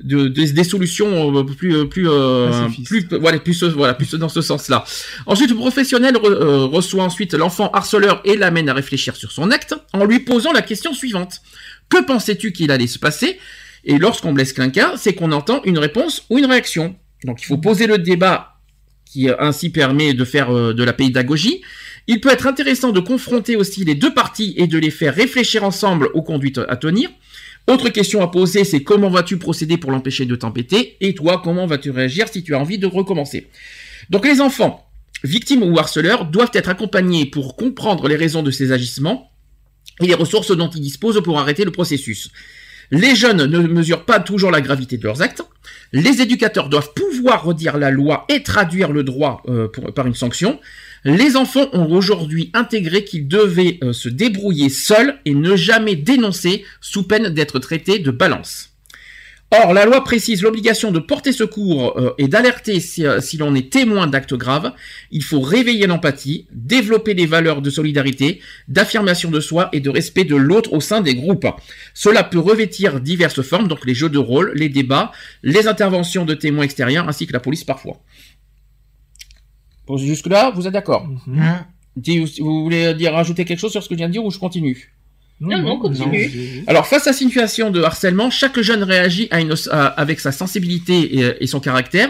de, 0.04 0.28
des- 0.28 0.52
des 0.52 0.64
solutions 0.64 1.36
euh, 1.38 1.44
plus 1.44 1.76
euh, 1.76 1.86
plus 1.86 2.08
euh, 2.10 2.68
plus 2.86 3.08
voilà 3.20 3.40
plus 3.40 3.64
euh, 3.64 3.70
voilà 3.70 3.94
plus 3.94 4.14
dans 4.16 4.30
ce 4.30 4.42
sens-là. 4.42 4.84
Ensuite, 5.26 5.50
le 5.50 5.56
professionnel 5.56 6.16
re- 6.16 6.26
euh, 6.32 6.66
reçoit 6.66 7.04
ensuite 7.04 7.34
l'enfant 7.34 7.70
harceleur 7.72 8.22
et 8.26 8.36
l'amène 8.38 8.70
à 8.70 8.74
réfléchir 8.74 9.16
sur 9.16 9.32
son 9.32 9.52
acte 9.52 9.76
en 9.94 10.06
lui 10.06 10.20
posant 10.20 10.52
la 10.52 10.62
question 10.62 10.94
suivante 10.94 11.42
que 11.90 12.02
pensais-tu 12.04 12.52
qu'il 12.54 12.72
allait 12.72 12.88
se 12.88 13.00
passer? 13.00 13.38
Et 13.84 13.98
lorsqu'on 13.98 14.32
blesse 14.34 14.54
quelqu'un, 14.54 14.94
c'est 14.96 15.14
qu'on 15.14 15.32
entend 15.32 15.62
une 15.64 15.78
réponse 15.80 16.24
ou 16.30 16.38
une 16.38 16.46
réaction. 16.46 16.96
Donc, 17.26 17.42
il 17.42 17.46
faut 17.46 17.58
poser 17.58 17.88
le 17.88 17.98
débat 17.98 18.56
qui 19.06 19.28
euh, 19.30 19.36
ainsi 19.40 19.70
permet 19.72 20.14
de 20.14 20.24
faire 20.24 20.56
euh, 20.56 20.74
de 20.74 20.84
la 20.84 20.94
pédagogie. 20.94 21.62
Il 22.08 22.22
peut 22.22 22.30
être 22.32 22.48
intéressant 22.48 22.92
de 22.92 23.00
confronter 23.00 23.56
aussi 23.56 23.84
les 23.84 23.96
deux 23.96 24.14
parties 24.14 24.54
et 24.58 24.68
de 24.68 24.78
les 24.78 24.90
faire 24.90 25.14
réfléchir 25.14 25.64
ensemble 25.64 26.10
aux 26.14 26.22
conduites 26.22 26.60
à 26.68 26.76
tenir. 26.78 27.10
Autre 27.68 27.90
question 27.90 28.22
à 28.22 28.28
poser, 28.28 28.64
c'est 28.64 28.84
comment 28.84 29.10
vas-tu 29.10 29.38
procéder 29.38 29.78
pour 29.78 29.92
l'empêcher 29.92 30.26
de 30.26 30.36
t'embêter 30.36 30.98
Et 31.00 31.14
toi, 31.14 31.42
comment 31.44 31.68
vas-tu 31.68 31.92
réagir 31.92 32.28
si 32.28 32.44
tu 32.44 32.56
as 32.56 32.60
envie 32.60 32.80
de 32.80 32.88
recommencer? 32.88 33.50
Donc 34.10 34.26
les 34.26 34.42
enfants, 34.42 34.86
victimes 35.24 35.64
ou 35.64 35.78
harceleurs, 35.78 36.26
doivent 36.26 36.52
être 36.54 36.70
accompagnés 36.70 37.26
pour 37.26 37.56
comprendre 37.56 38.08
les 38.08 38.16
raisons 38.16 38.44
de 38.44 38.52
ces 38.52 38.72
agissements 38.72 39.32
et 40.02 40.08
les 40.08 40.16
ressources 40.16 40.56
dont 40.56 40.70
ils 40.70 40.82
disposent 40.82 41.22
pour 41.24 41.40
arrêter 41.40 41.64
le 41.64 41.72
processus. 41.72 42.32
Les 42.90 43.16
jeunes 43.16 43.46
ne 43.46 43.60
mesurent 43.60 44.06
pas 44.06 44.20
toujours 44.20 44.52
la 44.52 44.60
gravité 44.60 44.98
de 44.98 45.04
leurs 45.04 45.22
actes. 45.22 45.44
Les 45.94 46.22
éducateurs 46.22 46.68
doivent 46.68 46.94
pouvoir 46.94 47.44
redire 47.44 47.78
la 47.78 47.90
loi 47.90 48.26
et 48.28 48.44
traduire 48.44 48.92
le 48.92 49.04
droit 49.04 49.42
euh, 49.48 49.70
par 49.96 50.08
une 50.08 50.16
sanction. 50.16 50.60
Les 51.04 51.36
enfants 51.36 51.68
ont 51.74 51.92
aujourd'hui 51.92 52.52
intégré 52.54 53.04
qu'ils 53.04 53.28
devaient 53.28 53.80
euh, 53.84 53.92
se 53.92 54.08
débrouiller 54.08 54.70
seuls 54.70 55.18
et 55.26 55.34
ne 55.34 55.56
jamais 55.56 55.96
dénoncer 55.96 56.64
sous 56.80 57.04
peine 57.04 57.30
d'être 57.30 57.58
traités 57.58 57.98
de 57.98 58.12
balance. 58.12 58.72
Or, 59.54 59.74
la 59.74 59.84
loi 59.84 60.02
précise 60.06 60.44
l'obligation 60.44 60.92
de 60.92 61.00
porter 61.00 61.34
secours 61.34 61.98
euh, 61.98 62.14
et 62.18 62.30
d'alerter 62.30 62.80
si, 62.80 63.06
euh, 63.06 63.20
si 63.20 63.36
l'on 63.36 63.54
est 63.54 63.70
témoin 63.70 64.08
d'actes 64.08 64.36
graves. 64.36 64.72
Il 65.12 65.24
faut 65.24 65.42
réveiller 65.42 65.88
l'empathie, 65.88 66.48
développer 66.54 67.14
les 67.14 67.26
valeurs 67.26 67.62
de 67.62 67.70
solidarité, 67.70 68.40
d'affirmation 68.70 69.30
de 69.30 69.42
soi 69.42 69.68
et 69.74 69.82
de 69.82 69.90
respect 69.90 70.24
de 70.24 70.38
l'autre 70.38 70.72
au 70.72 70.80
sein 70.80 71.02
des 71.02 71.16
groupes. 71.16 71.48
Cela 71.94 72.24
peut 72.24 72.40
revêtir 72.40 73.02
diverses 73.02 73.42
formes, 73.42 73.68
donc 73.68 73.86
les 73.86 73.94
jeux 73.94 74.08
de 74.08 74.20
rôle, 74.20 74.54
les 74.56 74.70
débats, 74.70 75.12
les 75.44 75.68
interventions 75.68 76.24
de 76.24 76.34
témoins 76.34 76.64
extérieurs, 76.64 77.10
ainsi 77.10 77.28
que 77.28 77.34
la 77.34 77.42
police 77.42 77.66
parfois. 77.66 78.02
Bon, 79.88 79.98
Jusque-là, 79.98 80.52
vous 80.56 80.68
êtes 80.68 80.74
d'accord 80.74 81.08
Hein 81.38 81.66
Dis- 81.96 82.24
Vous 82.40 82.64
voulez 82.64 82.94
dire 82.94 83.14
rajouter 83.14 83.44
quelque 83.46 83.60
chose 83.60 83.72
sur 83.72 83.84
ce 83.84 83.90
que 83.90 83.96
je 83.96 83.98
viens 83.98 84.08
de 84.08 84.14
dire 84.14 84.24
ou 84.24 84.32
je 84.32 84.38
continue 84.40 84.94
Non, 85.42 85.62
non, 85.62 85.78
continue. 85.80 86.64
alors, 86.68 86.88
face 86.88 87.08
à 87.08 87.14
cette 87.14 87.28
situation 87.28 87.70
de 87.72 87.82
harcèlement, 87.82 88.30
chaque 88.30 88.60
jeune 88.62 88.84
réagit 88.84 89.28
à 89.32 89.42
une, 89.42 89.54
à- 89.72 89.88
avec 89.88 90.20
sa 90.20 90.32
sensibilité 90.32 91.18
et, 91.20 91.44
et 91.44 91.48
son 91.48 91.60
caractère. 91.60 92.10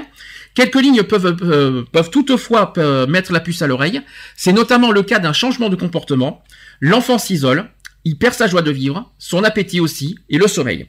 Quelques 0.54 0.82
lignes 0.82 1.04
peuvent, 1.04 1.38
euh, 1.44 1.84
peuvent 1.94 2.10
toutefois 2.10 2.74
euh, 2.78 3.08
mettre 3.08 3.32
la 3.32 3.40
puce 3.40 3.62
à 3.62 3.68
l'oreille. 3.68 4.02
C'est 4.36 4.52
notamment 4.52 4.92
le 4.92 5.02
cas 5.02 5.20
d'un 5.20 5.32
changement 5.34 5.70
de 5.70 5.78
comportement. 5.78 6.44
L'enfant 6.82 7.18
s'isole, 7.18 7.70
il 8.04 8.18
perd 8.18 8.34
sa 8.34 8.48
joie 8.48 8.62
de 8.62 8.72
vivre, 8.72 9.12
son 9.18 9.44
appétit 9.46 9.80
aussi, 9.80 10.18
et 10.30 10.38
le 10.38 10.48
sommeil. 10.48 10.88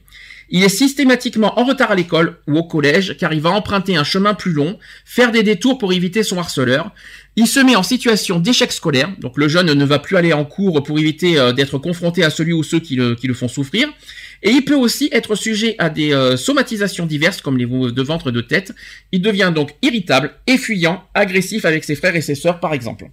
Il 0.55 0.63
est 0.63 0.69
systématiquement 0.69 1.59
en 1.59 1.65
retard 1.65 1.91
à 1.91 1.95
l'école 1.95 2.37
ou 2.47 2.59
au 2.59 2.63
collège 2.63 3.17
car 3.17 3.33
il 3.33 3.41
va 3.41 3.49
emprunter 3.49 3.97
un 3.97 4.05
chemin 4.05 4.35
plus 4.35 4.53
long, 4.53 4.79
faire 5.07 5.33
des 5.33 5.43
détours 5.43 5.79
pour 5.79 5.95
éviter 5.95 6.23
son 6.23 6.37
harceleur. 6.37 6.93
Il 7.37 7.47
se 7.47 7.59
met 7.59 7.75
en 7.75 7.83
situation 7.83 8.39
d'échec 8.39 8.71
scolaire, 8.71 9.11
donc 9.19 9.39
le 9.39 9.49
jeune 9.49 9.73
ne 9.73 9.85
va 9.87 9.99
plus 9.99 10.19
aller 10.19 10.35
en 10.35 10.45
cours 10.45 10.83
pour 10.83 10.99
éviter 10.99 11.39
euh, 11.39 11.55
d'être 11.55 11.79
confronté 11.79 12.23
à 12.23 12.29
celui 12.29 12.53
ou 12.53 12.63
ceux 12.63 12.81
qui 12.81 12.97
le, 12.97 13.17
font 13.33 13.49
souffrir. 13.49 13.89
Et 14.43 14.51
il 14.51 14.63
peut 14.63 14.75
aussi 14.75 15.09
être 15.13 15.37
sujet 15.37 15.75
à 15.79 15.89
des 15.89 16.13
euh, 16.13 16.37
somatisations 16.37 17.07
diverses 17.07 17.41
comme 17.41 17.57
les 17.57 17.65
maux 17.65 17.91
de 17.91 18.03
ventre 18.03 18.29
et 18.29 18.33
de 18.33 18.43
tête. 18.43 18.75
Il 19.11 19.23
devient 19.23 19.53
donc 19.55 19.71
irritable, 19.81 20.35
effuyant, 20.47 21.03
agressif 21.15 21.65
avec 21.65 21.83
ses 21.83 21.95
frères 21.95 22.15
et 22.15 22.21
ses 22.21 22.35
sœurs 22.35 22.61
par 22.61 22.75
exemple. 22.75 23.07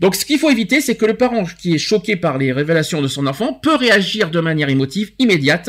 Donc 0.00 0.14
ce 0.14 0.24
qu'il 0.24 0.38
faut 0.38 0.48
éviter, 0.48 0.80
c'est 0.80 0.96
que 0.96 1.04
le 1.04 1.14
parent 1.14 1.44
qui 1.44 1.74
est 1.74 1.78
choqué 1.78 2.16
par 2.16 2.38
les 2.38 2.52
révélations 2.52 3.02
de 3.02 3.08
son 3.08 3.26
enfant 3.26 3.52
peut 3.52 3.76
réagir 3.76 4.30
de 4.30 4.40
manière 4.40 4.70
émotive 4.70 5.12
immédiate. 5.18 5.68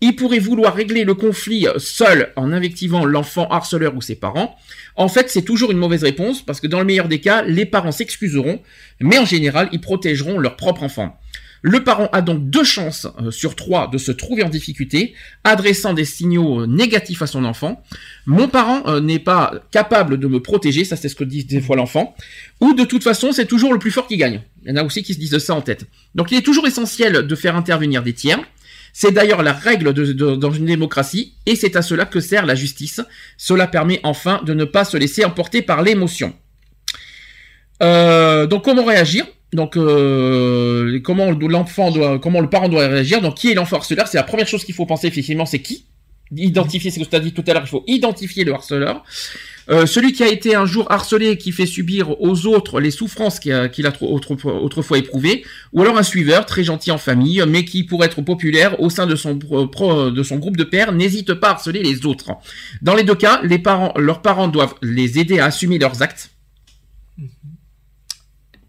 Il 0.00 0.14
pourrait 0.14 0.38
vouloir 0.38 0.74
régler 0.74 1.04
le 1.04 1.14
conflit 1.14 1.66
seul 1.78 2.32
en 2.36 2.52
invectivant 2.52 3.04
l'enfant 3.04 3.48
harceleur 3.48 3.96
ou 3.96 4.02
ses 4.02 4.16
parents. 4.16 4.56
En 4.94 5.08
fait, 5.08 5.30
c'est 5.30 5.42
toujours 5.42 5.72
une 5.72 5.78
mauvaise 5.78 6.04
réponse 6.04 6.42
parce 6.42 6.60
que 6.60 6.66
dans 6.66 6.80
le 6.80 6.84
meilleur 6.84 7.08
des 7.08 7.20
cas, 7.20 7.42
les 7.42 7.64
parents 7.64 7.92
s'excuseront, 7.92 8.60
mais 9.00 9.18
en 9.18 9.24
général, 9.24 9.68
ils 9.72 9.80
protégeront 9.80 10.38
leur 10.38 10.56
propre 10.56 10.82
enfant. 10.82 11.18
Le 11.62 11.82
parent 11.82 12.08
a 12.12 12.22
donc 12.22 12.48
deux 12.48 12.62
chances 12.62 13.08
euh, 13.20 13.30
sur 13.30 13.56
trois 13.56 13.88
de 13.88 13.98
se 13.98 14.12
trouver 14.12 14.42
en 14.42 14.48
difficulté, 14.48 15.14
adressant 15.42 15.94
des 15.94 16.04
signaux 16.04 16.60
euh, 16.62 16.66
négatifs 16.66 17.22
à 17.22 17.26
son 17.26 17.44
enfant. 17.44 17.82
Mon 18.26 18.46
parent 18.46 18.82
euh, 18.86 19.00
n'est 19.00 19.18
pas 19.18 19.52
capable 19.70 20.18
de 20.18 20.26
me 20.28 20.40
protéger, 20.40 20.84
ça 20.84 20.96
c'est 20.96 21.08
ce 21.08 21.16
que 21.16 21.24
dit 21.24 21.44
des 21.44 21.60
fois 21.60 21.74
l'enfant, 21.74 22.14
ou 22.60 22.74
de 22.74 22.84
toute 22.84 23.02
façon 23.02 23.32
c'est 23.32 23.46
toujours 23.46 23.72
le 23.72 23.78
plus 23.78 23.90
fort 23.90 24.06
qui 24.06 24.16
gagne. 24.16 24.42
Il 24.64 24.70
y 24.70 24.72
en 24.74 24.76
a 24.76 24.84
aussi 24.84 25.02
qui 25.02 25.14
se 25.14 25.18
disent 25.18 25.38
ça 25.38 25.54
en 25.54 25.60
tête. 25.60 25.86
Donc 26.14 26.30
il 26.30 26.38
est 26.38 26.42
toujours 26.42 26.66
essentiel 26.66 27.26
de 27.26 27.34
faire 27.34 27.56
intervenir 27.56 28.02
des 28.02 28.12
tiers. 28.12 28.38
C'est 28.98 29.12
d'ailleurs 29.12 29.42
la 29.42 29.52
règle 29.52 29.92
dans 29.92 30.50
une 30.52 30.64
démocratie, 30.64 31.34
et 31.44 31.54
c'est 31.54 31.76
à 31.76 31.82
cela 31.82 32.06
que 32.06 32.18
sert 32.18 32.46
la 32.46 32.54
justice. 32.54 33.02
Cela 33.36 33.66
permet 33.66 34.00
enfin 34.04 34.40
de 34.46 34.54
ne 34.54 34.64
pas 34.64 34.86
se 34.86 34.96
laisser 34.96 35.22
emporter 35.22 35.60
par 35.60 35.82
l'émotion. 35.82 36.32
Euh, 37.82 38.46
donc 38.46 38.64
comment 38.64 38.86
réagir? 38.86 39.26
Euh, 39.54 40.98
comment 40.98 41.30
le 41.30 42.48
parent 42.48 42.70
doit 42.70 42.88
réagir? 42.88 43.20
Donc 43.20 43.34
qui 43.34 43.50
est 43.50 43.54
l'enfant 43.54 43.76
harceleur 43.76 44.08
C'est 44.08 44.16
la 44.16 44.22
première 44.22 44.48
chose 44.48 44.64
qu'il 44.64 44.74
faut 44.74 44.86
penser 44.86 45.08
effectivement, 45.08 45.44
c'est 45.44 45.60
qui? 45.60 45.84
Identifier, 46.34 46.90
c'est 46.90 46.98
ce 47.00 47.04
que 47.04 47.10
tu 47.10 47.16
as 47.16 47.20
dit 47.20 47.34
tout 47.34 47.44
à 47.46 47.52
l'heure. 47.52 47.64
Il 47.64 47.68
faut 47.68 47.84
identifier 47.86 48.44
le 48.44 48.54
harceleur. 48.54 49.04
Euh, 49.68 49.86
celui 49.86 50.12
qui 50.12 50.22
a 50.22 50.28
été 50.28 50.54
un 50.54 50.66
jour 50.66 50.90
harcelé 50.90 51.38
qui 51.38 51.50
fait 51.50 51.66
subir 51.66 52.20
aux 52.20 52.46
autres 52.46 52.80
les 52.80 52.90
souffrances 52.90 53.40
qu'il 53.40 53.52
a, 53.52 53.92
autrefois, 54.00 54.98
éprouvées, 54.98 55.44
ou 55.72 55.82
alors 55.82 55.98
un 55.98 56.02
suiveur 56.02 56.46
très 56.46 56.62
gentil 56.62 56.90
en 56.90 56.98
famille, 56.98 57.42
mais 57.48 57.64
qui 57.64 57.82
pour 57.82 58.04
être 58.04 58.22
populaire 58.22 58.80
au 58.80 58.90
sein 58.90 59.06
de 59.06 59.16
son 59.16 59.34
groupe 59.34 60.56
de 60.56 60.64
pairs 60.64 60.92
n'hésite 60.92 61.34
pas 61.34 61.48
à 61.48 61.50
harceler 61.52 61.82
les 61.82 62.06
autres. 62.06 62.32
Dans 62.82 62.94
les 62.94 63.02
deux 63.02 63.14
cas, 63.14 63.40
les 63.42 63.58
parents, 63.58 63.92
leurs 63.96 64.22
parents 64.22 64.48
doivent 64.48 64.74
les 64.82 65.18
aider 65.18 65.40
à 65.40 65.46
assumer 65.46 65.78
leurs 65.78 66.02
actes. 66.02 66.30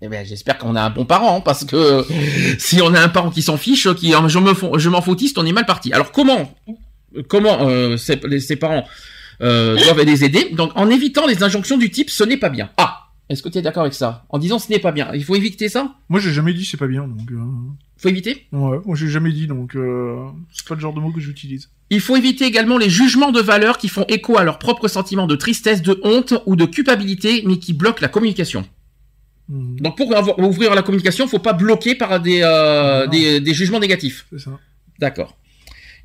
Eh 0.02 0.10
ben, 0.10 0.24
j'espère 0.24 0.60
qu'on 0.60 0.76
a 0.76 0.82
un 0.82 0.90
bon 0.92 1.06
parent, 1.06 1.38
hein, 1.38 1.42
parce 1.42 1.66
que 1.66 2.06
si 2.60 2.82
on 2.82 2.94
a 2.94 3.02
un 3.02 3.10
parent 3.10 3.32
qui 3.32 3.42
s'en 3.42 3.58
fiche, 3.58 3.92
qui 3.96 4.12
je 4.12 4.90
m'en 4.90 5.02
foutiste, 5.02 5.38
on 5.38 5.46
est 5.46 5.52
mal 5.52 5.66
parti. 5.66 5.92
Alors 5.92 6.12
comment, 6.12 6.56
comment 7.28 7.68
euh, 7.68 7.98
parents 8.60 8.88
doivent 9.40 10.02
les 10.04 10.24
aider 10.24 10.50
Donc 10.54 10.72
en 10.76 10.90
évitant 10.90 11.26
les 11.28 11.44
injonctions 11.44 11.78
du 11.78 11.90
type 11.90 12.10
"ce 12.10 12.24
n'est 12.24 12.38
pas 12.38 12.50
bien". 12.50 12.70
Ah, 12.78 13.10
est-ce 13.30 13.44
que 13.44 13.50
tu 13.50 13.58
es 13.58 13.62
d'accord 13.62 13.82
avec 13.84 13.94
ça? 13.94 14.26
En 14.30 14.38
disant 14.40 14.58
"ce 14.60 14.70
n'est 14.72 14.80
pas 14.80 14.92
bien", 14.92 15.10
il 15.14 15.24
faut 15.24 15.36
éviter 15.36 15.70
ça? 15.70 15.96
Moi, 16.10 16.20
j'ai 16.20 16.32
jamais 16.34 16.54
dit 16.54 16.66
c'est 16.66 16.78
pas 16.78 16.88
bien, 16.88 17.08
donc. 17.08 17.30
euh, 17.32 17.38
Faut 17.98 18.10
éviter? 18.10 18.46
Ouais, 18.52 18.78
moi 18.86 18.96
j'ai 18.96 19.08
jamais 19.08 19.32
dit, 19.32 19.48
donc 19.48 19.76
euh, 19.76 20.16
c'est 20.54 20.68
pas 20.68 20.76
le 20.76 20.80
genre 20.82 20.94
de 20.94 21.00
mot 21.00 21.12
que 21.12 21.20
j'utilise. 21.20 21.70
Il 21.90 22.00
faut 22.02 22.16
éviter 22.16 22.46
également 22.46 22.78
les 22.78 22.90
jugements 22.90 23.32
de 23.32 23.40
valeur 23.42 23.78
qui 23.78 23.88
font 23.90 24.06
écho 24.08 24.38
à 24.38 24.44
leurs 24.44 24.60
propres 24.60 24.88
sentiments 24.88 25.26
de 25.26 25.36
tristesse, 25.36 25.82
de 25.82 26.00
honte 26.04 26.34
ou 26.46 26.56
de 26.56 26.66
culpabilité, 26.66 27.44
mais 27.46 27.58
qui 27.58 27.74
bloquent 27.74 28.02
la 28.02 28.08
communication. 28.10 28.66
Mhm, 29.50 29.80
Donc 29.80 29.96
pour 29.98 30.16
avoir- 30.16 30.38
ouvrir 30.40 30.76
la 30.76 30.82
communication, 30.84 31.28
faut 31.28 31.40
pas 31.40 31.54
bloquer 31.54 31.96
par 31.96 32.20
des, 32.20 32.42
euh, 32.44 33.06
Non. 33.06 33.12
des, 33.12 33.40
des 33.40 33.54
jugements 33.54 33.80
négatifs. 33.80 34.26
C'est 34.32 34.40
ça. 34.40 34.52
D'accord. 35.00 35.38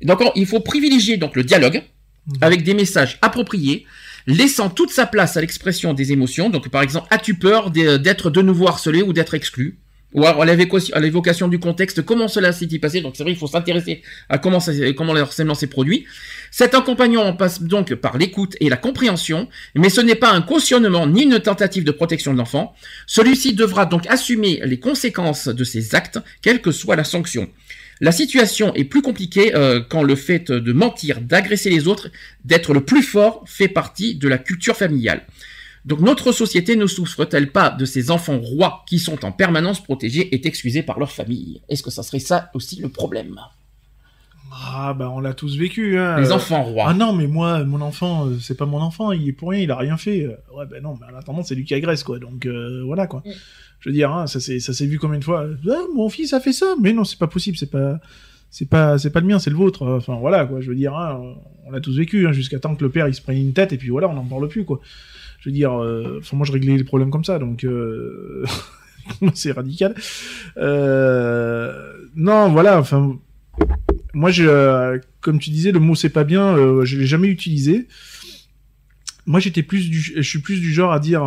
Donc 0.01 0.19
il 0.35 0.45
faut 0.45 0.61
privilégier 0.61 1.17
donc 1.17 1.35
le 1.35 1.43
dialogue 1.43 1.83
Mhm. 2.27 2.37
avec 2.41 2.63
des 2.63 2.73
messages 2.73 3.17
appropriés, 3.21 3.85
laissant 4.27 4.69
toute 4.69 4.91
sa 4.91 5.05
place 5.05 5.35
à 5.35 5.41
l'expression 5.41 5.93
des 5.93 6.11
émotions. 6.13 6.49
Donc 6.49 6.69
par 6.69 6.81
exemple, 6.81 7.07
as-tu 7.09 7.33
peur 7.35 7.69
d'être 7.71 8.29
de 8.29 8.41
nouveau 8.41 8.67
harcelé 8.67 9.01
ou 9.01 9.11
d'être 9.13 9.33
exclu? 9.33 9.77
Ou 10.13 10.25
à 10.27 10.45
l'évocation- 10.45 11.47
du 11.47 11.57
contexte, 11.59 12.03
comment 12.03 12.27
cela 12.27 12.51
s'est-il 12.51 12.79
passé? 12.79 13.01
Donc 13.01 13.15
c'est 13.17 13.23
vrai, 13.23 13.31
il 13.31 13.37
faut 13.37 13.47
s'intéresser 13.47 14.03
à 14.29 14.37
comment, 14.37 14.59
comment 14.95 15.11
le 15.11 15.21
harcèlement 15.21 15.55
s'est 15.55 15.65
produit. 15.67 16.05
Cet 16.51 16.75
accompagnement 16.75 17.33
passe 17.33 17.63
donc 17.63 17.95
par 17.95 18.19
l'écoute 18.19 18.55
et 18.59 18.69
la 18.69 18.77
compréhension, 18.77 19.49
mais 19.73 19.89
ce 19.89 20.01
n'est 20.01 20.13
pas 20.13 20.31
un 20.31 20.43
cautionnement 20.43 21.07
ni 21.07 21.23
une 21.23 21.39
tentative 21.39 21.83
de 21.83 21.89
protection 21.91 22.31
de 22.31 22.37
l'enfant. 22.37 22.75
Celui-ci 23.07 23.55
devra 23.55 23.87
donc 23.87 24.05
assumer 24.07 24.61
les 24.63 24.79
conséquences 24.79 25.47
de 25.47 25.63
ses 25.63 25.95
actes, 25.95 26.19
quelle 26.43 26.61
que 26.61 26.71
soit 26.71 26.95
la 26.95 27.03
sanction. 27.03 27.49
La 28.03 28.11
situation 28.11 28.73
est 28.75 28.83
plus 28.93 29.01
compliquée 29.01 29.55
euh, 29.55 29.79
quand 29.91 30.03
le 30.03 30.15
fait 30.15 30.51
de 30.51 30.73
mentir, 30.73 31.21
d'agresser 31.21 31.69
les 31.69 31.87
autres, 31.87 32.09
d'être 32.43 32.73
le 32.73 32.81
plus 32.83 33.01
fort 33.13 33.43
fait 33.45 33.69
partie 33.69 34.15
de 34.15 34.27
la 34.27 34.37
culture 34.37 34.75
familiale. 34.75 35.21
Donc 35.85 35.99
notre 36.01 36.31
société 36.31 36.75
ne 36.75 36.85
souffre-t-elle 36.85 37.51
pas 37.51 37.69
de 37.69 37.85
ces 37.85 38.11
enfants 38.11 38.39
rois 38.39 38.83
qui 38.89 38.99
sont 38.99 39.23
en 39.23 39.31
permanence 39.31 39.81
protégés 39.83 40.25
et 40.35 40.45
excusés 40.47 40.83
par 40.83 40.99
leur 40.99 41.11
famille? 41.11 41.61
Est-ce 41.69 41.83
que 41.83 41.91
ça 41.91 42.03
serait 42.03 42.19
ça 42.31 42.49
aussi 42.53 42.75
le 42.81 42.89
problème? 42.89 43.39
Ah 44.55 44.93
bah 44.93 45.09
on 45.09 45.19
l'a 45.19 45.33
tous 45.33 45.57
vécu. 45.57 45.97
Hein. 45.97 46.19
Les 46.19 46.31
Euh, 46.31 46.35
enfants 46.35 46.63
rois. 46.63 46.85
Ah 46.89 46.93
non, 46.93 47.11
mais 47.13 47.27
moi, 47.27 47.63
mon 47.63 47.81
enfant, 47.81 48.27
euh, 48.27 48.37
c'est 48.39 48.55
pas 48.57 48.67
mon 48.67 48.79
enfant, 48.81 49.11
il 49.11 49.27
est 49.27 49.31
pour 49.33 49.49
rien, 49.49 49.61
il 49.61 49.71
a 49.71 49.77
rien 49.77 49.97
fait. 49.97 50.25
Euh, 50.25 50.35
Ouais, 50.55 50.65
ben 50.69 50.81
non, 50.83 50.95
mais 50.99 51.07
en 51.11 51.17
attendant, 51.17 51.41
c'est 51.43 51.55
lui 51.55 51.65
qui 51.65 51.73
agresse, 51.73 52.03
quoi. 52.03 52.19
Donc 52.19 52.45
euh, 52.45 52.83
voilà, 52.85 53.07
quoi. 53.07 53.23
Mm. 53.25 53.31
Je 53.83 53.89
veux 53.89 53.93
dire, 53.93 54.13
hein, 54.13 54.27
ça 54.27 54.39
s'est 54.39 54.85
vu 54.85 54.97
combien 54.97 55.19
de 55.19 55.25
fois 55.25 55.45
Ah, 55.69 55.81
Mon 55.93 56.07
fils 56.07 56.31
a 56.31 56.39
fait 56.39 56.53
ça, 56.53 56.75
mais 56.81 56.93
non, 56.93 57.03
c'est 57.03 57.19
pas 57.19 57.27
possible, 57.27 57.57
c'est 57.57 57.69
pas. 57.69 57.99
C'est 58.49 58.69
pas, 58.69 58.99
c'est 58.99 59.09
pas 59.09 59.19
le 59.19 59.25
mien, 59.25 59.39
c'est 59.39 59.49
le 59.49 59.55
vôtre. 59.55 59.83
Enfin 59.87 60.15
voilà 60.19 60.45
quoi. 60.45 60.61
Je 60.61 60.69
veux 60.69 60.75
dire, 60.75 60.95
hein, 60.95 61.19
on 61.65 61.71
l'a 61.71 61.81
tous 61.81 61.97
vécu 61.97 62.27
hein, 62.27 62.31
jusqu'à 62.33 62.59
temps 62.59 62.75
que 62.75 62.83
le 62.83 62.91
père 62.91 63.07
il 63.07 63.13
se 63.15 63.21
prenne 63.21 63.39
une 63.39 63.51
tête 63.51 63.73
et 63.73 63.77
puis 63.77 63.89
voilà, 63.89 64.07
on 64.07 64.13
n'en 64.13 64.25
parle 64.25 64.47
plus 64.47 64.63
quoi. 64.63 64.79
Je 65.39 65.49
veux 65.49 65.53
dire, 65.53 65.73
euh, 65.73 66.19
enfin 66.19 66.37
moi 66.37 66.45
je 66.45 66.51
réglais 66.51 66.77
les 66.77 66.83
problèmes 66.83 67.09
comme 67.09 67.23
ça, 67.23 67.39
donc 67.39 67.63
euh... 67.63 68.45
c'est 69.33 69.53
radical. 69.53 69.95
Euh... 70.57 71.93
Non, 72.15 72.51
voilà. 72.51 72.79
Enfin, 72.79 73.17
moi 74.13 74.29
je, 74.29 75.01
comme 75.19 75.39
tu 75.39 75.49
disais, 75.49 75.71
le 75.71 75.79
mot 75.79 75.95
c'est 75.95 76.09
pas 76.09 76.23
bien, 76.23 76.55
euh, 76.55 76.85
je 76.85 76.99
l'ai 76.99 77.07
jamais 77.07 77.29
utilisé. 77.29 77.87
Moi 79.25 79.39
j'étais 79.39 79.63
plus 79.63 79.89
du, 79.89 79.99
je 79.99 80.21
suis 80.21 80.39
plus 80.39 80.61
du 80.61 80.71
genre 80.71 80.93
à 80.93 80.99
dire, 80.99 81.23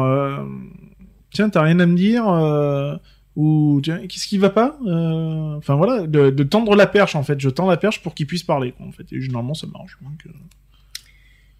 tiens 1.37 1.49
t'as 1.51 1.63
rien 1.63 1.79
à 1.81 1.87
me 1.87 1.97
dire. 1.97 2.29
euh, 2.29 2.97
ou 3.37 3.81
tiens, 3.85 4.01
qu'est-ce 4.09 4.27
qui 4.27 4.39
va 4.39 4.49
pas 4.51 4.79
Euh, 4.87 5.55
Enfin 5.57 5.75
voilà, 5.75 6.07
de, 6.07 6.31
de 6.31 6.43
tendre 6.43 6.75
la 6.75 6.87
perche 6.87 7.15
en 7.15 7.23
fait. 7.23 7.39
Je 7.39 7.51
tends 7.51 7.69
la 7.69 7.77
perche 7.77 8.03
pour 8.03 8.15
qu'il 8.15 8.27
puisse 8.27 8.43
parler. 8.43 8.73
quoi, 8.73 8.87
en 8.87 8.93
fait, 8.93 9.05
et 9.13 9.21
généralement 9.21 9.55
ça 9.55 9.67
marche. 9.67 9.99
Donc, 10.03 10.25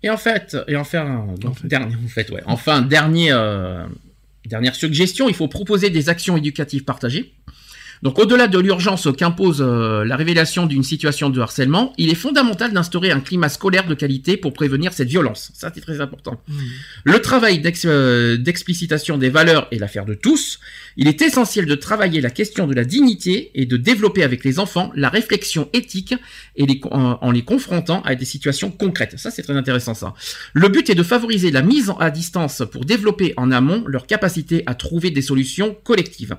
Et 0.03 0.11
en 0.11 0.17
fait, 0.17 0.57
et 0.69 0.77
enfin, 0.77 1.27
donc, 1.41 1.51
En 1.53 1.55
fait. 1.55 1.69
dernier, 1.69 1.95
en 1.97 2.09
fait, 2.09 2.31
ouais. 2.31 2.43
Enfin, 2.47 2.81
dernier, 2.83 3.29
euh, 3.33 3.85
dernière 4.47 4.75
suggestion, 4.75 5.29
il 5.29 5.35
faut 5.35 5.49
proposer 5.49 5.91
des 5.91 6.09
actions 6.09 6.37
éducatives 6.37 6.85
partagées. 6.85 7.35
Donc, 8.03 8.19
au-delà 8.19 8.47
de 8.47 8.59
l'urgence 8.59 9.09
qu'impose 9.17 9.61
euh, 9.61 10.05
la 10.05 10.17
révélation 10.17 10.67
d'une 10.67 10.83
situation 10.83 11.31
de 11.31 11.41
harcèlement, 11.41 11.93
il 11.97 12.11
est 12.11 12.15
fondamental 12.15 12.73
d'instaurer 12.73 13.11
un 13.11 13.21
climat 13.21 13.49
scolaire 13.49 13.87
de 13.87 13.95
qualité 13.95 14.37
pour 14.37 14.53
prévenir 14.53 14.93
cette 14.93 15.09
violence. 15.09 15.51
Ça, 15.55 15.71
c'est 15.75 15.81
très 15.81 16.01
important. 16.01 16.41
Le 17.05 17.19
travail 17.21 17.63
euh, 17.85 18.37
d'explicitation 18.37 19.19
des 19.19 19.31
valeurs 19.31 19.69
est 19.71 19.79
l'affaire 19.79 20.05
de 20.05 20.15
tous. 20.15 20.61
Il 20.97 21.09
est 21.09 21.23
essentiel 21.23 21.67
de 21.67 21.75
travailler 21.75 22.21
la 22.21 22.31
question 22.31 22.67
de 22.67 22.75
la 22.75 22.85
dignité 22.85 23.51
et 23.55 23.67
de 23.67 23.77
développer 23.77 24.23
avec 24.23 24.45
les 24.45 24.59
enfants 24.59 24.93
la 24.95 25.09
réflexion 25.09 25.69
éthique 25.73 26.15
et 26.57 26.67
les, 26.67 26.81
en, 26.91 27.19
en 27.21 27.31
les 27.31 27.43
confrontant 27.43 28.03
à 28.03 28.15
des 28.15 28.25
situations 28.25 28.71
concrètes. 28.71 29.19
Ça, 29.19 29.31
c'est 29.31 29.43
très 29.43 29.57
intéressant, 29.57 29.95
ça. 29.95 30.15
Le 30.53 30.69
but 30.69 30.91
est 30.91 30.95
de 30.95 31.03
favoriser 31.03 31.51
la 31.51 31.63
mise 31.63 31.93
à 32.01 32.11
distance 32.11 32.63
pour 32.71 32.85
développer 32.85 33.33
en 33.37 33.51
amont 33.51 33.85
leur 33.87 34.07
capacité 34.07 34.63
à 34.67 34.75
trouver 34.75 35.11
des 35.11 35.23
solutions 35.23 35.77
collectives. 35.85 36.37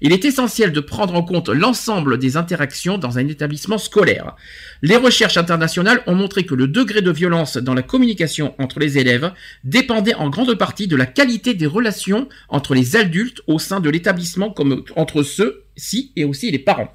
Il 0.00 0.12
est 0.12 0.24
essentiel 0.24 0.72
de 0.72 0.80
prendre 0.80 0.95
en 1.00 1.22
compte 1.22 1.48
l'ensemble 1.48 2.18
des 2.18 2.36
interactions 2.36 2.98
dans 2.98 3.18
un 3.18 3.28
établissement 3.28 3.78
scolaire. 3.78 4.36
Les 4.82 4.96
recherches 4.96 5.36
internationales 5.36 6.02
ont 6.06 6.14
montré 6.14 6.44
que 6.44 6.54
le 6.54 6.68
degré 6.68 7.02
de 7.02 7.10
violence 7.10 7.56
dans 7.56 7.74
la 7.74 7.82
communication 7.82 8.54
entre 8.58 8.80
les 8.80 8.98
élèves 8.98 9.32
dépendait 9.64 10.14
en 10.14 10.30
grande 10.30 10.54
partie 10.54 10.88
de 10.88 10.96
la 10.96 11.06
qualité 11.06 11.54
des 11.54 11.66
relations 11.66 12.28
entre 12.48 12.74
les 12.74 12.96
adultes 12.96 13.42
au 13.46 13.58
sein 13.58 13.80
de 13.80 13.90
l'établissement 13.90 14.50
comme 14.50 14.84
entre 14.96 15.22
ceux-ci 15.22 16.12
et 16.16 16.24
aussi 16.24 16.50
les 16.50 16.58
parents. 16.58 16.94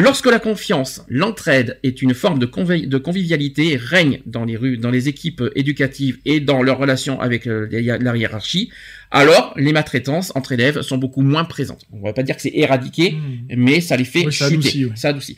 Lorsque 0.00 0.26
la 0.26 0.38
confiance, 0.38 1.02
l'entraide 1.08 1.78
est 1.82 2.02
une 2.02 2.14
forme 2.14 2.38
de, 2.38 2.46
convi- 2.46 2.86
de 2.86 2.98
convivialité 2.98 3.76
règne 3.76 4.20
dans 4.26 4.44
les 4.44 4.56
rues, 4.56 4.78
dans 4.78 4.92
les 4.92 5.08
équipes 5.08 5.42
éducatives 5.56 6.18
et 6.24 6.38
dans 6.38 6.62
leurs 6.62 6.78
relations 6.78 7.20
avec 7.20 7.48
euh, 7.48 7.66
la 8.00 8.16
hiérarchie, 8.16 8.70
alors 9.10 9.52
les 9.56 9.72
maltraitances 9.72 10.30
entre 10.36 10.52
élèves 10.52 10.82
sont 10.82 10.98
beaucoup 10.98 11.22
moins 11.22 11.44
présentes. 11.44 11.84
On 11.92 12.00
va 12.00 12.12
pas 12.12 12.22
dire 12.22 12.36
que 12.36 12.42
c'est 12.42 12.54
éradiqué, 12.54 13.12
hmm. 13.12 13.54
mais 13.56 13.80
ça 13.80 13.96
les 13.96 14.04
fait 14.04 14.24
Oui, 14.26 14.32
ça 14.32 14.48
chuter. 14.48 14.54
adoucit, 14.68 14.84
oui. 14.84 14.92
Ça 14.94 15.08
adoucit. 15.08 15.36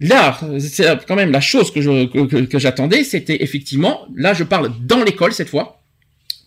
Là, 0.00 0.38
c'est 0.60 0.86
quand 1.06 1.16
même 1.16 1.30
la 1.32 1.40
chose 1.40 1.72
que 1.72 1.80
je 1.80 2.06
que, 2.06 2.26
que- 2.26 2.44
que 2.46 2.58
j'attendais, 2.58 3.02
c'était 3.04 3.42
effectivement, 3.42 4.06
là 4.16 4.34
je 4.34 4.44
parle 4.44 4.72
dans 4.80 5.02
l'école 5.02 5.32
cette 5.32 5.48
fois, 5.48 5.82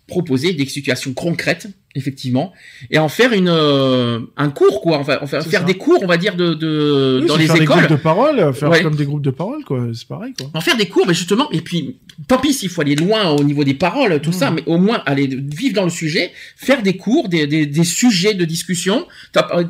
proposer 0.07 0.53
des 0.53 0.65
situations 0.65 1.13
concrètes, 1.13 1.67
effectivement, 1.97 2.53
et 2.91 2.97
en 2.99 3.09
faire 3.09 3.33
une 3.33 3.49
euh, 3.49 4.19
un 4.37 4.49
cours 4.49 4.81
quoi, 4.81 4.99
enfin, 4.99 5.17
en 5.21 5.27
faire, 5.27 5.43
faire 5.45 5.65
des 5.65 5.73
cours, 5.73 5.99
on 6.03 6.07
va 6.07 6.17
dire 6.17 6.35
de, 6.35 6.53
de 6.53 7.19
Oui, 7.21 7.27
dans 7.27 7.35
les 7.37 7.45
faire 7.47 7.55
des 7.55 7.63
écoles. 7.63 7.77
groupes 7.77 7.89
de 7.91 7.95
parole, 7.95 8.53
faire 8.53 8.69
Ouais. 8.69 8.81
comme 8.83 8.95
des 8.95 9.05
groupes 9.05 9.21
de 9.23 9.31
parole, 9.31 9.63
quoi. 9.65 9.87
C'est 9.93 10.07
pareil, 10.07 10.33
quoi. 10.37 10.49
En 10.53 10.61
faire 10.61 10.77
des 10.77 10.85
cours, 10.87 11.05
mais 11.07 11.13
justement, 11.13 11.49
et 11.51 11.61
puis, 11.61 11.97
tant 12.27 12.37
pis 12.37 12.53
s'il 12.53 12.69
faut 12.69 12.81
aller 12.81 12.95
loin 12.95 13.31
au 13.31 13.43
niveau 13.43 13.63
des 13.63 13.73
paroles, 13.73 14.21
tout 14.21 14.29
Mmh. 14.29 14.33
ça, 14.33 14.51
mais 14.51 14.63
au 14.67 14.77
moins 14.77 15.01
aller 15.05 15.27
vivre 15.27 15.73
dans 15.75 15.83
le 15.83 15.89
sujet, 15.89 16.31
faire 16.55 16.81
des 16.83 16.95
cours, 16.97 17.27
des, 17.29 17.47
des, 17.47 17.65
des 17.65 17.83
sujets 17.83 18.33
de 18.35 18.45
discussion. 18.45 19.05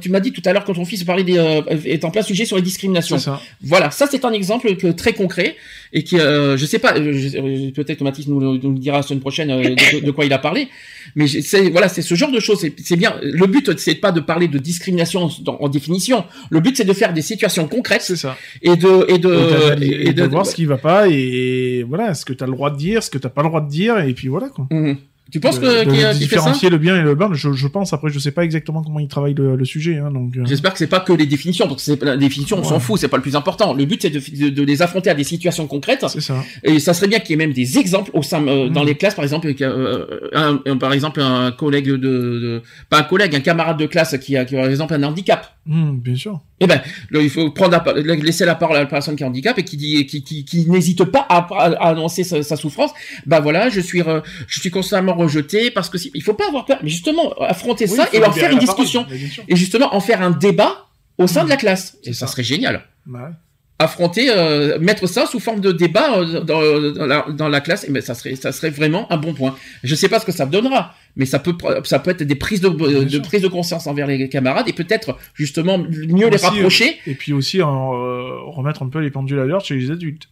Tu 0.01 0.09
m'as 0.09 0.19
dit 0.19 0.31
tout 0.33 0.41
à 0.45 0.53
l'heure 0.53 0.63
quand 0.65 0.73
ton 0.73 0.85
fils 0.85 1.03
parlait 1.03 1.23
des, 1.23 1.37
euh, 1.37 1.61
est 1.85 2.03
en 2.05 2.11
plein 2.11 2.21
sujet 2.21 2.45
sur 2.45 2.55
les 2.57 2.61
discriminations. 2.61 3.17
Ça. 3.17 3.41
Voilà, 3.63 3.89
ça 3.91 4.07
c'est 4.09 4.25
un 4.25 4.31
exemple 4.33 4.75
que, 4.75 4.87
très 4.87 5.13
concret 5.13 5.55
et 5.93 6.03
qui, 6.03 6.19
euh, 6.19 6.57
je 6.57 6.65
sais 6.65 6.79
pas, 6.79 6.97
euh, 6.97 7.13
euh, 7.35 7.71
peut-être 7.71 7.99
que 7.99 8.03
Mathis 8.03 8.27
nous, 8.27 8.39
le- 8.39 8.57
nous 8.61 8.71
le 8.73 8.79
dira 8.79 8.97
la 8.97 9.03
semaine 9.03 9.21
prochaine 9.21 9.49
euh, 9.51 9.61
de, 9.93 10.05
de 10.05 10.11
quoi 10.11 10.25
il 10.25 10.33
a 10.33 10.37
parlé, 10.39 10.67
mais 11.15 11.27
c'est 11.27 11.69
voilà, 11.69 11.87
c'est 11.87 12.01
ce 12.01 12.15
genre 12.17 12.31
de 12.31 12.39
choses. 12.39 12.65
C'est 12.83 12.95
bien. 12.97 13.15
Le 13.21 13.45
but 13.47 13.77
c'est 13.77 13.95
pas 13.95 14.11
de 14.11 14.19
parler 14.19 14.47
de 14.47 14.57
discrimination 14.57 15.29
dans- 15.41 15.57
en 15.61 15.69
définition. 15.69 16.25
Le 16.49 16.59
but 16.59 16.75
c'est 16.75 16.85
de 16.85 16.93
faire 16.93 17.13
des 17.13 17.21
situations 17.21 17.67
concrètes 17.67 18.01
C'est 18.01 18.15
ça. 18.17 18.35
et 18.61 18.75
de 18.75 19.05
et 19.07 19.17
de 19.17 19.33
Et 19.33 19.51
d'analyser- 19.51 19.95
et 19.95 20.07
et 20.09 20.13
de 20.13 20.23
voir 20.23 20.45
ce 20.45 20.55
qui 20.55 20.65
va 20.65 20.77
pas 20.77 21.07
et 21.07 21.83
voilà, 21.87 22.13
ce 22.13 22.25
que 22.25 22.33
tu 22.33 22.43
as 22.43 22.47
le 22.47 22.53
droit 22.53 22.71
de 22.71 22.77
dire, 22.77 23.01
ce 23.03 23.09
que 23.09 23.17
t'as 23.17 23.29
pas 23.29 23.43
le 23.43 23.49
droit 23.49 23.61
de 23.61 23.69
dire, 23.69 23.99
et 23.99 24.13
puis 24.13 24.27
voilà, 24.27 24.49
quoi. 24.49 24.67
Mhm. 24.71 24.97
Tu 25.31 25.39
penses 25.39 25.59
De- 25.59 25.65
que 25.67 25.85
de 25.85 25.91
qu'il 25.91 25.99
y 25.99 26.03
a- 26.03 26.13
ça 26.13 26.19
différencier 26.19 26.69
le 26.69 26.77
bien 26.77 26.95
et 26.97 27.01
le 27.01 27.15
mal, 27.15 27.33
je, 27.33 27.51
je 27.51 27.67
pense. 27.67 27.91
Après, 27.93 28.09
je 28.09 28.19
sais 28.19 28.31
pas 28.31 28.43
exactement 28.45 28.81
comment 28.83 28.99
il 28.99 29.07
travaille 29.07 29.33
le, 29.33 29.55
le 29.55 29.65
sujet, 29.65 29.97
hein, 29.97 30.09
donc. 30.11 30.37
euh, 30.37 30.43
J'espère 30.45 30.71
que 30.71 30.77
c'est 30.79 30.87
pas 30.87 30.99
que 31.01 31.11
les 31.13 31.25
définitions, 31.25 31.67
parce 31.67 31.85
que 31.85 31.93
c'est 31.95 32.03
la 32.03 32.15
définition, 32.17 32.57
on 32.59 32.63
s'en 32.63 32.75
Ouais. 32.75 32.79
fout, 32.79 32.99
c'est 32.99 33.07
pas 33.09 33.17
le 33.17 33.23
plus 33.23 33.35
important. 33.35 33.73
Le 33.73 33.85
but 33.85 34.01
c'est 34.01 34.09
de, 34.09 34.19
de, 34.19 34.49
de 34.49 34.63
les 34.63 34.81
affronter 34.81 35.09
à 35.09 35.13
des 35.15 35.23
situations 35.25 35.67
concrètes. 35.67 36.05
C'est 36.07 36.21
ça. 36.21 36.43
Et 36.63 36.79
ça 36.79 36.93
serait 36.93 37.07
bien 37.07 37.19
qu'il 37.19 37.31
y 37.31 37.33
ait 37.33 37.45
même 37.45 37.53
des 37.53 37.77
exemples 37.77 38.11
au 38.13 38.21
sein 38.23 38.45
euh, 38.47 38.69
dans 38.69 38.81
Mhm. 38.81 38.87
les 38.87 38.95
classes, 38.95 39.15
par 39.15 39.23
exemple, 39.23 39.47
euh, 39.61 40.05
un, 40.33 40.59
un- 40.65 40.77
par 40.77 40.93
exemple 40.93 41.19
un 41.21 41.51
collègue 41.51 41.87
de, 41.87 41.97
de, 41.97 42.61
pas 42.89 42.99
un 42.99 43.03
collègue, 43.03 43.35
un 43.35 43.39
camarade 43.41 43.77
de 43.77 43.85
classe 43.85 44.17
qui 44.17 44.37
a, 44.37 44.45
qui 44.45 44.55
a 44.55 44.61
par 44.61 44.69
exemple 44.69 44.93
un 44.93 45.03
handicap. 45.03 45.53
Hum, 45.69 45.99
bien 45.99 46.15
sûr. 46.15 46.39
Eh 46.59 46.65
ben, 46.67 46.81
il 47.11 47.29
faut 47.29 47.51
prendre 47.51 47.79
la- 47.85 48.15
laisser 48.15 48.43
la 48.45 48.55
parole 48.55 48.77
à 48.77 48.79
la 48.79 48.85
personne 48.87 49.15
qui 49.15 49.23
a 49.23 49.27
un 49.27 49.29
handicap 49.29 49.57
et 49.59 49.63
qui 49.63 49.77
dit, 49.77 50.05
qui, 50.07 50.23
qui, 50.23 50.43
qui 50.43 50.67
n'hésite 50.69 51.03
pas 51.03 51.25
à, 51.29 51.47
à 51.51 51.89
annoncer 51.89 52.23
sa, 52.23 52.41
sa 52.41 52.55
souffrance. 52.55 52.91
Bah 53.27 53.39
voilà, 53.39 53.69
je 53.69 53.79
suis, 53.79 54.01
re- 54.01 54.23
je 54.47 54.59
suis 54.59 54.71
constamment 54.71 55.13
rejeté 55.13 55.69
parce 55.69 55.89
que 55.89 55.97
si, 55.99 56.09
il 56.15 56.23
faut 56.23 56.33
pas 56.33 56.47
avoir 56.47 56.65
peur, 56.65 56.79
mais 56.81 56.89
justement 56.89 57.31
affronter 57.39 57.85
Oui, 57.89 57.95
ça 57.95 58.07
et 58.11 58.23
en 58.23 58.31
faire 58.31 58.49
une 58.51 58.57
parole, 58.59 58.59
discussion 58.59 59.05
et 59.47 59.55
justement 59.55 59.93
en 59.95 59.99
faire 59.99 60.21
un 60.21 60.31
débat 60.31 60.87
au 61.19 61.27
sein 61.27 61.43
de 61.43 61.49
la 61.49 61.57
classe. 61.57 61.97
C'est 62.03 62.09
Et 62.09 62.13
ça, 62.13 62.25
ça. 62.25 62.31
serait 62.31 62.43
génial. 62.43 62.83
Bah 63.05 63.19
ouais. 63.25 63.35
Affronter, 63.79 64.29
euh, 64.31 64.79
mettre 64.79 65.05
ça 65.05 65.27
sous 65.27 65.39
forme 65.39 65.59
de 65.59 65.71
débat 65.71 66.17
euh, 66.17 66.41
dans, 66.41 66.91
dans 66.93 67.05
la, 67.05 67.25
dans 67.29 67.47
la 67.47 67.61
classe, 67.61 67.87
et 67.87 67.91
ben 67.91 68.01
ça 68.01 68.15
serait, 68.15 68.35
ça 68.35 68.51
serait 68.51 68.71
vraiment 68.71 69.11
un 69.11 69.17
bon 69.17 69.33
point. 69.33 69.55
Je 69.83 69.93
sais 69.93 70.09
pas 70.09 70.19
ce 70.19 70.25
que 70.25 70.31
ça 70.31 70.47
donnera, 70.47 70.95
mais 71.15 71.25
ça 71.25 71.37
peut, 71.37 71.53
ça 71.83 71.99
peut 71.99 72.09
être 72.09 72.23
des 72.23 72.35
prises 72.35 72.61
de, 72.61 72.69
de 72.69 73.19
prise 73.19 73.43
de 73.43 73.47
conscience 73.47 73.85
envers 73.85 74.07
les 74.07 74.29
camarades 74.29 74.67
et 74.67 74.73
peut-être 74.73 75.17
justement 75.35 75.77
mieux 75.77 76.27
les 76.29 76.35
Aussi, 76.35 76.45
euh, 76.45 76.49
rapprocher. 76.49 76.97
Et 77.05 77.13
puis 77.13 77.33
aussi, 77.33 77.61
euh, 77.61 77.65
remettre 77.65 78.81
un 78.81 78.89
peu 78.89 78.99
les 78.99 79.11
pendules 79.11 79.39
à 79.39 79.45
l'heure 79.45 79.63
chez 79.63 79.75
les 79.75 79.91
adultes. 79.91 80.27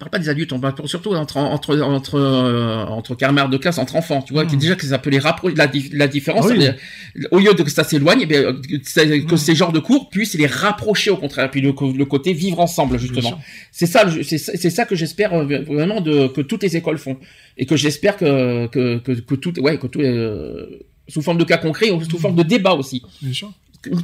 On 0.00 0.04
parle 0.04 0.10
pas 0.12 0.18
des 0.20 0.28
adultes, 0.28 0.52
on 0.52 0.60
parle 0.60 0.74
surtout 0.86 1.12
entre 1.12 1.38
entre 1.38 1.76
entre 1.80 2.14
euh, 2.14 2.84
entre 2.84 3.16
camarades 3.16 3.50
de 3.50 3.56
classe, 3.56 3.78
entre 3.78 3.96
enfants, 3.96 4.22
tu 4.22 4.32
vois, 4.32 4.46
qui 4.46 4.54
Mhm. 4.54 4.60
déjà 4.60 4.74
que 4.76 4.86
ça 4.86 4.98
peut 5.00 5.10
les 5.10 5.18
rapprocher. 5.18 5.56
La, 5.56 5.66
la 5.92 6.06
différence, 6.06 6.46
Ah 6.48 6.54
oui. 6.56 6.68
euh, 6.68 7.22
au 7.32 7.40
lieu 7.40 7.52
de 7.52 7.64
que 7.64 7.70
ça 7.70 7.82
s'éloigne, 7.82 8.20
eh 8.22 8.26
bien, 8.26 8.42
euh, 8.42 8.52
que, 8.62 9.32
Mhm. 9.32 9.36
ces 9.36 9.56
genres 9.56 9.72
de 9.72 9.80
cours 9.80 10.08
puissent 10.08 10.34
les 10.34 10.46
rapprocher 10.46 11.10
au 11.10 11.16
contraire, 11.16 11.50
puis 11.50 11.60
le, 11.60 11.72
côté 11.72 12.32
vivre 12.32 12.60
ensemble 12.60 12.96
justement. 12.96 13.40
C'est 13.72 13.86
ça, 13.86 14.04
c'est 14.22 14.38
ça 14.38 14.52
c'est 14.54 14.70
ça 14.70 14.84
que 14.84 14.94
j'espère 14.94 15.32
euh, 15.34 15.44
vraiment 15.66 16.00
de 16.00 16.28
que 16.28 16.42
toutes 16.42 16.62
les 16.62 16.76
écoles 16.76 16.98
font 16.98 17.16
et 17.56 17.66
que 17.66 17.74
j'espère 17.74 18.16
que 18.16 18.68
que 18.68 18.98
que, 18.98 19.10
que 19.10 19.34
tout, 19.34 19.58
ouais, 19.60 19.78
que 19.78 19.88
tout 19.88 20.00
euh, 20.00 20.78
sous 21.08 21.22
forme 21.22 21.38
de 21.38 21.44
cas 21.44 21.56
concrets 21.56 21.90
ou 21.90 22.00
sous 22.04 22.18
forme 22.18 22.36
de 22.36 22.44
débat 22.44 22.74
aussi. 22.74 23.02
Bien 23.20 23.32
sûr. 23.32 23.50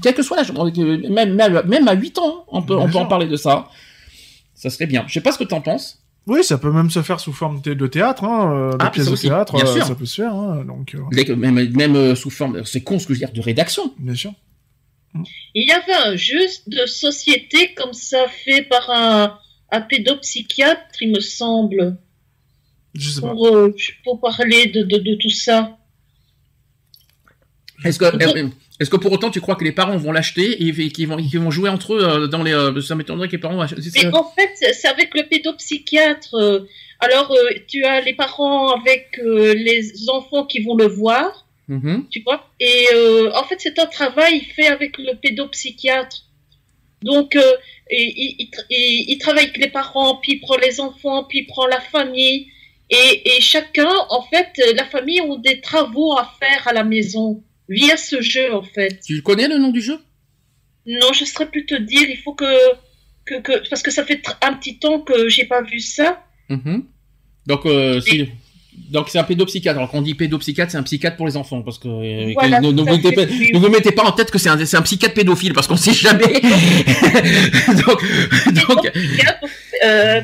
Quel 0.02 0.14
que 0.14 0.22
soit 0.24 0.36
l'âge, 0.38 0.50
même, 1.08 1.34
même 1.68 1.86
à 1.88 1.94
8 1.94 2.18
ans, 2.18 2.22
hein, 2.38 2.42
on 2.48 2.62
peut 2.62 2.74
Bien 2.76 2.84
on 2.86 2.88
peut 2.90 2.98
en 2.98 3.06
parler 3.06 3.26
de 3.28 3.36
ça. 3.36 3.68
Ça 4.54 4.70
serait 4.70 4.86
bien. 4.86 5.04
Je 5.08 5.12
sais 5.14 5.20
pas 5.20 5.32
ce 5.32 5.38
que 5.38 5.44
t'en 5.44 5.60
penses. 5.60 6.00
Oui, 6.26 6.42
ça 6.42 6.56
peut 6.56 6.72
même 6.72 6.88
se 6.90 7.02
faire 7.02 7.20
sous 7.20 7.32
forme 7.34 7.60
de 7.60 7.86
théâtre, 7.86 8.24
hein, 8.24 8.50
euh, 8.54 8.70
de 8.72 8.76
Ah, 8.80 8.90
pièces 8.90 9.10
de 9.10 9.16
théâtre, 9.16 9.54
bien 9.56 9.66
euh, 9.66 9.72
sûr. 9.74 9.84
ça 9.86 9.94
peut 9.94 10.06
se 10.06 10.22
faire. 10.22 10.34
Hein, 10.34 10.64
donc, 10.64 10.94
euh, 10.94 11.34
Même, 11.36 11.68
même 11.72 11.96
euh, 11.96 12.14
sous 12.14 12.30
forme, 12.30 12.64
c'est 12.64 12.82
con 12.82 12.98
ce 12.98 13.06
que 13.06 13.12
je 13.12 13.18
veux 13.20 13.26
dire, 13.26 13.34
de 13.34 13.42
rédaction. 13.42 13.92
bien 13.98 14.14
sûr. 14.14 14.32
Il 15.54 15.68
y 15.68 15.70
avait 15.72 15.92
un 16.10 16.16
jeu 16.16 16.40
de 16.66 16.86
société 16.86 17.74
comme 17.74 17.92
ça 17.92 18.26
fait 18.28 18.62
par 18.62 18.88
un, 18.90 19.38
un 19.70 19.80
pédopsychiatre, 19.82 21.02
il 21.02 21.12
me 21.12 21.20
semble, 21.20 21.98
Je 22.94 23.10
sais 23.10 23.20
pas. 23.20 23.28
pour, 23.28 23.46
euh, 23.54 23.76
pour 24.02 24.18
parler 24.20 24.66
de, 24.66 24.82
de, 24.82 24.96
de 24.98 25.14
tout 25.16 25.30
ça. 25.30 25.76
Est-ce 27.84 27.98
que, 27.98 28.04
euh, 28.04 28.48
est-ce 28.80 28.88
que 28.90 28.96
pour 28.96 29.10
autant 29.12 29.30
tu 29.30 29.40
crois 29.40 29.56
que 29.56 29.64
les 29.64 29.72
parents 29.72 29.96
vont 29.96 30.12
l'acheter 30.12 30.62
et, 30.64 30.72
qu'ils 30.92 31.08
vont, 31.08 31.16
qu'ils 31.16 31.40
vont 31.40 31.50
jouer 31.50 31.68
entre 31.70 31.94
eux 31.94 32.02
euh, 32.04 32.26
dans 32.28 32.42
les, 32.42 32.52
euh, 32.52 32.80
ça 32.80 32.94
m'étonnerait 32.94 33.26
que 33.28 33.32
les 33.32 33.38
parents 33.38 33.60
achètent. 33.60 33.78
Mais 33.94 34.06
en 34.14 34.24
fait, 34.30 34.50
c'est 34.74 34.88
avec 34.88 35.14
le 35.14 35.22
pédopsychiatre. 35.28 36.34
alors, 37.00 37.34
tu 37.66 37.84
as 37.84 38.00
les 38.02 38.14
parents 38.14 38.72
avec 38.74 39.20
les 39.22 39.92
enfants 40.08 40.44
qui 40.44 40.60
vont 40.60 40.76
le 40.76 40.86
voir, 40.86 41.46
Mhm. 41.66 42.06
tu 42.10 42.20
vois. 42.20 42.46
Et 42.60 42.86
euh, 42.94 43.30
en 43.34 43.42
fait, 43.44 43.56
c'est 43.58 43.78
un 43.78 43.86
travail 43.86 44.40
fait 44.54 44.66
avec 44.66 44.98
le 44.98 45.14
pédopsychiatre. 45.20 46.24
Donc, 47.02 47.36
euh, 47.36 47.42
il, 47.90 48.36
il, 48.38 48.46
tra- 48.50 48.64
il- 48.70 49.04
il 49.08 49.18
travaille 49.18 49.44
avec 49.44 49.56
les 49.58 49.68
parents, 49.68 50.16
puis 50.16 50.32
il 50.34 50.40
prend 50.40 50.56
les 50.56 50.80
enfants, 50.80 51.24
puis 51.24 51.38
il 51.40 51.46
prend 51.46 51.66
la 51.66 51.80
famille. 51.80 52.48
Et, 52.90 53.36
et 53.36 53.40
chacun, 53.40 53.88
en 54.10 54.22
fait, 54.22 54.50
la 54.76 54.84
famille 54.84 55.20
ont 55.22 55.36
des 55.36 55.60
travaux 55.62 56.12
à 56.16 56.30
faire 56.38 56.68
à 56.68 56.72
la 56.74 56.84
maison 56.84 57.42
via 57.68 57.96
ce 57.96 58.20
jeu, 58.20 58.54
en 58.54 58.62
fait. 58.62 59.00
Tu 59.04 59.22
connais 59.22 59.48
le 59.48 59.58
nom 59.58 59.70
du 59.70 59.80
jeu? 59.80 59.98
Non, 60.86 61.12
je 61.12 61.24
saurais 61.24 61.46
plus 61.50 61.64
te 61.66 61.74
dire. 61.74 62.02
Il 62.08 62.18
faut 62.18 62.34
que, 62.34 62.44
que, 63.24 63.40
que 63.40 63.68
parce 63.70 63.82
que 63.82 63.90
ça 63.90 64.04
fait 64.04 64.22
un 64.42 64.52
petit 64.54 64.78
temps 64.78 65.00
que 65.00 65.28
j'ai 65.28 65.44
pas 65.46 65.62
vu 65.62 65.80
ça. 65.80 66.22
Mhm. 66.50 66.84
Donc, 67.46 67.64
euh, 67.66 68.00
si- 68.00 68.28
donc 68.90 69.08
c'est 69.08 69.18
un 69.18 69.24
pédopsychiatre. 69.24 69.78
Alors 69.78 69.90
quand 69.90 69.98
on 69.98 70.02
dit 70.02 70.14
pédopsychiatre, 70.14 70.72
c'est 70.72 70.78
un 70.78 70.82
psychiatre 70.82 71.16
pour 71.16 71.26
les 71.26 71.36
enfants, 71.36 71.62
parce 71.62 71.78
que 71.78 71.88
euh, 71.88 72.32
Voilà, 72.34 72.60
ne, 72.60 72.68
vous 72.68 72.84
mettez 72.84 73.08
fait. 73.14 73.26
pas, 73.26 73.26
ne 73.26 73.58
vous 73.58 73.68
mettez 73.68 73.92
pas 73.92 74.02
en 74.04 74.12
tête 74.12 74.30
que 74.30 74.38
c'est 74.38 74.48
un, 74.48 74.58
un 74.60 74.82
psychiatre 74.82 75.14
pédophile, 75.14 75.52
parce 75.54 75.66
qu'on 75.66 75.76
sait 75.76 75.94
jamais. 75.94 76.40
donc, 77.86 78.02
donc, 78.68 78.92
Euh, 79.84 80.20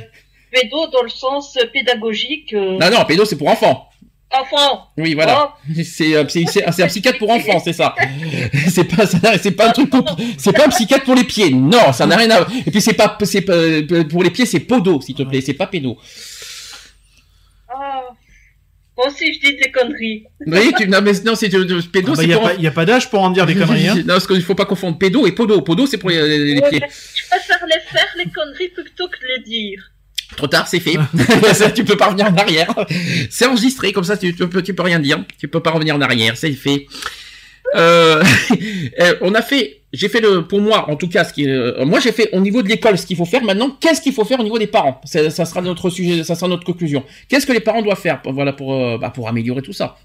pédo 0.50 0.86
dans 0.92 1.02
le 1.02 1.08
sens 1.10 1.56
pédagogique. 1.72 2.52
euh, 2.54 2.78
non, 2.78 2.90
non, 2.90 3.04
pédo 3.04 3.24
c'est 3.24 3.36
pour 3.36 3.48
enfants. 3.48 3.89
Enfant. 4.32 4.88
Oui, 4.96 5.14
voilà. 5.14 5.56
C'est 5.84 6.14
euh, 6.14 6.24
c'est- 6.28 6.82
un 6.82 6.86
psychiatre 6.86 7.18
pour 7.18 7.30
enfants, 7.30 7.60
c'est 7.64 7.72
ça. 7.72 7.94
C'est 8.68 8.84
pas, 8.84 9.06
c'est 9.06 9.50
pas 9.52 9.68
un 9.68 9.72
truc 9.72 9.90
pour, 9.90 10.04
c'est 10.38 10.52
pas 10.52 10.66
un 10.66 10.68
psychiatre 10.68 11.04
pour 11.04 11.14
les 11.14 11.24
pieds. 11.24 11.50
Non, 11.50 11.92
ça 11.92 12.06
n'a 12.06 12.16
rien 12.16 12.30
à. 12.30 12.46
Et 12.66 12.70
puis 12.70 12.80
c'est 12.80 12.92
pas, 12.94 13.16
c'est 13.24 13.40
pas 13.42 13.54
pour 14.08 14.22
les 14.22 14.30
pieds, 14.30 14.46
c'est 14.46 14.60
podo, 14.60 15.00
s'il 15.00 15.14
te 15.14 15.22
plaît, 15.24 15.40
c'est 15.40 15.54
pas 15.54 15.66
pédo. 15.66 15.96
Ah. 17.68 18.02
Moi 18.96 19.06
aussi, 19.08 19.32
je 19.32 19.40
dis 19.40 19.56
des 19.56 19.70
conneries. 19.70 20.24
Oui, 20.46 20.72
tu, 20.76 20.86
non, 20.88 21.00
mais 21.02 21.12
non, 21.24 21.34
c'est 21.34 21.48
de- 21.48 21.80
pédo, 21.88 22.12
Il 22.12 22.16
c'est 22.16 22.26
n'y 22.26 22.34
pour. 22.34 22.46
a, 22.46 22.50
pas- 22.50 22.54
y 22.60 22.66
a 22.66 22.70
pas 22.70 22.84
d'âge 22.84 23.08
pour 23.08 23.22
en 23.22 23.30
dire 23.30 23.46
des 23.46 23.54
conneries. 23.60 23.88
Hein. 23.88 23.94
Non, 23.98 24.14
parce 24.14 24.26
qu'il 24.26 24.42
faut 24.42 24.54
pas 24.54 24.66
confondre 24.66 24.98
pédo 24.98 25.26
et 25.26 25.32
podo. 25.32 25.60
Podo, 25.62 25.86
c'est 25.86 25.96
pour 25.98 26.10
les, 26.10 26.20
les- 26.28 26.54
les 26.54 26.60
Ouais, 26.60 26.68
pieds. 26.70 26.82
Je 27.14 27.26
préfère 27.28 27.64
les 27.66 27.80
faire, 27.90 28.08
les 28.18 28.30
conneries, 28.30 28.68
plutôt 28.68 29.08
que 29.08 29.16
les 29.36 29.42
dire. 29.44 29.80
Trop 30.36 30.46
tard, 30.46 30.68
c'est 30.68 30.80
fait. 30.80 30.96
Ça, 31.54 31.70
tu 31.70 31.84
peux 31.84 31.96
pas 31.96 32.06
revenir 32.06 32.26
en 32.26 32.36
arrière. 32.36 32.72
C'est 33.30 33.46
enregistré, 33.46 33.92
comme 33.92 34.04
ça, 34.04 34.16
tu, 34.16 34.34
tu 34.34 34.48
peux, 34.48 34.62
tu 34.62 34.74
peux 34.74 34.82
rien 34.82 34.98
dire. 35.00 35.24
Tu 35.38 35.48
peux 35.48 35.60
pas 35.60 35.70
revenir 35.70 35.94
en 35.96 36.00
arrière, 36.00 36.36
c'est 36.36 36.52
fait. 36.52 36.86
Euh, 37.76 38.22
euh, 39.00 39.14
on 39.20 39.34
a 39.34 39.42
fait, 39.42 39.82
j'ai 39.92 40.08
fait 40.08 40.20
le, 40.20 40.46
pour 40.46 40.60
moi, 40.60 40.90
en 40.90 40.96
tout 40.96 41.08
cas, 41.08 41.24
ce 41.24 41.32
qui, 41.32 41.48
euh, 41.48 41.84
moi 41.84 42.00
j'ai 42.00 42.10
fait 42.12 42.28
au 42.32 42.40
niveau 42.40 42.62
de 42.62 42.68
l'école 42.68 42.98
ce 42.98 43.06
qu'il 43.06 43.16
faut 43.16 43.24
faire. 43.24 43.42
Maintenant, 43.44 43.76
qu'est-ce 43.80 44.00
qu'il 44.00 44.12
faut 44.12 44.24
faire 44.24 44.40
au 44.40 44.42
niveau 44.44 44.58
des 44.58 44.66
parents? 44.66 45.00
Ça, 45.04 45.30
ça 45.30 45.44
sera 45.44 45.60
notre 45.60 45.88
sujet, 45.90 46.24
ça 46.24 46.34
sera 46.34 46.48
notre 46.48 46.64
conclusion. 46.64 47.04
Qu'est-ce 47.28 47.46
que 47.46 47.52
les 47.52 47.60
parents 47.60 47.82
doivent 47.82 48.00
faire, 48.00 48.22
pour- 48.22 48.32
voilà, 48.32 48.52
pour, 48.52 48.74
euh, 48.74 48.98
bah, 48.98 49.10
pour 49.10 49.28
améliorer 49.28 49.62
tout 49.62 49.72
ça. 49.72 49.96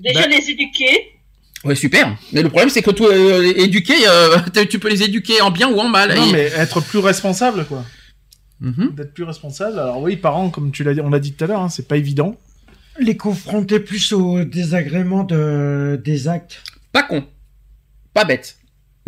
Déjà 0.00 0.22
Ben- 0.22 0.30
les 0.30 0.50
éduquer. 0.50 1.12
Ouais, 1.64 1.74
super. 1.74 2.16
Mais 2.32 2.42
le 2.42 2.48
problème, 2.48 2.68
c'est 2.70 2.82
que 2.82 2.90
toi, 2.90 3.10
euh, 3.12 3.52
éduquer, 3.56 3.94
euh, 4.06 4.36
tu 4.70 4.78
peux 4.78 4.88
les 4.88 5.02
éduquer 5.02 5.40
en 5.40 5.50
bien 5.50 5.68
ou 5.68 5.78
en 5.78 5.88
mal. 5.88 6.14
Non, 6.14 6.28
Et- 6.28 6.32
mais 6.32 6.44
être 6.56 6.80
plus 6.80 6.98
responsable, 6.98 7.64
quoi. 7.66 7.84
Mhm. 8.60 8.94
D'être 8.94 9.12
plus 9.12 9.24
responsable. 9.24 9.78
Alors 9.78 10.00
oui, 10.00 10.16
parents, 10.16 10.50
comme 10.50 10.70
tu 10.70 10.82
l'as 10.84 10.94
dit, 10.94 11.00
on 11.00 11.10
l'a 11.10 11.20
dit 11.20 11.32
tout 11.32 11.44
à 11.44 11.46
l'heure, 11.46 11.60
hein, 11.60 11.68
c'est 11.68 11.88
pas 11.88 11.96
évident. 11.96 12.36
Les 12.98 13.16
confronter 13.16 13.80
plus 13.80 14.12
au 14.12 14.44
désagrément 14.44 15.24
de, 15.24 16.00
des 16.02 16.28
actes. 16.28 16.62
Pas 16.92 17.02
con, 17.02 17.24
pas 18.14 18.24
bête. 18.24 18.58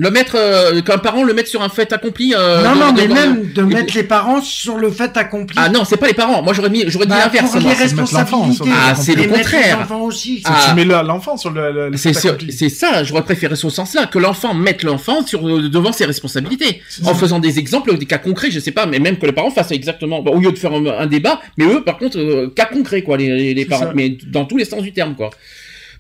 Le 0.01 0.13
mettre, 0.13 0.37
euh, 0.37 0.81
qu'un 0.81 0.99
parent 0.99 1.25
le 1.25 1.35
mette 1.35 1.49
sur 1.49 1.61
un 1.61 1.69
fait 1.69 1.93
accompli. 1.93 2.33
euh, 2.33 2.63
non, 2.63 2.75
de- 2.75 2.79
non, 2.79 2.93
de- 2.93 3.01
mais 3.01 3.09
de- 3.09 3.13
même 3.15 3.53
de 3.53 3.63
mettre 3.63 3.97
les 3.97 4.05
parents 4.05 4.41
sur 4.41 4.77
le 4.77 4.93
fait 4.93 5.17
accompli. 5.17 5.57
Ah 5.61 5.69
non, 5.71 5.85
c'est 5.85 5.97
pas 5.97 6.07
les 6.07 6.15
parents. 6.15 6.41
Moi 6.41 6.53
j'aurais 6.53 6.71
mis, 6.71 6.85
j'aurais 6.87 7.07
dit 7.07 7.11
Bah, 7.11 7.19
l'inverse. 7.25 7.53
les 7.53 7.61
c'est 7.61 7.67
mettre 7.67 7.81
l'enfant 8.15 8.43
responsabilités. 8.43 8.71
Ah, 8.73 8.95
c'est 8.95 9.15
le 9.17 9.25
contraire. 9.25 9.89
aussi. 10.01 10.43
C'est 10.47 10.53
Ah. 10.55 10.67
tu 10.69 10.75
mets 10.77 10.85
le- 10.85 11.05
l'enfant 11.05 11.37
sur 11.37 11.51
le, 11.51 11.73
le, 11.73 11.89
le 11.89 11.97
C'est 11.97 12.69
ça, 12.69 13.03
j'aurais 13.03 13.25
préféré 13.25 13.57
ce 13.57 13.69
sens-là, 13.69 14.07
que 14.07 14.21
l'enfant 14.21 14.55
mette 14.55 14.85
l'enfant 14.85 15.27
sur 15.27 15.45
euh, 15.49 15.69
devant 15.69 15.91
ses 15.93 16.05
responsabilités, 16.05 16.81
en 17.05 17.15
faisant 17.17 17.41
des 17.41 17.59
exemples, 17.59 17.99
des 17.99 18.07
cas 18.07 18.19
concrets, 18.19 18.53
je 18.53 18.61
sais 18.61 18.71
pas, 18.71 18.87
mais 18.87 19.01
même 19.01 19.19
que 19.19 19.27
les 19.27 19.33
parents 19.33 19.51
fassent 19.51 19.73
exactement, 19.73 20.23
bah, 20.23 20.31
au 20.31 20.39
lieu 20.39 20.53
de 20.53 20.59
faire 20.59 20.73
un, 20.75 20.87
un 20.87 21.07
débat, 21.07 21.41
mais 21.57 21.65
eux, 21.65 21.83
par 21.83 21.99
contre, 21.99 22.19
euh, 22.21 22.53
cas 22.55 22.67
concrets, 22.67 23.03
quoi, 23.03 23.17
les, 23.17 23.53
les- 23.53 23.67
parents, 23.67 23.87
ça. 23.87 23.93
mais 23.97 24.17
dans 24.29 24.45
tous 24.45 24.59
les 24.59 24.65
sens 24.65 24.81
du 24.83 24.93
terme, 24.93 25.17
quoi. 25.17 25.31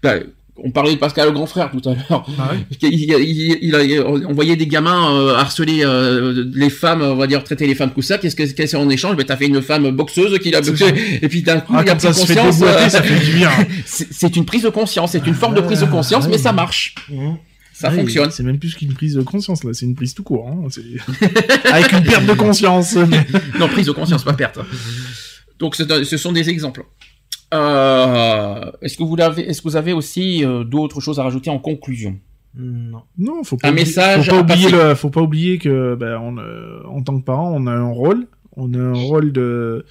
Bah, 0.05 0.15
on 0.65 0.71
parlait 0.71 0.93
de 0.95 0.99
Pascal 0.99 1.27
le 1.29 1.33
grand 1.33 1.47
frère 1.47 1.71
tout 1.71 1.89
à 1.89 1.95
l'heure. 1.95 2.27
Ouais. 2.29 2.59
Il, 2.83 2.89
il- 2.93 3.59
il 3.63 3.75
a, 3.75 4.05
on 4.07 4.33
voyait 4.33 4.57
des 4.57 4.67
gamins 4.67 5.15
euh, 5.15 5.35
harceler 5.37 5.83
euh, 5.85 6.45
les 6.55 6.71
femmes, 6.71 7.03
on 7.03 7.15
va 7.17 7.27
dire 7.27 7.45
traiter 7.45 7.67
les 7.67 7.75
femmes 7.75 7.91
comme 7.93 8.03
ça. 8.03 8.19
Qu'est-ce 8.19 8.35
que 8.37 8.67
c'est 8.67 8.77
en 8.77 8.89
échange? 8.91 9.17
Ben 9.17 9.25
t'as 9.25 9.37
fait 9.37 9.47
une 9.47 9.63
femme 9.63 9.91
boxeuse 9.91 10.39
qui 10.41 10.51
l'a 10.51 10.63
C'est 10.63 10.71
boxé, 10.71 10.89
ça. 10.89 10.95
et 11.23 11.29
puis 11.29 11.43
d'un 11.43 11.61
coup 11.61 11.73
Ah, 11.77 11.83
il 11.85 11.91
a 11.91 11.95
pris 11.95 12.07
ça 12.07 12.13
se 12.13 12.27
fait 12.27 12.35
conscience. 12.35 12.59
déboîter, 12.59 12.91
ça 12.91 12.99
euh, 12.99 13.03
fait 13.03 13.25
du 13.25 13.33
bien. 13.37 13.51
c'est 13.87 14.37
une 14.37 14.45
prise 14.45 14.63
de 14.63 14.69
conscience, 14.71 15.13
c'est 15.13 15.27
une 15.27 15.35
forme 15.35 15.55
de 15.55 15.61
prise 15.61 15.81
de 15.81 15.87
conscience, 15.87 16.25
Ah, 16.25 16.29
mais 16.29 16.37
ouais. 16.37 16.43
ça 16.43 16.53
marche, 16.53 16.95
Mmh. 17.09 17.35
ça 17.73 17.91
Ouais, 17.91 17.97
fonctionne. 17.97 18.31
C'est 18.33 18.43
même 18.43 18.59
plus 18.59 18.75
qu'une 18.75 18.93
prise 18.95 19.15
de 19.15 19.23
conscience, 19.23 19.63
là. 19.65 19.71
C'est 19.73 19.87
une 19.87 19.95
prise 19.95 20.13
tout 20.15 20.23
court. 20.25 20.49
Hein. 20.51 20.67
Avec 21.73 21.93
une 21.93 22.03
perte 22.03 22.27
de 22.27 22.33
conscience. 22.35 22.95
mais- 22.97 23.27
Non, 23.59 23.69
prise 23.69 23.87
de 23.87 23.93
conscience, 23.93 24.25
pas 24.25 24.33
perte. 24.33 24.59
Donc, 25.61 25.75
ce 25.77 26.17
sont 26.17 26.33
des 26.33 26.49
exemples. 26.51 26.85
Euh, 27.55 28.71
est-ce 28.83 28.97
que 28.99 29.03
vous 29.03 29.21
avez, 29.21 29.49
est-ce 29.49 29.63
que 29.63 29.69
vous 29.69 29.77
avez 29.77 29.93
aussi 29.93 30.45
euh, 30.45 30.65
d'autres 30.65 31.01
choses 31.01 31.19
à 31.19 31.23
rajouter 31.23 31.51
en 31.51 31.59
conclusion? 31.59 32.19
Non. 32.55 33.03
Non, 33.17 33.45
faut 33.45 33.57
pas 33.57 33.69
Un 33.69 33.73
oublier, 33.73 33.87
message 33.87 34.29
faut 34.29 34.37
pas 34.37 34.41
oublier 34.41 34.71
le, 34.71 34.95
faut 34.95 35.11
pas 35.11 35.21
oublier 35.23 35.59
que, 35.59 35.95
ben, 35.95 36.19
on, 36.19 36.39
euh, 36.39 36.83
en 36.89 37.03
tant 37.03 37.19
que 37.19 37.25
parent, 37.25 37.53
on 37.55 37.67
a 37.67 37.73
un 37.73 37.89
rôle, 37.89 38.27
on 38.57 38.73
a 38.75 38.79
un 38.79 38.95
rôle 38.95 39.33
de, 39.33 39.85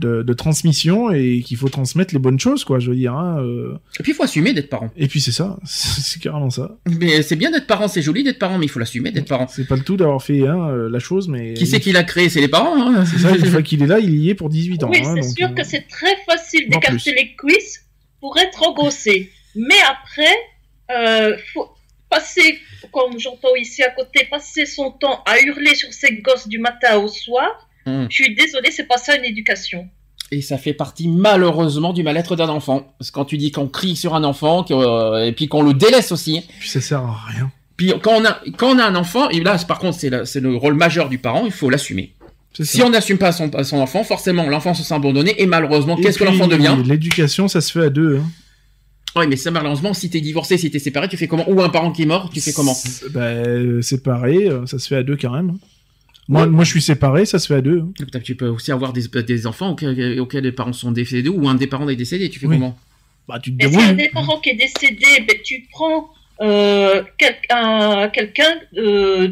de, 0.00 0.22
de 0.22 0.32
transmission 0.32 1.10
et 1.10 1.42
qu'il 1.42 1.56
faut 1.56 1.68
transmettre 1.68 2.14
les 2.14 2.20
bonnes 2.20 2.40
choses, 2.40 2.64
quoi. 2.64 2.78
Je 2.78 2.90
veux 2.90 2.96
dire. 2.96 3.14
Hein, 3.14 3.38
euh. 3.40 3.74
Et 3.98 4.02
puis, 4.02 4.12
il 4.12 4.14
faut 4.14 4.24
assumer 4.24 4.52
d'être 4.52 4.68
parent. 4.68 4.90
Et 4.96 5.06
puis 5.06 5.20
c'est 5.20 5.32
ça, 5.32 5.58
c'est 5.64 6.20
carrément 6.20 6.50
ça. 6.50 6.76
Mais 6.86 7.22
c'est 7.22 7.36
bien 7.36 7.50
d'être 7.50 7.66
parent, 7.66 7.88
c'est 7.88 8.02
joli 8.02 8.24
d'être 8.24 8.38
parent, 8.38 8.58
mais 8.58 8.66
il 8.66 8.68
faut 8.68 8.78
l'assumer 8.78 9.12
d'être 9.12 9.28
parent. 9.28 9.46
C'est 9.48 9.68
pas 9.68 9.76
le 9.76 9.82
tout 9.82 9.96
d'avoir 9.96 10.22
fait 10.22 10.46
hein, 10.46 10.68
euh, 10.70 10.90
la 10.90 10.98
chose, 10.98 11.28
mais 11.28 11.54
Qui 11.54 11.66
c'est 11.66 11.80
qui 11.80 11.92
l'a 11.92 12.02
créé? 12.02 12.28
C'est 12.28 12.40
les 12.40 12.48
parents. 12.48 12.76
Hein 12.76 13.04
c'est 13.04 13.18
ça. 13.18 13.36
Une 13.36 13.46
fois 13.46 13.62
qu'il 13.70 13.82
est 13.82 13.86
là, 13.86 13.98
il 13.98 14.14
y 14.14 14.30
est 14.30 14.34
pour 14.34 14.48
18 14.48 14.84
ans. 14.84 14.90
Oui, 14.90 14.98
hein, 15.04 15.14
c'est 15.16 15.20
donc, 15.20 15.36
sûr 15.36 15.48
euh, 15.48 15.54
que 15.54 15.64
c'est 15.64 15.86
très 15.88 16.16
facile 16.26 16.68
d'écarter 16.68 17.14
les 17.14 17.34
cuisses 17.36 17.86
pour 18.20 18.36
être 18.38 18.62
engossé. 18.66 19.30
Mais 19.54 19.80
après, 19.88 20.34
euh, 20.90 21.36
faut 21.52 21.68
passer, 22.08 22.58
comme 22.92 23.18
j'entends 23.18 23.54
ici 23.54 23.82
à 23.82 23.90
côté, 23.90 24.26
passer 24.30 24.66
son 24.66 24.90
temps 24.90 25.22
à 25.26 25.40
hurler 25.40 25.74
sur 25.74 25.92
ses 25.92 26.16
gosses 26.16 26.48
du 26.48 26.58
matin 26.58 26.98
au 26.98 27.08
soir. 27.08 27.68
Hum. 27.90 28.06
Je 28.10 28.22
suis 28.22 28.34
désolée, 28.34 28.70
c'est 28.70 28.86
pas 28.86 28.98
ça 28.98 29.16
une 29.16 29.24
éducation. 29.24 29.88
Et 30.32 30.42
ça 30.42 30.58
fait 30.58 30.74
partie 30.74 31.08
malheureusement 31.08 31.92
du 31.92 32.02
mal-être 32.02 32.36
d'un 32.36 32.48
enfant. 32.48 32.94
Parce 32.98 33.10
que 33.10 33.14
quand 33.14 33.24
tu 33.24 33.36
dis 33.36 33.50
qu'on 33.50 33.66
crie 33.66 33.96
sur 33.96 34.14
un 34.14 34.22
enfant, 34.22 34.64
euh, 34.70 35.24
et 35.24 35.32
puis 35.32 35.48
qu'on 35.48 35.62
le 35.62 35.74
délaisse 35.74 36.12
aussi. 36.12 36.42
Puis 36.60 36.68
ça 36.68 36.80
sert 36.80 37.00
à 37.00 37.18
rien. 37.28 37.50
Puis 37.76 37.92
quand 38.00 38.20
on 38.20 38.24
a, 38.24 38.40
quand 38.56 38.76
on 38.76 38.78
a 38.78 38.84
un 38.84 38.94
enfant, 38.94 39.28
et 39.30 39.40
là 39.40 39.56
par 39.66 39.78
contre 39.78 39.98
c'est 39.98 40.40
le 40.40 40.56
rôle 40.56 40.74
majeur 40.74 41.08
du 41.08 41.18
parent, 41.18 41.46
il 41.46 41.52
faut 41.52 41.70
l'assumer. 41.70 42.14
Si 42.60 42.82
on 42.82 42.90
n'assume 42.90 43.18
pas 43.18 43.32
son, 43.32 43.50
son 43.64 43.78
enfant, 43.78 44.04
forcément 44.04 44.48
l'enfant 44.48 44.74
se 44.74 44.82
sent 44.82 44.94
abandonné 44.94 45.40
et 45.40 45.46
malheureusement 45.46 45.96
qu'est-ce 45.96 46.18
que 46.18 46.24
l'enfant 46.24 46.46
devient? 46.46 46.76
L'éducation, 46.84 47.48
ça 47.48 47.60
se 47.60 47.72
fait 47.72 47.86
à 47.86 47.90
deux. 47.90 48.18
Hein. 48.18 48.30
Oui, 49.16 49.26
mais 49.26 49.36
ça, 49.36 49.50
malheureusement, 49.50 49.92
si 49.92 50.08
t'es 50.08 50.20
divorcé, 50.20 50.56
si 50.56 50.70
t'es 50.70 50.78
séparé, 50.78 51.08
tu 51.08 51.16
fais 51.16 51.26
comment? 51.26 51.48
Ou 51.48 51.60
un 51.62 51.68
parent 51.68 51.90
qui 51.90 52.02
est 52.02 52.06
mort, 52.06 52.30
tu 52.30 52.40
fais 52.40 52.52
comment? 52.52 52.76
Bah, 53.10 53.22
euh, 53.22 53.82
séparé, 53.82 54.46
euh, 54.46 54.66
ça 54.66 54.78
se 54.78 54.86
fait 54.86 54.96
à 54.96 55.02
deux 55.02 55.16
quand 55.16 55.32
même. 55.32 55.58
Moi, 56.30 56.46
moi, 56.46 56.64
je 56.64 56.70
suis 56.70 56.80
séparé, 56.82 57.26
ça 57.26 57.38
se 57.38 57.48
fait 57.48 57.56
à 57.56 57.60
deux. 57.60 57.80
hein. 57.80 57.92
Peut-être 57.98 58.22
Tu 58.22 58.36
peux 58.36 58.46
aussi 58.48 58.70
avoir 58.72 58.92
des, 58.92 59.02
des 59.22 59.46
enfants 59.46 59.70
auxquels, 59.72 60.20
auxquels 60.20 60.44
les 60.44 60.52
parents 60.52 60.72
sont 60.72 60.92
décédés 60.92 61.28
ou 61.28 61.48
un 61.48 61.54
des 61.56 61.66
parents 61.66 61.88
est 61.88 61.96
décédé, 61.96 62.30
tu 62.30 62.38
fais 62.38 62.46
Oui. 62.46 62.56
comment? 62.56 62.78
Bah, 63.28 63.38
tu 63.42 63.54
te 63.54 63.62
Et 63.62 63.66
y 63.66 63.66
a 63.66 63.70
débrouilles. 63.70 63.96
des 63.96 64.08
parents 64.10 64.38
qui 64.40 64.50
est 64.50 64.54
décédé, 64.54 65.06
ben, 65.26 65.36
tu 65.44 65.66
prends 65.70 66.08
euh, 66.40 67.02
quel- 67.18 67.36
un- 67.50 68.08
quelqu'un 68.08 68.54
euh, 68.78 69.28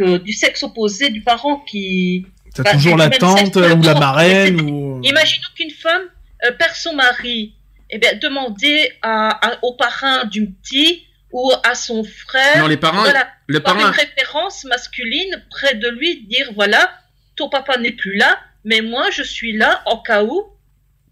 euh, 0.00 0.18
du 0.18 0.32
sexe 0.32 0.62
opposé 0.64 1.10
du 1.10 1.20
parent 1.20 1.58
qui... 1.70 2.26
T'as 2.54 2.64
bah, 2.64 2.72
toujours 2.72 2.96
la 2.96 3.08
tante 3.10 3.54
ou 3.54 3.60
la 3.82 3.94
marraine 3.94 4.60
ou. 4.62 5.00
Imaginons 5.04 5.46
qu'une 5.54 5.70
femme 5.70 6.02
euh, 6.44 6.50
perd 6.58 6.74
son 6.74 6.94
mari. 6.94 7.54
Eh 7.90 7.98
bien, 7.98 8.10
demander 8.20 8.90
à, 9.02 9.46
à- 9.46 9.58
au 9.62 9.74
parrain 9.74 10.24
du 10.24 10.46
petit 10.50 11.02
ou 11.32 11.52
à 11.64 11.74
son 11.74 12.02
frère, 12.04 12.58
Non, 12.58 12.66
les 12.68 12.76
parents, 12.76 13.02
voilà, 13.02 13.28
le 13.46 13.60
par 13.60 13.76
une 13.78 13.84
référence 13.86 14.64
masculine 14.64 15.44
près 15.50 15.74
de 15.74 15.88
lui, 15.88 16.24
dire 16.26 16.50
voilà, 16.54 16.90
ton 17.36 17.48
papa 17.48 17.78
n'est 17.78 17.92
plus 17.92 18.16
là, 18.16 18.38
mais 18.64 18.80
moi 18.80 19.10
je 19.10 19.22
suis 19.22 19.56
là 19.56 19.82
en 19.86 19.98
cas 19.98 20.24
où 20.24 20.46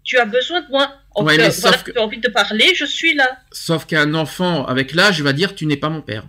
tu 0.03 0.17
as 0.17 0.25
besoin 0.25 0.61
de 0.61 0.67
moi. 0.69 0.95
En 1.15 1.23
Ouais, 1.25 1.37
cas- 1.37 1.43
mais 1.47 1.49
voilà, 1.61 1.77
que- 1.77 1.91
tu 1.91 1.97
as 1.97 2.01
envie 2.01 2.19
de 2.19 2.29
parler, 2.29 2.73
je 2.75 2.85
suis 2.85 3.13
là. 3.15 3.37
sauf 3.51 3.85
qu'un 3.85 4.13
enfant 4.13 4.65
avec 4.65 4.93
l'âge 4.93 5.21
va 5.21 5.33
dire 5.33 5.55
tu 5.55 5.65
n'es 5.65 5.77
pas 5.77 5.89
mon 5.89 6.01
père. 6.01 6.23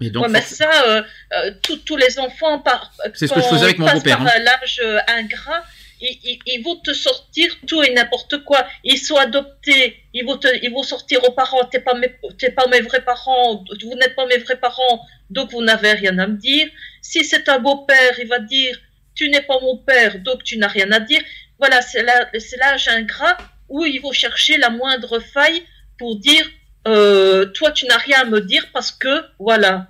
Et 0.00 0.10
donc, 0.10 0.24
Ouais, 0.24 0.30
mais 0.30 0.38
forc- 0.40 0.54
ça, 0.54 0.70
euh, 0.86 1.02
euh, 1.32 1.50
tous- 1.62 1.78
tous 1.78 1.96
les 1.96 2.20
enfants, 2.20 2.60
par, 2.60 2.92
C'est 3.14 3.26
ce 3.26 3.34
que 3.34 3.40
je 3.40 3.46
faisais 3.46 3.64
avec 3.64 3.78
mon 3.78 3.92
beau-père, 3.92 4.18
par, 4.18 4.28
euh, 4.28 4.38
l'âge 4.38 4.80
euh, 4.84 4.98
ingrat, 5.08 5.64
ils, 6.00 6.62
vont 6.62 6.76
te 6.76 6.92
sortir 6.92 7.52
tout 7.66 7.82
et 7.82 7.92
n'importe 7.92 8.44
quoi. 8.44 8.66
Ils 8.84 8.98
sont 8.98 9.16
adoptés, 9.16 10.02
ils 10.14 10.24
vont, 10.24 10.38
ils 10.62 10.70
vont 10.70 10.82
sortir 10.82 11.22
aux 11.24 11.32
parents, 11.32 11.64
t'es 11.64 11.80
pas, 11.80 11.94
mes, 11.94 12.08
pas 12.08 12.66
mes 12.68 12.80
vrais 12.80 13.04
parents, 13.04 13.64
vous 13.82 13.94
n'êtes 13.94 14.14
pas 14.14 14.26
mes 14.26 14.38
vrais 14.38 14.58
parents, 14.58 15.06
donc 15.30 15.50
vous 15.50 15.62
n'avez 15.62 15.92
rien 15.92 16.18
à 16.18 16.26
me 16.26 16.36
dire. 16.36 16.68
Si 17.02 17.24
c'est 17.24 17.48
un 17.48 17.58
beau-père, 17.58 18.18
il 18.18 18.28
va 18.28 18.38
dire, 18.38 18.78
tu 19.14 19.28
n'es 19.28 19.42
pas 19.42 19.60
mon 19.60 19.76
père, 19.78 20.20
donc 20.20 20.44
tu 20.44 20.58
n'as 20.58 20.68
rien 20.68 20.90
à 20.92 21.00
dire. 21.00 21.22
Voilà, 21.58 21.82
c'est 21.82 22.02
l'âge 22.02 22.88
ingrat 22.88 23.36
où 23.68 23.84
ils 23.84 24.00
vont 24.00 24.12
chercher 24.12 24.56
la 24.58 24.70
moindre 24.70 25.18
faille 25.18 25.62
pour 25.98 26.16
dire, 26.16 26.48
euh, 26.86 27.46
toi 27.46 27.72
tu 27.72 27.86
n'as 27.86 27.98
rien 27.98 28.20
à 28.20 28.24
me 28.24 28.40
dire 28.40 28.66
parce 28.72 28.92
que, 28.92 29.24
voilà. 29.38 29.88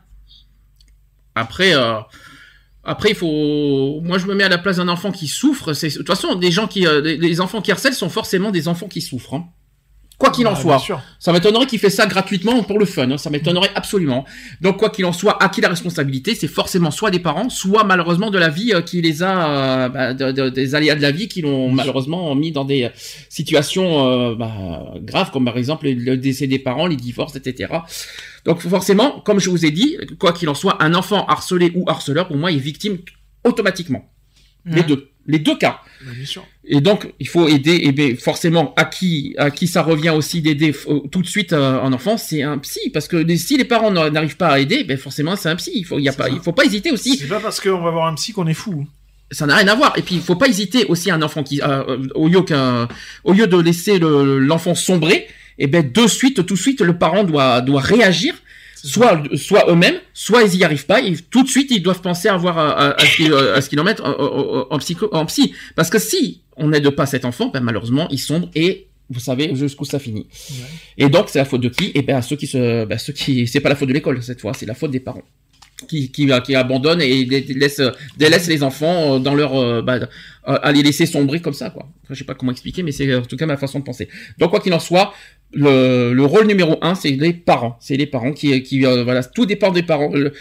Après, 1.35 1.75
euh, 1.75 2.01
après, 2.89 3.11
il 3.11 3.15
faut. 3.15 4.01
Moi, 4.03 4.19
je 4.19 4.27
me 4.27 4.35
mets 4.35 4.45
à 4.45 4.49
la 4.49 4.59
place 4.59 4.77
d'un 4.79 4.89
enfant 4.89 5.13
qui 5.13 5.29
souffre. 5.29 5.73
De 5.73 5.97
toute 5.99 6.07
façon 6.07 6.35
des 6.35 6.51
gens 6.51 6.67
qui, 6.67 6.87
euh, 6.87 7.01
les- 7.01 7.17
les 7.17 7.41
enfants 7.41 7.61
qui 7.63 7.71
harcèlent 7.71 7.95
sont 7.95 8.09
forcément 8.09 8.51
des 8.51 8.67
enfants 8.69 8.89
qui 8.89 9.01
souffrent. 9.01 9.35
hein. 9.35 9.45
Quoi 10.19 10.31
qu'il 10.31 10.49
en 10.49 10.53
Ah, 10.53 10.57
soit. 10.57 10.79
Ça 11.21 11.33
m'étonnerait 11.33 11.67
qu'il 11.67 11.79
fait 11.79 11.91
ça 11.91 12.07
gratuitement 12.07 12.61
pour 12.65 12.81
le 12.81 12.87
fun. 12.87 13.09
hein. 13.09 13.19
Ça 13.19 13.31
m'étonnerait 13.31 13.71
absolument. 13.77 14.25
Donc 14.61 14.79
quoi 14.79 14.91
qu'il 14.91 15.05
en 15.05 15.13
soit, 15.13 15.41
à 15.41 15.49
qui 15.49 15.61
la 15.61 15.69
responsabilité 15.69 16.35
C'est 16.35 16.49
forcément 16.49 16.91
soit 16.91 17.13
des 17.13 17.21
parents, 17.21 17.49
soit 17.51 17.85
malheureusement 17.85 18.31
de 18.33 18.37
la 18.39 18.49
vie 18.49 18.73
euh, 18.75 18.83
qui 18.83 19.01
les 19.01 19.23
a, 19.23 19.85
euh, 19.85 19.89
bah, 19.89 20.15
de- 20.15 20.33
de- 20.33 20.49
des 20.49 20.75
aléas 20.75 20.97
de 20.97 21.03
la 21.03 21.13
vie 21.13 21.29
qui 21.29 21.41
l'ont 21.41 21.71
malheureusement 21.71 22.35
mis 22.35 22.51
dans 22.51 22.65
des 22.65 22.83
euh, 22.85 22.89
situations 23.29 24.09
euh, 24.09 24.35
bah, 24.35 24.93
graves, 25.03 25.31
comme 25.31 25.45
par 25.45 25.57
exemple 25.57 25.87
le 25.89 26.17
décès 26.17 26.49
des 26.49 26.59
parents, 26.59 26.89
les 26.89 26.97
divorces, 26.97 27.37
etc. 27.37 27.73
Donc 28.45 28.61
forcément, 28.61 29.21
comme 29.21 29.39
je 29.39 29.51
vous 29.51 29.65
ai 29.67 29.71
dit, 29.71 29.97
quoi 30.19 30.33
qu'il 30.33 30.49
en 30.49 30.55
soit, 30.55 30.83
un 30.83 30.95
enfant 30.95 31.27
harcelé 31.27 31.71
ou 31.77 31.85
harceleur, 31.89 32.27
pour 32.27 32.37
moi, 32.37 32.51
est 32.51 32.57
victime 32.57 32.99
automatiquement. 33.45 34.11
Les 34.65 34.83
deux. 34.83 35.11
Les 35.31 35.39
deux 35.39 35.57
cas. 35.57 35.81
Bah, 36.05 36.13
bien 36.17 36.25
sûr. 36.27 36.45
Et 36.65 36.81
donc, 36.81 37.13
il 37.21 37.29
faut 37.29 37.47
aider, 37.49 37.81
et 37.85 37.93
bien, 37.93 38.15
forcément, 38.17 38.73
à 38.77 38.85
qui, 38.87 39.35
à 39.37 39.51
qui 39.51 39.67
ça 39.69 39.83
revient 39.83 40.11
aussi 40.11 40.41
d'aider 40.43 40.75
euh, 40.89 41.01
tout 41.13 41.21
de 41.23 41.27
suite 41.27 41.53
euh, 41.53 41.81
un 41.83 41.93
enfant, 41.93 42.17
c'est 42.17 42.43
un 42.43 42.57
psy, 42.59 42.91
parce 42.93 43.09
que 43.09 43.25
si 43.37 43.57
les 43.59 43.65
parents 43.65 43.91
n'a- 43.91 44.09
n'arrivent 44.11 44.37
pas 44.39 44.49
à 44.49 44.59
aider, 44.59 44.85
ben 44.85 44.97
forcément, 44.97 45.37
c'est 45.37 45.49
un 45.51 45.57
psy. 45.57 45.73
Il 45.75 45.85
faut, 45.85 45.99
y 45.99 46.09
a 46.09 46.13
pas, 46.13 46.25
ça. 46.25 46.31
il 46.33 46.41
faut 46.41 46.53
pas 46.53 46.65
hésiter 46.65 46.91
aussi. 46.91 47.19
C'est 47.19 47.29
pas 47.29 47.41
parce 47.41 47.61
qu'on 47.61 47.81
va 47.83 47.91
voir 47.91 48.07
un 48.07 48.15
psy 48.15 48.33
qu'on 48.33 48.47
est 48.47 48.55
fou. 48.55 48.87
Ça 49.31 49.45
n'a 49.45 49.57
rien 49.57 49.69
à 49.69 49.75
voir. 49.75 49.93
Et 49.99 50.03
puis, 50.03 50.15
il 50.15 50.23
faut 50.23 50.37
pas 50.37 50.49
hésiter 50.49 50.87
aussi 50.87 51.11
à 51.11 51.15
un 51.15 51.21
enfant 51.23 51.43
qui, 51.43 51.61
euh, 51.63 51.99
au 52.15 52.29
lieu 52.29 52.41
qu'un, 52.43 52.89
au 53.25 53.35
lieu 53.35 53.47
de 53.47 53.59
laisser 53.59 53.99
le- 53.99 54.39
l'enfant 54.39 54.75
sombrer, 54.75 55.27
et 55.59 55.67
ben 55.67 55.91
de 55.93 56.07
suite, 56.07 56.47
tout 56.47 56.55
de 56.55 56.59
suite, 56.59 56.81
le 56.81 56.97
parent 56.97 57.25
doit, 57.25 57.61
doit 57.61 57.83
réagir. 57.83 58.35
Soit, 58.85 59.23
soit 59.37 59.65
eux-mêmes, 59.71 59.97
soit 60.15 60.43
ils 60.45 60.57
y 60.57 60.65
arrivent 60.65 60.87
pas, 60.87 61.01
et 61.03 61.13
tout 61.31 61.43
de 61.43 61.49
suite 61.49 61.71
ils 61.71 61.83
doivent 61.83 62.01
penser 62.01 62.29
à 62.29 62.37
voir 62.37 62.57
à, 62.59 62.71
à- 62.71 63.01
à 63.01 63.05
ce 63.05 63.17
qu'ils 63.17 63.35
à 63.35 63.61
ce 63.61 63.69
qu'ils 63.69 63.81
en 63.81 63.85
mettent 63.85 64.01
en, 64.01 64.11
en- 64.11 64.67
en 64.71 64.79
psycho, 64.79 65.09
en 65.13 65.27
psy. 65.27 65.53
Parce 65.75 65.91
que 65.91 65.99
si 65.99 66.43
on 66.57 66.69
n'aide 66.69 66.89
pas 66.91 67.07
cet 67.07 67.25
enfant, 67.25 67.49
ben 67.49 67.61
malheureusement 67.61 68.07
il 68.11 68.19
sombre 68.19 68.49
et 68.55 68.87
vous 69.11 69.21
savez 69.21 69.55
jusqu'où 69.57 69.85
ça 69.85 69.99
finit. 69.99 70.27
Et 70.97 71.09
donc 71.09 71.29
c'est 71.29 71.39
la 71.41 71.45
faute 71.45 71.61
de 71.63 71.69
qui? 71.71 71.91
Et 71.95 72.03
ben 72.03 72.17
à 72.17 72.23
ceux 72.23 72.37
qui 72.37 72.47
se, 72.47 72.85
ben, 72.85 72.99
ceux 72.99 73.13
qui, 73.13 73.47
c'est 73.49 73.61
pas 73.61 73.69
la 73.71 73.75
faute 73.77 73.89
de 73.89 73.95
l'école 73.95 74.23
cette 74.23 74.41
fois, 74.41 74.53
c'est 74.55 74.67
la 74.67 74.75
faute 74.75 74.91
des 74.93 75.01
parents 75.01 75.23
qui 75.89 76.11
qui, 76.11 76.29
qui 76.45 76.55
abandonnent 76.57 77.01
et 77.03 77.25
délaissent 77.25 78.49
les 78.49 78.63
enfants 78.63 79.15
euh, 79.15 79.19
dans 79.19 79.35
leur 79.35 79.55
euh, 79.57 79.81
bah, 79.83 79.95
euh, 79.97 80.07
à 80.45 80.73
les 80.73 80.83
laisser 80.83 81.07
sombrer 81.07 81.41
comme 81.41 81.53
ça 81.55 81.71
quoi. 81.71 81.85
Enfin, 82.05 82.15
je 82.15 82.19
sais 82.19 82.25
pas 82.25 82.35
comment 82.35 82.53
expliquer, 82.53 82.83
mais 82.83 82.93
c'est 82.93 83.15
en 83.15 83.23
tout 83.23 83.37
cas 83.37 83.47
ma 83.47 83.57
façon 83.57 83.79
de 83.81 83.85
penser. 83.85 84.09
Donc 84.39 84.51
quoi 84.51 84.61
qu'il 84.61 84.73
en 84.75 84.81
soit, 84.81 85.13
le, 85.53 86.13
le 86.13 86.25
rôle 86.25 86.47
numéro 86.47 86.79
un, 86.83 86.95
c'est 86.95 87.11
les 87.11 87.33
parents. 87.33 87.77
C'est 87.81 87.97
les 87.97 88.07
parents 88.07 88.33
qui, 88.33 88.63
qui 88.63 88.85
euh, 88.85 89.05
voilà, 89.05 89.23
tout 89.25 89.47
dépend 89.47 89.71
des 89.71 89.83
parents. 89.83 90.11
Le- 90.13 90.33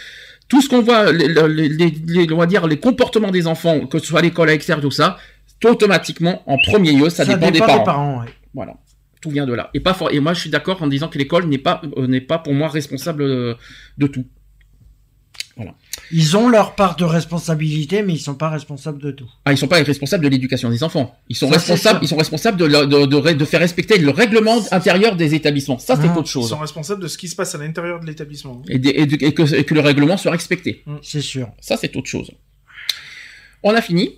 tout 0.48 0.62
ce 0.62 0.68
qu'on 0.68 0.80
voit, 0.82 1.12
les, 1.12 1.28
les, 1.28 1.68
les, 1.68 1.94
les- 2.06 2.32
on 2.32 2.38
va 2.38 2.46
dire, 2.46 2.66
les 2.66 2.78
comportements 2.78 3.30
des 3.30 3.46
enfants, 3.46 3.86
que 3.86 3.98
ce 3.98 4.06
soit 4.06 4.20
à 4.20 4.22
l'école, 4.22 4.48
à 4.48 4.52
l'extérieur, 4.52 4.80
tout 4.82 4.90
ça, 4.90 5.18
automatiquement, 5.64 6.42
en 6.46 6.56
premier 6.66 6.92
lieu, 6.92 7.10
ça, 7.10 7.24
dépend, 7.34 7.50
des 7.50 7.58
parents. 7.66 7.84
ouais. 8.20 8.26
Voilà. 8.54 8.74
Tout 9.20 9.30
vient 9.30 9.46
de 9.46 9.52
là. 9.52 9.68
Et 9.74 9.80
pas 9.80 9.94
for- 9.94 10.10
et 10.12 10.20
moi, 10.20 10.32
je 10.32 10.40
suis 10.40 10.50
d'accord 10.50 10.80
en 10.82 10.86
disant 10.86 11.08
que 11.08 11.18
l'école 11.18 11.46
n'est 11.46 11.58
pas, 11.58 11.82
euh, 11.96 12.06
n'est 12.06 12.20
pas 12.20 12.38
pour 12.38 12.54
moi 12.54 12.68
responsable 12.68 13.22
euh, 13.22 13.54
de 13.98 14.06
tout. 14.06 14.24
Voilà. 15.58 15.74
Ils 16.12 16.36
ont 16.36 16.48
leur 16.48 16.74
part 16.76 16.94
de 16.96 17.04
responsabilité, 17.04 18.02
mais 18.02 18.14
ils 18.14 18.18
sont 18.20 18.36
pas 18.36 18.48
responsables 18.48 19.02
de 19.02 19.10
tout. 19.10 19.28
Ah, 19.44 19.52
ils 19.52 19.58
sont 19.58 19.66
pas 19.68 19.82
responsables 19.82 20.22
de 20.24 20.28
l'éducation 20.28 20.70
des 20.70 20.82
enfants. 20.84 21.18
Ils 21.28 21.34
sont 21.36 21.48
Ça, 21.48 21.54
responsables, 21.54 21.98
ils 22.00 22.08
sont 22.08 22.16
responsables 22.16 22.56
de, 22.56 22.66
de, 22.68 23.06
de, 23.06 23.16
ré- 23.16 23.34
de 23.34 23.44
faire 23.44 23.58
respecter 23.60 23.98
le 23.98 24.10
règlement 24.10 24.58
intérieur 24.70 25.16
des 25.16 25.34
établissements. 25.34 25.78
Ça, 25.78 25.96
c'est 25.96 26.08
Ah, 26.08 26.16
autre 26.16 26.28
Ils 26.28 26.30
chose. 26.30 26.48
sont 26.48 26.58
responsables 26.58 27.02
de 27.02 27.08
ce 27.08 27.18
qui 27.18 27.26
se 27.28 27.34
passe 27.36 27.54
à 27.54 27.58
l'intérieur 27.58 27.98
de 28.00 28.06
l'établissement. 28.06 28.62
Et, 28.68 28.78
des- 28.78 28.90
et 28.90 29.06
de- 29.06 29.22
et 29.22 29.34
que, 29.34 29.52
et 29.54 29.64
que 29.64 29.74
le 29.74 29.80
règlement 29.80 30.16
soit 30.16 30.30
respecté. 30.32 30.84
C'est 31.02 31.20
sûr. 31.20 31.50
Ça, 31.60 31.76
c'est 31.76 31.94
autre 31.96 32.08
chose. 32.08 32.30
On 33.64 33.74
a 33.74 33.82
fini. 33.82 34.10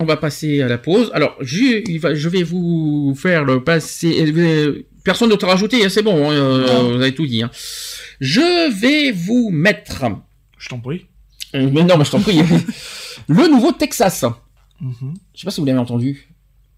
On 0.00 0.04
va 0.04 0.16
passer 0.16 0.60
à 0.62 0.68
la 0.68 0.78
pause. 0.78 1.10
Alors, 1.14 1.36
je 1.40 2.28
vais 2.28 2.42
vous 2.42 3.14
faire 3.16 3.44
le 3.44 3.62
passer. 3.64 4.30
euh, 4.36 4.82
Personne 5.04 5.28
d'autre 5.30 5.46
à 5.46 5.50
rajouter, 5.52 5.84
hein, 5.84 5.88
c'est 5.88 6.02
bon, 6.02 6.30
hein, 6.30 6.34
euh, 6.34 6.82
vous 6.96 7.02
avez 7.02 7.12
tout 7.14 7.26
dit. 7.26 7.42
hein. 7.42 7.50
Je 8.20 8.70
vais 8.80 9.10
vous 9.10 9.50
mettre. 9.50 10.04
Je 10.62 10.68
t'en 10.68 10.78
prie. 10.78 11.06
Euh, 11.56 11.68
Mais 11.72 11.82
non, 11.82 11.98
mais 11.98 12.04
je 12.04 12.10
t'en 12.12 12.20
prie. 12.20 12.38
le 13.28 13.48
nouveau 13.50 13.72
Texas. 13.72 14.24
Mhm. 14.80 15.14
Je 15.34 15.40
sais 15.40 15.44
pas 15.44 15.50
si 15.50 15.60
vous 15.60 15.66
l'avez 15.66 15.78
entendu. 15.78 16.28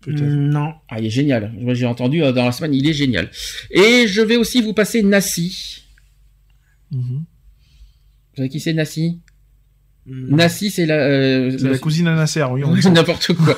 Peut-être. 0.00 0.22
Non. 0.22 0.72
Ah, 0.88 0.98
il 1.00 1.06
est 1.06 1.10
génial. 1.10 1.52
Moi, 1.58 1.74
j'ai 1.74 1.84
entendu 1.86 2.22
euh, 2.22 2.32
dans 2.32 2.44
la 2.46 2.52
semaine, 2.52 2.72
il 2.74 2.88
est 2.88 2.94
génial. 2.94 3.30
Et 3.70 4.06
je 4.08 4.22
vais 4.22 4.36
aussi 4.36 4.62
vous 4.62 4.72
passer 4.72 5.02
Nassi. 5.02 5.84
Mhm. 6.90 7.24
Vous 8.30 8.36
savez 8.36 8.48
qui 8.48 8.58
c'est 8.60 8.72
Nassi? 8.72 9.20
Mm. 10.06 10.34
Nassi, 10.36 10.70
c'est 10.70 10.86
la. 10.86 10.94
euh, 10.96 11.56
la 11.60 11.78
cousine 11.78 12.08
à 12.08 12.14
Nasser, 12.14 12.42
oui. 12.50 12.62
N'importe 12.90 13.32
quoi. 13.34 13.56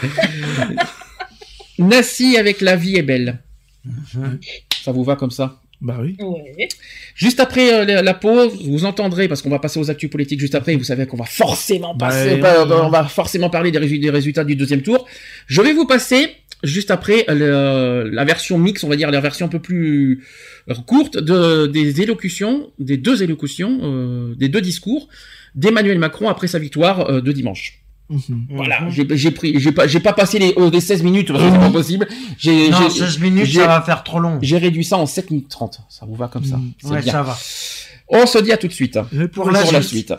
Nassi 1.79 2.37
avec 2.37 2.61
La 2.61 2.77
vie 2.77 2.97
est 2.97 3.03
belle. 3.03 3.43
Mhm. 3.85 4.41
Ça 4.83 4.91
vous 4.93 5.05
va 5.05 5.15
comme 5.17 5.31
ça? 5.31 5.61
Bah 5.81 5.99
oui. 6.01 6.17
Ouais. 6.21 6.69
Juste 7.15 7.39
après 7.41 7.73
euh, 7.73 7.85
la, 7.85 8.03
la 8.03 8.15
pause, 8.15 8.65
vous 8.65 8.85
entendrez, 8.87 9.29
parce 9.29 9.43
qu'on 9.43 9.51
va 9.51 9.59
passer 9.59 9.79
aux 9.79 9.91
actus 9.91 10.09
politiques 10.11 10.41
juste 10.41 10.55
après, 10.55 10.73
et 10.73 10.77
vous 10.77 10.85
savez 10.85 11.07
qu'on 11.07 11.17
va 11.19 11.25
forcément 11.27 11.95
Bah, 11.95 12.09
passer, 12.09 12.41
on 12.87 12.89
va 12.89 13.05
forcément 13.05 13.51
parler 13.51 13.71
des, 13.71 13.79
résu- 13.79 14.01
des 14.01 14.11
résultats 14.11 14.45
du 14.45 14.57
deuxième 14.57 14.83
tour. 14.83 15.07
Je 15.47 15.61
vais 15.61 15.73
vous 15.75 15.87
passer, 15.87 16.29
juste 16.63 16.91
après, 16.91 17.25
le- 17.29 18.09
la 18.11 18.25
version 18.25 18.59
mix, 18.59 18.85
on 18.85 18.89
va 18.89 18.97
dire 18.97 19.11
la 19.11 19.21
version 19.21 19.47
un 19.47 19.51
peu 19.51 19.61
plus 19.61 20.25
euh, 20.71 20.75
courte, 20.87 21.19
de, 21.19 21.67
des 21.67 22.01
élocutions, 22.01 22.71
des 22.79 22.97
deux 22.97 23.23
élocutions, 23.23 23.79
euh, 23.83 24.35
des 24.37 24.49
deux 24.49 24.61
discours 24.63 25.09
d'Emmanuel 25.55 25.99
Macron 25.99 26.29
après 26.29 26.49
sa 26.49 26.59
victoire 26.59 27.09
euh, 27.11 27.21
de 27.21 27.33
dimanche. 27.33 27.83
Mhm. 28.09 28.47
Voilà, 28.51 28.89
j'ai 28.91 29.31
pris, 29.33 29.59
j'ai 29.59 29.73
pas, 29.73 29.87
j'ai 29.89 30.01
pas 30.01 30.13
passé 30.13 30.39
les, 30.39 30.55
euh, 30.59 30.71
les 30.71 30.81
16 30.81 31.03
minutes, 31.03 31.33
que 31.33 31.39
c'est 31.39 31.51
pas 31.59 31.71
possible. 31.71 32.07
J'ai, 32.39 32.71
Non, 32.71 32.79
j'ai- 32.83 33.01
16 33.01 33.19
minutes, 33.19 33.53
ça 33.53 33.67
va 33.67 33.83
faire 33.83 34.05
trop 34.05 34.21
long. 34.21 34.39
j'ai 34.43 34.59
réduit 34.59 34.85
ça 34.85 34.97
en 34.97 35.07
7 35.07 35.31
minutes 35.31 35.49
30. 35.49 35.81
Ça 35.89 36.07
vous 36.07 36.15
va 36.15 36.29
comme 36.29 36.45
ça 36.45 36.57
Mhm. 36.57 36.91
Ouais, 36.91 37.03
bien. 37.03 37.13
ça 37.13 37.23
va. 37.23 37.37
On 38.09 38.25
se 38.27 38.39
dit 38.39 38.53
à 38.53 38.57
tout 38.57 38.69
de 38.69 38.73
suite. 38.73 38.97
Et 39.13 39.27
pour 39.29 39.45
Pour 39.45 39.51
la 39.51 39.59
la 39.59 39.65
Pour 39.65 39.73
la 39.73 39.83
suite. 39.83 40.07
suite. 40.09 40.15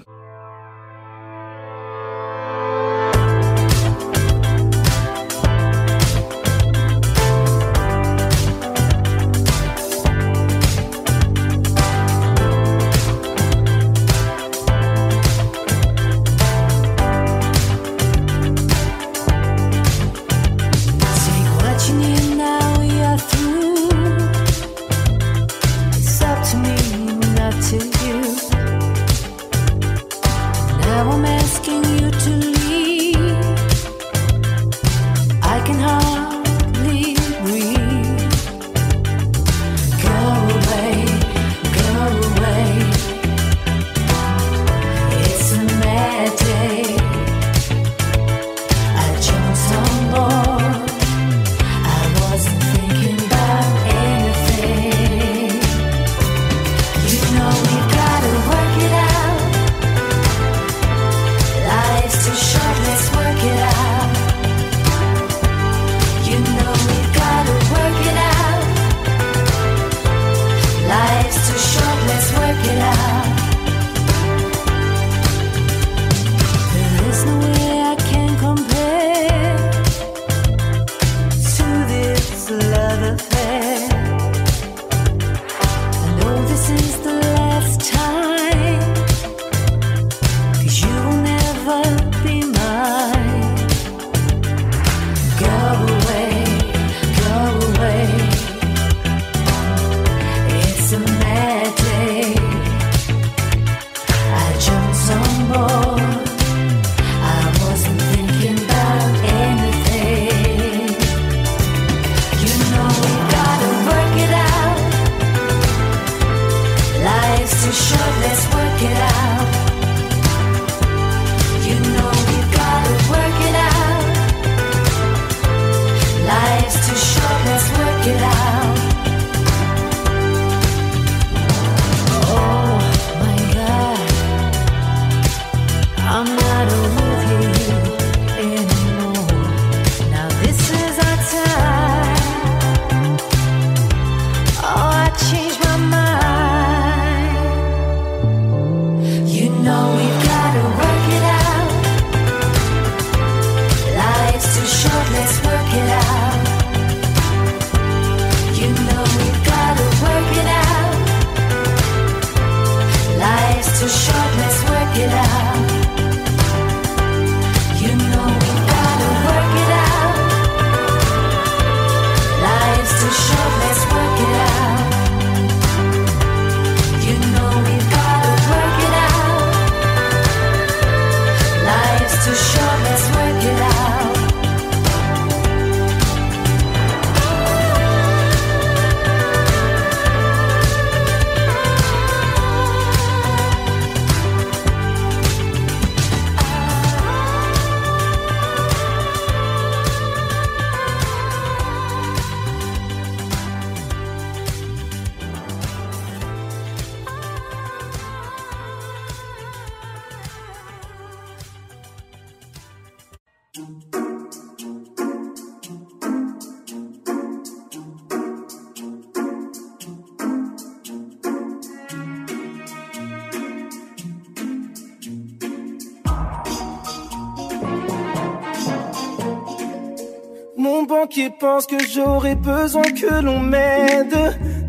Pense 231.58 231.66
que 231.66 231.88
j'aurais 231.92 232.36
besoin 232.36 232.84
que 232.84 233.20
l'on 233.20 233.40
m'aide. 233.40 234.16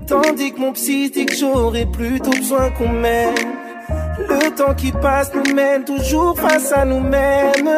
Tandis 0.07 0.53
que 0.53 0.59
mon 0.59 0.73
psy 0.73 1.11
dit 1.11 1.27
que 1.27 1.35
j'aurais 1.35 1.85
plutôt 1.85 2.31
besoin 2.31 2.71
qu'on 2.71 2.89
m'aide. 2.89 3.39
Le 4.31 4.49
temps 4.55 4.75
qui 4.75 4.91
passe 4.93 5.31
nous 5.35 5.55
mène 5.55 5.85
toujours 5.85 6.41
face 6.41 6.73
à 6.73 6.87
nous-mêmes. 6.87 7.75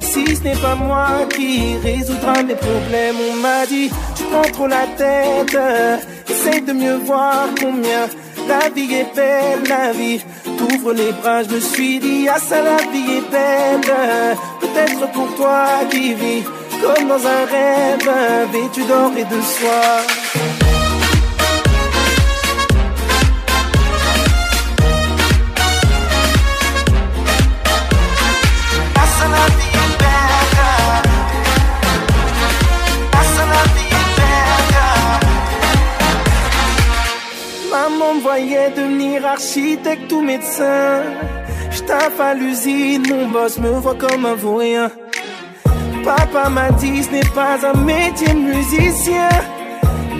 Si 0.00 0.36
ce 0.36 0.42
n'est 0.42 0.56
pas 0.56 0.74
moi 0.74 1.08
qui 1.28 1.76
résoudra 1.82 2.42
mes 2.44 2.54
problèmes, 2.54 3.16
on 3.30 3.36
m'a 3.42 3.66
dit, 3.66 3.90
tu 4.16 4.22
prends 4.24 4.50
trop 4.50 4.68
la 4.68 4.86
tête. 4.96 5.58
Essaye 6.30 6.62
de 6.62 6.72
mieux 6.72 6.96
voir 6.96 7.48
combien 7.60 8.06
la 8.48 8.70
vie 8.70 8.94
est 8.94 9.14
belle, 9.14 9.68
la 9.68 9.92
vie. 9.92 10.24
T'ouvres 10.56 10.94
les 10.94 11.12
bras, 11.12 11.42
je 11.42 11.50
me 11.56 11.60
suis 11.60 11.98
dit, 11.98 12.26
ah 12.34 12.38
ça 12.38 12.62
la 12.62 12.78
vie 12.90 13.18
est 13.18 13.30
belle. 13.30 13.92
Peut-être 14.60 15.12
pour 15.12 15.34
toi 15.34 15.66
qui 15.90 16.14
vis 16.14 16.44
comme 16.82 17.08
dans 17.08 17.26
un 17.26 17.44
rêve, 17.44 18.10
vêtu 18.52 18.84
d'or 18.84 19.12
et 19.16 19.24
de 19.24 19.40
soie. 19.40 20.02
Maman 37.70 38.14
me 38.14 38.20
voyait 38.20 38.70
devenir 38.70 39.26
architecte 39.26 40.12
ou 40.12 40.22
médecin. 40.22 41.02
J'taffe 41.70 42.20
à 42.20 42.34
l'usine, 42.34 43.06
mon 43.08 43.28
boss 43.28 43.58
me 43.58 43.68
voit 43.68 43.94
comme 43.94 44.24
un 44.24 44.34
vaurien. 44.34 44.90
Papa 46.06 46.48
m'a 46.48 46.70
dit 46.70 47.02
ce 47.02 47.10
n'est 47.10 47.30
pas 47.34 47.58
un 47.66 47.76
métier 47.80 48.32
musicien. 48.32 49.28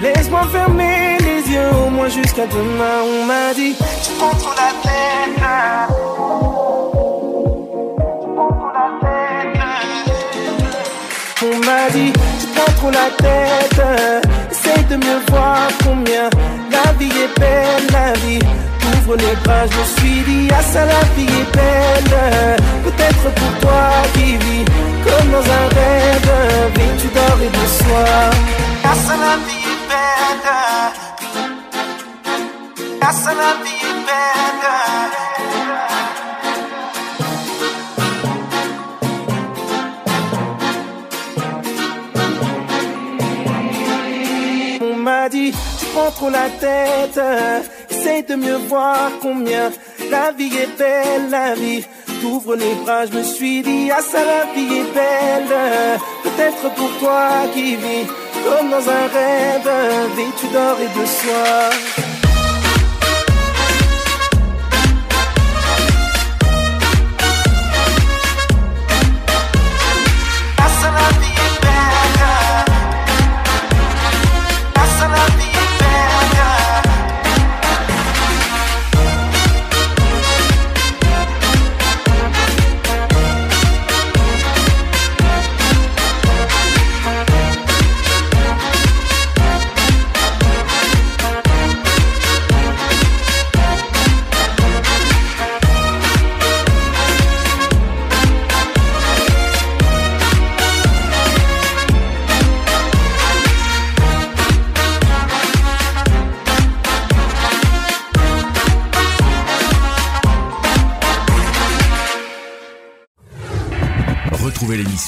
Laisse-moi 0.02 0.42
fermer 0.50 1.16
les 1.20 1.48
yeux 1.52 1.70
au 1.86 1.90
moins 1.90 2.08
jusqu'à 2.08 2.44
demain. 2.48 2.98
On 3.04 3.24
m'a 3.24 3.54
dit 3.54 3.76
tu 4.02 4.10
prends 4.18 4.36
trop 4.36 4.50
la 4.50 4.72
tête. 4.82 5.44
On 11.44 11.56
m'a 11.64 11.88
dit 11.92 12.12
tu 12.40 12.46
prends 12.52 12.72
trop 12.78 12.90
la 12.90 13.08
tête. 13.24 13.80
Essaye 14.50 14.84
de 14.86 14.96
mieux 14.96 15.20
voir 15.28 15.68
combien 15.84 16.28
la 16.72 16.92
vie 16.98 17.12
est 17.24 17.38
belle, 17.38 17.86
la 17.92 18.12
vie. 18.24 18.65
Ouvre 18.92 19.16
les 19.16 19.36
bras, 19.44 19.66
je 19.66 19.82
suis 20.00 20.20
dit, 20.22 20.48
ah 20.52 20.62
ça 20.62 20.84
la 20.84 21.02
vie 21.14 21.26
est 21.40 21.50
belle. 21.56 22.56
Peut-être 22.84 23.26
pour 23.34 23.52
toi 23.60 23.86
qui 24.14 24.36
vis 24.36 24.64
comme 25.04 25.30
dans 25.30 25.46
un 25.60 25.66
rêve, 25.78 26.32
vêtu 26.74 27.08
d'or 27.14 27.38
et 27.42 27.48
de 27.48 27.66
soie. 27.78 28.30
Ah 28.84 28.94
ça 28.94 29.14
vie 29.46 29.66
est 29.72 29.82
belle. 29.90 30.48
Ah 33.00 33.12
ça 33.12 33.32
la 33.34 33.52
vie 33.64 33.82
est 33.90 33.98
belle. 34.08 34.66
On 44.80 44.96
m'a 44.96 45.28
dit, 45.28 45.52
tu 45.78 45.86
prends 45.94 46.10
trop 46.10 46.30
la 46.30 46.48
tête. 46.60 47.20
Essaye 48.07 48.23
de 48.23 48.37
mieux 48.37 48.59
voir 48.69 49.11
combien 49.20 49.73
la 50.09 50.31
vie 50.31 50.57
est 50.57 50.78
belle, 50.78 51.28
la 51.28 51.55
vie. 51.57 51.85
T'ouvres 52.20 52.55
les 52.55 52.74
bras, 52.85 53.05
je 53.05 53.19
me 53.19 53.23
suis 53.24 53.62
dit, 53.62 53.91
ah 53.91 54.01
ça 54.01 54.24
la 54.24 54.45
vie 54.55 54.77
est 54.77 54.95
belle. 54.95 55.99
Peut-être 56.23 56.73
pour 56.77 56.91
toi 57.01 57.31
qui 57.53 57.74
vis 57.74 58.07
comme 58.45 58.70
dans 58.70 58.89
un 58.89 59.07
rêve, 59.12 59.70
vêtu 60.15 60.47
d'or 60.53 60.77
et 60.81 61.01
de 61.01 61.05
soie? 61.05 62.15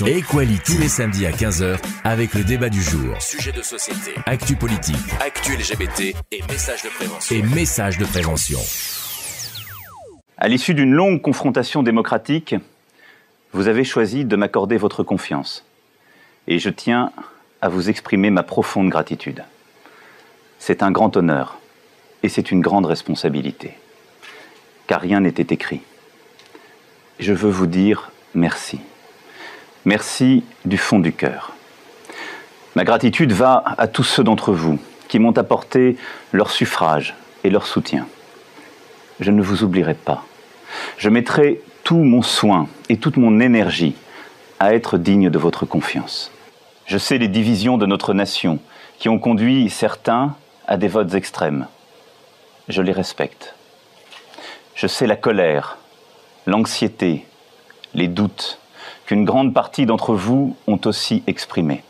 L'émission 0.00 0.06
Equality 0.06 0.74
tous 0.74 0.80
les 0.80 0.88
samedis 0.88 1.26
à 1.26 1.30
15h 1.30 1.78
avec 2.04 2.34
le 2.34 2.44
débat 2.44 2.68
du 2.68 2.82
jour. 2.82 3.20
Sujet 3.20 3.52
de 3.52 3.62
société, 3.62 4.14
Actu 4.26 4.56
politique 4.56 4.96
actu 5.20 5.56
LGBT 5.56 6.14
et 6.32 6.42
messages 6.48 6.82
de 6.82 6.88
prévention. 6.88 7.36
et 7.36 7.42
messages 7.42 7.98
de 7.98 8.04
prévention. 8.04 8.58
À 10.36 10.48
l'issue 10.48 10.74
d'une 10.74 10.92
longue 10.92 11.20
confrontation 11.20 11.82
démocratique, 11.82 12.54
vous 13.52 13.68
avez 13.68 13.84
choisi 13.84 14.24
de 14.24 14.36
m'accorder 14.36 14.76
votre 14.76 15.02
confiance. 15.02 15.64
Et 16.46 16.58
je 16.58 16.70
tiens 16.70 17.12
à 17.60 17.68
vous 17.68 17.90
exprimer 17.90 18.30
ma 18.30 18.42
profonde 18.42 18.88
gratitude. 18.88 19.44
C'est 20.58 20.82
un 20.82 20.90
grand 20.90 21.16
honneur 21.16 21.58
et 22.22 22.28
c'est 22.28 22.50
une 22.50 22.60
grande 22.60 22.86
responsabilité. 22.86 23.74
Car 24.86 25.00
rien 25.00 25.20
n'était 25.20 25.54
écrit. 25.54 25.80
Je 27.18 27.32
veux 27.32 27.50
vous 27.50 27.66
dire 27.66 28.12
merci. 28.34 28.80
Merci 29.84 30.44
du 30.64 30.76
fond 30.76 30.98
du 30.98 31.12
cœur. 31.12 31.52
Ma 32.74 32.84
gratitude 32.84 33.32
va 33.32 33.62
à 33.78 33.86
tous 33.86 34.04
ceux 34.04 34.24
d'entre 34.24 34.52
vous 34.52 34.78
qui 35.08 35.18
m'ont 35.18 35.36
apporté 35.36 35.96
leur 36.32 36.50
suffrage 36.50 37.14
et 37.44 37.50
leur 37.50 37.66
soutien. 37.66 38.06
Je 39.20 39.30
ne 39.30 39.42
vous 39.42 39.62
oublierai 39.62 39.94
pas. 39.94 40.24
Je 40.96 41.08
mettrai 41.08 41.60
tout 41.84 41.98
mon 41.98 42.22
soin 42.22 42.68
et 42.88 42.98
toute 42.98 43.16
mon 43.16 43.40
énergie 43.40 43.94
à 44.60 44.74
être 44.74 44.98
digne 44.98 45.30
de 45.30 45.38
votre 45.38 45.64
confiance. 45.64 46.30
Je 46.86 46.98
sais 46.98 47.18
les 47.18 47.28
divisions 47.28 47.78
de 47.78 47.86
notre 47.86 48.14
nation 48.14 48.58
qui 48.98 49.08
ont 49.08 49.18
conduit 49.18 49.70
certains 49.70 50.34
à 50.66 50.76
des 50.76 50.88
votes 50.88 51.14
extrêmes. 51.14 51.66
Je 52.68 52.82
les 52.82 52.92
respecte. 52.92 53.54
Je 54.74 54.86
sais 54.86 55.06
la 55.06 55.16
colère, 55.16 55.78
l'anxiété, 56.46 57.24
les 57.94 58.08
doutes 58.08 58.58
qu'une 59.08 59.24
grande 59.24 59.54
partie 59.54 59.86
d'entre 59.86 60.12
vous 60.12 60.54
ont 60.66 60.80
aussi 60.84 61.22
exprimés. 61.26 61.82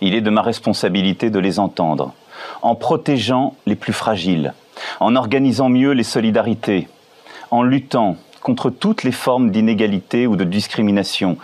Il 0.00 0.14
est 0.14 0.20
de 0.20 0.30
ma 0.30 0.40
responsabilité 0.40 1.30
de 1.30 1.40
les 1.40 1.58
entendre, 1.58 2.14
en 2.62 2.76
protégeant 2.76 3.56
les 3.66 3.74
plus 3.74 3.92
fragiles, 3.92 4.54
en 5.00 5.16
organisant 5.16 5.68
mieux 5.68 5.90
les 5.94 6.04
solidarités, 6.04 6.86
en 7.50 7.64
luttant 7.64 8.16
contre 8.40 8.70
toutes 8.70 9.02
les 9.02 9.10
formes 9.10 9.50
d'inégalité 9.50 10.28
ou 10.28 10.36
de 10.36 10.44
discrimination, 10.44 11.36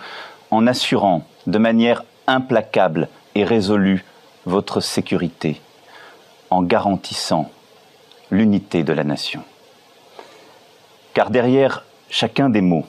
en 0.49 0.65
assurant 0.65 1.25
de 1.45 1.57
manière 1.57 2.05
implacable 2.25 3.09
et 3.35 3.43
résolue 3.43 4.05
votre 4.45 4.79
sécurité, 4.79 5.59
en 6.51 6.63
garantissant 6.63 7.51
l'unité 8.31 8.83
de 8.83 8.93
la 8.93 9.03
nation. 9.03 9.43
Car 11.13 11.31
derrière 11.31 11.83
chacun 12.09 12.49
des 12.49 12.61
mots 12.61 12.85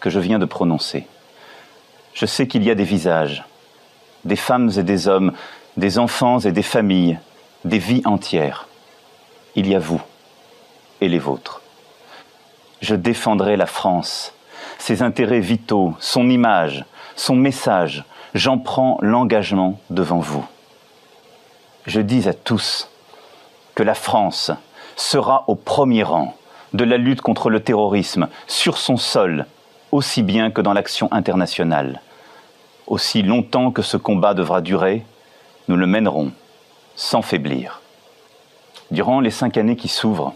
que 0.00 0.10
je 0.10 0.18
viens 0.18 0.38
de 0.38 0.46
prononcer, 0.46 1.06
je 2.14 2.26
sais 2.26 2.46
qu'il 2.46 2.64
y 2.64 2.70
a 2.70 2.74
des 2.74 2.84
visages, 2.84 3.44
des 4.24 4.36
femmes 4.36 4.70
et 4.76 4.82
des 4.82 5.08
hommes, 5.08 5.32
des 5.76 5.98
enfants 5.98 6.40
et 6.40 6.52
des 6.52 6.62
familles, 6.62 7.18
des 7.64 7.78
vies 7.78 8.02
entières. 8.04 8.66
Il 9.54 9.68
y 9.68 9.74
a 9.74 9.78
vous 9.78 10.02
et 11.00 11.08
les 11.08 11.18
vôtres. 11.18 11.62
Je 12.80 12.94
défendrai 12.94 13.56
la 13.56 13.66
France, 13.66 14.34
ses 14.78 15.02
intérêts 15.02 15.40
vitaux, 15.40 15.94
son 16.00 16.28
image, 16.28 16.84
son 17.16 17.36
message, 17.36 18.04
j'en 18.34 18.58
prends 18.58 18.98
l'engagement 19.02 19.78
devant 19.90 20.20
vous. 20.20 20.44
Je 21.86 22.00
dis 22.00 22.28
à 22.28 22.34
tous 22.34 22.88
que 23.74 23.82
la 23.82 23.94
France 23.94 24.50
sera 24.96 25.44
au 25.46 25.54
premier 25.54 26.02
rang 26.02 26.36
de 26.72 26.84
la 26.84 26.96
lutte 26.96 27.20
contre 27.20 27.50
le 27.50 27.60
terrorisme 27.60 28.28
sur 28.46 28.78
son 28.78 28.96
sol, 28.96 29.46
aussi 29.92 30.22
bien 30.22 30.50
que 30.50 30.60
dans 30.60 30.72
l'action 30.72 31.08
internationale. 31.12 32.00
Aussi 32.86 33.22
longtemps 33.22 33.70
que 33.70 33.82
ce 33.82 33.96
combat 33.96 34.34
devra 34.34 34.60
durer, 34.60 35.04
nous 35.68 35.76
le 35.76 35.86
mènerons 35.86 36.32
sans 36.96 37.22
faiblir. 37.22 37.80
Durant 38.90 39.20
les 39.20 39.30
cinq 39.30 39.56
années 39.56 39.76
qui 39.76 39.88
s'ouvrent, 39.88 40.34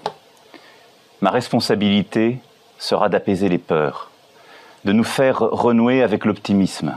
ma 1.20 1.31
responsabilité 1.31 2.39
sera 2.78 3.09
d'apaiser 3.09 3.48
les 3.48 3.59
peurs, 3.59 4.10
de 4.85 4.93
nous 4.93 5.05
faire 5.05 5.39
renouer 5.39 6.02
avec 6.02 6.24
l'optimisme, 6.24 6.97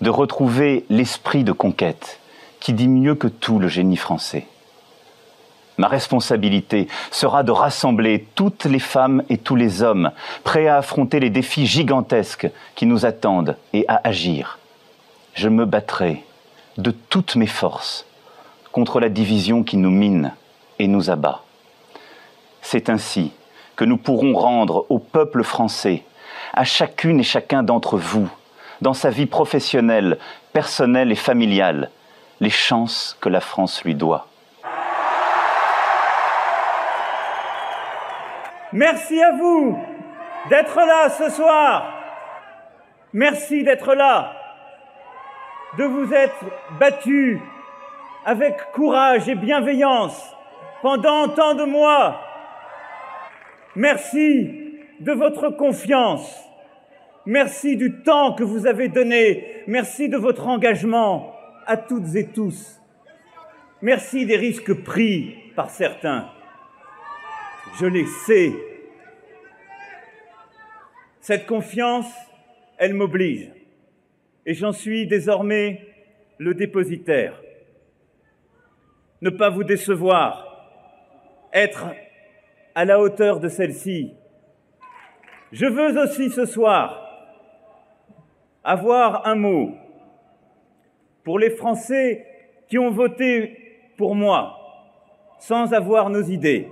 de 0.00 0.10
retrouver 0.10 0.84
l'esprit 0.88 1.44
de 1.44 1.52
conquête 1.52 2.20
qui 2.60 2.72
dit 2.72 2.88
mieux 2.88 3.14
que 3.14 3.28
tout 3.28 3.58
le 3.58 3.68
génie 3.68 3.96
français. 3.96 4.46
Ma 5.78 5.88
responsabilité 5.88 6.88
sera 7.10 7.44
de 7.44 7.52
rassembler 7.52 8.26
toutes 8.34 8.64
les 8.64 8.80
femmes 8.80 9.22
et 9.28 9.38
tous 9.38 9.56
les 9.56 9.82
hommes 9.82 10.10
prêts 10.44 10.66
à 10.66 10.76
affronter 10.76 11.20
les 11.20 11.30
défis 11.30 11.66
gigantesques 11.66 12.50
qui 12.74 12.84
nous 12.84 13.06
attendent 13.06 13.56
et 13.72 13.84
à 13.88 14.00
agir. 14.04 14.58
Je 15.34 15.48
me 15.48 15.64
battrai 15.64 16.24
de 16.76 16.90
toutes 16.90 17.36
mes 17.36 17.46
forces 17.46 18.06
contre 18.72 19.00
la 19.00 19.08
division 19.08 19.62
qui 19.62 19.76
nous 19.76 19.90
mine 19.90 20.32
et 20.78 20.88
nous 20.88 21.10
abat. 21.10 21.42
C'est 22.60 22.88
ainsi 22.88 23.32
que 23.76 23.84
nous 23.84 23.96
pourrons 23.96 24.34
rendre 24.34 24.86
au 24.88 24.98
peuple 24.98 25.44
français, 25.44 26.04
à 26.52 26.64
chacune 26.64 27.20
et 27.20 27.24
chacun 27.24 27.62
d'entre 27.62 27.96
vous, 27.96 28.28
dans 28.80 28.94
sa 28.94 29.10
vie 29.10 29.26
professionnelle, 29.26 30.18
personnelle 30.52 31.12
et 31.12 31.16
familiale, 31.16 31.90
les 32.40 32.50
chances 32.50 33.16
que 33.20 33.28
la 33.28 33.40
France 33.40 33.84
lui 33.84 33.94
doit. 33.94 34.27
Merci 38.78 39.20
à 39.20 39.32
vous 39.32 39.76
d'être 40.50 40.76
là 40.76 41.08
ce 41.08 41.30
soir. 41.30 42.00
Merci 43.12 43.64
d'être 43.64 43.92
là, 43.92 44.36
de 45.76 45.82
vous 45.82 46.14
être 46.14 46.44
battus 46.78 47.40
avec 48.24 48.54
courage 48.72 49.28
et 49.28 49.34
bienveillance 49.34 50.32
pendant 50.80 51.26
tant 51.26 51.54
de 51.54 51.64
mois. 51.64 52.20
Merci 53.74 54.78
de 55.00 55.10
votre 55.10 55.48
confiance. 55.48 56.40
Merci 57.26 57.74
du 57.76 58.02
temps 58.02 58.34
que 58.34 58.44
vous 58.44 58.68
avez 58.68 58.86
donné. 58.86 59.64
Merci 59.66 60.08
de 60.08 60.16
votre 60.16 60.46
engagement 60.46 61.34
à 61.66 61.76
toutes 61.76 62.14
et 62.14 62.28
tous. 62.28 62.80
Merci 63.82 64.24
des 64.24 64.36
risques 64.36 64.84
pris 64.84 65.34
par 65.56 65.68
certains. 65.68 66.28
Je 67.80 67.86
les 67.86 68.06
sais. 68.06 68.67
Cette 71.28 71.44
confiance, 71.44 72.10
elle 72.78 72.94
m'oblige. 72.94 73.52
Et 74.46 74.54
j'en 74.54 74.72
suis 74.72 75.06
désormais 75.06 75.86
le 76.38 76.54
dépositaire. 76.54 77.38
Ne 79.20 79.28
pas 79.28 79.50
vous 79.50 79.62
décevoir, 79.62 80.70
être 81.52 81.88
à 82.74 82.86
la 82.86 82.98
hauteur 82.98 83.40
de 83.40 83.48
celle-ci. 83.48 84.14
Je 85.52 85.66
veux 85.66 86.00
aussi 86.02 86.30
ce 86.30 86.46
soir 86.46 86.98
avoir 88.64 89.26
un 89.26 89.34
mot 89.34 89.74
pour 91.24 91.38
les 91.38 91.50
Français 91.50 92.24
qui 92.68 92.78
ont 92.78 92.90
voté 92.90 93.90
pour 93.98 94.14
moi 94.14 94.56
sans 95.40 95.74
avoir 95.74 96.08
nos 96.08 96.22
idées. 96.22 96.68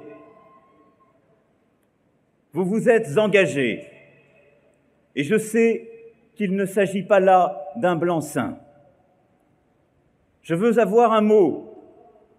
Vous 2.55 2.65
vous 2.65 2.89
êtes 2.89 3.19
engagés 3.19 3.96
et 5.17 5.25
je 5.25 5.39
sais 5.39 5.91
qu'il 6.37 6.55
ne 6.55 6.67
s'agit 6.67 7.03
pas 7.03 7.19
là 7.19 7.65
d'un 7.77 7.97
blanc-seing. 7.97 8.59
Je 10.43 10.55
veux 10.55 10.79
avoir 10.79 11.13
un 11.13 11.23
mot 11.23 11.73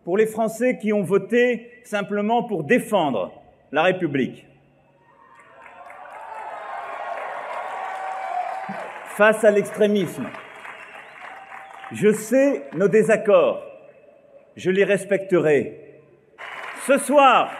pour 0.05 0.15
les 0.15 0.27
Français 0.27 0.77
qui 0.77 0.93
ont 0.93 1.01
voté 1.01 1.71
simplement 1.83 2.43
pour 2.43 2.63
défendre 2.63 3.33
la 3.71 3.83
République. 3.83 4.45
Face 9.17 9.43
à 9.43 9.49
l'extrémisme, 9.49 10.27
je 11.91 12.13
sais 12.13 12.69
nos 12.73 12.87
désaccords, 12.87 13.63
je 14.55 14.69
les 14.69 14.83
respecterai. 14.83 16.01
Ce 16.85 16.99
soir, 16.99 17.51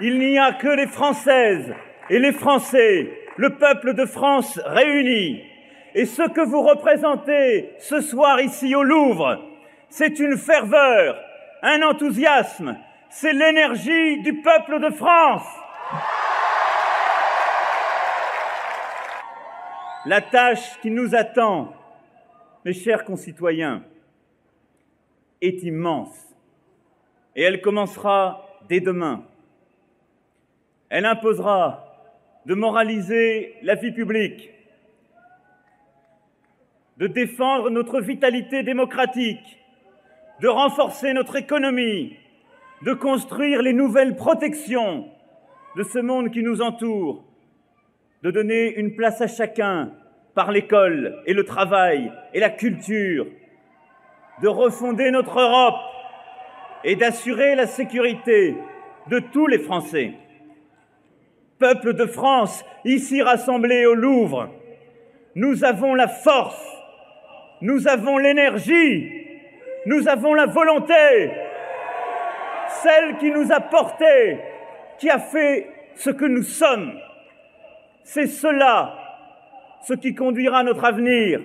il 0.00 0.18
n'y 0.20 0.38
a 0.38 0.52
que 0.52 0.68
les 0.68 0.86
Françaises 0.86 1.74
et 2.08 2.20
les 2.20 2.32
Français, 2.32 3.21
le 3.36 3.56
peuple 3.56 3.94
de 3.94 4.04
France 4.04 4.58
réuni. 4.64 5.42
Et 5.94 6.06
ce 6.06 6.22
que 6.22 6.40
vous 6.40 6.62
représentez 6.62 7.70
ce 7.78 8.00
soir 8.00 8.40
ici 8.40 8.74
au 8.74 8.82
Louvre, 8.82 9.40
c'est 9.88 10.18
une 10.18 10.38
ferveur, 10.38 11.22
un 11.62 11.82
enthousiasme, 11.82 12.78
c'est 13.10 13.32
l'énergie 13.32 14.22
du 14.22 14.40
peuple 14.40 14.80
de 14.80 14.90
France. 14.90 15.46
La 20.06 20.20
tâche 20.20 20.80
qui 20.80 20.90
nous 20.90 21.14
attend, 21.14 21.72
mes 22.64 22.72
chers 22.72 23.04
concitoyens, 23.04 23.82
est 25.40 25.62
immense 25.62 26.34
et 27.36 27.42
elle 27.42 27.60
commencera 27.60 28.46
dès 28.68 28.80
demain. 28.80 29.24
Elle 30.88 31.06
imposera 31.06 31.91
de 32.46 32.54
moraliser 32.54 33.54
la 33.62 33.74
vie 33.74 33.92
publique, 33.92 34.50
de 36.98 37.06
défendre 37.06 37.70
notre 37.70 38.00
vitalité 38.00 38.62
démocratique, 38.62 39.58
de 40.40 40.48
renforcer 40.48 41.12
notre 41.12 41.36
économie, 41.36 42.16
de 42.82 42.92
construire 42.94 43.62
les 43.62 43.72
nouvelles 43.72 44.16
protections 44.16 45.08
de 45.76 45.82
ce 45.84 45.98
monde 45.98 46.30
qui 46.30 46.42
nous 46.42 46.60
entoure, 46.60 47.24
de 48.22 48.30
donner 48.30 48.74
une 48.74 48.94
place 48.94 49.20
à 49.20 49.28
chacun 49.28 49.92
par 50.34 50.50
l'école 50.50 51.22
et 51.26 51.34
le 51.34 51.44
travail 51.44 52.12
et 52.34 52.40
la 52.40 52.50
culture, 52.50 53.26
de 54.42 54.48
refonder 54.48 55.10
notre 55.10 55.38
Europe 55.38 55.80
et 56.84 56.96
d'assurer 56.96 57.54
la 57.54 57.66
sécurité 57.66 58.56
de 59.08 59.18
tous 59.18 59.46
les 59.46 59.58
Français. 59.58 60.14
Peuple 61.62 61.94
de 61.94 62.06
France, 62.06 62.64
ici 62.84 63.22
rassemblés 63.22 63.86
au 63.86 63.94
Louvre, 63.94 64.48
nous 65.36 65.62
avons 65.62 65.94
la 65.94 66.08
force, 66.08 66.60
nous 67.60 67.86
avons 67.86 68.18
l'énergie, 68.18 69.28
nous 69.86 70.08
avons 70.08 70.34
la 70.34 70.46
volonté, 70.46 71.30
celle 72.82 73.16
qui 73.18 73.30
nous 73.30 73.52
a 73.52 73.60
portés, 73.60 74.40
qui 74.98 75.08
a 75.08 75.20
fait 75.20 75.68
ce 75.94 76.10
que 76.10 76.24
nous 76.24 76.42
sommes. 76.42 76.94
C'est 78.02 78.26
cela 78.26 78.98
ce 79.82 79.94
qui 79.94 80.16
conduira 80.16 80.64
notre 80.64 80.84
avenir. 80.84 81.42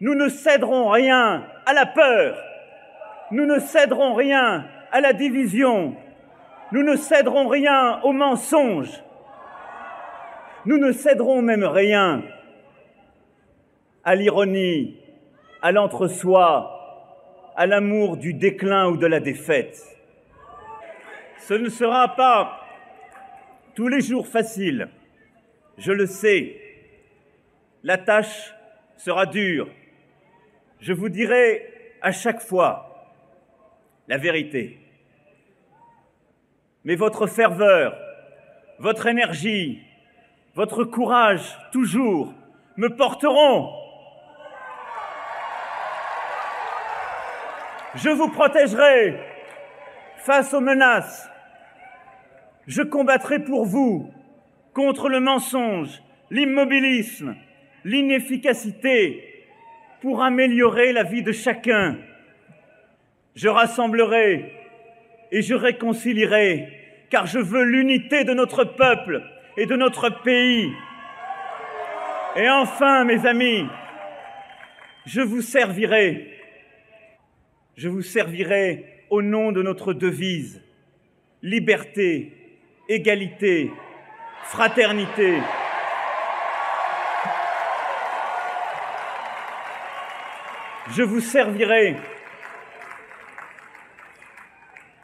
Nous 0.00 0.16
ne 0.16 0.28
céderons 0.28 0.88
rien 0.88 1.44
à 1.64 1.72
la 1.72 1.86
peur. 1.86 2.36
Nous 3.30 3.46
ne 3.46 3.60
céderons 3.60 4.14
rien 4.14 4.64
à 4.90 5.00
la 5.00 5.12
division. 5.12 5.94
Nous 6.72 6.82
ne 6.82 6.96
céderons 6.96 7.46
rien 7.46 8.00
au 8.02 8.10
mensonge. 8.10 8.90
Nous 10.64 10.78
ne 10.78 10.92
céderons 10.92 11.42
même 11.42 11.64
rien 11.64 12.22
à 14.04 14.14
l'ironie, 14.14 14.96
à 15.60 15.72
l'entre-soi, 15.72 17.52
à 17.56 17.66
l'amour 17.66 18.16
du 18.16 18.32
déclin 18.32 18.88
ou 18.88 18.96
de 18.96 19.06
la 19.06 19.18
défaite. 19.18 19.82
Ce 21.38 21.54
ne 21.54 21.68
sera 21.68 22.14
pas 22.14 22.60
tous 23.74 23.88
les 23.88 24.00
jours 24.00 24.28
facile, 24.28 24.88
je 25.78 25.92
le 25.92 26.06
sais. 26.06 26.60
La 27.82 27.98
tâche 27.98 28.54
sera 28.96 29.26
dure. 29.26 29.68
Je 30.78 30.92
vous 30.92 31.08
dirai 31.08 31.96
à 32.00 32.12
chaque 32.12 32.40
fois 32.40 33.10
la 34.06 34.16
vérité. 34.16 34.78
Mais 36.84 36.94
votre 36.94 37.26
ferveur, 37.26 37.96
votre 38.78 39.06
énergie, 39.06 39.80
votre 40.54 40.84
courage, 40.84 41.58
toujours, 41.72 42.34
me 42.76 42.88
porteront. 42.88 43.70
Je 47.94 48.10
vous 48.10 48.28
protégerai 48.28 49.18
face 50.18 50.54
aux 50.54 50.60
menaces. 50.60 51.28
Je 52.66 52.82
combattrai 52.82 53.38
pour 53.38 53.66
vous 53.66 54.12
contre 54.72 55.08
le 55.08 55.20
mensonge, 55.20 56.02
l'immobilisme, 56.30 57.34
l'inefficacité 57.84 59.44
pour 60.00 60.22
améliorer 60.22 60.92
la 60.92 61.02
vie 61.02 61.22
de 61.22 61.32
chacun. 61.32 61.98
Je 63.34 63.48
rassemblerai 63.48 64.52
et 65.30 65.42
je 65.42 65.54
réconcilierai, 65.54 67.06
car 67.10 67.26
je 67.26 67.38
veux 67.38 67.64
l'unité 67.64 68.24
de 68.24 68.32
notre 68.32 68.64
peuple 68.64 69.22
et 69.56 69.66
de 69.66 69.76
notre 69.76 70.08
pays. 70.22 70.72
Et 72.36 72.48
enfin, 72.48 73.04
mes 73.04 73.26
amis, 73.26 73.66
je 75.06 75.20
vous 75.20 75.42
servirai. 75.42 76.28
Je 77.76 77.88
vous 77.88 78.02
servirai 78.02 79.04
au 79.10 79.22
nom 79.22 79.52
de 79.52 79.62
notre 79.62 79.92
devise 79.92 80.62
liberté, 81.42 82.32
égalité, 82.88 83.70
fraternité. 84.44 85.38
Je 90.90 91.02
vous 91.02 91.20
servirai 91.20 91.96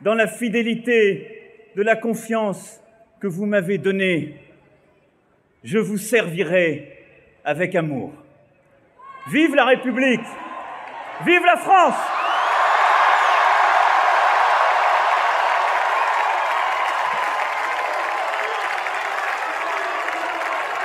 dans 0.00 0.14
la 0.14 0.28
fidélité 0.28 1.72
de 1.76 1.82
la 1.82 1.96
confiance 1.96 2.80
que 3.20 3.26
vous 3.26 3.46
m'avez 3.46 3.78
donnée. 3.78 4.36
Je 5.64 5.78
vous 5.78 5.98
servirai 5.98 6.92
avec 7.44 7.74
amour. 7.74 8.12
Vive 9.30 9.54
la 9.54 9.64
République 9.66 10.20
Vive 11.26 11.44
la 11.44 11.56
France 11.56 11.96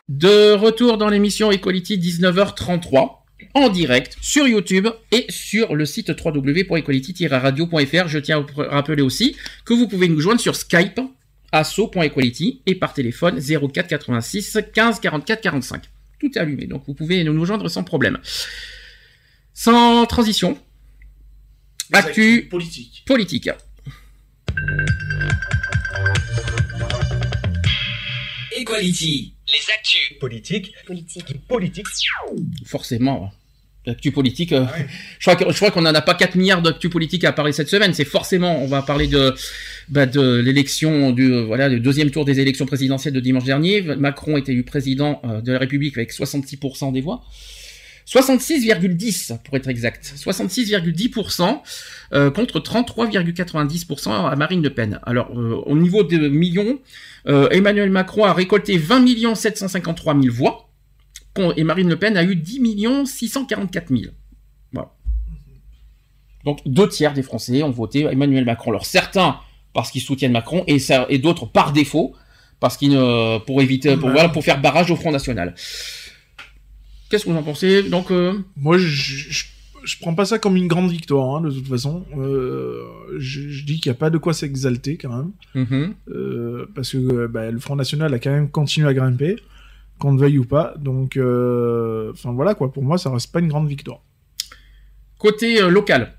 De 0.09 0.53
retour 0.53 0.97
dans 0.97 1.09
l'émission 1.09 1.51
Equality 1.51 1.97
19h33 1.97 3.17
en 3.53 3.69
direct 3.69 4.17
sur 4.21 4.47
YouTube 4.47 4.87
et 5.11 5.25
sur 5.29 5.75
le 5.75 5.85
site 5.85 6.09
www.equality-radio.fr. 6.09 8.07
Je 8.07 8.19
tiens 8.19 8.39
à 8.39 8.41
vous 8.41 8.47
rappeler 8.69 9.03
aussi 9.03 9.35
que 9.65 9.73
vous 9.73 9.87
pouvez 9.87 10.07
nous 10.07 10.19
joindre 10.19 10.41
sur 10.41 10.55
Skype 10.55 10.99
asso.equality 11.53 12.61
et 12.65 12.75
par 12.75 12.93
téléphone 12.93 13.39
04 13.39 13.87
86 13.87 14.57
15 14.73 14.99
44 14.99 15.41
45. 15.41 15.83
Tout 16.19 16.31
est 16.35 16.39
allumé, 16.39 16.65
donc 16.65 16.83
vous 16.87 16.93
pouvez 16.93 17.23
nous 17.23 17.45
joindre 17.45 17.69
sans 17.69 17.83
problème. 17.83 18.19
Sans 19.53 20.05
transition, 20.07 20.57
actu 21.93 22.47
politique. 22.49 23.03
politique. 23.05 23.49
Equality. 28.55 29.33
Les 29.47 29.73
actus. 29.73 30.19
Politique. 30.19 30.73
Politique. 30.85 31.47
Politique. 31.47 31.87
Forcément. 32.65 33.31
L'actu 33.85 34.11
politique, 34.11 34.53
euh, 34.53 34.63
je 35.19 35.25
crois 35.29 35.35
que- 35.35 35.51
je 35.51 35.55
crois 35.57 35.71
qu'on 35.71 35.81
n'en 35.81 35.93
a 35.93 36.01
pas 36.01 36.13
4 36.15 36.35
milliards 36.35 36.61
d'actu 36.61 36.89
politique 36.89 37.23
à 37.25 37.31
parler 37.33 37.51
cette 37.51 37.67
semaine. 37.69 37.93
C'est 37.93 38.05
forcément, 38.05 38.63
on 38.63 38.67
va 38.67 38.81
parler 38.81 39.07
de, 39.07 39.33
bah, 39.89 40.05
de 40.05 40.37
l'élection 40.39 41.11
du, 41.11 41.31
euh, 41.33 41.43
voilà, 41.43 41.69
du 41.69 41.79
deuxième 41.81 42.09
tour 42.09 42.23
des 42.23 42.39
élections 42.39 42.65
présidentielles 42.65 43.13
de 43.13 43.19
dimanche 43.19 43.43
dernier. 43.43 43.81
Macron 43.81 44.37
est 44.37 44.47
élu 44.47 44.63
président 44.63 45.21
euh, 45.25 45.41
de 45.41 45.51
la 45.51 45.59
République 45.59 45.97
avec 45.97 46.13
66% 46.13 46.93
des 46.93 47.01
voix. 47.01 47.23
66,10 48.05 49.39
pour 49.43 49.55
être 49.55 49.67
exact. 49.69 50.13
66,10% 50.17 51.61
euh, 52.13 52.31
contre 52.31 52.59
33,90% 52.59 54.29
à 54.29 54.35
Marine 54.35 54.61
Le 54.61 54.69
Pen. 54.69 54.99
Alors 55.03 55.31
euh, 55.37 55.61
au 55.65 55.77
niveau 55.77 56.03
des 56.03 56.17
millions, 56.29 56.79
euh, 57.27 57.47
Emmanuel 57.49 57.89
Macron 57.89 58.25
a 58.25 58.33
récolté 58.33 58.77
20 58.77 59.35
753 59.35 60.19
000 60.21 60.33
voix 60.35 60.69
et 61.55 61.63
Marine 61.63 61.89
Le 61.89 61.97
Pen 61.97 62.15
a 62.17 62.23
eu 62.23 62.35
10 62.35 63.05
644 63.05 63.89
000. 63.89 64.11
Voilà. 64.71 64.91
Donc 66.45 66.59
deux 66.65 66.87
tiers 66.89 67.13
des 67.13 67.23
Français 67.23 67.63
ont 67.63 67.71
voté 67.71 68.01
Emmanuel 68.03 68.45
Macron. 68.45 68.71
Alors 68.71 68.85
certains 68.85 69.37
parce 69.73 69.89
qu'ils 69.91 70.01
soutiennent 70.01 70.31
Macron 70.33 70.63
et, 70.67 70.77
ça- 70.79 71.05
et 71.09 71.17
d'autres 71.17 71.45
par 71.47 71.71
défaut 71.73 72.15
parce 72.59 72.77
qu'ils 72.77 72.91
ne 72.91 73.39
pour 73.39 73.61
éviter 73.61 73.95
pour 73.97 74.05
Ouais. 74.07 74.13
voilà 74.13 74.29
pour 74.29 74.43
faire 74.43 74.61
barrage 74.61 74.91
au 74.91 74.95
Front 74.95 75.11
National. 75.11 75.55
Qu'est-ce 77.09 77.25
que 77.25 77.29
vous 77.29 77.37
en 77.37 77.43
pensez? 77.43 77.83
Donc 77.83 78.11
euh, 78.11 78.33
Moi, 78.55 78.77
je, 78.77 78.85
je, 78.87 79.45
je 79.83 79.97
prends 79.99 80.15
pas 80.15 80.25
ça 80.25 80.39
comme 80.39 80.55
une 80.55 80.67
grande 80.67 80.89
victoire, 80.89 81.35
hein, 81.35 81.41
de 81.41 81.51
toute 81.51 81.67
façon. 81.67 82.05
Euh, 82.17 82.83
je, 83.19 83.49
je 83.49 83.65
dis 83.65 83.79
qu'il 83.79 83.91
n'y 83.91 83.95
a 83.95 83.99
pas 83.99 84.09
de 84.09 84.17
quoi 84.17 84.33
s'exalter, 84.33 84.97
quand 84.97 85.15
même. 85.15 85.31
Mhm. 85.53 85.93
Euh, 86.09 86.65
parce 86.73 86.91
que 86.93 87.27
bah, 87.27 87.51
le 87.51 87.59
Front 87.59 87.75
National 87.75 88.13
a 88.13 88.19
quand 88.19 88.31
même 88.31 88.49
continué 88.49 88.87
à 88.87 88.93
grimper, 88.93 89.35
qu'on 90.03 90.11
le 90.13 90.19
veuille 90.19 90.37
ou 90.37 90.45
pas. 90.45 90.73
Donc, 90.77 91.15
euh, 91.17 92.11
enfin 92.11 92.33
voilà, 92.33 92.53
quoi. 92.55 92.71
Pour 92.71 92.83
moi, 92.83 92.97
ça 92.97 93.09
reste 93.09 93.31
pas 93.31 93.39
une 93.39 93.47
grande 93.47 93.67
victoire. 93.69 94.01
côté 95.17 95.61
euh, 95.61 95.69
local, 95.69 96.13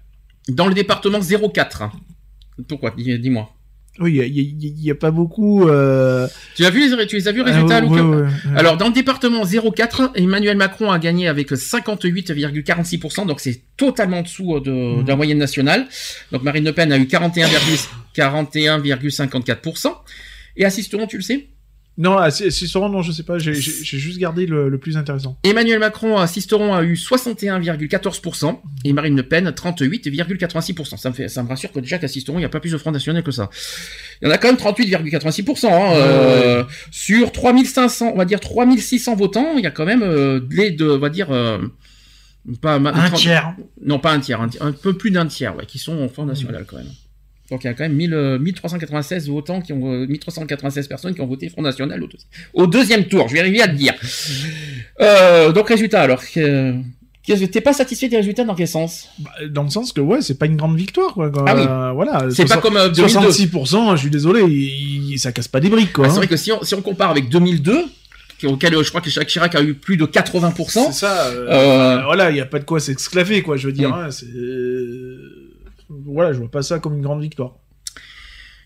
dans 0.49 0.67
le 0.67 0.75
département 0.75 1.21
04. 1.21 1.91
Pourquoi? 2.67 2.93
Dis- 2.97 3.19
Dis-moi. 3.19 3.51
Oui, 4.01 4.19
il 4.27 4.75
n'y 4.83 4.91
a, 4.91 4.95
pas 4.97 5.13
beaucoup. 5.13 5.69
euh, 5.69 6.27
Tu 6.57 6.65
as 6.65 6.71
vu 6.71 6.81
les, 6.81 7.07
tu 7.07 7.15
les 7.15 7.29
as 7.29 7.33
vu 7.33 7.45
les 7.45 7.51
Ah, 7.53 7.55
résultats, 7.55 7.77
ouais, 7.77 7.83
Luc 7.83 7.93
ouais, 7.93 8.01
ouais, 8.01 8.23
ouais. 8.23 8.57
Alors, 8.57 8.77
dans 8.77 8.89
le 8.89 8.93
département 8.93 9.45
04, 9.45 10.11
Emmanuel 10.17 10.57
Macron 10.57 10.91
a 10.91 10.99
gagné 10.99 11.29
avec 11.29 11.53
58,46%, 11.53 13.25
donc 13.27 13.39
c'est 13.39 13.61
totalement 13.77 14.19
en 14.19 14.23
dessous 14.23 14.57
euh, 14.57 14.61
de, 14.61 15.03
de 15.03 15.09
la 15.09 15.15
moyenne 15.15 15.39
nationale. 15.39 15.87
Donc, 16.33 16.43
Marine 16.43 16.65
Le 16.65 16.73
Pen 16.73 16.91
a 16.91 16.99
eu 16.99 17.07
41, 17.07 17.47
41,54%. 18.17 19.93
Et 20.57 20.65
assisteront, 20.65 21.07
tu 21.07 21.17
le 21.17 21.23
sais? 21.23 21.49
Non, 21.97 22.19
ah, 22.19 22.33
c'est 22.33 22.51
c'est 22.51 22.67
sûrement, 22.67 22.89
non, 22.89 23.03
je 23.03 23.13
sais 23.13 23.23
pas. 23.23 23.39
J'ai 23.39 23.55
juste 23.55 24.19
gardé 24.19 24.47
le, 24.47 24.69
le 24.69 24.79
plus 24.79 24.97
intéressant. 24.97 25.39
Emmanuel 25.45 25.79
Macron, 25.79 26.19
assisteront, 26.19 26.75
a 26.75 26.83
eu 26.83 26.95
61,14% 26.95 28.59
et 28.85 28.93
Marine 28.93 29.17
Le 29.17 29.23
Pen 29.23 29.49
38,86%. 29.49 30.97
Ça 30.97 31.11
me 31.11 31.15
fait, 31.15 31.29
ça 31.29 31.43
me 31.45 31.49
rassure 31.49 31.71
que 31.71 31.79
déjà 31.79 31.99
qu'assisteront, 31.99 32.39
il 32.39 32.41
n'y 32.41 32.47
a 32.47 32.49
pas 32.49 32.59
plus 32.59 32.73
de 32.73 32.79
Front 32.79 32.91
National 32.91 33.23
que 33.23 33.31
ça. 33.31 33.49
Il 34.21 34.27
y 34.27 34.31
en 34.31 34.35
a 34.35 34.39
quand 34.39 34.49
même 34.49 34.57
38,86%. 34.57 35.67
Hein, 35.67 35.95
euh, 35.95 36.65
Sur 36.91 37.31
3500, 37.31 38.11
on 38.13 38.19
va 38.19 38.25
dire 38.25 38.41
3600 38.41 39.15
votants, 39.15 39.57
il 39.57 39.63
y 39.63 39.67
a 39.67 39.71
quand 39.71 39.87
même 39.87 40.03
euh, 40.03 40.41
les 40.51 40.73
deux, 40.73 40.97
on 40.97 40.99
va 40.99 41.11
dire 41.11 41.29
euh, 41.31 41.59
pas 42.61 42.75
Un 42.75 42.93
30 42.93 43.15
tiers. 43.15 43.55
Non, 43.85 44.01
pas 44.01 44.13
un 44.13 44.19
tiers, 44.19 44.41
un, 44.41 44.73
peu 44.73 44.95
plus 44.95 45.13
d'un 45.13 45.27
tiers, 45.27 45.57
ouais, 45.57 45.67
qui 45.67 45.79
sont 45.79 45.97
au 45.97 46.09
Front 46.09 46.27
National 46.27 46.65
quand 46.67 46.77
même. 46.77 46.91
Donc 47.51 47.63
il 47.63 47.67
y 47.67 47.71
a 47.71 47.75
quand 47.75 47.85
même 47.85 47.93
1000, 47.95 48.15
euh, 48.15 48.39
1396 48.39 49.29
votants 49.29 49.61
qui 49.61 49.73
ont 49.75 49.93
euh, 49.93 50.07
1396 50.07 50.89
personnes 50.89 51.15
qui 51.15 51.21
ont 51.21 51.27
voté 51.27 51.49
Front 51.51 51.61
National 51.63 52.03
au, 52.03 52.09
au 52.55 52.67
deuxième 52.67 53.05
tour. 53.05 53.29
Je 53.29 53.35
vais 53.35 53.41
arriver 53.41 53.61
à 53.63 53.67
le 53.67 53.75
dire. 53.75 53.95
Euh, 55.01 55.51
donc 55.51 55.69
résultat 55.69 56.03
alors. 56.03 56.23
T'es 57.27 57.61
pas 57.61 57.73
satisfait 57.73 58.09
des 58.09 58.17
résultats 58.19 58.45
dans 58.45 58.55
quel 58.55 58.69
sens? 58.69 59.09
Bah, 59.19 59.31
dans 59.51 59.63
le 59.65 59.71
sens 59.71 59.93
que, 59.93 60.01
ouais, 60.01 60.21
c'est 60.23 60.39
pas 60.39 60.47
une 60.47 60.57
grande 60.57 60.77
victoire, 60.77 61.15
quoi. 61.15 61.33
Ah 61.47 61.57
oui. 61.57 61.63
Euh, 61.67 61.91
voilà. 61.93 62.29
C'est 62.31 62.45
pas 62.47 62.59
comme, 62.59 62.77
euh, 62.77 62.91
2002. 62.91 63.31
66%, 63.31 63.97
je 63.97 64.01
suis 64.03 64.11
désolé, 64.11 64.43
il- 64.43 65.13
il- 65.15 65.19
ça 65.19 65.33
casse 65.33 65.49
pas 65.49 65.59
des 65.59 65.69
briques, 65.71 65.95
quoi. 65.95 66.05
Ah, 66.07 66.11
C'est 66.11 66.15
hein. 66.15 66.19
vrai 66.19 66.27
que 66.29 66.37
si 66.37 66.53
on, 66.53 66.63
si 66.63 66.75
on 66.75 66.83
compare 66.83 67.11
avec 67.11 67.29
2002, 67.31 67.87
qui- 68.39 68.47
auquel 68.47 68.75
euh, 68.75 68.83
je 68.85 68.91
crois 68.91 69.01
que 69.01 69.09
Jacques 69.11 69.27
Chirac 69.29 69.55
a 69.57 69.63
eu 69.63 69.75
plus 69.75 69.97
de 69.97 70.05
80%. 70.05 70.93
C'est 70.93 71.01
ça. 71.01 71.27
euh, 71.29 71.47
Euh, 71.49 72.03
Voilà, 72.05 72.31
il 72.31 72.37
y 72.37 72.41
a 72.41 72.47
pas 72.47 72.59
de 72.61 72.65
quoi 72.65 72.79
s'exclaver, 72.79 73.41
quoi. 73.43 73.57
Je 73.57 73.67
veux 73.69 73.73
dire, 73.73 73.93
hein. 73.93 74.11
Voilà, 75.89 76.33
je 76.33 76.39
vois 76.39 76.51
pas 76.51 76.63
ça 76.63 76.79
comme 76.79 76.95
une 76.95 77.03
grande 77.03 77.21
victoire. 77.21 77.55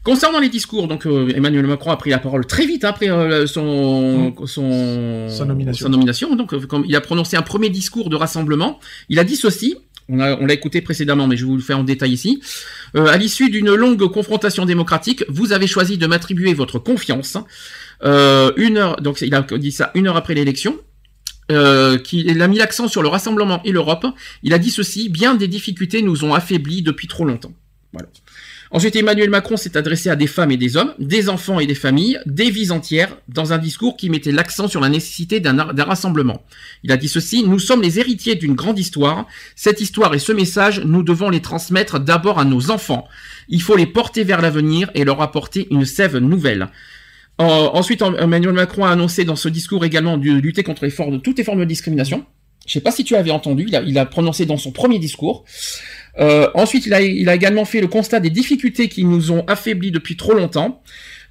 Concernant 0.05 0.39
les 0.39 0.49
discours, 0.49 0.89
donc 0.89 1.07
euh, 1.07 1.31
Emmanuel 1.35 1.67
Macron 1.67 1.91
a 1.91 1.97
pris 1.97 2.11
la 2.11 2.19
parole 2.19 2.47
très 2.47 2.65
vite 2.67 2.85
après 2.85 3.11
euh, 3.11 3.47
son, 3.47 4.33
son, 4.47 5.29
Sa 5.29 5.45
nomination. 5.45 5.85
sa 5.85 5.91
nomination. 5.91 6.35
Donc, 6.35 6.55
euh, 6.55 6.61
comme 6.61 6.85
il 6.87 6.97
a 6.97 7.01
prononcé 7.01 7.37
un 7.37 7.43
premier 7.43 7.69
discours 7.69 8.09
de 8.09 8.17
rassemblement. 8.17 8.79
Il 9.09 9.19
a 9.19 9.25
dit 9.25 9.37
ceci. 9.37 9.77
On 10.11 10.17
l'a 10.17 10.55
écouté 10.55 10.81
précédemment, 10.81 11.27
mais 11.27 11.37
je 11.37 11.45
vais 11.45 11.51
vous 11.51 11.57
le 11.57 11.63
faire 11.63 11.79
en 11.79 11.85
détail 11.85 12.13
ici. 12.13 12.41
À 12.95 13.19
l'issue 13.19 13.51
d'une 13.51 13.75
longue 13.75 14.11
confrontation 14.11 14.65
démocratique, 14.65 15.23
vous 15.29 15.53
avez 15.53 15.67
choisi 15.67 15.99
de 15.99 16.07
m'attribuer 16.07 16.55
votre 16.55 16.79
confiance. 16.79 17.37
Une 18.03 18.79
heure, 18.79 18.97
donc 19.03 19.21
il 19.21 19.35
a 19.35 19.43
dit 19.43 19.71
ça 19.71 19.91
une 19.95 20.07
heure 20.07 20.17
après 20.17 20.33
l'élection. 20.33 20.79
Euh, 21.51 21.99
a 21.99 22.49
mis 22.49 22.59
l'accent 22.59 22.89
sur 22.89 23.03
le 23.03 23.09
rassemblement 23.09 23.63
et 23.65 23.73
l'Europe. 23.73 24.07
Il 24.43 24.53
a 24.53 24.59
dit 24.59 24.71
ceci 24.71 25.09
bien 25.09 25.35
des 25.35 25.49
difficultés 25.49 26.03
nous 26.03 26.25
ont 26.25 26.35
affaiblis 26.35 26.83
depuis 26.83 27.09
trop 27.09 27.25
longtemps. 27.25 27.53
Ensuite, 28.71 28.97
Emmanuel 28.97 29.31
Macron 29.31 29.57
s'est 29.57 29.79
adressé 29.79 30.11
à 30.11 30.17
des 30.17 30.27
femmes 30.27 30.51
et 30.51 30.59
des 30.59 30.77
hommes, 30.77 30.93
des 30.99 31.31
enfants 31.31 31.59
et 31.59 31.67
des 31.67 31.75
familles, 31.75 32.21
des 32.27 32.51
vies 32.51 32.71
entières, 32.71 33.17
dans 33.27 33.55
un 33.55 33.59
discours 33.59 33.97
qui 33.97 34.11
mettait 34.11 34.31
l'accent 34.31 34.69
sur 34.69 34.83
la 34.83 34.91
nécessité 34.91 35.41
d'un 35.41 35.57
rassemblement. 35.85 36.43
Il 36.83 36.93
a 36.93 36.99
dit 36.99 37.09
ceci, 37.09 37.45
nous 37.45 37.59
sommes 37.59 37.81
les 37.81 37.99
héritiers 37.99 38.35
d'une 38.35 38.55
grande 38.55 38.79
histoire. 38.79 39.27
Cette 39.57 39.81
histoire 39.81 40.15
et 40.15 40.19
ce 40.19 40.33
message, 40.33 40.83
nous 40.85 41.03
devons 41.03 41.31
les 41.31 41.41
transmettre 41.41 41.99
d'abord 41.99 42.39
à 42.39 42.45
nos 42.45 42.71
enfants. 42.71 43.09
Il 43.49 43.63
faut 43.63 43.77
les 43.77 43.87
porter 43.87 44.23
vers 44.23 44.43
l'avenir 44.43 44.91
et 44.95 45.05
leur 45.05 45.23
apporter 45.23 45.67
une 45.71 45.87
sève 45.87 46.19
nouvelle. 46.19 46.69
Euh, 47.41 47.45
ensuite, 47.73 48.03
Emmanuel 48.03 48.53
Macron 48.53 48.85
a 48.85 48.91
annoncé 48.91 49.25
dans 49.25 49.37
ce 49.37 49.49
discours 49.49 49.85
également 49.85 50.19
de 50.19 50.31
lutter 50.31 50.63
contre 50.63 50.87
toutes 51.19 51.39
les 51.39 51.45
formes 51.45 51.61
de 51.61 51.65
discrimination. 51.65 52.25
Je 52.67 52.75
sais 52.75 52.81
pas 52.81 52.91
si 52.91 53.03
tu 53.03 53.17
avais 53.17 53.31
entendu, 53.31 53.67
il 53.87 53.99
a, 53.99 54.05
prononcé 54.05 54.45
dans 54.45 54.59
son 54.59 54.73
premier 54.73 54.99
discours. 54.99 55.45
Euh, 56.19 56.49
ensuite, 56.55 56.85
il 56.85 56.93
a, 56.93 57.35
également 57.35 57.65
fait 57.65 57.81
le 57.81 57.87
constat 57.87 58.21
des 58.21 58.29
difficultés 58.29 58.89
qui 58.89 59.05
nous 59.05 59.31
ont 59.33 59.43
affaiblis 59.47 59.91
depuis 59.91 60.17
trop 60.17 60.35
longtemps. 60.35 60.83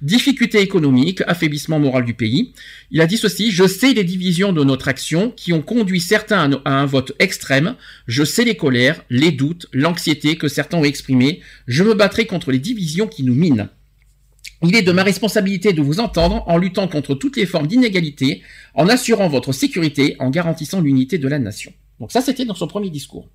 difficultés 0.02 0.60
économiques, 0.60 1.22
affaiblissement 1.26 1.78
moral 1.78 2.04
du 2.04 2.14
pays. 2.14 2.54
Il 2.90 3.00
a 3.00 3.06
dit 3.06 3.18
ceci, 3.18 3.52
je 3.52 3.66
sais 3.68 3.92
les 3.92 4.04
divisions 4.04 4.52
de 4.52 4.64
notre 4.64 4.88
action 4.88 5.30
qui 5.30 5.52
ont 5.52 5.62
conduit 5.62 6.00
certains 6.00 6.50
à 6.64 6.72
un 6.72 6.86
vote 6.86 7.12
extrême, 7.20 7.76
je 8.08 8.24
sais 8.24 8.44
les 8.44 8.56
colères, 8.56 9.04
les 9.08 9.30
doutes, 9.30 9.66
l'anxiété 9.72 10.36
que 10.36 10.48
certains 10.48 10.78
ont 10.78 10.84
exprimées, 10.84 11.40
je 11.68 11.84
me 11.84 11.94
battrai 11.94 12.26
contre 12.26 12.50
les 12.50 12.58
divisions 12.58 13.06
qui 13.06 13.22
nous 13.22 13.34
minent. 13.34 13.68
Il 14.62 14.74
est 14.74 14.82
de 14.82 14.90
ma 14.92 15.04
responsabilité 15.04 15.72
de 15.72 15.80
vous 15.80 16.00
entendre 16.00 16.42
en 16.48 16.56
luttant 16.58 16.88
contre 16.88 17.14
toutes 17.14 17.36
les 17.36 17.46
formes 17.46 17.66
d'inégalité, 17.68 18.42
en 18.74 18.88
assurant 18.88 19.28
votre 19.28 19.52
sécurité, 19.52 20.16
en 20.18 20.30
garantissant 20.30 20.80
l'unité 20.80 21.18
de 21.18 21.28
la 21.28 21.38
nation. 21.38 21.72
Donc 22.00 22.10
ça, 22.12 22.20
c'était 22.20 22.44
dans 22.44 22.54
son 22.56 22.66
premier 22.66 22.90
discours. 22.90 23.28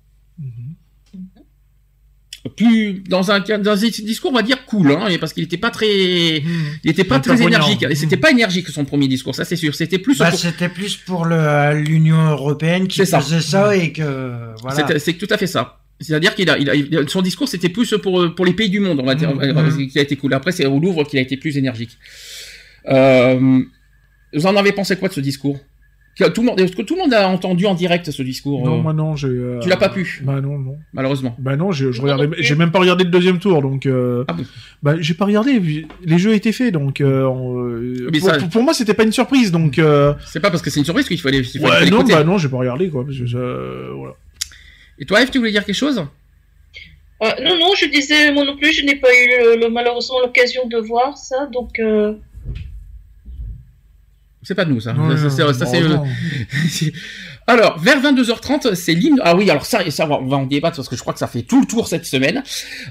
Plus 2.58 3.02
dans 3.08 3.30
un 3.30 3.40
dans 3.40 3.70
un 3.84 3.88
discours, 3.88 4.30
on 4.30 4.34
va 4.34 4.42
dire 4.42 4.66
cool, 4.66 4.90
hein, 4.92 5.08
parce 5.18 5.32
qu'il 5.32 5.42
n'était 5.44 5.56
pas 5.56 5.70
très, 5.70 6.38
il 6.40 6.90
était 6.90 7.02
pas 7.04 7.18
très 7.18 7.40
énergique. 7.42 7.86
Et 7.88 7.94
c'était 7.94 8.18
pas 8.18 8.30
énergique 8.32 8.68
son 8.68 8.84
premier 8.84 9.08
discours, 9.08 9.34
ça 9.34 9.46
c'est 9.46 9.56
sûr. 9.56 9.74
C'était 9.74 9.98
plus 9.98 10.18
Bah, 10.18 10.28
pour- 10.28 10.38
C'était 10.38 10.68
plus 10.68 10.94
pour 10.98 11.24
l'Union 11.24 12.22
européenne 12.32 12.86
qui 12.86 12.98
C'est 12.98 13.06
ça. 13.06 13.20
faisait 13.22 13.40
ça 13.40 13.74
et 13.74 13.92
que 13.92 14.52
voilà. 14.60 14.98
C'est 14.98 15.14
tout 15.14 15.26
à 15.30 15.38
fait 15.38 15.46
ça. 15.46 15.80
C'est-à-dire 16.00 16.34
qu'il 16.34 16.50
a, 16.50 16.58
il 16.58 16.68
a- 16.68 16.74
il 16.74 16.96
a- 16.98 17.06
son 17.06 17.22
discours 17.22 17.48
c'était 17.48 17.68
plus 17.68 17.94
pour 18.02 18.34
pour 18.34 18.44
les 18.44 18.52
pays 18.52 18.68
du 18.68 18.80
monde, 18.80 18.98
on 19.00 19.06
va 19.06 19.14
dire, 19.14 19.34
Mhm. 19.34 19.40
euh, 19.56 19.86
qui 19.86 19.98
a 19.98 20.02
été 20.02 20.16
cool. 20.16 20.34
Après 20.34 20.52
c'est 20.52 20.66
au 20.66 20.78
Louvre 20.80 21.04
qu'il 21.04 21.18
a 21.18 21.22
été 21.22 21.36
plus 21.36 21.56
énergique. 21.56 21.96
Euh, 22.88 23.60
vous 24.32 24.46
en 24.46 24.56
avez 24.56 24.72
pensé 24.72 24.96
quoi 24.96 25.08
de 25.08 25.14
ce 25.14 25.20
discours? 25.20 25.58
Tout 26.16 26.42
le 26.42 26.46
monde, 26.46 26.60
est-ce 26.60 26.76
que 26.76 26.82
tout 26.82 26.94
le 26.94 27.00
monde 27.02 27.12
a 27.12 27.28
entendu 27.28 27.66
en 27.66 27.74
direct 27.74 28.08
ce 28.08 28.22
discours 28.22 28.64
Non, 28.64 28.78
euh, 28.78 28.82
moi 28.82 28.92
non, 28.92 29.16
j'ai. 29.16 29.26
euh, 29.26 29.58
Tu 29.60 29.68
l'as 29.68 29.76
pas 29.76 29.88
pu? 29.88 30.22
Bah 30.24 30.40
non, 30.40 30.58
non. 30.60 30.76
Malheureusement. 30.92 31.34
Bah 31.40 31.56
non, 31.56 31.72
je, 31.72 31.90
je 31.90 32.00
regardais, 32.00 32.28
j'ai 32.38 32.54
même 32.54 32.70
pas 32.70 32.78
regardé 32.78 33.02
le 33.02 33.10
deuxième 33.10 33.40
tour, 33.40 33.60
donc. 33.62 33.86
Euh, 33.86 34.24
Ah 34.28 34.36
bah 34.80 34.94
j'ai 35.00 35.14
pas 35.14 35.24
regardé. 35.24 35.60
Les 36.04 36.18
jeux 36.18 36.34
étaient 36.34 36.52
faits, 36.52 36.72
donc. 36.72 37.00
euh, 37.00 37.24
on- 37.24 37.64
Mais 38.12 38.20
pour, 38.20 38.28
ça- 38.28 38.38
pour- 38.38 38.48
pour 38.48 38.62
moi, 38.62 38.74
c'était 38.74 38.94
pas 38.94 39.02
une 39.02 39.10
surprise, 39.10 39.50
donc. 39.50 39.80
C'est 40.26 40.38
pas 40.40 40.50
parce 40.50 40.62
que 40.62 40.70
c'est 40.70 40.78
une 40.78 40.84
surprise 40.84 41.08
qu'il 41.08 41.18
fallait. 41.18 41.38
il 41.40 41.60
fallait- 41.60 41.64
Ouais, 41.86 41.90
non, 41.90 42.04
bah 42.04 42.22
non, 42.22 42.38
j'ai 42.38 42.48
pas 42.48 42.58
regardé 42.58 42.90
quoi, 42.90 43.04
parce 43.04 43.18
que 43.18 43.92
voilà. 43.96 44.14
Et 44.98 45.04
toi, 45.06 45.22
Eve, 45.22 45.30
tu 45.30 45.38
voulais 45.38 45.50
dire 45.50 45.64
quelque 45.64 45.74
chose? 45.74 46.06
Euh, 47.22 47.30
non, 47.42 47.56
non, 47.58 47.74
je 47.74 47.86
disais, 47.86 48.32
moi 48.32 48.44
non 48.44 48.56
plus, 48.56 48.72
je 48.72 48.84
n'ai 48.84 48.96
pas 48.96 49.08
eu 49.14 49.26
le- 49.28 49.56
le- 49.60 49.68
malheureusement 49.70 50.20
l'occasion 50.20 50.66
de 50.68 50.76
voir 50.78 51.16
ça, 51.16 51.46
donc 51.52 51.78
euh, 51.78 52.14
C'est 54.42 54.54
pas 54.54 54.64
de 54.66 54.70
nous, 54.70 54.80
ça. 54.80 54.92
Ouais, 54.92 55.16
ça, 55.16 55.30
c'est- 55.30 55.52
ça, 55.54 55.64
c'est, 55.66 55.80
Alors, 57.46 57.78
vers 57.78 58.00
22h30, 58.00 58.74
c'est 58.74 58.94
l'hymne. 58.94 59.20
Ah 59.22 59.36
oui, 59.36 59.50
alors 59.50 59.66
ça, 59.66 59.90
ça, 59.90 60.08
on 60.08 60.26
va 60.26 60.36
en 60.38 60.46
débattre 60.46 60.76
parce 60.76 60.88
que 60.88 60.96
je 60.96 61.00
crois 61.02 61.12
que 61.12 61.18
ça 61.18 61.26
fait 61.26 61.42
tout 61.42 61.60
le 61.60 61.66
tour 61.66 61.88
cette 61.88 62.06
semaine. 62.06 62.42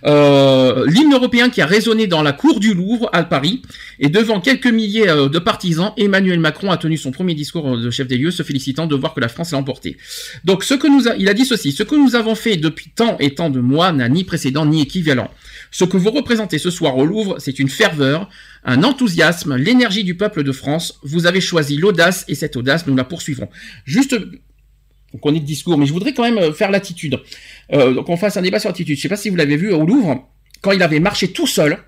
Euh, 0.05 0.85
l'hymne 0.87 1.13
européen 1.13 1.49
qui 1.49 1.59
a 1.61 1.65
résonné 1.65 2.05
dans 2.05 2.21
la 2.21 2.33
cour 2.33 2.59
du 2.59 2.75
Louvre 2.75 3.09
à 3.13 3.23
Paris 3.23 3.63
et 3.99 4.09
devant 4.09 4.41
quelques 4.41 4.67
milliers 4.67 5.09
euh, 5.09 5.27
de 5.27 5.39
partisans, 5.39 5.93
Emmanuel 5.97 6.39
Macron 6.39 6.69
a 6.69 6.77
tenu 6.77 6.97
son 6.97 7.11
premier 7.11 7.33
discours 7.33 7.77
de 7.77 7.89
chef 7.89 8.07
des 8.07 8.17
lieux, 8.17 8.29
se 8.29 8.43
félicitant 8.43 8.85
de 8.85 8.95
voir 8.95 9.15
que 9.15 9.19
la 9.19 9.27
France 9.27 9.51
l'a 9.51 9.57
emporté. 9.57 9.97
Donc, 10.45 10.63
ce 10.63 10.75
que 10.75 10.87
nous 10.87 11.07
a, 11.07 11.15
il 11.15 11.29
a 11.29 11.33
dit 11.33 11.45
ceci 11.45 11.71
ce 11.71 11.81
que 11.81 11.95
nous 11.95 12.15
avons 12.15 12.35
fait 12.35 12.55
depuis 12.55 12.91
tant 12.95 13.17
et 13.19 13.33
tant 13.33 13.49
de 13.49 13.59
mois 13.59 13.91
n'a 13.91 14.07
ni 14.07 14.23
précédent 14.23 14.67
ni 14.67 14.81
équivalent. 14.81 15.31
Ce 15.73 15.83
que 15.85 15.97
vous 15.97 16.11
représentez 16.11 16.59
ce 16.59 16.69
soir 16.69 16.95
au 16.97 17.05
Louvre, 17.05 17.37
c'est 17.39 17.57
une 17.57 17.67
ferveur, 17.67 18.29
un 18.63 18.83
enthousiasme, 18.83 19.55
l'énergie 19.55 20.03
du 20.03 20.15
peuple 20.15 20.43
de 20.43 20.51
France. 20.51 20.99
Vous 21.03 21.25
avez 21.25 21.41
choisi 21.41 21.77
l'audace 21.77 22.25
et 22.27 22.35
cette 22.35 22.55
audace, 22.55 22.85
nous 22.85 22.95
la 22.95 23.03
poursuivrons. 23.03 23.49
Juste, 23.83 24.13
donc 24.13 25.25
on 25.25 25.33
est 25.33 25.39
de 25.39 25.45
discours, 25.45 25.79
mais 25.79 25.87
je 25.87 25.91
voudrais 25.93 26.13
quand 26.13 26.23
même 26.23 26.37
euh, 26.37 26.53
faire 26.53 26.69
l'attitude. 26.69 27.19
Euh, 27.73 27.91
donc 27.95 28.07
on 28.07 28.17
fasse 28.17 28.37
un 28.37 28.43
débat 28.43 28.59
sur 28.59 28.69
l'attitude. 28.69 28.95
Je 28.95 29.01
sais 29.01 29.09
pas 29.09 29.17
si 29.17 29.29
vous 29.31 29.35
l'avez 29.35 29.57
vu 29.57 29.73
au 29.73 29.83
Louvre, 29.83 30.29
quand 30.61 30.71
il 30.73 30.83
avait 30.83 30.99
marché 30.99 31.29
tout 31.29 31.47
seul 31.47 31.79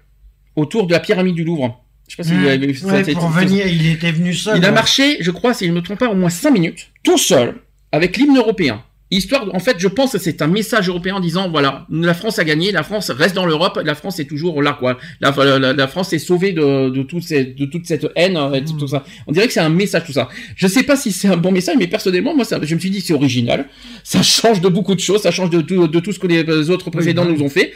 autour 0.56 0.88
de 0.88 0.92
la 0.92 1.00
pyramide 1.00 1.36
du 1.36 1.44
Louvre. 1.44 1.86
Je 2.08 2.16
sais 2.16 2.18
pas 2.18 2.24
si 2.28 2.34
vous 2.36 2.44
l'avez 2.44 2.66
vu. 2.68 2.86
Ouais, 2.88 3.04
Ça, 3.04 3.12
pour 3.14 3.34
c'est- 3.38 3.46
venir, 3.46 3.68
il 3.68 3.86
était 3.92 4.12
venu 4.12 4.34
seul. 4.34 4.58
il 4.58 4.66
a 4.66 4.72
marché, 4.72 5.18
je 5.22 5.30
crois, 5.30 5.54
si 5.54 5.66
je 5.66 5.72
ne 5.72 5.76
me 5.76 5.82
trompe 5.84 6.00
pas, 6.00 6.10
au 6.10 6.16
moins 6.16 6.30
5 6.32 6.50
minutes, 6.52 6.88
tout 7.04 7.18
seul, 7.20 7.56
avec 7.92 8.18
l'hymne 8.18 8.38
européen. 8.38 8.84
Histoire, 9.12 9.46
en 9.54 9.60
fait, 9.60 9.76
je 9.78 9.88
pense 9.88 10.14
que 10.14 10.18
c'est 10.18 10.42
un 10.42 10.48
message 10.48 10.90
européen 10.90 11.16
en 11.16 11.20
disant, 11.20 11.48
voilà, 11.50 11.86
la 11.92 12.16
France 12.16 12.40
a 12.40 12.44
gagné, 12.44 12.72
la 12.72 12.82
France 12.82 13.12
reste 13.12 13.36
dans 13.36 13.46
l'Europe, 13.46 13.80
la 13.86 13.94
France 13.94 14.20
est 14.20 14.26
toujours 14.26 14.64
là, 14.64 14.76
quoi. 14.80 14.98
La, 15.22 15.32
la- 15.60 15.74
la 15.74 15.88
France 15.88 16.12
est 16.14 16.18
sauvée 16.20 16.54
de, 16.54 16.90
de, 16.90 17.04
toute 17.04 17.22
cette, 17.22 17.56
de 17.56 17.66
toute 17.66 17.86
cette 17.86 18.08
haine, 18.16 18.36
euh, 18.36 18.54
et 18.54 18.64
tout, 18.64 18.88
ça. 18.88 19.04
On 19.28 19.32
dirait 19.32 19.46
que 19.46 19.54
c'est 19.54 19.60
un 19.60 19.70
message, 19.70 20.06
tout 20.08 20.12
ça. 20.14 20.28
Je 20.56 20.66
sais 20.66 20.82
pas 20.82 20.96
si 20.96 21.12
c'est 21.12 21.28
un 21.28 21.38
bon 21.38 21.52
message, 21.52 21.76
mais 21.78 21.86
personnellement, 21.86 22.36
moi, 22.36 22.46
ça, 22.46 22.60
je 22.62 22.74
me 22.74 22.80
suis 22.80 22.90
dit, 22.90 23.00
c'est 23.00 23.14
original. 23.14 23.68
Ça 24.04 24.24
change 24.24 24.60
de 24.60 24.70
beaucoup 24.70 24.96
de 24.96 25.00
choses, 25.00 25.22
ça 25.22 25.30
change 25.32 25.52
de 25.52 25.62
tout, 25.62 25.88
de 25.88 26.00
tout 26.00 26.12
ce 26.12 26.18
que 26.18 26.26
les 26.28 26.70
autres 26.72 26.90
précédents 26.90 27.26
nous 27.26 27.44
ont 27.44 27.50
fait. 27.50 27.74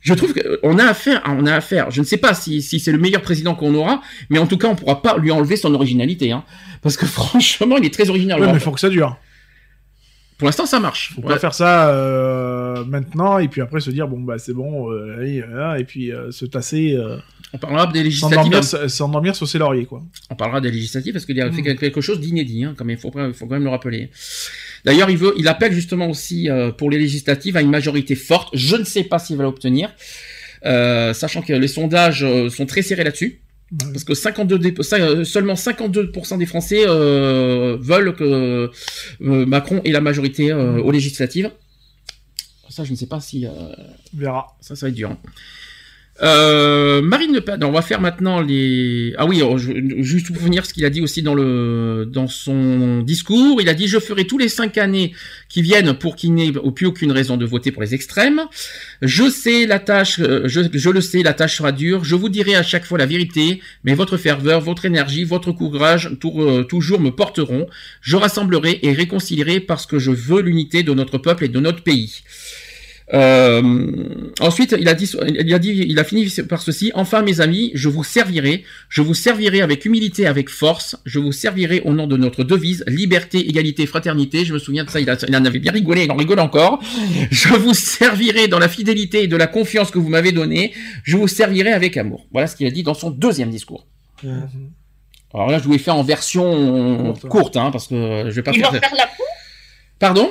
Je 0.00 0.14
trouve 0.14 0.32
qu'on 0.32 0.78
a 0.78 0.84
affaire, 0.84 1.20
on 1.26 1.44
a 1.44 1.54
affaire. 1.56 1.90
Je 1.90 1.98
ne 2.00 2.06
sais 2.06 2.18
pas 2.18 2.32
si, 2.34 2.62
si 2.62 2.78
c'est 2.78 2.92
le 2.92 2.98
meilleur 2.98 3.20
président 3.20 3.56
qu'on 3.56 3.74
aura, 3.74 4.00
mais 4.30 4.38
en 4.38 4.46
tout 4.46 4.56
cas, 4.56 4.68
on 4.68 4.76
pourra 4.76 5.02
pas 5.02 5.18
lui 5.18 5.32
enlever 5.32 5.56
son 5.56 5.74
originalité, 5.74 6.30
hein. 6.30 6.44
Parce 6.82 6.96
que 6.96 7.04
franchement, 7.18 7.76
il 7.78 7.84
est 7.84 7.92
très 7.92 8.08
original. 8.08 8.40
Mais 8.52 8.60
faut 8.60 8.70
que 8.70 8.78
ça 8.78 8.90
dure. 8.90 9.16
Pour 10.38 10.46
l'instant, 10.46 10.66
ça 10.66 10.78
marche. 10.80 11.12
Faut 11.14 11.22
Ouais. 11.22 11.34
pas 11.34 11.38
faire 11.40 11.52
ça 11.54 11.90
euh, 11.90 12.84
maintenant 12.84 13.38
et 13.38 13.48
puis 13.48 13.60
après 13.60 13.80
se 13.80 13.90
dire 13.90 14.06
bon 14.06 14.20
bah 14.20 14.38
c'est 14.38 14.52
bon, 14.54 14.90
euh, 14.90 15.16
allez, 15.18 15.42
voilà, 15.42 15.78
et 15.80 15.84
puis 15.84 16.12
euh, 16.12 16.30
se 16.30 16.44
tasser. 16.46 16.94
euh, 16.94 17.16
On 17.52 17.58
parlera 17.58 17.86
des 17.88 18.02
législatives. 18.04 18.62
s'endormir, 18.88 19.34
sur 19.34 19.48
ses 19.48 19.58
lauriers 19.58 19.84
quoi. 19.86 20.00
On 20.30 20.36
parlera 20.36 20.60
des 20.60 20.70
législatives 20.70 21.12
parce 21.12 21.26
qu'il 21.26 21.40
a 21.40 21.48
Mm. 21.48 21.52
fait 21.54 21.62
quelque 21.76 22.00
chose 22.00 22.20
d'inédit, 22.20 22.64
hein, 22.64 22.74
quand 22.76 22.84
même. 22.84 22.96
Il 22.96 23.00
faut, 23.00 23.10
faut 23.10 23.46
quand 23.46 23.54
même 23.54 23.64
le 23.64 23.70
rappeler. 23.70 24.10
D'ailleurs, 24.84 25.10
il 25.10 25.16
veut, 25.18 25.34
il 25.36 25.48
appelle 25.48 25.72
justement 25.72 26.08
aussi 26.08 26.48
euh, 26.48 26.70
pour 26.70 26.88
les 26.90 26.98
législatives 26.98 27.56
à 27.56 27.62
une 27.62 27.70
majorité 27.70 28.14
forte. 28.14 28.50
Je 28.54 28.76
ne 28.76 28.84
sais 28.84 29.02
pas 29.04 29.18
s'il 29.18 29.36
va 29.36 29.42
l'obtenir, 29.42 29.90
euh, 30.66 31.12
sachant 31.14 31.42
que 31.42 31.52
les 31.52 31.68
sondages 31.68 32.22
euh, 32.22 32.48
sont 32.48 32.64
très 32.66 32.82
serrés 32.82 33.02
là-dessus. 33.02 33.40
Parce 33.92 34.04
que 34.04 34.14
52 34.14 34.58
dé- 34.58 34.74
ça, 34.82 34.96
euh, 34.96 35.24
seulement 35.24 35.54
52% 35.54 36.38
des 36.38 36.46
Français 36.46 36.84
euh, 36.86 37.76
veulent 37.80 38.14
que 38.14 38.24
euh, 38.24 39.46
Macron 39.46 39.82
ait 39.84 39.90
la 39.92 40.00
majorité 40.00 40.50
euh, 40.52 40.80
aux 40.80 40.90
législatives. 40.90 41.50
Ça, 42.70 42.84
je 42.84 42.92
ne 42.92 42.96
sais 42.96 43.06
pas 43.06 43.20
si. 43.20 43.46
euh, 43.46 43.50
On 44.14 44.18
verra. 44.18 44.56
Ça, 44.60 44.74
ça 44.76 44.86
va 44.86 44.90
être 44.90 44.94
dur. 44.94 45.10
hein. 45.10 45.18
Euh, 46.20 47.00
Marine 47.00 47.32
Le 47.32 47.40
Pen, 47.40 47.62
on 47.62 47.70
va 47.70 47.80
faire 47.80 48.00
maintenant 48.00 48.40
les. 48.40 49.14
Ah 49.18 49.26
oui, 49.26 49.40
je- 49.56 50.02
juste 50.02 50.26
pour 50.32 50.42
finir 50.42 50.66
ce 50.66 50.74
qu'il 50.74 50.84
a 50.84 50.90
dit 50.90 51.00
aussi 51.00 51.22
dans 51.22 51.34
le 51.34 52.08
dans 52.10 52.26
son 52.26 53.02
discours, 53.02 53.60
il 53.62 53.68
a 53.68 53.74
dit 53.74 53.86
je 53.86 54.00
ferai 54.00 54.26
tous 54.26 54.36
les 54.36 54.48
cinq 54.48 54.78
années 54.78 55.12
qui 55.48 55.62
viennent 55.62 55.94
pour 55.94 56.16
qu'il 56.16 56.34
n'ait 56.34 56.50
plus 56.74 56.86
aucune 56.86 57.12
raison 57.12 57.36
de 57.36 57.44
voter 57.46 57.70
pour 57.70 57.82
les 57.82 57.94
extrêmes. 57.94 58.40
Je 59.00 59.30
sais 59.30 59.64
la 59.66 59.78
tâche, 59.78 60.18
euh, 60.18 60.42
je, 60.46 60.90
le 60.90 61.00
sais, 61.00 61.22
la 61.22 61.34
tâche 61.34 61.58
sera 61.58 61.70
dure. 61.70 62.02
Je 62.02 62.16
vous 62.16 62.28
dirai 62.28 62.56
à 62.56 62.64
chaque 62.64 62.84
fois 62.84 62.98
la 62.98 63.06
vérité, 63.06 63.60
mais 63.84 63.94
votre 63.94 64.16
ferveur, 64.16 64.60
votre 64.60 64.86
énergie, 64.86 65.22
votre 65.22 65.52
courage, 65.52 66.10
euh, 66.24 66.64
toujours 66.64 66.98
me 67.00 67.10
porteront. 67.10 67.68
Je 68.00 68.16
rassemblerai 68.16 68.80
et 68.82 68.92
réconcilierai 68.92 69.60
parce 69.60 69.86
que 69.86 70.00
je 70.00 70.10
veux 70.10 70.40
l'unité 70.42 70.82
de 70.82 70.92
notre 70.94 71.18
peuple 71.18 71.44
et 71.44 71.48
de 71.48 71.60
notre 71.60 71.84
pays. 71.84 72.22
Euh, 73.14 73.62
ensuite, 74.40 74.76
il 74.78 74.86
a 74.88 74.94
dit, 74.94 75.10
il 75.26 75.54
a 75.54 75.58
dit, 75.58 75.70
il 75.88 75.98
a 75.98 76.04
fini 76.04 76.28
par 76.48 76.60
ceci. 76.60 76.90
Enfin, 76.94 77.22
mes 77.22 77.40
amis, 77.40 77.70
je 77.74 77.88
vous 77.88 78.04
servirai, 78.04 78.64
je 78.90 79.00
vous 79.00 79.14
servirai 79.14 79.62
avec 79.62 79.84
humilité, 79.86 80.26
avec 80.26 80.50
force. 80.50 80.96
Je 81.06 81.18
vous 81.18 81.32
servirai 81.32 81.80
au 81.86 81.92
nom 81.94 82.06
de 82.06 82.16
notre 82.18 82.44
devise 82.44 82.84
liberté, 82.86 83.48
égalité, 83.48 83.86
fraternité. 83.86 84.44
Je 84.44 84.52
me 84.52 84.58
souviens 84.58 84.84
de 84.84 84.90
ça. 84.90 85.00
Il, 85.00 85.08
a- 85.08 85.16
il 85.26 85.34
en 85.36 85.44
avait 85.44 85.58
bien 85.58 85.72
rigolé. 85.72 86.04
Il 86.04 86.10
en 86.10 86.16
rigole 86.16 86.40
encore. 86.40 86.82
Je 87.30 87.48
vous 87.54 87.74
servirai 87.74 88.46
dans 88.48 88.58
la 88.58 88.68
fidélité 88.68 89.22
et 89.22 89.26
de 89.26 89.36
la 89.36 89.46
confiance 89.46 89.90
que 89.90 89.98
vous 89.98 90.08
m'avez 90.10 90.32
donnée. 90.32 90.74
Je 91.02 91.16
vous 91.16 91.28
servirai 91.28 91.72
avec 91.72 91.96
amour. 91.96 92.26
Voilà 92.32 92.46
ce 92.46 92.56
qu'il 92.56 92.66
a 92.66 92.70
dit 92.70 92.82
dans 92.82 92.94
son 92.94 93.10
deuxième 93.10 93.50
discours. 93.50 93.86
Alors 95.32 95.50
là, 95.50 95.58
je 95.58 95.64
vous 95.64 95.72
l'ai 95.72 95.78
fait 95.78 95.90
en 95.90 96.02
version 96.02 97.14
courte, 97.28 97.56
hein, 97.56 97.70
parce 97.70 97.86
que 97.86 98.24
je 98.28 98.34
vais 98.34 98.42
pas 98.42 98.52
il 98.54 98.60
va 98.62 98.70
faire. 98.70 98.80
faire 98.80 98.94
la 98.96 99.08
Pardon? 99.98 100.30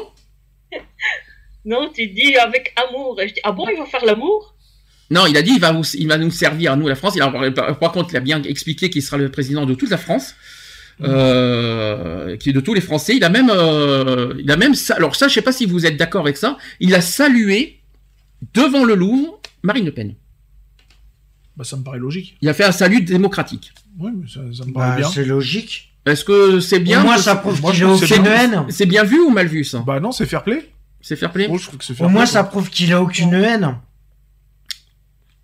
Non, 1.68 1.92
tu 1.94 2.08
dis 2.08 2.36
avec 2.38 2.74
amour. 2.88 3.20
Et 3.22 3.28
je 3.28 3.34
dis, 3.36 3.40
ah 3.44 3.52
bon, 3.52 3.66
il 3.72 3.78
va 3.78 3.86
faire 3.86 4.06
l'amour? 4.06 4.56
Non, 5.10 5.26
il 5.26 5.36
a 5.38 5.42
dit 5.42 5.52
il 5.56 5.60
va, 5.60 5.72
vous- 5.72 5.96
il 5.96 6.08
va 6.08 6.18
nous 6.18 6.32
servir 6.32 6.72
à 6.74 6.76
nous 6.76 6.88
la 6.88 6.96
France. 6.96 7.14
Il 7.16 7.22
a, 7.22 7.30
par 7.52 7.78
par 7.80 7.92
contre, 7.92 8.10
il 8.14 8.18
a 8.18 8.20
bien 8.22 8.42
expliqué 8.44 8.90
qu'il 8.90 9.02
sera 9.04 9.18
le 9.18 9.30
président 9.30 9.66
de 9.66 9.74
toute 9.74 9.90
la 9.90 9.98
France, 9.98 10.36
euh, 11.02 12.36
qui 12.38 12.50
est 12.50 12.54
de 12.54 12.60
tous 12.60 12.74
les 12.74 12.82
Français. 12.82 13.16
Il 13.16 13.24
a 13.24 13.30
même, 13.30 13.50
euh, 13.50 14.34
il 14.40 14.50
a 14.52 14.58
même, 14.58 14.74
alors 14.96 15.16
ça, 15.16 15.28
je 15.28 15.34
sais 15.34 15.42
pas 15.42 15.52
si 15.52 15.66
vous 15.66 15.86
êtes 15.86 15.98
d'accord 15.98 16.22
avec 16.22 16.38
ça. 16.38 16.58
Il 16.80 16.94
a 16.96 17.02
salué 17.02 17.80
devant 18.54 18.84
le 18.84 18.96
Louvre 18.96 19.40
Marine 19.64 19.86
Le 19.86 19.92
Pen. 19.94 20.16
Bah 21.56 21.64
ça 21.64 21.76
me 21.78 21.84
paraît 21.84 22.00
logique. 22.00 22.36
Il 22.42 22.50
a 22.50 22.54
fait 22.54 22.66
un 22.66 22.72
salut 22.72 23.02
démocratique. 23.02 23.72
Oui, 24.00 24.12
mais 24.16 24.28
ça, 24.28 24.42
ça 24.56 24.66
me 24.66 24.72
Bah, 24.74 24.82
paraît 24.82 24.98
bien. 24.98 25.10
c'est 25.10 25.26
logique. 25.26 25.94
Est-ce 26.06 26.24
que 26.24 26.60
c'est 26.60 26.80
bien 26.80 27.04
que- 27.04 27.20
ça 27.22 27.36
prouve 27.36 27.60
Moi, 27.62 27.72
que 27.74 27.84
aucune 27.84 28.08
c'est- 28.08 28.30
haine. 28.30 28.66
C'est 28.70 28.86
bien 28.86 29.04
vu 29.04 29.20
ou 29.20 29.30
mal 29.30 29.48
vu 29.48 29.64
ça? 29.64 29.80
Bah 29.86 30.00
non, 30.00 30.12
c'est 30.12 30.26
fair 30.26 30.44
play. 30.44 30.70
C'est 31.02 31.16
fair 31.16 31.32
play. 31.32 31.48
Moi, 31.48 31.58
je 31.58 31.66
trouve 31.68 31.78
que 31.80 31.86
c'est 31.86 31.94
fair 31.94 32.06
Au 32.06 32.10
play. 32.10 32.14
moins, 32.16 32.26
ça 32.26 32.44
prouve 32.44 32.70
qu'il 32.70 32.92
a 32.94 33.02
aucune 33.02 33.34
haine. 33.34 33.76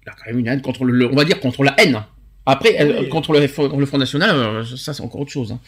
Il 0.06 0.10
a 0.10 0.14
quand 0.14 0.26
même 0.28 0.40
une 0.40 0.48
haine 0.48 0.62
contre 0.62 0.84
le, 0.84 1.12
on 1.12 1.16
va 1.16 1.24
dire 1.26 1.40
contre 1.40 1.64
la 1.64 1.74
haine. 1.80 2.02
Après, 2.46 3.08
contre 3.10 3.32
le, 3.34 3.40
le 3.40 3.86
Front 3.86 3.98
National, 3.98 4.36
euh, 4.36 4.66
ça 4.66 4.94
c'est 4.94 5.02
encore 5.02 5.22
autre 5.22 5.32
chose. 5.32 5.54
hein. 5.54 5.60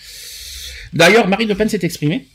D'ailleurs, 0.91 1.27
Marine 1.27 1.47
Le 1.47 1.55
Pen 1.55 1.69
s'est 1.69 1.79
exprimée 1.83 2.27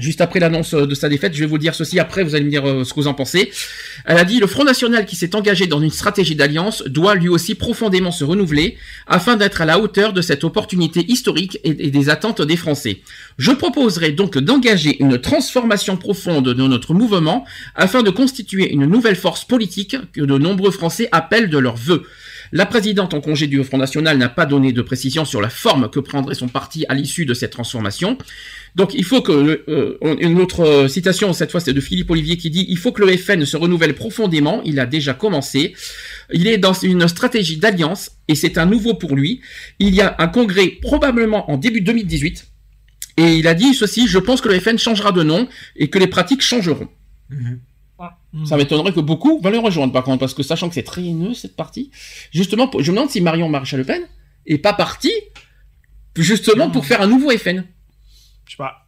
juste 0.00 0.20
après 0.20 0.40
l'annonce 0.40 0.74
euh, 0.74 0.86
de 0.86 0.94
sa 0.94 1.08
défaite. 1.08 1.34
Je 1.34 1.40
vais 1.40 1.46
vous 1.46 1.58
dire 1.58 1.74
ceci 1.74 1.98
après, 1.98 2.24
vous 2.24 2.34
allez 2.34 2.44
me 2.44 2.50
dire 2.50 2.68
euh, 2.68 2.84
ce 2.84 2.92
que 2.92 3.00
vous 3.00 3.06
en 3.06 3.14
pensez. 3.14 3.50
Elle 4.04 4.18
a 4.18 4.24
dit 4.24 4.40
le 4.40 4.46
Front 4.46 4.64
National 4.64 5.06
qui 5.06 5.16
s'est 5.16 5.34
engagé 5.34 5.66
dans 5.66 5.80
une 5.80 5.90
stratégie 5.90 6.34
d'alliance 6.34 6.82
doit 6.86 7.14
lui 7.14 7.28
aussi 7.28 7.54
profondément 7.54 8.10
se 8.10 8.24
renouveler 8.24 8.76
afin 9.06 9.36
d'être 9.36 9.60
à 9.60 9.64
la 9.64 9.78
hauteur 9.78 10.12
de 10.12 10.22
cette 10.22 10.44
opportunité 10.44 11.04
historique 11.08 11.58
et, 11.64 11.74
des 11.74 12.08
attentes 12.08 12.42
des 12.42 12.56
Français. 12.56 13.00
Je 13.38 13.52
proposerai 13.52 14.12
donc 14.12 14.38
d'engager 14.38 15.00
une 15.00 15.18
transformation 15.18 15.96
profonde 15.96 16.48
de 16.48 16.66
notre 16.66 16.94
mouvement 16.94 17.44
afin 17.74 18.02
de 18.02 18.10
constituer 18.10 18.72
une 18.72 18.86
nouvelle 18.86 19.16
force 19.16 19.44
politique 19.44 19.96
que 20.12 20.22
de 20.22 20.38
nombreux 20.38 20.70
Français 20.70 21.08
appellent 21.12 21.50
de 21.50 21.58
leur 21.58 21.76
vœu. 21.76 22.04
La 22.52 22.66
présidente 22.66 23.14
en 23.14 23.20
congé 23.20 23.46
du 23.46 23.62
Front 23.62 23.78
National 23.78 24.18
n'a 24.18 24.28
pas 24.28 24.44
donné 24.44 24.72
de 24.72 24.82
précision 24.82 25.24
sur 25.24 25.40
la 25.40 25.50
forme 25.50 25.88
que 25.88 26.00
prendrait 26.00 26.34
son 26.34 26.48
parti 26.48 26.84
à 26.88 26.94
l'issue 26.94 27.24
de 27.24 27.32
cette 27.32 27.52
transformation. 27.52 28.18
Donc 28.74 28.92
il 28.94 29.04
faut 29.04 29.22
que 29.22 29.62
euh, 29.68 29.98
une 30.20 30.40
autre 30.40 30.60
euh, 30.64 30.88
citation 30.88 31.32
cette 31.32 31.52
fois 31.52 31.60
c'est 31.60 31.72
de 31.72 31.80
Philippe 31.80 32.10
Olivier 32.10 32.36
qui 32.36 32.50
dit 32.50 32.66
il 32.68 32.76
faut 32.76 32.90
que 32.90 33.02
le 33.02 33.16
FN 33.16 33.44
se 33.44 33.56
renouvelle 33.56 33.94
profondément. 33.94 34.62
Il 34.64 34.80
a 34.80 34.86
déjà 34.86 35.14
commencé. 35.14 35.74
Il 36.32 36.48
est 36.48 36.58
dans 36.58 36.72
une 36.72 37.06
stratégie 37.06 37.56
d'alliance 37.56 38.10
et 38.26 38.34
c'est 38.34 38.58
un 38.58 38.66
nouveau 38.66 38.94
pour 38.94 39.14
lui. 39.14 39.40
Il 39.78 39.94
y 39.94 40.00
a 40.00 40.16
un 40.18 40.28
congrès 40.28 40.78
probablement 40.82 41.50
en 41.50 41.56
début 41.56 41.82
2018 41.82 42.46
et 43.18 43.36
il 43.36 43.46
a 43.46 43.54
dit 43.54 43.74
ceci 43.74 44.08
je 44.08 44.18
pense 44.18 44.40
que 44.40 44.48
le 44.48 44.58
FN 44.58 44.76
changera 44.76 45.12
de 45.12 45.22
nom 45.22 45.48
et 45.76 45.88
que 45.88 46.00
les 46.00 46.08
pratiques 46.08 46.42
changeront. 46.42 46.88
Ça 48.46 48.56
m'étonnerait 48.56 48.92
que 48.92 49.00
beaucoup 49.00 49.40
vont 49.40 49.50
le 49.50 49.58
rejoindre 49.58 49.92
par 49.92 50.04
contre, 50.04 50.20
parce 50.20 50.34
que 50.34 50.42
sachant 50.42 50.68
que 50.68 50.74
c'est 50.74 50.82
très 50.82 51.02
haineux 51.02 51.34
cette 51.34 51.56
partie, 51.56 51.90
justement, 52.32 52.68
pour- 52.68 52.82
je 52.82 52.90
me 52.90 52.96
demande 52.96 53.10
si 53.10 53.20
Marion 53.20 53.48
Maréchal 53.48 53.80
Le 53.80 53.84
Pen 53.84 54.02
est 54.46 54.58
pas 54.58 54.72
partie 54.72 55.12
justement 56.16 56.70
pour 56.70 56.84
faire 56.86 57.00
un 57.02 57.06
nouveau 57.06 57.30
FN. 57.36 57.64
Je 58.46 58.50
sais 58.52 58.56
pas. 58.56 58.86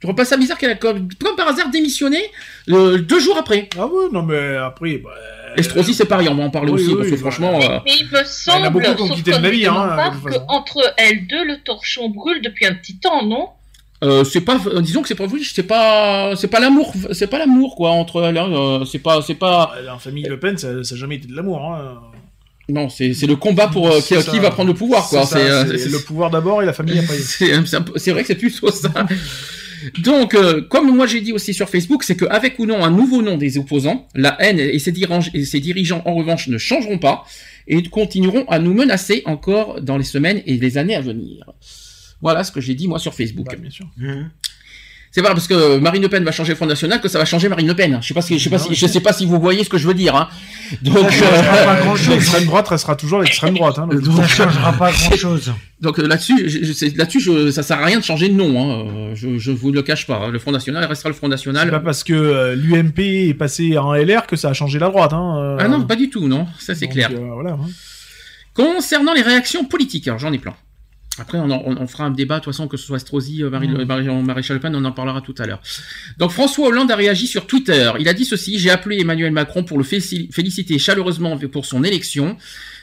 Tu 0.00 0.06
vois 0.06 0.16
pas 0.16 0.24
ça 0.24 0.36
bizarre 0.36 0.58
qu'elle 0.58 0.70
a 0.70 0.74
comme, 0.74 1.08
comme 1.14 1.36
par 1.36 1.48
hasard 1.48 1.70
démissionné 1.70 2.18
euh, 2.68 2.98
deux 2.98 3.20
jours 3.20 3.38
après. 3.38 3.68
Ah 3.78 3.86
ouais, 3.86 4.06
non 4.12 4.22
mais 4.22 4.56
après. 4.56 4.98
Bah, 4.98 5.10
Estrosi 5.56 5.94
c'est 5.94 6.04
pareil, 6.06 6.28
on 6.28 6.34
va 6.34 6.44
en 6.44 6.50
parler 6.50 6.72
oui, 6.72 6.82
aussi 6.82 6.90
oui, 6.90 6.96
parce 6.98 7.10
que 7.10 7.14
bah, 7.14 7.20
franchement. 7.30 7.60
euh, 7.62 7.78
Mais 7.84 7.92
il 8.00 8.06
me 8.10 8.24
semble, 8.24 8.70
beaucoup 8.70 8.84
qui 8.96 9.02
ont 9.02 9.06
sauf 9.06 9.24
hein, 9.66 10.12
de 10.30 10.36
qu'entre 10.46 10.94
elles 10.96 11.26
deux, 11.26 11.44
le 11.44 11.62
torchon 11.62 12.08
brûle 12.10 12.42
depuis 12.42 12.66
un 12.66 12.74
petit 12.74 12.98
temps, 12.98 13.24
non? 13.24 13.48
Euh, 14.04 14.24
c'est 14.24 14.42
pas, 14.42 14.60
euh, 14.66 14.80
disons 14.80 15.02
que 15.02 15.08
c'est 15.08 15.14
pas, 15.14 15.26
c'est 15.42 15.62
pas, 15.62 16.36
c'est 16.36 16.48
pas 16.48 16.60
l'amour, 16.60 16.92
c'est 17.12 17.26
pas 17.26 17.38
l'amour 17.38 17.74
quoi 17.74 17.90
entre 17.90 18.22
hein, 18.22 18.36
euh, 18.36 18.84
c'est 18.84 18.98
pas, 18.98 19.22
c'est 19.22 19.34
pas. 19.34 19.74
La 19.84 19.98
famille 19.98 20.24
Le 20.24 20.38
Pen, 20.38 20.56
ça, 20.56 20.84
ça 20.84 20.94
a 20.94 20.98
jamais 20.98 21.16
été 21.16 21.26
de 21.26 21.34
l'amour. 21.34 21.64
Hein. 21.64 22.00
Non, 22.68 22.88
c'est, 22.88 23.12
c'est 23.12 23.26
le 23.26 23.36
combat 23.36 23.68
pour 23.68 23.90
euh, 23.90 24.00
qui, 24.00 24.38
va 24.38 24.50
prendre 24.50 24.68
le 24.68 24.74
pouvoir 24.74 25.06
quoi. 25.08 25.26
C'est 25.26 25.38
le 25.38 25.98
pouvoir 26.04 26.30
d'abord 26.30 26.62
et 26.62 26.66
la 26.66 26.72
famille 26.72 26.98
après. 26.98 27.18
C'est 27.96 28.10
vrai 28.10 28.22
que 28.22 28.28
c'est 28.28 28.34
plutôt 28.34 28.70
ça. 28.70 28.90
Donc, 29.98 30.34
euh, 30.34 30.62
comme 30.62 30.94
moi 30.94 31.06
j'ai 31.06 31.20
dit 31.20 31.32
aussi 31.32 31.52
sur 31.52 31.68
Facebook, 31.68 32.04
c'est 32.04 32.16
qu'avec 32.16 32.58
ou 32.58 32.64
non 32.64 32.82
un 32.82 32.90
nouveau 32.90 33.20
nom 33.20 33.36
des 33.36 33.58
opposants, 33.58 34.08
la 34.14 34.34
haine 34.40 34.58
et 34.58 34.78
ses, 34.78 34.94
et 35.34 35.44
ses 35.44 35.60
dirigeants 35.60 36.00
en 36.06 36.14
revanche 36.14 36.48
ne 36.48 36.56
changeront 36.56 36.96
pas 36.96 37.24
et 37.66 37.82
continueront 37.82 38.46
à 38.48 38.58
nous 38.58 38.72
menacer 38.72 39.22
encore 39.26 39.82
dans 39.82 39.98
les 39.98 40.04
semaines 40.04 40.40
et 40.46 40.56
les 40.56 40.78
années 40.78 40.96
à 40.96 41.02
venir. 41.02 41.44
Voilà 42.24 42.42
ce 42.42 42.50
que 42.50 42.60
j'ai 42.60 42.74
dit 42.74 42.88
moi 42.88 42.98
sur 42.98 43.14
Facebook. 43.14 43.46
Bah, 43.48 43.56
bien 43.56 43.70
sûr. 43.70 43.86
C'est 45.12 45.22
pas 45.22 45.32
parce 45.32 45.46
que 45.46 45.78
Marine 45.78 46.02
Le 46.02 46.08
Pen 46.08 46.24
va 46.24 46.32
changer 46.32 46.50
le 46.54 46.56
Front 46.56 46.66
National 46.66 47.00
que 47.00 47.06
ça 47.08 47.20
va 47.20 47.24
changer 47.24 47.48
Marine 47.48 47.68
Le 47.68 47.76
Pen. 47.76 47.98
Je 48.02 48.08
sais 48.08 48.14
pas 48.14 48.20
si, 48.20 48.36
je 48.36 48.42
sais 48.42 48.50
pas 48.50 48.58
si, 48.58 48.74
je 48.74 48.86
sais 48.88 48.98
pas 49.00 49.12
si 49.12 49.26
vous 49.26 49.38
voyez 49.38 49.62
ce 49.62 49.68
que 49.68 49.78
je 49.78 49.86
veux 49.86 49.94
dire. 49.94 50.16
Hein. 50.16 50.28
Donc, 50.82 50.96
euh, 50.96 51.94
L'extrême 52.10 52.46
droite 52.46 52.66
restera 52.66 52.96
toujours 52.96 53.20
l'extrême 53.20 53.54
droite. 53.54 53.78
Hein, 53.78 53.86
Donc, 53.86 54.02
Ça 54.16 54.26
changera 54.26 54.72
pas 54.72 54.90
grand-chose. 54.90 55.52
Donc 55.80 56.00
euh, 56.00 56.08
là-dessus, 56.08 56.72
c'est- 56.74 56.96
là-dessus, 56.96 57.20
je- 57.20 57.50
ça 57.52 57.62
sert 57.62 57.78
à 57.78 57.84
rien 57.84 58.00
de 58.00 58.04
changer 58.04 58.28
de 58.28 58.34
nom. 58.34 58.58
Hein. 58.60 58.86
Euh, 58.88 59.14
Je, 59.14 59.38
je 59.38 59.52
vous 59.52 59.70
le 59.70 59.82
cache 59.82 60.06
pas. 60.08 60.16
hein. 60.16 60.30
Le 60.32 60.40
Front 60.40 60.50
National 60.50 60.82
restera 60.84 61.10
le 61.10 61.14
Front 61.14 61.28
C'est 61.28 61.32
National. 61.36 61.70
pas 61.70 61.78
parce 61.80 62.02
que 62.02 62.12
euh, 62.14 62.56
l'UMP 62.56 62.98
est 63.28 63.34
passé 63.34 63.78
en 63.78 63.94
LR 63.94 64.26
que 64.26 64.34
ça 64.34 64.48
a 64.48 64.52
changé 64.52 64.80
la 64.80 64.88
droite. 64.88 65.12
Hein. 65.12 65.36
euh. 65.38 65.56
Ah 65.60 65.68
non, 65.68 65.82
pas 65.84 65.94
du 65.96 66.10
tout, 66.10 66.26
non. 66.26 66.48
Ça 66.58 66.74
c'est 66.74 66.88
clair. 66.88 67.10
euh, 67.12 67.30
voilà, 67.34 67.50
hein. 67.52 67.68
Concernant 68.54 69.12
les 69.14 69.22
réactions 69.22 69.64
politiques, 69.64 70.08
alors 70.08 70.18
j'en 70.18 70.32
ai 70.32 70.38
plein. 70.38 70.54
Après, 71.18 71.38
on, 71.38 71.48
en- 71.50 71.62
on- 71.64 71.86
fera 71.86 72.04
un 72.04 72.10
débat, 72.10 72.40
de 72.40 72.44
toute 72.44 72.52
façon, 72.52 72.66
que 72.66 72.76
ce 72.76 72.84
soit 72.86 72.96
Estrosi, 72.96 73.42
euh, 73.44 73.50
Marie, 73.50 73.68
Mm. 73.68 73.84
Marie- 73.84 74.08
Maréchal 74.24 74.58
Pen, 74.58 74.74
on 74.74 74.84
en 74.84 74.90
parlera 74.92 75.20
tout 75.20 75.34
à 75.38 75.46
l'heure. 75.46 75.60
Donc, 76.18 76.32
François 76.32 76.66
Hollande 76.68 76.90
a 76.90 76.96
réagi 76.96 77.26
sur 77.28 77.46
Twitter. 77.46 77.92
Il 78.00 78.08
a 78.08 78.14
dit 78.14 78.24
ceci, 78.24 78.58
j'ai 78.58 78.70
appelé 78.70 78.98
Emmanuel 79.00 79.30
Macron 79.30 79.62
pour 79.62 79.78
le 79.78 79.84
féliciter 79.84 80.78
chaleureusement 80.78 81.38
pour 81.38 81.66
son 81.66 81.84
élection. 81.84 82.36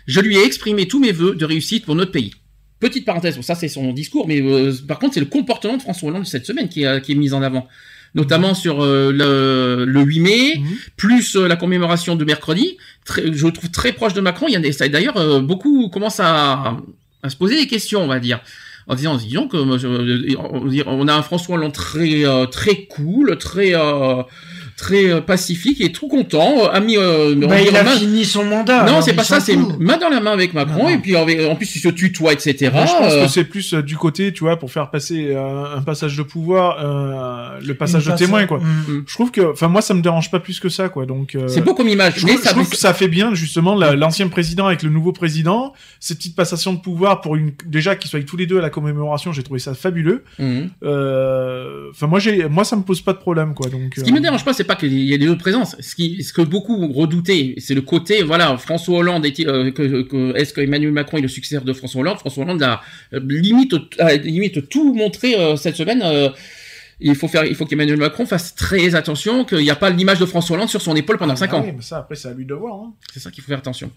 Je 0.07 0.21
lui 0.21 0.37
ai 0.37 0.45
exprimé 0.45 0.87
tous 0.87 0.99
mes 0.99 1.11
vœux 1.11 1.35
de 1.35 1.43
réussite 1.45 1.85
pour 1.85 1.95
notre 1.95 2.11
pays. 2.11 2.31
Petite 2.79 3.05
parenthèse, 3.05 3.35
bon, 3.35 3.41
ça 3.43 3.53
c'est 3.55 3.67
son 3.67 3.91
discours, 3.93 4.27
mais 4.27 4.41
euh, 4.41 4.73
par 4.87 4.97
contre, 4.97 5.13
c'est 5.15 5.19
le 5.19 5.25
comportement 5.27 5.77
de 5.77 5.81
François 5.81 6.09
Hollande 6.09 6.25
cette 6.25 6.45
semaine 6.47 6.67
qui, 6.69 6.83
est- 6.83 7.01
qui 7.01 7.11
est 7.11 7.15
mis 7.15 7.33
en 7.33 7.41
avant. 7.43 7.67
Notamment 8.15 8.53
sur 8.55 8.81
euh, 8.81 9.11
le, 9.11 9.85
le 9.85 10.01
8 10.01 10.19
mai, 10.19 10.53
Mhm. 10.57 10.65
plus 10.97 11.35
euh, 11.35 11.47
la 11.47 11.55
commémoration 11.57 12.15
de 12.15 12.25
mercredi. 12.25 12.77
Très- 13.05 13.31
je 13.31 13.45
le 13.45 13.53
trouve 13.53 13.69
très 13.71 13.93
proche 13.93 14.13
de 14.13 14.21
Macron. 14.21 14.47
Il 14.49 14.53
y 14.53 14.55
a 14.55 14.89
d'ailleurs, 14.89 15.15
euh, 15.17 15.39
beaucoup 15.41 15.89
commencent 15.89 16.19
à, 16.19 16.77
à 17.23 17.29
se 17.29 17.35
poser 17.35 17.55
des 17.55 17.67
questions, 17.67 18.01
on 18.01 18.07
va 18.07 18.19
dire. 18.19 18.41
En 18.87 18.95
disant, 18.95 19.15
disons 19.15 19.47
que 19.47 19.57
euh, 19.57 20.83
on 20.87 21.07
a 21.07 21.13
un 21.13 21.21
François 21.21 21.55
Hollande 21.55 21.73
très 21.73 22.25
euh, 22.25 22.45
très 22.45 22.85
cool, 22.85 23.37
très 23.37 23.75
euh, 23.75 24.23
très 24.81 25.05
euh, 25.11 25.21
pacifique 25.21 25.79
et 25.79 25.91
tout 25.91 26.07
content, 26.07 26.65
euh, 26.65 26.69
ami. 26.73 26.97
Euh, 26.97 27.35
on 27.41 27.47
Bah, 27.47 27.61
il 27.61 27.75
a 27.77 27.83
main- 27.83 27.91
fini 27.91 28.25
son 28.25 28.43
mandat. 28.43 28.83
Non, 28.85 29.01
c'est 29.01 29.13
pas 29.13 29.23
ça. 29.23 29.39
C'est 29.39 29.55
main 29.55 29.97
dans 29.97 30.09
la 30.09 30.19
main 30.19 30.31
avec 30.31 30.53
Macron 30.55 30.73
Non, 30.77 30.83
non. 30.83 30.89
et 30.89 30.97
puis 30.97 31.15
en, 31.15 31.21
en 31.51 31.55
plus 31.55 31.75
il 31.75 31.79
se 31.79 31.89
tutoie, 31.89 32.33
etc. 32.33 32.71
Moi, 32.73 32.85
je 32.87 32.91
pense 32.93 33.13
Euh, 33.13 33.23
que 33.25 33.29
c'est 33.31 33.43
plus 33.43 33.73
euh, 33.75 33.83
du 33.83 33.95
côté, 33.95 34.33
tu 34.33 34.43
vois, 34.43 34.57
pour 34.57 34.71
faire 34.71 34.89
passer 34.89 35.27
euh, 35.35 35.75
un 35.77 35.81
passage 35.83 36.17
de 36.17 36.23
pouvoir, 36.23 36.77
euh, 36.79 37.59
le 37.65 37.73
passage 37.75 38.07
Une 38.07 38.13
de 38.13 38.17
témoin, 38.17 38.45
quoi. 38.47 38.57
Mm. 38.59 39.03
Je 39.05 39.13
trouve 39.13 39.29
que, 39.31 39.51
enfin, 39.51 39.67
moi, 39.67 39.81
ça 39.81 39.93
me 39.93 40.01
dérange 40.01 40.31
pas 40.31 40.39
plus 40.39 40.59
que 40.59 40.69
ça, 40.69 40.89
quoi. 40.89 41.05
Donc, 41.05 41.35
euh, 41.35 41.47
c'est 41.47 41.61
beau 41.61 41.73
comme 41.75 41.87
image, 41.87 42.13
Je 42.17 42.25
mais 42.25 42.31
trouve, 42.33 42.43
ça 42.43 42.49
je 42.49 42.55
trouve 42.55 42.69
que 42.69 42.77
ça 42.77 42.93
fait 42.93 43.07
bien 43.07 43.33
justement 43.35 43.75
la- 43.75 43.95
l'ancien 43.95 44.27
président 44.29 44.65
avec 44.67 44.81
le 44.83 44.89
nouveau 44.89 45.11
président, 45.11 45.73
cette 45.99 46.17
petite 46.17 46.35
passation 46.35 46.73
de 46.73 46.79
pouvoir 46.79 47.21
pour 47.21 47.35
une 47.35 47.51
déjà 47.67 47.95
qu'ils 47.95 48.09
soient 48.09 48.21
tous 48.23 48.37
les 48.37 48.47
deux 48.47 48.57
à 48.57 48.61
la 48.61 48.69
commémoration, 48.71 49.31
j'ai 49.31 49.43
trouvé 49.43 49.59
ça 49.59 49.73
fabuleux. 49.75 50.23
Euh, 50.83 51.89
Enfin 51.91 52.07
moi 52.07 52.19
j'ai 52.19 52.47
moi 52.47 52.63
ça 52.63 52.75
me 52.75 52.83
pose 52.83 53.01
pas 53.01 53.13
de 53.13 53.17
problème 53.17 53.53
quoi 53.53 53.69
donc. 53.69 53.93
Ce 53.97 54.01
qui 54.03 54.11
euh, 54.11 54.13
me 54.15 54.19
dérange 54.21 54.45
pas, 54.45 54.53
c'est 54.53 54.63
pas 54.71 54.75
qu'il 54.79 54.93
y 54.93 55.13
ait 55.13 55.17
des 55.17 55.27
autres 55.27 55.41
présences. 55.41 55.75
Ce, 55.79 55.95
qui, 55.95 56.23
ce 56.23 56.31
que 56.33 56.41
beaucoup 56.41 56.87
redoutaient, 56.93 57.55
c'est 57.57 57.73
le 57.73 57.81
côté, 57.81 58.23
voilà, 58.23 58.57
François 58.57 58.99
Hollande 58.99 59.25
est 59.25 59.39
euh, 59.45 59.71
que, 59.71 60.01
que- 60.03 60.35
est-ce 60.37 60.53
que 60.53 60.61
Emmanuel 60.61 60.91
Macron 60.93 61.17
est 61.17 61.21
le 61.21 61.27
successeur 61.27 61.63
de 61.63 61.73
François 61.73 62.01
Hollande? 62.01 62.19
François 62.19 62.43
Hollande 62.43 62.63
a 62.63 62.81
euh, 63.13 63.19
limite, 63.27 63.73
a 63.99 64.13
limite 64.15 64.69
tout 64.69 64.93
montré 64.93 65.35
euh, 65.35 65.55
cette 65.55 65.75
semaine. 65.75 66.01
euh, 66.03 66.29
il 67.03 67.15
faut 67.15 67.27
faire, 67.27 67.45
il 67.45 67.55
faut 67.55 67.65
qu'Emmanuel 67.65 67.97
Macron 67.97 68.25
fasse 68.27 68.53
très 68.55 68.93
attention 68.95 69.43
qu'il 69.43 69.57
n'y 69.59 69.71
a 69.71 69.75
pas 69.75 69.89
l'image 69.89 70.19
de 70.19 70.25
François 70.27 70.55
Hollande 70.55 70.69
sur 70.69 70.81
son 70.81 70.95
épaule 70.95 71.17
pendant 71.17 71.35
5 71.35 71.49
ah 71.51 71.55
ans. 71.57 71.63
oui, 71.65 71.71
mais 71.75 71.81
ça 71.81 71.97
après 71.97 72.15
c'est 72.15 72.27
à 72.27 72.33
lui 72.33 72.45
de 72.45 72.53
voir. 72.53 72.75
Hein. 72.75 72.93
C'est 73.11 73.19
ça 73.19 73.31
qu'il 73.31 73.41
faut 73.43 73.47
faire 73.49 73.57
attention. 73.57 73.89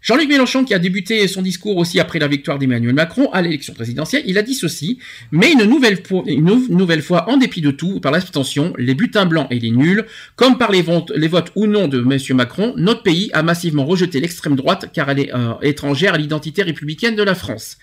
Jean-Luc 0.00 0.28
Mélenchon, 0.28 0.64
qui 0.64 0.74
a 0.74 0.78
débuté 0.78 1.26
son 1.26 1.42
discours 1.42 1.76
aussi 1.76 1.98
après 1.98 2.18
la 2.20 2.28
victoire 2.28 2.58
d'Emmanuel 2.58 2.94
Macron 2.94 3.30
à 3.32 3.42
l'élection 3.42 3.74
présidentielle, 3.74 4.22
il 4.26 4.38
a 4.38 4.42
dit 4.42 4.54
ceci, 4.54 4.98
mais 5.32 5.52
une 5.52 5.64
nouvelle, 5.64 6.04
fois, 6.06 6.22
une 6.26 6.44
nou- 6.44 6.66
nouvelle 6.70 7.02
fois, 7.02 7.28
en 7.28 7.36
dépit 7.36 7.60
de 7.60 7.72
tout, 7.72 7.98
par 7.98 8.12
l'abstention, 8.12 8.72
les 8.78 8.94
bulletins 8.94 9.26
blancs 9.26 9.48
et 9.50 9.58
les 9.58 9.70
nuls, 9.72 10.04
comme 10.36 10.56
par 10.56 10.70
les 10.70 10.82
votes, 10.82 11.10
les 11.16 11.26
votes 11.28 11.50
ou 11.56 11.66
non 11.66 11.88
de 11.88 11.98
M. 12.00 12.36
Macron, 12.36 12.74
notre 12.76 13.02
pays 13.02 13.28
a 13.32 13.42
massivement 13.42 13.84
rejeté 13.84 14.20
l'extrême 14.20 14.54
droite 14.54 14.90
car 14.92 15.10
elle 15.10 15.18
est 15.18 15.34
euh, 15.34 15.54
étrangère 15.62 16.14
à 16.14 16.18
l'identité 16.18 16.62
républicaine 16.62 17.16
de 17.16 17.22
la 17.24 17.34
France. 17.34 17.76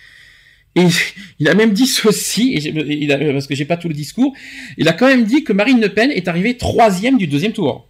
Et 0.78 0.88
il 1.40 1.50
a 1.50 1.54
même 1.54 1.74
dit 1.74 1.86
ceci, 1.88 2.54
et 2.56 2.62
j'ai- 2.62 2.74
il 3.02 3.12
a- 3.12 3.18
parce 3.34 3.48
que 3.48 3.56
j'ai 3.56 3.66
pas 3.66 3.78
tout 3.78 3.90
le 3.90 3.94
discours, 3.94 4.34
il 4.78 4.88
a 4.88 4.94
quand 4.94 5.08
même 5.08 5.26
dit 5.26 5.44
que 5.44 5.52
Marine 5.54 5.82
Le 5.82 5.90
Pen 5.90 6.12
est 6.12 6.28
arrivée 6.30 6.56
troisième 6.58 7.18
du 7.18 7.28
deuxième 7.28 7.52
tour. 7.54 7.88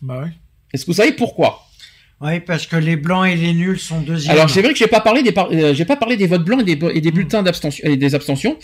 Bah 0.00 0.20
ouais. 0.22 0.30
Est-ce 0.72 0.84
que 0.84 0.90
vous 0.92 0.96
savez 0.96 1.12
pourquoi? 1.12 1.64
Oui, 2.20 2.40
parce 2.40 2.66
que 2.66 2.74
les 2.76 2.96
blancs 2.96 3.26
et 3.28 3.36
les 3.36 3.54
nuls 3.54 3.78
sont 3.78 4.00
deuxièmes. 4.00 4.32
Alors 4.34 4.50
c'est 4.50 4.60
vrai 4.60 4.72
que 4.72 4.78
j'ai 4.78 4.88
pas 4.88 5.00
parlé 5.00 5.22
des 5.22 5.30
par- 5.30 5.50
euh, 5.52 5.72
j'ai 5.72 5.84
pas 5.84 5.94
parlé 5.96 6.16
des 6.16 6.26
votes 6.26 6.44
blancs 6.44 6.60
et 6.66 6.74
des, 6.74 6.86
et 6.94 7.00
des 7.00 7.12
bulletins 7.12 7.44
d'abstention 7.44 7.86
et 7.88 7.96
des 7.96 8.14
abstentions. 8.16 8.58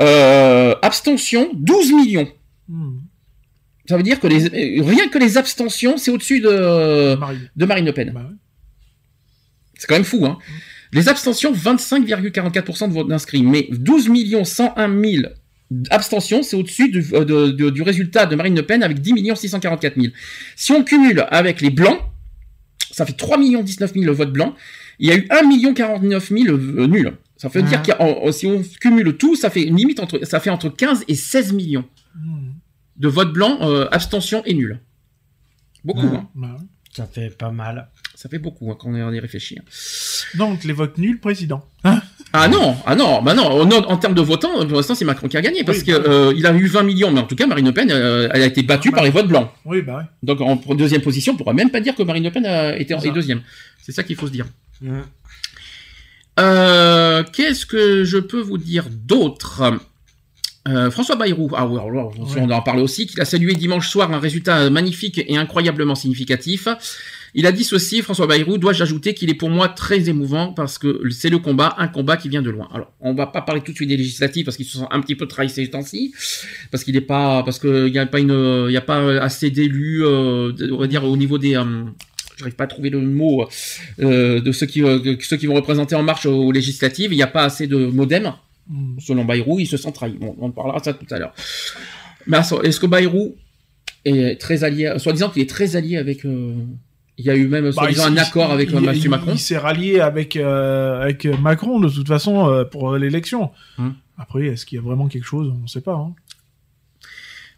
Euh, 0.00 0.74
abstention 0.82 1.48
12 1.54 1.92
millions. 1.92 2.28
Hmm. 2.68 2.98
Ça 3.88 3.96
veut 3.96 4.02
dire 4.02 4.18
que 4.18 4.26
les 4.26 4.46
euh, 4.46 4.82
rien 4.84 5.08
que 5.08 5.18
les 5.18 5.38
abstentions 5.38 5.96
c'est 5.96 6.10
au-dessus 6.10 6.40
de 6.40 7.14
Marine. 7.14 7.50
de 7.54 7.64
Marine 7.66 7.84
Le 7.86 7.92
Pen. 7.92 8.10
Bah 8.12 8.20
ouais. 8.28 8.36
C'est 9.78 9.86
quand 9.86 9.94
même 9.94 10.04
fou 10.04 10.26
hein. 10.26 10.38
Les 10.92 11.08
abstentions 11.08 11.52
25,44% 11.52 12.88
de 12.88 12.92
votes 12.94 13.08
d'inscrits 13.08 13.42
mais 13.44 13.68
12 13.70 14.10
101 14.44 15.02
000 15.04 15.28
abstentions, 15.90 16.42
c'est 16.42 16.56
au-dessus 16.56 16.88
du, 16.88 17.02
de- 17.02 17.50
de- 17.52 17.70
du 17.70 17.82
résultat 17.82 18.26
de 18.26 18.34
Marine 18.34 18.56
Le 18.56 18.62
Pen 18.62 18.82
avec 18.82 19.00
10 19.00 19.34
644 19.36 19.94
000. 20.00 20.06
Si 20.56 20.72
on 20.72 20.82
cumule 20.82 21.26
avec 21.30 21.60
les 21.60 21.68
blancs, 21.70 22.00
ça 22.98 23.06
fait 23.06 23.14
3 23.14 23.38
19 23.62 23.94
000 23.94 24.14
votes 24.14 24.32
blancs. 24.32 24.54
Il 24.98 25.08
y 25.08 25.12
a 25.12 25.16
eu 25.16 25.26
1 25.30 25.72
49 25.74 26.28
000 26.28 26.44
euh, 26.56 26.86
nuls. 26.86 27.12
Ça 27.36 27.48
veut 27.48 27.62
Ah. 27.64 27.68
dire 27.68 27.82
que 27.82 28.32
si 28.32 28.46
on 28.46 28.62
cumule 28.80 29.16
tout, 29.16 29.36
ça 29.36 29.48
fait 29.48 29.62
une 29.62 29.76
limite 29.76 30.00
entre, 30.00 30.24
ça 30.24 30.40
fait 30.40 30.50
entre 30.50 30.68
15 30.68 31.04
et 31.08 31.14
16 31.14 31.52
millions 31.52 31.84
Hmm. 32.16 32.50
de 32.96 33.08
votes 33.08 33.32
blancs, 33.32 33.58
euh, 33.62 33.88
abstention 33.92 34.42
et 34.44 34.54
nuls. 34.54 34.80
Beaucoup, 35.84 36.08
Ah. 36.12 36.16
hein. 36.16 36.28
Bah 36.34 36.56
ouais. 36.58 36.66
Ça 36.92 37.06
fait 37.06 37.30
pas 37.30 37.52
mal. 37.52 37.88
Ça 38.16 38.28
fait 38.28 38.40
beaucoup 38.40 38.70
hein, 38.72 38.76
quand 38.76 38.88
on 38.90 39.12
y 39.12 39.20
réfléchit. 39.20 39.56
hein. 39.60 39.64
Donc 40.36 40.64
les 40.64 40.72
votes 40.72 40.98
nuls 40.98 41.20
président. 41.20 41.64
Hein 41.84 42.02
Ah 42.34 42.46
non, 42.46 42.76
ah 42.84 42.94
non, 42.94 43.22
bah 43.22 43.32
non, 43.32 43.44
en, 43.46 43.70
en 43.70 43.96
termes 43.96 44.14
de 44.14 44.20
votants, 44.20 44.66
pour 44.66 44.76
l'instant 44.76 44.94
c'est 44.94 45.06
Macron 45.06 45.28
qui 45.28 45.36
a 45.38 45.40
gagné 45.40 45.64
parce 45.64 45.78
Oui, 45.78 45.84
que 45.84 45.92
bah 45.92 45.98
oui. 46.06 46.12
euh, 46.14 46.32
il 46.36 46.46
a 46.46 46.52
eu 46.52 46.66
20 46.66 46.82
millions, 46.82 47.10
mais 47.10 47.20
en 47.20 47.26
tout 47.26 47.34
cas 47.36 47.46
Marine 47.46 47.64
Le 47.66 47.72
Pen, 47.72 47.90
euh, 47.90 48.28
elle 48.34 48.42
a 48.42 48.46
été 48.46 48.62
battue 48.62 48.90
par 48.90 49.02
les 49.02 49.10
votes 49.10 49.28
blancs. 49.28 49.48
Oui, 49.64 49.80
bah 49.80 49.96
ouais. 49.98 50.02
Donc 50.22 50.40
en 50.42 50.74
deuxième 50.74 51.00
position, 51.00 51.32
on 51.32 51.36
pourra 51.36 51.54
même 51.54 51.70
pas 51.70 51.80
dire 51.80 51.94
que 51.94 52.02
Marine 52.02 52.24
Le 52.24 52.30
Pen 52.30 52.44
a 52.44 52.76
été 52.76 52.92
en 52.94 53.00
est 53.00 53.10
deuxième. 53.10 53.40
C'est 53.82 53.92
ça 53.92 54.02
qu'il 54.02 54.16
faut 54.16 54.26
se 54.26 54.32
dire. 54.32 54.44
Euh, 56.38 57.24
Qu'est-ce 57.32 57.66
que 57.66 58.04
je 58.04 58.18
peux 58.18 58.40
vous 58.40 58.58
dire 58.58 58.84
d'autre? 58.90 59.78
Euh, 60.68 60.90
François 60.90 61.16
Bayrou, 61.16 61.50
ah 61.56 61.66
oui, 61.66 61.78
on 62.36 62.50
en 62.50 62.60
parle 62.60 62.80
aussi, 62.80 63.06
qu'il 63.06 63.20
a 63.20 63.24
salué 63.24 63.54
dimanche 63.54 63.88
soir 63.88 64.12
un 64.12 64.18
résultat 64.18 64.68
magnifique 64.68 65.18
et 65.26 65.36
incroyablement 65.38 65.94
significatif. 65.94 66.68
Il 67.34 67.46
a 67.46 67.52
dit 67.52 67.64
ceci, 67.64 68.02
François 68.02 68.26
Bayrou, 68.26 68.58
dois-je 68.58 68.82
ajouter 68.82 69.14
qu'il 69.14 69.30
est 69.30 69.34
pour 69.34 69.50
moi 69.50 69.68
très 69.68 70.08
émouvant 70.08 70.52
parce 70.52 70.78
que 70.78 71.00
c'est 71.10 71.30
le 71.30 71.38
combat, 71.38 71.74
un 71.78 71.88
combat 71.88 72.16
qui 72.16 72.28
vient 72.28 72.42
de 72.42 72.50
loin. 72.50 72.68
Alors, 72.72 72.92
on 73.00 73.14
va 73.14 73.26
pas 73.26 73.42
parler 73.42 73.60
tout 73.60 73.72
de 73.72 73.76
suite 73.76 73.88
des 73.88 73.96
législatives 73.96 74.44
parce 74.44 74.56
qu'ils 74.56 74.66
se 74.66 74.78
sont 74.78 74.88
un 74.90 75.00
petit 75.00 75.14
peu 75.14 75.26
trahis 75.26 75.50
ces 75.50 75.68
temps-ci, 75.68 76.14
parce 76.70 76.84
qu'il 76.84 76.96
est 76.96 77.00
pas, 77.00 77.42
parce 77.42 77.58
qu'il 77.58 77.92
n'y 77.92 77.98
a 77.98 78.06
pas 78.06 78.20
une, 78.20 78.66
il 78.68 78.72
y 78.72 78.76
a 78.76 78.82
pas 78.82 79.20
assez 79.20 79.50
d'élus, 79.50 80.04
euh, 80.04 80.52
on 80.72 80.78
va 80.78 80.86
dire 80.86 81.04
au 81.04 81.16
niveau 81.16 81.38
des, 81.38 81.56
euh, 81.56 81.84
j'arrive 82.38 82.54
pas 82.54 82.64
à 82.64 82.68
trouver 82.68 82.90
le 82.90 83.00
mot, 83.00 83.46
euh, 84.00 84.40
de 84.40 84.52
ceux 84.52 84.66
qui, 84.66 84.82
euh, 84.82 85.16
ceux 85.20 85.36
qui 85.36 85.46
vont 85.46 85.54
représenter 85.54 85.94
En 85.94 86.02
Marche 86.02 86.26
aux 86.26 86.52
législatives, 86.52 87.12
il 87.12 87.16
n'y 87.16 87.22
a 87.22 87.28
pas 87.28 87.44
assez 87.44 87.66
de 87.66 87.76
modem. 87.76 88.32
Mm. 88.68 89.00
Selon 89.00 89.24
Bayrou, 89.24 89.60
il 89.60 89.66
se 89.66 89.76
sent 89.76 89.92
trahi. 89.92 90.12
Bon, 90.12 90.36
on 90.40 90.50
parlera 90.50 90.78
de 90.78 90.84
ça 90.84 90.94
tout 90.94 91.06
à 91.10 91.18
l'heure. 91.18 91.34
Mais 92.26 92.38
est-ce 92.38 92.80
que 92.80 92.86
Bayrou 92.86 93.36
est 94.04 94.40
très 94.40 94.64
allié, 94.64 94.94
soi-disant 94.98 95.30
qu'il 95.30 95.42
est 95.42 95.50
très 95.50 95.76
allié 95.76 95.96
avec, 95.96 96.24
euh, 96.24 96.54
il 97.18 97.24
y 97.24 97.30
a 97.30 97.36
eu 97.36 97.48
même 97.48 97.70
Bah, 97.76 97.88
il 97.90 98.00
un 98.00 98.16
accord 98.16 98.52
avec 98.52 98.70
il- 98.70 98.76
euh, 98.76 99.10
Macron. 99.10 99.32
Il 99.32 99.38
s'est 99.38 99.58
rallié 99.58 100.00
avec, 100.00 100.36
euh, 100.36 101.02
avec 101.02 101.24
Macron, 101.26 101.80
de 101.80 101.88
toute 101.88 102.06
façon, 102.08 102.48
euh, 102.48 102.64
pour 102.64 102.96
l'élection. 102.96 103.50
Hum. 103.78 103.94
Après, 104.16 104.46
est-ce 104.46 104.64
qu'il 104.64 104.76
y 104.76 104.78
a 104.78 104.82
vraiment 104.82 105.08
quelque 105.08 105.26
chose? 105.26 105.52
On 105.54 105.62
ne 105.62 105.66
sait 105.66 105.80
pas. 105.80 105.94
Hein. 105.94 106.14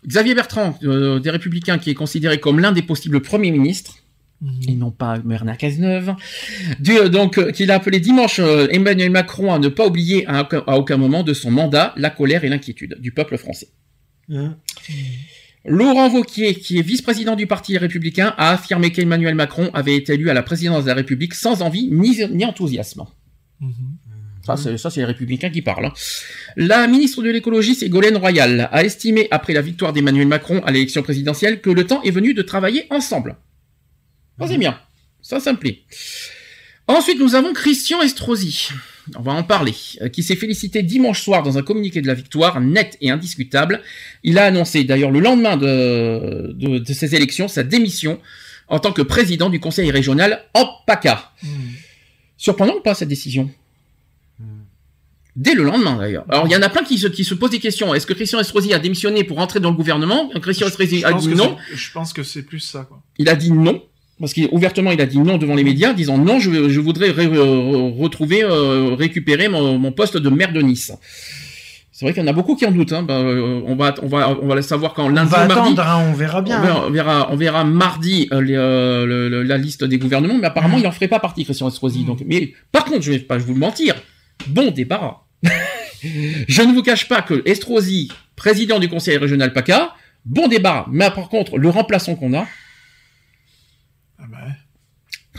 Xavier 0.06 0.34
Bertrand, 0.34 0.78
euh, 0.82 1.18
des 1.20 1.30
Républicains, 1.30 1.78
qui 1.78 1.90
est 1.90 1.94
considéré 1.94 2.40
comme 2.40 2.58
l'un 2.58 2.72
des 2.72 2.82
possibles 2.82 3.20
premiers 3.20 3.50
ministres, 3.50 3.97
et 4.66 4.74
non 4.74 4.90
pas 4.90 5.18
Bernard 5.18 5.58
Cazeneuve, 5.58 6.14
euh, 6.89 7.08
donc 7.10 7.36
euh, 7.36 7.50
qu'il 7.52 7.70
a 7.70 7.74
appelé 7.74 8.00
dimanche 8.00 8.39
euh, 8.39 8.66
Emmanuel 8.70 9.10
Macron 9.10 9.52
à 9.52 9.58
ne 9.58 9.68
pas 9.68 9.86
oublier 9.86 10.26
à 10.26 10.40
aucun, 10.42 10.62
à 10.66 10.78
aucun 10.78 10.97
moment 10.97 11.22
de 11.22 11.34
son 11.34 11.50
mandat 11.50 11.92
la 11.98 12.08
colère 12.08 12.44
et 12.44 12.48
l'inquiétude 12.48 12.97
du 13.00 13.12
peuple 13.12 13.36
français. 13.36 13.68
Laurent 15.64 16.08
Wauquiez, 16.10 16.55
qui 16.55 16.78
est 16.78 16.82
vice-président 16.82 17.36
du 17.36 17.47
Parti 17.47 17.76
républicain, 17.76 18.34
a 18.39 18.52
affirmé 18.52 18.92
qu'Emmanuel 18.92 19.34
Macron 19.34 19.70
avait 19.74 19.94
été 19.97 20.14
élu 20.14 20.30
à 20.30 20.34
la 20.34 20.42
présidence 20.42 20.84
de 20.84 20.89
la 20.89 20.94
République 20.94 21.34
sans 21.34 21.60
envie 21.62 21.89
ni, 21.90 22.18
ni 22.30 22.44
enthousiasme. 22.44 23.05
Ça, 24.47 24.56
c'est, 24.56 24.78
ça, 24.78 24.89
c'est 24.89 25.00
les 25.00 25.06
républicains 25.06 25.50
qui 25.50 25.60
parlent. 25.60 25.84
hein. 25.84 25.92
La 26.56 26.86
ministre 26.86 27.22
de 27.22 27.28
l'écologie, 27.28 27.74
Ségolène 27.74 28.16
Royal, 28.16 28.70
a 28.72 28.84
estimé, 28.84 29.28
après 29.30 29.52
la 29.52 29.60
victoire 29.60 29.92
d'Emmanuel 29.92 30.26
Macron 30.26 30.62
à 30.64 30.72
l'élection 30.72 31.02
présidentielle, 31.02 31.60
que 31.60 31.68
le 31.68 31.86
temps 31.86 32.02
est 32.02 32.10
venu 32.10 32.32
de 32.32 32.40
travailler 32.40 32.86
ensemble. 32.89 33.36
Ça, 34.39 34.47
c'est 34.48 34.56
bien. 34.58 34.80
Ça, 35.20 35.40
ça 35.40 35.52
me 35.52 35.58
plaît. 35.58 35.80
Ensuite, 36.91 37.20
nous 37.20 37.35
avons 37.36 37.52
Christian 37.52 38.02
Estrosi. 38.02 38.70
On 39.17 39.23
va 39.23 39.33
en 39.33 39.43
parler. 39.44 39.75
euh, 40.02 40.09
Qui 40.09 40.23
s'est 40.23 40.35
félicité 40.36 40.83
dimanche 40.83 41.23
soir 41.23 41.43
dans 41.43 41.57
un 41.57 41.62
communiqué 41.62 42.01
de 42.02 42.07
la 42.09 42.15
victoire, 42.15 42.60
net 42.60 42.97
et 43.01 43.10
indiscutable. 43.10 43.81
Il 44.25 44.39
a 44.39 44.44
annoncé, 44.47 44.83
d'ailleurs, 44.85 45.10
le 45.12 45.20
lendemain 45.20 45.57
de, 45.57 46.52
de, 46.55 46.78
de 46.78 46.93
ces 46.93 47.15
élections, 47.15 47.47
sa 47.49 47.62
démission 47.62 48.20
en 48.69 48.78
tant 48.81 48.93
que 48.93 49.02
président 49.02 49.51
du 49.51 49.60
conseil 49.60 49.91
régional 49.91 50.44
en 50.55 50.69
PACA. 50.86 51.33
Surprenant 52.36 52.75
ou 52.77 52.81
pas 52.81 52.94
cette 52.94 53.09
décision 53.09 53.51
Dès 55.36 55.55
le 55.55 55.62
lendemain 55.62 55.97
d'ailleurs. 55.97 56.25
Alors 56.28 56.47
il 56.49 56.52
y 56.52 56.57
en 56.57 56.62
a 56.62 56.69
plein 56.69 56.83
qui 56.83 56.99
se, 56.99 57.07
qui 57.07 57.23
se 57.25 57.35
posent 57.35 57.51
des 57.51 57.60
questions. 57.60 57.94
Est-ce 57.94 58.05
que 58.07 58.12
Christian 58.15 58.41
Estrosi 58.41 58.75
a 58.75 58.81
démissionné 58.81 59.23
pour 59.23 59.39
entrer 59.39 59.60
dans 59.60 59.70
le 59.70 59.77
gouvernement? 59.77 60.28
Christian 60.43 60.67
Estrosi 60.67 61.05
a 61.05 61.12
dit 61.12 61.28
non. 61.28 61.57
Je 61.73 61.93
pense 61.93 62.12
que 62.12 62.25
c'est 62.25 62.43
plus 62.43 62.59
ça, 62.59 62.85
quoi. 62.89 63.01
Il 63.17 63.28
a 63.28 63.36
dit 63.36 63.52
non. 63.52 63.81
Parce 64.20 64.34
qu'ouvertement, 64.34 64.92
il 64.92 65.00
a 65.00 65.07
dit 65.07 65.18
non 65.18 65.39
devant 65.39 65.55
les 65.55 65.65
médias, 65.65 65.92
disant 65.94 66.18
non, 66.18 66.39
je, 66.39 66.68
je 66.68 66.81
voudrais 66.81 67.10
ré- 67.10 67.24
euh, 67.26 67.90
retrouver, 67.99 68.42
euh, 68.44 68.94
récupérer 68.94 69.49
mon, 69.49 69.78
mon 69.78 69.92
poste 69.92 70.16
de 70.18 70.28
maire 70.28 70.52
de 70.52 70.60
Nice. 70.60 70.92
C'est 71.92 72.07
vrai 72.07 72.15
qu'il 72.15 72.23
y 72.23 72.26
en 72.26 72.28
a 72.28 72.32
beaucoup 72.32 72.55
qui 72.57 72.65
en 72.66 72.70
doutent. 72.70 72.92
Hein. 72.92 73.02
Ben, 73.02 73.15
euh, 73.23 73.60
on 73.66 73.76
va, 73.76 73.94
on 74.02 74.07
va, 74.07 74.31
on 74.42 74.47
va 74.47 74.55
le 74.55 74.62
savoir 74.62 74.94
quand 74.94 75.05
On 75.07 75.08
lundi 75.10 75.31
va 75.31 75.44
ou 75.44 75.49
mardi. 75.49 75.73
attendre, 75.73 75.82
hein, 75.82 76.07
on 76.10 76.15
verra 76.15 76.40
bien. 76.42 76.58
On 76.58 76.62
verra, 76.62 76.86
on 76.86 76.90
verra, 76.90 77.28
on 77.32 77.36
verra 77.36 77.65
mardi 77.65 78.28
euh, 78.32 78.40
les, 78.40 78.55
euh, 78.57 79.05
le- 79.07 79.28
le- 79.28 79.42
la 79.42 79.58
liste 79.58 79.84
des 79.84 79.99
gouvernements, 79.99 80.39
mais 80.39 80.47
apparemment 80.47 80.78
il 80.78 80.86
en 80.86 80.92
ferait 80.92 81.08
pas 81.08 81.18
partie, 81.20 81.44
Christian 81.44 81.68
Estrosi. 81.68 82.05
Donc, 82.05 82.20
mais 82.26 82.52
par 82.73 82.84
contre, 82.84 83.02
je 83.02 83.12
vais 83.12 83.18
pas 83.18 83.36
vous 83.39 83.52
le 83.55 83.60
mentir, 83.60 83.94
bon 84.49 84.70
débarras. 84.70 85.24
je 86.02 86.62
ne 86.62 86.73
vous 86.74 86.82
cache 86.82 87.08
pas 87.08 87.23
que 87.23 87.42
Estrosi, 87.47 88.10
président 88.36 88.78
du 88.78 88.89
conseil 88.89 89.16
régional 89.18 89.52
PACA, 89.52 89.92
bon 90.24 90.49
débarras. 90.49 90.86
Mais 90.90 91.10
par 91.10 91.28
contre, 91.28 91.58
le 91.58 91.68
remplaçant 91.68 92.15
qu'on 92.15 92.32
a, 92.34 92.40
bah, 92.42 92.47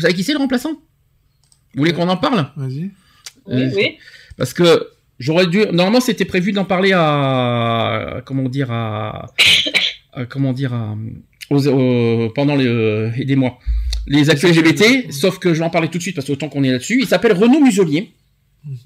vous 0.02 0.08
savez 0.08 0.14
qui 0.14 0.24
c'est 0.24 0.34
le 0.34 0.40
remplaçant? 0.40 0.72
Vous 0.72 1.78
voulez 1.78 1.94
qu'on 1.94 2.10
en 2.10 2.18
parle? 2.18 2.48
Vas-y. 2.58 2.90
Oui, 3.46 3.64
oui. 3.76 3.98
Parce 4.38 4.54
que 4.54 4.88
j'aurais 5.20 5.48
dû. 5.48 5.60
Normalement, 5.72 6.00
c'était 6.02 6.26
prévu 6.26 6.52
d'en 6.52 6.66
parler 6.66 6.92
à. 6.94 8.22
Comment 8.26 8.50
dire 8.50 8.72
à. 8.72 9.32
à- 10.14 10.26
comment 10.26 10.54
dire 10.54 10.74
à. 10.74 10.96
aux- 11.50 11.68
aux- 11.68 12.30
pendant 12.32 12.56
les. 12.56 12.68
euh, 12.68 13.12
Aidez-moi. 13.18 13.58
Les 14.08 14.30
actuels 14.30 14.52
LGBT, 14.56 15.12
sauf 15.12 15.38
que 15.38 15.54
je 15.54 15.60
vais 15.60 15.66
en 15.66 15.70
parler 15.70 15.88
tout 15.88 15.98
de 16.00 16.04
suite 16.04 16.16
parce 16.16 16.26
que 16.28 16.32
autant 16.34 16.50
qu'on 16.50 16.64
est 16.64 16.72
là-dessus. 16.72 17.00
Il 17.02 17.08
s'appelle 17.08 17.34
Renaud 17.34 17.60
Muselier. 17.62 18.12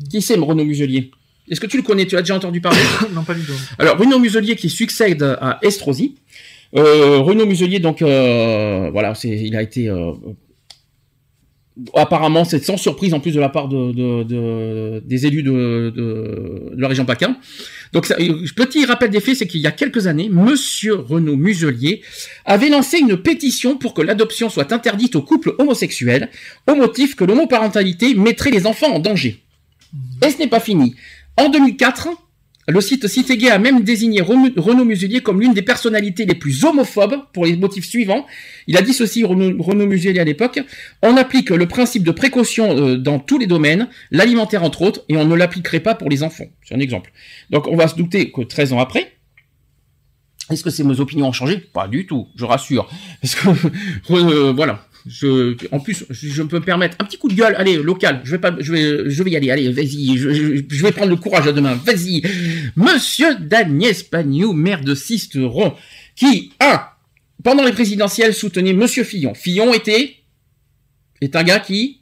Qui 0.10 0.22
c'est 0.22 0.35
Renaud 0.35 0.66
Muselier? 0.66 1.11
Est-ce 1.50 1.60
que 1.61 1.68
tu 1.68 1.77
le 1.77 1.84
connais? 1.84 2.06
Tu 2.06 2.18
as 2.18 2.22
déjà 2.22 2.35
entendu 2.35 2.60
parler? 2.61 2.80
Non, 3.14 3.24
pas 3.24 3.34
du 3.34 3.42
tout. 3.44 3.53
alors, 3.80 3.98
Renaud 3.98 4.19
Muselier 4.19 4.56
qui 4.56 4.69
succède 4.69 5.22
à 5.24 5.60
Estrosi. 5.61 6.16
Euh, 6.76 7.19
Renaud 7.19 7.45
Muselier, 7.45 7.80
donc, 7.80 8.02
euh, 8.02 8.90
voilà, 8.92 9.16
c'est, 9.16 9.30
il 9.30 9.56
a 9.56 9.61
été. 9.61 9.88
euh, 9.90 10.11
apparemment, 11.94 12.45
c'est 12.45 12.64
sans 12.64 12.78
surprise 12.78 13.14
en 13.14 13.20
plus 13.20 13.32
de 13.32 13.40
la 13.40 13.50
part 13.50 13.68
de, 13.68 13.92
de- 13.92 14.24
de- 14.24 15.04
des 15.06 15.26
élus 15.26 15.44
de 15.44 16.74
la 16.78 16.88
région 16.88 17.06
PACA. 17.06 17.36
Donc, 17.94 18.06
ça- 18.06 18.16
euh, 18.20 18.45
petit 18.56 18.86
rappel 18.86 19.10
des 19.10 19.20
faits, 19.20 19.36
c'est 19.38 19.48
qu'il 19.48 19.62
y 19.62 19.68
a 19.68 19.72
quelques 19.72 20.08
années, 20.08 20.30
Monsieur 20.30 20.95
Renaud 20.95 21.36
Muselier 21.36 22.02
avait 22.45 22.70
lancé 22.70 23.00
une 23.00 23.18
pétition 23.18 23.78
pour 23.78 23.94
que 23.94 24.02
l'adoption 24.02 24.50
soit 24.50 24.72
interdite 24.72 25.16
aux 25.16 25.22
couples 25.22 25.54
homosexuels, 25.60 26.30
au 26.70 26.76
motif 26.76 27.16
que 27.16 27.24
l'homoparentalité 27.26 28.16
mettrait 28.16 28.52
les 28.52 28.66
enfants 28.68 28.94
en 28.94 29.00
danger. 29.00 29.44
Et 30.26 30.30
ce 30.30 30.40
n'est 30.40 30.48
pas 30.48 30.60
fini. 30.60 30.95
En 31.38 31.50
2004, 31.50 32.10
le 32.68 32.82
site 32.82 33.08
Cité 33.08 33.52
a 33.52 33.60
même 33.60 33.84
désigné 33.84 34.22
Renaud 34.22 34.85
Muselier 34.85 35.22
comme 35.22 35.40
l'une 35.40 35.53
des 35.53 35.61
personnalités 35.61 36.26
les 36.26 36.34
plus 36.34 36.64
homophobes 36.64 37.18
pour 37.32 37.45
les 37.45 37.56
motifs 37.56 37.85
suivants. 37.85 38.26
Il 38.66 38.76
a 38.76 38.82
dit 38.82 38.94
ceci, 38.94 39.24
Renaud, 39.24 39.85
Muselier 39.85 40.19
à 40.19 40.24
l'époque, 40.24 40.60
on 41.03 41.16
applique 41.16 41.52
le 41.52 41.68
principe 41.68 42.03
de 42.03 42.11
précaution 42.11 42.76
euh, 42.76 42.98
dans 42.98 43.19
tous 43.19 43.38
les 43.38 43.45
domaines, 43.45 43.88
l'alimentaire 44.10 44.64
entre 44.64 44.82
autres, 44.82 45.03
et 45.10 45.18
on 45.18 45.26
ne 45.26 45.35
l'appliquerait 45.35 45.80
pas 45.80 45.94
pour 45.94 46.10
les 46.10 46.24
enfants. 46.24 46.45
C'est 46.64 46.74
un 46.74 46.80
exemple. 46.80 47.11
Donc 47.52 47.68
on 47.68 47.76
va 47.76 47.88
se 47.88 47.95
douter 47.95 48.32
que 48.32 48.42
13 48.42 48.74
ans 48.74 48.80
après, 48.80 49.11
est-ce 50.52 50.64
que 50.64 50.69
ces 50.69 50.84
opinions 51.00 51.27
ont 51.27 51.34
changé? 51.34 51.58
Pas 51.58 51.88
du 51.88 52.06
tout, 52.06 52.27
je 52.35 52.45
rassure. 52.45 52.90
Parce 53.22 53.35
que, 53.35 53.50
euh, 54.11 54.53
voilà. 54.53 54.88
Je, 55.08 55.56
en 55.72 55.80
plus, 55.80 56.03
je, 56.09 56.42
peux 56.42 56.58
me 56.59 56.66
permettre 56.66 56.98
un 57.00 57.06
petit 57.06 57.17
coup 57.17 57.27
de 57.30 57.35
gueule. 57.35 57.53
Allez, 57.58 57.77
local. 57.77 58.22
Je 58.24 58.32
vais 58.32 58.40
pas, 58.40 58.56
je 58.59 58.72
vais, 58.72 59.09
je 59.09 59.22
vais 59.24 59.30
y 59.32 59.38
aller. 59.38 59.51
Allez, 59.51 59.72
vas-y. 59.72 60.17
Je, 60.17 60.34
je- 60.34 60.64
je 60.67 60.84
vais 60.84 60.92
prendre 60.92 61.11
le 61.11 61.16
courage 61.16 61.48
à 61.48 61.51
demain. 61.51 61.75
Vas-y, 61.85 62.24
Monsieur 62.75 63.35
Daniel 63.40 63.93
Spagnou, 63.93 64.53
maire 64.53 64.82
de 64.82 64.95
Sisteron, 64.95 65.74
qui 66.16 66.51
un 66.59 66.82
pendant 67.43 67.64
les 67.64 67.72
présidentielles 67.72 68.34
soutenait 68.34 68.74
Monsieur 68.74 69.03
Fillon. 69.03 69.35
Fillon 69.35 69.74
était 69.75 70.16
est 71.22 71.35
un 71.35 71.43
gars 71.43 71.59
qui 71.59 72.00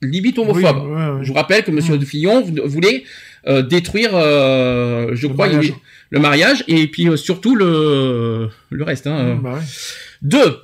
limite 0.00 0.38
homophobe. 0.38 0.82
Oui, 0.84 0.90
ouais, 0.92 1.08
ouais. 1.18 1.24
Je 1.24 1.28
vous 1.28 1.34
rappelle 1.34 1.64
que 1.64 1.70
Monsieur 1.72 1.98
Fillon 2.00 2.42
vou- 2.42 2.54
voulait 2.68 3.02
euh, 3.48 3.62
détruire, 3.62 4.10
euh, 4.14 5.10
je 5.14 5.26
crois, 5.26 5.48
il- 5.48 5.74
le 6.10 6.20
mariage 6.20 6.62
et 6.68 6.86
puis 6.86 7.08
euh, 7.08 7.16
surtout 7.16 7.56
le 7.56 8.48
le 8.70 8.84
reste. 8.84 9.06
Hein. 9.08 9.40
Bah 9.42 9.54
ouais. 9.54 9.60
Deux, 10.22 10.58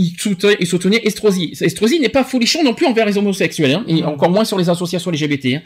il 0.00 0.16
soutenait, 0.18 0.56
il 0.60 0.66
soutenait 0.66 1.00
Estrosi. 1.04 1.54
Estrosi 1.60 2.00
n'est 2.00 2.08
pas 2.08 2.24
folichon 2.24 2.62
non 2.64 2.74
plus 2.74 2.86
envers 2.86 3.06
les 3.06 3.16
homosexuels, 3.18 3.72
hein, 3.74 3.84
et 3.86 4.02
encore 4.04 4.30
moins 4.30 4.44
sur 4.44 4.58
les 4.58 4.68
associations 4.68 5.10
LGBT. 5.10 5.46
hein. 5.56 5.62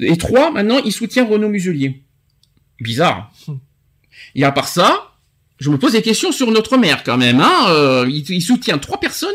Et 0.00 0.16
trois, 0.16 0.50
maintenant, 0.50 0.80
il 0.84 0.92
soutient 0.92 1.26
Renaud 1.26 1.48
Muselier. 1.48 2.02
Bizarre. 2.80 3.32
Et 4.34 4.44
à 4.44 4.52
part 4.52 4.68
ça, 4.68 5.12
je 5.58 5.70
me 5.70 5.78
pose 5.78 5.92
des 5.92 6.02
questions 6.02 6.32
sur 6.32 6.50
notre 6.50 6.76
maire 6.76 7.02
quand 7.04 7.16
même. 7.18 7.40
Hein. 7.40 7.66
euh, 7.68 8.06
il, 8.08 8.28
il 8.30 8.42
soutient 8.42 8.78
trois 8.78 8.98
personnes, 8.98 9.34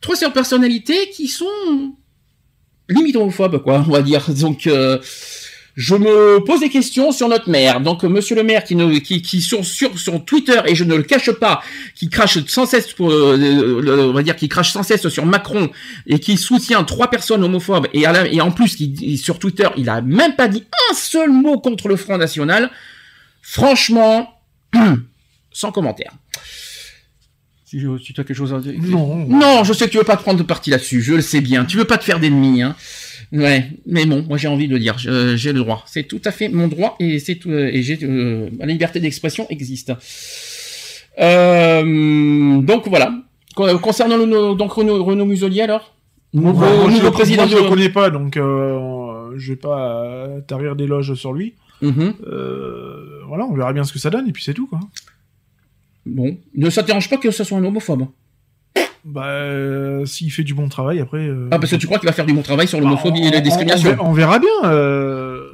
trois 0.00 0.16
personnalités 0.30 1.10
qui 1.10 1.28
sont 1.28 1.94
limite 2.88 3.16
homophobes, 3.16 3.62
quoi, 3.62 3.84
on 3.86 3.90
va 3.90 4.02
dire. 4.02 4.30
Donc, 4.34 4.66
euh, 4.66 4.98
Je 5.76 5.94
me 5.94 6.38
pose 6.42 6.60
des 6.60 6.70
questions 6.70 7.12
sur 7.12 7.28
notre 7.28 7.50
maire. 7.50 7.80
Donc, 7.82 8.02
euh, 8.02 8.08
Monsieur 8.08 8.34
le 8.34 8.42
maire, 8.42 8.64
qui, 8.64 8.74
ne, 8.76 8.98
qui, 8.98 9.20
qui 9.20 9.42
sur, 9.42 9.62
sur 9.64 9.98
sur 9.98 10.24
Twitter 10.24 10.58
et 10.64 10.74
je 10.74 10.84
ne 10.84 10.94
le 10.94 11.02
cache 11.02 11.30
pas, 11.32 11.62
qui 11.94 12.08
crache 12.08 12.38
sans 12.46 12.64
cesse, 12.64 12.92
pour, 12.94 13.10
euh, 13.12 14.08
on 14.08 14.12
va 14.14 14.22
dire, 14.22 14.36
qui 14.36 14.48
crache 14.48 14.72
sans 14.72 14.82
cesse 14.82 15.06
sur 15.08 15.26
Macron 15.26 15.70
et 16.06 16.18
qui 16.18 16.38
soutient 16.38 16.82
trois 16.84 17.10
personnes 17.10 17.44
homophobes 17.44 17.88
et, 17.92 18.06
à 18.06 18.12
la- 18.12 18.26
et 18.26 18.40
en 18.40 18.50
plus, 18.52 18.74
qui 18.74 18.88
dit- 18.88 19.18
sur 19.18 19.38
Twitter, 19.38 19.68
il 19.76 19.90
a 19.90 20.00
même 20.00 20.34
pas 20.34 20.48
dit 20.48 20.64
un 20.90 20.94
seul 20.94 21.30
mot 21.30 21.58
contre 21.60 21.88
le 21.88 21.96
Front 21.96 22.16
National. 22.16 22.70
Franchement, 23.42 24.30
sans 25.52 25.72
commentaire. 25.72 26.12
Si 27.66 27.78
tu 27.78 28.20
as 28.20 28.24
quelque 28.24 28.32
chose 28.34 28.54
à 28.54 28.60
dire. 28.60 28.74
Non. 28.80 29.26
Non, 29.26 29.64
je 29.64 29.72
sais 29.72 29.86
que 29.86 29.90
tu 29.90 29.98
veux 29.98 30.04
pas 30.04 30.16
te 30.16 30.22
prendre 30.22 30.38
de 30.38 30.44
parti 30.44 30.70
là-dessus. 30.70 31.02
Je 31.02 31.14
le 31.14 31.20
sais 31.20 31.40
bien. 31.40 31.64
Tu 31.64 31.76
veux 31.76 31.84
pas 31.84 31.98
te 31.98 32.04
faire 32.04 32.20
d'ennemis, 32.20 32.62
hein. 32.62 32.76
Ouais, 33.32 33.70
mais 33.86 34.06
bon, 34.06 34.24
moi 34.28 34.38
j'ai 34.38 34.48
envie 34.48 34.68
de 34.68 34.74
le 34.74 34.78
dire. 34.78 34.96
J'ai 34.98 35.52
le 35.52 35.58
droit. 35.60 35.82
C'est 35.86 36.04
tout 36.04 36.20
à 36.24 36.30
fait 36.30 36.48
mon 36.48 36.68
droit 36.68 36.96
et 37.00 37.18
c'est 37.18 37.34
tout. 37.36 37.50
Et 37.52 37.82
j'ai 37.82 37.98
euh, 38.02 38.48
la 38.58 38.66
liberté 38.66 39.00
d'expression 39.00 39.46
existe. 39.50 39.92
Euh, 41.18 42.60
donc 42.60 42.88
voilà. 42.88 43.12
Con- 43.54 43.78
Concernant 43.78 44.16
le 44.18 44.54
donc 44.54 44.72
Renaud, 44.72 45.02
Renaud 45.02 45.24
Muselier 45.24 45.62
alors? 45.62 45.94
Nouveau, 46.34 46.58
moi, 46.60 46.90
je, 46.90 46.96
nouveau 46.96 47.10
président. 47.10 47.46
moi, 47.46 47.56
je 47.56 47.62
le 47.62 47.68
connais 47.68 47.88
pas, 47.88 48.10
donc 48.10 48.36
euh, 48.36 49.30
je 49.36 49.52
vais 49.52 49.56
pas 49.56 50.02
euh, 50.04 50.40
tarir 50.42 50.76
d'éloges 50.76 51.14
sur 51.14 51.32
lui. 51.32 51.54
Mhm. 51.80 52.14
Euh, 52.26 53.20
voilà, 53.28 53.44
on 53.46 53.54
verra 53.54 53.72
bien 53.72 53.84
ce 53.84 53.92
que 53.92 53.98
ça 53.98 54.10
donne, 54.10 54.28
et 54.28 54.32
puis 54.32 54.42
c'est 54.42 54.54
tout, 54.54 54.66
quoi. 54.66 54.80
Bon, 56.04 56.36
ne 56.54 56.68
ça 56.70 56.82
te 56.82 56.86
dérange 56.88 57.08
pas 57.08 57.16
que 57.16 57.30
ce 57.30 57.42
soit 57.44 57.56
un 57.58 57.64
homophobe. 57.64 58.06
Bah, 59.04 59.26
euh, 59.26 60.04
s'il 60.04 60.32
fait 60.32 60.42
du 60.42 60.52
bon 60.52 60.68
travail, 60.68 60.98
après... 61.00 61.18
euh, 61.18 61.48
Ah 61.52 61.58
parce 61.60 61.70
que 61.70 61.76
tu 61.76 61.86
crois 61.86 61.98
qu'il 62.00 62.08
va 62.08 62.12
faire 62.12 62.26
du 62.26 62.32
bon 62.32 62.42
travail 62.42 62.66
sur 62.66 62.80
l'homophobie 62.80 63.24
et 63.26 63.30
la 63.30 63.38
on- 63.38 63.40
discrimination. 63.40 63.90
On, 63.90 63.94
verra- 63.94 64.08
on 64.08 64.12
verra 64.12 64.38
bien. 64.40 64.48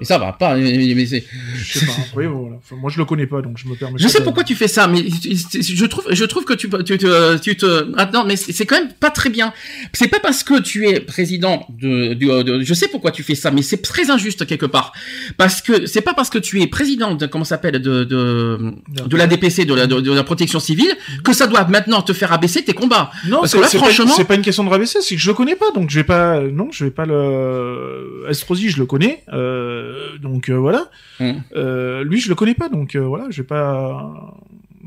Et 0.02 0.04
ça 0.04 0.18
va 0.18 0.32
pas. 0.32 0.54
Mais, 0.56 0.92
mais 0.94 1.06
c'est. 1.06 1.24
Je 1.62 1.78
sais 1.78 1.86
pas. 1.86 1.92
oui, 2.16 2.26
voilà. 2.26 2.56
Enfin, 2.56 2.76
moi, 2.76 2.90
je 2.90 2.98
le 2.98 3.04
connais 3.04 3.26
pas, 3.26 3.40
donc 3.42 3.56
je 3.58 3.66
me 3.66 3.74
permets. 3.74 3.94
Je 3.98 4.08
sais 4.08 4.18
de- 4.18 4.24
pourquoi 4.24 4.44
tu 4.44 4.54
fais 4.54 4.68
ça, 4.68 4.86
mais 4.88 5.04
je 5.08 5.84
trouve, 5.86 6.04
je 6.10 6.24
trouve 6.24 6.44
que 6.44 6.52
tu, 6.54 6.68
tu 6.84 6.98
te, 6.98 7.38
tu 7.38 7.56
te, 7.56 7.92
ah 7.96 8.10
non, 8.12 8.24
mais 8.26 8.36
c'est 8.36 8.66
quand 8.66 8.78
même 8.78 8.92
pas 8.92 9.10
très 9.10 9.30
bien. 9.30 9.52
C'est 9.92 10.08
pas 10.08 10.20
parce 10.20 10.42
que 10.44 10.60
tu 10.60 10.86
es 10.88 11.00
président 11.00 11.66
de, 11.70 12.14
de, 12.14 12.42
de- 12.42 12.62
je 12.62 12.74
sais 12.74 12.88
pourquoi 12.88 13.10
tu 13.12 13.22
fais 13.22 13.34
ça, 13.34 13.50
mais 13.50 13.62
c'est 13.62 13.82
très 13.82 14.10
injuste 14.10 14.46
quelque 14.46 14.66
part. 14.66 14.92
Parce 15.36 15.62
que 15.62 15.86
c'est 15.86 16.00
pas 16.02 16.14
parce 16.14 16.30
que 16.30 16.38
tu 16.38 16.60
es 16.60 16.66
président 16.66 17.14
de, 17.14 17.26
comment 17.26 17.44
ça 17.44 17.50
s'appelle, 17.56 17.80
de, 17.80 18.04
de, 18.04 18.72
de 19.06 19.16
la 19.16 19.26
DPC, 19.26 19.64
de 19.64 19.74
la, 19.74 19.86
de, 19.86 20.12
la 20.12 20.24
protection 20.24 20.60
civile, 20.60 20.92
que 21.24 21.32
ça 21.32 21.46
doit 21.46 21.64
maintenant 21.66 22.02
te 22.02 22.12
faire 22.12 22.32
abaisser 22.32 22.62
tes 22.64 22.72
combats. 22.74 23.10
Non, 23.28 23.40
parce 23.40 23.52
c'est 23.52 23.58
que 23.58 23.62
là, 23.62 23.68
franchement, 23.68 24.12
c'est 24.16 24.24
pas 24.24 24.34
une 24.34 24.42
question 24.42 24.64
de 24.64 24.68
rabaisser, 24.70 24.98
c'est 25.02 25.14
que 25.14 25.20
je 25.20 25.28
le 25.28 25.34
connais 25.34 25.56
pas, 25.56 25.70
donc 25.74 25.90
je 25.90 25.96
vais 25.96 26.04
pas, 26.04 26.40
non, 26.40 26.68
je 26.72 26.84
vais 26.84 26.90
pas 26.90 27.06
le. 27.06 28.24
Estrosi, 28.28 28.70
je 28.70 28.78
le 28.78 28.86
connais, 28.86 29.22
euh, 29.32 29.91
donc 30.20 30.48
euh, 30.48 30.56
voilà. 30.58 30.90
Mm. 31.20 31.32
Euh, 31.56 32.04
lui, 32.04 32.20
je 32.20 32.28
le 32.28 32.34
connais 32.34 32.54
pas, 32.54 32.68
donc 32.68 32.94
euh, 32.94 33.00
voilà, 33.00 33.26
je 33.30 33.42
vais 33.42 33.46
pas, 33.46 34.36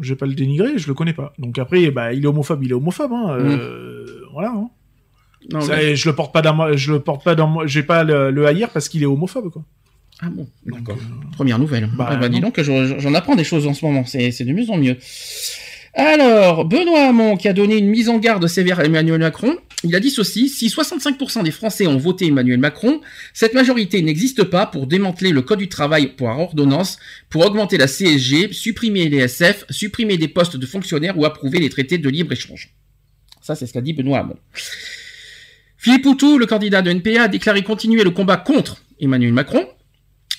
je 0.01 0.09
vais 0.13 0.17
pas 0.17 0.25
le 0.25 0.33
dénigrer, 0.33 0.77
je 0.77 0.87
le 0.87 0.93
connais 0.93 1.13
pas. 1.13 1.33
Donc 1.39 1.57
après, 1.59 1.89
bah, 1.91 2.13
il 2.13 2.23
est 2.23 2.27
homophobe, 2.27 2.63
il 2.63 2.71
est 2.71 2.73
homophobe, 2.75 3.11
hein, 3.13 3.37
euh, 3.39 4.05
voilà. 4.33 4.49
hein. 4.49 4.69
Non, 5.51 5.61
Ça, 5.61 5.75
mais- 5.77 5.91
et 5.91 5.95
je 5.95 6.09
le 6.09 6.15
porte 6.15 6.33
pas 6.33 6.41
dans 6.41 6.55
moi, 6.55 6.75
je 6.75 6.91
le 6.91 6.99
porte 6.99 7.23
pas 7.23 7.35
dans 7.35 7.63
vais 7.65 7.83
pas 7.83 8.03
le, 8.03 8.31
le 8.31 8.45
haïr 8.47 8.69
parce 8.71 8.89
qu'il 8.89 9.03
est 9.03 9.05
homophobe, 9.05 9.51
quoi. 9.51 9.63
Ah 10.21 10.29
bon, 10.29 10.47
d'accord. 10.65 10.97
Première 11.33 11.59
nouvelle. 11.59 11.89
Bah, 11.97 12.07
Ah 12.09 12.15
bah, 12.15 12.29
dis 12.29 12.39
donc, 12.39 12.59
je- 12.61 12.95
j'en 12.99 13.13
apprends 13.13 13.35
des 13.35 13.43
choses 13.43 13.67
en 13.67 13.73
ce 13.73 13.83
moment. 13.85 14.05
C'est 14.05 14.31
c'est 14.31 14.45
de 14.45 14.53
mieux 14.53 14.69
en 14.69 14.77
mieux. 14.77 14.95
Alors, 15.97 16.65
Benoît 16.65 17.07
Hamon, 17.07 17.37
qui 17.37 17.47
a 17.47 17.53
donné 17.53 17.77
une 17.77 17.87
mise 17.87 18.09
en 18.09 18.17
garde 18.17 18.45
sévère 18.47 18.79
à 18.79 18.85
Emmanuel 18.85 19.19
Macron, 19.19 19.55
il 19.85 19.95
a 19.95 20.01
dit 20.01 20.09
ceci, 20.09 20.49
si 20.49 20.67
65% 20.67 21.43
des 21.43 21.51
Français 21.51 21.87
ont 21.87 21.95
voté 21.95 22.27
Emmanuel 22.27 22.59
Macron, 22.59 22.99
cette 23.33 23.53
majorité 23.53 24.01
n'existe 24.01 24.43
pas 24.43 24.65
pour 24.65 24.87
démanteler 24.87 25.31
le 25.31 25.41
Code 25.41 25.59
du 25.59 25.69
travail 25.69 26.07
par 26.07 26.37
ordonnance, 26.37 26.97
pour 27.29 27.45
augmenter 27.45 27.77
la 27.77 27.87
CSG, 27.87 28.51
supprimer 28.51 29.07
les 29.07 29.19
SF, 29.19 29.65
supprimer 29.69 30.17
des 30.17 30.27
postes 30.27 30.57
de 30.57 30.65
fonctionnaires 30.65 31.17
ou 31.17 31.23
approuver 31.23 31.59
les 31.59 31.69
traités 31.69 31.97
de 31.97 32.09
libre-échange. 32.09 32.73
Ça, 33.41 33.55
c'est 33.55 33.65
ce 33.65 33.71
qu'a 33.71 33.81
dit 33.81 33.93
Benoît 33.93 34.19
Hamon. 34.19 34.35
Philippe 35.77 36.03
Poutou, 36.03 36.37
le 36.37 36.45
candidat 36.45 36.81
de 36.81 36.91
NPA, 36.91 37.23
a 37.23 37.27
déclaré 37.29 37.61
continuer 37.61 38.03
le 38.03 38.11
combat 38.11 38.37
contre 38.37 38.81
Emmanuel 38.99 39.31
Macron. 39.31 39.65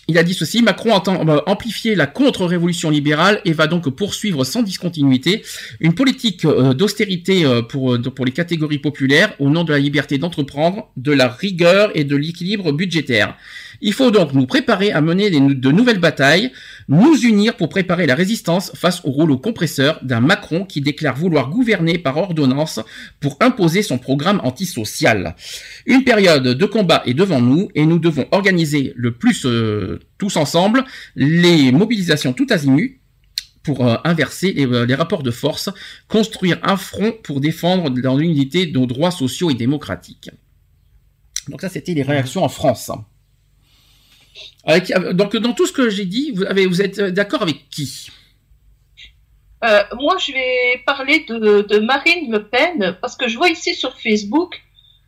Il 0.09 0.19
a 0.19 0.23
dit 0.23 0.35
ceci, 0.35 0.63
Macron 0.63 0.93
entend 0.93 1.29
euh, 1.29 1.41
amplifier 1.47 1.97
la 1.97 2.07
contre-révolution 2.07 2.91
libérale 2.91 3.41
et 3.45 3.53
va 3.53 3.67
donc 3.67 3.89
poursuivre 3.91 4.45
sans 4.45 4.63
discontinuité 4.63 5.43
une 5.81 5.95
politique 5.95 6.45
euh, 6.45 6.75
d'austérité 6.75 7.45
euh, 7.45 7.63
pour, 7.63 7.99
pour 8.15 8.25
les 8.25 8.33
catégories 8.33 8.79
populaires 8.79 9.35
au 9.41 9.51
nom 9.51 9.65
de 9.65 9.73
la 9.73 9.81
liberté 9.81 10.19
d'entreprendre, 10.19 10.91
de 10.97 11.13
la 11.13 11.29
rigueur 11.29 11.91
et 11.95 12.05
de 12.05 12.15
l'équilibre 12.15 12.73
budgétaire. 12.73 13.37
Il 13.81 13.93
faut 13.93 14.11
donc 14.11 14.33
nous 14.33 14.47
préparer 14.47 14.93
à 14.93 15.01
mener 15.01 15.31
de 15.31 15.71
nouvelles 15.71 15.99
batailles, 15.99 16.53
nous 16.89 17.17
unir 17.23 17.57
pour 17.57 17.69
préparer 17.69 18.07
la 18.07 18.15
résistance 18.15 18.73
face 18.75 19.01
au 19.05 19.11
rouleau 19.11 19.39
compresseur 19.39 19.99
d'un 20.03 20.21
Macron 20.21 20.65
qui 20.65 20.81
déclare 20.81 21.17
vouloir 21.17 21.51
gouverner 21.51 21.99
par 21.99 22.17
ordonnance 22.17 22.81
pour 23.21 23.37
imposer 23.41 23.83
son 23.83 23.99
programme 23.99 24.41
antisocial. 24.45 25.37
Une 25.87 26.05
période 26.05 26.45
de 26.45 26.67
combat 26.67 27.03
est 27.07 27.15
devant 27.15 27.41
nous 27.41 27.69
et 27.75 27.87
nous 27.87 27.99
devons 27.99 28.27
organiser 28.31 28.93
le 28.97 29.13
plus 29.13 29.45
euh, 29.47 30.01
tous 30.19 30.37
ensemble 30.37 30.85
les 31.15 31.73
mobilisations 31.73 32.33
tout 32.33 32.47
azimut 32.51 33.01
pour 33.63 33.87
euh, 33.87 33.97
inverser 34.05 34.53
les, 34.53 34.67
euh, 34.67 34.87
les 34.87 34.95
rapports 34.95 35.25
de 35.25 35.31
force, 35.31 35.71
construire 36.09 36.59
un 36.63 36.77
front 36.77 37.13
pour 37.25 37.41
défendre 37.41 37.91
dans 37.91 38.17
l'unité 38.17 38.71
nos 38.71 38.87
droits 38.87 39.11
sociaux 39.11 39.51
et 39.51 39.55
démocratiques. 39.55 40.31
Donc 41.49 41.61
ça, 41.61 41.69
c'était 41.69 41.95
les 41.95 42.03
réactions 42.03 42.45
en 42.45 42.49
France. 42.49 42.91
Euh, 44.69 45.13
donc 45.13 45.37
dans 45.37 45.53
tout 45.53 45.67
ce 45.67 45.73
que 45.73 45.91
j'ai 45.91 46.07
dit, 46.07 46.33
vous 46.33 46.83
êtes 46.83 46.99
euh, 46.99 47.11
d'accord 47.11 47.43
avec 47.43 47.69
qui? 47.71 48.09
Euh, 49.65 49.83
moi, 49.99 50.17
je 50.19 50.33
vais 50.33 50.83
parler 50.85 51.25
de, 51.29 51.63
de 51.63 51.79
Marine 51.79 52.31
Le 52.31 52.47
Pen 52.47 52.99
parce 53.01 53.17
que 53.17 53.27
je 53.29 53.37
vois 53.37 53.49
ici 53.49 53.75
sur 53.75 53.99
Facebook 53.99 54.63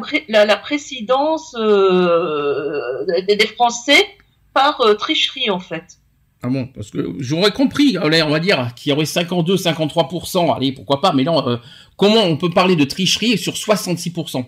présidence 0.56 1.54
des, 1.54 3.48
Français 3.48 4.08
par 4.54 4.82
tricherie 4.98 5.50
en 5.50 5.60
fait. 5.60 5.98
Ah 6.44 6.50
bon, 6.50 6.68
parce 6.74 6.90
que 6.90 7.14
j'aurais 7.20 7.52
compris, 7.52 7.98
allez, 7.98 8.24
on 8.24 8.30
va 8.30 8.40
dire, 8.40 8.74
qu'il 8.76 8.90
y 8.90 8.94
aurait 8.94 9.06
52, 9.06 9.58
53%, 9.58 10.56
allez, 10.56 10.72
pourquoi 10.72 11.00
pas, 11.00 11.14
mais 11.14 11.24
là, 11.24 11.34
euh, 11.46 11.58
comment 11.98 12.24
on 12.24 12.36
peut 12.36 12.50
parler 12.50 12.76
de 12.76 12.84
tricherie 12.84 13.38
sur 13.38 13.54
66% 13.54 14.46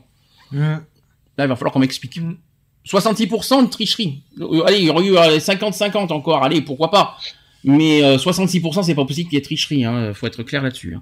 Là, 1.38 1.46
il 1.46 1.48
va 1.48 1.56
falloir 1.56 1.72
qu'on 1.72 1.80
m'explique. 1.80 2.20
66% 2.88 3.64
de 3.64 3.70
tricherie. 3.70 4.24
Euh, 4.40 4.64
allez, 4.66 4.80
il 4.80 4.86
y 4.86 4.90
aurait 4.90 5.06
eu 5.06 5.16
euh, 5.18 5.38
50-50 5.40 6.12
encore, 6.12 6.44
allez, 6.44 6.62
pourquoi 6.62 6.90
pas. 6.92 7.18
Mais 7.64 8.04
euh, 8.04 8.18
66%, 8.18 8.84
c'est 8.84 8.96
pas 8.96 9.06
possible 9.06 9.30
qu'il 9.30 9.38
y 9.38 9.40
ait 9.40 9.44
tricherie, 9.44 9.86
hein, 9.86 10.14
faut 10.14 10.28
être 10.28 10.44
clair 10.44 10.62
là-dessus. 10.64 10.96
hein. 10.96 11.02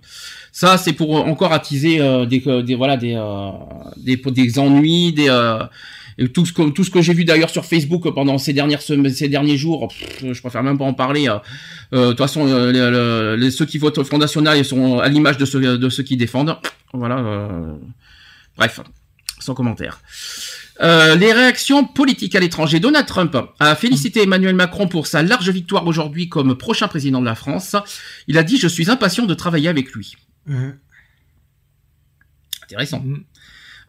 Ça, 0.52 0.78
c'est 0.78 0.94
pour 0.94 1.18
euh, 1.18 1.22
encore 1.22 1.54
attiser 1.54 2.00
euh, 2.00 2.26
des, 2.26 2.44
euh, 2.46 2.62
des, 2.62 2.76
voilà, 2.76 2.98
des, 2.98 3.16
euh, 3.16 3.50
des, 3.98 4.18
des 4.18 4.60
ennuis, 4.60 5.14
des... 5.14 5.30
et 6.18 6.28
tout 6.30 6.46
ce 6.46 6.54
que 6.54 6.70
tout 6.70 6.84
ce 6.84 6.90
que 6.92 7.02
j'ai 7.02 7.14
vu 7.14 7.26
d'ailleurs 7.26 7.50
sur 7.50 7.66
Facebook 7.66 8.10
pendant 8.14 8.38
ces 8.38 8.54
dernières 8.54 8.82
ces 8.82 9.28
derniers 9.30 9.58
jours, 9.58 9.88
pff, 9.90 10.34
je 10.34 10.42
préfère 10.42 10.64
même 10.64 10.78
pas 10.78 10.86
en 10.86 10.94
parler. 10.94 11.28
euh, 11.30 11.38
euh, 11.94 12.06
De 12.06 12.10
toute 12.10 12.18
façon, 12.20 12.48
euh, 12.48 12.72
les- 12.72 12.92
les- 13.38 13.44
les- 13.46 13.52
ceux 13.52 13.66
qui 13.66 13.78
votent 13.78 13.98
au 13.98 14.04
Front 14.04 14.18
National 14.18 14.58
ils 14.58 14.66
sont 14.66 15.00
à 15.00 15.08
l'image 15.10 15.38
de 15.38 15.46
ceux 15.46 15.78
de 15.78 15.90
ceux 15.90 16.04
qui 16.04 16.18
défendent. 16.18 16.58
Voilà. 16.94 17.20
euh, 17.20 17.74
bref, 18.58 18.80
sans 19.40 19.54
commentaire. 19.54 20.02
Euh, 20.82 21.16
les 21.16 21.32
réactions 21.32 21.84
politiques 21.86 22.34
à 22.36 22.40
l'étranger. 22.40 22.80
Donald 22.80 23.06
Trump 23.06 23.38
a 23.60 23.76
félicité 23.76 24.24
Emmanuel 24.24 24.56
Macron 24.56 24.88
pour 24.88 25.06
sa 25.06 25.22
large 25.22 25.50
victoire 25.50 25.86
aujourd'hui 25.86 26.28
comme 26.28 26.58
prochain 26.58 26.88
président 26.88 27.20
de 27.22 27.26
la 27.26 27.36
France. 27.36 27.76
Il 28.28 28.38
a 28.38 28.44
dit 28.44 28.58
Je 28.58 28.68
suis 28.68 28.90
impatient 28.90 29.26
de 29.28 29.34
travailler 29.36 29.68
avec 29.70 29.92
lui. 29.94 30.16
Intéressant. 32.64 33.04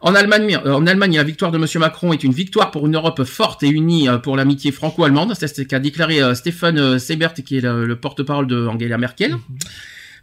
En 0.05 0.15
Allemagne, 0.15 0.59
euh, 0.65 0.73
en 0.73 0.85
Allemagne, 0.85 1.15
la 1.15 1.23
victoire 1.23 1.49
de 1.49 1.57
M. 1.57 1.65
Macron 1.79 2.11
est 2.11 2.23
une 2.25 2.33
victoire 2.33 2.71
pour 2.71 2.85
une 2.85 2.95
Europe 2.95 3.23
forte 3.23 3.63
et 3.63 3.69
unie 3.69 4.09
euh, 4.09 4.17
pour 4.17 4.35
l'amitié 4.35 4.73
franco-allemande. 4.73 5.33
C'est 5.39 5.47
ce 5.47 5.61
qu'a 5.61 5.79
déclaré 5.79 6.21
euh, 6.21 6.35
Stephen 6.35 6.77
euh, 6.77 6.99
Seibert, 6.99 7.33
qui 7.33 7.57
est 7.57 7.61
le, 7.61 7.85
le 7.85 7.95
porte-parole 7.95 8.45
de 8.45 8.67
Angela 8.67 8.97
Merkel. 8.97 9.37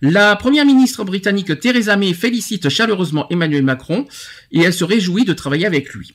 La 0.03 0.37
première 0.37 0.67
ministre 0.67 1.03
britannique 1.05 1.59
Theresa 1.61 1.97
May 1.97 2.13
félicite 2.13 2.69
chaleureusement 2.69 3.27
Emmanuel 3.31 3.63
Macron 3.63 4.05
et 4.53 4.61
elle 4.61 4.75
se 4.75 4.85
réjouit 4.85 5.25
de 5.25 5.33
travailler 5.33 5.65
avec 5.67 5.95
lui. 5.95 6.13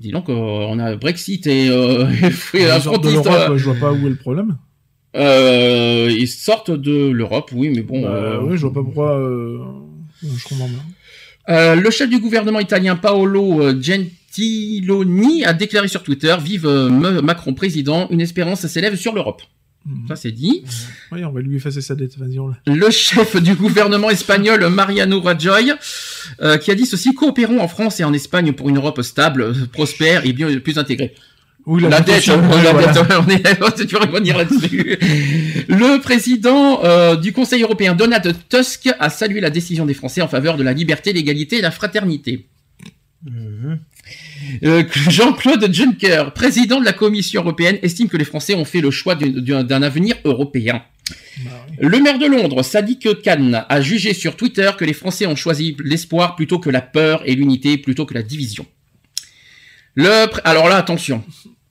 Dis 0.00 0.10
donc, 0.10 0.28
euh, 0.28 0.32
on 0.32 0.78
a 0.80 0.96
Brexit 0.96 1.46
et, 1.46 1.68
euh, 1.68 2.06
et 2.54 2.58
de 2.64 3.08
l'Europe, 3.12 3.56
je 3.56 3.64
vois 3.64 3.74
pas 3.74 3.92
où 3.92 4.04
est 4.06 4.10
le 4.10 4.16
problème. 4.16 4.56
euh, 5.16 6.08
ils 6.10 6.26
sortent 6.26 6.72
de 6.72 7.08
l'Europe, 7.10 7.50
oui, 7.54 7.70
mais 7.70 7.82
bon. 7.82 8.02
Bah, 8.02 8.40
oui, 8.42 8.56
je 8.56 8.62
vois 8.62 8.72
pas 8.72 8.82
pourquoi. 8.82 9.16
Je 10.22 10.48
comprends 10.48 10.68
bien. 10.68 10.80
Euh, 11.48 11.74
le 11.74 11.90
chef 11.90 12.08
du 12.08 12.18
gouvernement 12.18 12.60
italien 12.60 12.96
Paolo 12.96 13.60
euh, 13.60 13.80
Gentiloni 13.80 15.44
a 15.44 15.52
déclaré 15.52 15.88
sur 15.88 16.02
Twitter 16.02 16.34
Vive 16.42 16.66
euh, 16.66 16.88
Macron 16.88 17.54
président, 17.54 18.08
une 18.10 18.20
espérance 18.20 18.66
s'élève 18.66 18.96
sur 18.96 19.14
l'Europe. 19.14 19.42
Ça 20.08 20.16
c'est 20.16 20.32
dit. 20.32 20.64
Oui, 21.12 21.22
on 21.24 21.30
va 21.30 21.42
lui 21.42 21.56
effacer 21.56 21.82
sa 21.82 21.94
dette. 21.94 22.16
Vas-y, 22.16 22.38
on 22.38 22.48
l'a. 22.48 22.56
Le 22.66 22.90
chef 22.90 23.36
du 23.42 23.54
gouvernement 23.54 24.08
espagnol 24.08 24.66
Mariano 24.70 25.20
Rajoy 25.20 25.74
euh, 26.40 26.56
qui 26.56 26.70
a 26.70 26.74
dit 26.74 26.86
ceci 26.86 27.12
coopérons 27.12 27.60
en 27.60 27.68
France 27.68 28.00
et 28.00 28.04
en 28.04 28.14
Espagne 28.14 28.52
pour 28.52 28.70
une 28.70 28.76
Europe 28.76 29.02
stable, 29.02 29.52
prospère 29.72 30.24
et 30.24 30.32
bien 30.32 30.48
plus 30.58 30.78
intégrée. 30.78 31.14
Oui, 31.66 31.82
la, 31.82 31.88
la 31.88 32.00
dette, 32.00 32.06
dette 32.06 32.28
aussi, 32.28 32.30
ouais, 32.30 32.62
la 32.62 32.72
voilà. 32.72 32.92
dette, 32.92 33.06
on 33.26 33.30
est, 33.30 33.86
tu 33.86 33.96
revenir 33.96 34.36
là-dessus. 34.36 34.98
Le 35.68 36.00
président 36.00 36.84
euh, 36.84 37.16
du 37.16 37.32
Conseil 37.32 37.62
européen, 37.62 37.94
Donald 37.94 38.34
Tusk, 38.50 38.90
a 38.98 39.08
salué 39.08 39.40
la 39.40 39.50
décision 39.50 39.86
des 39.86 39.94
Français 39.94 40.20
en 40.20 40.28
faveur 40.28 40.56
de 40.56 40.62
la 40.62 40.74
liberté, 40.74 41.12
l'égalité 41.12 41.58
et 41.58 41.62
la 41.62 41.70
fraternité. 41.70 42.48
Euh, 44.62 44.84
Jean-Claude 45.08 45.72
Juncker, 45.72 46.32
président 46.34 46.80
de 46.80 46.84
la 46.84 46.92
Commission 46.92 47.40
européenne, 47.40 47.78
estime 47.82 48.08
que 48.08 48.18
les 48.18 48.26
Français 48.26 48.54
ont 48.54 48.66
fait 48.66 48.82
le 48.82 48.90
choix 48.90 49.14
d'un 49.14 49.82
avenir 49.82 50.16
européen. 50.24 50.82
Le 51.78 51.98
maire 51.98 52.18
de 52.18 52.26
Londres, 52.26 52.62
Sadiq 52.62 53.22
Khan, 53.22 53.64
a 53.68 53.80
jugé 53.80 54.14
sur 54.14 54.36
Twitter 54.36 54.70
que 54.78 54.84
les 54.84 54.92
Français 54.92 55.26
ont 55.26 55.36
choisi 55.36 55.76
l'espoir 55.82 56.36
plutôt 56.36 56.58
que 56.58 56.70
la 56.70 56.80
peur 56.80 57.22
et 57.24 57.34
l'unité 57.34 57.78
plutôt 57.78 58.06
que 58.06 58.14
la 58.14 58.22
division. 58.22 58.66
Le 59.94 60.26
alors 60.44 60.68
là, 60.68 60.76
attention. 60.76 61.24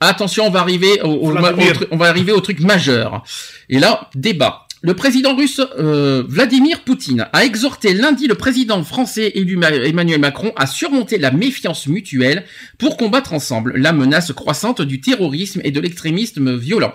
Attention, 0.08 0.48
on 0.48 0.50
va 0.50 0.60
arriver 0.62 1.02
au, 1.02 1.08
au- 1.10 1.32
Vladimir. 1.32 1.72
au 1.72 1.74
tru- 1.74 1.88
on 1.92 1.98
va 1.98 2.08
arriver 2.08 2.32
au 2.32 2.40
truc 2.42 2.60
majeur. 2.60 3.24
Et 3.70 3.80
là, 3.80 4.10
débat. 4.16 4.60
Le 4.86 4.96
président 4.96 5.34
russe 5.34 5.62
euh, 5.80 6.24
Vladimir 6.28 6.82
Poutine 6.82 7.28
a 7.32 7.46
exhorté 7.46 7.94
lundi 7.94 8.28
le 8.28 8.36
président 8.36 8.84
français 8.84 9.32
élu 9.36 9.56
Ma- 9.56 9.70
Emmanuel 9.72 10.20
Macron 10.20 10.52
à 10.58 10.68
surmonter 10.68 11.18
la 11.18 11.32
méfiance 11.32 11.88
mutuelle 11.88 12.44
pour 12.78 12.98
combattre 12.98 13.32
ensemble 13.32 13.78
la 13.78 13.94
menace 13.94 14.34
croissante 14.34 14.82
du 14.82 15.00
terrorisme 15.00 15.62
et 15.64 15.72
de 15.72 15.80
l'extrémisme 15.80 16.58
violent. 16.58 16.94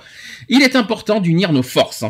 Il 0.51 0.63
est 0.63 0.77
important 0.77 1.19
d'unir 1.21 1.51
nos 1.53 1.63
forces. 1.63 2.05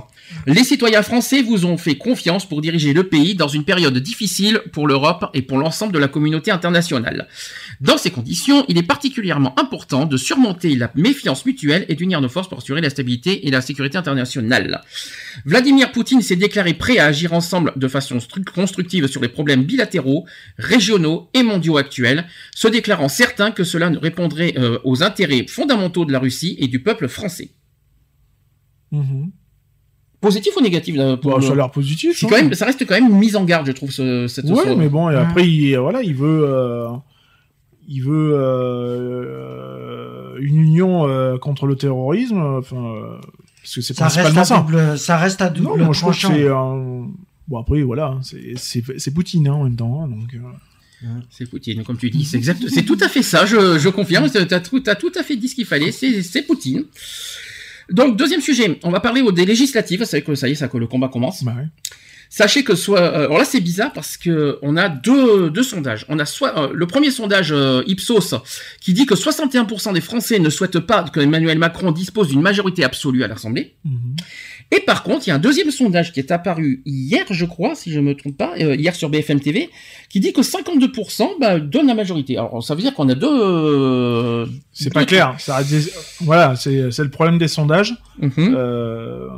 Les 0.46 0.64
citoyens 0.64 1.02
français 1.02 1.42
vous 1.42 1.64
ont 1.64 1.78
fait 1.78 1.94
confiance 1.96 2.44
pour 2.44 2.60
diriger 2.60 2.92
le 2.92 3.04
pays 3.04 3.36
dans 3.36 3.48
une 3.48 3.64
période 3.64 3.96
difficile 3.98 4.60
pour 4.72 4.88
l'Europe 4.88 5.26
et 5.32 5.42
pour 5.42 5.58
l'ensemble 5.58 5.92
de 5.92 5.98
la 5.98 6.08
communauté 6.08 6.50
internationale. 6.50 7.28
Dans 7.80 7.96
ces 7.96 8.10
conditions, 8.10 8.64
il 8.68 8.76
est 8.76 8.82
particulièrement 8.82 9.56
important 9.58 10.04
de 10.04 10.16
surmonter 10.16 10.74
la 10.74 10.90
méfiance 10.96 11.46
mutuelle 11.46 11.86
et 11.88 11.94
d'unir 11.94 12.20
nos 12.20 12.28
forces 12.28 12.48
pour 12.48 12.58
assurer 12.58 12.80
la 12.80 12.90
stabilité 12.90 13.46
et 13.46 13.52
la 13.52 13.60
sécurité 13.60 13.96
internationale. 13.96 14.80
Vladimir 15.44 15.92
Poutine 15.92 16.20
s'est 16.20 16.34
déclaré 16.34 16.74
prêt 16.74 16.98
à 16.98 17.06
agir 17.06 17.32
ensemble 17.34 17.72
de 17.76 17.86
façon 17.86 18.16
stru- 18.18 18.42
constructive 18.44 19.06
sur 19.06 19.20
les 19.22 19.28
problèmes 19.28 19.62
bilatéraux, 19.62 20.24
régionaux 20.58 21.28
et 21.34 21.44
mondiaux 21.44 21.76
actuels, 21.76 22.26
se 22.52 22.66
déclarant 22.66 23.08
certain 23.08 23.52
que 23.52 23.62
cela 23.62 23.90
ne 23.90 23.98
répondrait 23.98 24.54
euh, 24.58 24.78
aux 24.82 25.04
intérêts 25.04 25.46
fondamentaux 25.48 26.04
de 26.04 26.10
la 26.12 26.18
Russie 26.18 26.56
et 26.58 26.66
du 26.66 26.80
peuple 26.82 27.06
français. 27.06 27.50
Mhm. 28.90 29.30
Positif 30.20 30.52
ou 30.56 30.60
négatif 30.62 30.96
là, 30.96 31.16
pour 31.16 31.38
le- 31.38 31.46
ça 31.46 31.52
a 31.52 31.54
l'air 31.54 31.70
positif. 31.70 32.24
Hein. 32.24 32.26
quand 32.28 32.36
même, 32.36 32.54
ça 32.54 32.64
reste 32.66 32.84
quand 32.84 32.94
même 32.94 33.06
une 33.08 33.18
mise 33.18 33.36
en 33.36 33.44
garde, 33.44 33.68
je 33.68 33.72
trouve, 33.72 33.92
ce, 33.92 34.26
cette. 34.26 34.46
Ouais, 34.46 34.74
mais 34.74 34.88
bon, 34.88 35.08
et 35.10 35.14
après, 35.14 35.48
il, 35.48 35.76
voilà, 35.76 36.02
il 36.02 36.16
veut, 36.16 36.44
euh, 36.44 36.88
il 37.88 38.02
veut 38.02 38.32
euh, 39.28 40.36
une 40.40 40.60
union 40.60 41.08
euh, 41.08 41.38
contre 41.38 41.66
le 41.66 41.76
terrorisme. 41.76 42.38
Enfin, 42.38 42.76
euh, 42.76 43.16
parce 43.62 43.74
que 43.74 43.80
c'est 43.80 43.94
Ça 43.94 44.04
reste, 44.04 44.16
principalement 44.20 44.40
à 44.40 44.44
ça. 44.44 44.58
double, 44.60 44.98
ça 44.98 45.16
reste 45.16 45.42
à 45.42 45.48
double 45.50 45.78
Non, 45.78 45.84
moi 45.86 45.94
je 45.94 46.00
trouve 46.00 46.14
que 46.14 46.20
tranchant. 46.20 46.34
c'est 46.36 46.48
un... 46.48 47.08
bon 47.48 47.58
après 47.58 47.82
voilà, 47.82 48.18
c'est 48.22 48.52
c'est 48.56 48.82
c'est 48.98 49.12
Poutine 49.12 49.48
hein, 49.48 49.52
en 49.54 49.64
même 49.64 49.76
temps, 49.76 50.02
hein, 50.04 50.08
donc. 50.08 50.34
euh, 50.34 51.06
C'est 51.30 51.48
Poutine, 51.48 51.82
comme 51.84 51.96
tu 51.96 52.10
dis, 52.10 52.24
c'est 52.24 52.36
exact, 52.36 52.62
c'est 52.68 52.82
tout 52.84 52.98
à 53.00 53.08
fait 53.08 53.22
ça, 53.22 53.46
je, 53.46 53.78
je 53.78 53.88
confirme, 53.88 54.28
t'as 54.30 54.56
as 54.56 54.60
tout, 54.60 54.80
t'as 54.80 54.94
tout 54.96 55.12
à 55.14 55.22
fait 55.22 55.36
dit 55.36 55.48
ce 55.48 55.54
qu'il 55.54 55.66
fallait, 55.66 55.92
c'est 55.92 56.22
c'est 56.22 56.42
Poutine. 56.42 56.84
Donc, 57.90 58.18
deuxième 58.18 58.42
sujet, 58.42 58.78
on 58.82 58.90
va 58.90 59.00
parler 59.00 59.22
des 59.32 59.46
législatives, 59.46 60.04
c'est 60.04 60.20
que 60.20 60.34
ça 60.34 60.46
y 60.46 60.52
est, 60.52 60.56
ça, 60.56 60.68
que 60.68 60.76
le 60.76 60.86
combat 60.86 61.08
commence. 61.08 61.42
Bah 61.42 61.54
ouais. 61.56 61.68
Sachez 62.30 62.62
que 62.62 62.74
soit, 62.74 63.00
euh, 63.00 63.24
alors 63.26 63.38
là 63.38 63.44
c'est 63.44 63.60
bizarre 63.60 63.92
parce 63.92 64.16
que 64.16 64.58
on 64.62 64.76
a 64.76 64.88
deux, 64.88 65.48
deux 65.50 65.62
sondages. 65.62 66.04
On 66.08 66.18
a 66.18 66.26
soit 66.26 66.58
euh, 66.58 66.68
le 66.74 66.86
premier 66.86 67.10
sondage 67.10 67.52
euh, 67.52 67.82
Ipsos 67.86 68.34
qui 68.80 68.92
dit 68.92 69.06
que 69.06 69.14
61% 69.14 69.94
des 69.94 70.00
Français 70.00 70.38
ne 70.38 70.50
souhaitent 70.50 70.80
pas 70.80 71.04
que 71.04 71.20
Emmanuel 71.20 71.58
Macron 71.58 71.90
dispose 71.90 72.28
d'une 72.28 72.42
majorité 72.42 72.84
absolue 72.84 73.24
à 73.24 73.28
l'Assemblée. 73.28 73.76
Et 74.70 74.80
par 74.80 75.02
contre, 75.02 75.26
il 75.26 75.30
y 75.30 75.32
a 75.32 75.36
un 75.36 75.38
deuxième 75.38 75.70
sondage 75.70 76.12
qui 76.12 76.20
est 76.20 76.30
apparu 76.30 76.82
hier, 76.84 77.24
je 77.30 77.46
crois, 77.46 77.74
si 77.74 77.90
je 77.90 78.00
me 78.00 78.14
trompe 78.14 78.36
pas, 78.36 78.52
euh, 78.60 78.74
hier 78.76 78.94
sur 78.94 79.08
BFM 79.08 79.40
TV, 79.40 79.70
qui 80.10 80.20
dit 80.20 80.34
que 80.34 80.42
52% 80.42 81.38
bah, 81.40 81.58
donnent 81.58 81.86
la 81.86 81.94
majorité. 81.94 82.36
Alors 82.36 82.62
ça 82.62 82.74
veut 82.74 82.82
dire 82.82 82.92
qu'on 82.92 83.08
a 83.08 83.14
deux. 83.14 83.26
euh, 83.26 84.46
C'est 84.74 84.92
pas 84.92 85.06
clair. 85.06 85.34
Ça 85.38 85.56
a 85.56 85.64
des- 85.64 85.90
Voilà, 86.20 86.54
c'est 86.56 86.90
c'est 86.90 87.02
le 87.04 87.08
problème 87.10 87.38
des 87.38 87.48
sondages. 87.48 87.94
Mhm. 88.20 88.32
Euh, 88.54 89.28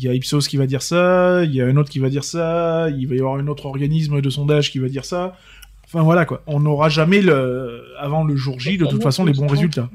Il 0.00 0.04
y 0.04 0.08
a 0.08 0.14
Ipsos 0.14 0.46
qui 0.46 0.56
va 0.56 0.66
dire 0.66 0.80
ça, 0.80 1.42
il 1.42 1.52
y 1.52 1.60
a 1.60 1.66
un 1.66 1.76
autre 1.76 1.90
qui 1.90 1.98
va 1.98 2.08
dire 2.08 2.22
ça, 2.22 2.88
il 2.96 3.08
va 3.08 3.16
y 3.16 3.18
avoir 3.18 3.34
un 3.34 3.48
autre 3.48 3.66
organisme 3.66 4.20
de 4.20 4.30
sondage 4.30 4.70
qui 4.70 4.78
va 4.78 4.88
dire 4.88 5.04
ça. 5.04 5.36
Enfin 5.84 6.02
voilà 6.02 6.24
quoi, 6.24 6.44
on 6.46 6.60
n'aura 6.60 6.88
jamais 6.88 7.20
avant 7.98 8.22
le 8.22 8.36
jour 8.36 8.60
J 8.60 8.78
de 8.78 8.86
toute 8.86 9.02
façon 9.02 9.24
les 9.24 9.32
bons 9.32 9.48
résultats. 9.48 9.90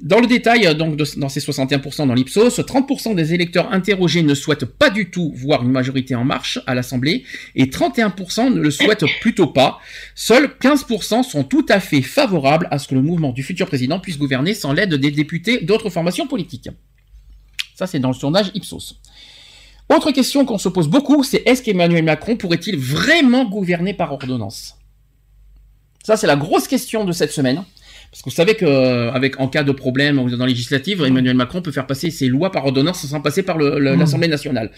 Dans 0.00 0.20
le 0.20 0.28
détail, 0.28 0.72
donc 0.76 0.96
dans 0.96 1.28
ces 1.28 1.40
61% 1.40 2.06
dans 2.06 2.14
l'Ipsos, 2.14 2.60
30% 2.60 3.16
des 3.16 3.34
électeurs 3.34 3.72
interrogés 3.72 4.22
ne 4.22 4.34
souhaitent 4.34 4.66
pas 4.66 4.90
du 4.90 5.10
tout 5.10 5.32
voir 5.34 5.64
une 5.64 5.72
majorité 5.72 6.14
en 6.14 6.24
marche 6.24 6.60
à 6.66 6.76
l'Assemblée 6.76 7.24
et 7.56 7.64
31% 7.64 8.54
ne 8.54 8.60
le 8.60 8.70
souhaitent 8.70 9.06
plutôt 9.20 9.48
pas. 9.48 9.80
Seuls 10.14 10.50
15% 10.60 11.24
sont 11.24 11.42
tout 11.42 11.66
à 11.70 11.80
fait 11.80 12.02
favorables 12.02 12.68
à 12.70 12.78
ce 12.78 12.86
que 12.86 12.94
le 12.94 13.02
mouvement 13.02 13.32
du 13.32 13.42
futur 13.42 13.66
président 13.66 13.98
puisse 13.98 14.18
gouverner 14.18 14.54
sans 14.54 14.72
l'aide 14.72 14.94
des 14.94 15.10
députés 15.10 15.64
d'autres 15.64 15.90
formations 15.90 16.28
politiques. 16.28 16.68
Ça, 17.76 17.86
c'est 17.86 18.00
dans 18.00 18.08
le 18.08 18.14
sondage 18.14 18.50
Ipsos. 18.54 18.98
Autre 19.94 20.10
question 20.10 20.44
qu'on 20.44 20.58
se 20.58 20.68
pose 20.68 20.88
beaucoup, 20.88 21.22
c'est 21.22 21.42
est-ce 21.46 21.62
qu'Emmanuel 21.62 22.02
Macron 22.04 22.36
pourrait-il 22.36 22.76
vraiment 22.76 23.44
gouverner 23.44 23.94
par 23.94 24.12
ordonnance? 24.12 24.76
Ça, 26.02 26.16
c'est 26.16 26.26
la 26.26 26.36
grosse 26.36 26.66
question 26.66 27.04
de 27.04 27.12
cette 27.12 27.30
semaine. 27.30 27.62
Parce 28.10 28.22
que 28.22 28.30
vous 28.30 28.34
savez 28.34 28.54
que 28.54 28.64
euh, 28.64 29.12
avec 29.12 29.38
en 29.40 29.48
cas 29.48 29.62
de 29.62 29.72
problème 29.72 30.28
dans 30.30 30.46
législative, 30.46 31.02
Emmanuel 31.04 31.36
Macron 31.36 31.60
peut 31.60 31.70
faire 31.70 31.86
passer 31.86 32.10
ses 32.10 32.28
lois 32.28 32.50
par 32.50 32.64
ordonnance 32.64 33.04
sans 33.04 33.20
passer 33.20 33.42
par 33.42 33.58
Mhm. 33.58 33.98
l'Assemblée 33.98 34.28
nationale. 34.28 34.70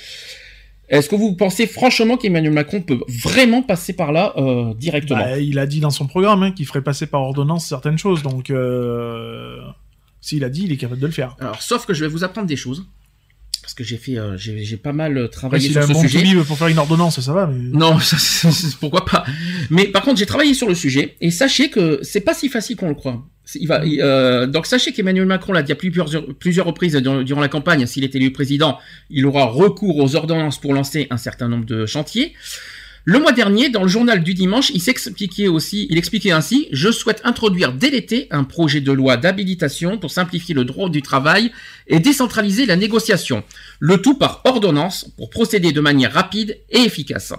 Est-ce 0.88 1.08
que 1.08 1.14
vous 1.14 1.36
pensez 1.36 1.66
franchement 1.66 2.16
qu'Emmanuel 2.16 2.52
Macron 2.52 2.80
peut 2.80 2.98
vraiment 3.06 3.62
passer 3.62 3.92
par 3.92 4.10
là 4.10 4.32
euh, 4.38 4.74
directement? 4.74 5.20
Bah, 5.20 5.38
il 5.38 5.58
a 5.58 5.66
dit 5.66 5.80
dans 5.80 5.90
son 5.90 6.06
programme 6.06 6.42
hein, 6.42 6.50
qu'il 6.52 6.66
ferait 6.66 6.82
passer 6.82 7.06
par 7.06 7.20
ordonnance 7.20 7.66
certaines 7.66 7.98
choses, 7.98 8.22
donc 8.22 8.50
euh, 8.50 9.60
s'il 10.28 10.44
a 10.44 10.48
dit, 10.50 10.62
il 10.64 10.72
est 10.72 10.76
capable 10.76 11.00
de 11.00 11.06
le 11.06 11.12
faire. 11.12 11.36
Alors, 11.40 11.62
sauf 11.62 11.86
que 11.86 11.94
je 11.94 12.04
vais 12.04 12.10
vous 12.10 12.24
apprendre 12.24 12.46
des 12.46 12.56
choses. 12.56 12.84
Parce 13.62 13.74
que 13.74 13.84
j'ai 13.84 13.98
fait, 13.98 14.16
euh, 14.18 14.36
j'ai 14.38 14.76
pas 14.78 14.92
mal 14.92 15.18
euh, 15.18 15.24
Après, 15.26 15.36
travaillé 15.36 15.70
sur 15.70 15.82
ce 15.82 15.92
bon 15.92 16.00
sujet. 16.00 16.22
to-be 16.22 16.42
pour 16.44 16.56
faire 16.56 16.68
une 16.68 16.78
ordonnance, 16.78 17.20
ça 17.20 17.32
va, 17.34 17.46
mais... 17.46 17.58
Non, 17.76 17.98
ça, 18.00 18.48
pourquoi 18.80 19.04
pas. 19.04 19.24
Mais 19.68 19.86
par 19.88 20.02
contre, 20.02 20.18
j'ai 20.18 20.26
travaillé 20.26 20.54
sur 20.54 20.68
le 20.68 20.74
sujet 20.74 21.16
et 21.20 21.30
sachez 21.30 21.68
que 21.68 22.00
c'est 22.02 22.22
pas 22.22 22.32
si 22.32 22.48
facile 22.48 22.76
qu'on 22.76 22.88
le 22.88 22.94
croit. 22.94 23.26
C'est- 23.44 23.58
Il 23.60 23.66
va, 23.68 23.84
il- 23.84 24.00
euh, 24.00 24.46
donc 24.46 24.64
sachez 24.66 24.92
qu'Emmanuel 24.92 25.26
Macron 25.26 25.52
l'a 25.52 25.62
dit 25.62 25.72
à 25.72 25.74
plusieurs, 25.74 26.08
plusieurs 26.38 26.64
reprises 26.66 26.94
durant, 26.96 27.22
durant 27.22 27.40
la 27.42 27.48
campagne, 27.48 27.84
s'il 27.86 28.04
est 28.04 28.14
élu 28.14 28.30
président, 28.32 28.78
il 29.10 29.26
aura 29.26 29.44
recours 29.44 29.98
aux 29.98 30.16
ordonnances 30.16 30.58
pour 30.58 30.72
lancer 30.72 31.06
un 31.10 31.18
certain 31.18 31.48
nombre 31.48 31.66
de 31.66 31.84
chantiers. 31.84 32.32
Le 33.10 33.18
mois 33.18 33.32
dernier, 33.32 33.70
dans 33.70 33.84
le 33.84 33.88
journal 33.88 34.22
du 34.22 34.34
dimanche, 34.34 34.68
il 34.74 34.82
s'expliquait 34.82 35.48
aussi, 35.48 35.86
il 35.88 35.96
expliquait 35.96 36.30
ainsi, 36.30 36.68
je 36.72 36.92
souhaite 36.92 37.22
introduire 37.24 37.72
dès 37.72 37.88
l'été 37.88 38.26
un 38.30 38.44
projet 38.44 38.82
de 38.82 38.92
loi 38.92 39.16
d'habilitation 39.16 39.96
pour 39.96 40.10
simplifier 40.10 40.54
le 40.54 40.66
droit 40.66 40.90
du 40.90 41.00
travail 41.00 41.50
et 41.86 42.00
décentraliser 42.00 42.66
la 42.66 42.76
négociation. 42.76 43.44
Le 43.80 43.96
tout 44.02 44.18
par 44.18 44.42
ordonnance 44.44 45.10
pour 45.16 45.30
procéder 45.30 45.72
de 45.72 45.80
manière 45.80 46.12
rapide 46.12 46.58
et 46.68 46.80
efficace. 46.80 47.32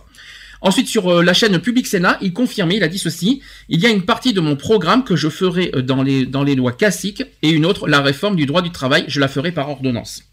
Ensuite, 0.62 0.88
sur 0.88 1.08
euh, 1.08 1.22
la 1.22 1.36
chaîne 1.36 1.60
Public 1.60 1.86
Sénat, 1.86 2.18
il 2.20 2.34
confirmait, 2.34 2.78
il 2.78 2.84
a 2.84 2.88
dit 2.88 2.98
ceci, 2.98 3.44
il 3.70 3.80
y 3.80 3.86
a 3.86 3.90
une 3.90 4.06
partie 4.06 4.34
de 4.34 4.42
mon 4.42 4.56
programme 4.56 5.04
que 5.04 5.16
je 5.16 5.30
ferai 5.30 5.70
euh, 5.76 5.84
dans 5.84 6.02
les, 6.02 6.26
dans 6.26 6.42
les 6.44 6.56
lois 6.56 6.72
classiques 6.72 7.22
et 7.44 7.50
une 7.52 7.68
autre, 7.68 7.88
la 7.88 8.02
réforme 8.02 8.36
du 8.36 8.48
droit 8.48 8.64
du 8.64 8.72
travail, 8.72 9.06
je 9.08 9.20
la 9.20 9.28
ferai 9.28 9.52
par 9.52 9.70
ordonnance. 9.70 10.24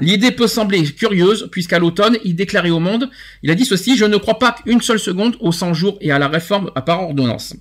L'idée 0.00 0.30
peut 0.30 0.46
sembler 0.46 0.84
curieuse, 0.84 1.48
puisqu'à 1.50 1.78
l'automne, 1.78 2.18
il 2.24 2.36
déclarait 2.36 2.70
au 2.70 2.80
monde, 2.80 3.10
il 3.42 3.50
a 3.50 3.54
dit 3.54 3.64
ceci, 3.64 3.96
je 3.96 4.04
ne 4.04 4.16
crois 4.16 4.38
pas 4.38 4.52
qu'une 4.64 4.80
seule 4.80 4.98
seconde 4.98 5.36
aux 5.40 5.52
100 5.52 5.74
jours 5.74 5.98
et 6.00 6.12
à 6.12 6.18
la 6.18 6.28
réforme 6.28 6.70
par 6.86 7.02
ordonnance. 7.02 7.54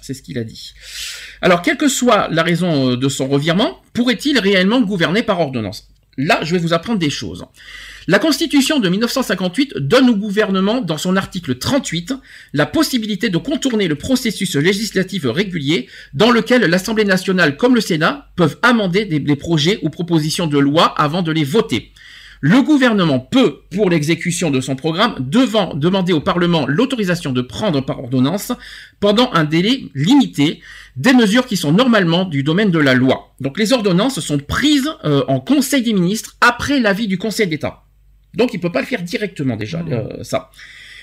C'est 0.00 0.14
ce 0.14 0.22
qu'il 0.22 0.38
a 0.38 0.44
dit. 0.44 0.72
Alors, 1.40 1.62
quelle 1.62 1.76
que 1.76 1.88
soit 1.88 2.28
la 2.30 2.42
raison 2.42 2.90
euh, 2.90 2.96
de 2.96 3.08
son 3.08 3.28
revirement, 3.28 3.80
pourrait-il 3.92 4.38
réellement 4.38 4.80
gouverner 4.80 5.22
par 5.22 5.38
ordonnance? 5.40 5.91
Là, 6.18 6.40
je 6.42 6.52
vais 6.52 6.58
vous 6.58 6.74
apprendre 6.74 6.98
des 6.98 7.10
choses. 7.10 7.46
La 8.06 8.18
Constitution 8.18 8.80
de 8.80 8.88
1958 8.88 9.78
donne 9.78 10.10
au 10.10 10.16
gouvernement, 10.16 10.80
dans 10.80 10.98
son 10.98 11.16
article 11.16 11.56
38, 11.56 12.12
la 12.52 12.66
possibilité 12.66 13.30
de 13.30 13.38
contourner 13.38 13.88
le 13.88 13.94
processus 13.94 14.56
législatif 14.56 15.24
régulier 15.24 15.88
dans 16.12 16.30
lequel 16.30 16.62
l'Assemblée 16.62 17.04
nationale 17.04 17.56
comme 17.56 17.74
le 17.74 17.80
Sénat 17.80 18.28
peuvent 18.36 18.58
amender 18.62 19.04
des, 19.04 19.20
des 19.20 19.36
projets 19.36 19.78
ou 19.82 19.88
propositions 19.88 20.46
de 20.46 20.58
loi 20.58 20.86
avant 21.00 21.22
de 21.22 21.32
les 21.32 21.44
voter. 21.44 21.91
Le 22.44 22.60
gouvernement 22.60 23.20
peut, 23.20 23.60
pour 23.70 23.88
l'exécution 23.88 24.50
de 24.50 24.60
son 24.60 24.74
programme, 24.74 25.14
devant 25.20 25.74
demander 25.74 26.12
au 26.12 26.20
Parlement 26.20 26.66
l'autorisation 26.66 27.30
de 27.30 27.40
prendre 27.40 27.80
par 27.80 28.00
ordonnance, 28.00 28.50
pendant 28.98 29.30
un 29.32 29.44
délai 29.44 29.84
limité, 29.94 30.60
des 30.96 31.12
mesures 31.12 31.46
qui 31.46 31.56
sont 31.56 31.70
normalement 31.70 32.24
du 32.24 32.42
domaine 32.42 32.72
de 32.72 32.80
la 32.80 32.94
loi. 32.94 33.32
Donc 33.40 33.60
les 33.60 33.72
ordonnances 33.72 34.18
sont 34.18 34.38
prises 34.38 34.90
euh, 35.04 35.22
en 35.28 35.38
Conseil 35.38 35.82
des 35.82 35.92
ministres 35.92 36.36
après 36.40 36.80
l'avis 36.80 37.06
du 37.06 37.16
Conseil 37.16 37.46
d'État. 37.46 37.84
Donc 38.34 38.52
il 38.52 38.58
peut 38.58 38.72
pas 38.72 38.80
le 38.80 38.86
faire 38.86 39.02
directement 39.02 39.54
déjà, 39.54 39.84
euh, 39.88 40.24
ça. 40.24 40.50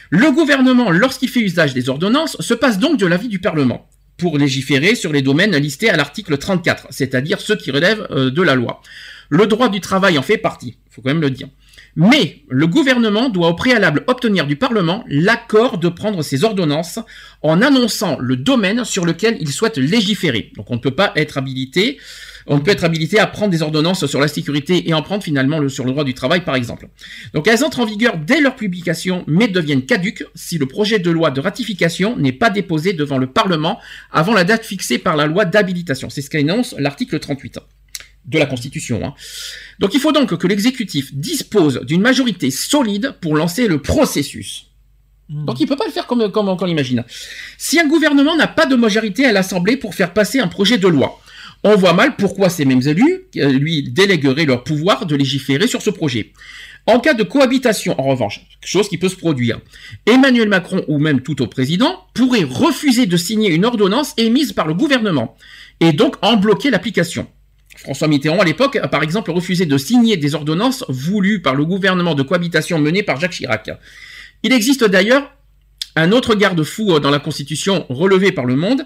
Le 0.10 0.32
gouvernement, 0.32 0.92
lorsqu'il 0.92 1.30
fait 1.30 1.40
usage 1.40 1.74
des 1.74 1.88
ordonnances, 1.88 2.36
se 2.42 2.54
passe 2.54 2.80
donc 2.80 3.00
de 3.00 3.06
l'avis 3.06 3.30
du 3.30 3.40
Parlement 3.40 3.88
pour 4.18 4.38
légiférer 4.38 4.94
sur 4.94 5.14
les 5.14 5.22
domaines 5.22 5.56
listés 5.56 5.90
à 5.90 5.96
l'article 5.96 6.38
34, 6.38 6.88
c'est-à-dire 6.90 7.40
ceux 7.40 7.56
qui 7.56 7.72
relèvent 7.72 8.06
euh, 8.12 8.30
de 8.30 8.42
la 8.42 8.56
loi. 8.56 8.82
Le 9.30 9.46
droit 9.48 9.70
du 9.70 9.80
travail 9.80 10.18
en 10.18 10.24
fait 10.24 10.38
partie, 10.38 10.78
faut 10.90 11.02
quand 11.02 11.10
même 11.10 11.22
le 11.22 11.30
dire. 11.30 11.48
Mais 11.96 12.44
le 12.50 12.68
gouvernement 12.68 13.30
doit 13.30 13.50
au 13.50 13.54
préalable 13.56 14.04
obtenir 14.08 14.46
du 14.48 14.56
Parlement 14.56 15.04
l'accord 15.08 15.78
de 15.78 15.90
prendre 15.90 16.22
ces 16.24 16.44
ordonnances 16.44 17.00
en 17.42 17.62
annonçant 17.62 18.18
le 18.20 18.36
domaine 18.38 18.86
sur 18.86 19.06
lequel 19.06 19.38
il 19.40 19.50
souhaite 19.52 19.78
légiférer. 19.78 20.52
Donc 20.56 20.70
on 20.72 20.76
ne 20.76 20.80
peut 20.80 20.92
pas 20.96 21.12
être 21.16 21.38
habilité, 21.38 22.00
on 22.48 22.56
ne 22.58 22.62
peut 22.62 22.72
être 22.72 22.84
habilité 22.84 23.20
à 23.20 23.28
prendre 23.28 23.52
des 23.52 23.62
ordonnances 23.62 24.06
sur 24.06 24.20
la 24.20 24.28
sécurité 24.28 24.88
et 24.90 24.94
en 24.94 25.02
prendre 25.02 25.24
finalement 25.24 25.60
le- 25.60 25.70
sur 25.70 25.84
le 25.86 25.92
droit 25.92 26.04
du 26.04 26.14
travail 26.14 26.42
par 26.44 26.56
exemple. 26.56 26.88
Donc 27.34 27.48
elles 27.48 27.64
entrent 27.64 27.80
en 27.82 27.86
vigueur 27.86 28.18
dès 28.18 28.40
leur 28.42 28.56
publication 28.56 29.24
mais 29.28 29.48
deviennent 29.48 29.86
caduques 29.86 30.24
si 30.36 30.58
le 30.58 30.66
projet 30.68 31.00
de 31.00 31.12
loi 31.12 31.32
de 31.32 31.42
ratification 31.42 32.18
n'est 32.18 32.32
pas 32.34 32.50
déposé 32.50 32.94
devant 32.94 33.18
le 33.18 33.28
Parlement 33.28 33.80
avant 34.12 34.34
la 34.34 34.44
date 34.44 34.66
fixée 34.66 34.98
par 35.00 35.16
la 35.16 35.26
loi 35.28 35.46
d'habilitation. 35.46 36.10
C'est 36.10 36.22
ce 36.22 36.30
qu'énonce 36.30 36.76
l'article 36.78 37.20
38 37.20 37.58
de 38.30 38.40
la 38.40 38.46
Constitution. 38.46 39.04
hein. 39.04 39.14
Donc 39.80 39.94
il 39.94 40.00
faut 40.00 40.12
donc 40.12 40.36
que 40.38 40.48
l'exécutif 40.48 41.14
dispose 41.14 41.82
d'une 41.84 42.02
majorité 42.02 42.52
solide 42.52 43.16
pour 43.22 43.36
lancer 43.36 43.68
le 43.68 43.82
processus. 43.82 44.68
Donc 45.30 45.60
il 45.60 45.68
peut 45.68 45.76
pas 45.76 45.86
le 45.86 45.92
faire 45.92 46.08
comme, 46.08 46.32
comme, 46.32 46.48
comme 46.48 46.60
on 46.62 46.66
l'imagine. 46.66 47.04
Si 47.58 47.80
un 47.80 47.88
gouvernement 47.88 48.36
n'a 48.36 48.48
pas 48.48 48.66
de 48.66 48.76
majorité 48.76 49.26
à 49.26 49.32
l'Assemblée 49.32 49.78
pour 49.78 49.94
faire 49.94 50.14
passer 50.14 50.40
un 50.40 50.48
projet 50.48 50.80
de 50.80 50.88
loi, 50.88 51.20
on 51.64 51.76
voit 51.76 51.94
mal 51.94 52.16
pourquoi 52.16 52.50
ces 52.50 52.66
mêmes 52.66 52.82
élus, 52.88 53.26
euh, 53.38 53.52
lui, 53.52 53.84
délégueraient 53.84 54.46
leur 54.46 54.64
pouvoir 54.64 55.06
de 55.06 55.16
légiférer 55.16 55.68
sur 55.68 55.82
ce 55.82 55.90
projet. 55.90 56.32
En 56.88 57.00
cas 57.00 57.14
de 57.14 57.24
cohabitation, 57.24 58.00
en 58.00 58.06
revanche, 58.06 58.42
chose 58.64 58.90
qui 58.90 58.98
peut 58.98 59.10
se 59.10 59.16
produire, 59.16 59.60
Emmanuel 60.08 60.50
Macron 60.50 60.84
ou 60.88 60.98
même 60.98 61.22
tout 61.22 61.42
au 61.42 61.48
président 61.48 62.06
pourrait 62.14 62.46
refuser 62.46 63.06
de 63.06 63.18
signer 63.18 63.52
une 63.52 63.66
ordonnance 63.66 64.14
émise 64.18 64.54
par 64.54 64.68
le 64.68 64.74
gouvernement 64.74 65.36
et 65.80 65.94
donc 65.94 66.16
en 66.24 66.38
bloquer 66.38 66.72
l'application. 66.72 67.28
François 67.82 68.08
Mitterrand, 68.08 68.40
à 68.40 68.46
l'époque, 68.46 68.76
a 68.76 68.88
par 68.88 69.04
exemple 69.04 69.32
refusé 69.32 69.66
de 69.66 69.78
signer 69.78 70.18
des 70.18 70.36
ordonnances 70.36 70.84
voulues 70.90 71.42
par 71.42 71.56
le 71.56 71.66
gouvernement 71.66 72.14
de 72.14 72.24
cohabitation 72.24 72.80
mené 72.80 73.04
par 73.04 73.20
Jacques 73.20 73.32
Chirac. 73.32 73.70
Il 74.44 74.54
existe 74.54 74.84
d'ailleurs 74.84 75.32
un 75.96 76.12
autre 76.12 76.36
garde-fou 76.36 76.94
euh, 76.94 77.00
dans 77.00 77.10
la 77.10 77.20
Constitution 77.20 77.86
relevé 77.90 78.32
par 78.32 78.46
le 78.46 78.56
Monde, 78.56 78.86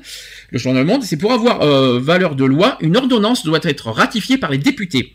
le 0.52 0.60
journal 0.60 0.86
Monde, 0.86 1.04
c'est 1.04 1.18
pour 1.18 1.34
avoir 1.34 1.62
euh, 1.62 2.00
valeur 2.00 2.36
de 2.36 2.46
loi, 2.46 2.78
une 2.82 2.96
ordonnance 2.98 3.44
doit 3.44 3.60
être 3.64 3.90
ratifiée 3.90 4.38
par 4.38 4.52
les 4.52 4.58
députés. 4.58 5.14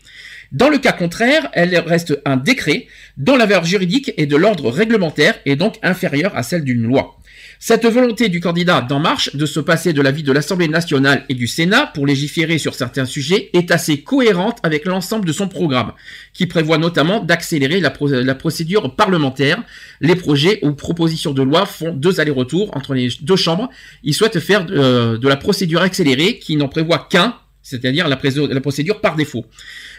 Dans 0.51 0.69
le 0.69 0.79
cas 0.79 0.93
contraire, 0.93 1.49
elle 1.53 1.77
reste 1.77 2.19
un 2.25 2.37
décret 2.37 2.87
dont 3.17 3.35
la 3.35 3.45
valeur 3.45 3.65
juridique 3.65 4.13
est 4.17 4.25
de 4.25 4.35
l'ordre 4.35 4.71
réglementaire 4.71 5.39
et 5.45 5.55
donc 5.55 5.75
inférieure 5.83 6.35
à 6.35 6.43
celle 6.43 6.63
d'une 6.63 6.83
loi. 6.83 7.18
Cette 7.61 7.85
volonté 7.85 8.29
du 8.29 8.39
candidat 8.39 8.79
d'En 8.79 8.99
Marche 8.99 9.35
de 9.35 9.45
se 9.45 9.59
passer 9.59 9.91
de 9.91 10.01
l'avis 10.01 10.23
de 10.23 10.31
l'Assemblée 10.31 10.69
nationale 10.69 11.25
et 11.27 11.33
du 11.33 11.45
Sénat 11.45 11.87
pour 11.87 12.07
légiférer 12.07 12.57
sur 12.57 12.73
certains 12.73 13.03
sujets 13.03 13.49
est 13.51 13.69
assez 13.71 14.01
cohérente 14.01 14.59
avec 14.63 14.85
l'ensemble 14.85 15.27
de 15.27 15.33
son 15.33 15.49
programme, 15.49 15.91
qui 16.33 16.45
prévoit 16.45 16.77
notamment 16.77 17.19
d'accélérer 17.21 17.81
la, 17.81 17.89
pro- 17.89 18.07
la 18.07 18.33
procédure 18.35 18.95
parlementaire. 18.95 19.61
Les 19.99 20.15
projets 20.15 20.59
ou 20.63 20.71
propositions 20.71 21.33
de 21.33 21.41
loi 21.43 21.65
font 21.65 21.91
deux 21.91 22.21
allers-retours 22.21 22.75
entre 22.77 22.93
les 22.93 23.09
deux 23.21 23.35
chambres. 23.35 23.69
Il 24.03 24.13
souhaite 24.13 24.39
faire 24.39 24.65
euh, 24.69 25.17
de 25.17 25.27
la 25.27 25.35
procédure 25.35 25.81
accélérée 25.81 26.39
qui 26.39 26.55
n'en 26.55 26.69
prévoit 26.69 27.07
qu'un, 27.11 27.35
c'est-à-dire 27.61 28.07
la, 28.07 28.17
la 28.49 28.61
procédure 28.61 29.01
par 29.01 29.17
défaut. 29.17 29.45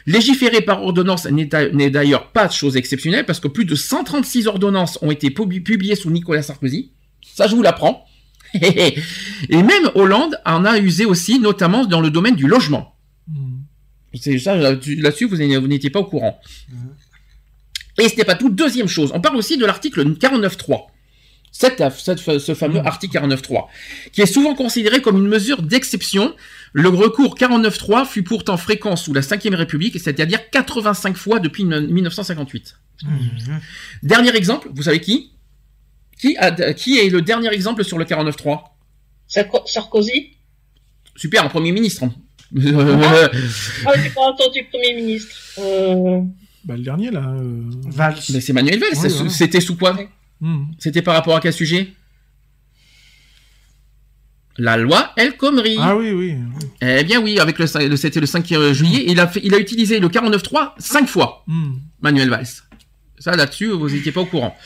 Légiférer 0.06 0.62
par 0.62 0.82
ordonnance 0.82 1.26
n'est 1.26 1.44
d'a- 1.44 1.68
n'est 1.68 1.90
d'ailleurs 1.90 2.32
pas 2.32 2.48
chose 2.48 2.78
exceptionnelle 2.78 3.26
parce 3.26 3.38
que 3.38 3.48
plus 3.48 3.66
de 3.66 3.74
136 3.74 4.46
ordonnances 4.46 4.98
ont 5.02 5.10
été 5.10 5.28
pub- 5.28 5.62
publiées 5.62 5.94
sous 5.94 6.10
Nicolas 6.10 6.40
Sarkozy. 6.40 6.92
Ça, 7.34 7.46
je 7.46 7.54
vous 7.54 7.62
l'apprends. 7.62 8.06
Et 8.54 8.96
même 9.50 9.90
Hollande 9.94 10.36
en 10.44 10.64
a 10.64 10.78
usé 10.78 11.04
aussi, 11.04 11.38
notamment 11.38 11.84
dans 11.86 12.00
le 12.00 12.10
domaine 12.10 12.34
du 12.36 12.46
logement. 12.48 12.96
C'est 14.14 14.38
ça, 14.38 14.56
là-dessus, 14.56 15.26
vous 15.26 15.36
n'étiez 15.36 15.90
pas 15.90 16.00
au 16.00 16.04
courant. 16.04 16.40
Et 17.98 18.08
ce 18.08 18.16
n'est 18.16 18.24
pas 18.24 18.34
tout. 18.34 18.50
Deuxième 18.50 18.88
chose, 18.88 19.10
on 19.14 19.20
parle 19.20 19.36
aussi 19.36 19.56
de 19.56 19.64
l'article 19.66 20.04
49.3. 20.16 20.86
Cette, 21.52 21.82
cette- 21.98 22.38
ce 22.38 22.54
fameux 22.54 22.78
article 22.78 23.16
49.3, 23.18 23.66
qui 24.12 24.20
est 24.22 24.26
souvent 24.26 24.54
considéré 24.54 25.02
comme 25.02 25.16
une 25.16 25.26
mesure 25.28 25.62
d'exception. 25.62 26.34
Le 26.72 26.88
recours 26.88 27.36
49.3 27.36 28.06
fut 28.06 28.22
pourtant 28.22 28.56
fréquent 28.56 28.94
sous 28.96 29.12
la 29.12 29.20
Ve 29.20 29.54
République, 29.54 29.98
c'est-à-dire 29.98 30.48
85 30.50 31.16
fois 31.16 31.40
depuis 31.40 31.64
1958. 31.64 32.76
Dernier 34.02 34.34
exemple, 34.36 34.68
vous 34.72 34.82
savez 34.84 35.00
qui? 35.00 35.32
Qui, 36.20 36.36
a- 36.36 36.72
qui 36.74 36.98
est 36.98 37.08
le 37.08 37.22
dernier 37.22 37.48
exemple 37.52 37.84
sur 37.84 37.98
le 37.98 38.04
49.3 38.04 38.60
Sarko- 39.28 39.66
Sarkozy? 39.66 40.36
Super, 41.16 41.44
un 41.44 41.48
Premier 41.48 41.72
ministre. 41.72 42.04
Ah, 42.06 43.92
j'ai 44.02 44.10
pas 44.10 44.22
entendu 44.22 44.64
Premier 44.72 44.94
ministre. 44.94 45.34
Euh, 45.58 46.20
Bah, 46.64 46.76
le 46.76 46.82
dernier, 46.82 47.10
là. 47.10 47.26
euh, 47.38 47.62
Mais 48.32 48.40
c'est 48.40 48.52
Manuel 48.52 48.78
Valls. 48.80 49.30
C'était 49.30 49.60
sous 49.60 49.76
quoi? 49.76 49.96
Hmm. 50.40 50.64
C'était 50.78 51.02
par 51.02 51.14
rapport 51.14 51.36
à 51.36 51.40
quel 51.40 51.52
sujet? 51.52 51.92
La 54.58 54.76
loi 54.76 55.12
El 55.16 55.36
Khomri. 55.36 55.76
Ah 55.78 55.96
oui, 55.96 56.10
oui. 56.10 56.34
Eh 56.82 57.04
bien 57.04 57.20
oui, 57.20 57.38
avec 57.38 57.58
le, 57.58 57.66
c'était 57.96 58.20
le 58.20 58.26
5 58.26 58.46
juillet, 58.72 59.04
il 59.06 59.18
a 59.20 59.26
fait, 59.28 59.40
il 59.42 59.54
a 59.54 59.58
utilisé 59.58 60.00
le 60.00 60.08
49.3 60.08 60.72
cinq 60.78 61.08
fois. 61.08 61.44
Hmm. 61.46 61.74
Manuel 62.02 62.28
Valls. 62.30 62.46
Ça, 63.20 63.36
là-dessus, 63.36 63.66
vous 63.66 63.90
n'étiez 63.90 64.12
pas 64.12 64.22
au 64.22 64.26
courant. 64.26 64.56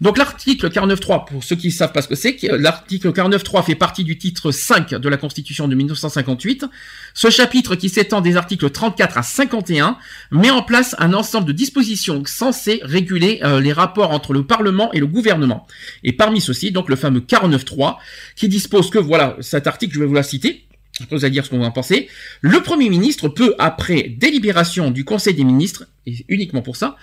Donc, 0.00 0.16
l'article 0.16 0.70
49.3, 0.70 1.26
pour 1.26 1.44
ceux 1.44 1.54
qui 1.54 1.66
ne 1.66 1.72
savent 1.72 1.92
pas 1.92 2.00
ce 2.00 2.08
que 2.08 2.14
c'est, 2.14 2.34
que 2.34 2.46
l'article 2.46 3.12
49.3 3.12 3.62
fait 3.62 3.74
partie 3.74 4.04
du 4.04 4.16
titre 4.16 4.52
5 4.52 4.94
de 4.94 5.08
la 5.10 5.18
Constitution 5.18 5.68
de 5.68 5.74
1958. 5.74 6.64
Ce 7.12 7.28
chapitre, 7.28 7.74
qui 7.74 7.90
s'étend 7.90 8.22
des 8.22 8.36
articles 8.36 8.70
34 8.70 9.18
à 9.18 9.22
51, 9.22 9.98
met 10.30 10.48
en 10.48 10.62
place 10.62 10.96
un 10.98 11.12
ensemble 11.12 11.46
de 11.46 11.52
dispositions 11.52 12.22
censées 12.24 12.80
réguler 12.82 13.40
euh, 13.44 13.60
les 13.60 13.74
rapports 13.74 14.12
entre 14.12 14.32
le 14.32 14.46
Parlement 14.46 14.90
et 14.94 14.98
le 14.98 15.06
gouvernement. 15.06 15.66
Et 16.02 16.12
parmi 16.12 16.40
ceux-ci, 16.40 16.72
donc, 16.72 16.88
le 16.88 16.96
fameux 16.96 17.20
49.3, 17.20 17.96
qui 18.34 18.48
dispose 18.48 18.88
que, 18.88 18.98
voilà, 18.98 19.36
cet 19.40 19.66
article, 19.66 19.94
je 19.94 20.00
vais 20.00 20.06
vous 20.06 20.14
la 20.14 20.22
citer. 20.22 20.64
Je 20.98 21.14
vous 21.14 21.28
dire 21.28 21.44
ce 21.44 21.50
qu'on 21.50 21.58
va 21.58 21.66
en 21.66 21.70
penser. 21.70 22.08
Le 22.40 22.62
Premier 22.62 22.88
ministre 22.88 23.28
peut, 23.28 23.54
après 23.58 24.14
délibération 24.16 24.90
du 24.90 25.04
Conseil 25.04 25.34
des 25.34 25.44
ministres, 25.44 25.84
et 26.06 26.24
uniquement 26.28 26.62
pour 26.62 26.76
ça, 26.76 26.96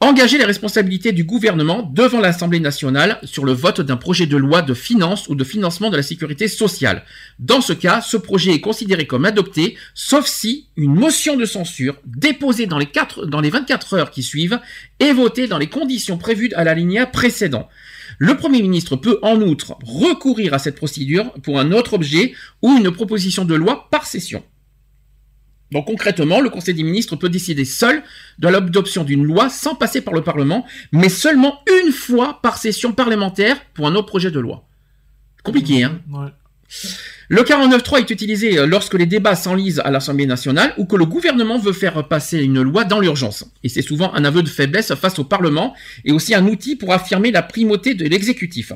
engager 0.00 0.38
les 0.38 0.44
responsabilités 0.44 1.12
du 1.12 1.24
gouvernement 1.24 1.82
devant 1.92 2.20
l'Assemblée 2.20 2.60
nationale 2.60 3.18
sur 3.24 3.44
le 3.44 3.52
vote 3.52 3.80
d'un 3.80 3.96
projet 3.96 4.26
de 4.26 4.36
loi 4.36 4.62
de 4.62 4.74
finances 4.74 5.28
ou 5.28 5.34
de 5.34 5.42
financement 5.42 5.90
de 5.90 5.96
la 5.96 6.02
sécurité 6.02 6.46
sociale. 6.46 7.04
Dans 7.38 7.60
ce 7.60 7.72
cas, 7.72 8.00
ce 8.00 8.16
projet 8.16 8.52
est 8.52 8.60
considéré 8.60 9.06
comme 9.06 9.24
adopté, 9.24 9.76
sauf 9.94 10.26
si 10.26 10.68
une 10.76 10.94
motion 10.94 11.36
de 11.36 11.44
censure 11.44 11.96
déposée 12.06 12.66
dans 12.66 12.78
les, 12.78 12.86
quatre, 12.86 13.26
dans 13.26 13.40
les 13.40 13.50
24 13.50 13.94
heures 13.94 14.10
qui 14.10 14.22
suivent 14.22 14.60
est 15.00 15.12
votée 15.12 15.48
dans 15.48 15.58
les 15.58 15.68
conditions 15.68 16.16
prévues 16.16 16.52
à 16.54 16.62
l'alinéa 16.62 17.06
précédent. 17.06 17.68
Le 18.18 18.36
Premier 18.36 18.62
ministre 18.62 18.96
peut 18.96 19.18
en 19.22 19.40
outre 19.40 19.76
recourir 19.84 20.54
à 20.54 20.58
cette 20.58 20.76
procédure 20.76 21.32
pour 21.42 21.58
un 21.58 21.72
autre 21.72 21.94
objet 21.94 22.34
ou 22.62 22.76
une 22.76 22.90
proposition 22.90 23.44
de 23.44 23.54
loi 23.54 23.88
par 23.90 24.06
session. 24.06 24.42
Donc 25.72 25.86
concrètement, 25.86 26.40
le 26.40 26.48
Conseil 26.50 26.74
des 26.74 26.82
ministres 26.82 27.16
peut 27.16 27.28
décider 27.28 27.64
seul 27.64 28.02
de 28.38 28.48
l'adoption 28.48 29.04
d'une 29.04 29.24
loi 29.24 29.50
sans 29.50 29.74
passer 29.74 30.00
par 30.00 30.14
le 30.14 30.22
Parlement, 30.22 30.64
mais 30.92 31.08
seulement 31.08 31.60
une 31.84 31.92
fois 31.92 32.40
par 32.42 32.58
session 32.58 32.92
parlementaire 32.92 33.58
pour 33.74 33.86
un 33.86 33.94
autre 33.94 34.06
projet 34.06 34.30
de 34.30 34.40
loi. 34.40 34.64
Compliqué, 35.42 35.84
hein 35.84 36.00
Ouais. 36.10 36.28
Le 37.30 37.42
49.3 37.42 38.00
est 38.00 38.10
utilisé 38.10 38.58
euh, 38.58 38.66
lorsque 38.66 38.94
les 38.94 39.06
débats 39.06 39.36
s'enlisent 39.36 39.80
à 39.84 39.90
l'Assemblée 39.90 40.26
nationale 40.26 40.72
ou 40.78 40.86
que 40.86 40.96
le 40.96 41.04
gouvernement 41.04 41.58
veut 41.58 41.72
faire 41.72 42.08
passer 42.08 42.38
une 42.38 42.62
loi 42.62 42.84
dans 42.84 43.00
l'urgence. 43.00 43.44
Et 43.64 43.68
c'est 43.68 43.82
souvent 43.82 44.14
un 44.14 44.24
aveu 44.24 44.42
de 44.42 44.48
faiblesse 44.48 44.94
face 44.94 45.18
au 45.18 45.24
Parlement 45.24 45.74
et 46.04 46.12
aussi 46.12 46.34
un 46.34 46.46
outil 46.46 46.76
pour 46.76 46.92
affirmer 46.92 47.30
la 47.30 47.42
primauté 47.42 47.94
de 47.94 48.06
l'exécutif. 48.06 48.72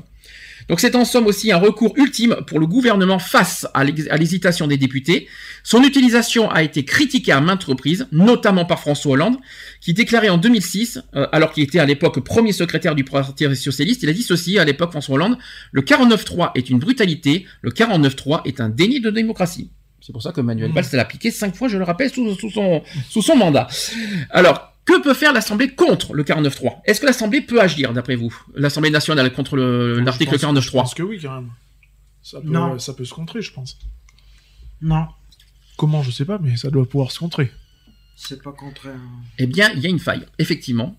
Donc 0.68 0.80
c'est 0.80 0.94
en 0.94 1.04
somme 1.04 1.26
aussi 1.26 1.52
un 1.52 1.58
recours 1.58 1.94
ultime 1.96 2.36
pour 2.46 2.60
le 2.60 2.66
gouvernement 2.66 3.18
face 3.18 3.66
à 3.74 3.84
l'hésitation 3.84 4.66
des 4.66 4.76
députés. 4.76 5.28
Son 5.62 5.82
utilisation 5.82 6.50
a 6.50 6.62
été 6.62 6.84
critiquée 6.84 7.32
à 7.32 7.40
maintes 7.40 7.64
reprises, 7.64 8.06
notamment 8.12 8.64
par 8.64 8.80
François 8.80 9.12
Hollande, 9.12 9.36
qui 9.80 9.94
déclarait 9.94 10.28
en 10.28 10.38
2006, 10.38 11.02
euh, 11.14 11.26
alors 11.32 11.52
qu'il 11.52 11.62
était 11.62 11.78
à 11.78 11.86
l'époque 11.86 12.20
premier 12.20 12.52
secrétaire 12.52 12.94
du 12.94 13.04
Parti 13.04 13.44
socialiste, 13.56 14.02
il 14.02 14.08
a 14.08 14.12
dit 14.12 14.22
ceci 14.22 14.58
à 14.58 14.64
l'époque 14.64 14.90
François 14.90 15.14
Hollande, 15.16 15.38
le 15.72 15.82
49-3 15.82 16.52
est 16.54 16.70
une 16.70 16.78
brutalité, 16.78 17.46
le 17.60 17.70
49-3 17.70 18.42
est 18.44 18.60
un 18.60 18.68
déni 18.68 19.00
de 19.00 19.10
démocratie. 19.10 19.70
C'est 20.00 20.12
pour 20.12 20.22
ça 20.22 20.32
que 20.32 20.40
Manuel 20.40 20.72
Valls 20.72 20.84
l'a 20.92 21.02
appliqué 21.02 21.30
cinq 21.30 21.54
fois, 21.54 21.68
je 21.68 21.78
le 21.78 21.84
rappelle, 21.84 22.10
sous, 22.10 22.34
sous 22.34 22.50
son, 22.50 22.82
sous 23.08 23.22
son 23.22 23.36
mandat. 23.36 23.68
Alors, 24.30 24.71
que 24.84 25.00
peut 25.02 25.14
faire 25.14 25.32
l'Assemblée 25.32 25.68
contre 25.74 26.12
le 26.14 26.24
49.3 26.24 26.80
Est-ce 26.84 27.00
que 27.00 27.06
l'Assemblée 27.06 27.40
peut 27.40 27.60
agir, 27.60 27.92
d'après 27.92 28.16
vous? 28.16 28.34
L'Assemblée 28.54 28.90
nationale 28.90 29.32
contre 29.32 29.56
le- 29.56 30.00
l'article 30.00 30.32
Je 30.38 30.46
pense- 30.46 30.60
Je 30.60 30.70
49.3 30.70 30.72
pense 30.82 30.94
que 30.94 31.02
oui, 31.02 31.18
quand 31.22 31.34
même. 31.36 31.50
Ça 32.22 32.40
peut, 32.40 32.48
Non. 32.48 32.78
ça 32.78 32.92
peut 32.94 33.04
se 33.04 33.14
contrer, 33.14 33.42
je 33.42 33.52
pense. 33.52 33.78
Non, 34.80 35.06
Comment, 35.76 36.02
je 36.02 36.10
sais 36.10 36.24
pas, 36.24 36.38
mais 36.40 36.56
ça 36.56 36.70
doit 36.70 36.86
pouvoir 36.88 37.10
se 37.12 37.18
contrer. 37.18 37.50
c'est 38.16 38.42
pas 38.42 38.52
contraire. 38.52 38.94
Eh 39.38 39.46
bien, 39.46 39.70
il 39.74 39.80
y 39.80 39.86
a 39.86 39.88
une 39.88 39.98
faille, 39.98 40.26
effectivement. 40.38 40.96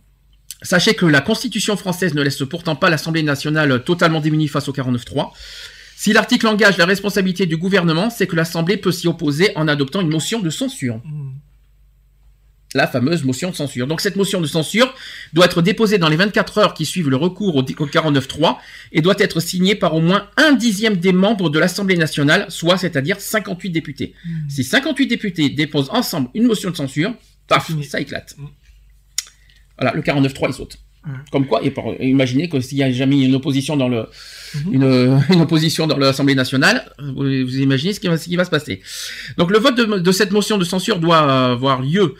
Sachez 0.61 0.93
que 0.95 1.05
la 1.05 1.21
Constitution 1.21 1.75
française 1.77 2.13
ne 2.15 2.21
laisse 2.21 2.41
pourtant 2.49 2.75
pas 2.75 2.89
l'Assemblée 2.89 3.23
nationale 3.23 3.83
totalement 3.83 4.19
démunie 4.21 4.47
face 4.47 4.67
au 4.67 4.73
49.3. 4.73 5.33
Si 5.95 6.11
l'article 6.11 6.47
engage 6.47 6.77
la 6.77 6.85
responsabilité 6.85 7.45
du 7.45 7.55
gouvernement, 7.57 8.09
c'est 8.09 8.27
que 8.27 8.35
l'Assemblée 8.35 8.77
peut 8.77 8.91
s'y 8.91 9.07
opposer 9.07 9.55
en 9.57 9.67
adoptant 9.67 10.01
une 10.01 10.09
motion 10.09 10.39
de 10.41 10.49
censure. 10.49 11.01
La 12.75 12.87
fameuse 12.87 13.23
motion 13.23 13.49
de 13.51 13.55
censure. 13.55 13.85
Donc 13.87 14.01
cette 14.01 14.15
motion 14.15 14.41
de 14.41 14.47
censure 14.47 14.93
doit 15.33 15.45
être 15.45 15.61
déposée 15.61 15.97
dans 15.99 16.09
les 16.09 16.15
24 16.15 16.57
heures 16.57 16.73
qui 16.73 16.85
suivent 16.85 17.09
le 17.09 17.17
recours 17.17 17.55
au 17.55 17.59
au 17.61 17.63
49.3 17.87 18.57
et 18.91 19.01
doit 19.01 19.15
être 19.19 19.39
signée 19.39 19.75
par 19.75 19.93
au 19.95 20.01
moins 20.01 20.27
un 20.37 20.53
dixième 20.53 20.95
des 20.97 21.13
membres 21.13 21.49
de 21.49 21.59
l'Assemblée 21.59 21.97
nationale, 21.97 22.45
soit 22.49 22.77
c'est-à-dire 22.77 23.19
58 23.21 23.69
députés. 23.69 24.13
Si 24.49 24.63
58 24.63 25.07
députés 25.07 25.49
déposent 25.49 25.89
ensemble 25.91 26.29
une 26.33 26.45
motion 26.45 26.71
de 26.71 26.75
censure, 26.75 27.13
paf, 27.47 27.71
ça 27.87 27.99
éclate. 28.01 28.35
Voilà, 29.77 29.93
le 29.95 30.01
49.3 30.01 30.45
il 30.49 30.53
saute. 30.53 30.77
Comme 31.33 31.47
quoi, 31.47 31.61
et 31.63 31.69
pour- 31.71 31.93
et 31.99 32.07
imaginez 32.07 32.47
que 32.47 32.61
s'il 32.61 32.77
y 32.77 32.83
a 32.83 32.89
jamais 32.89 33.19
une 33.21 33.35
opposition 33.35 33.75
dans 33.75 33.89
le, 33.89 34.05
une, 34.71 35.19
une 35.33 35.41
opposition 35.41 35.85
dans 35.85 35.97
l'Assemblée 35.97 36.33
nationale, 36.35 36.93
vous, 36.97 37.23
vous 37.23 37.57
imaginez 37.59 37.91
ce 37.93 37.99
qui, 37.99 38.07
va, 38.07 38.17
ce 38.17 38.23
qui 38.23 38.37
va 38.37 38.45
se 38.45 38.49
passer. 38.49 38.81
Donc 39.37 39.51
le 39.51 39.59
vote 39.59 39.75
de, 39.75 39.83
de 39.99 40.11
cette 40.13 40.31
motion 40.31 40.57
de 40.57 40.63
censure 40.63 40.99
doit 40.99 41.51
avoir 41.51 41.81
lieu 41.81 42.15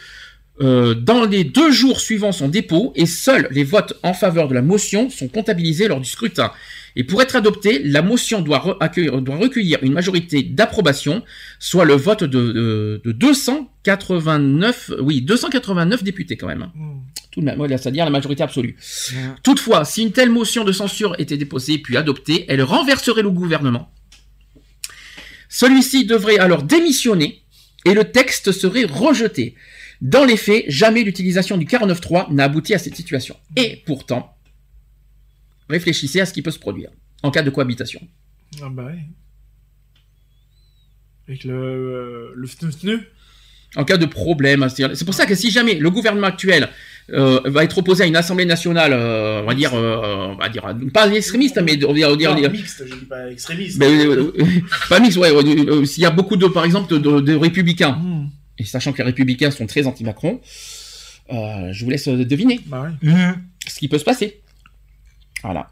euh, 0.62 0.94
dans 0.94 1.26
les 1.26 1.44
deux 1.44 1.72
jours 1.72 2.00
suivant 2.00 2.32
son 2.32 2.48
dépôt 2.48 2.94
et 2.96 3.06
seuls 3.08 3.48
les 3.52 3.64
votes 3.64 3.94
en 4.04 4.14
faveur 4.14 4.48
de 4.48 4.54
la 4.54 4.62
motion 4.62 5.10
sont 5.10 5.28
comptabilisés 5.28 5.88
lors 5.88 6.00
du 6.00 6.08
scrutin. 6.10 6.52
Et 6.96 7.04
pour 7.04 7.24
être 7.24 7.36
adoptée, 7.36 7.80
la 7.84 8.04
motion 8.04 8.42
doit, 8.42 8.60
re- 8.60 8.78
accueillir- 8.80 9.20
doit 9.20 9.36
recueillir 9.38 9.80
une 9.82 9.94
majorité 9.94 10.44
d'approbation, 10.44 11.24
soit 11.58 11.86
le 11.86 11.96
vote 11.96 12.24
de, 12.24 12.52
de, 12.52 13.02
de 13.04 13.12
289, 13.12 14.92
oui, 15.00 15.22
289 15.24 16.04
députés 16.04 16.38
quand 16.38 16.46
même. 16.48 16.62
hein. 16.64 16.72
Tout 17.32 17.42
de 17.42 17.46
même, 17.46 17.58
c'est-à-dire 17.70 18.06
la 18.06 18.12
majorité 18.12 18.44
absolue. 18.44 18.76
Toutefois, 19.42 19.86
si 19.86 20.04
une 20.04 20.12
telle 20.12 20.30
motion 20.30 20.64
de 20.64 20.72
censure 20.72 21.16
était 21.18 21.36
déposée 21.38 21.80
puis 21.80 21.98
adoptée, 21.98 22.46
elle 22.48 22.62
renverserait 22.62 23.24
le 23.24 23.32
gouvernement. 23.32 23.92
Celui-ci 25.50 26.06
devrait 26.06 26.38
alors 26.38 26.64
démissionner 26.64 27.42
et 27.86 27.94
le 27.96 28.04
texte 28.06 28.52
serait 28.52 28.86
rejeté. 28.86 29.56
Dans 30.04 30.26
les 30.26 30.38
faits, 30.38 30.66
jamais 30.68 31.02
l'utilisation 31.04 31.58
du 31.58 31.66
49.3 31.66 32.32
n'a 32.34 32.44
abouti 32.44 32.74
à 32.76 32.78
cette 32.78 32.96
situation. 32.96 33.36
Et 33.56 33.82
pourtant, 33.86 34.36
réfléchissez 35.70 36.20
à 36.20 36.26
ce 36.26 36.34
qui 36.34 36.42
peut 36.42 36.52
se 36.52 36.60
produire 36.60 36.92
en 37.24 37.32
cas 37.32 37.42
de 37.42 37.50
cohabitation. 37.50 38.02
Ah 38.62 38.68
bah 38.70 38.84
ouais. 38.86 39.00
Avec 41.28 41.46
le, 41.46 41.54
euh, 41.54 42.32
le 42.36 42.48
FNE. 42.48 43.00
En 43.76 43.86
cas 43.86 43.98
de 43.98 44.06
problème, 44.06 44.68
c'est-à-dire- 44.70 44.96
c'est 44.96 45.06
pour 45.06 45.14
ça 45.16 45.26
que 45.26 45.34
si 45.34 45.50
jamais 45.50 45.74
le 45.76 45.90
gouvernement 45.90 46.28
actuel 46.28 46.68
euh, 47.10 47.40
va 47.46 47.64
être 47.64 47.78
opposé 47.80 48.04
à 48.04 48.06
une 48.06 48.16
assemblée 48.16 48.46
nationale, 48.46 48.92
euh, 48.94 49.42
on 49.42 49.46
va 49.48 49.56
dire, 49.56 49.74
euh, 49.74 50.28
on 50.28 50.36
va 50.36 50.48
dire 50.50 50.64
pas 50.94 51.08
extrémiste, 51.12 51.60
mais 51.64 51.84
on 51.86 51.94
va 51.94 52.16
dire, 52.16 52.52
mixte, 52.52 52.84
je 52.88 52.94
dis 52.94 53.06
pas 53.06 53.32
extrémiste. 53.32 53.80
Pas 54.90 55.00
mix, 55.00 55.16
ouais. 55.18 55.32
ouais, 55.32 55.44
euh, 55.68 55.86
S'il 55.86 56.04
y 56.04 56.06
a 56.06 56.12
beaucoup 56.12 56.36
de, 56.38 56.46
par 56.48 56.66
exemple, 56.66 56.94
de, 57.00 57.20
de 57.20 57.36
républicains, 57.36 57.94
Hmm. 57.94 58.28
Et 58.58 58.66
sachant 58.66 58.92
que 58.92 59.00
les 59.00 59.06
républicains 59.06 59.52
sont 59.52 59.66
très 59.66 59.88
anti-Macron, 59.88 60.42
euh, 61.32 61.72
je 61.72 61.84
vous 61.84 61.92
laisse 61.92 62.08
euh, 62.08 62.26
deviner 62.26 62.60
Bah 62.66 62.92
ce 63.66 63.80
qui 63.80 63.88
peut 63.88 63.98
se 63.98 64.04
passer. 64.04 64.42
Voilà. 65.42 65.70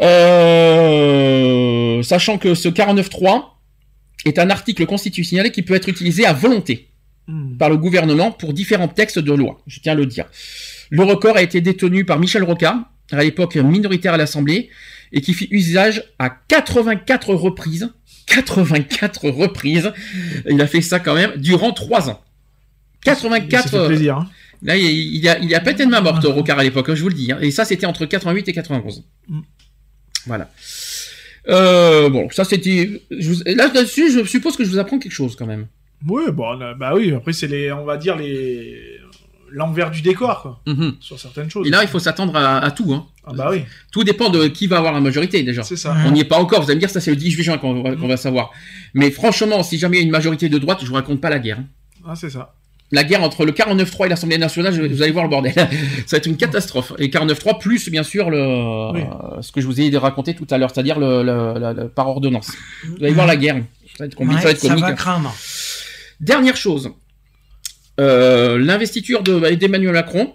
Euh, 0.00 2.02
sachant 2.02 2.38
que 2.38 2.54
ce 2.54 2.68
49.3 2.68 3.44
est 4.24 4.38
un 4.38 4.50
article 4.50 4.86
constitutionnel 4.86 5.52
qui 5.52 5.62
peut 5.62 5.74
être 5.74 5.88
utilisé 5.88 6.26
à 6.26 6.32
volonté 6.32 6.88
Hmm. 7.28 7.56
par 7.56 7.70
le 7.70 7.76
gouvernement 7.76 8.32
pour 8.32 8.52
différents 8.52 8.88
textes 8.88 9.20
de 9.20 9.32
loi. 9.32 9.60
Je 9.68 9.78
tiens 9.78 9.92
à 9.92 9.94
le 9.94 10.06
dire. 10.06 10.26
Le 10.90 11.04
record 11.04 11.36
a 11.36 11.42
été 11.42 11.60
détenu 11.60 12.04
par 12.04 12.18
Michel 12.18 12.42
Rocard, 12.42 12.80
à 13.12 13.22
l'époque 13.22 13.54
minoritaire 13.54 14.14
à 14.14 14.16
l'Assemblée, 14.16 14.70
et 15.12 15.20
qui 15.20 15.32
fit 15.32 15.46
usage 15.52 16.02
à 16.18 16.30
84 16.30 17.32
reprises. 17.34 17.92
84 18.34 19.28
reprises. 19.30 19.92
Il 20.48 20.60
a 20.60 20.66
fait 20.66 20.80
ça 20.80 21.00
quand 21.00 21.14
même 21.14 21.32
durant 21.36 21.72
3 21.72 22.10
ans. 22.10 22.20
84. 23.04 23.64
Il 23.66 23.70
s'est 23.70 23.78
fait 23.78 23.86
plaisir, 23.86 24.16
hein. 24.18 24.30
Là, 24.64 24.76
il, 24.76 24.84
il 25.16 25.28
a, 25.28 25.38
il 25.40 25.52
a 25.54 25.60
pas 25.60 25.72
été 25.72 25.84
de 25.84 25.90
main 25.90 26.00
morte, 26.00 26.24
Rocard, 26.24 26.58
à 26.58 26.62
l'époque, 26.62 26.94
je 26.94 27.02
vous 27.02 27.08
le 27.08 27.14
dis. 27.14 27.32
hein. 27.32 27.38
Et 27.40 27.50
ça, 27.50 27.64
c'était 27.64 27.86
entre 27.86 28.06
88 28.06 28.48
et 28.48 28.52
91. 28.52 29.02
Mm. 29.28 29.40
Voilà. 30.26 30.50
Euh, 31.48 32.08
bon, 32.08 32.28
ça 32.30 32.44
c'était. 32.44 33.02
vous- 33.10 33.42
Là, 33.44 33.66
là-dessus, 33.74 34.12
je 34.12 34.24
suppose 34.24 34.56
que 34.56 34.62
je 34.64 34.70
vous 34.70 34.78
apprends 34.78 35.00
quelque 35.00 35.12
chose 35.12 35.34
quand 35.34 35.46
même. 35.46 35.66
Ouais, 36.08 36.30
bon, 36.30 36.56
bah 36.78 36.92
oui, 36.94 37.12
après, 37.12 37.32
c'est 37.32 37.48
les, 37.48 37.72
on 37.72 37.84
va 37.84 37.96
dire, 37.96 38.16
les, 38.16 38.98
l'envers 39.52 39.90
du 39.90 40.02
décor, 40.02 40.42
quoi. 40.42 40.60
Mhm. 40.66 40.94
Sur 41.00 41.18
certaines 41.20 41.50
choses. 41.50 41.66
Et 41.66 41.70
là, 41.70 41.82
il 41.82 41.88
faut 41.88 41.98
s'attendre 41.98 42.34
à, 42.36 42.58
à 42.58 42.70
tout. 42.70 42.92
Hein. 42.92 43.06
Ah 43.26 43.32
bah 43.34 43.48
oui. 43.52 43.62
Tout 43.92 44.02
dépend 44.04 44.30
de 44.30 44.48
qui 44.48 44.66
va 44.66 44.78
avoir 44.78 44.92
la 44.92 45.00
majorité 45.00 45.42
déjà. 45.42 45.62
C'est 45.62 45.76
ça. 45.76 45.94
On 46.06 46.10
n'y 46.10 46.20
est 46.20 46.24
pas 46.24 46.38
encore. 46.38 46.60
Vous 46.62 46.66
allez 46.66 46.76
me 46.76 46.80
dire, 46.80 46.90
ça 46.90 47.00
c'est 47.00 47.10
le 47.10 47.16
18 47.16 47.42
juin 47.44 47.58
qu'on 47.58 47.82
va, 48.08 48.16
savoir. 48.16 48.50
Mais 48.94 49.10
franchement, 49.10 49.62
si 49.62 49.78
jamais 49.78 49.98
il 49.98 50.00
y 50.00 50.02
a 50.02 50.06
une 50.06 50.10
majorité 50.12 50.48
de 50.48 50.58
droite, 50.58 50.78
je 50.82 50.86
vous 50.86 50.94
raconte 50.94 51.20
pas 51.20 51.30
la 51.30 51.38
guerre. 51.38 51.58
hein. 51.60 51.66
Ah, 52.06 52.14
c'est 52.16 52.30
ça. 52.30 52.54
La 52.90 53.04
guerre 53.04 53.22
entre 53.22 53.46
le 53.46 53.52
49-3 53.52 54.04
et 54.06 54.08
l'Assemblée 54.10 54.36
nationale, 54.38 54.74
je- 54.74 54.82
vous 54.82 55.02
allez 55.02 55.12
voir 55.12 55.24
le 55.24 55.30
bordel. 55.30 55.52
ça 55.54 55.64
va 56.12 56.18
être 56.18 56.26
une 56.26 56.36
catastrophe. 56.36 56.92
Et 56.98 57.08
49-3 57.08 57.58
plus, 57.58 57.88
bien 57.90 58.02
sûr, 58.02 58.28
le, 58.28 58.36
euh, 58.38 59.40
ce 59.40 59.50
que 59.52 59.60
je 59.62 59.66
vous 59.66 59.80
ai 59.80 59.96
raconté 59.96 60.34
tout 60.34 60.46
à 60.50 60.58
l'heure, 60.58 60.70
c'est-à-dire 60.74 60.98
le, 60.98 61.22
le- 61.22 61.54
le- 61.58 61.82
le- 61.84 61.88
par 61.88 62.08
ordonnance. 62.08 62.50
Vous 62.84 62.96
allez 63.02 63.12
voir 63.14 63.26
la 63.26 63.36
guerre. 63.36 63.56
Ça 63.96 64.00
va 64.00 64.06
être, 64.06 64.14
compliqué, 64.14 64.36
Ouais, 64.46 64.54
ça 64.56 64.68
va 64.68 64.74
être 64.74 64.80
ça 64.80 64.86
va 64.86 64.92
craindre. 64.92 65.34
Dernière 66.20 66.56
chose. 66.56 66.90
Euh, 68.02 68.58
L'investiture 68.58 69.22
de- 69.22 69.54
d'Emmanuel 69.54 69.92
Macron 69.92 70.32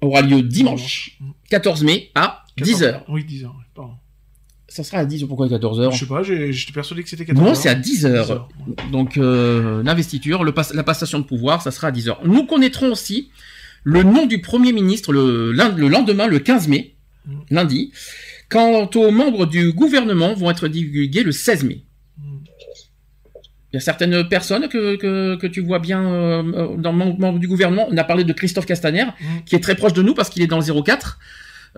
aura 0.00 0.20
lieu 0.22 0.42
dimanche, 0.42 1.18
14 1.50 1.82
mai, 1.84 2.10
à 2.14 2.44
10h. 2.58 3.02
Oui, 3.08 3.24
10h. 3.24 3.44
ouais, 3.46 3.50
pardon. 3.74 3.92
Ça 4.68 4.84
sera 4.84 4.98
à 4.98 5.04
10h, 5.06 5.26
pourquoi 5.26 5.48
14h 5.48 5.92
Je 5.92 5.98
sais 5.98 6.06
pas, 6.06 6.22
j'étais 6.22 6.72
persuadé 6.72 7.02
que 7.02 7.08
c'était 7.08 7.24
14h. 7.24 7.42
Non, 7.42 7.54
c'est 7.54 7.68
à 7.70 7.74
10h. 7.74 8.42
Donc, 8.92 9.16
euh, 9.16 9.82
l'investiture, 9.82 10.44
pas- 10.54 10.68
la 10.74 10.84
passation 10.84 11.18
de 11.18 11.24
pouvoir, 11.24 11.62
ça 11.62 11.70
sera 11.70 11.88
à 11.88 11.90
10h. 11.90 12.18
Nous 12.24 12.44
connaîtrons 12.46 12.92
aussi 12.92 13.30
le 13.82 14.02
nom 14.02 14.26
du 14.26 14.40
Premier 14.40 14.72
ministre 14.72 15.12
le, 15.12 15.52
lendemain, 15.52 16.26
le 16.26 16.38
15 16.38 16.68
mai, 16.68 16.94
lundi. 17.50 17.92
Quant 18.50 18.88
aux 18.94 19.10
membres 19.10 19.46
du 19.46 19.72
gouvernement, 19.72 20.34
vont 20.34 20.50
être 20.50 20.68
divulgués 20.68 21.22
le 21.22 21.32
16 21.32 21.64
mai. 21.64 21.82
Il 23.72 23.76
y 23.76 23.78
a 23.78 23.80
certaines 23.80 24.26
personnes 24.28 24.66
que, 24.68 24.96
que, 24.96 25.36
que 25.36 25.46
tu 25.46 25.60
vois 25.60 25.78
bien 25.78 26.00
euh, 26.02 26.42
euh, 26.54 26.76
dans 26.78 26.92
le 26.92 26.98
mem- 26.98 27.18
membre 27.18 27.38
du 27.38 27.48
gouvernement. 27.48 27.86
On 27.90 27.96
a 27.98 28.04
parlé 28.04 28.24
de 28.24 28.32
Christophe 28.32 28.64
Castaner, 28.66 29.04
qui 29.46 29.54
est 29.56 29.60
très 29.60 29.74
proche 29.74 29.92
de 29.92 30.02
nous 30.02 30.14
parce 30.14 30.30
qu'il 30.30 30.42
est 30.42 30.46
dans 30.46 30.58
le 30.58 30.82
04. 30.82 31.18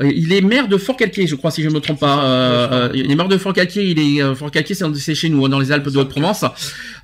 Euh, 0.01 0.09
Il 0.15 0.33
est 0.33 0.41
maire 0.41 0.69
de 0.69 0.77
Fort-Calquier, 0.77 1.27
je 1.27 1.35
crois, 1.35 1.51
si 1.51 1.63
je 1.65 1.69
ne 1.69 1.75
me 1.75 1.81
trompe 1.81 1.99
pas. 1.99 2.25
Euh, 2.25 2.91
il 2.95 3.11
est 3.11 3.15
maire 3.17 3.27
de 3.27 3.37
Fort-Calquier. 3.37 3.91
Il 3.91 3.99
est 3.99 4.35
Fort-Calquier, 4.37 4.77
c'est 4.77 5.15
chez 5.17 5.29
nous, 5.31 5.45
hein, 5.45 5.49
dans 5.49 5.59
les 5.59 5.73
Alpes 5.73 5.89
de 5.89 5.99
Haute-Provence, 5.99 6.45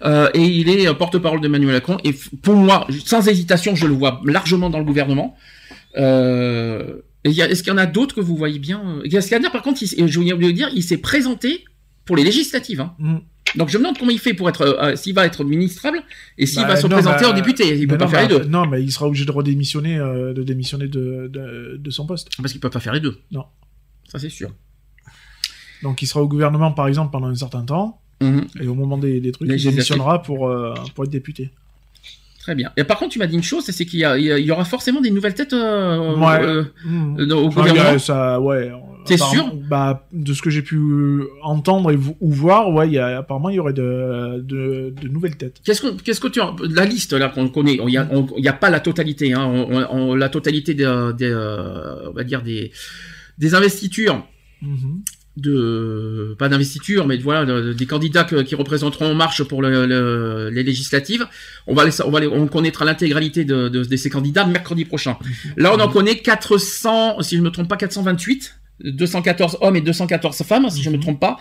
Euh, 0.04 0.28
et 0.34 0.42
il 0.44 0.68
est 0.68 0.94
porte-parole 0.94 1.40
d'Emmanuel 1.40 1.72
Macron. 1.74 1.98
Et 2.04 2.14
pour 2.42 2.54
moi, 2.54 2.86
sans 3.04 3.26
hésitation, 3.26 3.74
je 3.74 3.86
le 3.88 3.94
vois 3.94 4.20
largement 4.24 4.70
dans 4.70 4.78
le 4.78 4.84
gouvernement. 4.84 5.36
Euh, 5.98 7.00
Est-ce 7.24 7.62
qu'il 7.64 7.72
y 7.72 7.74
en 7.74 7.78
a 7.78 7.86
d'autres 7.86 8.14
que 8.14 8.20
vous 8.20 8.36
voyez 8.36 8.60
bien 8.60 9.00
Castaner, 9.10 9.48
par 9.50 9.62
contre, 9.62 9.82
il, 9.82 10.06
je 10.06 10.20
voulais 10.20 10.52
dire, 10.52 10.70
il 10.74 10.82
s'est 10.84 10.98
présenté 10.98 11.64
pour 12.04 12.16
les 12.16 12.22
législatives. 12.24 12.80
hein. 12.80 12.94
Mm. 12.98 13.16
Donc 13.54 13.68
je 13.70 13.78
me 13.78 13.82
demande 13.84 13.98
comment 13.98 14.10
il 14.10 14.18
fait 14.18 14.34
pour 14.34 14.48
être, 14.48 14.62
euh, 14.62 14.96
s'il 14.96 15.14
va 15.14 15.24
être 15.24 15.44
ministrable 15.44 16.02
et 16.36 16.46
s'il 16.46 16.62
Bah, 16.62 16.68
va 16.68 16.76
se 16.76 16.86
non, 16.86 16.96
présenter 16.96 17.24
bah, 17.24 17.30
aux 17.30 17.34
députés. 17.34 17.74
Il 17.76 17.80
mais 17.82 17.86
peut 17.86 17.98
pas 17.98 18.04
non, 18.06 18.10
faire 18.10 18.28
les 18.28 18.34
bah, 18.34 18.44
deux. 18.44 18.50
Non, 18.50 18.66
mais 18.66 18.82
il 18.82 18.90
sera 18.92 19.06
obligé 19.06 19.24
de 19.24 19.30
redémissionner, 19.32 19.98
euh, 19.98 20.32
de 20.34 20.42
démissionner 20.42 20.88
de, 20.88 21.28
de, 21.32 21.76
de 21.78 21.90
son 21.90 22.06
poste. 22.06 22.28
Parce 22.36 22.52
qu'il 22.52 22.60
peut 22.60 22.70
pas 22.70 22.80
faire 22.80 22.92
les 22.92 23.00
deux. 23.00 23.18
Non. 23.30 23.44
Ça 24.08 24.18
c'est 24.18 24.28
sûr. 24.30 24.50
Donc 25.82 26.02
il 26.02 26.06
sera 26.06 26.22
au 26.22 26.28
gouvernement, 26.28 26.72
par 26.72 26.88
exemple, 26.88 27.12
pendant 27.12 27.28
un 27.28 27.34
certain 27.34 27.62
temps, 27.64 28.00
Mhm. 28.22 28.46
et 28.62 28.66
au 28.66 28.74
moment 28.74 28.96
des, 28.96 29.20
des 29.20 29.30
trucs, 29.30 29.46
il 29.50 29.62
démissionnera 29.62 30.22
pour, 30.22 30.48
euh, 30.48 30.72
pour 30.94 31.04
être 31.04 31.10
député. 31.10 31.50
Très 32.46 32.54
bien. 32.54 32.70
Et 32.76 32.84
par 32.84 32.96
contre, 33.00 33.10
tu 33.12 33.18
m'as 33.18 33.26
dit 33.26 33.34
une 33.34 33.42
chose, 33.42 33.64
c'est 33.64 33.84
qu'il 33.84 33.98
y, 33.98 34.50
aura 34.52 34.64
forcément 34.64 35.00
des 35.00 35.10
nouvelles 35.10 35.34
têtes 35.34 35.52
euh, 35.52 36.14
Ouais. 36.14 36.40
euh, 36.44 36.62
Mmh. 36.84 37.16
euh, 37.18 37.34
au 37.34 37.46
Enfin, 37.46 37.62
gouvernement. 37.66 37.98
ça, 37.98 38.40
ouais. 38.40 38.70
T'es 39.04 39.14
Apparemment, 39.14 39.48
sûr 39.50 39.54
Bah, 39.68 40.06
de 40.12 40.32
ce 40.32 40.42
que 40.42 40.50
j'ai 40.50 40.62
pu 40.62 41.22
entendre 41.42 41.90
et 41.90 41.96
ou 42.20 42.30
voir, 42.32 42.72
ouais, 42.72 42.86
il 42.86 42.92
y 42.92 42.98
a, 43.00 43.18
apparemment, 43.18 43.48
il 43.48 43.56
y 43.56 43.58
aurait 43.58 43.72
de, 43.72 44.38
de, 44.44 44.94
de 45.02 45.08
nouvelles 45.08 45.36
têtes. 45.36 45.60
Qu'est-ce 45.64 45.80
que, 45.82 46.00
qu'est-ce 46.00 46.20
que 46.20 46.28
tu 46.28 46.40
en- 46.40 46.54
la 46.70 46.84
liste 46.84 47.14
là 47.14 47.30
qu'on 47.30 47.48
connaît, 47.48 47.78
il 47.84 47.90
y 47.90 48.48
a, 48.48 48.52
pas 48.52 48.70
la 48.70 48.78
totalité, 48.78 49.32
hein, 49.32 49.44
on- 49.44 50.14
la 50.14 50.28
totalité 50.28 50.74
des, 50.74 50.84
des, 51.18 51.34
on 51.34 52.12
va 52.12 52.22
dire 52.22 52.42
des, 52.42 52.70
des 53.38 53.54
investitures 53.56 54.24
Mhm. 54.62 55.02
De 55.36 56.34
pas 56.38 56.48
d'investiture 56.48 57.06
mais 57.06 57.18
voilà 57.18 57.44
de- 57.44 57.60
de- 57.60 57.72
des 57.74 57.86
candidats 57.86 58.24
que- 58.24 58.42
qui 58.42 58.54
représenteront 58.54 59.10
en 59.10 59.14
marche 59.14 59.42
pour 59.44 59.60
le- 59.62 59.86
le- 59.86 60.48
les 60.50 60.62
législatives 60.62 61.26
on 61.66 61.74
va 61.74 61.84
les, 61.84 62.00
on 62.02 62.10
va 62.10 62.20
les- 62.20 62.26
on 62.26 62.46
connaîtra 62.46 62.84
l'intégralité 62.84 63.44
de, 63.44 63.68
de, 63.68 63.84
de 63.84 63.96
ces 63.96 64.08
candidats 64.10 64.46
mercredi 64.46 64.84
prochain 64.86 65.16
là 65.56 65.74
on 65.74 65.80
en 65.80 65.88
connaît 65.88 66.16
400 66.18 67.20
si 67.22 67.36
je 67.36 67.42
me 67.42 67.50
trompe 67.50 67.68
pas 67.68 67.76
428 67.76 68.54
214 68.84 69.58
hommes 69.60 69.76
et 69.76 69.80
214 69.80 70.42
femmes 70.42 70.68
si 70.70 70.82
je 70.82 70.90
me 70.90 70.98
trompe 70.98 71.20
pas 71.20 71.38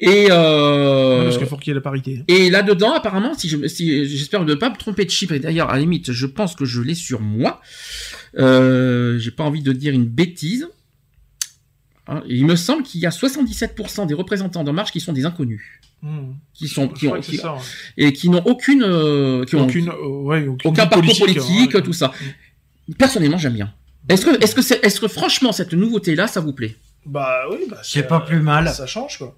et 0.00 0.28
euh, 0.30 1.24
parce 1.24 1.36
qu'il 1.38 1.46
faut 1.46 1.56
qu'il 1.56 1.68
y 1.68 1.72
ait 1.72 1.74
la 1.74 1.82
parité. 1.82 2.24
et 2.26 2.48
là-dedans, 2.48 2.94
apparemment, 2.94 3.34
si 3.34 3.50
je, 3.50 3.66
si, 3.68 4.08
j'espère 4.08 4.46
ne 4.46 4.54
pas 4.54 4.70
me 4.70 4.76
tromper 4.76 5.04
de 5.04 5.10
chiffre, 5.10 5.34
et 5.34 5.40
d'ailleurs, 5.40 5.68
à 5.68 5.74
la 5.74 5.80
limite, 5.80 6.12
je 6.12 6.24
pense 6.24 6.54
que 6.56 6.64
je 6.64 6.80
l'ai 6.80 6.94
sur 6.94 7.20
moi. 7.20 7.60
Euh, 8.38 9.18
j'ai 9.18 9.30
pas 9.30 9.44
envie 9.44 9.60
de 9.62 9.72
dire 9.72 9.92
une 9.92 10.06
bêtise. 10.06 10.68
Hein, 12.10 12.22
et 12.28 12.34
il 12.34 12.44
me 12.44 12.56
semble 12.56 12.82
qu'il 12.82 13.00
y 13.00 13.06
a 13.06 13.10
77% 13.10 14.06
des 14.06 14.14
représentants 14.14 14.64
d'En 14.64 14.72
Marche 14.72 14.90
qui 14.90 15.00
sont 15.00 15.12
des 15.12 15.24
inconnus. 15.24 15.62
Mhm. 16.02 16.34
Qui 16.54 16.66
sont, 16.68 16.88
Je 16.88 16.98
qui 16.98 17.06
crois 17.06 17.18
ont, 17.18 17.20
que 17.20 17.26
c'est 17.26 17.32
qui- 17.32 17.38
ça, 17.38 17.54
ouais. 17.54 17.60
et 17.98 18.12
qui 18.12 18.28
n'ont 18.30 18.42
aucune, 18.46 18.82
euh, 18.82 19.44
qui 19.44 19.54
ont 19.56 19.64
Aucune, 19.64 19.88
euh, 19.90 20.06
ouais, 20.22 20.46
aucune 20.46 20.70
aucun 20.70 20.86
parcours 20.86 21.02
politique, 21.18 21.20
politique, 21.40 21.74
ouais. 21.74 21.82
tout 21.82 21.92
ça. 21.92 22.12
Personnellement, 22.98 23.38
j'aime 23.38 23.52
bien. 23.54 23.72
Est-ce 24.08 24.26
que, 24.26 24.42
est-ce 24.42 24.54
que 24.54 24.62
c'est, 24.62 24.84
est-ce 24.84 25.00
que 25.00 25.08
franchement, 25.08 25.52
cette 25.52 25.72
nouveauté-là, 25.72 26.26
ça 26.26 26.40
vous 26.40 26.52
plaît? 26.52 26.76
Bah 27.06 27.42
oui, 27.50 27.58
bah, 27.70 27.78
C'est 27.84 28.02
pas 28.08 28.20
plus 28.20 28.40
mal. 28.40 28.68
Ça 28.70 28.86
change, 28.86 29.18
quoi. 29.18 29.36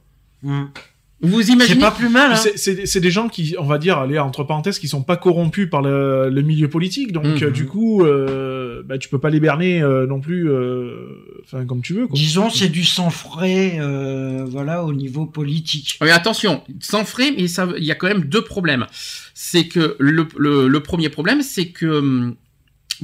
Vous 1.22 1.50
imaginez 1.50 1.74
C'est 1.74 1.80
pas 1.80 1.92
plus 1.92 2.08
mal, 2.08 2.32
hein. 2.32 2.36
C'est- 2.56 3.00
des 3.00 3.10
gens 3.10 3.28
qui, 3.28 3.54
on 3.58 3.64
va 3.64 3.78
dire, 3.78 3.98
allez, 3.98 4.18
entre 4.18 4.42
parenthèses, 4.44 4.78
qui 4.80 4.88
sont 4.88 5.02
pas 5.02 5.16
corrompus 5.16 5.70
par 5.70 5.80
le, 5.80 6.28
le 6.30 6.42
milieu 6.42 6.68
politique, 6.68 7.12
donc 7.12 7.24
Mhm. 7.24 7.42
euh, 7.44 7.50
du 7.50 7.66
coup, 7.66 8.04
euh, 8.04 8.82
bah, 8.84 8.98
tu 8.98 9.08
peux 9.08 9.18
pas 9.20 9.30
les 9.30 9.38
berner 9.40 9.82
euh, 9.82 10.06
non 10.06 10.20
plus, 10.20 10.50
euh, 10.50 10.96
enfin 11.44 11.64
comme 11.64 11.80
tu 11.80 11.94
veux. 11.94 12.06
Quoi. 12.08 12.16
Disons, 12.16 12.50
c'est 12.50 12.68
du 12.68 12.84
sang 12.84 13.10
frais, 13.10 13.76
euh, 13.78 14.44
voilà, 14.48 14.84
au 14.84 14.92
niveau 14.92 15.24
politique. 15.26 15.98
Mais 16.02 16.10
attention, 16.10 16.62
sans 16.80 17.04
frais, 17.04 17.32
mais 17.36 17.44
il 17.78 17.84
y 17.84 17.90
a 17.92 17.94
quand 17.94 18.08
même 18.08 18.24
deux 18.24 18.42
problèmes. 18.42 18.86
C'est 19.34 19.64
que 19.68 19.96
le, 19.98 20.26
le, 20.36 20.66
le 20.68 20.80
premier 20.80 21.08
problème, 21.08 21.42
c'est 21.42 21.66
que 21.68 21.86
hum, 21.86 22.34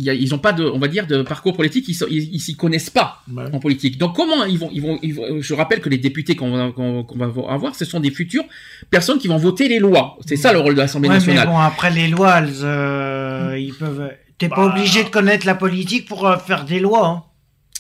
y 0.05 0.11
a- 0.11 0.15
ils 0.15 0.31
n'ont 0.31 0.39
pas 0.39 0.53
de, 0.53 0.65
on 0.65 0.79
va 0.79 0.89
dire, 0.89 1.07
de 1.07 1.23
parcours 1.23 1.57
politique, 1.57 1.87
ils 1.89 1.95
sont- 1.95 2.07
ils 2.11 2.29
ils 2.35 2.41
s'y 2.41 2.57
connaissent 2.57 2.91
pas 2.91 3.23
en 3.53 3.59
politique. 3.59 3.99
Donc 3.99 4.15
comment 4.17 4.45
ils 4.45 4.59
vont, 4.59 4.71
ils 4.73 4.81
vont, 4.83 4.99
ils 5.03 5.15
vont- 5.15 5.41
je 5.41 5.55
rappelle 5.55 5.81
que 5.81 5.89
les 5.89 5.99
députés 5.99 6.37
qu'on 6.37 6.73
va, 6.73 7.27
avoir, 7.49 7.75
ce 7.75 7.85
sont 7.85 8.01
des 8.01 8.11
futures 8.11 8.45
personnes 8.91 9.19
qui 9.19 9.29
vont 9.29 9.37
voter 9.39 9.69
les 9.69 9.79
lois. 9.79 10.19
C'est 10.27 10.37
ça 10.37 10.53
le 10.53 10.59
rôle 10.61 10.75
de 10.75 10.81
l'Assemblée 10.81 11.09
Ouais, 11.09 11.17
nationale. 11.17 11.47
mais 11.47 11.53
bon, 11.53 11.59
après 11.59 11.91
les 11.91 12.09
lois, 12.09 12.39
elles, 12.39 12.53
euh, 12.63 13.57
ils 13.59 13.75
peuvent. 13.75 14.11
T'es 14.39 14.49
Bah. 14.49 14.57
pas 14.57 14.67
obligé 14.67 15.03
de 15.05 15.09
connaître 15.09 15.47
la 15.47 15.55
politique 15.57 16.07
pour 16.07 16.27
euh, 16.27 16.37
faire 16.39 16.65
des 16.65 16.79
lois. 16.81 17.07
Hein. 17.09 17.23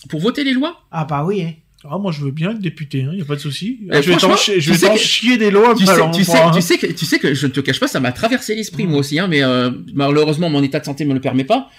Pour 0.09 0.21
voter 0.21 0.43
les 0.45 0.53
lois? 0.53 0.81
Ah 0.91 1.05
bah 1.05 1.25
oui. 1.27 1.43
hein. 1.43 1.53
Ah, 1.89 1.97
moi 1.97 2.11
je 2.11 2.21
veux 2.23 2.33
bien 2.33 2.51
être 2.51 2.59
député, 2.59 3.07
il 3.13 3.19
y 3.19 3.23
a 3.23 3.25
pas 3.25 3.37
de 3.37 3.41
souci. 3.41 3.79
Euh, 3.93 4.03
je 4.03 4.09
vais 4.09 4.13
franchement, 4.19 4.31
t'en 4.31 4.37
chier, 4.37 4.61
je 4.61 4.65
tu 4.67 4.71
vais 4.73 4.79
sais 4.79 4.87
t'en 4.89 4.95
que- 4.95 4.99
chier 4.99 5.39
des 5.39 5.51
lois. 5.53 5.75
Tu 5.77 5.87
sais, 5.87 5.93
tu, 6.13 6.25
sais, 6.25 6.37
hein. 6.37 6.51
tu, 6.53 6.61
sais 6.61 6.77
que, 6.77 6.87
tu 6.89 7.05
sais 7.07 7.19
que 7.21 7.35
je 7.35 7.47
ne 7.47 7.53
te 7.53 7.61
cache 7.61 7.79
pas, 7.79 7.87
ça 7.87 8.01
m'a 8.01 8.11
traversé 8.11 8.57
l'esprit 8.57 8.85
moi 8.87 8.99
aussi, 8.99 9.19
hein, 9.21 9.29
mais 9.29 9.45
euh, 9.45 9.71
malheureusement 9.95 10.51
mon 10.51 10.61
état 10.65 10.81
de 10.81 10.85
santé 10.85 11.05
me 11.05 11.15
le 11.15 11.21
permet 11.21 11.45
pas. 11.45 11.71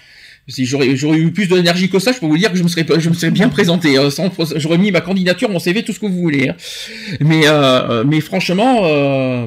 Si 0.48 0.64
j'aurais 0.66 0.96
j'aurais 0.96 1.18
eu 1.18 1.30
plus 1.32 1.46
d'énergie 1.48 1.88
que 1.88 1.98
ça, 1.98 2.12
je 2.12 2.18
peux 2.18 2.26
vous 2.26 2.36
dire 2.38 2.50
que 2.50 2.58
je 2.58 2.62
me 2.62 2.68
serais 2.68 2.84
pas- 2.84 2.98
je 2.98 3.08
me 3.08 3.14
serais 3.14 3.30
bien 3.30 3.48
présenté. 3.48 3.98
euh, 3.98 4.10
sans- 4.10 4.30
j'aurais 4.56 4.78
mis 4.78 4.90
ma 4.90 5.00
candidature, 5.00 5.48
mon 5.50 5.58
CV, 5.60 5.82
tout 5.84 5.92
ce 5.92 6.00
que 6.00 6.06
vous 6.06 6.20
voulez. 6.20 6.48
hein. 6.48 6.56
Mais 7.20 7.42
euh, 7.46 8.02
mais 8.06 8.20
franchement, 8.20 8.80
euh, 8.84 9.46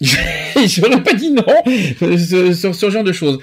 j'aurais 0.66 1.02
pas 1.02 1.12
dit 1.14 1.30
non 1.30 1.44
sur, 2.18 2.54
sur 2.56 2.74
ce 2.74 2.90
genre 2.90 3.04
de 3.04 3.12
choses. 3.12 3.38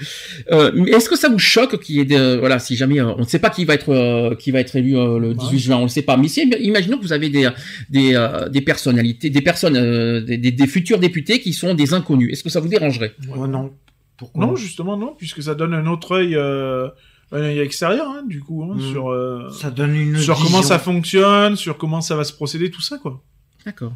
Euh, 0.52 0.84
Est-ce 0.86 1.08
que 1.08 1.16
ça 1.16 1.28
vous 1.28 1.38
choque 1.38 1.80
qu'il 1.82 1.96
y 1.96 2.00
ait 2.00 2.04
des, 2.04 2.36
voilà 2.38 2.58
si 2.58 2.76
jamais 2.76 3.00
euh, 3.00 3.14
on 3.16 3.20
ne 3.20 3.24
sait 3.26 3.38
pas 3.38 3.50
qui 3.50 3.64
va 3.64 3.74
être 3.74 3.90
euh, 3.90 4.34
qui 4.34 4.50
va 4.50 4.60
être 4.60 4.76
élu 4.76 4.96
euh, 4.96 5.18
le 5.18 5.34
18 5.34 5.58
juin, 5.58 5.76
on 5.76 5.82
le 5.84 5.88
sait 5.88 6.02
pas. 6.02 6.16
Mais 6.16 6.28
si, 6.28 6.42
imaginons 6.60 6.98
que 6.98 7.02
vous 7.02 7.12
avez 7.14 7.28
des 7.30 7.48
des, 7.88 8.14
euh, 8.14 8.48
des 8.48 8.60
personnalités, 8.60 9.30
des 9.30 9.40
personnes, 9.40 9.76
euh, 9.76 10.20
des, 10.20 10.36
des- 10.36 10.50
des 10.52 10.66
futurs 10.66 10.98
députés 10.98 11.40
qui 11.40 11.52
sont 11.52 11.72
des 11.74 11.94
inconnus. 11.94 12.30
Est-ce 12.32 12.42
que 12.44 12.50
ça 12.50 12.60
vous 12.60 12.68
dérangerait? 12.68 13.12
Oh 13.36 13.46
non. 13.46 13.70
Pourquoi 14.20 14.46
Non, 14.46 14.54
justement 14.54 14.96
non, 14.96 15.14
puisque 15.18 15.42
ça 15.42 15.54
donne 15.56 15.74
un 15.74 15.86
autre 15.88 16.12
œil, 16.12 16.36
euh, 16.36 16.88
un 17.32 17.40
œil 17.40 17.58
extérieur, 17.58 18.06
hein, 18.08 18.22
du 18.28 18.40
coup, 18.40 18.62
hein, 18.62 18.76
Mm. 18.76 18.90
sur 18.92 19.08
euh, 19.10 19.50
Ça 19.50 19.70
donne 19.70 19.96
une 19.96 20.16
sur 20.18 20.38
comment 20.38 20.62
ça 20.62 20.78
fonctionne, 20.78 21.56
sur 21.56 21.76
comment 21.78 22.00
ça 22.00 22.14
va 22.14 22.22
se 22.24 22.32
procéder, 22.32 22.70
tout 22.70 22.82
ça, 22.82 22.98
quoi. 22.98 23.22
D'accord. 23.66 23.94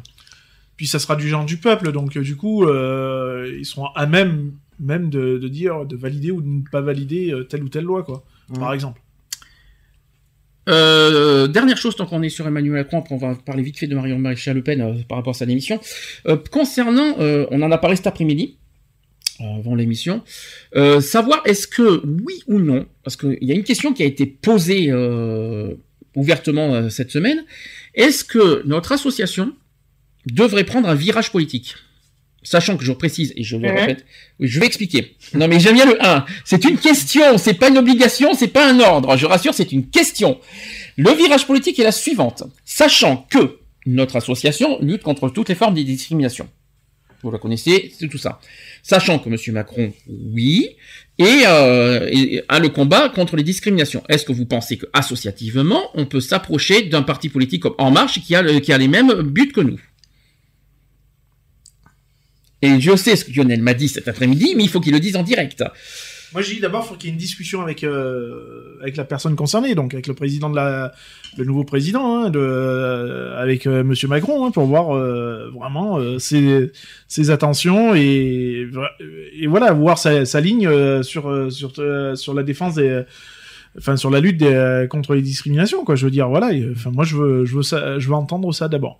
Puis 0.75 0.87
ça 0.87 0.99
sera 0.99 1.15
du 1.15 1.29
genre 1.29 1.45
du 1.45 1.57
peuple, 1.57 1.91
donc 1.93 2.17
euh, 2.17 2.21
du 2.21 2.35
coup, 2.35 2.63
ils 2.67 3.65
seront 3.65 3.85
à 3.95 4.05
même 4.07 4.51
même 4.79 5.09
de, 5.09 5.37
de 5.37 5.47
dire, 5.47 5.85
de 5.85 5.95
valider 5.95 6.31
ou 6.31 6.41
de 6.41 6.47
ne 6.47 6.61
pas 6.69 6.81
valider 6.81 7.33
telle 7.47 7.63
ou 7.63 7.69
telle 7.69 7.85
loi, 7.85 8.03
quoi. 8.03 8.25
Par 8.59 8.73
exemple. 8.73 8.99
Euh, 10.67 11.47
dernière 11.47 11.77
chose, 11.77 11.95
tant 11.95 12.05
qu'on 12.07 12.23
est 12.23 12.29
sur 12.29 12.47
Emmanuel 12.47 12.73
Macron, 12.73 12.99
après 12.99 13.13
on 13.13 13.19
va 13.19 13.35
parler 13.35 13.61
vite 13.61 13.77
fait 13.77 13.85
de 13.87 13.93
Marion 13.95 14.17
Maréchal 14.17 14.55
Le 14.55 14.63
Pen 14.63 14.81
euh, 14.81 14.93
par 15.07 15.17
rapport 15.19 15.31
à 15.31 15.37
sa 15.37 15.45
démission. 15.45 15.79
Euh, 16.27 16.37
concernant, 16.51 17.15
on 17.19 17.61
en 17.61 17.71
a 17.71 17.77
parlé 17.77 17.95
cet 17.95 18.07
après-midi, 18.07 18.57
avant 19.39 19.75
l'émission, 19.75 20.23
euh, 20.75 21.01
savoir 21.01 21.41
est-ce 21.45 21.67
que, 21.67 22.01
oui 22.05 22.41
ou 22.47 22.59
non, 22.59 22.85
parce 23.03 23.15
qu'il 23.17 23.37
y 23.41 23.51
a 23.51 23.55
une 23.55 23.63
question 23.63 23.93
qui 23.93 24.03
a 24.03 24.05
été 24.05 24.25
posée 24.25 24.87
euh, 24.89 25.73
ouvertement 26.15 26.73
euh, 26.73 26.89
cette 26.89 27.11
semaine, 27.11 27.43
est-ce 27.93 28.23
que 28.23 28.63
notre 28.65 28.91
association 28.91 29.53
devrait 30.25 30.63
prendre 30.63 30.87
un 30.87 30.95
virage 30.95 31.31
politique? 31.31 31.75
Sachant 32.43 32.77
que 32.77 32.85
je 32.85 32.91
précise, 32.91 33.33
et 33.35 33.43
je 33.43 33.57
le 33.57 33.67
répète, 33.67 34.05
oui, 34.39 34.47
je 34.47 34.59
vais 34.59 34.67
expliquer. 34.67 35.15
Non 35.33 35.47
mais 35.47 35.59
j'aime 35.59 35.73
bien 35.73 35.87
le 35.87 35.97
1. 35.99 36.25
C'est 36.43 36.63
une 36.63 36.77
question, 36.77 37.39
c'est 37.39 37.55
pas 37.55 37.69
une 37.69 37.77
obligation, 37.79 38.35
c'est 38.35 38.49
pas 38.49 38.69
un 38.71 38.79
ordre. 38.79 39.17
Je 39.17 39.25
rassure, 39.25 39.55
c'est 39.55 39.71
une 39.71 39.89
question. 39.89 40.39
Le 40.95 41.11
virage 41.11 41.47
politique 41.47 41.79
est 41.79 41.83
la 41.83 41.91
suivante. 41.91 42.43
Sachant 42.63 43.25
que 43.31 43.57
notre 43.87 44.15
association 44.15 44.77
lutte 44.79 45.01
contre 45.01 45.29
toutes 45.29 45.49
les 45.49 45.55
formes 45.55 45.73
de 45.73 45.81
discrimination. 45.81 46.47
Vous 47.25 47.31
la 47.31 47.39
connaissez, 47.39 47.91
c'est 47.97 48.07
tout 48.07 48.19
ça. 48.19 48.39
Sachant 48.83 49.17
que 49.17 49.29
Monsieur 49.29 49.51
Macron, 49.51 49.91
oui, 50.07 50.75
et, 51.17 51.41
euh, 51.47 52.07
le 52.07 52.67
combat 52.67 53.09
contre 53.09 53.35
les 53.35 53.41
discriminations. 53.41 54.03
Est-ce 54.09 54.25
que 54.25 54.31
vous 54.31 54.45
pensez 54.45 54.77
que 54.77 54.85
associativement, 54.93 55.89
on 55.95 56.05
peut 56.05 56.21
s'approcher 56.21 56.83
d'un 56.83 57.01
parti 57.01 57.29
politique 57.29 57.63
comme 57.63 57.73
En 57.79 57.89
Marche 57.89 58.21
qui 58.21 58.35
a, 58.35 58.59
qui 58.59 58.71
a 58.71 58.77
les 58.77 58.87
mêmes 58.87 59.23
buts 59.23 59.51
que 59.51 59.61
nous? 59.61 59.79
Et 62.61 62.79
je 62.79 62.95
sais 62.95 63.15
ce 63.15 63.25
que 63.25 63.31
Lionel 63.31 63.63
m'a 63.63 63.73
dit 63.73 63.89
cet 63.89 64.07
après-midi, 64.07 64.53
mais 64.55 64.63
il 64.63 64.69
faut 64.69 64.79
qu'il 64.79 64.93
le 64.93 64.99
dise 64.99 65.15
en 65.15 65.23
direct. 65.23 65.63
Moi, 66.35 66.41
j'ai 66.41 66.55
dit 66.55 66.59
d'abord, 66.59 66.85
faut 66.85 66.95
qu'il 66.95 67.07
y 67.07 67.11
ait 67.11 67.13
une 67.13 67.17
discussion 67.17 67.61
avec 67.61 67.85
euh, 67.85 68.77
avec 68.81 68.97
la 68.97 69.05
personne 69.05 69.37
concernée, 69.37 69.73
donc 69.73 69.93
avec 69.93 70.05
le 70.05 70.13
président 70.13 70.49
de 70.49 70.57
la, 70.57 70.91
le 71.37 71.45
nouveau 71.45 71.63
président, 71.63 72.25
hein, 72.25 72.31
euh, 72.35 73.41
avec 73.41 73.65
euh, 73.65 73.85
Monsieur 73.85 74.09
Macron, 74.09 74.45
hein, 74.45 74.51
pour 74.51 74.65
voir 74.65 74.93
euh, 74.93 75.49
vraiment 75.57 75.97
ses 76.19 77.29
attentions 77.29 77.95
et 77.95 78.67
voilà, 79.47 79.71
voir 79.71 79.97
sa, 79.97 80.41
ligne 80.41 80.69
sur 81.03 81.49
sur 81.49 82.33
la 82.33 82.43
défense 82.43 82.75
des 82.75 83.03
Enfin, 83.77 83.97
sur 83.97 84.09
la 84.09 84.21
lutte 84.21 84.43
contre 84.89 85.15
les 85.15 85.21
discriminations. 85.21 85.85
Je 85.95 86.05
veux 86.05 86.11
dire, 86.11 86.27
voilà. 86.27 86.49
moi, 86.91 87.05
je 87.05 87.15
veux, 87.15 87.45
je 87.45 88.07
veux 88.07 88.13
entendre 88.13 88.53
ça 88.53 88.67
d'abord. 88.67 88.99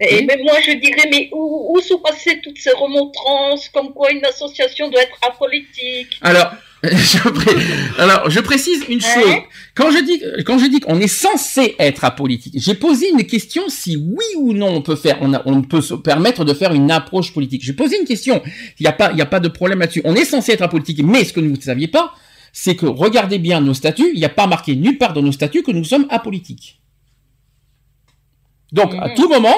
Et 0.00 0.24
mais 0.26 0.38
moi 0.42 0.54
je 0.66 0.72
dirais, 0.72 1.08
mais 1.10 1.28
où, 1.32 1.76
où 1.76 1.80
sont 1.80 1.98
passées 1.98 2.40
toutes 2.42 2.58
ces 2.58 2.72
remontrances 2.72 3.68
comme 3.68 3.92
quoi 3.92 4.10
une 4.10 4.24
association 4.24 4.90
doit 4.90 5.02
être 5.02 5.16
apolitique? 5.26 6.18
Alors, 6.20 6.52
je, 6.82 7.28
pré- 7.28 7.54
alors, 7.98 8.28
je 8.28 8.40
précise 8.40 8.84
une 8.88 9.00
chose. 9.00 9.22
Quand 9.76 9.92
je 9.92 9.98
dis, 10.02 10.20
quand 10.44 10.58
je 10.58 10.66
dis 10.66 10.80
qu'on 10.80 10.98
est 11.00 11.06
censé 11.06 11.76
être 11.78 12.04
apolitique, 12.04 12.54
j'ai 12.56 12.74
posé 12.74 13.08
une 13.10 13.24
question 13.24 13.62
si 13.68 13.96
oui 13.96 14.24
ou 14.36 14.52
non 14.52 14.68
on 14.74 14.82
peut 14.82 14.96
faire, 14.96 15.18
on, 15.20 15.32
a- 15.32 15.42
on 15.46 15.62
peut 15.62 15.80
se 15.80 15.94
permettre 15.94 16.44
de 16.44 16.54
faire 16.54 16.72
une 16.74 16.90
approche 16.90 17.32
politique. 17.32 17.62
J'ai 17.64 17.72
posé 17.74 17.98
une 18.00 18.06
question. 18.06 18.42
Il 18.80 18.82
n'y 18.82 18.88
a 18.88 18.92
pas, 18.92 19.12
il 19.12 19.18
y 19.18 19.22
a 19.22 19.26
pas 19.26 19.38
de 19.40 19.48
problème 19.48 19.78
là-dessus. 19.78 20.02
On 20.04 20.16
est 20.16 20.24
censé 20.24 20.52
être 20.52 20.62
apolitique, 20.62 21.00
mais 21.04 21.24
ce 21.24 21.32
que 21.32 21.38
vous 21.40 21.46
ne 21.46 21.60
saviez 21.60 21.86
pas, 21.88 22.12
c'est 22.52 22.74
que 22.74 22.86
regardez 22.86 23.38
bien 23.38 23.60
nos 23.60 23.74
statuts. 23.74 24.10
Il 24.12 24.18
n'y 24.18 24.24
a 24.26 24.28
pas 24.28 24.48
marqué 24.48 24.74
nulle 24.74 24.98
part 24.98 25.12
dans 25.12 25.22
nos 25.22 25.30
statuts 25.32 25.62
que 25.62 25.70
nous 25.70 25.84
sommes 25.84 26.06
apolitiques. 26.10 26.80
Donc, 28.72 28.94
à 29.00 29.10
tout 29.10 29.28
moment, 29.28 29.54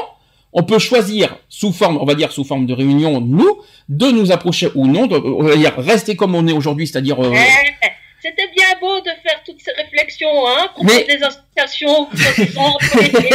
on 0.53 0.63
peut 0.63 0.79
choisir 0.79 1.37
sous 1.49 1.73
forme, 1.73 1.99
on 2.01 2.05
va 2.05 2.15
dire 2.15 2.33
sous 2.33 2.45
forme 2.45 2.67
de 2.67 2.75
réunion, 2.75 3.21
nous, 3.21 3.61
de 3.89 4.07
nous 4.07 4.33
approcher 4.33 4.69
ou 4.75 4.87
non, 4.87 5.07
de, 5.07 5.17
on 5.17 5.43
va 5.43 5.57
dire 5.57 5.75
rester 5.77 6.17
comme 6.17 6.35
on 6.35 6.47
est 6.47 6.53
aujourd'hui, 6.53 6.87
c'est-à-dire 6.87 7.21
euh, 7.25 7.33
Eh, 7.35 7.89
C'était 8.21 8.49
bien 8.55 8.67
beau 8.81 9.01
de 9.01 9.11
faire 9.23 9.43
protection, 9.73 10.29
hein, 10.47 10.69
contre 10.77 10.93
Mais- 10.95 11.07
des 11.07 11.23
associations 11.23 12.07
qui 12.37 12.53
sont 12.53 12.61
employées. 12.61 13.31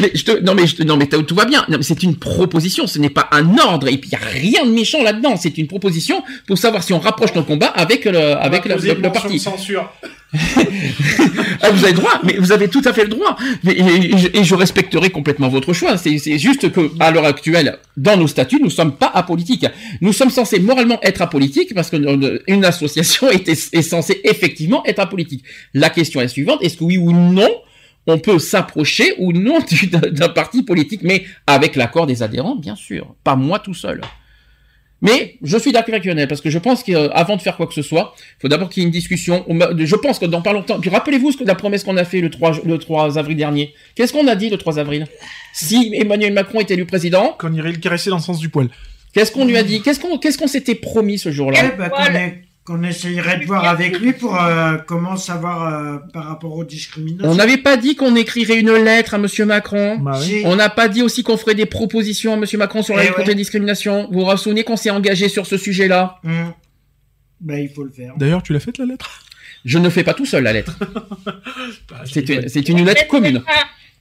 mais 0.00 0.10
je 0.14 0.24
te, 0.24 0.40
non 0.40 0.54
mais 0.54 0.66
je 0.66 0.76
te- 0.76 0.82
non 0.82 0.96
mais 0.96 1.06
tout 1.06 1.34
va 1.34 1.44
bien. 1.44 1.64
C'est 1.82 2.02
une 2.02 2.16
proposition, 2.16 2.86
ce 2.86 2.98
n'est 2.98 3.10
pas 3.10 3.28
un 3.32 3.56
ordre. 3.58 3.88
Et 3.88 3.96
puis 3.98 4.10
il 4.10 4.12
y 4.12 4.16
a 4.16 4.26
rien 4.28 4.64
de 4.66 4.70
méchant 4.72 5.02
là-dedans. 5.02 5.36
C'est 5.36 5.56
une 5.58 5.66
proposition 5.68 6.22
pour 6.46 6.58
savoir 6.58 6.82
si 6.82 6.92
on 6.92 6.98
rapproche 6.98 7.34
nos 7.34 7.44
combats 7.44 7.66
avec 7.68 8.04
le 8.04 8.18
avec 8.36 8.64
le, 8.64 8.74
le- 8.76 8.94
le 8.94 9.12
parti. 9.12 9.38
censure. 9.38 9.90
Ah, 11.64 11.70
vous 11.70 11.84
avez 11.84 11.92
le 11.92 11.98
droit, 11.98 12.20
mais 12.24 12.34
vous 12.38 12.52
avez 12.52 12.68
tout 12.68 12.82
à 12.84 12.92
fait 12.92 13.02
le 13.04 13.08
droit. 13.10 13.36
Mais- 13.62 13.72
et, 13.74 14.14
et 14.14 14.18
je, 14.18 14.28
et 14.32 14.44
je 14.44 14.54
respecterai 14.54 15.10
complètement 15.10 15.48
votre 15.48 15.72
choix. 15.72 15.96
C'est 15.96 16.38
juste 16.38 16.72
que, 16.72 16.90
à 17.00 17.10
l'heure 17.10 17.24
actuelle, 17.26 17.78
dans 17.96 18.16
nos 18.16 18.26
statuts, 18.26 18.60
nous 18.60 18.70
sommes 18.70 18.96
pas 18.96 19.10
apolitiques. 19.14 19.66
Nous 20.00 20.12
sommes 20.12 20.30
censés 20.30 20.58
moralement 20.58 20.98
être 21.02 21.22
apolitiques 21.22 21.74
parce 21.74 21.90
que 21.90 21.96
euh, 21.96 22.38
une 22.48 22.64
association 22.64 23.28
est, 23.30 23.48
est 23.48 23.82
censée 23.82 24.20
effectivement 24.24 24.82
être 24.86 24.98
apolitique. 25.00 25.21
La 25.74 25.90
question 25.90 26.20
est 26.20 26.28
suivante 26.28 26.62
est-ce 26.62 26.76
que 26.76 26.84
oui 26.84 26.98
ou 26.98 27.12
non 27.12 27.48
on 28.08 28.18
peut 28.18 28.40
s'approcher 28.40 29.14
ou 29.18 29.32
non 29.32 29.60
du- 29.70 29.86
d'un 29.86 30.28
parti 30.28 30.62
politique, 30.64 31.02
mais 31.04 31.24
avec 31.46 31.76
l'accord 31.76 32.06
des 32.06 32.22
adhérents, 32.24 32.56
bien 32.56 32.74
sûr. 32.74 33.14
Pas 33.22 33.36
moi 33.36 33.60
tout 33.60 33.74
seul. 33.74 34.00
Mais 35.04 35.36
je 35.42 35.56
suis 35.58 35.72
d'accord 35.72 35.94
avec 35.94 36.04
Lionel, 36.04 36.28
parce 36.28 36.40
que 36.40 36.48
je 36.50 36.58
pense 36.60 36.84
qu'avant 36.84 37.36
de 37.36 37.42
faire 37.42 37.56
quoi 37.56 37.66
que 37.66 37.74
ce 37.74 37.82
soit, 37.82 38.14
il 38.38 38.42
faut 38.42 38.48
d'abord 38.48 38.68
qu'il 38.70 38.82
y 38.82 38.84
ait 38.84 38.86
une 38.86 38.92
discussion. 38.92 39.44
Je 39.48 39.96
pense 39.96 40.20
que 40.20 40.26
dans 40.26 40.42
pas 40.42 40.52
longtemps. 40.52 40.78
Puis 40.80 40.90
rappelez-vous 40.90 41.32
ce 41.32 41.36
que 41.38 41.44
la 41.44 41.56
promesse 41.56 41.82
qu'on 41.82 41.96
a 41.96 42.04
fait 42.04 42.20
le 42.20 42.30
3, 42.30 42.52
ju- 42.52 42.60
le 42.64 42.78
3 42.78 43.18
avril 43.18 43.36
dernier. 43.36 43.74
Qu'est-ce 43.96 44.12
qu'on 44.12 44.28
a 44.28 44.36
dit 44.36 44.48
le 44.48 44.58
3 44.58 44.78
avril? 44.78 45.06
Si 45.52 45.90
Emmanuel 45.94 46.32
Macron 46.32 46.60
est 46.60 46.70
élu 46.70 46.86
président. 46.86 47.36
Qu'on 47.38 47.52
irait 47.52 47.72
le 47.72 47.78
caresser 47.78 48.10
dans 48.10 48.16
le 48.16 48.22
sens 48.22 48.38
du 48.38 48.48
poil. 48.48 48.68
Qu'est-ce 49.12 49.32
qu'on 49.32 49.44
lui 49.44 49.56
a 49.56 49.64
dit? 49.64 49.82
Qu'est-ce 49.82 49.98
qu'on 49.98 50.18
qu'est-ce 50.18 50.38
qu'on 50.38 50.46
s'était 50.46 50.76
promis 50.76 51.18
ce 51.18 51.32
jour-là? 51.32 51.58
Eh 51.74 51.76
ben, 52.12 52.32
qu'on 52.64 52.82
essayerait 52.84 53.38
de 53.40 53.44
voir 53.46 53.64
avec 53.64 53.98
lui 53.98 54.12
pour 54.12 54.40
euh, 54.40 54.76
comment 54.86 55.16
savoir 55.16 55.66
euh, 55.74 55.98
par 56.12 56.24
rapport 56.26 56.54
aux 56.56 56.62
discriminations. 56.64 57.28
On 57.30 57.34
n'avait 57.34 57.56
pas 57.56 57.76
dit 57.76 57.96
qu'on 57.96 58.14
écrirait 58.14 58.60
une 58.60 58.72
lettre 58.72 59.14
à 59.14 59.18
Monsieur 59.18 59.44
Macron. 59.44 59.98
Bah 59.98 60.18
oui. 60.20 60.42
On 60.44 60.54
n'a 60.54 60.70
pas 60.70 60.86
dit 60.88 61.02
aussi 61.02 61.24
qu'on 61.24 61.36
ferait 61.36 61.56
des 61.56 61.66
propositions 61.66 62.34
à 62.34 62.36
Monsieur 62.36 62.58
Macron 62.58 62.82
sur 62.82 62.94
la 62.96 63.02
lutte 63.02 63.12
contre 63.14 63.22
ouais. 63.26 63.32
les 63.34 63.34
discriminations. 63.34 64.08
Vous 64.12 64.24
vous 64.24 64.36
souvenez 64.36 64.62
qu'on 64.62 64.76
s'est 64.76 64.90
engagé 64.90 65.28
sur 65.28 65.46
ce 65.46 65.56
sujet-là 65.56 66.20
Hum. 66.24 66.52
Ben, 67.40 67.58
il 67.60 67.68
faut 67.68 67.82
le 67.82 67.90
faire. 67.90 68.14
D'ailleurs, 68.16 68.44
tu 68.44 68.52
l'as 68.52 68.60
faite 68.60 68.78
la 68.78 68.84
lettre? 68.86 69.24
Je 69.64 69.78
ne 69.78 69.90
fais 69.90 70.04
pas 70.04 70.14
tout 70.14 70.26
seul 70.26 70.44
la 70.44 70.52
lettre. 70.52 70.78
Bah, 71.90 72.02
C'est 72.04 72.28
une, 72.28 72.48
c'est 72.48 72.68
une 72.68 72.84
lettre 72.84 73.06
commune. 73.08 73.42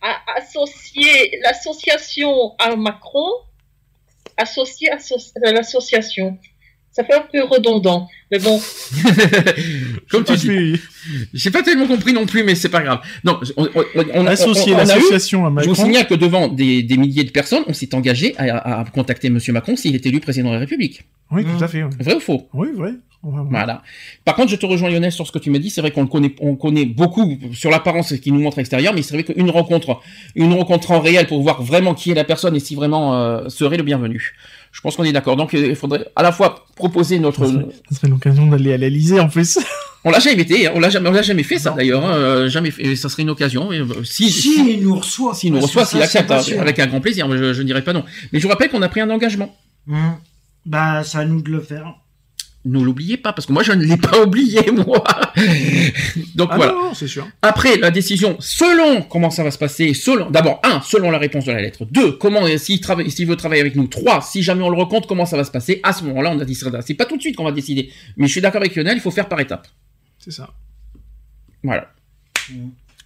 À, 0.02 0.10
à 0.12 0.40
associer 0.40 1.40
l'association 1.44 2.54
à 2.60 2.76
Macron, 2.76 3.26
associer 4.38 4.92
asso- 4.92 5.32
à 5.44 5.52
l'association. 5.52 6.38
Ça 6.92 7.04
fait 7.06 7.14
un 7.14 7.24
peu 7.32 7.44
redondant, 7.46 8.10
mais 8.30 8.40
bon. 8.40 8.60
Comme 10.10 10.24
tu 10.24 10.36
dis. 10.36 10.80
J'ai 11.34 11.52
pas 11.52 11.64
tellement 11.64 11.88
compris 11.88 12.14
non 12.14 12.26
plus, 12.26 12.44
mais 12.44 12.56
c'est 12.56 12.70
pas 12.70 12.82
grave. 12.82 13.00
Non, 13.24 13.40
on, 13.58 13.66
on, 13.76 13.84
on, 14.14 14.26
Associer 14.28 14.74
on- 14.74 14.76
on 14.76 14.80
a 14.80 14.84
eu- 14.84 14.88
l'association 14.88 15.46
à 15.46 15.50
Je 15.50 15.54
Macron. 15.54 15.70
vous 15.74 15.76
signale 15.76 16.08
que 16.08 16.14
devant 16.16 16.48
des, 16.48 16.84
des 16.84 16.98
milliers 16.98 17.24
de 17.24 17.32
personnes, 17.32 17.64
on 17.68 17.74
s'est 17.74 17.94
engagé 17.96 18.36
à, 18.38 18.80
à 18.82 18.86
contacter 18.86 19.30
Monsieur 19.30 19.54
Macron 19.54 19.76
s'il 19.76 19.96
est 19.96 20.06
élu 20.06 20.20
président 20.20 20.50
de 20.50 20.54
la 20.56 20.60
République. 20.60 21.04
Oui, 21.32 21.46
tout 21.46 21.64
à 21.64 21.68
fait. 21.68 21.84
oui. 21.84 21.90
Vrai 22.00 22.16
ou 22.16 22.20
faux? 22.20 22.48
Oui, 22.54 22.68
vrai. 22.76 22.92
Voilà. 23.24 23.84
Par 24.26 24.36
contre, 24.36 24.50
je 24.50 24.56
te 24.56 24.66
rejoins 24.66 24.90
Lionel 24.90 25.12
sur 25.12 25.28
ce 25.28 25.32
que 25.32 25.38
tu 25.38 25.52
m'as 25.52 25.60
dit. 25.60 25.70
C'est 25.70 25.82
vrai 25.82 25.92
qu'on 25.92 26.02
le 26.02 26.08
connaît, 26.08 26.34
on 26.40 26.56
connaît 26.56 26.86
beaucoup 26.86 27.38
sur 27.54 27.70
l'apparence 27.70 28.14
qui 28.14 28.32
nous 28.32 28.40
montre 28.42 28.58
extérieur, 28.58 28.96
mais 28.96 29.04
c'est 29.04 29.14
vrai 29.14 29.24
qu'une 29.24 29.50
rencontre, 29.52 30.00
une 30.36 30.52
rencontre 30.54 30.90
en 30.90 31.00
réel 31.00 31.28
pour 31.28 31.42
voir 31.44 31.62
vraiment 31.62 31.94
qui 31.94 32.10
est 32.12 32.16
la 32.16 32.24
personne 32.24 32.56
et 32.56 32.60
si 32.60 32.74
vraiment 32.74 33.16
euh, 33.16 33.48
serait 33.48 33.78
le 33.78 33.84
bienvenu. 33.84 34.34
Je 34.72 34.82
pense 34.82 34.96
qu'on 34.96 35.04
est 35.04 35.12
d'accord. 35.12 35.36
Donc, 35.36 35.54
euh, 35.54 35.68
il 35.70 35.76
faudrait 35.76 36.08
à 36.16 36.24
la 36.24 36.32
fois 36.32 36.66
proposer 36.76 37.20
notre. 37.20 37.46
Ça 37.46 37.96
serait 37.96 38.08
l'occasion 38.08 38.48
d'aller 38.48 38.74
à 38.74 38.78
l'Elysée 38.78 39.20
en 39.20 39.28
plus. 39.30 39.60
On 40.04 40.10
l'a 40.10 40.18
jamais 40.18 40.42
été, 40.42 40.66
hein. 40.66 40.72
on 40.74 40.80
l'a 40.80 40.90
jamais, 40.90 41.10
on 41.10 41.12
l'a 41.12 41.22
jamais 41.22 41.44
fait 41.44 41.60
ça 41.60 41.76
d'ailleurs. 41.78 42.04
hein, 42.04 42.16
euh, 42.16 42.50
jamais 42.50 42.72
fait. 42.72 42.96
Ça 42.96 43.08
serait 43.08 43.22
une 43.22 43.30
occasion. 43.30 43.70
Si, 44.04 44.32
Si, 44.32 44.74
il 44.74 44.82
nous 44.82 44.96
reçoit. 44.96 45.36
S'il 45.36 45.52
nous 45.54 45.60
Parce 45.60 45.68
reçoit, 45.68 45.86
s'il 45.86 46.02
accepte, 46.02 46.32
hein, 46.32 46.42
avec 46.60 46.80
un 46.80 46.88
grand 46.88 47.02
plaisir. 47.02 47.30
Je, 47.30 47.54
je 47.54 47.62
ne 47.62 47.68
dirais 47.68 47.84
pas 47.84 47.94
non. 47.94 48.04
Mais 48.34 48.40
je 48.40 48.44
vous 48.44 48.50
rappelle 48.50 48.72
qu'on 48.72 48.82
a 48.82 48.90
pris 48.90 49.00
un 49.02 49.10
engagement. 49.12 49.56
Hum. 49.88 50.16
Bah, 50.66 51.04
c'est 51.04 51.20
à 51.20 51.26
nous 51.26 51.44
de 51.44 51.52
le 51.52 51.62
faire. 51.62 51.94
Ne 52.64 52.80
l'oubliez 52.80 53.18
pas, 53.18 53.34
parce 53.34 53.48
que 53.48 53.54
moi 53.54 53.64
je 53.64 53.72
ne 53.72 53.84
l'ai 53.84 53.98
pas 53.98 54.22
oublié, 54.24 54.70
moi. 54.72 55.04
Donc 56.36 56.50
Ah 56.52 56.56
voilà. 56.58 56.72
non, 56.74 56.84
non, 56.90 56.94
c'est 56.94 57.08
sûr. 57.08 57.28
Après 57.42 57.78
la 57.78 57.90
décision, 57.90 58.36
selon 58.40 59.02
comment 59.02 59.32
ça 59.32 59.44
va 59.44 59.50
se 59.50 59.58
passer, 59.58 59.94
selon 59.96 60.30
d'abord 60.30 60.60
un, 60.64 60.80
selon 60.82 61.10
la 61.10 61.18
réponse 61.18 61.46
de 61.46 61.52
la 61.52 61.62
lettre. 61.62 61.86
Deux, 61.86 62.12
comment 62.14 62.46
s'il 62.58 62.80
travaille, 62.80 63.10
s'il 63.10 63.28
veut 63.28 63.36
travailler 63.36 63.62
avec 63.62 63.76
nous. 63.76 63.88
Trois, 63.88 64.22
si 64.22 64.44
jamais 64.44 64.62
on 64.64 64.70
le 64.70 64.78
recompte, 64.78 65.08
comment 65.08 65.26
ça 65.26 65.38
va 65.38 65.44
se 65.44 65.50
passer. 65.52 65.80
À 65.82 65.92
ce 65.92 66.04
moment-là, 66.04 66.32
on 66.36 66.40
a 66.40 66.46
décidé. 66.46 66.70
C'est 66.86 66.94
pas 66.94 67.06
tout 67.06 67.18
de 67.18 67.22
suite 67.22 67.36
qu'on 67.36 67.46
va 67.46 67.52
décider, 67.52 67.92
mais 68.18 68.28
je 68.28 68.32
suis 68.32 68.42
d'accord 68.42 68.62
avec 68.62 68.76
Lionel, 68.76 68.98
il 68.98 69.02
faut 69.02 69.10
faire 69.12 69.28
par 69.28 69.40
étapes. 69.40 69.68
C'est 70.20 70.32
ça. 70.32 70.54
Voilà. 71.64 71.92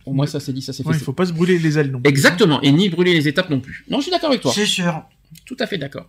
Au 0.06 0.14
moins 0.14 0.28
ça 0.28 0.40
c'est 0.40 0.54
dit, 0.54 0.62
ça 0.62 0.74
c'est 0.74 0.84
fait. 0.84 0.90
Ouais, 0.90 0.96
il 0.98 1.04
faut 1.04 1.14
pas 1.14 1.26
se 1.26 1.34
brûler 1.34 1.58
les 1.60 1.80
ailes 1.80 1.92
non 1.92 2.02
plus. 2.02 2.10
Exactement, 2.10 2.62
et 2.62 2.72
ni 2.72 2.90
brûler 2.90 3.14
les 3.14 3.28
étapes 3.28 3.50
non 3.50 3.60
plus. 3.60 3.86
Non, 3.90 3.98
je 4.00 4.04
suis 4.04 4.12
d'accord 4.12 4.30
avec 4.30 4.42
toi. 4.42 4.52
C'est 4.54 4.66
sûr. 4.66 5.04
Tout 5.46 5.58
à 5.60 5.66
fait 5.68 5.78
d'accord. 5.78 6.08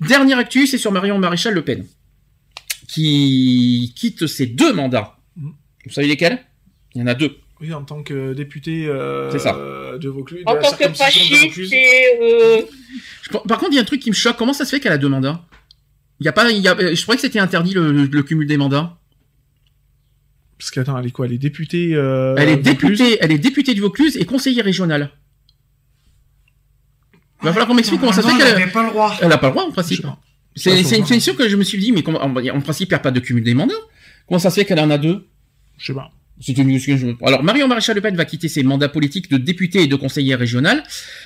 Dernière 0.00 0.38
actu, 0.38 0.66
c'est 0.66 0.78
sur 0.78 0.92
Marion 0.92 1.18
Maréchal 1.18 1.54
Le 1.54 1.62
Pen, 1.62 1.86
qui 2.88 3.92
quitte 3.96 4.26
ses 4.26 4.46
deux 4.46 4.72
mandats. 4.72 5.16
Vous 5.36 5.90
savez 5.92 6.06
lesquels? 6.08 6.38
Il 6.94 7.00
y 7.00 7.02
en 7.04 7.06
a 7.06 7.14
deux. 7.14 7.36
Oui, 7.60 7.72
en 7.72 7.84
tant 7.84 8.02
que 8.02 8.32
député 8.34 8.86
euh, 8.86 9.30
C'est 9.30 9.38
ça. 9.38 9.54
euh, 9.56 9.96
de 9.98 10.08
Vaucluse. 10.08 10.42
En 10.46 10.56
tant 10.56 10.72
que 10.76 10.88
fasciste 10.92 11.72
et... 11.72 12.04
euh, 12.20 12.62
Par 13.48 13.58
contre, 13.58 13.72
il 13.72 13.76
y 13.76 13.78
a 13.78 13.82
un 13.82 13.86
truc 13.86 14.00
qui 14.00 14.10
me 14.10 14.14
choque. 14.14 14.36
Comment 14.36 14.52
ça 14.52 14.64
se 14.64 14.70
fait 14.70 14.80
qu'elle 14.80 14.92
a 14.92 14.98
deux 14.98 15.08
mandats? 15.08 15.46
Il 16.20 16.26
y 16.26 16.28
a 16.28 16.32
pas, 16.32 16.50
il 16.50 16.60
y 16.60 16.68
a, 16.68 16.76
je 16.94 17.00
croyais 17.02 17.16
que 17.16 17.22
c'était 17.22 17.38
interdit 17.38 17.74
le, 17.74 17.92
le- 17.92 18.04
le 18.06 18.22
cumul 18.22 18.46
des 18.46 18.56
mandats. 18.56 18.98
Parce 20.58 20.70
qu'attends, 20.70 20.98
elle 20.98 21.06
est 21.06 21.10
quoi? 21.10 21.26
Elle 21.26 21.32
est 21.34 21.38
députée. 21.38 21.90
euh, 21.94 22.34
elle 22.38 22.48
est 22.48 22.56
Vaucluse? 22.56 22.98
députée, 22.98 23.18
elle 23.20 23.32
est 23.32 23.38
députée 23.38 23.74
du 23.74 23.80
Vaucluse 23.80 24.16
et 24.16 24.24
conseillère 24.24 24.64
régionale. 24.64 25.10
Il 27.44 27.48
va 27.48 27.52
falloir 27.52 27.68
qu'on 27.68 27.74
m'explique 27.74 28.00
comment 28.00 28.12
ça 28.12 28.22
se 28.22 28.26
fait 28.26 28.32
Non, 28.32 28.38
elle 28.40 28.46
qu'elle 28.46 28.62
avait 28.62 28.72
pas 28.72 28.82
le 28.82 28.88
droit. 28.88 29.14
Elle 29.20 29.32
a 29.32 29.38
pas 29.38 29.48
le 29.48 29.52
droit 29.52 29.64
en 29.64 29.70
principe. 29.70 30.06
C'est 30.56 30.98
une 30.98 31.04
question 31.04 31.34
que 31.34 31.48
je 31.48 31.56
me 31.56 31.64
suis 31.64 31.78
dit, 31.78 31.92
mais 31.92 32.02
comment, 32.02 32.22
en, 32.22 32.60
principe, 32.60 32.88
il 32.88 32.92
n'y 32.92 32.96
a 32.96 33.00
pas 33.00 33.10
de 33.10 33.20
cumul 33.20 33.44
des 33.44 33.54
mandats. 33.54 33.74
Comment 34.26 34.38
ça 34.38 34.50
se 34.50 34.60
fait 34.60 34.64
qu'elle 34.64 34.80
en 34.80 34.90
a 34.90 34.96
deux? 34.96 35.26
Je 35.76 35.86
sais 35.86 35.94
pas. 35.94 36.10
C'est 36.40 36.58
une 36.58 37.16
Alors, 37.22 37.44
Marion 37.44 37.68
Maréchal 37.68 37.94
Le 37.94 38.00
Pen 38.00 38.16
va 38.16 38.24
quitter 38.24 38.48
ses 38.48 38.64
mandats 38.64 38.88
politiques 38.88 39.30
de 39.30 39.36
députée 39.36 39.82
et 39.82 39.86
de 39.86 39.94
conseillère 39.94 40.38
régionale. 40.38 40.82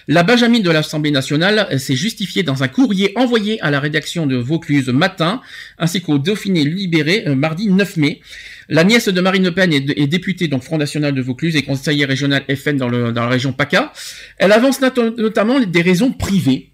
La 0.06 0.22
Benjamin 0.22 0.60
de 0.60 0.70
l'Assemblée 0.70 1.10
nationale 1.10 1.80
s'est 1.80 1.96
justifiée 1.96 2.42
dans 2.42 2.62
un 2.62 2.68
courrier 2.68 3.12
envoyé 3.16 3.58
à 3.62 3.70
la 3.70 3.80
rédaction 3.80 4.26
de 4.26 4.36
Vaucluse 4.36 4.88
matin, 4.88 5.40
ainsi 5.78 6.02
qu'au 6.02 6.18
Dauphiné 6.18 6.62
libéré 6.64 7.24
euh, 7.26 7.34
mardi 7.34 7.68
9 7.68 7.96
mai. 7.96 8.20
La 8.68 8.84
nièce 8.84 9.08
de 9.08 9.20
Marine 9.20 9.44
Le 9.44 9.52
Pen 9.52 9.72
est, 9.72 9.98
est 9.98 10.06
députée 10.06 10.46
donc 10.48 10.62
Front 10.62 10.78
National 10.78 11.14
de 11.14 11.22
Vaucluse 11.22 11.56
et 11.56 11.62
conseillère 11.62 12.08
régionale 12.08 12.44
FN 12.54 12.76
dans, 12.76 12.88
le, 12.88 13.12
dans 13.12 13.22
la 13.22 13.28
région 13.30 13.52
PACA. 13.52 13.92
Elle 14.36 14.52
avance 14.52 14.80
notamment 14.80 15.60
des 15.60 15.82
raisons 15.82 16.12
privées. 16.12 16.72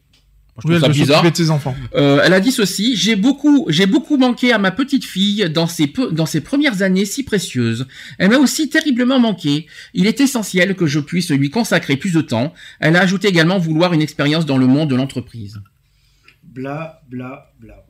Je 0.63 0.69
Oui, 0.69 0.75
elle 0.77 0.81
ça 0.83 0.89
bizarre. 0.89 1.17
s'occuper 1.19 1.31
de 1.33 1.37
ses 1.37 1.51
enfants. 1.51 1.75
Euh, 1.97 2.21
elle 2.25 2.33
a 2.33 2.39
dit 2.39 2.53
ceci 2.53 2.95
j'ai 2.97 3.17
beaucoup, 3.17 3.67
j'ai 3.71 3.87
beaucoup 3.87 4.17
manqué 4.17 4.53
à 4.53 4.59
ma 4.59 4.71
petite 4.71 5.05
fille 5.05 5.51
dans 5.51 5.67
ses 5.67 5.89
peu- 5.89 6.13
dans 6.13 6.27
ses 6.27 6.41
premières 6.41 6.83
années 6.83 7.05
si 7.07 7.25
précieuses. 7.25 7.87
Elle 8.19 8.31
m'a 8.31 8.39
aussi 8.39 8.69
terriblement 8.69 9.19
manqué. 9.19 9.67
Il 9.95 10.07
est 10.07 10.21
essentiel 10.21 10.77
que 10.77 10.87
je 10.87 11.01
puisse 11.01 11.31
lui 11.31 11.51
consacrer 11.51 11.97
plus 11.97 12.13
de 12.13 12.21
temps. 12.21 12.55
Elle 12.79 12.95
a 12.95 13.01
ajouté 13.01 13.27
également 13.29 13.59
vouloir 13.59 13.93
une 13.95 14.03
expérience 14.03 14.47
dans 14.47 14.57
le 14.59 14.69
monde 14.69 14.91
de 14.91 14.95
l'entreprise. 14.95 15.61
Bla, 16.45 17.03
bla, 17.09 17.53
bla. 17.59 17.84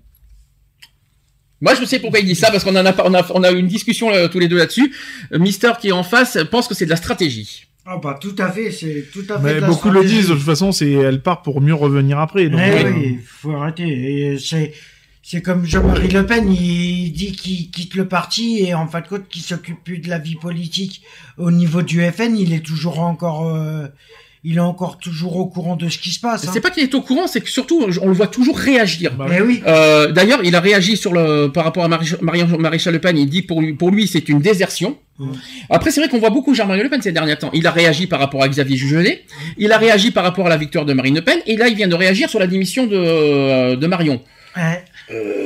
Moi, 1.65 1.75
je 1.81 1.85
sais 1.87 1.99
pourquoi 1.99 2.21
il 2.21 2.27
dit 2.27 2.35
ça 2.35 2.51
parce 2.51 2.63
qu'on 2.63 2.77
en 2.77 2.85
a, 2.85 2.93
pas- 2.93 3.05
on 3.07 3.15
a, 3.15 3.27
on 3.33 3.43
a 3.43 3.51
eu 3.51 3.57
une 3.59 3.67
discussion 3.67 4.13
euh, 4.13 4.29
tous 4.29 4.39
les 4.39 4.49
deux 4.49 4.59
là-dessus. 4.59 4.95
Euh, 5.33 5.39
Mister 5.39 5.73
qui 5.81 5.89
est 5.89 5.93
en 5.93 6.03
face 6.05 6.37
pense 6.51 6.69
que 6.69 6.75
c'est 6.75 6.85
de 6.85 6.91
la 6.91 6.97
stratégie. 6.97 7.65
Ah 7.87 7.99
bah 8.03 8.19
tout 8.21 8.35
à 8.39 8.51
fait, 8.53 8.71
c'est 8.71 9.07
tout 9.13 9.25
à 9.31 9.39
fait. 9.39 9.45
Mais 9.45 9.55
de 9.57 9.61
la 9.61 9.67
beaucoup 9.69 9.89
le 9.89 10.01
stratégie. 10.01 10.17
disent, 10.21 10.29
de 10.29 10.35
toute 10.35 10.43
façon, 10.45 10.73
c'est 10.73 10.91
elle 10.93 11.21
part 11.23 11.43
pour 11.43 11.61
mieux 11.63 11.75
revenir 11.75 12.19
après. 12.19 12.49
Donc, 12.49 12.61
Eh 12.63 12.85
euh, 12.85 12.91
oui, 12.93 13.19
faut 13.27 13.53
arrêter. 13.53 14.37
C'est 14.39 14.73
c'est 15.23 15.41
comme 15.41 15.65
Jean-Marie 15.65 16.09
Le 16.09 16.27
Pen, 16.27 16.53
il 16.53 17.11
dit 17.13 17.33
qu'il 17.33 17.71
quitte 17.71 17.95
le 17.95 18.07
parti 18.07 18.59
et 18.63 18.75
en 18.75 18.87
fin 18.87 19.01
de 19.01 19.07
compte 19.09 19.27
qu'il 19.31 19.41
s'occupe 19.41 19.83
plus 19.83 19.97
de 19.99 20.11
la 20.11 20.19
vie 20.19 20.35
politique 20.37 21.01
au 21.39 21.51
niveau 21.51 21.81
du 21.81 22.03
FN. 22.11 22.37
Il 22.37 22.53
est 22.53 22.65
toujours 22.65 23.01
encore, 23.01 23.49
euh, 23.49 23.87
il 24.47 24.57
est 24.59 24.61
encore 24.61 24.99
toujours 24.99 25.37
au 25.37 25.47
courant 25.47 25.75
de 25.77 25.89
ce 25.89 25.99
qui 25.99 26.11
se 26.11 26.21
passe. 26.21 26.47
hein. 26.47 26.51
C'est 26.53 26.61
pas 26.61 26.71
qu'il 26.71 26.83
est 26.83 26.95
au 26.95 27.01
courant, 27.01 27.27
c'est 27.27 27.41
que 27.41 27.49
surtout 27.49 27.87
on 28.03 28.07
le 28.09 28.13
voit 28.15 28.27
toujours 28.27 28.59
réagir. 28.59 29.13
Eh 29.37 29.41
oui. 29.41 29.63
Euh, 29.67 30.13
D'ailleurs, 30.13 30.41
il 30.45 30.55
a 30.55 30.61
réagi 30.61 30.97
sur 30.97 31.13
le 31.15 31.49
par 31.49 31.65
rapport 31.65 31.85
à 31.85 31.89
Marie- 31.89 32.15
Marion 32.21 32.47
Maréchal 32.59 32.93
Le 32.93 33.01
Pen. 33.01 33.17
Il 33.17 33.29
dit 33.29 33.43
pour 33.43 33.61
lui, 33.63 33.73
pour 33.73 33.91
lui, 33.91 34.07
c'est 34.07 34.29
une 34.29 34.41
désertion. 34.41 34.99
Après, 35.71 35.91
c'est 35.91 36.01
vrai 36.01 36.11
qu'on 36.11 36.19
voit 36.19 36.31
beaucoup 36.31 36.55
Jean-Marie 36.55 36.83
Le 36.83 36.91
Pen 36.91 37.01
ces 37.01 37.13
derniers 37.13 37.37
temps. 37.37 37.51
Il 37.55 37.67
a 37.67 37.71
réagi 37.71 38.07
par 38.07 38.19
rapport 38.21 38.43
à 38.43 38.49
Xavier 38.49 38.77
Jugelet. 38.77 39.25
Il 39.59 39.73
a 39.73 39.79
réagi 39.79 40.11
par 40.11 40.25
rapport 40.25 40.47
à 40.47 40.51
la 40.51 40.57
victoire 40.57 40.85
de 40.85 40.93
Marine 40.93 41.15
Le 41.15 41.23
Pen. 41.23 41.39
Et 41.47 41.57
là, 41.57 41.69
il 41.69 41.75
vient 41.77 41.89
de 41.89 41.95
réagir 41.95 42.29
sur 42.29 42.39
la 42.41 42.47
démission 42.47 42.87
de, 42.87 42.97
euh, 42.97 43.77
de 43.77 43.87
Marion. 43.87 44.21
Ouais. 44.57 44.85
Euh, 45.11 45.44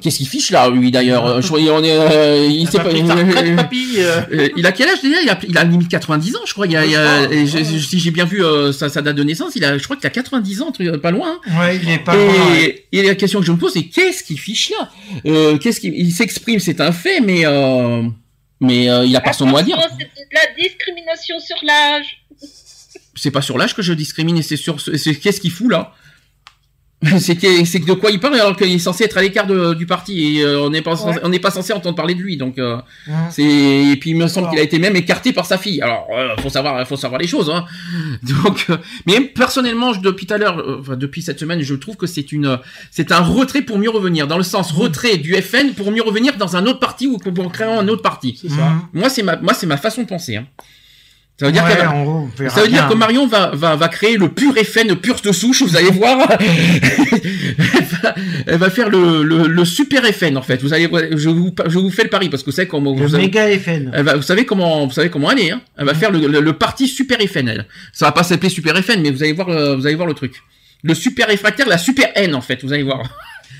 Qu'est-ce 0.00 0.18
qu'il 0.18 0.28
fiche 0.28 0.50
là, 0.50 0.68
lui 0.70 0.90
d'ailleurs 0.90 1.26
Euh, 1.26 1.40
Je 1.40 1.46
crois 1.46 1.60
on 1.60 1.82
est, 1.84 1.90
euh, 1.96 2.46
il 2.48 2.68
sait 2.68 2.78
pas. 2.78 2.90
Euh, 3.98 4.48
il 4.56 4.66
a 4.66 4.72
quel 4.72 4.88
âge 4.88 5.00
déjà 5.02 5.20
il 5.22 5.28
a, 5.30 5.38
il 5.48 5.56
a 5.56 5.64
limite 5.64 5.88
90 5.88 6.36
ans, 6.36 6.40
je 6.46 6.52
crois. 6.52 6.66
Il 6.66 6.76
a, 6.76 6.84
il 6.84 6.94
a- 6.96 7.24
et 7.32 7.46
je- 7.46 7.58
je- 7.58 7.78
si 7.78 7.98
j'ai 7.98 8.10
bien 8.10 8.24
vu 8.24 8.44
euh, 8.44 8.72
sa, 8.72 8.88
sa 8.88 9.00
date 9.02 9.16
de 9.16 9.22
naissance, 9.22 9.52
il 9.56 9.64
a, 9.64 9.78
je 9.78 9.82
crois 9.84 9.96
qu'il 9.96 10.06
a 10.06 10.10
90 10.10 10.62
ans, 10.62 10.72
truc- 10.72 10.96
pas 11.00 11.10
loin. 11.10 11.38
hein. 11.46 11.58
Ouais, 11.60 11.76
il 11.82 11.88
est 11.88 11.98
pas 11.98 12.14
et, 12.16 12.24
loin, 12.26 12.50
ouais. 12.50 12.84
et 12.92 13.02
la 13.02 13.14
question 13.14 13.40
que 13.40 13.46
je 13.46 13.52
me 13.52 13.56
pose, 13.56 13.72
c'est 13.72 13.84
qu'est-ce 13.84 14.22
qu'il 14.24 14.38
fiche 14.38 14.70
là 14.70 14.90
euh, 15.26 15.56
Qu'est-ce 15.58 15.80
qu'il 15.80 15.94
il 15.94 16.12
s'exprime, 16.12 16.60
c'est 16.60 16.80
un 16.80 16.92
fait, 16.92 17.20
mais 17.20 17.42
euh, 17.46 18.02
Mais 18.60 18.88
euh, 18.90 19.04
il 19.06 19.14
a 19.16 19.20
pas 19.20 19.32
son 19.32 19.46
mot 19.46 19.56
à 19.58 19.62
dire. 19.62 19.78
C'est 19.98 20.04
de 20.04 20.34
la 20.34 20.62
discrimination 20.62 21.38
sur 21.40 21.56
l'âge. 21.64 22.22
C'est 23.14 23.30
pas 23.30 23.42
sur 23.42 23.56
l'âge 23.56 23.74
que 23.74 23.82
je 23.82 23.92
discrimine, 23.94 24.36
et 24.38 24.42
c'est 24.42 24.56
sur 24.56 24.76
qu'est-ce 24.76 25.40
qu'il 25.40 25.50
fout 25.50 25.70
là. 25.70 25.94
C'est 27.18 27.34
de 27.34 27.92
quoi 27.92 28.10
il 28.10 28.18
parle 28.18 28.36
alors 28.36 28.56
qu'il 28.56 28.72
est 28.72 28.78
censé 28.78 29.04
être 29.04 29.18
à 29.18 29.22
l'écart 29.22 29.46
du 29.74 29.84
parti 29.86 30.38
et 30.38 30.42
euh, 30.42 30.62
on 30.62 30.70
n'est 30.70 30.80
pas 30.80 30.96
censé, 30.96 31.18
on 31.22 31.28
n'est 31.28 31.38
pas 31.38 31.50
censé 31.50 31.74
entendre 31.74 31.94
parler 31.94 32.14
de 32.14 32.20
lui 32.22 32.38
donc 32.38 32.58
euh, 32.58 32.78
c'est 33.30 33.42
et 33.44 33.96
puis 34.00 34.10
il 34.10 34.16
me 34.16 34.26
semble 34.28 34.48
qu'il 34.48 34.58
a 34.58 34.62
été 34.62 34.78
même 34.78 34.96
écarté 34.96 35.34
par 35.34 35.44
sa 35.44 35.58
fille. 35.58 35.82
Alors 35.82 36.08
euh, 36.10 36.34
faut 36.38 36.48
savoir 36.48 36.86
faut 36.88 36.96
savoir 36.96 37.20
les 37.20 37.26
choses 37.26 37.50
hein. 37.50 37.66
donc 38.22 38.64
euh, 38.70 38.78
mais 39.06 39.20
personnellement 39.20 39.92
je- 39.92 40.00
depuis 40.00 40.24
tout 40.26 40.32
à 40.34 40.38
l'heure 40.38 40.58
euh, 40.58 40.78
enfin, 40.80 40.96
depuis 40.96 41.20
cette 41.20 41.38
semaine 41.38 41.60
je 41.60 41.74
trouve 41.74 41.96
que 41.96 42.06
c'est 42.06 42.32
une 42.32 42.58
c'est 42.90 43.12
un 43.12 43.20
retrait 43.20 43.60
pour 43.62 43.78
mieux 43.78 43.90
revenir 43.90 44.26
dans 44.26 44.38
le 44.38 44.42
sens 44.44 44.72
retrait 44.72 45.18
du 45.18 45.34
FN 45.34 45.74
pour 45.74 45.92
mieux 45.92 46.02
revenir 46.02 46.38
dans 46.38 46.56
un 46.56 46.64
autre 46.66 46.80
parti 46.80 47.06
ou 47.06 47.18
pour, 47.18 47.34
pour 47.34 47.52
créer 47.52 47.68
un 47.68 47.88
autre 47.88 48.02
parti. 48.02 48.40
Ça. 48.48 48.72
moi 48.94 49.10
c'est 49.10 49.22
ma 49.22 49.36
moi 49.36 49.52
c'est 49.52 49.66
ma 49.66 49.76
façon 49.76 50.02
de 50.02 50.06
penser 50.06 50.36
hein. 50.36 50.46
Ça 51.38 51.44
veut 51.46 51.52
dire, 51.52 51.64
Ouais, 51.64 51.74
va- 51.74 52.48
ça 52.50 52.62
veut 52.62 52.68
que 52.68 52.94
Marion 52.94 53.26
va, 53.26 53.50
va, 53.52 53.76
va 53.76 53.88
créer 53.88 54.16
le 54.16 54.30
pur 54.30 54.54
FN, 54.56 54.96
pur 54.96 55.16
de 55.22 55.32
souche, 55.32 55.60
vous 55.62 55.76
allez 55.76 55.90
voir. 55.90 56.26
elle, 56.40 57.84
va, 58.02 58.14
elle 58.46 58.56
va 58.58 58.70
faire 58.70 58.88
le, 58.88 59.22
le, 59.22 59.46
le 59.46 59.64
super 59.66 60.02
FN 60.06 60.38
en 60.38 60.42
fait. 60.42 60.62
Vous 60.62 60.72
allez, 60.72 60.88
je 61.14 61.28
vous, 61.28 61.54
je 61.66 61.78
vous 61.78 61.90
fais 61.90 62.04
le 62.04 62.08
pari 62.08 62.30
parce 62.30 62.42
que 62.42 62.50
c'est 62.50 62.66
comment 62.66 62.94
Le 62.98 63.06
vous, 63.06 63.16
méga 63.18 63.46
FN. 63.58 63.90
elle 63.92 64.04
va, 64.04 64.16
vous 64.16 64.22
savez 64.22 64.46
comment, 64.46 64.86
vous 64.86 64.92
savez 64.92 65.10
comment 65.10 65.30
elle 65.30 65.40
est. 65.40 65.50
Hein 65.50 65.60
elle 65.76 65.84
va 65.84 65.94
faire 65.94 66.10
le, 66.10 66.26
le, 66.26 66.40
le 66.40 66.52
parti 66.54 66.88
super 66.88 67.18
FN. 67.20 67.48
Elle. 67.48 67.66
Ça 67.92 68.06
va 68.06 68.12
pas 68.12 68.22
s'appeler 68.22 68.48
super 68.48 68.74
FN, 68.82 69.02
mais 69.02 69.10
vous 69.10 69.22
allez 69.22 69.32
voir, 69.34 69.50
euh, 69.50 69.76
vous 69.76 69.86
allez 69.86 69.94
voir 69.96 70.08
le 70.08 70.14
truc. 70.14 70.36
Le 70.84 70.94
super 70.94 71.26
réfractaire, 71.26 71.68
la 71.68 71.76
super 71.78 72.08
N 72.14 72.34
en 72.34 72.40
fait. 72.40 72.62
Vous 72.64 72.72
allez 72.72 72.82
voir. 72.82 73.02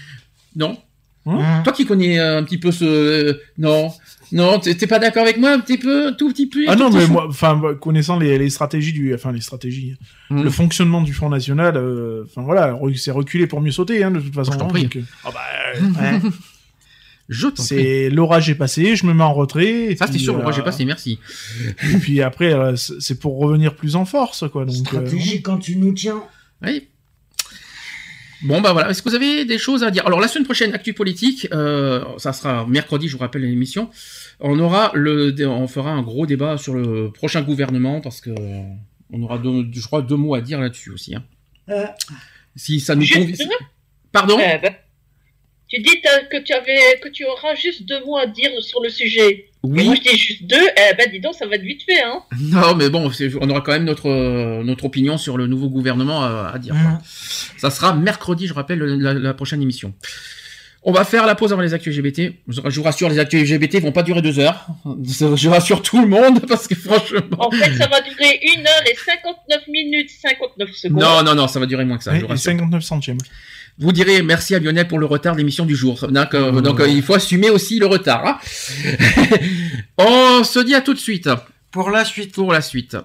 non? 0.56 0.78
Toi 1.26 1.72
qui 1.74 1.84
connais 1.84 2.18
euh, 2.20 2.38
un 2.38 2.44
petit 2.44 2.56
peu 2.58 2.70
ce, 2.70 2.84
euh, 2.84 3.40
non, 3.58 3.92
non, 4.32 4.58
t'es 4.58 4.86
pas 4.86 4.98
d'accord 4.98 5.22
avec 5.22 5.36
moi 5.38 5.50
un 5.52 5.60
petit 5.60 5.78
peu, 5.78 6.14
tout 6.16 6.28
petit 6.30 6.46
peu. 6.48 6.64
Ah 6.68 6.74
tout 6.76 6.82
non, 6.82 6.90
mais 6.90 7.06
moi, 7.06 7.26
enfin, 7.28 7.56
bah, 7.56 7.74
connaissant 7.74 8.18
les, 8.18 8.38
les 8.38 8.50
stratégies 8.50 8.92
du, 8.92 9.14
enfin 9.14 9.32
les 9.32 9.40
stratégies, 9.40 9.96
Hmm. 10.28 10.42
le 10.42 10.50
fonctionnement 10.50 11.02
du 11.02 11.12
Front 11.12 11.28
National, 11.28 11.76
euh, 11.76 12.24
enfin 12.24 12.42
voilà, 12.42 12.76
c'est 12.96 13.12
reculer 13.12 13.46
pour 13.46 13.60
mieux 13.60 13.70
sauter, 13.70 14.02
hein, 14.02 14.10
de 14.10 14.18
toute 14.18 14.34
façon. 14.34 14.52
Je 14.52 14.58
t'en 14.58 14.64
hein, 14.66 14.68
prie. 14.68 14.82
donc, 14.82 14.96
euh, 14.96 15.02
ah 15.24 15.30
bah, 15.32 15.80
Ouais. 16.02 16.30
Je 17.28 17.46
t'en 17.48 17.54
prie. 17.54 17.62
c'est 17.64 18.10
l'orage 18.10 18.50
est 18.50 18.54
passé, 18.56 18.96
je 18.96 19.06
me 19.06 19.14
mets 19.14 19.22
en 19.22 19.32
retrait. 19.34 19.92
et 19.92 19.96
Ça, 19.96 20.06
c'est 20.10 20.18
sûr, 20.18 20.34
euh, 20.36 20.42
roi, 20.42 20.52
j'ai 20.52 20.62
passé, 20.62 20.84
merci. 20.84 21.18
Et 21.94 21.98
puis 21.98 22.22
après, 22.22 22.52
euh, 22.52 22.74
c'est 22.76 23.18
pour 23.20 23.38
revenir 23.38 23.74
plus 23.76 23.94
en 23.96 24.04
force, 24.04 24.44
quoi. 24.50 24.64
Donc, 24.64 24.74
euh, 24.74 24.80
Stratégie 25.06 25.42
quand 25.42 25.58
tu 25.58 25.76
nous 25.76 25.92
tiens. 25.92 26.22
Oui. 26.62 26.88
Bon, 28.46 28.60
bah 28.60 28.72
voilà. 28.72 28.90
Est-ce 28.90 29.02
que 29.02 29.08
vous 29.08 29.14
avez 29.16 29.44
des 29.44 29.58
choses 29.58 29.82
à 29.82 29.90
dire? 29.90 30.06
Alors, 30.06 30.20
la 30.20 30.28
semaine 30.28 30.44
prochaine, 30.44 30.72
Actu 30.74 30.92
Politique, 30.94 31.48
euh, 31.52 32.04
ça 32.18 32.32
sera 32.32 32.66
mercredi, 32.66 33.08
je 33.08 33.14
vous 33.14 33.18
rappelle 33.20 33.42
l'émission. 33.42 33.90
On 34.40 34.58
aura 34.60 34.92
le, 34.94 35.34
on 35.46 35.66
fera 35.66 35.90
un 35.90 36.02
gros 36.02 36.26
débat 36.26 36.56
sur 36.56 36.74
le 36.74 37.10
prochain 37.10 37.42
gouvernement 37.42 38.00
parce 38.00 38.20
que 38.20 38.30
euh, 38.30 38.62
on 39.12 39.22
aura, 39.22 39.38
deux, 39.38 39.66
je 39.72 39.86
crois, 39.86 40.02
deux 40.02 40.16
mots 40.16 40.34
à 40.34 40.40
dire 40.40 40.60
là-dessus 40.60 40.90
aussi. 40.90 41.14
hein. 41.14 41.24
Euh, 41.70 41.86
Si 42.54 42.78
ça 42.80 42.94
nous 42.94 43.06
convient. 43.06 43.34
Pardon? 44.12 44.36
Ben, 44.36 44.60
tu 45.68 45.80
dis 45.80 46.00
que 46.30 46.38
tu 46.42 46.52
avais 46.52 47.00
que 47.02 47.08
tu 47.08 47.24
auras 47.24 47.54
juste 47.56 47.82
deux 47.86 48.04
mots 48.04 48.16
à 48.16 48.26
dire 48.26 48.50
sur 48.60 48.80
le 48.82 48.88
sujet. 48.88 49.50
Oui. 49.66 49.80
Et 49.82 49.84
moi 49.84 49.94
je 49.96 50.00
dis 50.10 50.16
juste 50.18 50.44
deux. 50.44 50.56
Eh 50.76 50.94
ben 50.96 51.10
dis 51.10 51.20
donc 51.20 51.34
ça 51.34 51.46
va 51.46 51.56
être 51.56 51.62
vite 51.62 51.82
fait 51.84 52.02
hein. 52.02 52.22
Non, 52.40 52.74
mais 52.74 52.88
bon, 52.90 53.10
on 53.40 53.50
aura 53.50 53.60
quand 53.60 53.72
même 53.72 53.84
notre 53.84 54.08
euh, 54.08 54.62
notre 54.62 54.84
opinion 54.84 55.18
sur 55.18 55.36
le 55.36 55.46
nouveau 55.46 55.68
gouvernement 55.68 56.22
à, 56.22 56.52
à 56.54 56.58
dire. 56.58 56.74
Mhm. 56.74 56.98
Ça 57.58 57.70
sera 57.70 57.94
mercredi, 57.94 58.46
je 58.46 58.54
rappelle, 58.54 58.78
la, 58.80 59.14
la 59.14 59.34
prochaine 59.34 59.62
émission. 59.62 59.92
On 60.88 60.92
va 60.92 61.04
faire 61.04 61.26
la 61.26 61.34
pause 61.34 61.52
avant 61.52 61.62
les 61.62 61.74
actus 61.74 61.96
LGBT. 61.96 62.32
Je 62.46 62.60
vous 62.78 62.82
rassure, 62.84 63.08
les 63.08 63.18
actus 63.18 63.42
LGBT 63.42 63.80
vont 63.82 63.90
pas 63.90 64.04
durer 64.04 64.22
deux 64.22 64.38
heures. 64.38 64.68
Je 65.04 65.48
rassure 65.48 65.82
tout 65.82 66.00
le 66.00 66.06
monde 66.06 66.46
parce 66.48 66.68
que 66.68 66.76
franchement. 66.76 67.20
En 67.40 67.50
fait 67.50 67.74
ça 67.74 67.88
va 67.88 68.00
durer 68.02 68.38
une 68.54 68.60
heure 68.60 68.82
et 68.88 68.94
59 68.94 69.66
minutes 69.66 70.10
59 70.22 70.70
secondes. 70.72 71.00
Non, 71.00 71.24
non, 71.24 71.34
non, 71.34 71.48
ça 71.48 71.58
va 71.58 71.66
durer 71.66 71.84
moins 71.84 71.98
que 71.98 72.04
ça. 72.04 72.12
ouais, 72.12 72.18
je 72.18 72.22
vous 72.22 72.28
et 72.28 72.32
rassure. 72.34 72.52
59 72.52 72.82
centièmes. 72.84 73.18
Vous 73.78 73.92
direz 73.92 74.22
merci 74.22 74.54
à 74.54 74.58
Lionel 74.58 74.88
pour 74.88 74.98
le 74.98 75.06
retard 75.06 75.34
de 75.34 75.38
l'émission 75.38 75.66
du 75.66 75.76
jour. 75.76 76.06
Donc, 76.10 76.34
euh, 76.34 76.50
Oh. 76.54 76.60
donc, 76.62 76.80
euh, 76.80 76.88
il 76.88 77.02
faut 77.02 77.14
assumer 77.14 77.50
aussi 77.50 77.78
le 77.78 77.86
retard. 77.86 78.26
hein. 78.26 78.38
On 79.98 80.44
se 80.44 80.60
dit 80.60 80.74
à 80.74 80.80
tout 80.80 80.94
de 80.94 80.98
suite. 80.98 81.28
Pour 81.70 81.90
la 81.90 82.04
suite. 82.04 82.32
Pour 82.34 82.52
la 82.52 82.62
suite. 82.62 82.96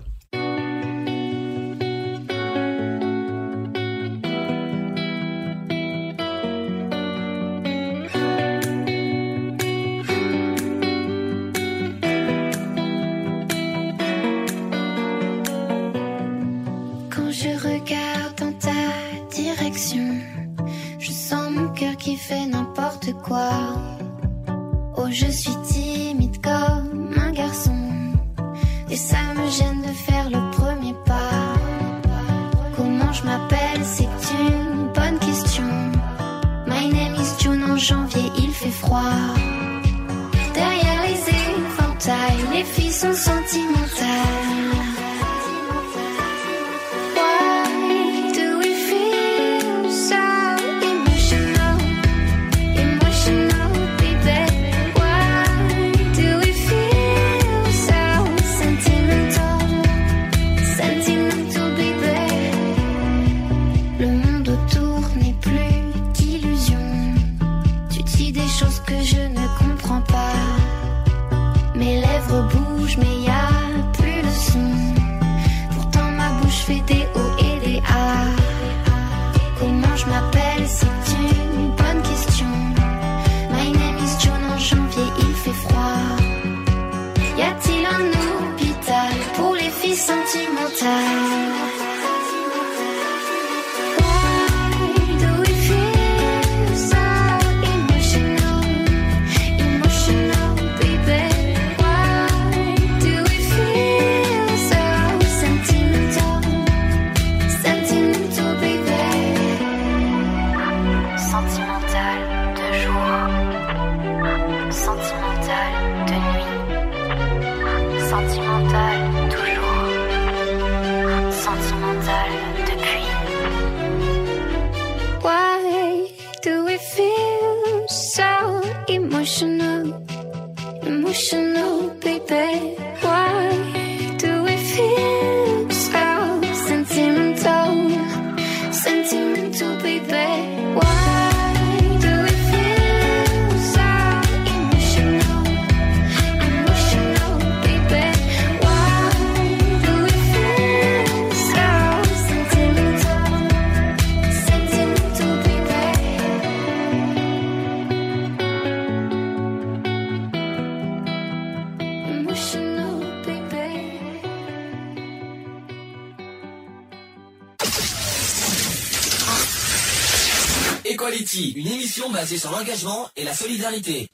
Sur 172.41 172.51
l'engagement 172.51 173.07
et 173.15 173.23
la 173.23 173.33
solidarité. 173.35 174.07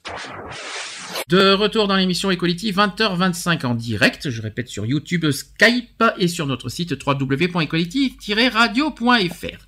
De 1.28 1.52
retour 1.52 1.88
dans 1.88 1.96
l'émission 1.96 2.30
Equality, 2.30 2.72
20h25 2.72 3.64
en 3.64 3.74
direct, 3.74 4.28
je 4.28 4.42
répète 4.42 4.68
sur 4.68 4.84
YouTube, 4.84 5.30
Skype 5.30 6.04
et 6.18 6.28
sur 6.28 6.46
notre 6.46 6.68
site 6.68 6.94
www.equality-radio.fr. 7.06 9.66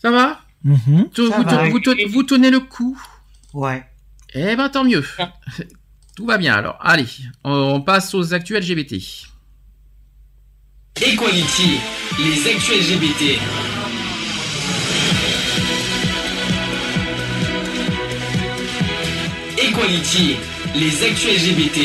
Ça 0.00 0.10
va? 0.12 0.40
Mhm. 0.62 1.08
Tout- 1.12 1.28
Ça 1.30 1.38
vous, 1.38 1.42
va. 1.44 1.68
vous 1.68 1.80
te- 1.80 2.08
vous 2.08 2.22
tenez 2.22 2.50
le 2.50 2.60
coup? 2.60 2.96
Ouais. 3.52 3.84
Eh 4.34 4.54
ben 4.54 4.68
tant 4.68 4.84
mieux. 4.84 5.04
Tout 6.16 6.26
va 6.26 6.38
bien 6.38 6.54
alors. 6.54 6.76
Allez, 6.80 7.06
on 7.44 7.80
passe 7.80 8.14
aux 8.14 8.32
actuels 8.34 8.62
LGBT. 8.62 8.94
Equality, 11.00 11.78
les 12.18 12.48
actus 12.48 12.90
LGBT. 12.90 13.38
Equality, 19.68 20.36
les 20.76 21.04
actus 21.04 21.28
LGBT. 21.28 21.78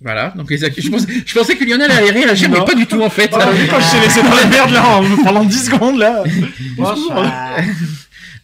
Voilà, 0.00 0.32
donc 0.36 0.50
les 0.50 0.62
actus. 0.62 0.84
Je 0.84 0.90
pensais, 0.90 1.06
je 1.26 1.34
pensais 1.34 1.56
que 1.56 1.64
Lionel 1.64 1.90
allait 1.90 2.10
réagir, 2.10 2.48
mais 2.50 2.64
pas 2.64 2.74
du 2.74 2.86
tout 2.86 3.00
en 3.02 3.10
fait. 3.10 3.30
Ah, 3.32 3.50
vu 3.50 3.66
quand 3.68 3.80
je 3.80 3.90
t'ai 3.90 4.00
laissé 4.04 4.22
dans 4.22 4.34
la 4.34 4.46
merde 4.46 4.70
là 4.70 4.98
en- 4.98 5.16
pendant 5.24 5.44
10 5.44 5.64
secondes 5.66 5.98
là. 5.98 6.22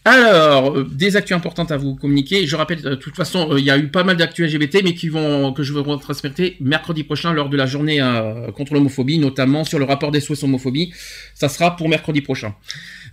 Alors, 0.02 0.78
euh, 0.78 0.88
des 0.90 1.14
actus 1.16 1.36
importantes 1.36 1.70
à 1.70 1.76
vous 1.76 1.94
communiquer. 1.94 2.46
Je 2.46 2.56
rappelle, 2.56 2.80
euh, 2.86 2.90
de 2.90 2.94
toute 2.94 3.14
façon, 3.14 3.50
euh, 3.52 3.58
il 3.60 3.66
y 3.66 3.70
a 3.70 3.76
eu 3.76 3.88
pas 3.88 4.02
mal 4.02 4.16
d'actus 4.16 4.46
LGBT, 4.50 4.80
mais 4.82 4.94
qui 4.94 5.10
vont 5.10 5.52
que 5.52 5.62
je 5.62 5.74
vais 5.74 5.80
retransmettre 5.80 6.40
mercredi 6.60 7.04
prochain 7.04 7.34
lors 7.34 7.50
de 7.50 7.56
la 7.58 7.66
journée 7.66 8.00
euh, 8.00 8.50
contre 8.52 8.72
l'homophobie, 8.72 9.18
notamment 9.18 9.62
sur 9.64 9.78
le 9.78 9.84
rapport 9.84 10.10
des 10.10 10.20
SOS 10.20 10.42
homophobie. 10.42 10.94
Ça 11.34 11.50
sera 11.50 11.76
pour 11.76 11.90
mercredi 11.90 12.22
prochain. 12.22 12.54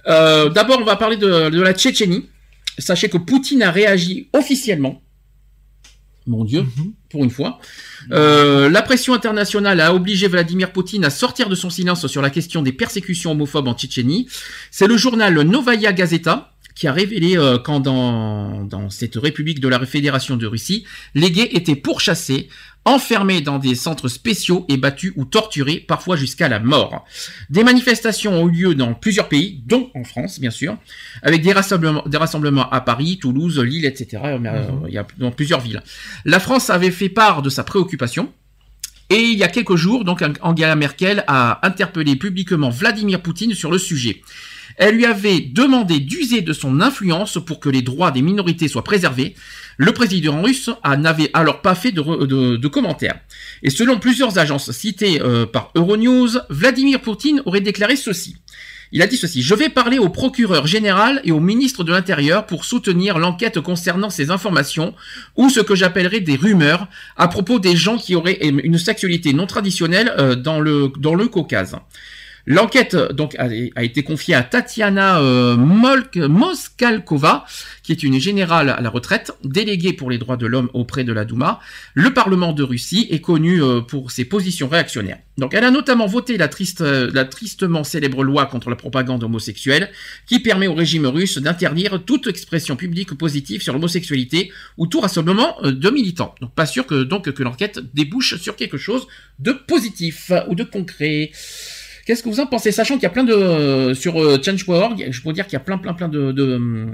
Euh, 0.08 0.50
D'abord, 0.50 0.80
on 0.82 0.86
va 0.86 0.96
parler 0.96 1.18
de, 1.18 1.50
de 1.50 1.62
la 1.62 1.74
Tchétchénie. 1.74 2.30
Sachez 2.78 3.10
que 3.10 3.18
Poutine 3.18 3.64
a 3.64 3.72
réagi 3.72 4.30
officiellement. 4.34 5.02
Mon 6.28 6.44
Dieu, 6.44 6.66
pour 7.10 7.24
une 7.24 7.30
fois. 7.30 7.60
Euh, 8.12 8.70
la 8.70 8.82
pression 8.82 9.14
internationale 9.14 9.80
a 9.80 9.94
obligé 9.94 10.28
Vladimir 10.28 10.74
Poutine 10.74 11.06
à 11.06 11.10
sortir 11.10 11.48
de 11.48 11.56
son 11.56 11.70
silence 11.70 12.06
sur 12.08 12.22
la 12.22 12.30
question 12.30 12.62
des 12.62 12.74
persécutions 12.74 13.32
homophobes 13.32 13.68
en 13.68 13.74
Tchétchénie. 13.74 14.28
C'est 14.70 14.88
le 14.88 14.98
journal 14.98 15.34
Novaya 15.42 15.94
Gazeta 15.94 16.54
qui 16.76 16.88
a 16.88 16.94
révélé 16.94 17.38
euh, 17.38 17.58
quand 17.58 17.80
dans, 17.80 18.64
dans 18.64 18.92
cette 18.92 19.16
république 19.16 19.60
de 19.60 19.68
la 19.68 19.84
Fédération 19.84 20.38
de 20.38 20.46
Russie, 20.46 20.84
les 21.16 21.32
gays 21.32 21.50
étaient 21.54 21.76
pourchassés, 21.76 22.50
enfermés 22.88 23.42
dans 23.42 23.60
des 23.60 23.76
centres 23.76 24.08
spéciaux 24.08 24.66
et 24.70 24.78
battus 24.78 25.12
ou 25.18 25.26
torturés, 25.26 25.84
parfois 25.86 26.16
jusqu'à 26.16 26.48
la 26.48 26.60
mort. 26.60 27.06
Des 27.50 27.64
manifestations 27.64 28.42
ont 28.42 28.48
eu 28.48 28.52
lieu 28.52 28.76
dans 28.76 28.94
plusieurs 28.94 29.28
pays, 29.28 29.62
dont 29.66 29.92
en 29.94 30.06
France, 30.06 30.40
bien 30.40 30.52
sûr, 30.52 30.78
avec 31.22 31.42
des 31.42 31.52
rassemblements, 31.52 32.04
des 32.06 32.18
rassemblements 32.18 32.70
à 32.70 32.80
Paris, 32.80 33.20
Toulouse, 33.22 33.60
Lille, 33.60 33.86
etc. 33.86 34.24
Mais, 34.40 34.50
euh, 34.50 34.64
Il 34.88 34.94
y 34.94 34.98
a 34.98 35.06
dans 35.18 35.32
plusieurs 35.32 35.60
villes. 35.60 35.84
La 36.24 36.40
France 36.40 36.70
avait 36.70 36.92
fait 36.92 37.10
part 37.10 37.42
de 37.42 37.50
sa 37.50 37.64
préoccupation. 37.64 38.32
Et 39.10 39.22
il 39.22 39.38
y 39.38 39.44
a 39.44 39.48
quelques 39.48 39.76
jours, 39.76 40.04
donc 40.04 40.22
Angela 40.42 40.76
Merkel 40.76 41.24
a 41.28 41.66
interpellé 41.66 42.18
publiquement 42.18 42.70
Vladimir 42.70 43.22
Poutine 43.22 43.54
sur 43.54 43.72
le 43.72 43.78
sujet. 43.78 44.22
Elle 44.78 44.96
lui 44.96 45.06
avait 45.06 45.40
demandé 45.42 46.00
d'user 46.00 46.42
de 46.42 46.54
son 46.54 46.82
influence 46.82 47.40
pour 47.46 47.60
que 47.60 47.70
les 47.70 47.82
droits 47.82 48.12
des 48.12 48.22
minorités 48.22 48.68
soient 48.68 48.84
préservés. 48.84 49.36
Le 49.78 49.92
président 49.92 50.42
russe 50.42 50.70
n'avait 50.98 51.30
alors 51.34 51.62
pas 51.62 51.76
fait 51.76 51.92
de, 51.92 52.02
re- 52.02 52.26
de- 52.26 52.58
de 52.58 52.68
commentaires. 52.68 53.20
Et 53.64 53.70
selon 53.70 54.00
plusieurs 54.00 54.38
agences 54.38 54.72
citées 54.72 55.22
euh, 55.22 55.46
par 55.46 55.72
Euronews, 55.76 56.30
Vladimir 56.50 57.02
Poutine 57.02 57.42
aurait 57.46 57.62
déclaré 57.62 57.96
ceci. 57.96 58.38
Il 58.94 59.02
a 59.02 59.08
dit 59.08 59.18
ceci, 59.18 59.42
je 59.42 59.54
vais 59.54 59.68
parler 59.68 60.00
au 60.00 60.08
procureur 60.08 60.66
général 60.66 61.20
et 61.26 61.34
au 61.34 61.42
ministre 61.42 61.84
de 61.84 61.92
l'Intérieur 61.92 62.46
pour 62.46 62.64
soutenir 62.64 63.20
l'enquête 63.20 63.60
concernant 63.60 64.10
ces 64.10 64.32
informations 64.32 64.94
ou 65.36 65.50
ce 65.50 65.60
que 65.60 65.76
j'appellerais 65.76 66.22
des 66.22 66.38
rumeurs 66.38 66.88
à 67.18 67.28
propos 67.28 67.60
des 67.60 67.76
gens 67.76 67.98
qui 67.98 68.16
auraient 68.16 68.40
une 68.42 68.78
sexualité 68.78 69.34
non 69.34 69.46
traditionnelle 69.46 70.14
euh, 70.18 70.36
dans 70.36 70.60
le 70.62 71.28
Caucase. 71.28 71.76
L'enquête 72.50 72.96
donc 72.96 73.36
a, 73.38 73.84
été 73.84 74.04
confiée 74.04 74.34
à 74.34 74.42
Tatiana 74.42 75.20
euh, 75.20 75.58
Moskalkova, 75.58 77.46
qui 77.84 77.92
est 77.92 78.04
une 78.04 78.22
générale 78.22 78.70
à 78.70 78.80
la 78.80 78.90
retraite, 78.90 79.34
déléguée 79.44 79.92
pour 79.92 80.10
les 80.10 80.18
droits 80.18 80.38
de 80.38 80.48
l'homme 80.48 80.70
auprès 80.74 81.04
de 81.04 81.12
la 81.12 81.26
Douma. 81.26 81.60
Le 81.94 82.14
Parlement 82.14 82.54
de 82.54 82.64
Russie 82.64 83.08
est 83.12 83.20
connu 83.20 83.62
euh, 83.62 83.82
pour 83.82 84.12
ses 84.12 84.24
positions 84.24 84.70
réactionnaires. 84.70 85.20
Donc 85.38 85.54
elle 85.54 85.64
a 85.64 85.72
notamment 85.72 86.08
voté 86.08 86.38
la, 86.38 86.48
triste, 86.48 86.82
euh, 86.82 87.12
la 87.14 87.26
tristement 87.26 87.84
célèbre 87.84 88.24
loi 88.24 88.46
contre 88.46 88.70
la 88.70 88.76
propagande 88.76 89.24
homosexuelle, 89.24 89.92
qui 90.26 90.40
permet 90.40 90.68
au 90.68 90.74
régime 90.74 91.06
russe 91.06 91.38
d'interdire 91.38 92.02
toute 92.06 92.28
expression 92.28 92.76
publique 92.76 93.14
positive 93.14 93.62
sur 93.62 93.74
l'homosexualité 93.74 94.52
ou 94.78 94.88
tout 94.88 95.00
rassemblement 95.00 95.58
euh, 95.64 95.72
de 95.72 95.90
militants. 95.90 96.34
Donc 96.42 96.54
pas 96.56 96.66
sûr 96.66 96.88
que 96.88 97.04
donc 97.04 97.30
que 97.32 97.44
l'enquête 97.44 97.80
débouche 97.94 98.38
sur 98.38 98.56
quelque 98.56 98.78
chose 98.78 99.06
de 99.40 99.52
positif 99.52 100.32
ou 100.48 100.56
de 100.56 100.64
concret. 100.64 101.32
Qu'est-ce 102.08 102.24
que 102.24 102.30
vous 102.30 102.40
en 102.40 102.48
pensez 102.48 102.72
Sachant 102.72 102.94
qu'il 102.96 103.04
y 103.04 103.08
a 103.08 103.10
plein 103.10 103.26
de 103.26 103.94
sur 103.94 104.18
euh, 104.20 104.42
Change.org, 104.42 105.08
je 105.12 105.22
peux 105.22 105.34
dire 105.34 105.46
qu'il 105.46 105.54
y 105.54 105.58
a 105.58 105.60
plein 105.60 105.78
plein 105.78 105.94
plein 105.94 106.08
de 106.08 106.32
de, 106.32 106.88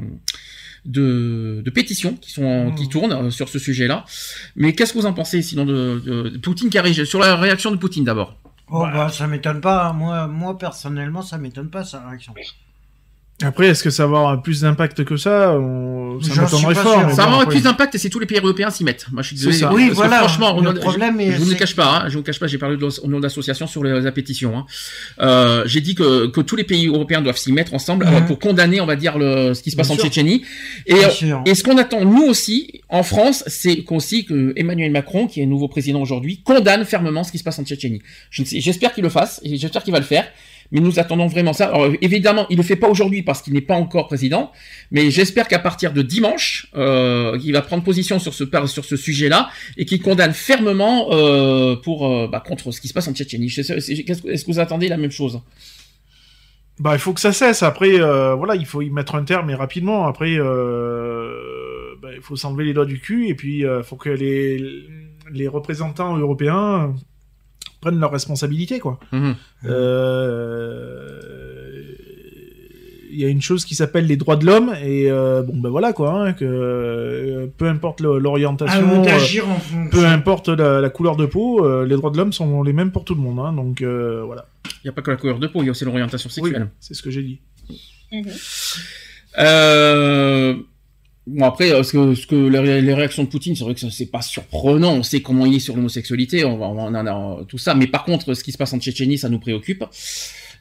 de, 0.85 1.61
de 1.63 1.69
pétitions 1.69 2.15
qui 2.15 2.31
sont 2.31 2.73
qui 2.75 2.89
tournent 2.89 3.13
euh, 3.13 3.29
sur 3.29 3.47
ce 3.47 3.59
sujet-là. 3.59 4.05
Mais 4.55 4.73
qu'est-ce 4.73 4.91
que 4.93 4.97
vous 4.97 5.05
en 5.05 5.13
pensez 5.13 5.41
sinon 5.43 5.65
de, 5.65 6.01
de, 6.03 6.29
de 6.29 6.37
Poutine 6.39 6.69
qui 6.69 6.77
a 6.79 6.81
réagi 6.81 7.05
sur 7.05 7.19
la 7.19 7.35
réaction 7.35 7.69
de 7.71 7.77
Poutine 7.77 8.03
d'abord? 8.03 8.35
Oh, 8.69 8.85
bah, 8.91 9.09
ça 9.09 9.27
m'étonne 9.27 9.61
pas. 9.61 9.85
hein. 9.89 9.93
Moi, 9.93 10.27
moi, 10.27 10.57
personnellement, 10.57 11.21
ça 11.21 11.37
m'étonne 11.37 11.69
pas, 11.69 11.83
sa 11.83 12.07
réaction. 12.07 12.33
Après, 13.41 13.67
est-ce 13.67 13.83
que 13.83 13.89
ça 13.89 14.05
va 14.07 14.17
avoir 14.19 14.41
plus 14.41 14.61
d'impact 14.61 15.03
que 15.03 15.17
ça? 15.17 15.57
On- 15.59 16.21
Ça 16.21 16.43
pas 16.43 16.47
fort. 16.47 17.09
Ça 17.09 17.15
va 17.15 17.23
avoir 17.23 17.39
après- 17.41 17.55
plus 17.55 17.63
d'impact 17.63 17.97
si 17.97 18.09
tous 18.09 18.19
les 18.19 18.27
pays 18.27 18.37
européens 18.37 18.69
s'y 18.69 18.83
mettent. 18.83 19.07
Moi, 19.11 19.21
je 19.23 19.27
suis 19.29 19.35
désolé. 19.35 19.57
ça. 19.57 19.73
Oui, 19.73 19.87
parce 19.87 19.97
voilà. 19.97 20.19
Franchement, 20.19 20.61
Le 20.61 20.69
on- 20.69 20.73
problème 20.75 21.15
je, 21.19 21.25
est- 21.25 21.31
je 21.33 21.37
vous 21.39 21.49
ne 21.49 21.55
cache 21.55 21.75
pas. 21.75 22.03
Hein, 22.03 22.09
je 22.09 22.17
vous 22.17 22.23
cache 22.23 22.39
pas. 22.39 22.45
J'ai 22.47 22.59
parlé 22.59 22.77
de, 22.77 22.85
au 22.85 23.07
nom 23.07 23.17
de 23.17 23.23
l'association 23.23 23.65
sur 23.67 23.83
les- 23.83 23.99
la 23.99 24.11
pétition. 24.11 24.55
Hein. 24.57 24.65
Euh, 25.19 25.63
J'ai 25.65 25.81
dit 25.81 25.95
que, 25.95 26.27
que 26.27 26.41
tous 26.41 26.55
les 26.55 26.63
pays 26.63 26.87
européens 26.87 27.21
doivent 27.21 27.37
s'y 27.37 27.51
mettre 27.51 27.73
ensemble 27.73 28.05
euh, 28.07 28.21
pour 28.21 28.37
condamner, 28.39 28.79
on 28.81 28.85
va 28.85 28.95
dire, 28.95 29.17
le, 29.17 29.53
ce 29.55 29.63
qui 29.63 29.71
se 29.71 29.75
passe 29.75 29.87
Bien 29.87 29.95
en 29.95 29.99
sûr. 29.99 30.05
Tchétchénie. 30.05 30.43
Et, 30.85 30.93
Bien 30.93 31.07
euh, 31.07 31.11
sûr. 31.11 31.41
et 31.45 31.55
ce 31.55 31.63
qu'on 31.63 31.77
attend 31.77 32.05
nous 32.05 32.23
aussi 32.23 32.81
en 32.89 33.03
France, 33.03 33.43
c'est 33.47 33.83
qu'aussi 33.83 34.25
que 34.25 34.53
Emmanuel 34.55 34.91
Macron, 34.91 35.27
qui 35.27 35.41
est 35.41 35.45
nouveau 35.47 35.67
président 35.67 35.99
aujourd'hui, 36.01 36.41
condamne 36.43 36.85
fermement 36.85 37.23
ce 37.23 37.31
qui 37.31 37.39
se 37.39 37.43
passe 37.43 37.57
en 37.59 37.65
Tchétchénie. 37.65 38.01
Je 38.29 38.43
ne 38.43 38.47
sais- 38.47 38.61
J'espère 38.61 38.93
qu'il 38.93 39.03
le 39.03 39.09
fasse. 39.09 39.41
et 39.43 39.57
J'espère 39.57 39.83
qu'il 39.83 39.91
va 39.93 39.99
le 39.99 40.05
faire. 40.05 40.25
Mais 40.71 40.79
nous 40.79 40.99
attendons 40.99 41.27
vraiment 41.27 41.53
ça. 41.53 41.67
Alors, 41.67 41.91
évidemment, 42.01 42.45
il 42.49 42.57
le 42.57 42.63
fait 42.63 42.75
pas 42.75 42.89
aujourd'hui 42.89 43.21
parce 43.21 43.41
qu'il 43.41 43.53
n'est 43.53 43.61
pas 43.61 43.75
encore 43.75 44.07
président. 44.07 44.51
Mais 44.91 45.11
j'espère 45.11 45.47
qu'à 45.47 45.59
partir 45.59 45.93
de 45.93 46.01
dimanche, 46.01 46.67
euh, 46.75 47.37
il 47.43 47.53
va 47.53 47.61
prendre 47.61 47.83
position 47.83 48.19
sur 48.19 48.33
ce 48.33 48.43
sur 48.67 48.85
ce 48.85 48.95
sujet-là 48.95 49.49
et 49.77 49.85
qu'il 49.85 50.01
condamne 50.01 50.33
fermement 50.33 51.09
euh, 51.11 51.75
pour 51.75 52.07
euh, 52.07 52.27
bah, 52.27 52.43
contre 52.45 52.71
ce 52.71 52.81
qui 52.81 52.87
se 52.87 52.93
passe 52.93 53.07
en 53.07 53.13
Tchétchénie. 53.13 53.47
Est-ce 53.47 54.45
que 54.45 54.51
vous 54.51 54.59
attendez 54.59 54.87
la 54.87 54.97
même 54.97 55.11
chose? 55.11 55.41
Bah, 56.79 56.93
il 56.93 56.99
faut 56.99 57.13
que 57.13 57.21
ça 57.21 57.33
cesse. 57.33 57.61
Après, 57.61 57.99
euh, 57.99 58.33
voilà, 58.33 58.55
il 58.55 58.65
faut 58.65 58.81
y 58.81 58.89
mettre 58.89 59.15
un 59.15 59.23
terme 59.23 59.49
et 59.49 59.55
rapidement. 59.55 60.07
Après, 60.07 60.35
euh, 60.37 61.95
bah, 62.01 62.09
il 62.15 62.21
faut 62.21 62.35
s'enlever 62.35 62.63
les 62.63 62.73
doigts 62.73 62.85
du 62.85 62.99
cul 62.99 63.27
et 63.27 63.35
puis 63.35 63.59
il 63.59 63.81
faut 63.83 63.95
que 63.95 64.09
les 64.09 64.87
les 65.31 65.47
représentants 65.47 66.17
européens 66.17 66.93
prennent 67.83 67.99
leurs 67.99 68.11
responsabilités, 68.11 68.79
quoi. 68.79 68.99
Mhm. 69.11 69.35
Euh, 71.13 71.19
Il 73.15 73.19
y 73.21 73.25
a 73.25 73.27
une 73.27 73.43
chose 73.43 73.63
qui 73.63 73.75
s'appelle 73.75 74.07
les 74.07 74.17
droits 74.17 74.37
de 74.37 74.45
l'homme 74.47 74.73
et 74.83 75.11
euh, 75.11 75.43
bon 75.43 75.57
ben 75.63 75.69
voilà 75.69 75.93
quoi 75.93 76.09
hein, 76.19 76.33
que 76.33 76.43
euh, 76.45 77.45
peu 77.59 77.67
importe 77.67 78.01
l'orientation 78.01 79.03
euh, 79.03 79.03
fonction. 79.03 79.45
peu 79.91 80.03
importe 80.07 80.49
la, 80.49 80.81
la 80.81 80.89
couleur 80.89 81.15
de 81.15 81.27
peau 81.27 81.63
euh, 81.63 81.85
les 81.85 81.95
droits 81.95 82.09
de 82.09 82.17
l'homme 82.17 82.33
sont 82.33 82.63
les 82.63 82.73
mêmes 82.73 82.91
pour 82.91 83.05
tout 83.05 83.13
le 83.13 83.21
monde 83.21 83.37
hein, 83.39 83.53
donc 83.53 83.83
euh, 83.83 84.23
voilà 84.25 84.47
Il 84.83 84.85
n'y 84.85 84.89
a 84.89 84.93
pas 84.93 85.03
que 85.03 85.11
la 85.11 85.17
couleur 85.17 85.37
de 85.37 85.45
peau, 85.45 85.61
il 85.61 85.65
y 85.65 85.69
a 85.69 85.71
aussi 85.71 85.85
l'orientation 85.85 86.27
oui 86.37 86.41
sexuelle. 86.49 86.69
c'est 86.79 86.95
ce 86.95 87.03
que 87.03 87.11
j'ai 87.11 87.21
dit 87.21 87.39
Euh... 89.37 90.55
Bon 91.25 91.45
après, 91.45 91.71
euh, 91.71 91.83
que, 91.83 92.15
ce 92.15 92.27
que 92.27 92.35
les, 92.35 92.93
réactions 92.93 93.23
de 93.23 93.29
Poutine, 93.29 93.55
c'est 93.55 93.63
vrai 93.63 93.73
que 93.73 93.89
c'est 93.89 94.11
pas 94.11 94.21
surprenant. 94.21 94.93
On 94.93 95.03
sait 95.03 95.21
comment 95.21 95.45
il 95.45 95.55
est 95.55 95.59
sur 95.59 95.75
l'homosexualité, 95.75 96.43
on, 96.43 96.61
on 96.61 96.77
en 96.79 96.95
a 96.95 97.43
tout 97.45 97.57
ça. 97.57 97.75
Mais 97.75 97.87
par 97.87 98.03
contre, 98.03 98.33
ce 98.33 98.43
qui 98.43 98.51
se 98.51 98.57
passe 98.57 98.73
en 98.73 98.79
Tchétchénie, 98.79 99.17
ça 99.17 99.29
nous 99.29 99.39
préoccupe. 99.39 99.85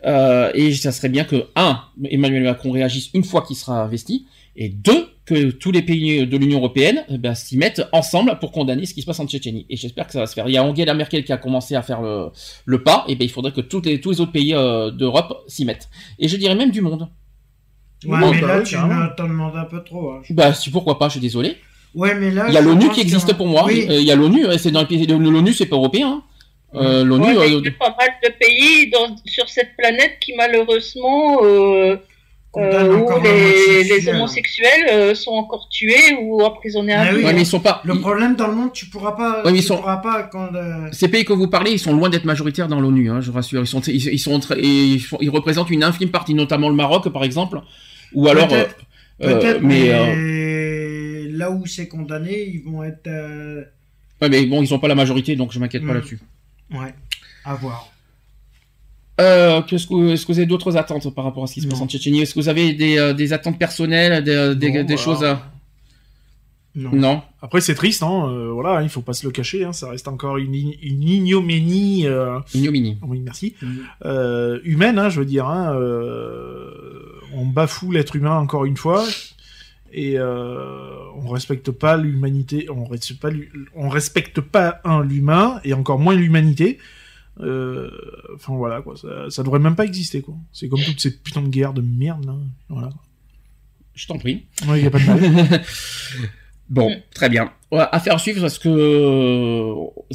Euh, 0.05 0.51
et 0.55 0.73
ça 0.75 0.93
serait 0.93 1.09
bien 1.09 1.25
que 1.25 1.47
un, 1.55 1.81
Emmanuel 2.05 2.43
Macron 2.45 2.71
réagisse 2.73 3.11
une 3.15 3.25
fois 3.25 3.43
qu'il 3.43 3.57
sera 3.57 3.83
investi, 3.83 4.27
et 4.57 4.69
deux, 4.69 5.09
que 5.25 5.51
tous 5.51 5.71
les 5.71 5.83
pays 5.83 6.27
de 6.27 6.37
l'Union 6.37 6.59
européenne 6.59 7.05
eh 7.09 7.17
ben, 7.17 7.35
s'y 7.35 7.57
mettent 7.57 7.83
ensemble 7.93 8.39
pour 8.41 8.51
condamner 8.51 8.87
ce 8.87 8.95
qui 8.95 9.01
se 9.01 9.07
passe 9.07 9.21
en 9.21 9.27
Tchétchénie. 9.27 9.67
Et 9.71 9.77
j'espère 9.77 10.07
que 10.07 10.13
ça 10.13 10.19
va 10.19 10.27
se 10.27 10.35
faire. 10.35 10.49
Il 10.49 10.53
y 10.53 10.57
a 10.57 10.65
Angela 10.65 10.95
Merkel 10.95 11.25
qui 11.25 11.33
a 11.33 11.37
commencé 11.39 11.77
à 11.77 11.83
faire 11.83 12.03
le, 12.03 12.83
pas, 12.83 13.05
et 13.09 13.15
ben 13.15 13.25
il 13.25 13.31
faudrait 13.31 13.53
que 13.53 13.61
tous 13.61 13.83
les 13.83 13.99
autres 14.07 14.33
pays 14.33 14.55
euh, 14.55 14.91
d'Europe 14.91 15.45
s'y 15.47 15.65
mettent. 15.65 15.89
Et 16.19 16.29
je 16.29 16.37
dirais 16.37 16.55
même 16.55 16.71
du 16.71 16.81
monde. 16.81 17.09
Ouais, 18.09 18.19
mais 18.33 18.41
bah 18.41 18.47
là, 18.59 18.63
tu 18.63 18.75
t'en 18.75 19.25
demandes 19.29 19.57
un 19.57 19.65
peu 19.65 19.83
trop. 19.85 20.13
hein. 20.13 20.23
Bah, 20.31 20.53
si, 20.55 20.71
pourquoi 20.71 20.99
pas, 20.99 21.07
je 21.09 21.13
suis 21.13 21.21
désolé. 21.21 21.57
Ouais, 21.95 22.15
mais 22.15 22.31
là. 22.31 22.47
Il 22.49 22.55
y 22.55 22.57
a 22.57 22.61
l'ONU 22.63 22.89
qui 22.91 22.97
que- 22.97 23.01
existe 23.03 23.35
pour 23.37 23.47
moi. 23.47 23.65
Oui. 23.67 23.87
Euh, 23.89 23.95
Il 24.01 24.05
y 24.07 24.11
a 24.11 24.17
l'ONU, 24.17 24.47
euh, 24.47 24.57
c'est 24.59 24.71
dans 24.71 24.81
le 24.83 25.31
l'ONU, 25.31 25.53
c'est 25.53 25.67
pas 25.67 25.77
européen. 25.77 26.09
hein. 26.09 26.23
Euh, 26.75 27.05
L'ONU. 27.05 27.25
Ouais, 27.27 27.33
mais 27.35 27.39
euh, 27.41 27.47
il 27.59 27.65
y 27.67 27.69
a 27.69 27.71
pas 27.73 27.95
mal 27.99 28.09
de 28.25 28.31
pays 28.41 28.91
dans- 28.91 29.15
sur 29.27 29.47
cette 29.51 29.77
planète 29.77 30.13
qui 30.23 30.33
malheureusement 30.35 31.41
euh, 31.45 31.97
euh, 32.57 32.97
où 32.97 33.23
les, 33.23 34.09
homosexuels 34.09 34.87
euh, 34.91 35.15
sont 35.15 35.33
encore 35.33 35.69
tués 35.71 36.17
ou 36.21 36.43
emprisonnés 36.43 36.95
à 36.95 37.11
vie. 37.13 37.19
oui, 37.19 37.25
Ouais, 37.25 37.33
mais 37.35 37.43
ils 37.43 37.47
sont 37.47 37.61
pas. 37.61 37.83
Le 37.85 37.99
problème 38.01 38.37
dans 38.37 38.47
le 38.47 38.55
monde, 38.55 38.73
tu 38.73 38.87
pourras 38.87 39.13
pas. 39.13 39.43
Ouais, 39.45 39.53
mais 39.53 39.59
ils 39.59 39.63
sont- 39.63 39.77
pourras 39.77 39.99
pas 39.99 40.23
quand. 40.25 40.49
euh, 40.55 40.89
Ces 40.93 41.09
pays 41.09 41.25
que 41.27 41.35
vous 41.35 41.49
parlez, 41.49 41.73
ils 41.73 41.79
sont 41.79 41.93
loin 41.95 42.09
d'être 42.09 42.25
majoritaires 42.25 42.69
dans 42.69 42.81
l'ONU, 42.81 43.11
hein, 43.11 43.21
je 43.21 43.31
vous 43.31 43.37
rassure. 43.37 43.61
Ils 43.61 43.67
sont, 43.67 43.81
ils, 43.83 44.09
ils 44.15 44.19
sont, 44.19 44.41
ils 45.21 45.31
représentent 45.31 45.71
une 45.71 45.85
infime 45.85 46.09
partie, 46.11 46.33
notamment 46.35 46.69
le 46.71 46.75
Maroc, 46.75 47.07
par 47.11 47.25
exemple, 47.25 47.61
ou 48.15 48.29
alors. 48.29 48.49
Peut-être, 48.49 48.77
euh, 49.23 49.41
euh, 49.41 49.59
mais, 49.63 49.69
mais, 49.69 49.91
euh, 49.93 51.29
là 51.37 51.51
où 51.51 51.67
c'est 51.67 51.89
condamné, 51.89 52.43
ils 52.45 52.63
vont 52.63 52.83
être. 52.83 53.07
euh, 53.07 53.63
ouais, 54.21 54.29
mais 54.29 54.45
bon, 54.47 54.63
ils 54.63 54.67
sont 54.69 54.79
pas 54.79 54.89
la 54.89 54.95
majorité, 54.95 55.37
donc 55.37 55.53
je 55.53 55.59
m'inquiète 55.59 55.85
pas 55.87 55.93
Mm. 55.93 55.97
là-dessus. 55.97 56.21
Ouais, 56.73 56.95
à 57.45 57.55
voir. 57.55 57.89
Euh, 59.21 59.61
qu'est-ce 59.63 59.87
que, 59.87 60.13
est-ce 60.13 60.25
que 60.27 60.33
vous 60.33 60.39
avez 60.39 60.47
d'autres 60.47 60.77
attentes 60.77 61.15
par 61.15 61.25
rapport 61.25 61.45
à 61.45 61.47
ce 61.47 61.55
qui 61.55 61.61
se 61.61 61.69
passe 61.69 61.81
en 61.81 61.87
Tchétchénie? 61.87 62.23
Est-ce 62.23 62.35
que 62.35 62.41
vous 62.41 62.49
avez 62.49 62.73
des, 62.73 62.99
euh, 62.99 63.13
des 63.13 63.33
attentes 63.33 63.59
personnelles, 63.59 64.25
des, 64.25 64.55
des, 64.57 64.69
Non, 64.71 64.75
des 64.75 64.83
voilà. 64.83 64.97
choses 64.97 65.23
à... 65.25 65.49
Non. 66.75 66.91
Non. 66.95 67.23
Après, 67.43 67.61
c'est 67.61 67.75
triste, 67.75 68.03
hein. 68.03 68.27
euh, 68.31 68.51
voilà, 68.51 68.81
il 68.83 68.89
faut 68.89 69.03
pas 69.03 69.13
se 69.13 69.27
le 69.27 69.31
cacher. 69.31 69.63
Hein, 69.65 69.75
ça 69.75 69.91
reste 69.91 70.09
encore 70.09 70.39
une, 70.39 70.55
une 70.55 71.03
ignominie. 71.03 72.07
euh, 72.07 72.39
Ignominie. 72.55 72.97
Oui, 73.03 73.21
merci. 73.21 73.55
Mm. 73.61 73.67
Euh, 74.07 74.59
humaine, 74.65 74.99
hein, 74.99 75.11
je 75.11 75.21
veux 75.21 75.27
dire. 75.27 75.47
Hein, 75.47 75.75
euh, 75.77 76.72
on 77.35 77.47
bafoue 77.47 77.91
l'être 77.93 78.17
humain 78.17 78.39
encore 78.39 78.65
une 78.65 78.77
fois. 78.77 79.05
Et 79.95 80.19
euh, 80.19 80.97
on 81.17 81.29
respecte 81.29 81.71
pas 81.71 81.97
l'humanité. 81.97 82.69
On 82.71 82.85
respecte 82.85 83.21
pas, 83.21 83.31
on 83.75 83.89
respecte 83.89 84.41
pas 84.41 84.81
un 84.85 85.03
l'humain 85.03 85.61
et 85.65 85.75
encore 85.75 85.99
moins 85.99 86.15
l'humanité. 86.15 86.79
Euh, 87.41 87.91
Enfin 88.35 88.55
voilà 88.57 88.83
quoi, 88.83 88.97
ça, 88.97 89.31
ça 89.31 89.43
devrait 89.43 89.59
même 89.59 89.77
pas 89.77 89.85
exister 89.85 90.23
quoi. 90.23 90.35
C'est 90.53 90.69
comme 90.69 90.81
toutes 90.81 91.01
ces 91.01 91.17
putains 91.17 91.43
de 91.43 91.49
guerres 91.49 91.73
de 91.75 91.83
merde 91.83 92.25
là. 92.25 92.35
Voilà. 92.69 92.91
Je 93.95 94.07
t'en 94.07 94.19
prie. 94.19 94.47
Ouais, 94.67 94.83
y 94.83 94.87
a 94.87 94.91
pas 94.91 94.99
de 94.99 95.07
mal. 95.07 95.63
Bon, 96.73 96.91
très 97.15 97.29
bien. 97.29 97.53
Affaire 97.71 98.15
à 98.15 98.19
suivre 98.19 98.41
parce 98.41 98.59
que 98.59 98.69
euh, 98.69 99.75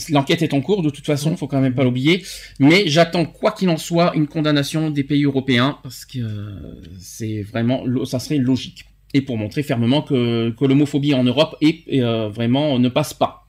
l'enquête 0.10 0.42
est 0.42 0.56
en 0.56 0.61
cours 0.61 0.82
de 0.82 0.90
toute 0.90 1.06
façon, 1.06 1.38
faut 1.38 1.48
quand 1.48 1.61
même 1.61 1.76
pas 1.76 1.84
l'oublier. 1.84 2.26
Mais 2.60 2.88
j'attends 2.88 3.26
quoi 3.26 3.52
qu'il 3.52 3.69
en 3.69 3.77
soit 3.77 4.16
une 4.16 4.27
condamnation 4.27 4.90
des 4.90 5.03
pays 5.03 5.24
européens 5.24 5.77
parce 5.84 6.03
que 6.03 6.18
euh, 6.18 6.82
c'est 7.00 7.44
vraiment, 7.44 7.84
ça 8.06 8.18
serait 8.18 8.40
logique. 8.40 8.86
Et 9.14 9.22
pour 9.22 9.38
montrer 9.38 9.61
fermement 9.61 10.02
que, 10.02 10.50
que 10.50 10.66
l'homophobie 10.66 11.14
en 11.14 11.24
Europe 11.24 11.56
est, 11.61 11.84
est, 11.88 12.02
euh, 12.02 12.27
vraiment 12.27 12.80
ne 12.80 12.90
passe 12.90 13.14
pas. 13.14 13.48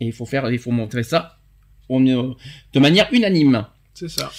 Et 0.00 0.06
il 0.06 0.12
faut 0.12 0.26
faire, 0.26 0.50
il 0.50 0.58
faut 0.58 0.72
montrer 0.72 1.04
ça 1.04 1.38
on, 1.88 2.06
euh, 2.06 2.34
de 2.72 2.80
manière 2.80 3.08
unanime. 3.12 3.64
C'est 3.94 4.08
ça. 4.08 4.32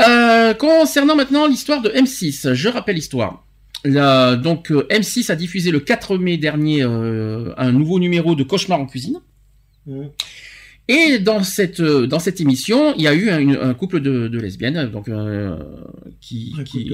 Euh, 0.00 0.54
concernant 0.54 1.16
maintenant 1.16 1.46
l'histoire 1.46 1.82
de 1.82 1.90
M6, 1.90 2.54
je 2.54 2.68
rappelle 2.70 2.96
l'histoire. 2.96 3.44
La- 3.84 4.36
donc 4.36 4.70
euh, 4.70 4.86
M6 4.90 5.30
a 5.30 5.36
diffusé 5.36 5.70
le 5.70 5.80
4 5.80 6.18
mai 6.18 6.36
dernier 6.36 6.82
euh, 6.82 7.52
un 7.56 7.72
nouveau 7.72 7.98
numéro 7.98 8.34
de 8.34 8.42
Cauchemar 8.42 8.80
en 8.80 8.86
cuisine. 8.86 9.18
Et 10.88 11.18
dans 11.18 11.42
cette 11.42 11.80
euh, 11.80 12.06
dans 12.06 12.18
cette 12.18 12.40
émission, 12.40 12.94
il 12.96 13.02
y 13.02 13.06
a 13.08 13.14
eu 13.14 13.30
un, 13.30 13.60
un 13.70 13.74
couple 13.74 14.00
de, 14.00 14.28
de 14.28 14.38
lesbiennes, 14.40 14.90
donc 14.90 15.08
qui, 16.20 16.52
qui- 16.64 16.84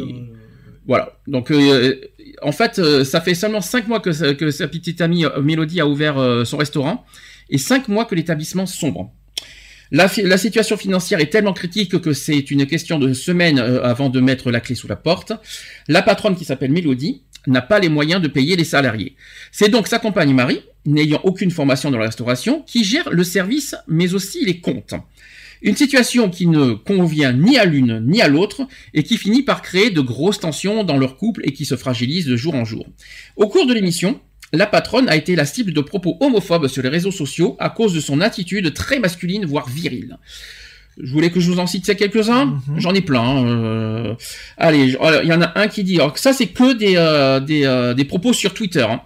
voilà. 0.86 1.18
Donc 1.26 1.50
euh, 1.50 1.96
en 2.42 2.52
fait, 2.52 2.78
euh, 2.78 3.02
ça 3.04 3.20
fait 3.20 3.34
seulement 3.34 3.60
cinq 3.60 3.88
mois 3.88 4.00
que 4.00 4.12
sa, 4.12 4.34
que 4.34 4.50
sa 4.50 4.68
petite 4.68 5.00
amie 5.00 5.24
Mélodie 5.42 5.80
a 5.80 5.86
ouvert 5.88 6.18
euh, 6.18 6.44
son 6.44 6.58
restaurant 6.58 7.04
et 7.50 7.58
cinq 7.58 7.88
mois 7.88 8.04
que 8.04 8.14
l'établissement 8.14 8.66
sombre. 8.66 9.12
La, 9.90 10.10
la 10.24 10.38
situation 10.38 10.76
financière 10.76 11.20
est 11.20 11.30
tellement 11.30 11.52
critique 11.52 12.00
que 12.00 12.12
c'est 12.12 12.50
une 12.50 12.66
question 12.66 12.98
de 12.98 13.12
semaines 13.12 13.58
euh, 13.58 13.84
avant 13.84 14.08
de 14.08 14.20
mettre 14.20 14.50
la 14.50 14.60
clé 14.60 14.74
sous 14.74 14.88
la 14.88 14.96
porte. 14.96 15.32
La 15.88 16.02
patronne 16.02 16.34
qui 16.34 16.44
s'appelle 16.44 16.72
Mélodie 16.72 17.22
n'a 17.46 17.62
pas 17.62 17.78
les 17.78 17.88
moyens 17.88 18.20
de 18.20 18.28
payer 18.28 18.56
les 18.56 18.64
salariés. 18.64 19.14
C'est 19.52 19.68
donc 19.68 19.86
sa 19.86 19.98
compagne 19.98 20.34
Marie, 20.34 20.62
n'ayant 20.84 21.20
aucune 21.22 21.50
formation 21.50 21.90
dans 21.90 21.98
la 21.98 22.06
restauration, 22.06 22.62
qui 22.62 22.84
gère 22.84 23.10
le 23.10 23.24
service 23.24 23.76
mais 23.86 24.14
aussi 24.14 24.44
les 24.44 24.60
comptes. 24.60 24.94
Une 25.62 25.76
situation 25.76 26.28
qui 26.28 26.46
ne 26.46 26.74
convient 26.74 27.32
ni 27.32 27.56
à 27.56 27.64
l'une 27.64 28.04
ni 28.06 28.20
à 28.20 28.28
l'autre 28.28 28.66
et 28.92 29.02
qui 29.02 29.16
finit 29.16 29.42
par 29.42 29.62
créer 29.62 29.90
de 29.90 30.00
grosses 30.00 30.40
tensions 30.40 30.84
dans 30.84 30.98
leur 30.98 31.16
couple 31.16 31.42
et 31.44 31.52
qui 31.52 31.64
se 31.64 31.76
fragilise 31.76 32.26
de 32.26 32.36
jour 32.36 32.54
en 32.54 32.64
jour. 32.64 32.86
Au 33.36 33.48
cours 33.48 33.66
de 33.66 33.72
l'émission, 33.72 34.20
la 34.56 34.66
patronne 34.66 35.08
a 35.08 35.16
été 35.16 35.36
la 35.36 35.44
cible 35.44 35.72
de 35.72 35.80
propos 35.80 36.16
homophobes 36.20 36.66
sur 36.68 36.82
les 36.82 36.88
réseaux 36.88 37.10
sociaux 37.12 37.56
à 37.58 37.70
cause 37.70 37.94
de 37.94 38.00
son 38.00 38.20
attitude 38.20 38.72
très 38.74 38.98
masculine, 38.98 39.44
voire 39.44 39.68
virile. 39.68 40.16
Je 40.98 41.12
voulais 41.12 41.30
que 41.30 41.40
je 41.40 41.50
vous 41.50 41.58
en 41.58 41.66
cite 41.66 41.94
quelques-uns. 41.94 42.58
J'en 42.78 42.94
ai 42.94 43.02
plein. 43.02 43.20
hein, 43.20 43.46
euh. 43.46 44.14
Allez, 44.56 44.96
il 45.22 45.28
y 45.28 45.32
en 45.32 45.42
a 45.42 45.52
un 45.60 45.68
qui 45.68 45.84
dit. 45.84 45.96
Alors 45.96 46.14
que 46.14 46.20
ça, 46.20 46.32
c'est 46.32 46.46
que 46.46 46.72
des 46.72 46.94
euh, 46.96 47.38
des, 47.38 47.64
euh, 47.66 47.92
des 47.92 48.06
propos 48.06 48.32
sur 48.32 48.54
Twitter. 48.54 48.86
hein. 48.88 49.02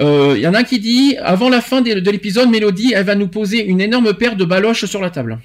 Euh, 0.00 0.34
Il 0.36 0.42
y 0.42 0.48
en 0.48 0.54
a 0.54 0.58
un 0.60 0.64
qui 0.64 0.80
dit 0.80 1.16
avant 1.22 1.48
la 1.48 1.60
fin 1.60 1.80
de 1.80 2.10
l'épisode, 2.10 2.50
Mélodie, 2.50 2.92
elle 2.94 3.04
va 3.04 3.14
nous 3.14 3.28
poser 3.28 3.64
une 3.64 3.80
énorme 3.80 4.14
paire 4.14 4.34
de 4.34 4.44
baloches 4.44 4.84
sur 4.86 5.00
la 5.00 5.10
table. 5.10 5.38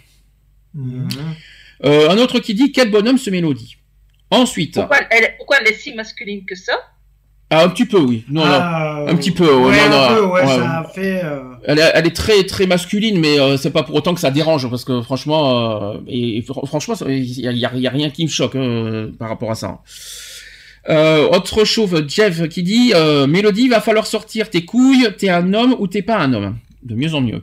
Euh, 1.85 2.09
un 2.09 2.17
autre 2.17 2.39
qui 2.39 2.53
dit 2.53 2.71
quel 2.71 2.89
bonhomme 2.89 3.17
ce 3.19 3.29
Mélodie. 3.29 3.77
Ensuite, 4.31 4.75
Pourquoi 4.75 4.97
elle, 5.11 5.35
pourquoi 5.37 5.57
elle 5.61 5.67
est 5.71 5.77
si 5.77 5.93
masculine 5.93 6.43
que 6.45 6.55
ça? 6.55 6.73
Ah, 7.53 7.63
un 7.65 7.69
petit 7.69 7.85
peu, 7.85 7.99
oui. 7.99 8.23
Non, 8.29 8.41
Ah, 8.45 8.97
non, 9.05 9.07
un 9.11 9.15
petit 9.15 9.31
peu. 9.31 9.45
ouais, 9.45 9.65
ouais, 9.71 9.89
non, 9.89 9.95
un 9.95 10.09
non, 10.09 10.15
peu, 10.15 10.25
ouais, 10.25 10.41
ouais. 10.41 10.47
ça 10.47 10.79
a 10.79 10.83
fait. 10.93 11.21
euh, 11.23 11.39
Elle 11.65 11.79
est, 11.79 11.91
elle 11.93 12.07
est 12.07 12.15
très 12.15 12.43
très 12.43 12.65
masculine, 12.67 13.19
mais 13.19 13.39
euh, 13.39 13.57
c'est 13.57 13.71
pas 13.71 13.83
pour 13.83 13.95
autant 13.95 14.13
que 14.13 14.19
ça 14.19 14.31
dérange, 14.31 14.69
parce 14.69 14.83
que 14.85 15.01
franchement, 15.01 15.93
euh, 15.93 15.97
et, 16.07 16.37
et 16.37 16.41
fr- 16.41 16.65
franchement, 16.67 16.95
il 17.07 17.23
y 17.23 17.41
y 17.47 17.59
y 17.59 17.87
a 17.87 17.89
rien 17.91 18.09
qui 18.09 18.23
me 18.23 18.29
choque 18.29 18.55
euh, 18.55 19.11
par 19.17 19.29
rapport 19.29 19.51
à 19.51 19.55
ça. 19.55 19.79
Autre 21.31 21.63
chauve, 21.63 22.03
Jeff, 22.07 22.47
qui 22.49 22.61
dit 22.63 22.93
Mélodie, 23.27 23.69
va 23.69 23.79
falloir 23.81 24.05
sortir 24.05 24.49
tes 24.49 24.65
couilles, 24.65 25.07
t'es 25.17 25.29
un 25.29 25.53
homme 25.53 25.75
ou 25.79 25.87
t'es 25.87 26.01
pas 26.01 26.17
un 26.17 26.33
homme? 26.33 26.57
De 26.83 26.95
mieux 26.95 27.13
en 27.15 27.21
mieux. 27.21 27.41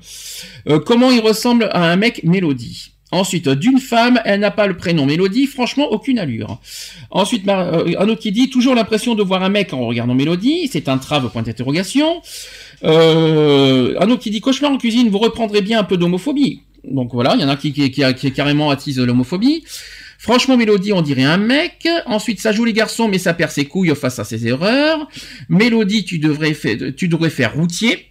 Comment 0.84 1.10
il 1.10 1.20
ressemble 1.20 1.70
à 1.72 1.84
un 1.90 1.96
mec 1.96 2.22
Mélodie? 2.24 2.92
Ensuite, 3.12 3.48
d'une 3.48 3.80
femme, 3.80 4.20
elle 4.24 4.40
n'a 4.40 4.52
pas 4.52 4.68
le 4.68 4.76
prénom 4.76 5.04
Mélodie, 5.04 5.46
franchement, 5.46 5.88
aucune 5.90 6.18
allure. 6.18 6.60
Ensuite, 7.10 7.44
Mar- 7.44 7.74
euh, 7.74 7.92
un 7.98 8.08
autre 8.08 8.20
qui 8.20 8.30
dit 8.30 8.50
toujours 8.50 8.74
l'impression 8.76 9.16
de 9.16 9.22
voir 9.22 9.42
un 9.42 9.48
mec 9.48 9.72
en 9.72 9.84
regardant 9.86 10.14
Mélodie, 10.14 10.68
c'est 10.70 10.88
un 10.88 10.96
trave, 10.98 11.28
point 11.30 11.42
d'interrogation. 11.42 12.22
Euh, 12.84 13.96
un 13.98 14.08
autre 14.10 14.22
qui 14.22 14.30
dit 14.30 14.40
cauchemar 14.40 14.70
en 14.70 14.78
cuisine, 14.78 15.08
vous 15.08 15.18
reprendrez 15.18 15.60
bien 15.60 15.80
un 15.80 15.84
peu 15.84 15.96
d'homophobie. 15.96 16.62
Donc 16.84 17.12
voilà, 17.12 17.34
il 17.34 17.40
y 17.40 17.44
en 17.44 17.48
a 17.48 17.56
qui, 17.56 17.72
qui, 17.72 17.90
qui, 17.90 18.02
qui 18.14 18.32
carrément 18.32 18.70
attise 18.70 18.98
l'homophobie. 19.00 19.64
Franchement, 20.18 20.56
Mélodie, 20.56 20.92
on 20.92 21.02
dirait 21.02 21.24
un 21.24 21.36
mec. 21.38 21.88
Ensuite, 22.06 22.40
ça 22.40 22.52
joue 22.52 22.64
les 22.64 22.72
garçons, 22.72 23.08
mais 23.08 23.18
ça 23.18 23.34
perd 23.34 23.50
ses 23.50 23.64
couilles 23.64 23.94
face 23.96 24.18
à 24.18 24.24
ses 24.24 24.46
erreurs. 24.46 25.08
Mélodie, 25.48 26.04
tu 26.04 26.18
devrais 26.18 26.54
tu 26.96 27.08
devrais 27.08 27.30
faire 27.30 27.54
routier. 27.54 28.06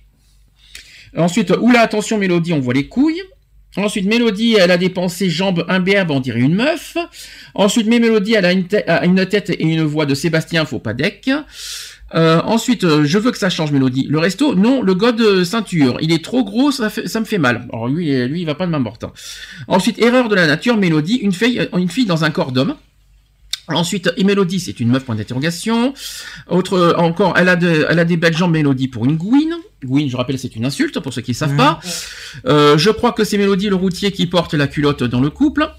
Ensuite, 1.15 1.53
oula, 1.61 1.81
attention, 1.81 2.17
Mélodie, 2.17 2.51
on 2.53 2.59
voit 2.59 2.73
les 2.73 2.87
couilles. 2.87 3.21
Ensuite, 3.77 4.05
Mélodie, 4.05 4.55
elle 4.59 4.71
a 4.71 4.77
des 4.77 4.89
pensées 4.89 5.29
jambes 5.29 5.65
imberbes, 5.67 6.11
on 6.11 6.19
dirait 6.19 6.39
une 6.39 6.55
meuf. 6.55 6.97
Ensuite, 7.53 7.87
mais 7.87 7.99
Mélodie, 7.99 8.33
elle 8.33 8.45
a 8.45 8.51
une, 8.51 9.25
tête 9.27 9.51
et 9.51 9.63
une 9.63 9.83
voix 9.83 10.05
de 10.05 10.15
Sébastien, 10.15 10.65
deck. 10.97 11.29
Euh, 12.15 12.41
ensuite, 12.41 12.83
euh, 12.83 13.03
je 13.05 13.19
veux 13.19 13.31
que 13.31 13.37
ça 13.37 13.51
change, 13.51 13.71
Mélodie. 13.71 14.07
Le 14.09 14.17
resto, 14.17 14.55
non, 14.55 14.81
le 14.81 14.95
god 14.95 15.15
de 15.15 15.43
ceinture, 15.43 15.97
il 16.01 16.11
est 16.11 16.23
trop 16.23 16.43
gros, 16.43 16.71
ça, 16.71 16.89
me 17.19 17.25
fait 17.25 17.37
mal. 17.37 17.67
Alors 17.71 17.87
lui, 17.87 18.11
euh, 18.11 18.27
lui, 18.27 18.41
il 18.41 18.45
va 18.45 18.55
pas 18.55 18.65
de 18.65 18.71
main 18.71 18.79
morte. 18.79 19.03
hein. 19.03 19.13
Ensuite, 19.67 19.99
erreur 19.99 20.27
de 20.27 20.33
la 20.33 20.47
nature, 20.47 20.75
Mélodie, 20.75 21.17
une 21.17 21.33
fille, 21.33 21.59
euh, 21.59 21.77
une 21.77 21.89
fille 21.89 22.07
dans 22.07 22.23
un 22.23 22.31
corps 22.31 22.51
d'homme. 22.51 22.75
Ensuite, 23.67 24.09
et 24.17 24.23
Mélodie, 24.23 24.59
c'est 24.59 24.79
une 24.79 24.89
meuf, 24.89 25.05
point 25.05 25.13
d'interrogation. 25.15 25.93
Autre, 26.47 26.73
euh, 26.73 26.93
encore, 26.97 27.35
elle 27.37 27.49
a, 27.49 27.53
elle 27.53 27.99
a 27.99 28.05
des 28.05 28.17
belles 28.17 28.35
jambes, 28.35 28.53
Mélodie, 28.53 28.87
pour 28.87 29.05
une 29.05 29.15
gouine. 29.15 29.53
Gouine, 29.83 30.09
je 30.09 30.17
rappelle, 30.17 30.37
c'est 30.37 30.55
une 30.55 30.65
insulte, 30.65 30.99
pour 30.99 31.13
ceux 31.13 31.21
qui 31.21 31.31
ne 31.31 31.35
savent 31.35 31.55
pas. 31.55 31.79
Euh, 32.45 32.77
je 32.77 32.89
crois 32.89 33.13
que 33.13 33.23
c'est 33.23 33.37
Mélodie 33.37 33.69
le 33.69 33.75
routier 33.75 34.11
qui 34.11 34.27
porte 34.27 34.53
la 34.53 34.67
culotte 34.67 35.03
dans 35.03 35.21
le 35.21 35.29
couple. 35.29 35.69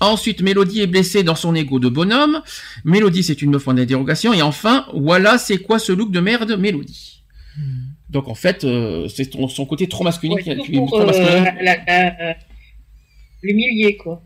Ensuite, 0.00 0.40
Mélodie 0.40 0.80
est 0.80 0.86
blessée 0.86 1.22
dans 1.22 1.34
son 1.34 1.54
ego 1.54 1.78
de 1.78 1.90
bonhomme. 1.90 2.40
Mélodie, 2.84 3.22
c'est 3.22 3.42
une 3.42 3.50
meuf 3.50 3.64
point 3.64 3.74
d'interrogation. 3.74 4.32
Et 4.32 4.40
enfin, 4.40 4.86
voilà, 4.94 5.36
c'est 5.36 5.58
quoi 5.58 5.78
ce 5.78 5.92
look 5.92 6.10
de 6.10 6.20
merde, 6.20 6.56
Mélodie? 6.58 7.22
Donc 8.08 8.28
en 8.28 8.34
fait, 8.34 8.64
euh, 8.64 9.06
c'est 9.08 9.26
ton- 9.26 9.46
son 9.48 9.66
côté 9.66 9.86
trop 9.88 10.04
masculin 10.04 10.36
qui, 10.36 10.56
qui- 10.56 10.72
Pour 10.72 10.88
trop 10.88 11.00
euh, 11.02 11.06
masculin. 11.06 11.44
la- 11.44 11.62
la- 11.62 11.84
la- 11.86 12.36
l'humilier, 13.42 13.96
quoi. 13.98 14.22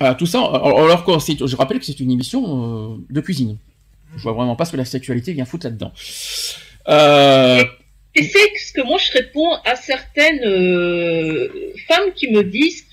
Voilà, 0.00 0.14
tout 0.14 0.26
ça, 0.26 0.38
alors, 0.38 0.80
alors 0.82 1.04
que 1.04 1.12
je 1.46 1.56
rappelle 1.56 1.78
que 1.78 1.84
c'est 1.84 2.00
une 2.00 2.10
émission 2.10 2.94
euh, 2.94 2.96
de 3.10 3.20
cuisine. 3.20 3.58
Je 4.16 4.22
vois 4.22 4.32
vraiment 4.32 4.56
pas 4.56 4.64
ce 4.64 4.72
que 4.72 4.76
la 4.76 4.84
sexualité 4.84 5.32
vient 5.34 5.44
foutre 5.44 5.66
là-dedans. 5.66 5.92
Euh, 6.88 7.62
Tu 8.14 8.24
sais 8.24 8.38
ce 8.66 8.72
que 8.72 8.82
moi 8.86 8.98
je 8.98 9.12
réponds 9.12 9.50
à 9.64 9.74
certaines 9.76 10.40
euh, 10.44 11.48
femmes 11.88 12.12
qui 12.14 12.30
me 12.30 12.42
disent 12.44 12.84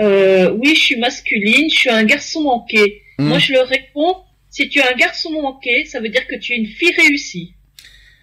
euh, 0.00 0.50
oui 0.50 0.74
je 0.74 0.80
suis 0.80 0.96
masculine, 0.98 1.70
je 1.70 1.76
suis 1.78 1.90
un 1.90 2.04
garçon 2.04 2.42
manqué. 2.42 3.02
Mhm. 3.18 3.28
Moi 3.28 3.38
je 3.38 3.52
leur 3.52 3.66
réponds 3.68 4.16
si 4.50 4.68
tu 4.68 4.78
es 4.78 4.82
un 4.82 4.96
garçon 4.96 5.30
manqué, 5.42 5.84
ça 5.86 6.00
veut 6.00 6.08
dire 6.10 6.26
que 6.26 6.36
tu 6.38 6.52
es 6.52 6.56
une 6.56 6.66
fille 6.66 6.92
réussie. 6.96 7.54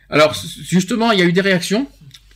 alors 0.09 0.35
justement, 0.67 1.11
il 1.11 1.19
y 1.19 1.21
a 1.21 1.25
eu 1.25 1.33
des 1.33 1.41
réactions. 1.41 1.87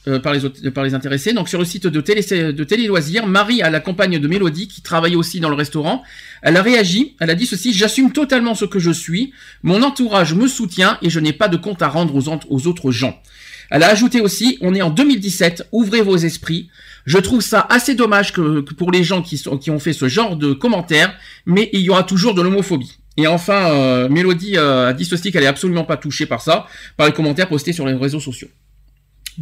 euh, 0.07 0.19
par, 0.19 0.31
les, 0.33 0.45
autres- 0.45 0.69
par 0.69 0.85
les 0.85 0.93
intéressés. 0.93 1.33
Donc 1.33 1.49
sur 1.49 1.59
le 1.59 1.65
site 1.65 1.85
de 1.85 1.99
Télé, 1.99 2.21
de 2.53 2.63
Télé 2.63 2.87
Loisirs, 2.87 3.27
Marie, 3.27 3.61
à 3.61 3.69
la 3.69 3.81
compagne 3.81 4.19
de 4.19 4.27
Mélodie, 4.29 4.69
qui 4.69 4.81
travaillait 4.81 5.17
aussi 5.17 5.41
dans 5.41 5.49
le 5.49 5.55
restaurant, 5.55 6.01
elle 6.41 6.55
a 6.55 6.61
réagi, 6.61 7.17
elle 7.19 7.29
a 7.29 7.35
dit 7.35 7.45
ceci, 7.45 7.73
j'assume 7.73 8.13
totalement 8.13 8.55
ce 8.55 8.63
que 8.63 8.79
je 8.79 8.91
suis, 8.91 9.33
mon 9.63 9.83
entourage 9.83 10.33
me 10.33 10.47
soutient 10.47 10.97
et 11.01 11.09
je 11.09 11.19
n'ai 11.19 11.33
pas 11.33 11.49
de 11.49 11.57
compte 11.57 11.81
à 11.81 11.89
rendre 11.89 12.15
aux, 12.15 12.29
aux 12.49 12.67
autres 12.67 12.89
gens. 12.91 13.21
Elle 13.69 13.83
a 13.83 13.89
ajouté 13.89 14.21
aussi, 14.21 14.57
on 14.61 14.73
est 14.73 14.81
en 14.81 14.89
2017, 14.89 15.67
ouvrez 15.71 16.01
vos 16.01 16.17
esprits. 16.17 16.69
Je 17.05 17.17
trouve 17.17 17.41
ça 17.41 17.65
assez 17.69 17.95
dommage 17.95 18.33
que, 18.33 18.61
que 18.61 18.73
pour 18.73 18.91
les 18.91 19.03
gens 19.03 19.21
qui, 19.21 19.37
sont, 19.37 19.57
qui 19.57 19.71
ont 19.71 19.79
fait 19.79 19.93
ce 19.93 20.07
genre 20.07 20.35
de 20.35 20.53
commentaires, 20.53 21.17
mais 21.45 21.69
il 21.73 21.81
y 21.81 21.89
aura 21.89 22.03
toujours 22.03 22.33
de 22.33 22.41
l'homophobie. 22.41 22.97
Et 23.17 23.25
enfin, 23.27 23.71
euh, 23.71 24.09
Mélodie 24.09 24.57
euh, 24.57 24.89
a 24.89 24.93
dit 24.93 25.05
ceci 25.05 25.31
qu'elle 25.31 25.43
est 25.43 25.47
absolument 25.47 25.83
pas 25.83 25.97
touchée 25.97 26.27
par 26.27 26.41
ça, 26.41 26.67
par 26.95 27.07
les 27.07 27.13
commentaires 27.13 27.49
postés 27.49 27.73
sur 27.73 27.85
les 27.85 27.93
réseaux 27.93 28.19
sociaux. 28.19 28.49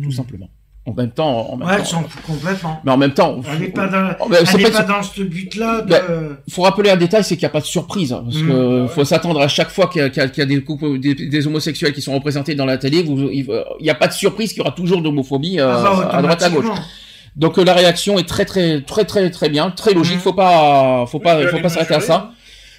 Tout 0.01 0.11
simplement. 0.11 0.49
En 0.87 0.93
même 0.93 1.09
temps, 1.09 1.49
en 1.51 1.57
même 1.57 1.67
Ouais, 1.67 1.77
temps- 1.77 2.03
fout 2.07 2.21
complètement. 2.27 2.79
mais 2.83 2.91
en 2.91 2.97
même 2.97 3.13
temps, 3.13 3.41
Elle 3.51 3.59
n'est 3.59 3.67
pas 3.69 3.87
dans, 3.87 4.09
Oh, 4.19 4.27
elle 4.29 4.61
n'est 4.61 4.69
pas- 4.69 4.83
dans 4.83 5.01
ce 5.01 5.23
but-là 5.23 5.81
de... 5.81 5.87
Ben, 5.89 6.01
faut 6.47 6.61
rappeler 6.61 6.91
un 6.91 6.95
détail, 6.95 7.23
c'est 7.23 7.35
qu'il 7.37 7.41
n'y 7.43 7.47
a 7.47 7.49
pas 7.49 7.59
de 7.61 7.65
surprise. 7.65 8.13
hein, 8.13 8.21
Parce 8.23 8.37
Mm. 8.37 8.47
que 8.47 8.87
faut 8.93 9.03
s'attendre 9.03 9.41
à 9.41 9.47
chaque 9.47 9.71
fois 9.71 9.87
qu'il 9.87 10.01
y 10.01 10.05
a, 10.05 10.09
qu'il 10.09 10.21
y 10.21 10.25
a- 10.25 10.29
qu'il 10.29 10.41
y 10.41 10.43
a 10.43 10.45
des, 10.45 10.63
couples, 10.63 10.99
des, 10.99 11.15
des 11.15 11.47
homosexuels 11.47 11.91
qui 11.91 12.03
sont 12.03 12.13
représentés 12.13 12.53
dans 12.53 12.67
la 12.67 12.77
télé, 12.77 13.01
vous- 13.01 13.29
il 13.31 13.47
n'y 13.81 13.89
a 13.89 13.95
pas 13.95 14.05
de 14.07 14.13
surprise 14.13 14.49
qu'il 14.49 14.59
y 14.59 14.61
aura 14.61 14.71
toujours 14.75 15.01
d'homophobie 15.01 15.59
euh, 15.59 15.73
Ah 15.75 15.81
bah, 15.83 16.09
à 16.11 16.21
droite 16.21 16.43
à 16.43 16.49
gauche. 16.51 16.65
Donc 17.35 17.57
euh, 17.57 17.63
la 17.65 17.73
réaction 17.73 18.17
est 18.19 18.27
très 18.29 18.45
très 18.45 18.81
très 18.81 19.05
très 19.05 19.29
très 19.31 19.49
bien, 19.49 19.71
très 19.71 19.93
logique. 19.93 20.19
Faut 20.19 20.33
pas 20.33 21.05
faut 21.07 21.19
pas 21.19 21.37
Oui, 21.39 21.47
faut 21.47 21.59
pas 21.59 21.69
s'arrêter 21.69 21.95
à 21.95 21.99
ça. 21.99 22.31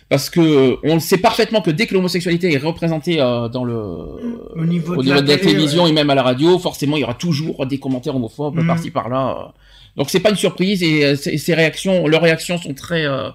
Parce 0.09 0.31
que 0.31 0.41
euh, 0.41 0.77
on 0.85 0.95
le 0.95 1.01
sait 1.01 1.19
parfaitement 1.19 1.61
que 1.61 1.71
dès 1.73 1.87
que 1.89 1.95
l'homosexualité 1.95 2.53
est 2.53 2.59
représentée 2.59 3.21
euh, 3.21 3.49
dans 3.49 3.65
le 3.65 3.75
Au 3.75 4.65
niveau 4.65 4.93
au 4.95 4.97
de 4.99 5.03
niveau 5.03 5.15
la 5.17 5.21
de 5.23 5.29
la 5.29 5.37
télé, 5.37 5.51
télévision 5.53 5.85
ouais. 5.85 5.91
et 5.91 5.93
même 5.93 6.09
à 6.11 6.15
la 6.15 6.23
radio, 6.23 6.59
forcément 6.61 6.97
il 6.97 7.01
y 7.01 7.05
aura 7.05 7.15
toujours 7.15 7.67
des 7.67 7.79
commentaires 7.79 8.15
homophobes 8.15 8.57
Mhm. 8.61 8.67
par-ci 8.69 8.91
par-là. 8.93 9.53
Donc 9.97 10.09
c'est 10.11 10.21
pas 10.21 10.31
une 10.31 10.37
surprise 10.37 10.83
et 10.85 11.05
euh, 11.05 11.17
ces 11.17 11.39
ces 11.39 11.55
réactions, 11.55 12.07
leurs 12.07 12.23
réactions 12.23 12.57
sont 12.57 12.73
très, 12.73 13.05
euh, 13.05 13.31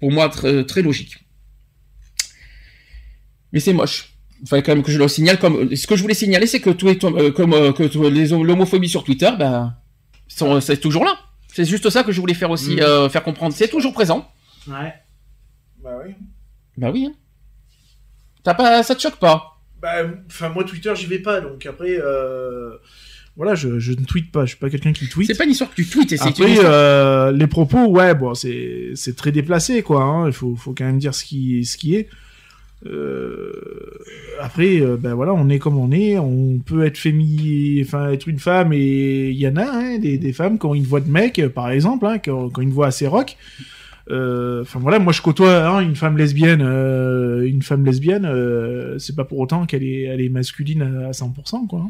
pour 0.00 0.10
moi, 0.10 0.28
très, 0.30 0.64
très 0.64 0.82
logiques. 0.82 1.18
Mais 3.52 3.60
c'est 3.60 3.72
moche. 3.72 4.10
Il 4.42 4.48
fallait 4.48 4.62
quand 4.62 4.74
même 4.74 4.82
que 4.82 4.90
je 4.90 4.98
le 4.98 5.06
signale. 5.08 5.38
Comme 5.38 5.74
ce 5.76 5.86
que 5.86 5.94
je 5.96 6.02
voulais 6.02 6.14
signaler, 6.14 6.46
c'est 6.48 6.60
que 6.60 6.70
les 6.84 6.98
tom- 6.98 7.16
euh, 7.16 7.30
comme 7.30 7.52
euh, 7.54 7.72
que 7.72 7.84
tous 7.84 8.02
les 8.10 8.26
l'homophobie 8.28 8.88
sur 8.88 9.04
Twitter, 9.04 9.30
ben, 9.38 9.74
sont- 10.26 10.60
c'est 10.60 10.78
toujours 10.78 11.04
là. 11.04 11.16
C'est 11.52 11.64
juste 11.64 11.88
ça 11.88 12.02
que 12.02 12.10
je 12.10 12.20
voulais 12.20 12.34
faire 12.34 12.50
aussi 12.50 12.72
Mhm. 12.74 12.80
euh, 12.80 13.08
faire 13.08 13.22
comprendre. 13.22 13.54
C'est 13.54 13.68
toujours 13.68 13.92
présent. 13.92 14.28
Ouais. 14.66 14.92
Bah 15.84 15.90
oui. 16.02 16.14
Bah 16.78 16.90
oui. 16.90 17.06
hein. 17.06 17.14
T'as 18.42 18.54
pas, 18.54 18.82
ça 18.82 18.94
te 18.94 19.02
choque 19.02 19.18
pas? 19.18 19.58
Bah, 19.82 19.96
enfin, 20.26 20.48
moi, 20.48 20.64
Twitter, 20.64 20.92
j'y 20.96 21.06
vais 21.06 21.18
pas, 21.18 21.42
donc 21.42 21.66
après, 21.66 21.98
euh, 22.00 22.70
voilà, 23.36 23.54
je, 23.54 23.78
je 23.78 23.92
ne 23.92 24.04
tweete 24.04 24.32
pas, 24.32 24.46
je 24.46 24.50
suis 24.50 24.58
pas 24.58 24.70
quelqu'un 24.70 24.94
qui 24.94 25.08
tweet. 25.08 25.26
C'est 25.26 25.36
pas 25.36 25.44
une 25.44 25.50
histoire 25.50 25.68
que 25.68 25.76
tu 25.76 25.86
tweets, 25.86 26.08
c'est 26.10 26.22
Après, 26.26 26.56
euh, 26.64 27.32
les 27.32 27.46
propos, 27.46 27.84
ouais, 27.86 28.14
bon, 28.14 28.32
c'est, 28.34 28.94
très 29.14 29.30
déplacé, 29.30 29.82
quoi, 29.82 30.02
hein, 30.02 30.26
il 30.26 30.32
faut, 30.32 30.56
faut 30.56 30.72
quand 30.72 30.84
même 30.84 30.98
dire 30.98 31.14
ce 31.14 31.22
qui, 31.24 31.66
ce 31.66 31.76
qui 31.76 31.96
est. 31.96 32.08
Euh, 32.86 33.52
après, 34.40 34.80
euh, 34.80 34.96
ben 34.96 35.14
voilà, 35.14 35.32
on 35.34 35.48
est 35.48 35.58
comme 35.58 35.78
on 35.78 35.90
est, 35.90 36.18
on 36.18 36.58
peut 36.58 36.84
être 36.86 36.98
féminin, 36.98 37.82
enfin, 37.84 38.10
être 38.10 38.26
une 38.26 38.38
femme, 38.38 38.72
et 38.72 39.28
il 39.30 39.36
y 39.38 39.48
en 39.48 39.56
a, 39.56 39.64
hein, 39.64 39.98
des, 39.98 40.16
des 40.16 40.32
femmes 40.32 40.58
qui 40.58 40.64
ont 40.66 40.74
une 40.74 40.84
voix 40.84 41.00
de 41.00 41.10
mec, 41.10 41.42
par 41.54 41.70
exemple, 41.70 42.06
hein, 42.06 42.18
qui 42.18 42.30
ont, 42.30 42.48
qui 42.48 42.58
ont 42.58 42.62
une 42.62 42.72
voix 42.72 42.86
assez 42.86 43.06
rock. 43.06 43.36
Euh, 44.10 44.62
Enfin 44.62 44.78
voilà, 44.80 44.98
moi 44.98 45.12
je 45.12 45.22
côtoie 45.22 45.66
hein, 45.66 45.80
une 45.80 45.96
femme 45.96 46.18
lesbienne, 46.18 46.62
euh, 46.62 47.46
une 47.46 47.62
femme 47.62 47.84
lesbienne, 47.84 48.26
euh, 48.26 48.98
c'est 48.98 49.16
pas 49.16 49.24
pour 49.24 49.38
autant 49.38 49.64
qu'elle 49.66 49.82
est, 49.82 50.02
elle 50.02 50.20
est 50.20 50.28
masculine 50.28 50.82
à, 50.82 51.08
à 51.08 51.10
100%, 51.12 51.66
quoi. 51.66 51.86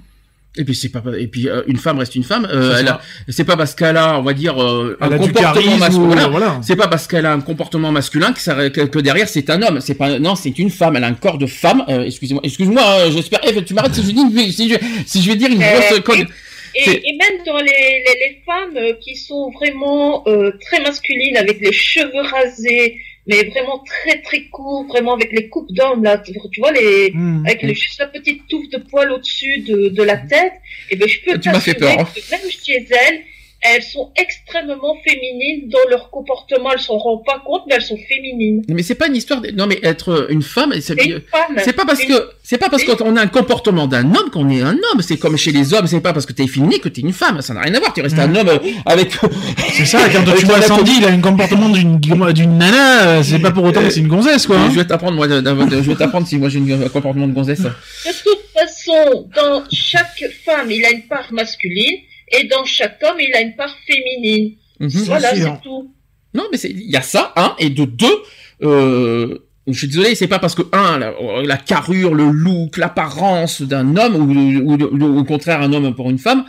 Et 0.57 0.63
puis 0.65 0.77
c'est 0.77 0.89
pas 0.91 1.03
et 1.19 1.27
puis 1.27 1.49
euh, 1.49 1.63
une 1.67 1.79
femme 1.79 1.99
reste 1.99 2.15
une 2.15 2.23
femme. 2.23 2.47
Euh, 2.49 2.75
C'est 2.75 2.81
elle 2.83 2.87
ça. 2.87 2.95
a- 2.95 3.01
c'est 3.29 3.43
pas 3.43 3.57
parce 3.57 3.75
qu'elle 3.75 3.97
a 3.97 4.21
on 4.21 4.23
va 4.23 4.35
dire 4.35 4.63
euh, 4.63 4.97
un 5.01 5.09
comportement 5.19 5.77
masculin. 5.79 6.05
ou- 6.05 6.07
voilà. 6.07 6.29
voilà. 6.29 6.59
C'est 6.63 6.77
pas 6.77 6.87
parce 6.87 7.09
qu'elle 7.09 7.27
a 7.27 7.33
un 7.33 7.41
comportement 7.41 7.91
masculin 7.91 8.33
que, 8.33 8.39
ça, 8.39 8.71
que, 8.71 8.83
que 8.83 8.99
derrière 9.01 9.29
c'est 9.29 9.51
un 9.51 9.61
homme. 9.63 9.81
C'est 9.81 9.97
pas 9.97 10.21
non 10.21 10.37
c'est 10.37 10.57
une 10.61 10.71
femme. 10.71 10.95
Elle 10.95 11.03
a 11.03 11.09
un 11.09 11.15
corps 11.15 11.39
de 11.39 11.47
femme. 11.47 11.83
Euh, 11.89 12.05
excusez-moi 12.05 12.41
excuse-moi. 12.45 12.81
hein, 12.87 13.11
J'espère. 13.11 13.41
Eh, 13.49 13.65
tu 13.65 13.75
m'arrêtes 13.75 13.95
si 13.97 14.03
je 14.05 14.13
dis 14.13 14.53
si 14.53 14.69
je, 14.69 14.77
si 15.07 15.23
je 15.23 15.29
vais 15.29 15.35
dire 15.37 15.51
une 15.51 15.59
grosse 15.59 16.01
conne- 16.05 16.29
Et, 16.75 17.09
et 17.09 17.17
même 17.17 17.45
dans 17.45 17.59
les, 17.59 18.03
les, 18.07 18.29
les 18.29 18.43
femmes 18.45 18.77
euh, 18.77 18.93
qui 18.95 19.17
sont 19.17 19.51
vraiment 19.51 20.23
euh, 20.27 20.53
très 20.61 20.81
masculines, 20.81 21.37
avec 21.37 21.61
les 21.61 21.73
cheveux 21.73 22.21
rasés, 22.21 22.97
mais 23.27 23.45
vraiment 23.45 23.83
très 23.87 24.21
très 24.23 24.43
courts, 24.49 24.87
vraiment 24.87 25.15
avec 25.15 25.33
les 25.33 25.49
coupes 25.49 25.73
d'hommes 25.73 26.03
là, 26.05 26.19
tu, 26.19 26.33
tu 26.53 26.61
vois 26.61 26.73
les, 26.73 27.11
Mmh. 27.13 27.47
avec 27.47 27.63
les, 27.63 27.75
juste 27.75 27.99
la 28.01 28.07
petite 28.07 28.47
touffe 28.49 28.69
de 28.71 28.79
poils 28.79 29.11
au-dessus 29.13 29.61
de, 29.61 29.89
de 29.89 30.03
la 30.03 30.17
tête, 30.17 30.53
et 30.91 30.97
ben 30.97 31.09
je 31.09 31.21
peux 31.21 31.39
Tu 31.39 31.49
m'as 31.51 31.61
fait 31.61 31.75
peur, 31.75 31.99
hein. 32.01 32.09
même 32.31 32.51
chez 32.51 32.87
elles, 32.91 33.23
elles 33.65 33.83
sont 33.83 34.11
extrêmement 34.17 34.97
féminines 35.07 35.69
dans 35.71 35.89
leur 35.91 36.11
comportement. 36.11 36.71
Elles 36.73 36.79
s'en 36.81 36.99
rendent 36.99 37.25
pas 37.25 37.41
compte, 37.45 37.63
mais 37.67 37.75
elles 37.77 37.83
sont 37.83 37.99
féminines. 38.09 38.63
Mais 38.69 38.83
c'est 38.83 38.95
pas 38.95 39.07
une 39.09 39.17
histoire. 39.17 39.41
De... 39.41 39.51
Non 39.51 39.67
mais 39.67 39.79
être 39.83 40.27
une 40.31 40.43
femme. 40.43 40.73
C'est 40.81 40.99
Et 41.01 41.11
une 41.11 41.21
femme. 41.23 41.57
c'est 41.65 41.73
pas 41.73 41.85
parce 41.85 42.03
Une- 42.03 42.09
que 42.09 42.29
c'est 42.43 42.59
pas 42.59 42.69
parce 42.69 42.85
qu'on 42.85 43.17
a 43.17 43.21
un 43.23 43.27
comportement 43.27 43.87
d'un 43.87 44.05
homme 44.15 44.31
qu'on 44.31 44.49
est 44.51 44.61
un 44.63 44.75
homme. 44.75 45.01
C'est 45.01 45.17
comme 45.17 45.37
chez 45.37 45.51
les 45.53 45.73
hommes. 45.75 45.87
C'est 45.87 46.01
pas 46.01 46.13
parce 46.13 46.27
que 46.27 46.33
t'es 46.33 46.47
féminin 46.47 46.79
que 46.83 46.89
t'es 46.89 47.01
une 47.01 47.13
femme. 47.13 47.41
Ça 47.41 47.55
n'a 47.55 47.63
rien 47.63 47.75
à 47.75 47.79
voir. 47.81 47.93
Tu 47.95 48.01
restes 48.03 48.19
un 48.19 48.35
homme 48.35 48.49
euh, 48.49 48.59
avec. 48.87 49.13
C'est 49.73 49.87
ça, 49.87 49.99
quand 50.13 50.23
tu 50.37 50.45
vois 50.47 50.59
un 50.59 50.63
Sandy, 50.63 50.93
il 50.99 51.05
a 51.05 51.09
un 51.09 51.21
comportement 51.21 51.69
d'une, 51.69 51.99
d'une 51.99 52.59
nana, 52.59 53.07
euh, 53.09 53.23
c'est 53.23 53.39
pas 53.39 53.51
pour 53.51 53.65
autant 53.65 53.81
que 53.83 53.91
c'est 53.91 54.01
une 54.01 54.09
gonzesse, 54.09 54.47
quoi. 54.47 54.57
hein. 54.59 54.69
Je 54.71 54.77
vais 54.79 54.85
t'apprendre 54.87 55.15
moi. 55.17 55.27
je 55.29 55.91
vais 55.91 55.95
t'apprendre 55.97 56.27
si 56.27 56.37
moi 56.39 56.49
j'ai 56.49 56.59
un 56.61 56.89
comportement 56.89 57.27
de 57.27 57.33
gonzesse. 57.33 57.61
De 57.61 57.67
toute 58.23 58.45
façon, 58.55 59.29
dans 59.35 59.65
chaque 59.73 60.23
femme, 60.45 60.71
il 60.71 60.85
a 60.85 60.91
une 60.91 61.03
part 61.03 61.33
masculine, 61.33 61.99
et 62.33 62.45
dans 62.45 62.65
chaque 62.65 62.99
homme, 63.03 63.19
il 63.21 63.33
a 63.35 63.41
une 63.41 63.55
part 63.57 63.75
féminine. 63.87 64.55
Mhm. 64.81 64.89
Voilà, 65.07 65.35
c'est 65.35 65.63
tout. 65.63 65.91
Non, 66.35 66.45
mais 66.51 66.59
c'est- 66.59 66.71
il 66.71 66.91
y 66.91 66.97
a 66.97 67.03
ça, 67.03 67.33
un, 67.37 67.55
et 67.59 67.71
de 67.71 67.85
deux, 67.85 68.17
euh, 68.63 69.39
je 69.67 69.79
suis 69.79 69.87
désolé, 69.89 70.15
c'est 70.15 70.27
pas 70.29 70.39
parce 70.39 70.55
que 70.55 70.63
un, 70.73 70.99
la, 70.99 71.15
la 71.45 71.57
carrure, 71.57 72.15
le 72.15 72.29
look, 72.31 72.77
l'apparence 72.77 73.63
d'un 73.63 73.97
homme, 73.97 74.17
ou, 74.17 74.73
ou- 74.75 74.77
ou 74.77 75.19
au 75.19 75.25
contraire 75.25 75.61
un 75.63 75.73
homme 75.73 75.95
pour 75.95 76.11
une 76.11 76.19
femme, 76.19 76.45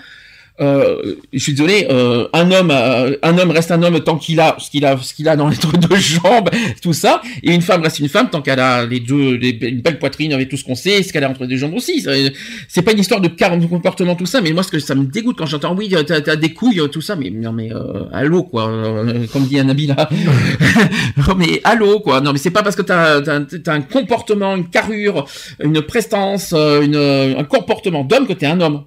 euh, 0.61 1.15
je 1.33 1.39
suis 1.39 1.51
désolé, 1.53 1.87
euh, 1.91 2.27
un 2.31 2.49
homme, 2.49 2.71
euh, 2.71 3.17
un 3.23 3.37
homme 3.37 3.51
reste 3.51 3.71
un 3.71 3.83
homme 3.83 3.99
tant 3.99 4.17
qu'il 4.17 4.39
a 4.39 4.55
ce 4.57 4.69
qu'il 4.71 4.85
a, 4.85 4.97
ce 4.97 5.13
qu'il 5.13 5.27
a 5.27 5.35
dans 5.35 5.49
les 5.49 5.57
deux 5.89 5.95
jambes, 5.97 6.49
tout 6.81 6.93
ça, 6.93 7.21
et 7.43 7.53
une 7.53 7.61
femme 7.61 7.81
reste 7.81 7.99
une 7.99 8.07
femme 8.07 8.29
tant 8.29 8.41
qu'elle 8.41 8.61
a 8.61 8.85
les 8.85 9.01
deux, 9.01 9.37
une 9.41 9.81
belle 9.81 9.99
poitrine 9.99 10.31
avec 10.31 10.47
tout 10.47 10.55
ce 10.55 10.63
qu'on 10.63 10.75
sait, 10.75 11.03
ce 11.03 11.11
qu'elle 11.11 11.25
a 11.25 11.29
entre 11.29 11.41
les 11.41 11.47
deux 11.49 11.57
jambes 11.57 11.73
aussi. 11.73 12.01
C'est- 12.01 12.81
pas 12.81 12.91
une 12.91 12.99
histoire 12.99 13.19
de 13.19 13.27
de 13.27 13.65
comportement 13.65 14.15
tout 14.15 14.25
ça, 14.27 14.41
mais 14.41 14.51
moi 14.53 14.63
ce 14.63 14.69
que 14.69 14.79
ça 14.79 14.95
me 14.95 15.05
dégoûte 15.05 15.37
quand 15.37 15.45
j'entends 15.47 15.75
oui, 15.75 15.93
t'as, 16.05 16.21
t'as 16.21 16.35
des 16.35 16.53
couilles, 16.53 16.81
tout 16.91 17.01
ça, 17.01 17.15
mais 17.15 17.29
non 17.31 17.51
mais 17.51 17.73
euh, 17.73 18.03
allô 18.13 18.43
quoi, 18.43 18.69
euh, 18.69 19.25
comme 19.33 19.45
dit 19.45 19.59
Anabi 19.59 19.87
là. 19.87 20.07
mais 21.37 21.61
allô 21.63 21.99
quoi, 21.99 22.21
non 22.21 22.31
mais 22.31 22.37
c'est 22.39 22.51
pas 22.51 22.63
parce 22.63 22.75
que 22.75 22.81
t'as, 22.83 23.21
t'as 23.21 23.73
un 23.73 23.81
comportement, 23.81 24.55
une 24.55 24.69
carrure, 24.69 25.25
une 25.61 25.81
prestance, 25.81 26.53
une, 26.53 26.95
un 26.95 27.43
comportement 27.43 28.03
d'homme 28.03 28.27
que 28.27 28.33
t'es 28.33 28.45
un 28.45 28.61
homme. 28.61 28.83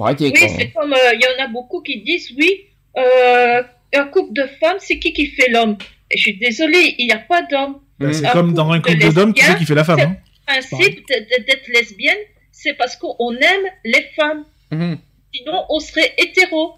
Faut 0.00 0.06
arrêter 0.06 0.30
Oui, 0.32 0.40
quoi. 0.40 0.48
c'est 0.58 0.70
comme, 0.70 0.92
euh, 0.94 1.12
il 1.14 1.20
y 1.20 1.26
en 1.42 1.44
a 1.44 1.48
beaucoup 1.48 1.82
qui 1.82 2.00
disent, 2.00 2.30
oui, 2.38 2.50
euh, 2.96 3.62
un 3.94 4.04
couple 4.06 4.32
de 4.32 4.46
femmes, 4.58 4.78
c'est 4.78 4.98
qui 4.98 5.12
qui 5.12 5.26
fait 5.26 5.50
l'homme? 5.50 5.76
Je 6.14 6.20
suis 6.22 6.38
désolée, 6.38 6.94
il 6.98 7.06
n'y 7.06 7.12
a 7.12 7.18
pas 7.18 7.42
d'homme. 7.42 7.76
C'est 8.12 8.30
comme 8.32 8.54
dans 8.54 8.70
un 8.70 8.80
couple 8.80 9.12
d'hommes, 9.12 9.34
qui 9.34 9.44
c'est 9.44 9.58
qui 9.58 9.66
fait 9.66 9.74
la 9.74 9.84
femme, 9.84 10.00
hein. 10.00 10.16
Le 10.48 10.66
principe 10.68 11.06
d'être 11.46 11.68
lesbienne, 11.68 12.16
c'est 12.50 12.72
parce 12.74 12.96
qu'on 12.96 13.30
aime 13.36 13.66
les 13.84 14.04
femmes. 14.16 14.44
Mhm. 14.72 14.96
Sinon, 15.34 15.64
on 15.68 15.78
serait 15.80 16.14
hétéro. 16.16 16.72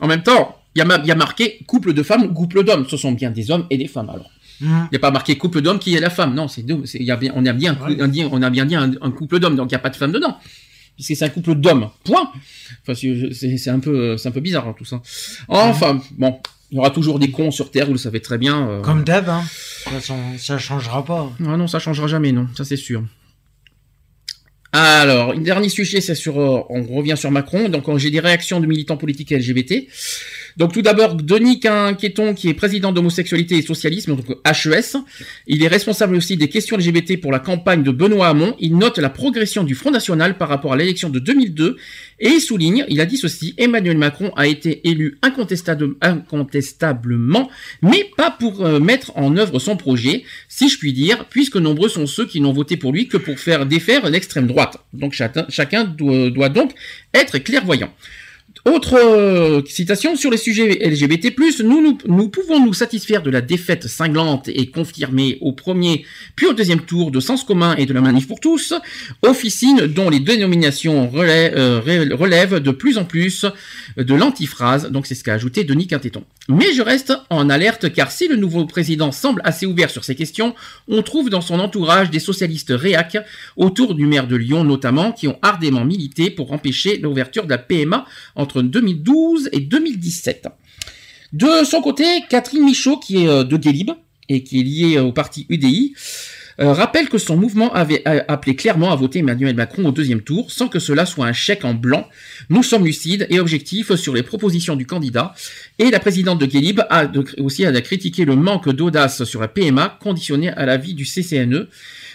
En 0.00 0.08
même 0.08 0.22
temps, 0.24 0.58
il 0.74 0.80
y, 0.80 0.82
a 0.82 0.84
ma- 0.84 0.96
il 0.98 1.06
y 1.06 1.12
a 1.12 1.14
marqué 1.14 1.58
couple 1.68 1.92
de 1.94 2.02
femmes 2.02 2.24
ou 2.24 2.34
couple 2.34 2.64
d'hommes. 2.64 2.86
Ce 2.88 2.96
sont 2.96 3.12
bien 3.12 3.30
des 3.30 3.50
hommes 3.52 3.66
et 3.70 3.76
des 3.78 3.86
femmes 3.86 4.10
alors. 4.10 4.28
Il 4.60 4.66
Mmh. 4.68 4.88
n'y 4.92 4.96
a 4.96 5.00
pas 5.00 5.10
marqué 5.10 5.36
couple 5.38 5.60
d'hommes 5.62 5.78
qui 5.78 5.94
est 5.96 6.00
la 6.00 6.10
femme. 6.10 6.34
Non, 6.34 6.46
c'est 6.48 6.62
deux. 6.62 6.84
c'est- 6.84 6.98
il 6.98 7.04
y 7.04 7.10
a 7.10 7.16
bien, 7.16 7.32
on 7.34 7.44
a 7.46 7.52
bien, 7.52 7.72
un 7.72 7.74
cou- 7.76 7.96
un 8.00 8.08
di- 8.08 8.26
on 8.30 8.40
a 8.42 8.50
bien 8.50 8.64
dit 8.66 8.74
un, 8.76 8.90
un 9.00 9.10
couple 9.12 9.38
d'hommes, 9.40 9.56
donc 9.56 9.66
il 9.70 9.74
n'y 9.74 9.76
a 9.76 9.80
pas 9.80 9.90
de 9.90 9.96
femme 9.96 10.12
dedans. 10.12 10.36
Puisque 10.96 11.16
c'est 11.16 11.24
un 11.24 11.28
couple 11.28 11.54
d'hommes. 11.56 11.90
Point. 12.04 12.30
Enfin, 12.86 12.94
c'est 12.94 13.70
un 13.70 13.80
peu, 13.80 14.16
c'est 14.16 14.28
un 14.28 14.32
peu 14.32 14.40
bizarre 14.40 14.68
hein, 14.68 14.74
tout 14.76 14.84
ça. 14.84 15.02
Enfin, 15.48 16.00
bon, 16.12 16.38
il 16.70 16.76
y 16.76 16.78
aura 16.78 16.90
toujours 16.90 17.18
des 17.18 17.30
cons 17.30 17.50
sur 17.50 17.70
Terre, 17.70 17.86
vous 17.86 17.92
le 17.92 17.98
savez 17.98 18.20
très 18.20 18.38
bien. 18.38 18.68
euh. 18.68 18.80
Comme 18.80 19.04
d'hab, 19.04 19.28
hein. 19.28 19.42
De 19.42 19.90
toute 19.90 19.92
façon, 20.00 20.16
ça 20.38 20.58
changera 20.58 21.04
pas. 21.04 21.30
Ah 21.40 21.56
non, 21.56 21.66
ça 21.66 21.78
changera 21.78 22.06
jamais, 22.06 22.32
non, 22.32 22.48
ça 22.56 22.64
c'est 22.64 22.76
sûr. 22.76 23.04
Alors, 24.72 25.30
un 25.32 25.40
dernier 25.40 25.68
sujet, 25.68 26.00
c'est 26.00 26.16
sur, 26.16 26.40
euh, 26.40 26.62
on 26.68 26.82
revient 26.82 27.16
sur 27.16 27.30
Macron. 27.30 27.68
Donc, 27.68 27.88
euh, 27.88 27.96
j'ai 27.96 28.10
des 28.10 28.18
réactions 28.18 28.58
de 28.58 28.66
militants 28.66 28.96
politiques 28.96 29.30
LGBT. 29.30 29.86
Donc, 30.56 30.72
tout 30.72 30.82
d'abord, 30.82 31.14
Denis 31.14 31.60
Quinqueton, 31.60 32.34
qui 32.34 32.48
est 32.48 32.54
président 32.54 32.92
d'homosexualité 32.92 33.56
et 33.56 33.62
socialisme, 33.62 34.16
donc 34.16 34.38
HES. 34.44 34.98
Il 35.46 35.62
est 35.62 35.68
responsable 35.68 36.16
aussi 36.16 36.36
des 36.36 36.48
questions 36.48 36.76
LGBT 36.76 37.20
pour 37.20 37.32
la 37.32 37.38
campagne 37.38 37.82
de 37.82 37.90
Benoît 37.90 38.28
Hamon. 38.28 38.54
Il 38.60 38.76
note 38.76 38.98
la 38.98 39.10
progression 39.10 39.64
du 39.64 39.74
Front 39.74 39.90
National 39.90 40.38
par 40.38 40.48
rapport 40.48 40.72
à 40.72 40.76
l'élection 40.76 41.10
de 41.10 41.18
2002 41.18 41.76
et 42.20 42.28
il 42.28 42.40
souligne, 42.40 42.84
il 42.88 43.00
a 43.00 43.06
dit 43.06 43.16
ceci, 43.16 43.54
Emmanuel 43.58 43.98
Macron 43.98 44.32
a 44.36 44.46
été 44.46 44.88
élu 44.88 45.18
incontestable- 45.22 45.96
incontestablement, 46.00 47.50
mais 47.82 48.10
pas 48.16 48.30
pour 48.30 48.64
euh, 48.64 48.78
mettre 48.80 49.16
en 49.16 49.36
œuvre 49.36 49.58
son 49.58 49.76
projet, 49.76 50.24
si 50.48 50.68
je 50.68 50.78
puis 50.78 50.92
dire, 50.92 51.26
puisque 51.28 51.56
nombreux 51.56 51.88
sont 51.88 52.06
ceux 52.06 52.26
qui 52.26 52.40
n'ont 52.40 52.52
voté 52.52 52.76
pour 52.76 52.92
lui 52.92 53.08
que 53.08 53.16
pour 53.16 53.38
faire 53.38 53.66
défaire 53.66 54.08
l'extrême 54.08 54.46
droite. 54.46 54.78
Donc 54.92 55.12
chacun, 55.12 55.84
doit 55.84 56.48
donc 56.48 56.72
être 57.12 57.38
clairvoyant. 57.38 57.92
Autre 58.66 58.94
euh, 58.94 59.60
citation 59.66 60.16
sur 60.16 60.30
les 60.30 60.38
sujets 60.38 60.78
LGBT+, 60.82 61.34
nous, 61.62 62.28
pouvons 62.28 62.64
nous 62.64 62.72
satisfaire 62.72 63.22
de 63.22 63.28
la 63.28 63.42
défaite 63.42 63.86
cinglante 63.88 64.48
et 64.48 64.70
confirmée 64.70 65.36
au 65.42 65.52
premier 65.52 66.06
puis 66.34 66.46
au 66.46 66.54
deuxième 66.54 66.80
tour 66.80 67.10
de 67.10 67.20
Sens 67.20 67.44
commun 67.44 67.74
et 67.76 67.84
de 67.84 67.92
la 67.92 68.00
Manif 68.00 68.26
pour 68.26 68.40
tous, 68.40 68.72
officine 69.20 69.86
dont 69.86 70.08
les 70.08 70.18
dénominations 70.18 71.06
relè- 71.06 71.52
euh, 71.54 71.80
relèvent 72.14 72.58
de 72.58 72.70
plus 72.70 72.96
en 72.96 73.04
plus 73.04 73.44
de 73.98 74.14
l'antiphrase, 74.14 74.90
donc 74.90 75.06
c'est 75.06 75.14
ce 75.14 75.24
qu'a 75.24 75.34
ajouté 75.34 75.64
Denis 75.64 75.86
Quintéton. 75.86 76.24
Mais 76.48 76.72
je 76.72 76.80
reste 76.80 77.12
en 77.28 77.50
alerte 77.50 77.92
car 77.92 78.10
si 78.10 78.28
le 78.28 78.36
nouveau 78.36 78.64
président 78.64 79.12
semble 79.12 79.42
assez 79.44 79.66
ouvert 79.66 79.90
sur 79.90 80.04
ces 80.04 80.14
questions, 80.14 80.54
on 80.88 81.02
trouve 81.02 81.28
dans 81.28 81.42
son 81.42 81.58
entourage 81.58 82.10
des 82.10 82.18
socialistes 82.18 82.72
réacs 82.74 83.18
autour 83.56 83.94
du 83.94 84.06
maire 84.06 84.26
de 84.26 84.36
Lyon 84.36 84.64
notamment 84.64 85.12
qui 85.12 85.28
ont 85.28 85.38
ardemment 85.42 85.84
milité 85.84 86.30
pour 86.30 86.52
empêcher 86.52 86.96
l'ouverture 86.96 87.44
de 87.44 87.50
la 87.50 87.58
PMA 87.58 88.06
entre 88.36 88.53
2012 88.62 89.50
et 89.52 89.60
2017. 89.60 90.48
De 91.32 91.64
son 91.64 91.82
côté, 91.82 92.04
Catherine 92.28 92.64
Michaud, 92.64 92.98
qui 92.98 93.24
est 93.24 93.28
euh, 93.28 93.44
de 93.44 93.56
Guélib 93.56 93.90
et 94.28 94.44
qui 94.44 94.60
est 94.60 94.62
liée 94.62 94.98
au 94.98 95.12
parti 95.12 95.46
UDI, 95.48 95.94
euh, 96.60 96.72
rappelle 96.72 97.08
que 97.08 97.18
son 97.18 97.36
mouvement 97.36 97.72
avait 97.72 98.02
euh, 98.06 98.22
appelé 98.28 98.54
clairement 98.54 98.92
à 98.92 98.96
voter 98.96 99.18
Emmanuel 99.18 99.56
Macron 99.56 99.84
au 99.86 99.90
deuxième 99.90 100.20
tour, 100.20 100.52
sans 100.52 100.68
que 100.68 100.78
cela 100.78 101.04
soit 101.06 101.26
un 101.26 101.32
chèque 101.32 101.64
en 101.64 101.74
blanc. 101.74 102.08
Nous 102.48 102.62
sommes 102.62 102.84
lucides 102.84 103.26
et 103.30 103.40
objectifs 103.40 103.94
sur 103.96 104.14
les 104.14 104.22
propositions 104.22 104.76
du 104.76 104.86
candidat. 104.86 105.34
Et 105.80 105.90
la 105.90 105.98
présidente 105.98 106.40
de 106.40 106.46
Guélib 106.46 106.82
a 106.90 107.10
aussi 107.38 107.64
critiqué 107.82 108.24
le 108.24 108.36
manque 108.36 108.68
d'audace 108.68 109.24
sur 109.24 109.40
la 109.40 109.48
PMA 109.48 109.98
conditionnée 110.00 110.50
à 110.50 110.64
l'avis 110.66 110.94
du 110.94 111.04
CCNE. 111.04 111.68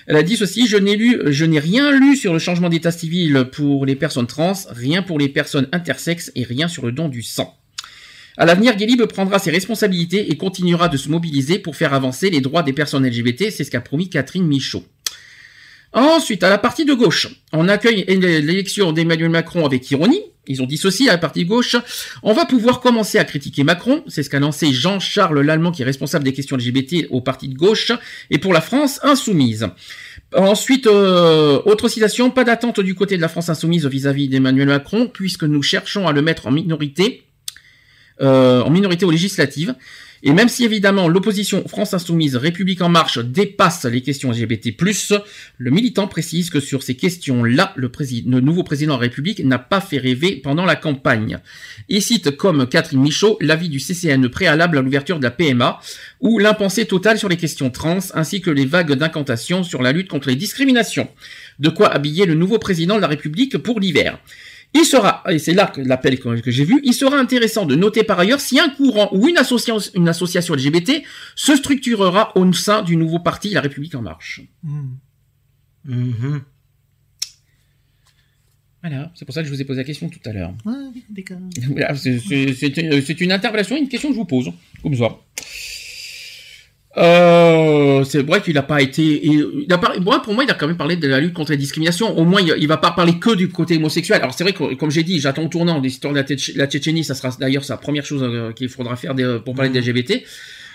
Elle 0.09 0.15
a 0.15 0.23
dit 0.23 0.37
ceci, 0.37 0.65
je 0.65 0.75
n'ai 0.75 0.95
lu, 0.95 1.21
je 1.27 1.45
n'ai 1.45 1.59
rien 1.59 1.91
lu 1.91 2.15
sur 2.15 2.33
le 2.33 2.39
changement 2.39 2.69
d'état 2.69 2.91
civil 2.91 3.45
pour 3.51 3.85
les 3.85 3.95
personnes 3.95 4.25
trans, 4.25 4.53
rien 4.71 5.03
pour 5.03 5.19
les 5.19 5.29
personnes 5.29 5.67
intersexes 5.71 6.31
et 6.33 6.43
rien 6.43 6.67
sur 6.67 6.83
le 6.83 6.91
don 6.91 7.09
du 7.09 7.21
sang. 7.21 7.55
À 8.35 8.47
l'avenir, 8.47 8.75
Guélib 8.75 9.03
prendra 9.03 9.37
ses 9.37 9.51
responsabilités 9.51 10.31
et 10.31 10.35
continuera 10.35 10.89
de 10.89 10.97
se 10.97 11.09
mobiliser 11.09 11.59
pour 11.59 11.75
faire 11.75 11.93
avancer 11.93 12.31
les 12.31 12.41
droits 12.41 12.63
des 12.63 12.73
personnes 12.73 13.05
LGBT, 13.05 13.51
c'est 13.51 13.63
ce 13.63 13.69
qu'a 13.69 13.81
promis 13.81 14.09
Catherine 14.09 14.47
Michaud. 14.47 14.83
Ensuite, 15.93 16.41
à 16.41 16.49
la 16.49 16.57
partie 16.57 16.85
de 16.85 16.93
gauche, 16.95 17.27
on 17.53 17.67
accueille 17.67 18.03
l'élection 18.07 18.91
d'Emmanuel 18.93 19.29
Macron 19.29 19.63
avec 19.63 19.91
ironie. 19.91 20.23
Ils 20.49 20.63
ont 20.63 20.65
dit 20.65 20.77
ceci 20.77 21.07
à 21.07 21.13
la 21.13 21.17
partie 21.19 21.45
gauche. 21.45 21.77
On 22.23 22.33
va 22.33 22.45
pouvoir 22.45 22.81
commencer 22.81 23.19
à 23.19 23.23
critiquer 23.23 23.63
Macron. 23.63 24.03
C'est 24.07 24.23
ce 24.23 24.29
qu'a 24.29 24.39
lancé 24.39 24.73
Jean-Charles 24.73 25.39
Lallemand, 25.41 25.71
qui 25.71 25.83
est 25.83 25.85
responsable 25.85 26.25
des 26.25 26.33
questions 26.33 26.57
LGBT 26.57 27.05
au 27.11 27.21
parti 27.21 27.47
de 27.47 27.53
gauche. 27.53 27.91
Et 28.31 28.39
pour 28.39 28.51
la 28.51 28.59
France 28.59 28.99
insoumise. 29.03 29.67
Ensuite, 30.35 30.87
euh, 30.87 31.61
autre 31.65 31.87
citation, 31.87 32.31
pas 32.31 32.43
d'attente 32.43 32.79
du 32.79 32.95
côté 32.95 33.15
de 33.15 33.21
la 33.21 33.29
France 33.29 33.49
insoumise 33.49 33.85
vis-à-vis 33.85 34.27
d'Emmanuel 34.27 34.67
Macron, 34.67 35.07
puisque 35.07 35.43
nous 35.43 35.61
cherchons 35.61 36.07
à 36.07 36.11
le 36.11 36.23
mettre 36.23 36.47
en 36.47 36.51
minorité, 36.51 37.23
euh, 38.21 38.61
en 38.61 38.71
minorité 38.71 39.05
aux 39.05 39.11
législatives. 39.11 39.75
Et 40.23 40.33
même 40.33 40.49
si 40.49 40.65
évidemment 40.65 41.07
l'opposition 41.07 41.67
France 41.67 41.93
Insoumise 41.93 42.35
République 42.35 42.81
En 42.81 42.89
Marche 42.89 43.19
dépasse 43.19 43.85
les 43.85 44.01
questions 44.01 44.31
LGBT+, 44.31 44.75
le 45.57 45.71
militant 45.71 46.07
précise 46.07 46.49
que 46.49 46.59
sur 46.59 46.83
ces 46.83 46.95
questions-là, 46.95 47.73
le, 47.75 47.89
nouveau 48.41 48.63
président 48.63 48.95
de 48.95 48.99
la 48.99 49.07
République 49.07 49.43
n'a 49.43 49.59
pas 49.59 49.81
fait 49.81 49.97
rêver 49.97 50.35
pendant 50.35 50.65
la 50.65 50.75
campagne. 50.75 51.39
Il 51.87 52.01
cite 52.01 52.31
comme 52.31 52.67
Catherine 52.67 53.01
Michaud 53.01 53.37
l'avis 53.41 53.69
du 53.69 53.79
CCNE 53.79 54.29
préalable 54.29 54.77
à 54.77 54.81
l'ouverture 54.81 55.19
de 55.19 55.23
la 55.23 55.31
PMA, 55.31 55.79
ou 56.19 56.39
l'impensé 56.39 56.85
total 56.85 57.17
sur 57.17 57.29
les 57.29 57.37
questions 57.37 57.69
trans, 57.69 57.99
ainsi 58.13 58.41
que 58.41 58.49
les 58.49 58.65
vagues 58.65 58.93
d'incantations 58.93 59.63
sur 59.63 59.81
la 59.81 59.91
lutte 59.91 60.09
contre 60.09 60.27
les 60.27 60.35
discriminations. 60.35 61.09
De 61.59 61.69
quoi 61.69 61.87
habiller 61.87 62.25
le 62.25 62.35
nouveau 62.35 62.59
président 62.59 62.95
de 62.95 63.01
la 63.01 63.07
République 63.07 63.57
pour 63.57 63.79
l'hiver. 63.79 64.19
Il 64.73 64.85
sera, 64.85 65.23
et 65.29 65.39
c'est 65.39 65.53
là 65.53 65.65
que 65.65 65.81
l'appel 65.81 66.19
que, 66.19 66.41
que 66.41 66.51
j'ai 66.51 66.63
vu, 66.63 66.79
il 66.83 66.93
sera 66.93 67.17
intéressant 67.17 67.65
de 67.65 67.75
noter 67.75 68.03
par 68.03 68.19
ailleurs 68.19 68.39
si 68.39 68.59
un 68.59 68.69
courant 68.69 69.09
ou 69.13 69.27
une 69.27 69.37
association, 69.37 69.79
une 69.95 70.07
association 70.07 70.53
LGBT 70.53 71.03
se 71.35 71.55
structurera 71.55 72.37
au 72.37 72.53
sein 72.53 72.83
du 72.83 72.95
nouveau 72.95 73.19
parti 73.19 73.49
La 73.49 73.61
République 73.61 73.95
En 73.95 74.03
Marche. 74.03 74.41
Mhm. 75.85 76.41
Voilà, 78.81 79.11
c'est 79.15 79.25
pour 79.25 79.33
ça 79.33 79.41
que 79.41 79.47
je 79.47 79.53
vous 79.53 79.61
ai 79.61 79.65
posé 79.65 79.79
la 79.79 79.83
question 79.83 80.07
tout 80.07 80.19
à 80.23 80.31
l'heure. 80.31 80.53
Une, 80.65 82.53
c'est 82.53 83.21
une 83.21 83.31
interpellation, 83.31 83.75
une 83.75 83.89
question 83.89 84.09
que 84.09 84.15
je 84.15 84.19
vous 84.19 84.25
pose, 84.25 84.51
comme 84.81 84.95
ça. 84.95 85.17
Euh, 86.97 88.03
c'est 88.03 88.21
vrai 88.25 88.41
qu'il 88.41 88.55
n'a 88.55 88.63
pas 88.63 88.81
été. 88.81 89.03
Il 89.25 89.45
il 89.67 89.73
a 89.73 89.79
moi, 90.01 90.21
pour 90.21 90.33
moi, 90.33 90.43
il 90.43 90.49
a 90.49 90.53
quand 90.55 90.67
même 90.67 90.77
parlé 90.77 90.95
de 90.95 91.07
la 91.07 91.19
lutte 91.19 91.33
contre 91.33 91.51
les 91.51 91.57
discriminations. 91.57 92.17
Au 92.17 92.25
moins, 92.25 92.41
il, 92.41 92.53
il 92.59 92.67
va 92.67 92.77
pas 92.77 92.91
parler 92.91 93.19
que 93.19 93.35
du 93.35 93.49
côté 93.49 93.77
homosexuel. 93.77 94.19
Alors, 94.21 94.33
c'est 94.33 94.43
vrai 94.43 94.53
que, 94.53 94.73
comme 94.75 94.89
j'ai 94.91 95.03
dit, 95.03 95.19
j'attends 95.19 95.43
au 95.43 95.47
tournant 95.47 95.79
de 95.79 95.83
l'histoire 95.83 96.13
de 96.13 96.19
la, 96.19 96.25
Tchétché- 96.25 96.53
la 96.55 96.67
Tchétchénie. 96.67 97.03
Ça 97.03 97.13
sera 97.13 97.29
d'ailleurs 97.39 97.63
sa 97.63 97.77
première 97.77 98.05
chose 98.05 98.23
euh, 98.23 98.51
qu'il 98.53 98.69
faudra 98.69 98.95
faire 98.95 99.13
des- 99.15 99.37
pour 99.45 99.53
parler 99.55 99.69
des 99.69 99.79
LGBT. 99.81 100.23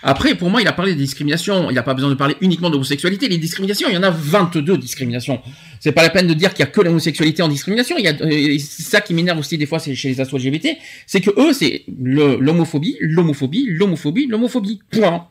Après, 0.07 0.35
pour 0.35 0.51
moi, 0.51 0.61
il 0.61 0.69
a 0.69 0.73
parlé 0.73 0.93
des 0.95 1.01
discriminations. 1.01 1.71
Il 1.71 1.75
n'a 1.75 1.83
pas 1.83 1.95
besoin 1.95 2.11
de 2.11 2.15
parler 2.15 2.37
uniquement 2.43 2.69
d'homosexualité. 2.71 3.27
Les 3.27 3.39
discriminations, 3.39 3.89
il 3.89 3.95
y 3.95 3.97
en 3.97 4.03
a 4.03 4.11
22 4.11 4.77
discriminations. 4.77 5.41
C'est 5.81 5.93
pas 5.93 6.03
la 6.03 6.11
peine 6.11 6.27
de 6.27 6.35
dire 6.35 6.51
qu'il 6.53 6.61
y 6.61 6.69
a 6.69 6.71
que 6.71 6.81
l'homosexualité 6.83 7.43
en 7.43 7.49
discrimination. 7.49 7.97
Il 7.99 8.05
y 8.05 8.09
a, 8.09 8.13
euh, 8.21 8.59
c'est 8.59 8.83
ça 8.83 9.01
qui 9.01 9.15
m'énerve 9.15 9.39
aussi 9.39 9.57
des 9.59 9.67
fois 9.67 9.79
chez 9.79 9.95
les 10.09 10.21
assos 10.21 10.37
LGBT. 10.39 10.77
C'est 11.07 11.23
que 11.23 11.31
eux, 11.41 11.53
c'est 11.55 11.85
le- 12.03 12.37
l'homophobie, 12.39 12.97
l'homophobie, 13.01 13.67
l'homophobie, 13.69 14.27
l'homophobie. 14.27 14.81
Point. 14.91 15.27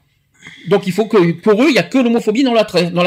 Donc 0.67 0.87
il 0.87 0.93
faut 0.93 1.05
que 1.05 1.31
pour 1.33 1.61
eux 1.63 1.67
il 1.69 1.75
y 1.75 1.79
a 1.79 1.83
que 1.83 1.97
l'homophobie 1.97 2.43
dans 2.43 2.53
la 2.53 2.63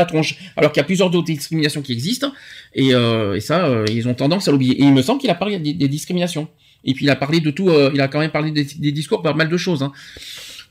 tronche, 0.07 0.37
alors 0.57 0.73
qu'il 0.73 0.81
y 0.81 0.85
a 0.85 0.85
plusieurs 0.85 1.09
autres 1.09 1.25
discriminations 1.25 1.83
qui 1.83 1.93
existent 1.93 2.33
et, 2.75 2.95
euh, 2.95 3.35
et 3.35 3.41
ça 3.41 3.67
euh, 3.67 3.85
ils 3.91 4.09
ont 4.09 4.15
tendance 4.15 4.49
à 4.49 4.53
l'oublier. 4.53 4.75
Et 4.81 4.85
il 4.85 4.93
me 4.93 5.03
semble 5.03 5.21
qu'il 5.21 5.31
a 5.31 5.35
parlé 5.35 5.59
des, 5.59 5.73
des 5.73 5.89
discriminations. 5.89 6.49
Et 6.85 6.95
puis 6.95 7.07
il 7.07 7.11
a 7.11 7.17
parlé 7.17 7.41
de 7.41 7.51
tout, 7.51 7.69
euh, 7.69 7.91
il 7.95 8.01
a 8.01 8.09
quand 8.09 8.21
même 8.21 8.31
parlé 8.31 8.51
des, 8.51 8.93
discours 8.93 9.23
pas 9.23 9.33
mal 9.35 9.49
de 9.49 9.57
choses. 9.57 9.83
hein. 9.83 9.93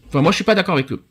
Enfin 0.08 0.22
moi 0.22 0.32
je 0.32 0.36
suis 0.36 0.46
pas 0.46 0.56
d'accord 0.56 0.76
avec 0.76 0.92
eux. 0.92 1.04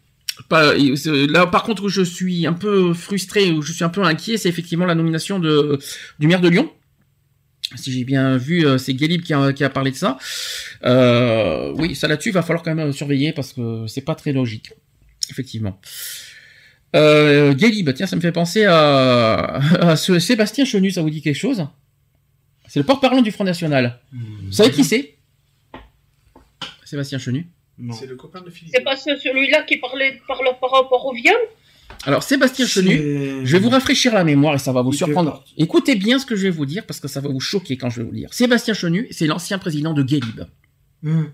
Là 0.51 1.47
par 1.47 1.63
contre 1.63 1.85
où 1.85 1.89
je 1.89 2.03
suis 2.03 2.47
un 2.47 2.55
peu 2.55 2.95
frustré, 2.95 3.51
où 3.51 3.63
je 3.63 3.73
suis 3.73 3.85
un 3.85 3.89
peu 3.89 4.03
inquiet, 4.03 4.37
c'est 4.37 4.49
effectivement 4.49 4.87
la 4.87 4.95
nomination 4.95 5.39
du 5.39 6.27
maire 6.27 6.41
de 6.41 6.49
Lyon. 6.49 6.71
Si 7.77 7.93
j'ai 7.93 8.05
bien 8.05 8.37
vu, 8.37 8.67
euh, 8.67 8.79
c'est 8.79 8.95
Guélib 8.95 9.23
qui 9.23 9.35
a, 9.35 9.53
qui 9.53 9.65
a 9.65 9.71
parlé 9.71 9.91
de 9.91 9.97
ça. 9.97 10.19
Euh, 10.85 11.73
oui, 11.77 11.95
ça 11.95 12.09
là-dessus, 12.09 12.29
il 12.29 12.33
va 12.33 12.43
falloir 12.43 12.63
quand 12.63 12.75
même 12.75 12.93
surveiller 12.93 13.33
parce 13.33 13.53
que 13.53 13.87
c'est 13.87 14.03
pas 14.03 14.15
très 14.15 14.33
logique. 14.33 14.73
Effectivement. 15.31 15.81
Euh, 16.95 17.55
Guélib, 17.55 17.93
tiens, 17.95 18.07
ça 18.07 18.15
me 18.17 18.21
fait 18.21 18.31
penser 18.33 18.65
à, 18.67 19.57
à 19.91 19.97
ce 19.97 20.19
Sébastien 20.21 20.65
Chenu, 20.65 20.91
ça 20.93 21.03
vous 21.03 21.11
dit 21.11 21.23
quelque 21.23 21.35
chose? 21.37 21.67
C'est 22.69 22.79
le 22.81 22.87
porte-parole 22.87 23.23
du 23.23 23.31
Front 23.33 23.45
National. 23.45 24.01
Vous 24.13 24.53
savez 24.53 24.71
qui 24.71 24.85
c'est? 24.85 25.17
Sébastien 26.85 27.19
Chenu 27.19 27.49
C'est 27.93 28.07
le 28.07 28.15
copain 28.17 28.41
de 28.43 28.51
Philippe. 28.51 28.73
C'est 28.75 28.83
pas 28.85 28.97
ce- 28.97 29.17
celui-là 29.17 29.63
qui 29.63 29.79
parlait 29.79 30.21
par, 30.29 30.41
le- 30.43 30.59
par 30.61 30.71
rapport 30.71 31.05
au 31.07 31.15
viol? 31.15 31.35
Alors, 32.05 32.23
Sébastien 32.23 32.67
Chenu, 32.67 33.45
je 33.45 33.53
vais 33.57 33.59
vous 33.59 33.69
rafraîchir 33.71 34.15
la 34.15 34.25
mémoire 34.25 34.55
et 34.55 34.59
ça 34.59 34.73
va 34.73 34.83
vous 34.83 34.93
surprendre. 34.93 35.45
Écoutez 35.57 35.97
bien 35.97 36.19
ce 36.19 36.27
que 36.27 36.37
je 36.37 36.45
vais 36.45 36.51
vous 36.51 36.67
dire 36.67 36.87
parce 36.87 37.01
que 37.01 37.09
ça 37.09 37.21
va 37.21 37.29
vous 37.29 37.41
choquer 37.41 37.77
quand 37.77 37.91
je 37.91 37.99
vais 38.01 38.05
vous 38.07 38.13
le 38.13 38.19
dire. 38.19 38.33
Sébastien 38.33 38.75
Chenu, 38.75 39.09
c'est 39.11 39.27
l'ancien 39.27 39.59
président 39.59 39.93
de 39.93 40.03
Guélib. 40.03 40.43
Hum. 41.05 41.31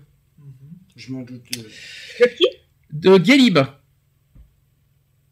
Je 0.95 1.11
m'en 1.11 1.21
doute. 1.21 1.41
De 2.19 2.25
qui? 2.37 2.45
De 2.91 3.17
Guélib. 3.17 3.59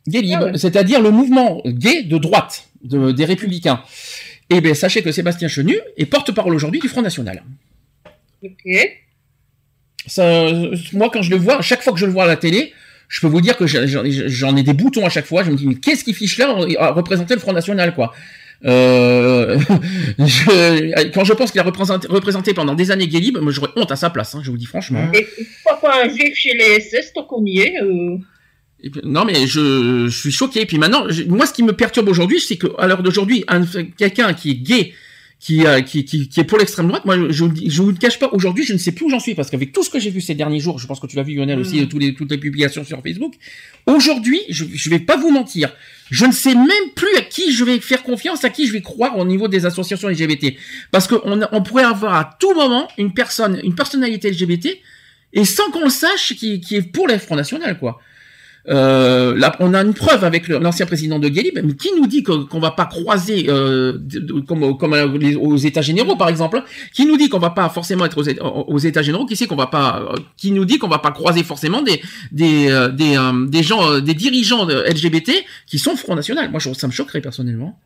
Guélib, 0.07 0.55
c'est-à-dire 0.55 1.01
le 1.01 1.11
mouvement 1.11 1.61
gay 1.65 2.03
de 2.03 2.17
droite, 2.17 2.67
de- 2.83 3.11
des 3.11 3.25
Républicains. 3.25 3.81
Eh 4.49 4.61
bien, 4.61 4.73
sachez 4.73 5.01
que 5.03 5.11
Sébastien 5.11 5.47
Chenu 5.47 5.77
est 5.97 6.05
porte-parole 6.05 6.55
aujourd'hui 6.55 6.79
du 6.79 6.87
Front 6.87 7.01
National. 7.03 7.43
Ok. 8.43 8.51
Ça, 10.07 10.51
moi, 10.93 11.09
quand 11.13 11.21
je 11.21 11.29
le 11.29 11.35
vois, 11.37 11.61
chaque 11.61 11.83
fois 11.83 11.93
que 11.93 11.99
je 11.99 12.05
le 12.05 12.11
vois 12.11 12.23
à 12.23 12.27
la 12.27 12.37
télé, 12.37 12.73
je 13.09 13.19
peux 13.21 13.27
vous 13.27 13.41
dire 13.41 13.57
que 13.57 13.67
j'en 13.67 14.55
ai 14.55 14.63
des 14.63 14.73
boutons 14.73 15.05
à 15.05 15.09
chaque 15.09 15.25
fois. 15.25 15.43
Je 15.43 15.51
me 15.51 15.55
dis, 15.55 15.67
mais 15.67 15.75
qu'est-ce 15.75 16.03
qu'il 16.03 16.15
fiche 16.15 16.37
là 16.37 16.55
à 16.79 16.91
représenter 16.91 17.33
le 17.35 17.39
Front 17.39 17.53
National, 17.53 17.93
quoi? 17.93 18.13
Euh, 18.65 19.57
je- 20.19 21.09
quand 21.13 21.23
je 21.23 21.33
pense 21.33 21.51
qu'il 21.51 21.61
a 21.61 21.63
représenté, 21.63 22.07
représenté 22.07 22.53
pendant 22.53 22.73
des 22.75 22.91
années 22.91 23.07
Guélib, 23.07 23.37
moi 23.37 23.51
j'aurais 23.53 23.69
honte 23.77 23.91
à 23.91 23.95
sa 23.95 24.09
place, 24.09 24.35
hein, 24.35 24.41
je 24.43 24.51
vous 24.51 24.57
dis 24.57 24.65
franchement. 24.65 25.07
Et 25.13 25.25
pourquoi 25.63 25.79
pas 25.91 26.03
un 26.03 26.09
juif 26.09 26.35
chez 26.35 26.53
les 26.53 26.79
SS 26.81 27.13
tant 27.13 27.23
qu'on 27.23 27.45
y 27.45 27.59
est 27.59 27.81
euh, 27.81 28.17
Et 28.83 28.89
puis- 28.89 29.01
Non 29.03 29.25
mais 29.25 29.45
je, 29.47 30.07
je 30.07 30.17
suis 30.17 30.31
choqué. 30.31 30.65
Puis 30.65 30.77
maintenant, 30.77 31.05
je- 31.09 31.23
moi 31.23 31.45
ce 31.45 31.53
qui 31.53 31.63
me 31.63 31.73
perturbe 31.73 32.07
aujourd'hui, 32.09 32.39
c'est 32.39 32.57
que 32.57 32.67
à 32.77 32.87
l'heure 32.87 33.03
d'aujourd'hui, 33.03 33.43
un- 33.47 33.65
quelqu'un 33.97 34.33
qui 34.33 34.51
est 34.51 34.55
gay, 34.55 34.93
qui, 35.41 35.65
euh, 35.65 35.79
qui, 35.81 36.03
qui, 36.03 36.27
qui 36.27 36.39
est 36.41 36.43
pour 36.43 36.57
l'extrême 36.57 36.87
droite, 36.89 37.05
moi 37.05 37.15
je, 37.29 37.45
je 37.67 37.81
vous 37.81 37.93
ne 37.93 37.97
cache 37.97 38.19
pas, 38.19 38.27
aujourd'hui 38.33 38.65
je 38.65 38.73
ne 38.73 38.77
sais 38.77 38.91
plus 38.91 39.05
où 39.05 39.09
j'en 39.09 39.21
suis 39.21 39.35
parce 39.35 39.49
qu'avec 39.49 39.71
tout 39.71 39.83
ce 39.83 39.89
que 39.89 39.97
j'ai 39.97 40.09
vu 40.09 40.19
ces 40.19 40.35
derniers 40.35 40.59
jours, 40.59 40.79
je 40.79 40.85
pense 40.87 40.99
que 40.99 41.07
tu 41.07 41.15
l'as 41.15 41.23
vu 41.23 41.33
Lionel 41.33 41.59
aussi, 41.59 41.79
Mhm. 41.79 41.87
tous 41.87 41.97
les, 41.97 42.13
toutes 42.13 42.29
les 42.31 42.37
publications 42.37 42.83
sur 42.83 43.01
Facebook, 43.01 43.35
aujourd'hui, 43.85 44.41
je, 44.49 44.65
je 44.73 44.89
vais 44.89 44.99
pas 44.99 45.15
vous 45.17 45.31
mentir, 45.31 45.71
je 46.11 46.25
ne 46.25 46.31
sais 46.33 46.53
même 46.55 46.89
plus 46.95 47.15
à 47.17 47.21
qui 47.21 47.53
je 47.53 47.63
vais 47.63 47.79
faire 47.79 48.03
confiance, 48.03 48.43
à 48.43 48.49
qui 48.49 48.67
je 48.67 48.73
vais 48.73 48.81
croire 48.81 49.17
au 49.17 49.25
niveau 49.25 49.47
des 49.47 49.65
associations 49.65 50.09
LGBT, 50.09 50.55
parce 50.91 51.07
qu'on 51.07 51.21
on 51.51 51.61
pourrait 51.63 51.83
avoir 51.85 52.15
à 52.15 52.37
tout 52.39 52.53
moment 52.53 52.87
une 52.97 53.13
personne, 53.13 53.59
une 53.63 53.75
personnalité 53.75 54.29
LGBT 54.31 54.77
et 55.33 55.45
sans 55.45 55.69
qu'on 55.71 55.83
le 55.85 55.89
sache 55.89 56.33
qui, 56.35 56.59
qui 56.59 56.75
est 56.75 56.81
pour 56.81 57.07
le 57.07 57.17
Front 57.17 57.35
National 57.37 57.77
quoi. 57.79 57.99
Euh, 58.67 59.39
on 59.59 59.73
a 59.73 59.81
une 59.81 59.93
preuve 59.93 60.23
avec 60.23 60.47
l'ancien 60.47 60.85
président 60.85 61.17
de 61.17 61.27
Guélib, 61.29 61.57
mais 61.63 61.73
qui 61.73 61.89
nous 61.97 62.07
dit 62.07 62.23
qu'on 62.23 62.59
va 62.59 62.71
pas 62.71 62.85
croiser, 62.85 63.45
euh, 63.49 63.97
comme, 64.47 64.95
les- 65.17 65.35
aux 65.35 65.55
États 65.57 65.81
généraux 65.81 66.15
par 66.17 66.29
exemple, 66.29 66.61
qui 66.93 67.05
nous 67.05 67.17
dit 67.17 67.29
qu'on 67.29 67.39
va 67.39 67.49
pas 67.51 67.69
forcément 67.69 68.05
être 68.05 68.17
aux, 68.17 68.23
États- 68.23 68.43
aux 68.45 68.77
États 68.77 69.01
généraux, 69.01 69.25
qui 69.25 69.35
sait 69.35 69.47
qu'on 69.47 69.55
va 69.55 69.67
pas, 69.67 70.01
euh, 70.11 70.15
qui 70.37 70.51
nous 70.51 70.65
dit 70.65 70.77
qu'on 70.77 70.87
va 70.89 70.99
pas 70.99 71.11
croiser 71.11 71.43
forcément 71.43 71.81
des 71.81 72.01
euh, 72.69 72.89
euh, 72.99 73.61
gens, 73.63 73.91
euh, 73.91 74.01
des 74.01 74.13
dirigeants 74.13 74.67
LGBT 74.67 75.31
qui 75.65 75.79
sont 75.79 75.95
Front 75.95 76.15
National. 76.15 76.51
Moi, 76.51 76.59
ça 76.59 76.87
me 76.87 76.91
choquerait 76.91 77.21
personnellement. 77.21 77.79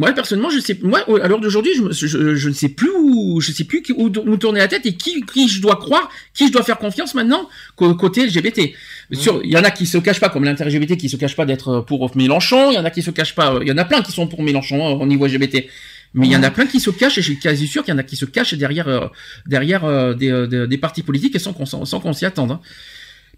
Moi, 0.00 0.12
personnellement, 0.12 0.50
je 0.50 0.58
sais, 0.60 0.78
moi, 0.82 1.00
à 1.22 1.28
l'heure 1.28 1.40
d'aujourd'hui, 1.40 1.72
je, 1.76 2.06
je, 2.06 2.34
je 2.34 2.48
ne 2.48 2.54
sais 2.54 2.68
plus 2.70 2.90
où, 2.98 3.40
je 3.40 3.52
sais 3.52 3.64
plus 3.64 3.82
qui- 3.82 3.92
où, 3.92 4.06
où 4.06 4.36
tourner 4.36 4.58
la 4.60 4.68
tête 4.68 4.84
et 4.86 4.94
qui, 4.94 5.22
qui 5.32 5.48
je 5.48 5.60
dois 5.60 5.76
croire, 5.76 6.08
qui 6.34 6.48
je 6.48 6.52
dois 6.52 6.62
faire 6.62 6.78
confiance 6.78 7.14
maintenant 7.14 7.48
côté 7.76 8.26
LGBT. 8.26 8.72
Sur, 9.12 9.40
il 9.44 9.50
y 9.50 9.56
en 9.56 9.64
a 9.64 9.70
qui 9.70 9.86
se 9.86 9.98
cachent 9.98 10.20
pas, 10.20 10.28
comme 10.30 10.44
l'inter-LGBT, 10.44 10.96
qui 10.96 11.08
se 11.08 11.16
cachent 11.16 11.36
pas 11.36 11.44
d'être 11.46 11.80
pour 11.86 12.10
Mélenchon. 12.16 12.70
Il 12.70 12.74
y 12.74 12.78
en 12.78 12.84
a 12.84 12.90
qui 12.90 13.02
se 13.02 13.10
cachent 13.10 13.34
pas, 13.34 13.58
il 13.62 13.68
y 13.68 13.72
en 13.72 13.78
a 13.78 13.84
plein 13.84 14.02
qui 14.02 14.12
sont 14.12 14.26
pour 14.26 14.42
Mélenchon 14.42 14.86
hein, 14.86 14.92
au 14.92 15.06
niveau 15.06 15.26
LGBT. 15.26 15.66
Mais 16.14 16.26
il 16.26 16.32
y 16.32 16.36
en 16.36 16.42
a 16.42 16.50
plein 16.50 16.66
qui 16.66 16.80
se 16.80 16.90
cachent 16.90 17.18
et 17.18 17.22
je 17.22 17.26
suis 17.32 17.38
quasi 17.38 17.66
sûr 17.68 17.84
qu'il 17.84 17.92
y 17.92 17.94
en 17.94 17.98
a 17.98 18.02
qui 18.02 18.16
se 18.16 18.24
cachent 18.24 18.54
derrière, 18.54 18.88
euh, 18.88 19.06
derrière 19.46 19.84
euh, 19.84 20.12
des, 20.14 20.28
euh, 20.30 20.46
des, 20.48 20.66
des 20.66 20.76
partis 20.78 21.02
politiques 21.04 21.36
et 21.36 21.38
sans 21.38 21.52
qu'on 21.52 21.66
s'en- 21.66 21.84
sans 21.84 22.00
qu'on 22.00 22.12
s'y 22.12 22.24
attende. 22.26 22.50
hein. 22.50 22.60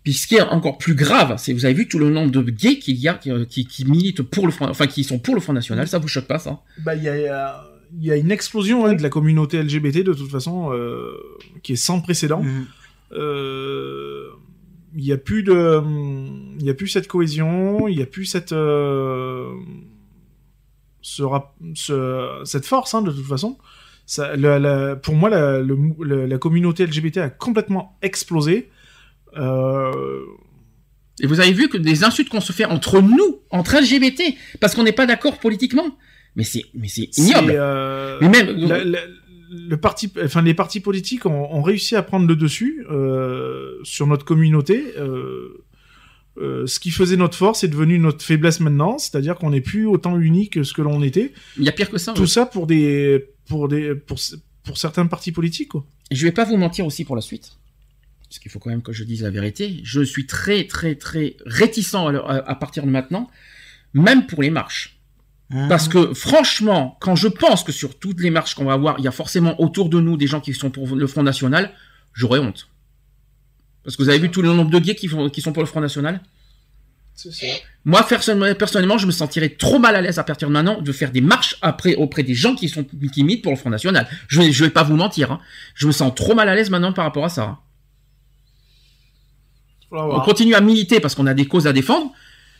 Puis 0.04 0.14
ce 0.14 0.26
qui 0.26 0.34
est 0.36 0.40
encore 0.42 0.78
plus 0.78 0.94
grave, 0.94 1.34
c'est 1.38 1.52
vous 1.52 1.64
avez 1.64 1.74
vu 1.74 1.86
tout 1.88 1.98
le 1.98 2.10
nombre 2.10 2.30
de 2.32 2.42
gays 2.50 2.78
qu'il 2.78 2.96
y 2.96 3.06
a 3.08 3.14
qui, 3.14 3.30
qui, 3.48 3.66
qui 3.66 3.84
militent 3.84 4.22
pour 4.22 4.46
le 4.46 4.52
Front, 4.52 4.68
enfin 4.68 4.86
qui 4.88 5.04
sont 5.04 5.18
pour 5.20 5.34
le 5.36 5.40
Front 5.40 5.52
National, 5.52 5.86
ça 5.86 5.98
vous 5.98 6.08
choque 6.08 6.26
pas 6.26 6.38
ça 6.40 6.60
Bah, 6.84 6.94
il 6.96 7.04
y 7.04 7.08
a, 7.08 7.64
y 8.00 8.10
une 8.18 8.32
explosion 8.32 8.84
hein, 8.86 8.94
de 8.94 9.02
la 9.02 9.08
communauté 9.10 9.62
LGBT 9.62 9.98
de 10.02 10.12
toute 10.12 10.30
façon 10.30 10.72
euh, 10.72 11.12
qui 11.62 11.74
est 11.74 11.76
sans 11.76 12.00
précédent. 12.00 12.42
Euh, 13.12 14.28
Il 14.94 15.04
y 15.04 15.12
a 15.12 15.16
plus 15.18 15.42
de, 15.42 15.80
il 16.60 16.66
y 16.66 16.70
a 16.70 16.74
plus 16.74 16.88
cette 16.88 17.08
cohésion, 17.08 17.86
il 17.88 17.98
y 17.98 18.02
a 18.02 18.06
plus 18.06 18.26
cette, 18.26 18.52
euh, 18.52 19.48
ce 21.00 21.22
rap- 21.22 21.54
ce- 21.74 22.40
cette 22.44 22.66
force 22.66 22.92
hein, 22.94 23.02
de 23.02 23.10
toute 23.10 23.24
façon. 23.26 23.56
Ça, 24.04 24.36
la- 24.36 24.58
la- 24.58 24.96
pour 24.96 25.14
moi, 25.14 25.30
la, 25.30 25.60
le 25.60 25.76
mou- 25.76 26.02
la- 26.02 26.26
la 26.26 26.38
communauté 26.38 26.84
LGBT 26.86 27.18
a 27.18 27.30
complètement 27.30 27.96
explosé. 28.02 28.68
Euh, 29.36 29.92
Et 31.20 31.26
vous 31.26 31.40
avez 31.40 31.52
vu 31.52 31.68
que 31.68 31.76
des 31.76 32.04
insultes 32.04 32.28
qu'on 32.30 32.40
se 32.40 32.52
fait 32.52 32.64
entre 32.64 33.00
nous, 33.00 33.40
entre 33.50 33.76
LGBT, 33.78 34.34
parce 34.60 34.74
qu'on 34.74 34.82
n'est 34.82 34.92
pas 34.92 35.06
d'accord 35.06 35.38
politiquement. 35.38 35.96
Mais 36.36 36.44
c'est, 36.44 36.64
mais 36.74 36.88
c'est 36.88 37.10
ignoble. 37.18 37.52
Euh, 37.54 38.18
Mais 38.22 38.28
même, 38.30 38.56
la- 38.56 38.82
la- 38.84 39.00
le 39.50 39.76
parti, 39.76 40.10
enfin 40.24 40.40
les 40.40 40.54
partis 40.54 40.80
politiques 40.80 41.26
ont, 41.26 41.52
ont 41.54 41.60
réussi 41.62 41.94
à 41.94 42.02
prendre 42.02 42.26
le 42.26 42.34
dessus 42.36 42.86
euh, 42.90 43.76
sur 43.84 44.06
notre 44.06 44.24
communauté. 44.24 44.94
euh, 44.98 46.66
ce 46.66 46.80
qui 46.80 46.90
faisait 46.90 47.16
notre 47.18 47.36
force 47.36 47.62
est 47.62 47.68
devenu 47.68 47.98
notre 47.98 48.24
faiblesse 48.24 48.60
maintenant, 48.60 48.96
c'est-à-dire 48.96 49.34
qu'on 49.36 49.50
n'est 49.50 49.60
plus 49.60 49.86
autant 49.86 50.18
unis 50.18 50.48
que 50.48 50.62
ce 50.62 50.72
que 50.72 50.80
l'on 50.80 51.02
était. 51.02 51.32
Il 51.58 51.64
y 51.64 51.68
a 51.68 51.72
pire 51.72 51.90
que 51.90 51.98
ça. 51.98 52.14
Tout 52.14 52.22
ouais. 52.22 52.26
ça 52.26 52.46
pour 52.46 52.66
des, 52.66 53.26
pour 53.46 53.68
des, 53.68 53.94
pour, 53.94 54.18
pour 54.64 54.78
certains 54.78 55.04
partis 55.06 55.30
politiques. 55.32 55.68
Quoi. 55.68 55.84
Je 56.10 56.24
vais 56.24 56.32
pas 56.32 56.44
vous 56.46 56.56
mentir 56.56 56.86
aussi 56.86 57.04
pour 57.04 57.16
la 57.16 57.20
suite. 57.22 57.58
Parce 58.32 58.38
qu'il 58.38 58.50
faut 58.50 58.58
quand 58.58 58.70
même 58.70 58.80
que 58.80 58.94
je 58.94 59.04
dise 59.04 59.22
la 59.24 59.28
vérité. 59.28 59.80
Je 59.84 60.00
suis 60.00 60.24
très, 60.24 60.66
très, 60.66 60.94
très 60.94 61.36
réticent 61.44 61.94
à, 61.94 62.54
partir 62.54 62.86
de 62.86 62.88
maintenant, 62.90 63.28
même 63.92 64.24
pour 64.26 64.40
les 64.40 64.48
marches. 64.48 64.98
Parce 65.68 65.86
que 65.86 66.14
franchement, 66.14 66.96
quand 67.02 67.14
je 67.14 67.28
pense 67.28 67.62
que 67.62 67.72
sur 67.72 67.98
toutes 67.98 68.22
les 68.22 68.30
marches 68.30 68.54
qu'on 68.54 68.64
va 68.64 68.72
avoir, 68.72 68.98
il 68.98 69.04
y 69.04 69.06
a 69.06 69.10
forcément 69.10 69.60
autour 69.60 69.90
de 69.90 70.00
nous 70.00 70.16
des 70.16 70.26
gens 70.26 70.40
qui 70.40 70.54
sont 70.54 70.70
pour 70.70 70.86
le 70.96 71.06
Front 71.06 71.22
National, 71.22 71.72
j'aurais 72.14 72.38
honte. 72.38 72.68
Parce 73.84 73.98
que 73.98 74.02
vous 74.02 74.08
avez 74.08 74.18
vu 74.18 74.30
tout 74.30 74.40
le 74.40 74.48
nombre 74.54 74.70
de 74.70 74.78
gays 74.78 74.94
qui, 74.94 75.08
font- 75.08 75.28
qui 75.28 75.42
sont 75.42 75.52
pour 75.52 75.62
le 75.62 75.66
Front 75.68 75.82
National? 75.82 76.22
Moi, 77.84 78.02
personnellement, 78.08 78.54
personnellement, 78.54 78.96
je 78.96 79.06
me 79.06 79.12
sentirais 79.12 79.50
trop 79.50 79.78
mal 79.78 79.94
à 79.94 80.00
l'aise 80.00 80.18
à 80.18 80.24
partir 80.24 80.48
de 80.48 80.54
maintenant 80.54 80.80
de 80.80 80.92
faire 80.92 81.10
des 81.12 81.20
marches 81.20 81.56
après 81.60 81.96
auprès 81.96 82.22
des 82.22 82.32
gens 82.34 82.54
qui 82.54 82.70
sont 82.70 82.84
qui 83.12 83.24
militent 83.24 83.42
pour 83.42 83.52
le 83.52 83.58
Front 83.58 83.68
National. 83.68 84.08
Je 84.28 84.40
vais, 84.40 84.52
je 84.52 84.64
vais 84.64 84.70
pas 84.70 84.84
vous 84.84 84.96
mentir. 84.96 85.32
hein. 85.32 85.40
Je 85.74 85.86
me 85.86 85.92
sens 85.92 86.14
trop 86.14 86.34
mal 86.34 86.48
à 86.48 86.54
l'aise 86.54 86.70
maintenant 86.70 86.94
par 86.94 87.04
rapport 87.04 87.26
à 87.26 87.28
ça. 87.28 87.58
On 89.92 90.20
continue 90.20 90.54
à 90.54 90.60
militer 90.60 91.00
parce 91.00 91.14
qu'on 91.14 91.26
a 91.26 91.34
des 91.34 91.46
causes 91.46 91.66
à 91.66 91.72
défendre, 91.72 92.12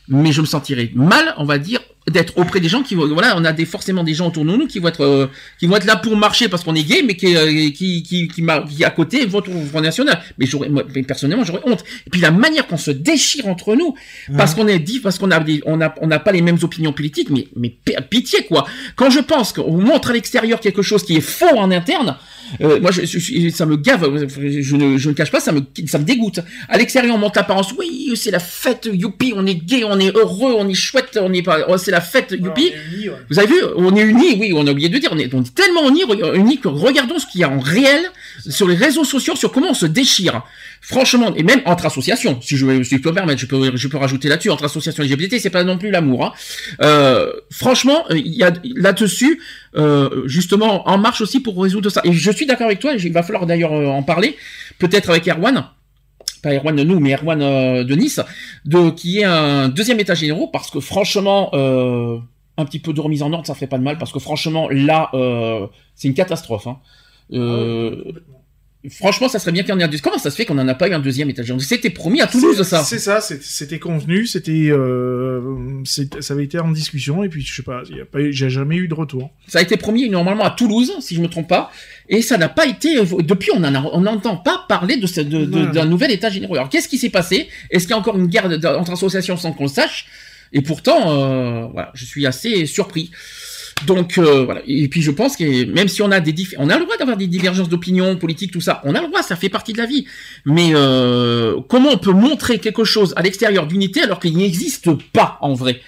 mais 0.09 0.33
je 0.33 0.41
me 0.41 0.47
sentirais 0.47 0.91
mal, 0.95 1.35
on 1.39 1.45
va 1.45 1.59
dire, 1.59 1.81
d'être 2.11 2.37
auprès 2.37 2.59
des 2.59 2.69
gens 2.69 2.83
qui 2.83 2.97
vont, 2.97 3.07
voilà, 3.07 3.35
on 3.37 3.45
a 3.45 3.53
des, 3.53 3.65
forcément 3.65 4.03
des 4.03 4.15
gens 4.15 4.29
autour 4.29 4.45
de 4.45 4.51
nous 4.51 4.67
qui 4.67 4.81
vont 4.81 4.89
être, 4.89 5.05
euh, 5.05 5.29
qui 5.61 5.67
vont 5.67 5.77
être 5.77 5.85
là 5.85 5.97
pour 5.97 6.17
marcher 6.17 6.49
parce 6.49 6.65
qu'on 6.65 6.75
est 6.75 6.83
gay, 6.83 7.03
mais 7.07 7.15
qui, 7.15 7.37
euh, 7.37 7.71
qui, 7.71 8.03
qui, 8.03 8.27
qui, 8.29 8.85
à 8.85 8.91
côté 8.91 9.25
votent 9.25 9.49
au 9.49 9.65
Front 9.67 9.81
National. 9.81 10.21
Mais 10.37 10.47
j'aurais, 10.47 10.69
personnellement, 11.07 11.45
j'aurais 11.45 11.63
honte. 11.65 11.85
Et 12.07 12.11
puis 12.11 12.21
la 12.21 12.33
manière 12.33 12.67
qu'on 12.67 12.77
se 12.77 12.91
déchire 12.91 13.47
entre 13.47 13.77
nous, 13.77 13.95
parce 14.37 14.55
qu'on 14.55 14.67
est 14.67 14.81
dit, 14.81 14.99
parce 14.99 15.19
qu'on 15.19 15.31
a 15.31 15.39
des, 15.39 15.63
on 15.65 15.81
a, 15.81 15.95
on 16.01 16.09
n'a 16.09 16.19
pas 16.19 16.33
les 16.33 16.43
mêmes 16.43 16.59
opinions 16.63 16.93
politiques, 16.93 17.31
mais, 17.31 17.47
mais 17.57 17.77
pitié 18.11 18.45
quoi. 18.47 18.67
Quand 18.97 19.11
je 19.11 19.21
pense 19.21 19.53
qu'on 19.53 19.79
montre 19.79 20.11
à 20.11 20.13
l'extérieur 20.13 20.59
quelque 20.59 20.83
chose 20.83 21.05
qui 21.05 21.17
est 21.17 21.21
faux 21.21 21.57
en 21.57 21.71
interne, 21.71 22.17
euh, 22.61 22.81
moi, 22.81 22.91
je, 22.91 23.05
je- 23.05 23.49
ça 23.51 23.67
me 23.67 23.77
gave. 23.77 24.03
Je 24.29 24.77
ne, 24.77 24.99
je 24.99 25.09
ne 25.09 25.15
cache 25.15 25.31
pas, 25.31 25.41
ça 25.41 25.53
me, 25.53 25.61
ça 25.87 25.99
me 25.99 26.05
dégoûte. 26.05 26.41
À 26.69 26.79
l'extérieur, 26.79 27.15
on 27.15 27.19
monte 27.19 27.37
l'apparence. 27.37 27.73
Oui, 27.79 28.13
c'est 28.17 28.31
la 28.31 28.39
fête. 28.41 28.89
Youpi, 28.93 29.33
on 29.37 29.47
est 29.47 29.55
gay, 29.55 29.85
on 29.85 29.99
est 29.99 30.15
heureux, 30.17 30.55
on 30.59 30.69
est 30.69 30.75
chouette, 30.75 31.19
on 31.21 31.33
est 31.33 31.43
pas. 31.43 31.61
oh, 31.69 31.77
c'est 31.79 31.91
la 31.91 32.01
fête. 32.01 32.33
Youpi. 32.39 32.73
Vous 33.31 33.39
avez 33.39 33.49
vu, 33.49 33.57
on 33.77 33.95
est 33.97 34.03
unis. 34.03 34.37
Oui, 34.39 34.53
on 34.55 34.67
a 34.67 34.71
oublié 34.73 34.89
de 34.89 34.99
dire, 34.99 35.11
on 35.13 35.19
est, 35.19 35.33
on 35.35 35.43
est 35.43 35.55
tellement 35.55 35.89
unis, 35.89 36.03
unis 36.35 36.59
que 36.59 36.69
regardons 36.69 37.19
ce 37.19 37.27
qu'il 37.27 37.41
y 37.41 37.45
a 37.45 37.51
en 37.51 37.61
réel 37.61 38.01
sur 38.49 38.69
les 38.69 38.77
réseaux 38.77 39.05
sociaux, 39.05 39.37
sur 39.37 39.53
comment 39.53 39.71
on 39.71 39.75
se 39.75 39.87
déchire. 39.87 40.43
Franchement, 40.85 41.33
et 41.37 41.45
même 41.45 41.63
entre 41.65 41.87
associations, 41.87 42.41
si 42.41 42.57
je, 42.57 42.83
si 42.83 42.99
peux 42.99 43.11
me 43.11 43.15
permettre, 43.15 43.41
je 43.41 43.47
peux, 43.47 43.77
je 43.77 43.87
peux 43.87 43.99
rajouter 43.99 44.29
là-dessus, 44.29 44.51
entre 44.51 44.65
associations 44.65 45.05
LGBT, 45.05 45.39
c'est 45.39 45.49
pas 45.49 45.63
non 45.63 45.79
plus 45.79 45.93
l'amour. 45.93 46.25
Hein. 46.25 46.33
Euh, 46.83 47.33
franchement, 47.53 48.05
il 48.11 48.35
y 48.35 48.43
a 48.43 48.53
là-dessus, 48.75 49.41
euh, 49.77 50.25
justement, 50.27 50.89
en 50.89 50.99
marche 50.99 51.21
aussi 51.21 51.39
pour 51.39 51.63
résoudre 51.63 51.89
ça. 51.89 52.01
Et 52.03 52.13
je 52.13 52.31
suis 52.33 52.47
d'accord 52.47 52.67
avec 52.67 52.81
toi, 52.81 52.95
il 52.95 53.13
va 53.13 53.23
falloir 53.23 53.47
d'ailleurs 53.47 53.73
euh, 53.73 53.87
en 53.87 54.03
parler, 54.03 54.37
peut-être 54.81 55.11
avec 55.11 55.29
Erwan, 55.29 55.67
pas 56.43 56.53
Erwan 56.53 56.75
de 56.75 56.83
nous, 56.83 56.99
mais 56.99 57.15
Erwan 57.15 57.41
euh, 57.41 57.85
de 57.85 57.95
Nice, 57.95 58.21
de 58.65 58.91
qui 58.91 59.21
est 59.21 59.25
un 59.25 59.69
deuxième 59.69 60.01
état 60.01 60.15
généraux, 60.15 60.49
parce 60.49 60.69
que 60.69 60.81
franchement, 60.81 61.51
euh, 61.55 62.19
un 62.59 62.65
petit 62.65 62.81
peu 62.81 62.93
de 62.93 63.01
remise 63.01 63.23
en 63.23 63.33
ordre, 63.33 63.47
ça 63.47 63.55
ferait 63.55 63.69
pas 63.69 63.79
de 63.79 63.85
mal, 63.85 63.99
parce 63.99 64.11
que 64.11 64.19
franchement, 64.19 64.69
là, 64.69 65.11
euh, 65.15 65.69
c'est 65.95 66.09
une 66.09 66.15
catastrophe. 66.15 66.67
Hein. 66.67 66.79
Euh, 67.33 68.13
Franchement, 68.91 69.29
ça 69.29 69.39
serait 69.39 69.53
bien 69.53 69.63
qu'il 69.63 69.71
y 69.71 69.73
en 69.73 69.79
ait 69.79 69.85
un 69.85 69.87
deuxième. 69.87 70.03
Comment 70.03 70.19
ça 70.19 70.31
se 70.31 70.37
fait 70.37 70.45
qu'on 70.45 70.59
en 70.59 70.67
a 70.67 70.75
pas 70.75 70.89
eu 70.89 70.93
un 70.93 70.99
deuxième 70.99 71.31
état 71.31 71.43
général 71.43 71.65
C'était 71.65 71.91
promis 71.91 72.21
à 72.21 72.27
Toulouse, 72.27 72.61
ça. 72.63 72.83
C'est 72.83 72.99
ça, 72.99 73.21
c'était 73.21 73.79
convenu, 73.79 74.27
c'était, 74.27 74.71
euh, 74.71 75.41
ça 75.85 76.35
avait 76.35 76.45
été 76.45 76.59
en 76.59 76.71
discussion 76.73 77.23
et 77.23 77.29
puis 77.29 77.43
je 77.43 77.55
sais 77.55 77.63
pas, 77.63 77.83
j'ai 78.31 78.51
jamais 78.51 78.77
eu 78.77 78.89
de 78.89 78.95
retour. 78.95 79.31
Ça 79.47 79.61
a 79.61 79.63
été 79.63 79.77
promis 79.77 80.09
normalement 80.11 80.45
à 80.45 80.51
Toulouse, 80.51 80.93
si 81.01 81.15
je 81.15 81.21
me 81.21 81.29
trompe 81.29 81.49
pas, 81.49 81.71
et 82.09 82.23
ça 82.23 82.39
n'a 82.39 82.49
pas 82.49 82.67
été. 82.67 82.97
Depuis, 83.21 83.51
on 83.55 83.61
n'en 83.61 84.01
n'entend 84.01 84.37
pas 84.37 84.65
parler 84.69 84.97
de 84.97 85.73
d'un 85.73 85.85
nouvel 85.85 86.11
état 86.11 86.31
général. 86.31 86.59
Alors, 86.59 86.69
qu'est-ce 86.69 86.89
qui 86.89 86.99
s'est 86.99 87.11
passé? 87.11 87.49
Est-ce 87.71 87.85
qu'il 87.85 87.93
y 87.93 87.95
a 87.95 87.99
encore 87.99 88.19
une 88.19 88.27
guerre 88.27 88.47
entre 88.79 88.93
associations 88.93 89.37
sans 89.37 89.53
qu'on 89.53 89.65
le 89.65 89.69
sache? 89.69 90.07
Et 90.53 90.61
pourtant, 90.61 91.13
euh, 91.13 91.67
voilà, 91.73 91.91
je 91.95 92.05
suis 92.05 92.27
assez 92.27 92.67
surpris. 92.67 93.11
Donc 93.87 94.19
euh, 94.19 94.45
voilà. 94.45 94.63
Et 94.67 94.89
puis 94.89 95.03
je 95.03 95.11
pense 95.11 95.37
que 95.37 95.65
même 95.65 95.89
si 95.89 96.03
on 96.03 96.11
a 96.11 96.21
des 96.21 96.35
on 96.59 96.71
a 96.71 96.79
le 96.79 96.85
droit 96.85 96.97
d'avoir 96.97 97.17
des 97.17 97.27
divergences 97.27 97.69
d'opinion 97.69 98.17
politique, 98.17 98.53
tout 98.53 98.61
ça, 98.61 98.81
on 98.85 98.95
a 98.95 99.01
le 99.01 99.09
droit, 99.09 99.23
ça 99.23 99.37
fait 99.37 99.49
partie 99.49 99.73
de 99.73 99.79
la 99.79 99.87
vie. 99.87 100.07
Mais 100.45 100.71
euh, 100.75 101.61
comment 101.69 101.91
on 101.91 101.99
peut 101.99 102.13
montrer 102.13 102.59
quelque 102.59 102.85
chose 102.85 103.13
à 103.17 103.23
l'extérieur 103.23 103.67
d'unité 103.67 104.03
alors 104.03 104.21
qu'il 104.21 104.37
n'existe 104.37 104.91
pas 105.13 105.39
en 105.41 105.55
vrai? 105.55 105.81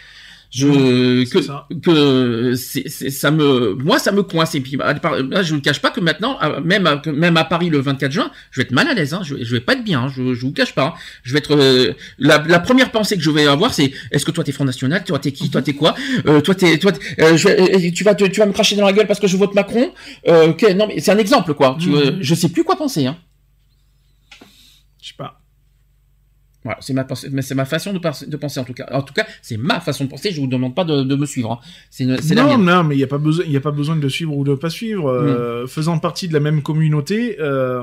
Je 0.54 1.24
que 1.24 1.74
que 1.80 2.54
c'est 2.54 2.88
c'est- 2.88 3.10
ça 3.10 3.30
me 3.30 3.74
moi 3.74 3.98
ça 3.98 4.12
me 4.12 4.22
coince. 4.22 4.54
Et 4.54 4.60
puis 4.60 4.76
bah, 4.76 4.94
là 5.30 5.42
je 5.42 5.54
ne 5.54 5.60
cache 5.60 5.80
pas 5.80 5.90
que 5.90 6.00
maintenant 6.00 6.38
même 6.64 6.86
à, 6.86 7.02
même 7.06 7.36
à 7.36 7.44
Paris 7.44 7.70
le 7.70 7.78
24 7.80 8.12
juin 8.12 8.30
je 8.50 8.60
vais 8.60 8.64
être 8.64 8.72
mal 8.72 8.86
à 8.88 8.94
l'aise 8.94 9.14
hein, 9.14 9.22
je, 9.24 9.36
je 9.42 9.50
vais 9.52 9.60
pas 9.60 9.72
être 9.74 9.84
bien 9.84 10.02
hein, 10.04 10.08
je, 10.14 10.34
je 10.34 10.40
vous 10.42 10.52
cache 10.52 10.74
pas 10.74 10.84
hein. 10.86 10.94
je 11.24 11.32
vais 11.32 11.38
être 11.38 11.56
euh, 11.56 11.92
la, 12.18 12.38
la 12.46 12.60
première 12.60 12.90
pensée 12.90 13.16
que 13.16 13.22
je 13.22 13.30
vais 13.30 13.46
avoir 13.46 13.74
c'est 13.74 13.92
est-ce 14.12 14.24
que 14.24 14.30
toi 14.30 14.44
t'es 14.44 14.52
Front 14.52 14.64
National? 14.64 15.02
Toi 15.04 15.18
t'es 15.18 15.32
qui? 15.32 15.50
Toi 15.50 15.62
t'es 15.62 15.72
quoi? 15.74 15.94
Euh, 16.26 16.40
toi 16.40 16.54
t'es 16.54 16.78
toi 16.78 16.92
euh, 17.20 17.36
je 17.36 17.48
euh, 17.48 17.90
tu 17.92 18.04
vas 18.04 18.14
te- 18.14 18.24
tu 18.24 18.38
vas 18.40 18.46
me 18.46 18.52
cracher 18.52 18.76
dans 18.76 18.86
la 18.86 18.92
gueule 18.92 19.06
parce 19.06 19.20
que 19.20 19.26
je 19.26 19.36
vote 19.36 19.54
Macron? 19.54 19.92
Euh, 20.28 20.52
que- 20.52 20.72
non 20.72 20.86
mais 20.86 21.00
c'est 21.00 21.10
un 21.10 21.18
exemple 21.18 21.54
quoi. 21.54 21.76
Tu, 21.80 21.92
euh, 21.94 22.12
Mhm. 22.12 22.18
je 22.22 22.34
sais 22.34 22.48
plus 22.48 22.64
quoi 22.64 22.76
penser 22.76 23.06
hein. 23.06 23.16
Je 25.02 25.08
sais 25.08 25.14
pas. 25.18 25.40
Voilà, 26.64 26.78
c'est 26.80 26.94
ma, 26.94 27.04
pensée- 27.04 27.28
mais 27.30 27.42
c'est 27.42 27.54
ma 27.54 27.66
façon 27.66 27.92
de, 27.92 27.98
penser- 27.98 28.26
de 28.26 28.36
penser 28.38 28.58
en 28.58 28.64
tout 28.64 28.72
cas. 28.72 28.88
En 28.92 29.02
tout 29.02 29.12
cas, 29.12 29.26
c'est 29.42 29.58
ma 29.58 29.80
façon 29.80 30.04
de 30.04 30.08
penser. 30.10 30.30
Je 30.32 30.40
vous 30.40 30.46
demande 30.46 30.74
pas 30.74 30.84
de, 30.84 31.02
de 31.02 31.14
me 31.14 31.26
suivre. 31.26 31.52
hein. 31.52 31.58
C'est 31.90 32.04
la 32.06 32.16
Non, 32.42 32.56
mienne. 32.56 32.64
non, 32.64 32.84
mais 32.84 32.94
il 32.94 32.98
n'y 32.98 33.04
a 33.04 33.06
pas 33.06 33.18
besoin, 33.18 33.44
il 33.46 33.54
a 33.56 33.60
pas 33.60 33.70
besoin 33.70 33.96
de 33.96 34.08
suivre 34.08 34.34
ou 34.36 34.44
de 34.44 34.54
pas 34.54 34.70
suivre. 34.70 35.12
Mm. 35.12 35.26
euh, 35.26 35.66
faisant 35.66 35.98
partie 35.98 36.26
de 36.26 36.32
la 36.32 36.40
même 36.40 36.62
communauté, 36.62 37.36
euh, 37.40 37.82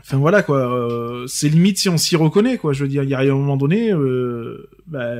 enfin 0.00 0.16
voilà 0.16 0.42
quoi. 0.42 0.58
euh, 0.58 1.26
c'est 1.28 1.48
limite 1.48 1.78
si 1.78 1.88
on 1.88 1.96
s'y 1.96 2.16
reconnaît 2.16 2.58
quoi. 2.58 2.72
Je 2.72 2.82
veux 2.82 2.88
dire, 2.88 3.04
il 3.04 3.10
y 3.10 3.14
a 3.14 3.20
un 3.20 3.24
moment 3.26 3.56
donné, 3.56 3.92
euh, 3.92 4.68
bah, 4.86 5.10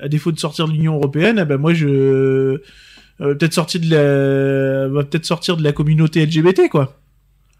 à 0.00 0.08
défaut 0.08 0.32
de 0.32 0.38
sortir 0.38 0.66
de 0.66 0.72
l'Union 0.72 0.94
européenne, 0.96 1.38
eh 1.40 1.44
ben 1.44 1.56
moi 1.56 1.72
je 1.74 1.86
euh, 1.86 2.58
peut-être 3.18 3.52
sortir 3.54 3.80
de 3.80 3.90
la, 3.90 4.88
va 4.88 5.04
peut-être 5.04 5.26
sortir 5.26 5.56
de 5.56 5.62
la 5.62 5.72
communauté 5.72 6.24
LGBT 6.26 6.68
quoi. 6.70 6.98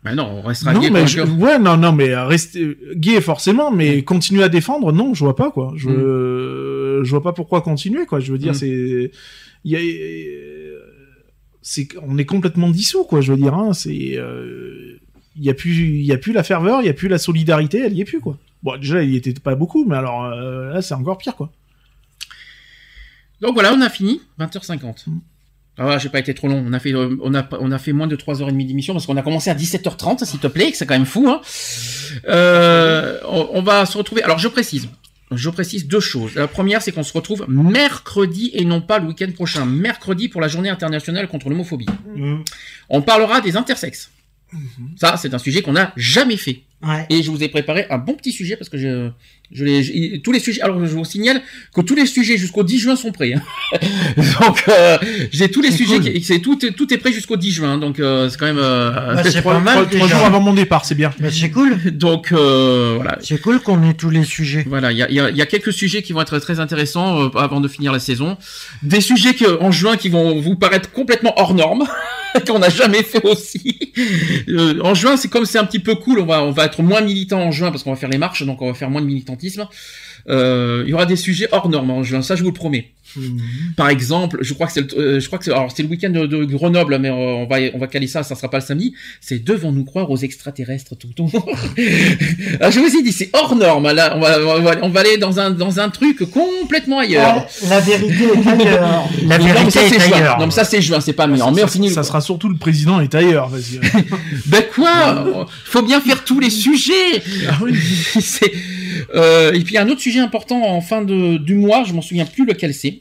Bah 0.05 0.15
non, 0.17 0.25
on 0.25 0.43
restera 0.43 0.73
Non, 0.73 0.81
gay 0.81 0.91
mais 0.91 1.07
je- 1.07 1.21
ouais, 1.21 1.59
non, 1.61 1.77
non, 1.77 1.93
mais 1.93 2.11
euh, 2.11 2.25
rester 2.27 2.77
gay 2.97 3.21
forcément, 3.21 3.71
mais 3.71 4.03
continuer 4.03 4.43
à 4.43 4.49
défendre, 4.49 4.91
non, 4.93 5.15
je 5.15 5.23
vois 5.25 5.37
pas 5.37 5.51
quoi. 5.53 5.73
Je, 5.77 7.01
je 7.05 7.11
vois 7.11 7.23
pas 7.23 7.33
pourquoi 7.33 7.61
continuer 7.63 8.05
quoi. 8.07 8.19
Je 8.19 8.33
veux 8.33 8.39
dire, 8.39 8.51
Mm. 8.53 8.55
c'est, 8.55 9.11
il 9.65 9.71
y 9.71 9.77
a, 9.77 9.81
c'est, 11.63 11.87
on 12.03 12.19
est 12.19 12.25
complètement 12.25 12.69
dissous 12.71 13.05
quoi. 13.05 13.21
Je 13.21 13.31
veux 13.33 13.39
dire, 13.39 13.55
hein, 13.55 13.73
c'est, 13.75 14.17
euh, 14.17 14.99
il 15.37 15.45
y 15.45 15.51
a 15.51 15.55
plus, 15.55 15.73
il 16.01 16.05
y 16.05 16.13
a 16.13 16.19
plus 16.19 16.33
la 16.33 16.43
ferveur, 16.43 16.81
il 16.81 16.87
y 16.87 16.91
a 16.91 16.95
plus 16.95 17.09
la 17.09 17.19
solidarité, 17.19 17.79
elle 17.87 17.93
y 17.93 18.01
est 18.01 18.05
plus 18.05 18.21
quoi. 18.21 18.37
Bon, 18.65 18.77
déjà, 18.77 19.03
il 19.05 19.11
y 19.11 19.17
était 19.17 19.33
pas 19.35 19.55
beaucoup, 19.55 19.85
mais 19.85 19.97
alors 19.97 20.25
euh, 20.25 20.73
là, 20.75 20.83
c'est 20.83 20.95
encore 20.95 21.19
pire 21.19 21.37
quoi. 21.37 21.53
Donc 23.41 23.55
voilà, 23.55 23.73
on 23.73 23.81
a 23.81 23.89
fini, 23.89 24.21
20h50. 24.39 25.05
Ah 25.79 25.85
voilà, 25.85 25.99
j'ai 25.99 26.11
pas 26.11 26.19
été 26.19 26.35
trop 26.35 26.49
long. 26.49 26.63
On 26.67 26.73
a 26.73 26.79
fait, 26.79 26.95
euh, 26.95 27.17
on 27.23 27.35
a, 27.35 27.49
on 27.59 27.73
a 27.73 27.79
fait 27.79 27.93
moins 27.93 28.07
de 28.07 28.17
3h30 28.17 28.67
d'émission 28.67 28.93
parce 28.93 29.07
qu'on 29.07 29.17
a 29.17 29.23
commencé 29.23 29.49
à 29.49 29.55
17h30, 29.55 30.25
s'il 30.25 30.39
te 30.39 30.47
plaît, 30.47 30.71
que 30.71 30.77
c'est 30.77 30.87
quand 30.87 30.95
même 30.95 31.07
fou. 31.07 31.29
Hein. 31.29 31.41
Euh, 32.29 33.19
on, 33.27 33.49
on 33.55 33.63
va 33.63 33.87
se 33.87 33.97
retrouver. 33.97 34.23
Alors 34.23 34.39
je 34.39 34.49
précise, 34.49 34.89
je 35.31 35.51
précise 35.51 35.87
deux 35.87 36.01
choses. 36.01 36.35
La 36.35 36.47
première, 36.47 36.83
c'est 36.83 36.93
qu'on 36.93 37.03
se 37.03 37.13
retrouve 37.13 37.47
mercredi 37.49 38.51
et 38.53 38.65
non 38.65 38.83
pas 38.83 38.99
le 38.99 39.07
week-end 39.07 39.31
prochain. 39.33 39.65
Mercredi 39.65 40.29
pour 40.29 40.41
la 40.41 40.49
journée 40.49 40.69
internationale 40.69 41.27
contre 41.29 41.49
l'homophobie. 41.49 41.87
On 42.91 43.03
parlera 43.03 43.41
des 43.41 43.57
intersexes. 43.57 44.11
Ça, 44.97 45.17
c'est 45.17 45.33
un 45.33 45.39
sujet 45.39 45.63
qu'on 45.63 45.73
n'a 45.73 45.93
jamais 45.97 46.37
fait. 46.37 46.63
Et 47.09 47.23
je 47.23 47.31
vous 47.31 47.43
ai 47.43 47.49
préparé 47.49 47.87
un 47.91 47.99
bon 47.99 48.15
petit 48.15 48.33
sujet 48.33 48.57
parce 48.57 48.69
que 48.69 48.77
je, 48.77 49.11
je 49.55 49.65
l'ai, 49.65 49.83
j'ai- 49.83 50.21
tous 50.23 50.33
les 50.33 50.39
sujets. 50.41 50.61
Alors, 50.63 50.85
je 50.85 50.93
vous 50.95 51.05
signale 51.05 51.43
que 51.75 51.81
tous 51.81 51.95
les 51.95 52.07
sujets 52.07 52.37
jusqu'au 52.37 52.63
10 52.63 52.79
juin 52.79 52.97
sont 52.97 53.13
prêts. 53.13 53.35
hein. 53.35 53.43
donc, 54.41 54.65
euh, 54.69 54.99
j'ai 55.31 55.51
tous 55.51 55.61
les 55.63 55.71
sujets. 55.71 55.97
cool. 55.99 56.13
qui- 56.13 56.23
c'est 56.23 56.39
tout, 56.41 56.65
est- 56.65 56.73
tout 56.73 56.93
est 56.93 56.99
prêt 56.99 57.13
jusqu'au 57.13 57.37
10 57.37 57.51
juin. 57.53 57.79
Donc, 57.79 58.01
euh, 58.01 58.29
c'est 58.29 58.39
quand 58.39 58.47
même. 58.47 58.59
euh, 58.59 59.15
Bah, 59.15 59.23
c'est 59.25 59.43
pas 59.43 59.59
mal, 59.61 59.89
Trois, 59.89 60.09
jours 60.09 60.25
avant 60.25 60.41
mon 60.41 60.55
départ, 60.55 60.85
c'est 60.85 60.95
bien. 60.95 61.13
Mais 61.21 61.31
c'est 61.31 61.51
cool. 61.51 61.77
Donc 61.93 62.33
euh, 62.33 62.93
voilà. 62.97 63.19
C'est 63.23 63.41
cool 63.41 63.61
qu'on 63.61 63.83
ait 63.89 63.95
tous 63.95 64.11
les 64.11 64.25
sujets. 64.25 64.65
Voilà, 64.67 64.93
il 64.93 64.99
y 64.99 65.03
a, 65.03 65.09
il 65.09 65.15
y 65.15 65.21
a- 65.21 65.31
il 65.31 65.37
y 65.37 65.43
a 65.43 65.47
quelques 65.47 65.73
sujets 65.73 66.03
qui 66.03 66.13
vont 66.13 66.21
être 66.23 66.39
très 66.39 66.61
intéressants 66.61 67.23
euh, 67.25 67.29
avant 67.39 67.61
de 67.61 67.69
finir 67.69 67.93
la 67.93 67.99
saison. 67.99 68.37
Des 68.83 69.01
sujets 69.01 69.35
que, 69.35 69.61
en 69.63 69.71
juin 69.71 69.97
qui 69.97 70.09
vont 70.09 70.41
vous 70.41 70.57
paraître 70.57 70.91
complètement 70.93 71.33
hors 71.37 71.55
normes, 71.55 71.85
qu'on 72.47 72.59
n'a 72.59 72.71
jamais 72.71 73.03
fait 73.03 73.25
aussi. 73.25 73.79
Euh, 74.49 74.81
en 74.83 74.95
juin, 74.95 75.17
c'est 75.17 75.29
comme 75.29 75.45
c'est 75.45 75.59
un 75.59 75.65
petit 75.65 75.79
peu 75.79 75.95
cool, 75.95 76.19
on 76.21 76.25
va, 76.27 76.43
on 76.43 76.51
va 76.51 76.65
être 76.65 76.83
moins 76.83 77.01
militant 77.03 77.41
en 77.43 77.51
juin 77.53 77.71
parce 77.71 77.83
qu'on 77.83 77.91
va 77.91 77.97
faire 77.97 78.09
les 78.09 78.19
marches, 78.19 78.43
donc 78.45 78.63
on 78.63 78.69
va 78.69 78.75
faire 78.75 78.91
moins 78.91 79.03
de 79.03 79.07
militantisme. 79.43 79.67
Euh, 80.29 80.83
il 80.87 80.91
y 80.91 80.95
aura 80.95 81.07
des 81.07 81.17
sujets 81.17 81.49
hors 81.53 81.69
normes 81.69 81.91
en 81.91 82.03
juin, 82.05 82.23
ça 82.23 82.37
je 82.37 82.43
vous 82.43 82.51
le 82.51 82.55
promets. 82.55 82.91
Par 83.77 83.91
exemple, 83.91 84.39
je 84.41 84.55
crois 84.55 84.67
que 84.69 84.73
c'est 84.73 84.81
le, 84.95 84.99
euh, 84.99 85.21
je 85.21 85.27
crois 85.27 85.39
que 85.39 85.45
c'est, 85.45 85.51
alors 85.51 85.71
c'est 85.75 85.83
le 85.83 85.89
week-end 85.89 86.09
de, 86.11 86.25
de 86.25 86.45
Grenoble, 86.47 86.99
mais 86.99 87.11
euh, 87.11 87.13
on 87.13 87.47
va, 87.47 87.57
on 87.75 87.79
va 87.79 87.87
caler 87.87 88.07
ça, 88.07 88.23
ça 88.23 88.35
sera 88.37 88.49
pas 88.49 88.59
le 88.59 88.65
samedi. 88.65 88.95
C'est 89.21 89.45
devons-nous 89.45 89.85
croire 89.85 90.11
aux 90.11 90.17
extraterrestres 90.17 90.97
tout 90.97 91.09
le 91.09 91.15
temps. 91.15 91.31
Ah, 92.61 92.71
je 92.71 92.79
vous 92.79 92.97
ai 92.97 93.03
dit, 93.03 93.13
c'est 93.13 93.31
hors 93.33 93.57
norme. 93.57 93.91
Là, 93.93 94.15
on 94.17 94.21
va, 94.21 94.39
on 94.41 94.63
va, 94.63 94.77
on 94.83 94.89
va 94.89 95.01
aller 95.01 95.19
dans 95.19 95.41
un, 95.41 95.51
dans 95.51 95.81
un 95.81 95.89
truc 95.91 96.23
complètement 96.31 97.01
ailleurs. 97.01 97.45
Ah, 97.45 97.69
la 97.69 97.81
vérité 97.81 98.25
est 98.25 98.47
ailleurs. 98.49 99.09
La 99.27 99.39
Non, 99.39 99.45
mais 99.45 99.53
vérité 99.53 99.71
ça, 99.71 99.81
c'est 99.89 99.97
est 99.97 100.01
juin. 100.01 100.17
ailleurs. 100.17 100.39
Non, 100.39 100.47
mais 100.47 100.53
ça, 100.53 100.65
c'est 100.65 100.81
juin, 100.83 101.01
c'est 101.01 101.13
pas 101.13 101.27
mais 101.27 101.43
on 101.43 101.51
met, 101.51 101.65
on 101.65 101.67
finit. 101.67 101.91
Ça 101.91 102.03
sera 102.05 102.21
surtout 102.21 102.49
le 102.49 102.57
président 102.57 103.01
est 103.01 103.15
ailleurs, 103.15 103.49
vas-y. 103.49 103.81
Ben 104.47 104.63
quoi? 104.75 105.47
Faut 105.65 105.83
bien 105.83 106.01
faire 106.01 106.25
tous 106.25 106.39
les 106.41 106.51
sujets. 106.51 107.23
C'est, 108.21 108.53
euh, 109.15 109.53
et 109.53 109.61
puis 109.61 109.79
un 109.79 109.89
autre 109.89 110.01
sujet 110.01 110.21
important 110.21 110.63
en 110.63 110.81
fin 110.81 111.03
de, 111.03 111.37
du 111.37 111.55
mois, 111.55 111.85
je 111.85 111.93
m'en 111.93 112.03
souviens 112.03 112.27
plus 112.27 112.47
lequel 112.47 112.75
c'est. 112.75 112.99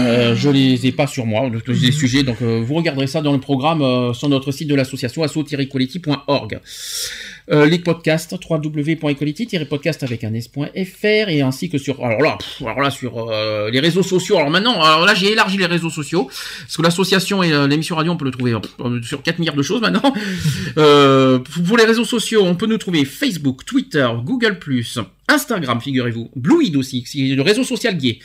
Euh, 0.00 0.34
je 0.34 0.50
les 0.50 0.86
ai 0.86 0.92
pas 0.92 1.06
sur 1.06 1.26
moi, 1.26 1.48
les 1.66 1.92
sujets, 1.92 2.22
donc 2.22 2.42
euh, 2.42 2.62
vous 2.66 2.74
regarderez 2.74 3.06
ça 3.06 3.20
dans 3.20 3.32
le 3.32 3.38
programme 3.38 3.82
euh, 3.82 4.12
sur 4.12 4.28
notre 4.28 4.50
site 4.50 4.68
de 4.68 4.74
l'association 4.74 5.22
asso-quality.org. 5.22 6.60
Euh, 7.50 7.66
les 7.66 7.78
podcasts 7.78 8.34
www.equality-podcast 8.48 10.02
avec 10.02 10.24
un 10.24 10.34
s.fr 10.34 11.28
et 11.28 11.42
ainsi 11.42 11.68
que 11.68 11.78
sur 11.78 12.04
alors 12.04 12.20
là 12.22 12.36
pff, 12.38 12.62
alors 12.62 12.80
là 12.80 12.90
sur 12.90 13.30
euh, 13.30 13.70
les 13.70 13.80
réseaux 13.80 14.02
sociaux. 14.02 14.36
Alors 14.38 14.50
maintenant 14.50 14.80
alors 14.80 15.04
là 15.04 15.14
j'ai 15.14 15.32
élargi 15.32 15.58
les 15.58 15.66
réseaux 15.66 15.90
sociaux 15.90 16.24
parce 16.24 16.76
que 16.76 16.82
l'association 16.82 17.42
et 17.42 17.52
euh, 17.52 17.66
l'émission 17.66 17.96
radio 17.96 18.12
on 18.12 18.16
peut 18.16 18.24
le 18.24 18.30
trouver 18.30 18.54
sur 19.02 19.22
4 19.22 19.38
milliards 19.38 19.56
de 19.56 19.62
choses 19.62 19.80
maintenant. 19.80 20.12
Euh, 20.78 21.38
pour 21.66 21.76
les 21.76 21.84
réseaux 21.84 22.04
sociaux 22.04 22.42
on 22.44 22.54
peut 22.54 22.66
nous 22.66 22.78
trouver 22.78 23.04
Facebook 23.04 23.64
Twitter 23.66 24.08
Google 24.24 24.58
Instagram 25.28 25.80
figurez-vous 25.80 26.30
Blueid 26.34 26.76
aussi 26.76 27.04
c'est 27.06 27.18
le 27.18 27.42
réseau 27.42 27.64
social 27.64 27.96
gay 27.98 28.18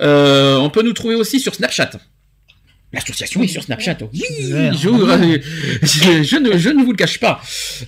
euh, 0.00 0.56
on 0.56 0.70
peut 0.70 0.82
nous 0.82 0.92
trouver 0.92 1.14
aussi 1.14 1.40
sur 1.40 1.54
Snapchat 1.54 1.90
L'association 2.94 3.42
est 3.42 3.48
sur 3.48 3.62
Snapchat. 3.62 3.98
Oui, 4.12 4.22
je, 4.72 4.88
euh, 4.88 5.38
je- 5.82 6.22
je 6.22 6.36
ne, 6.36 6.56
je 6.58 6.68
ne 6.70 6.82
vous 6.84 6.92
le 6.92 6.96
cache 6.96 7.18
pas. 7.20 7.40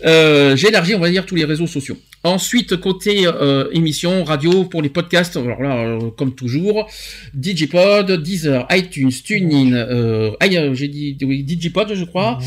Euh, 0.04 0.56
J'ai 0.56 0.68
élargi, 0.68 0.94
on 0.94 0.98
va 1.00 1.10
dire, 1.10 1.24
tous 1.26 1.34
les 1.36 1.44
réseaux 1.44 1.66
sociaux. 1.66 1.98
Ensuite, 2.24 2.76
côté 2.76 3.26
euh, 3.26 3.68
émission, 3.72 4.24
radio, 4.24 4.64
pour 4.64 4.82
les 4.82 4.88
podcasts, 4.88 5.36
alors 5.36 5.62
là, 5.62 5.76
euh, 5.76 6.10
comme 6.10 6.34
toujours, 6.34 6.88
Digipod, 7.34 8.10
Deezer, 8.22 8.66
iTunes, 8.70 9.12
TuneIn, 9.12 9.72
euh, 9.74 10.32
j'ai 10.74 10.88
dit 10.88 11.16
oui, 11.22 11.42
Digipod, 11.44 11.94
je 11.94 12.04
crois, 12.04 12.38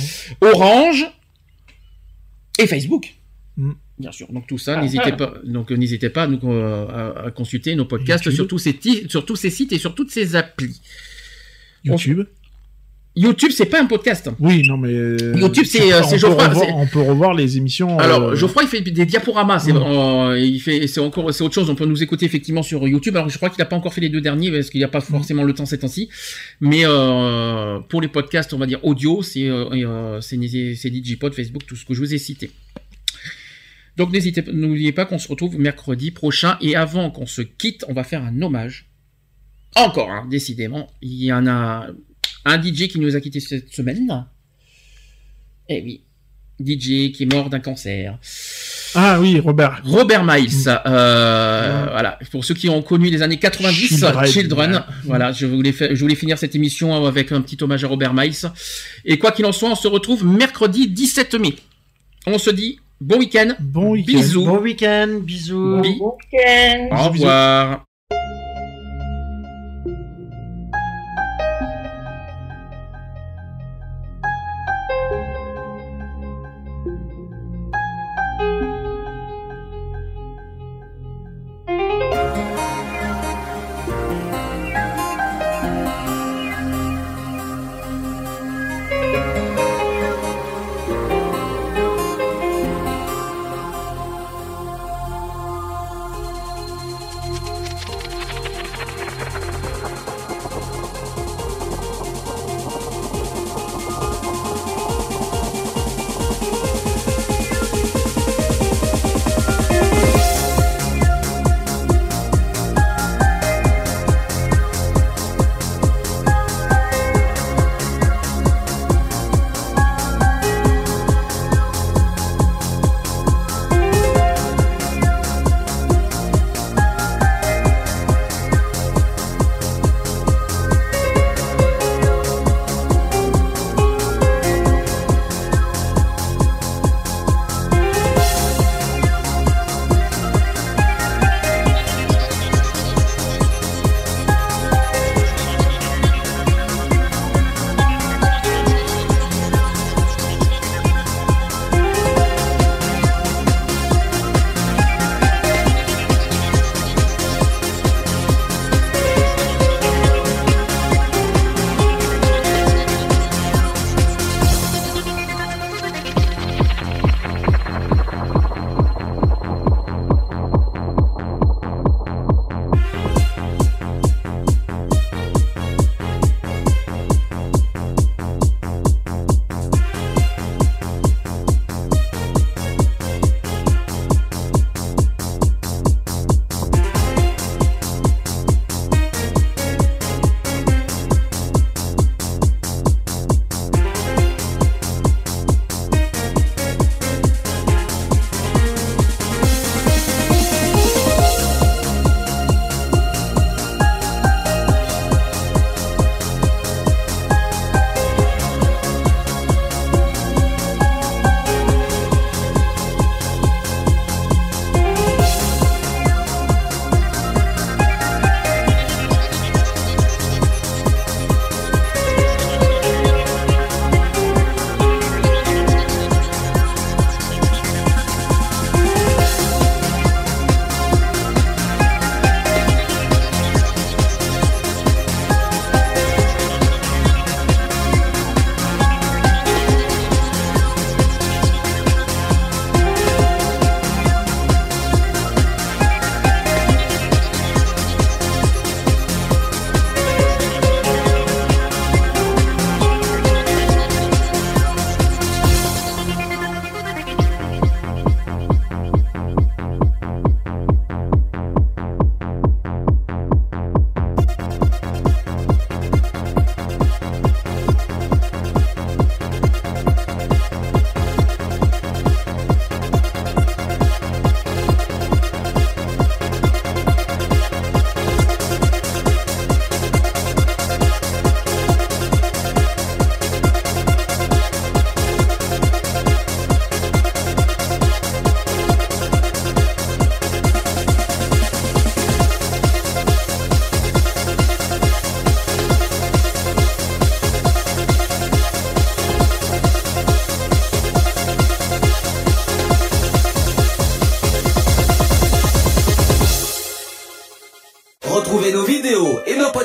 Orange 0.41 1.05
et 2.59 2.67
Facebook. 2.67 3.13
Bien 3.97 4.11
sûr. 4.13 4.31
Donc 4.31 4.47
tout 4.47 4.57
ça, 4.57 4.81
n'hésitez 4.81 5.11
pas. 5.17 5.33
Donc 5.43 5.71
n'hésitez 5.71 6.09
pas 6.09 6.23
à, 6.23 6.27
nous, 6.27 6.39
à- 6.51 7.25
à 7.27 7.31
consulter 7.31 7.75
nos 7.75 7.85
podcasts 7.85 8.29
sur 8.31 8.47
tous 8.47 8.57
ces 8.59 8.77
sur 9.09 9.25
tous 9.25 9.35
ces 9.35 9.49
sites 9.49 9.73
et 9.73 9.77
sur 9.77 9.93
toutes 9.95 10.11
ces 10.11 10.35
applis. 10.37 10.79
YouTube. 11.83 12.25
YouTube, 13.21 13.51
c'est 13.53 13.65
pas 13.65 13.81
un 13.81 13.85
podcast. 13.85 14.29
Oui, 14.39 14.63
non, 14.67 14.77
mais. 14.77 14.93
euh, 14.93 15.33
YouTube, 15.37 15.65
c'est, 15.67 15.91
euh, 15.91 16.01
peut 16.01 16.17
Geoffroy, 16.17 16.47
revoir- 16.47 16.77
On 16.77 16.87
peut 16.87 17.01
revoir 17.01 17.33
les 17.33 17.57
émissions. 17.57 17.99
Alors, 17.99 18.21
euh, 18.29 18.35
Geoffroy, 18.35 18.63
il 18.63 18.69
fait 18.69 18.81
des 18.81 19.05
diaporamas. 19.05 19.59
C'est, 19.59 19.73
Mm. 19.73 19.77
euh, 19.85 20.39
il 20.39 20.59
fait, 20.59 20.87
c'est 20.87 21.01
encore, 21.01 21.33
c'est 21.33 21.43
autre 21.43 21.53
chose. 21.53 21.69
On 21.69 21.75
peut 21.75 21.85
nous 21.85 22.01
écouter 22.01 22.25
effectivement 22.25 22.63
sur 22.63 22.87
YouTube. 22.87 23.15
Alors, 23.17 23.27
je 23.29 23.35
crois 23.37 23.49
qu'il 23.49 23.59
n'a 23.59 23.65
pas 23.65 23.75
encore 23.75 23.93
fait 23.93 24.01
les 24.01 24.09
deux 24.09 24.21
derniers 24.21 24.51
parce 24.51 24.69
qu'il 24.69 24.79
n'y 24.79 24.85
a 24.85 24.89
pas 24.89 25.01
forcément 25.01 25.43
le 25.43 25.53
temps 25.53 25.65
ces 25.65 25.79
temps-ci. 25.79 26.07
Mais 26.61 26.83
euh, 26.85 27.79
pour 27.89 28.01
les 28.01 28.07
podcasts, 28.07 28.53
on 28.53 28.57
va 28.57 28.65
dire 28.67 28.79
audio, 28.85 29.21
c'est, 29.21 29.49
c'est, 30.21 30.75
c'est 30.75 30.89
Digipod, 30.89 31.33
Facebook, 31.33 31.65
tout 31.67 31.75
ce 31.75 31.83
que 31.85 31.93
je 31.93 31.99
vous 31.99 32.13
ai 32.13 32.17
cité. 32.17 32.51
Donc, 33.97 34.13
n'hésitez, 34.13 34.41
pas- 34.43 34.51
n'oubliez 34.53 34.93
pas 34.93 35.03
qu'on 35.05 35.19
se 35.19 35.27
retrouve 35.27 35.59
mercredi 35.59 36.11
prochain. 36.11 36.57
Et 36.61 36.75
avant 36.77 37.11
qu'on 37.11 37.25
se 37.25 37.41
quitte, 37.41 37.83
on 37.89 37.93
va 37.93 38.05
faire 38.05 38.23
un 38.23 38.41
hommage. 38.41 38.85
Encore, 39.75 40.09
hein, 40.09 40.25
décidément. 40.29 40.87
Il 41.01 41.21
y 41.23 41.33
en 41.33 41.45
a 41.47 41.87
un 42.45 42.61
DJ 42.61 42.87
qui 42.87 42.99
nous 42.99 43.15
a 43.15 43.21
quitté 43.21 43.39
cette 43.39 43.73
semaine. 43.73 44.25
Eh 45.67 45.81
oui. 45.83 46.01
DJ 46.61 47.11
qui 47.13 47.23
est 47.23 47.33
mort 47.33 47.49
d'un 47.49 47.59
cancer. 47.61 48.17
Ah 48.95 49.17
oui, 49.21 49.39
Robert. 49.39 49.81
Robert 49.85 50.23
Miles. 50.25 50.67
euh, 50.67 51.85
Voilà. 51.91 52.19
Pour 52.31 52.43
ceux 52.43 52.53
qui 52.53 52.67
ont 52.69 52.81
connu 52.81 53.09
les 53.09 53.21
années 53.21 53.37
90, 53.37 53.87
Children. 53.87 54.25
Children. 54.25 54.83
Voilà. 55.05 55.31
Je 55.31 55.45
voulais, 55.45 55.71
je 55.71 55.95
voulais 55.99 56.15
finir 56.15 56.37
cette 56.37 56.55
émission 56.55 57.05
avec 57.05 57.31
un 57.31 57.41
petit 57.41 57.57
hommage 57.63 57.83
à 57.83 57.87
Robert 57.87 58.13
Miles. 58.13 58.35
Et 59.05 59.17
quoi 59.17 59.31
qu'il 59.31 59.45
en 59.45 59.51
soit, 59.53 59.69
on 59.69 59.75
se 59.75 59.87
retrouve 59.87 60.25
mercredi 60.25 60.87
17 60.89 61.35
mai. 61.35 61.55
On 62.27 62.37
se 62.37 62.49
dit 62.49 62.79
bon 62.99 63.19
week-end. 63.19 63.53
Bon 63.61 63.91
week-end. 63.91 64.11
Bisous. 64.17 64.45
Bon 64.45 64.57
week-end, 64.59 65.19
bisous. 65.21 65.79
Bi- 65.81 65.99
week-end. 66.01 66.89
Au 66.91 67.09
revoir. 67.09 67.85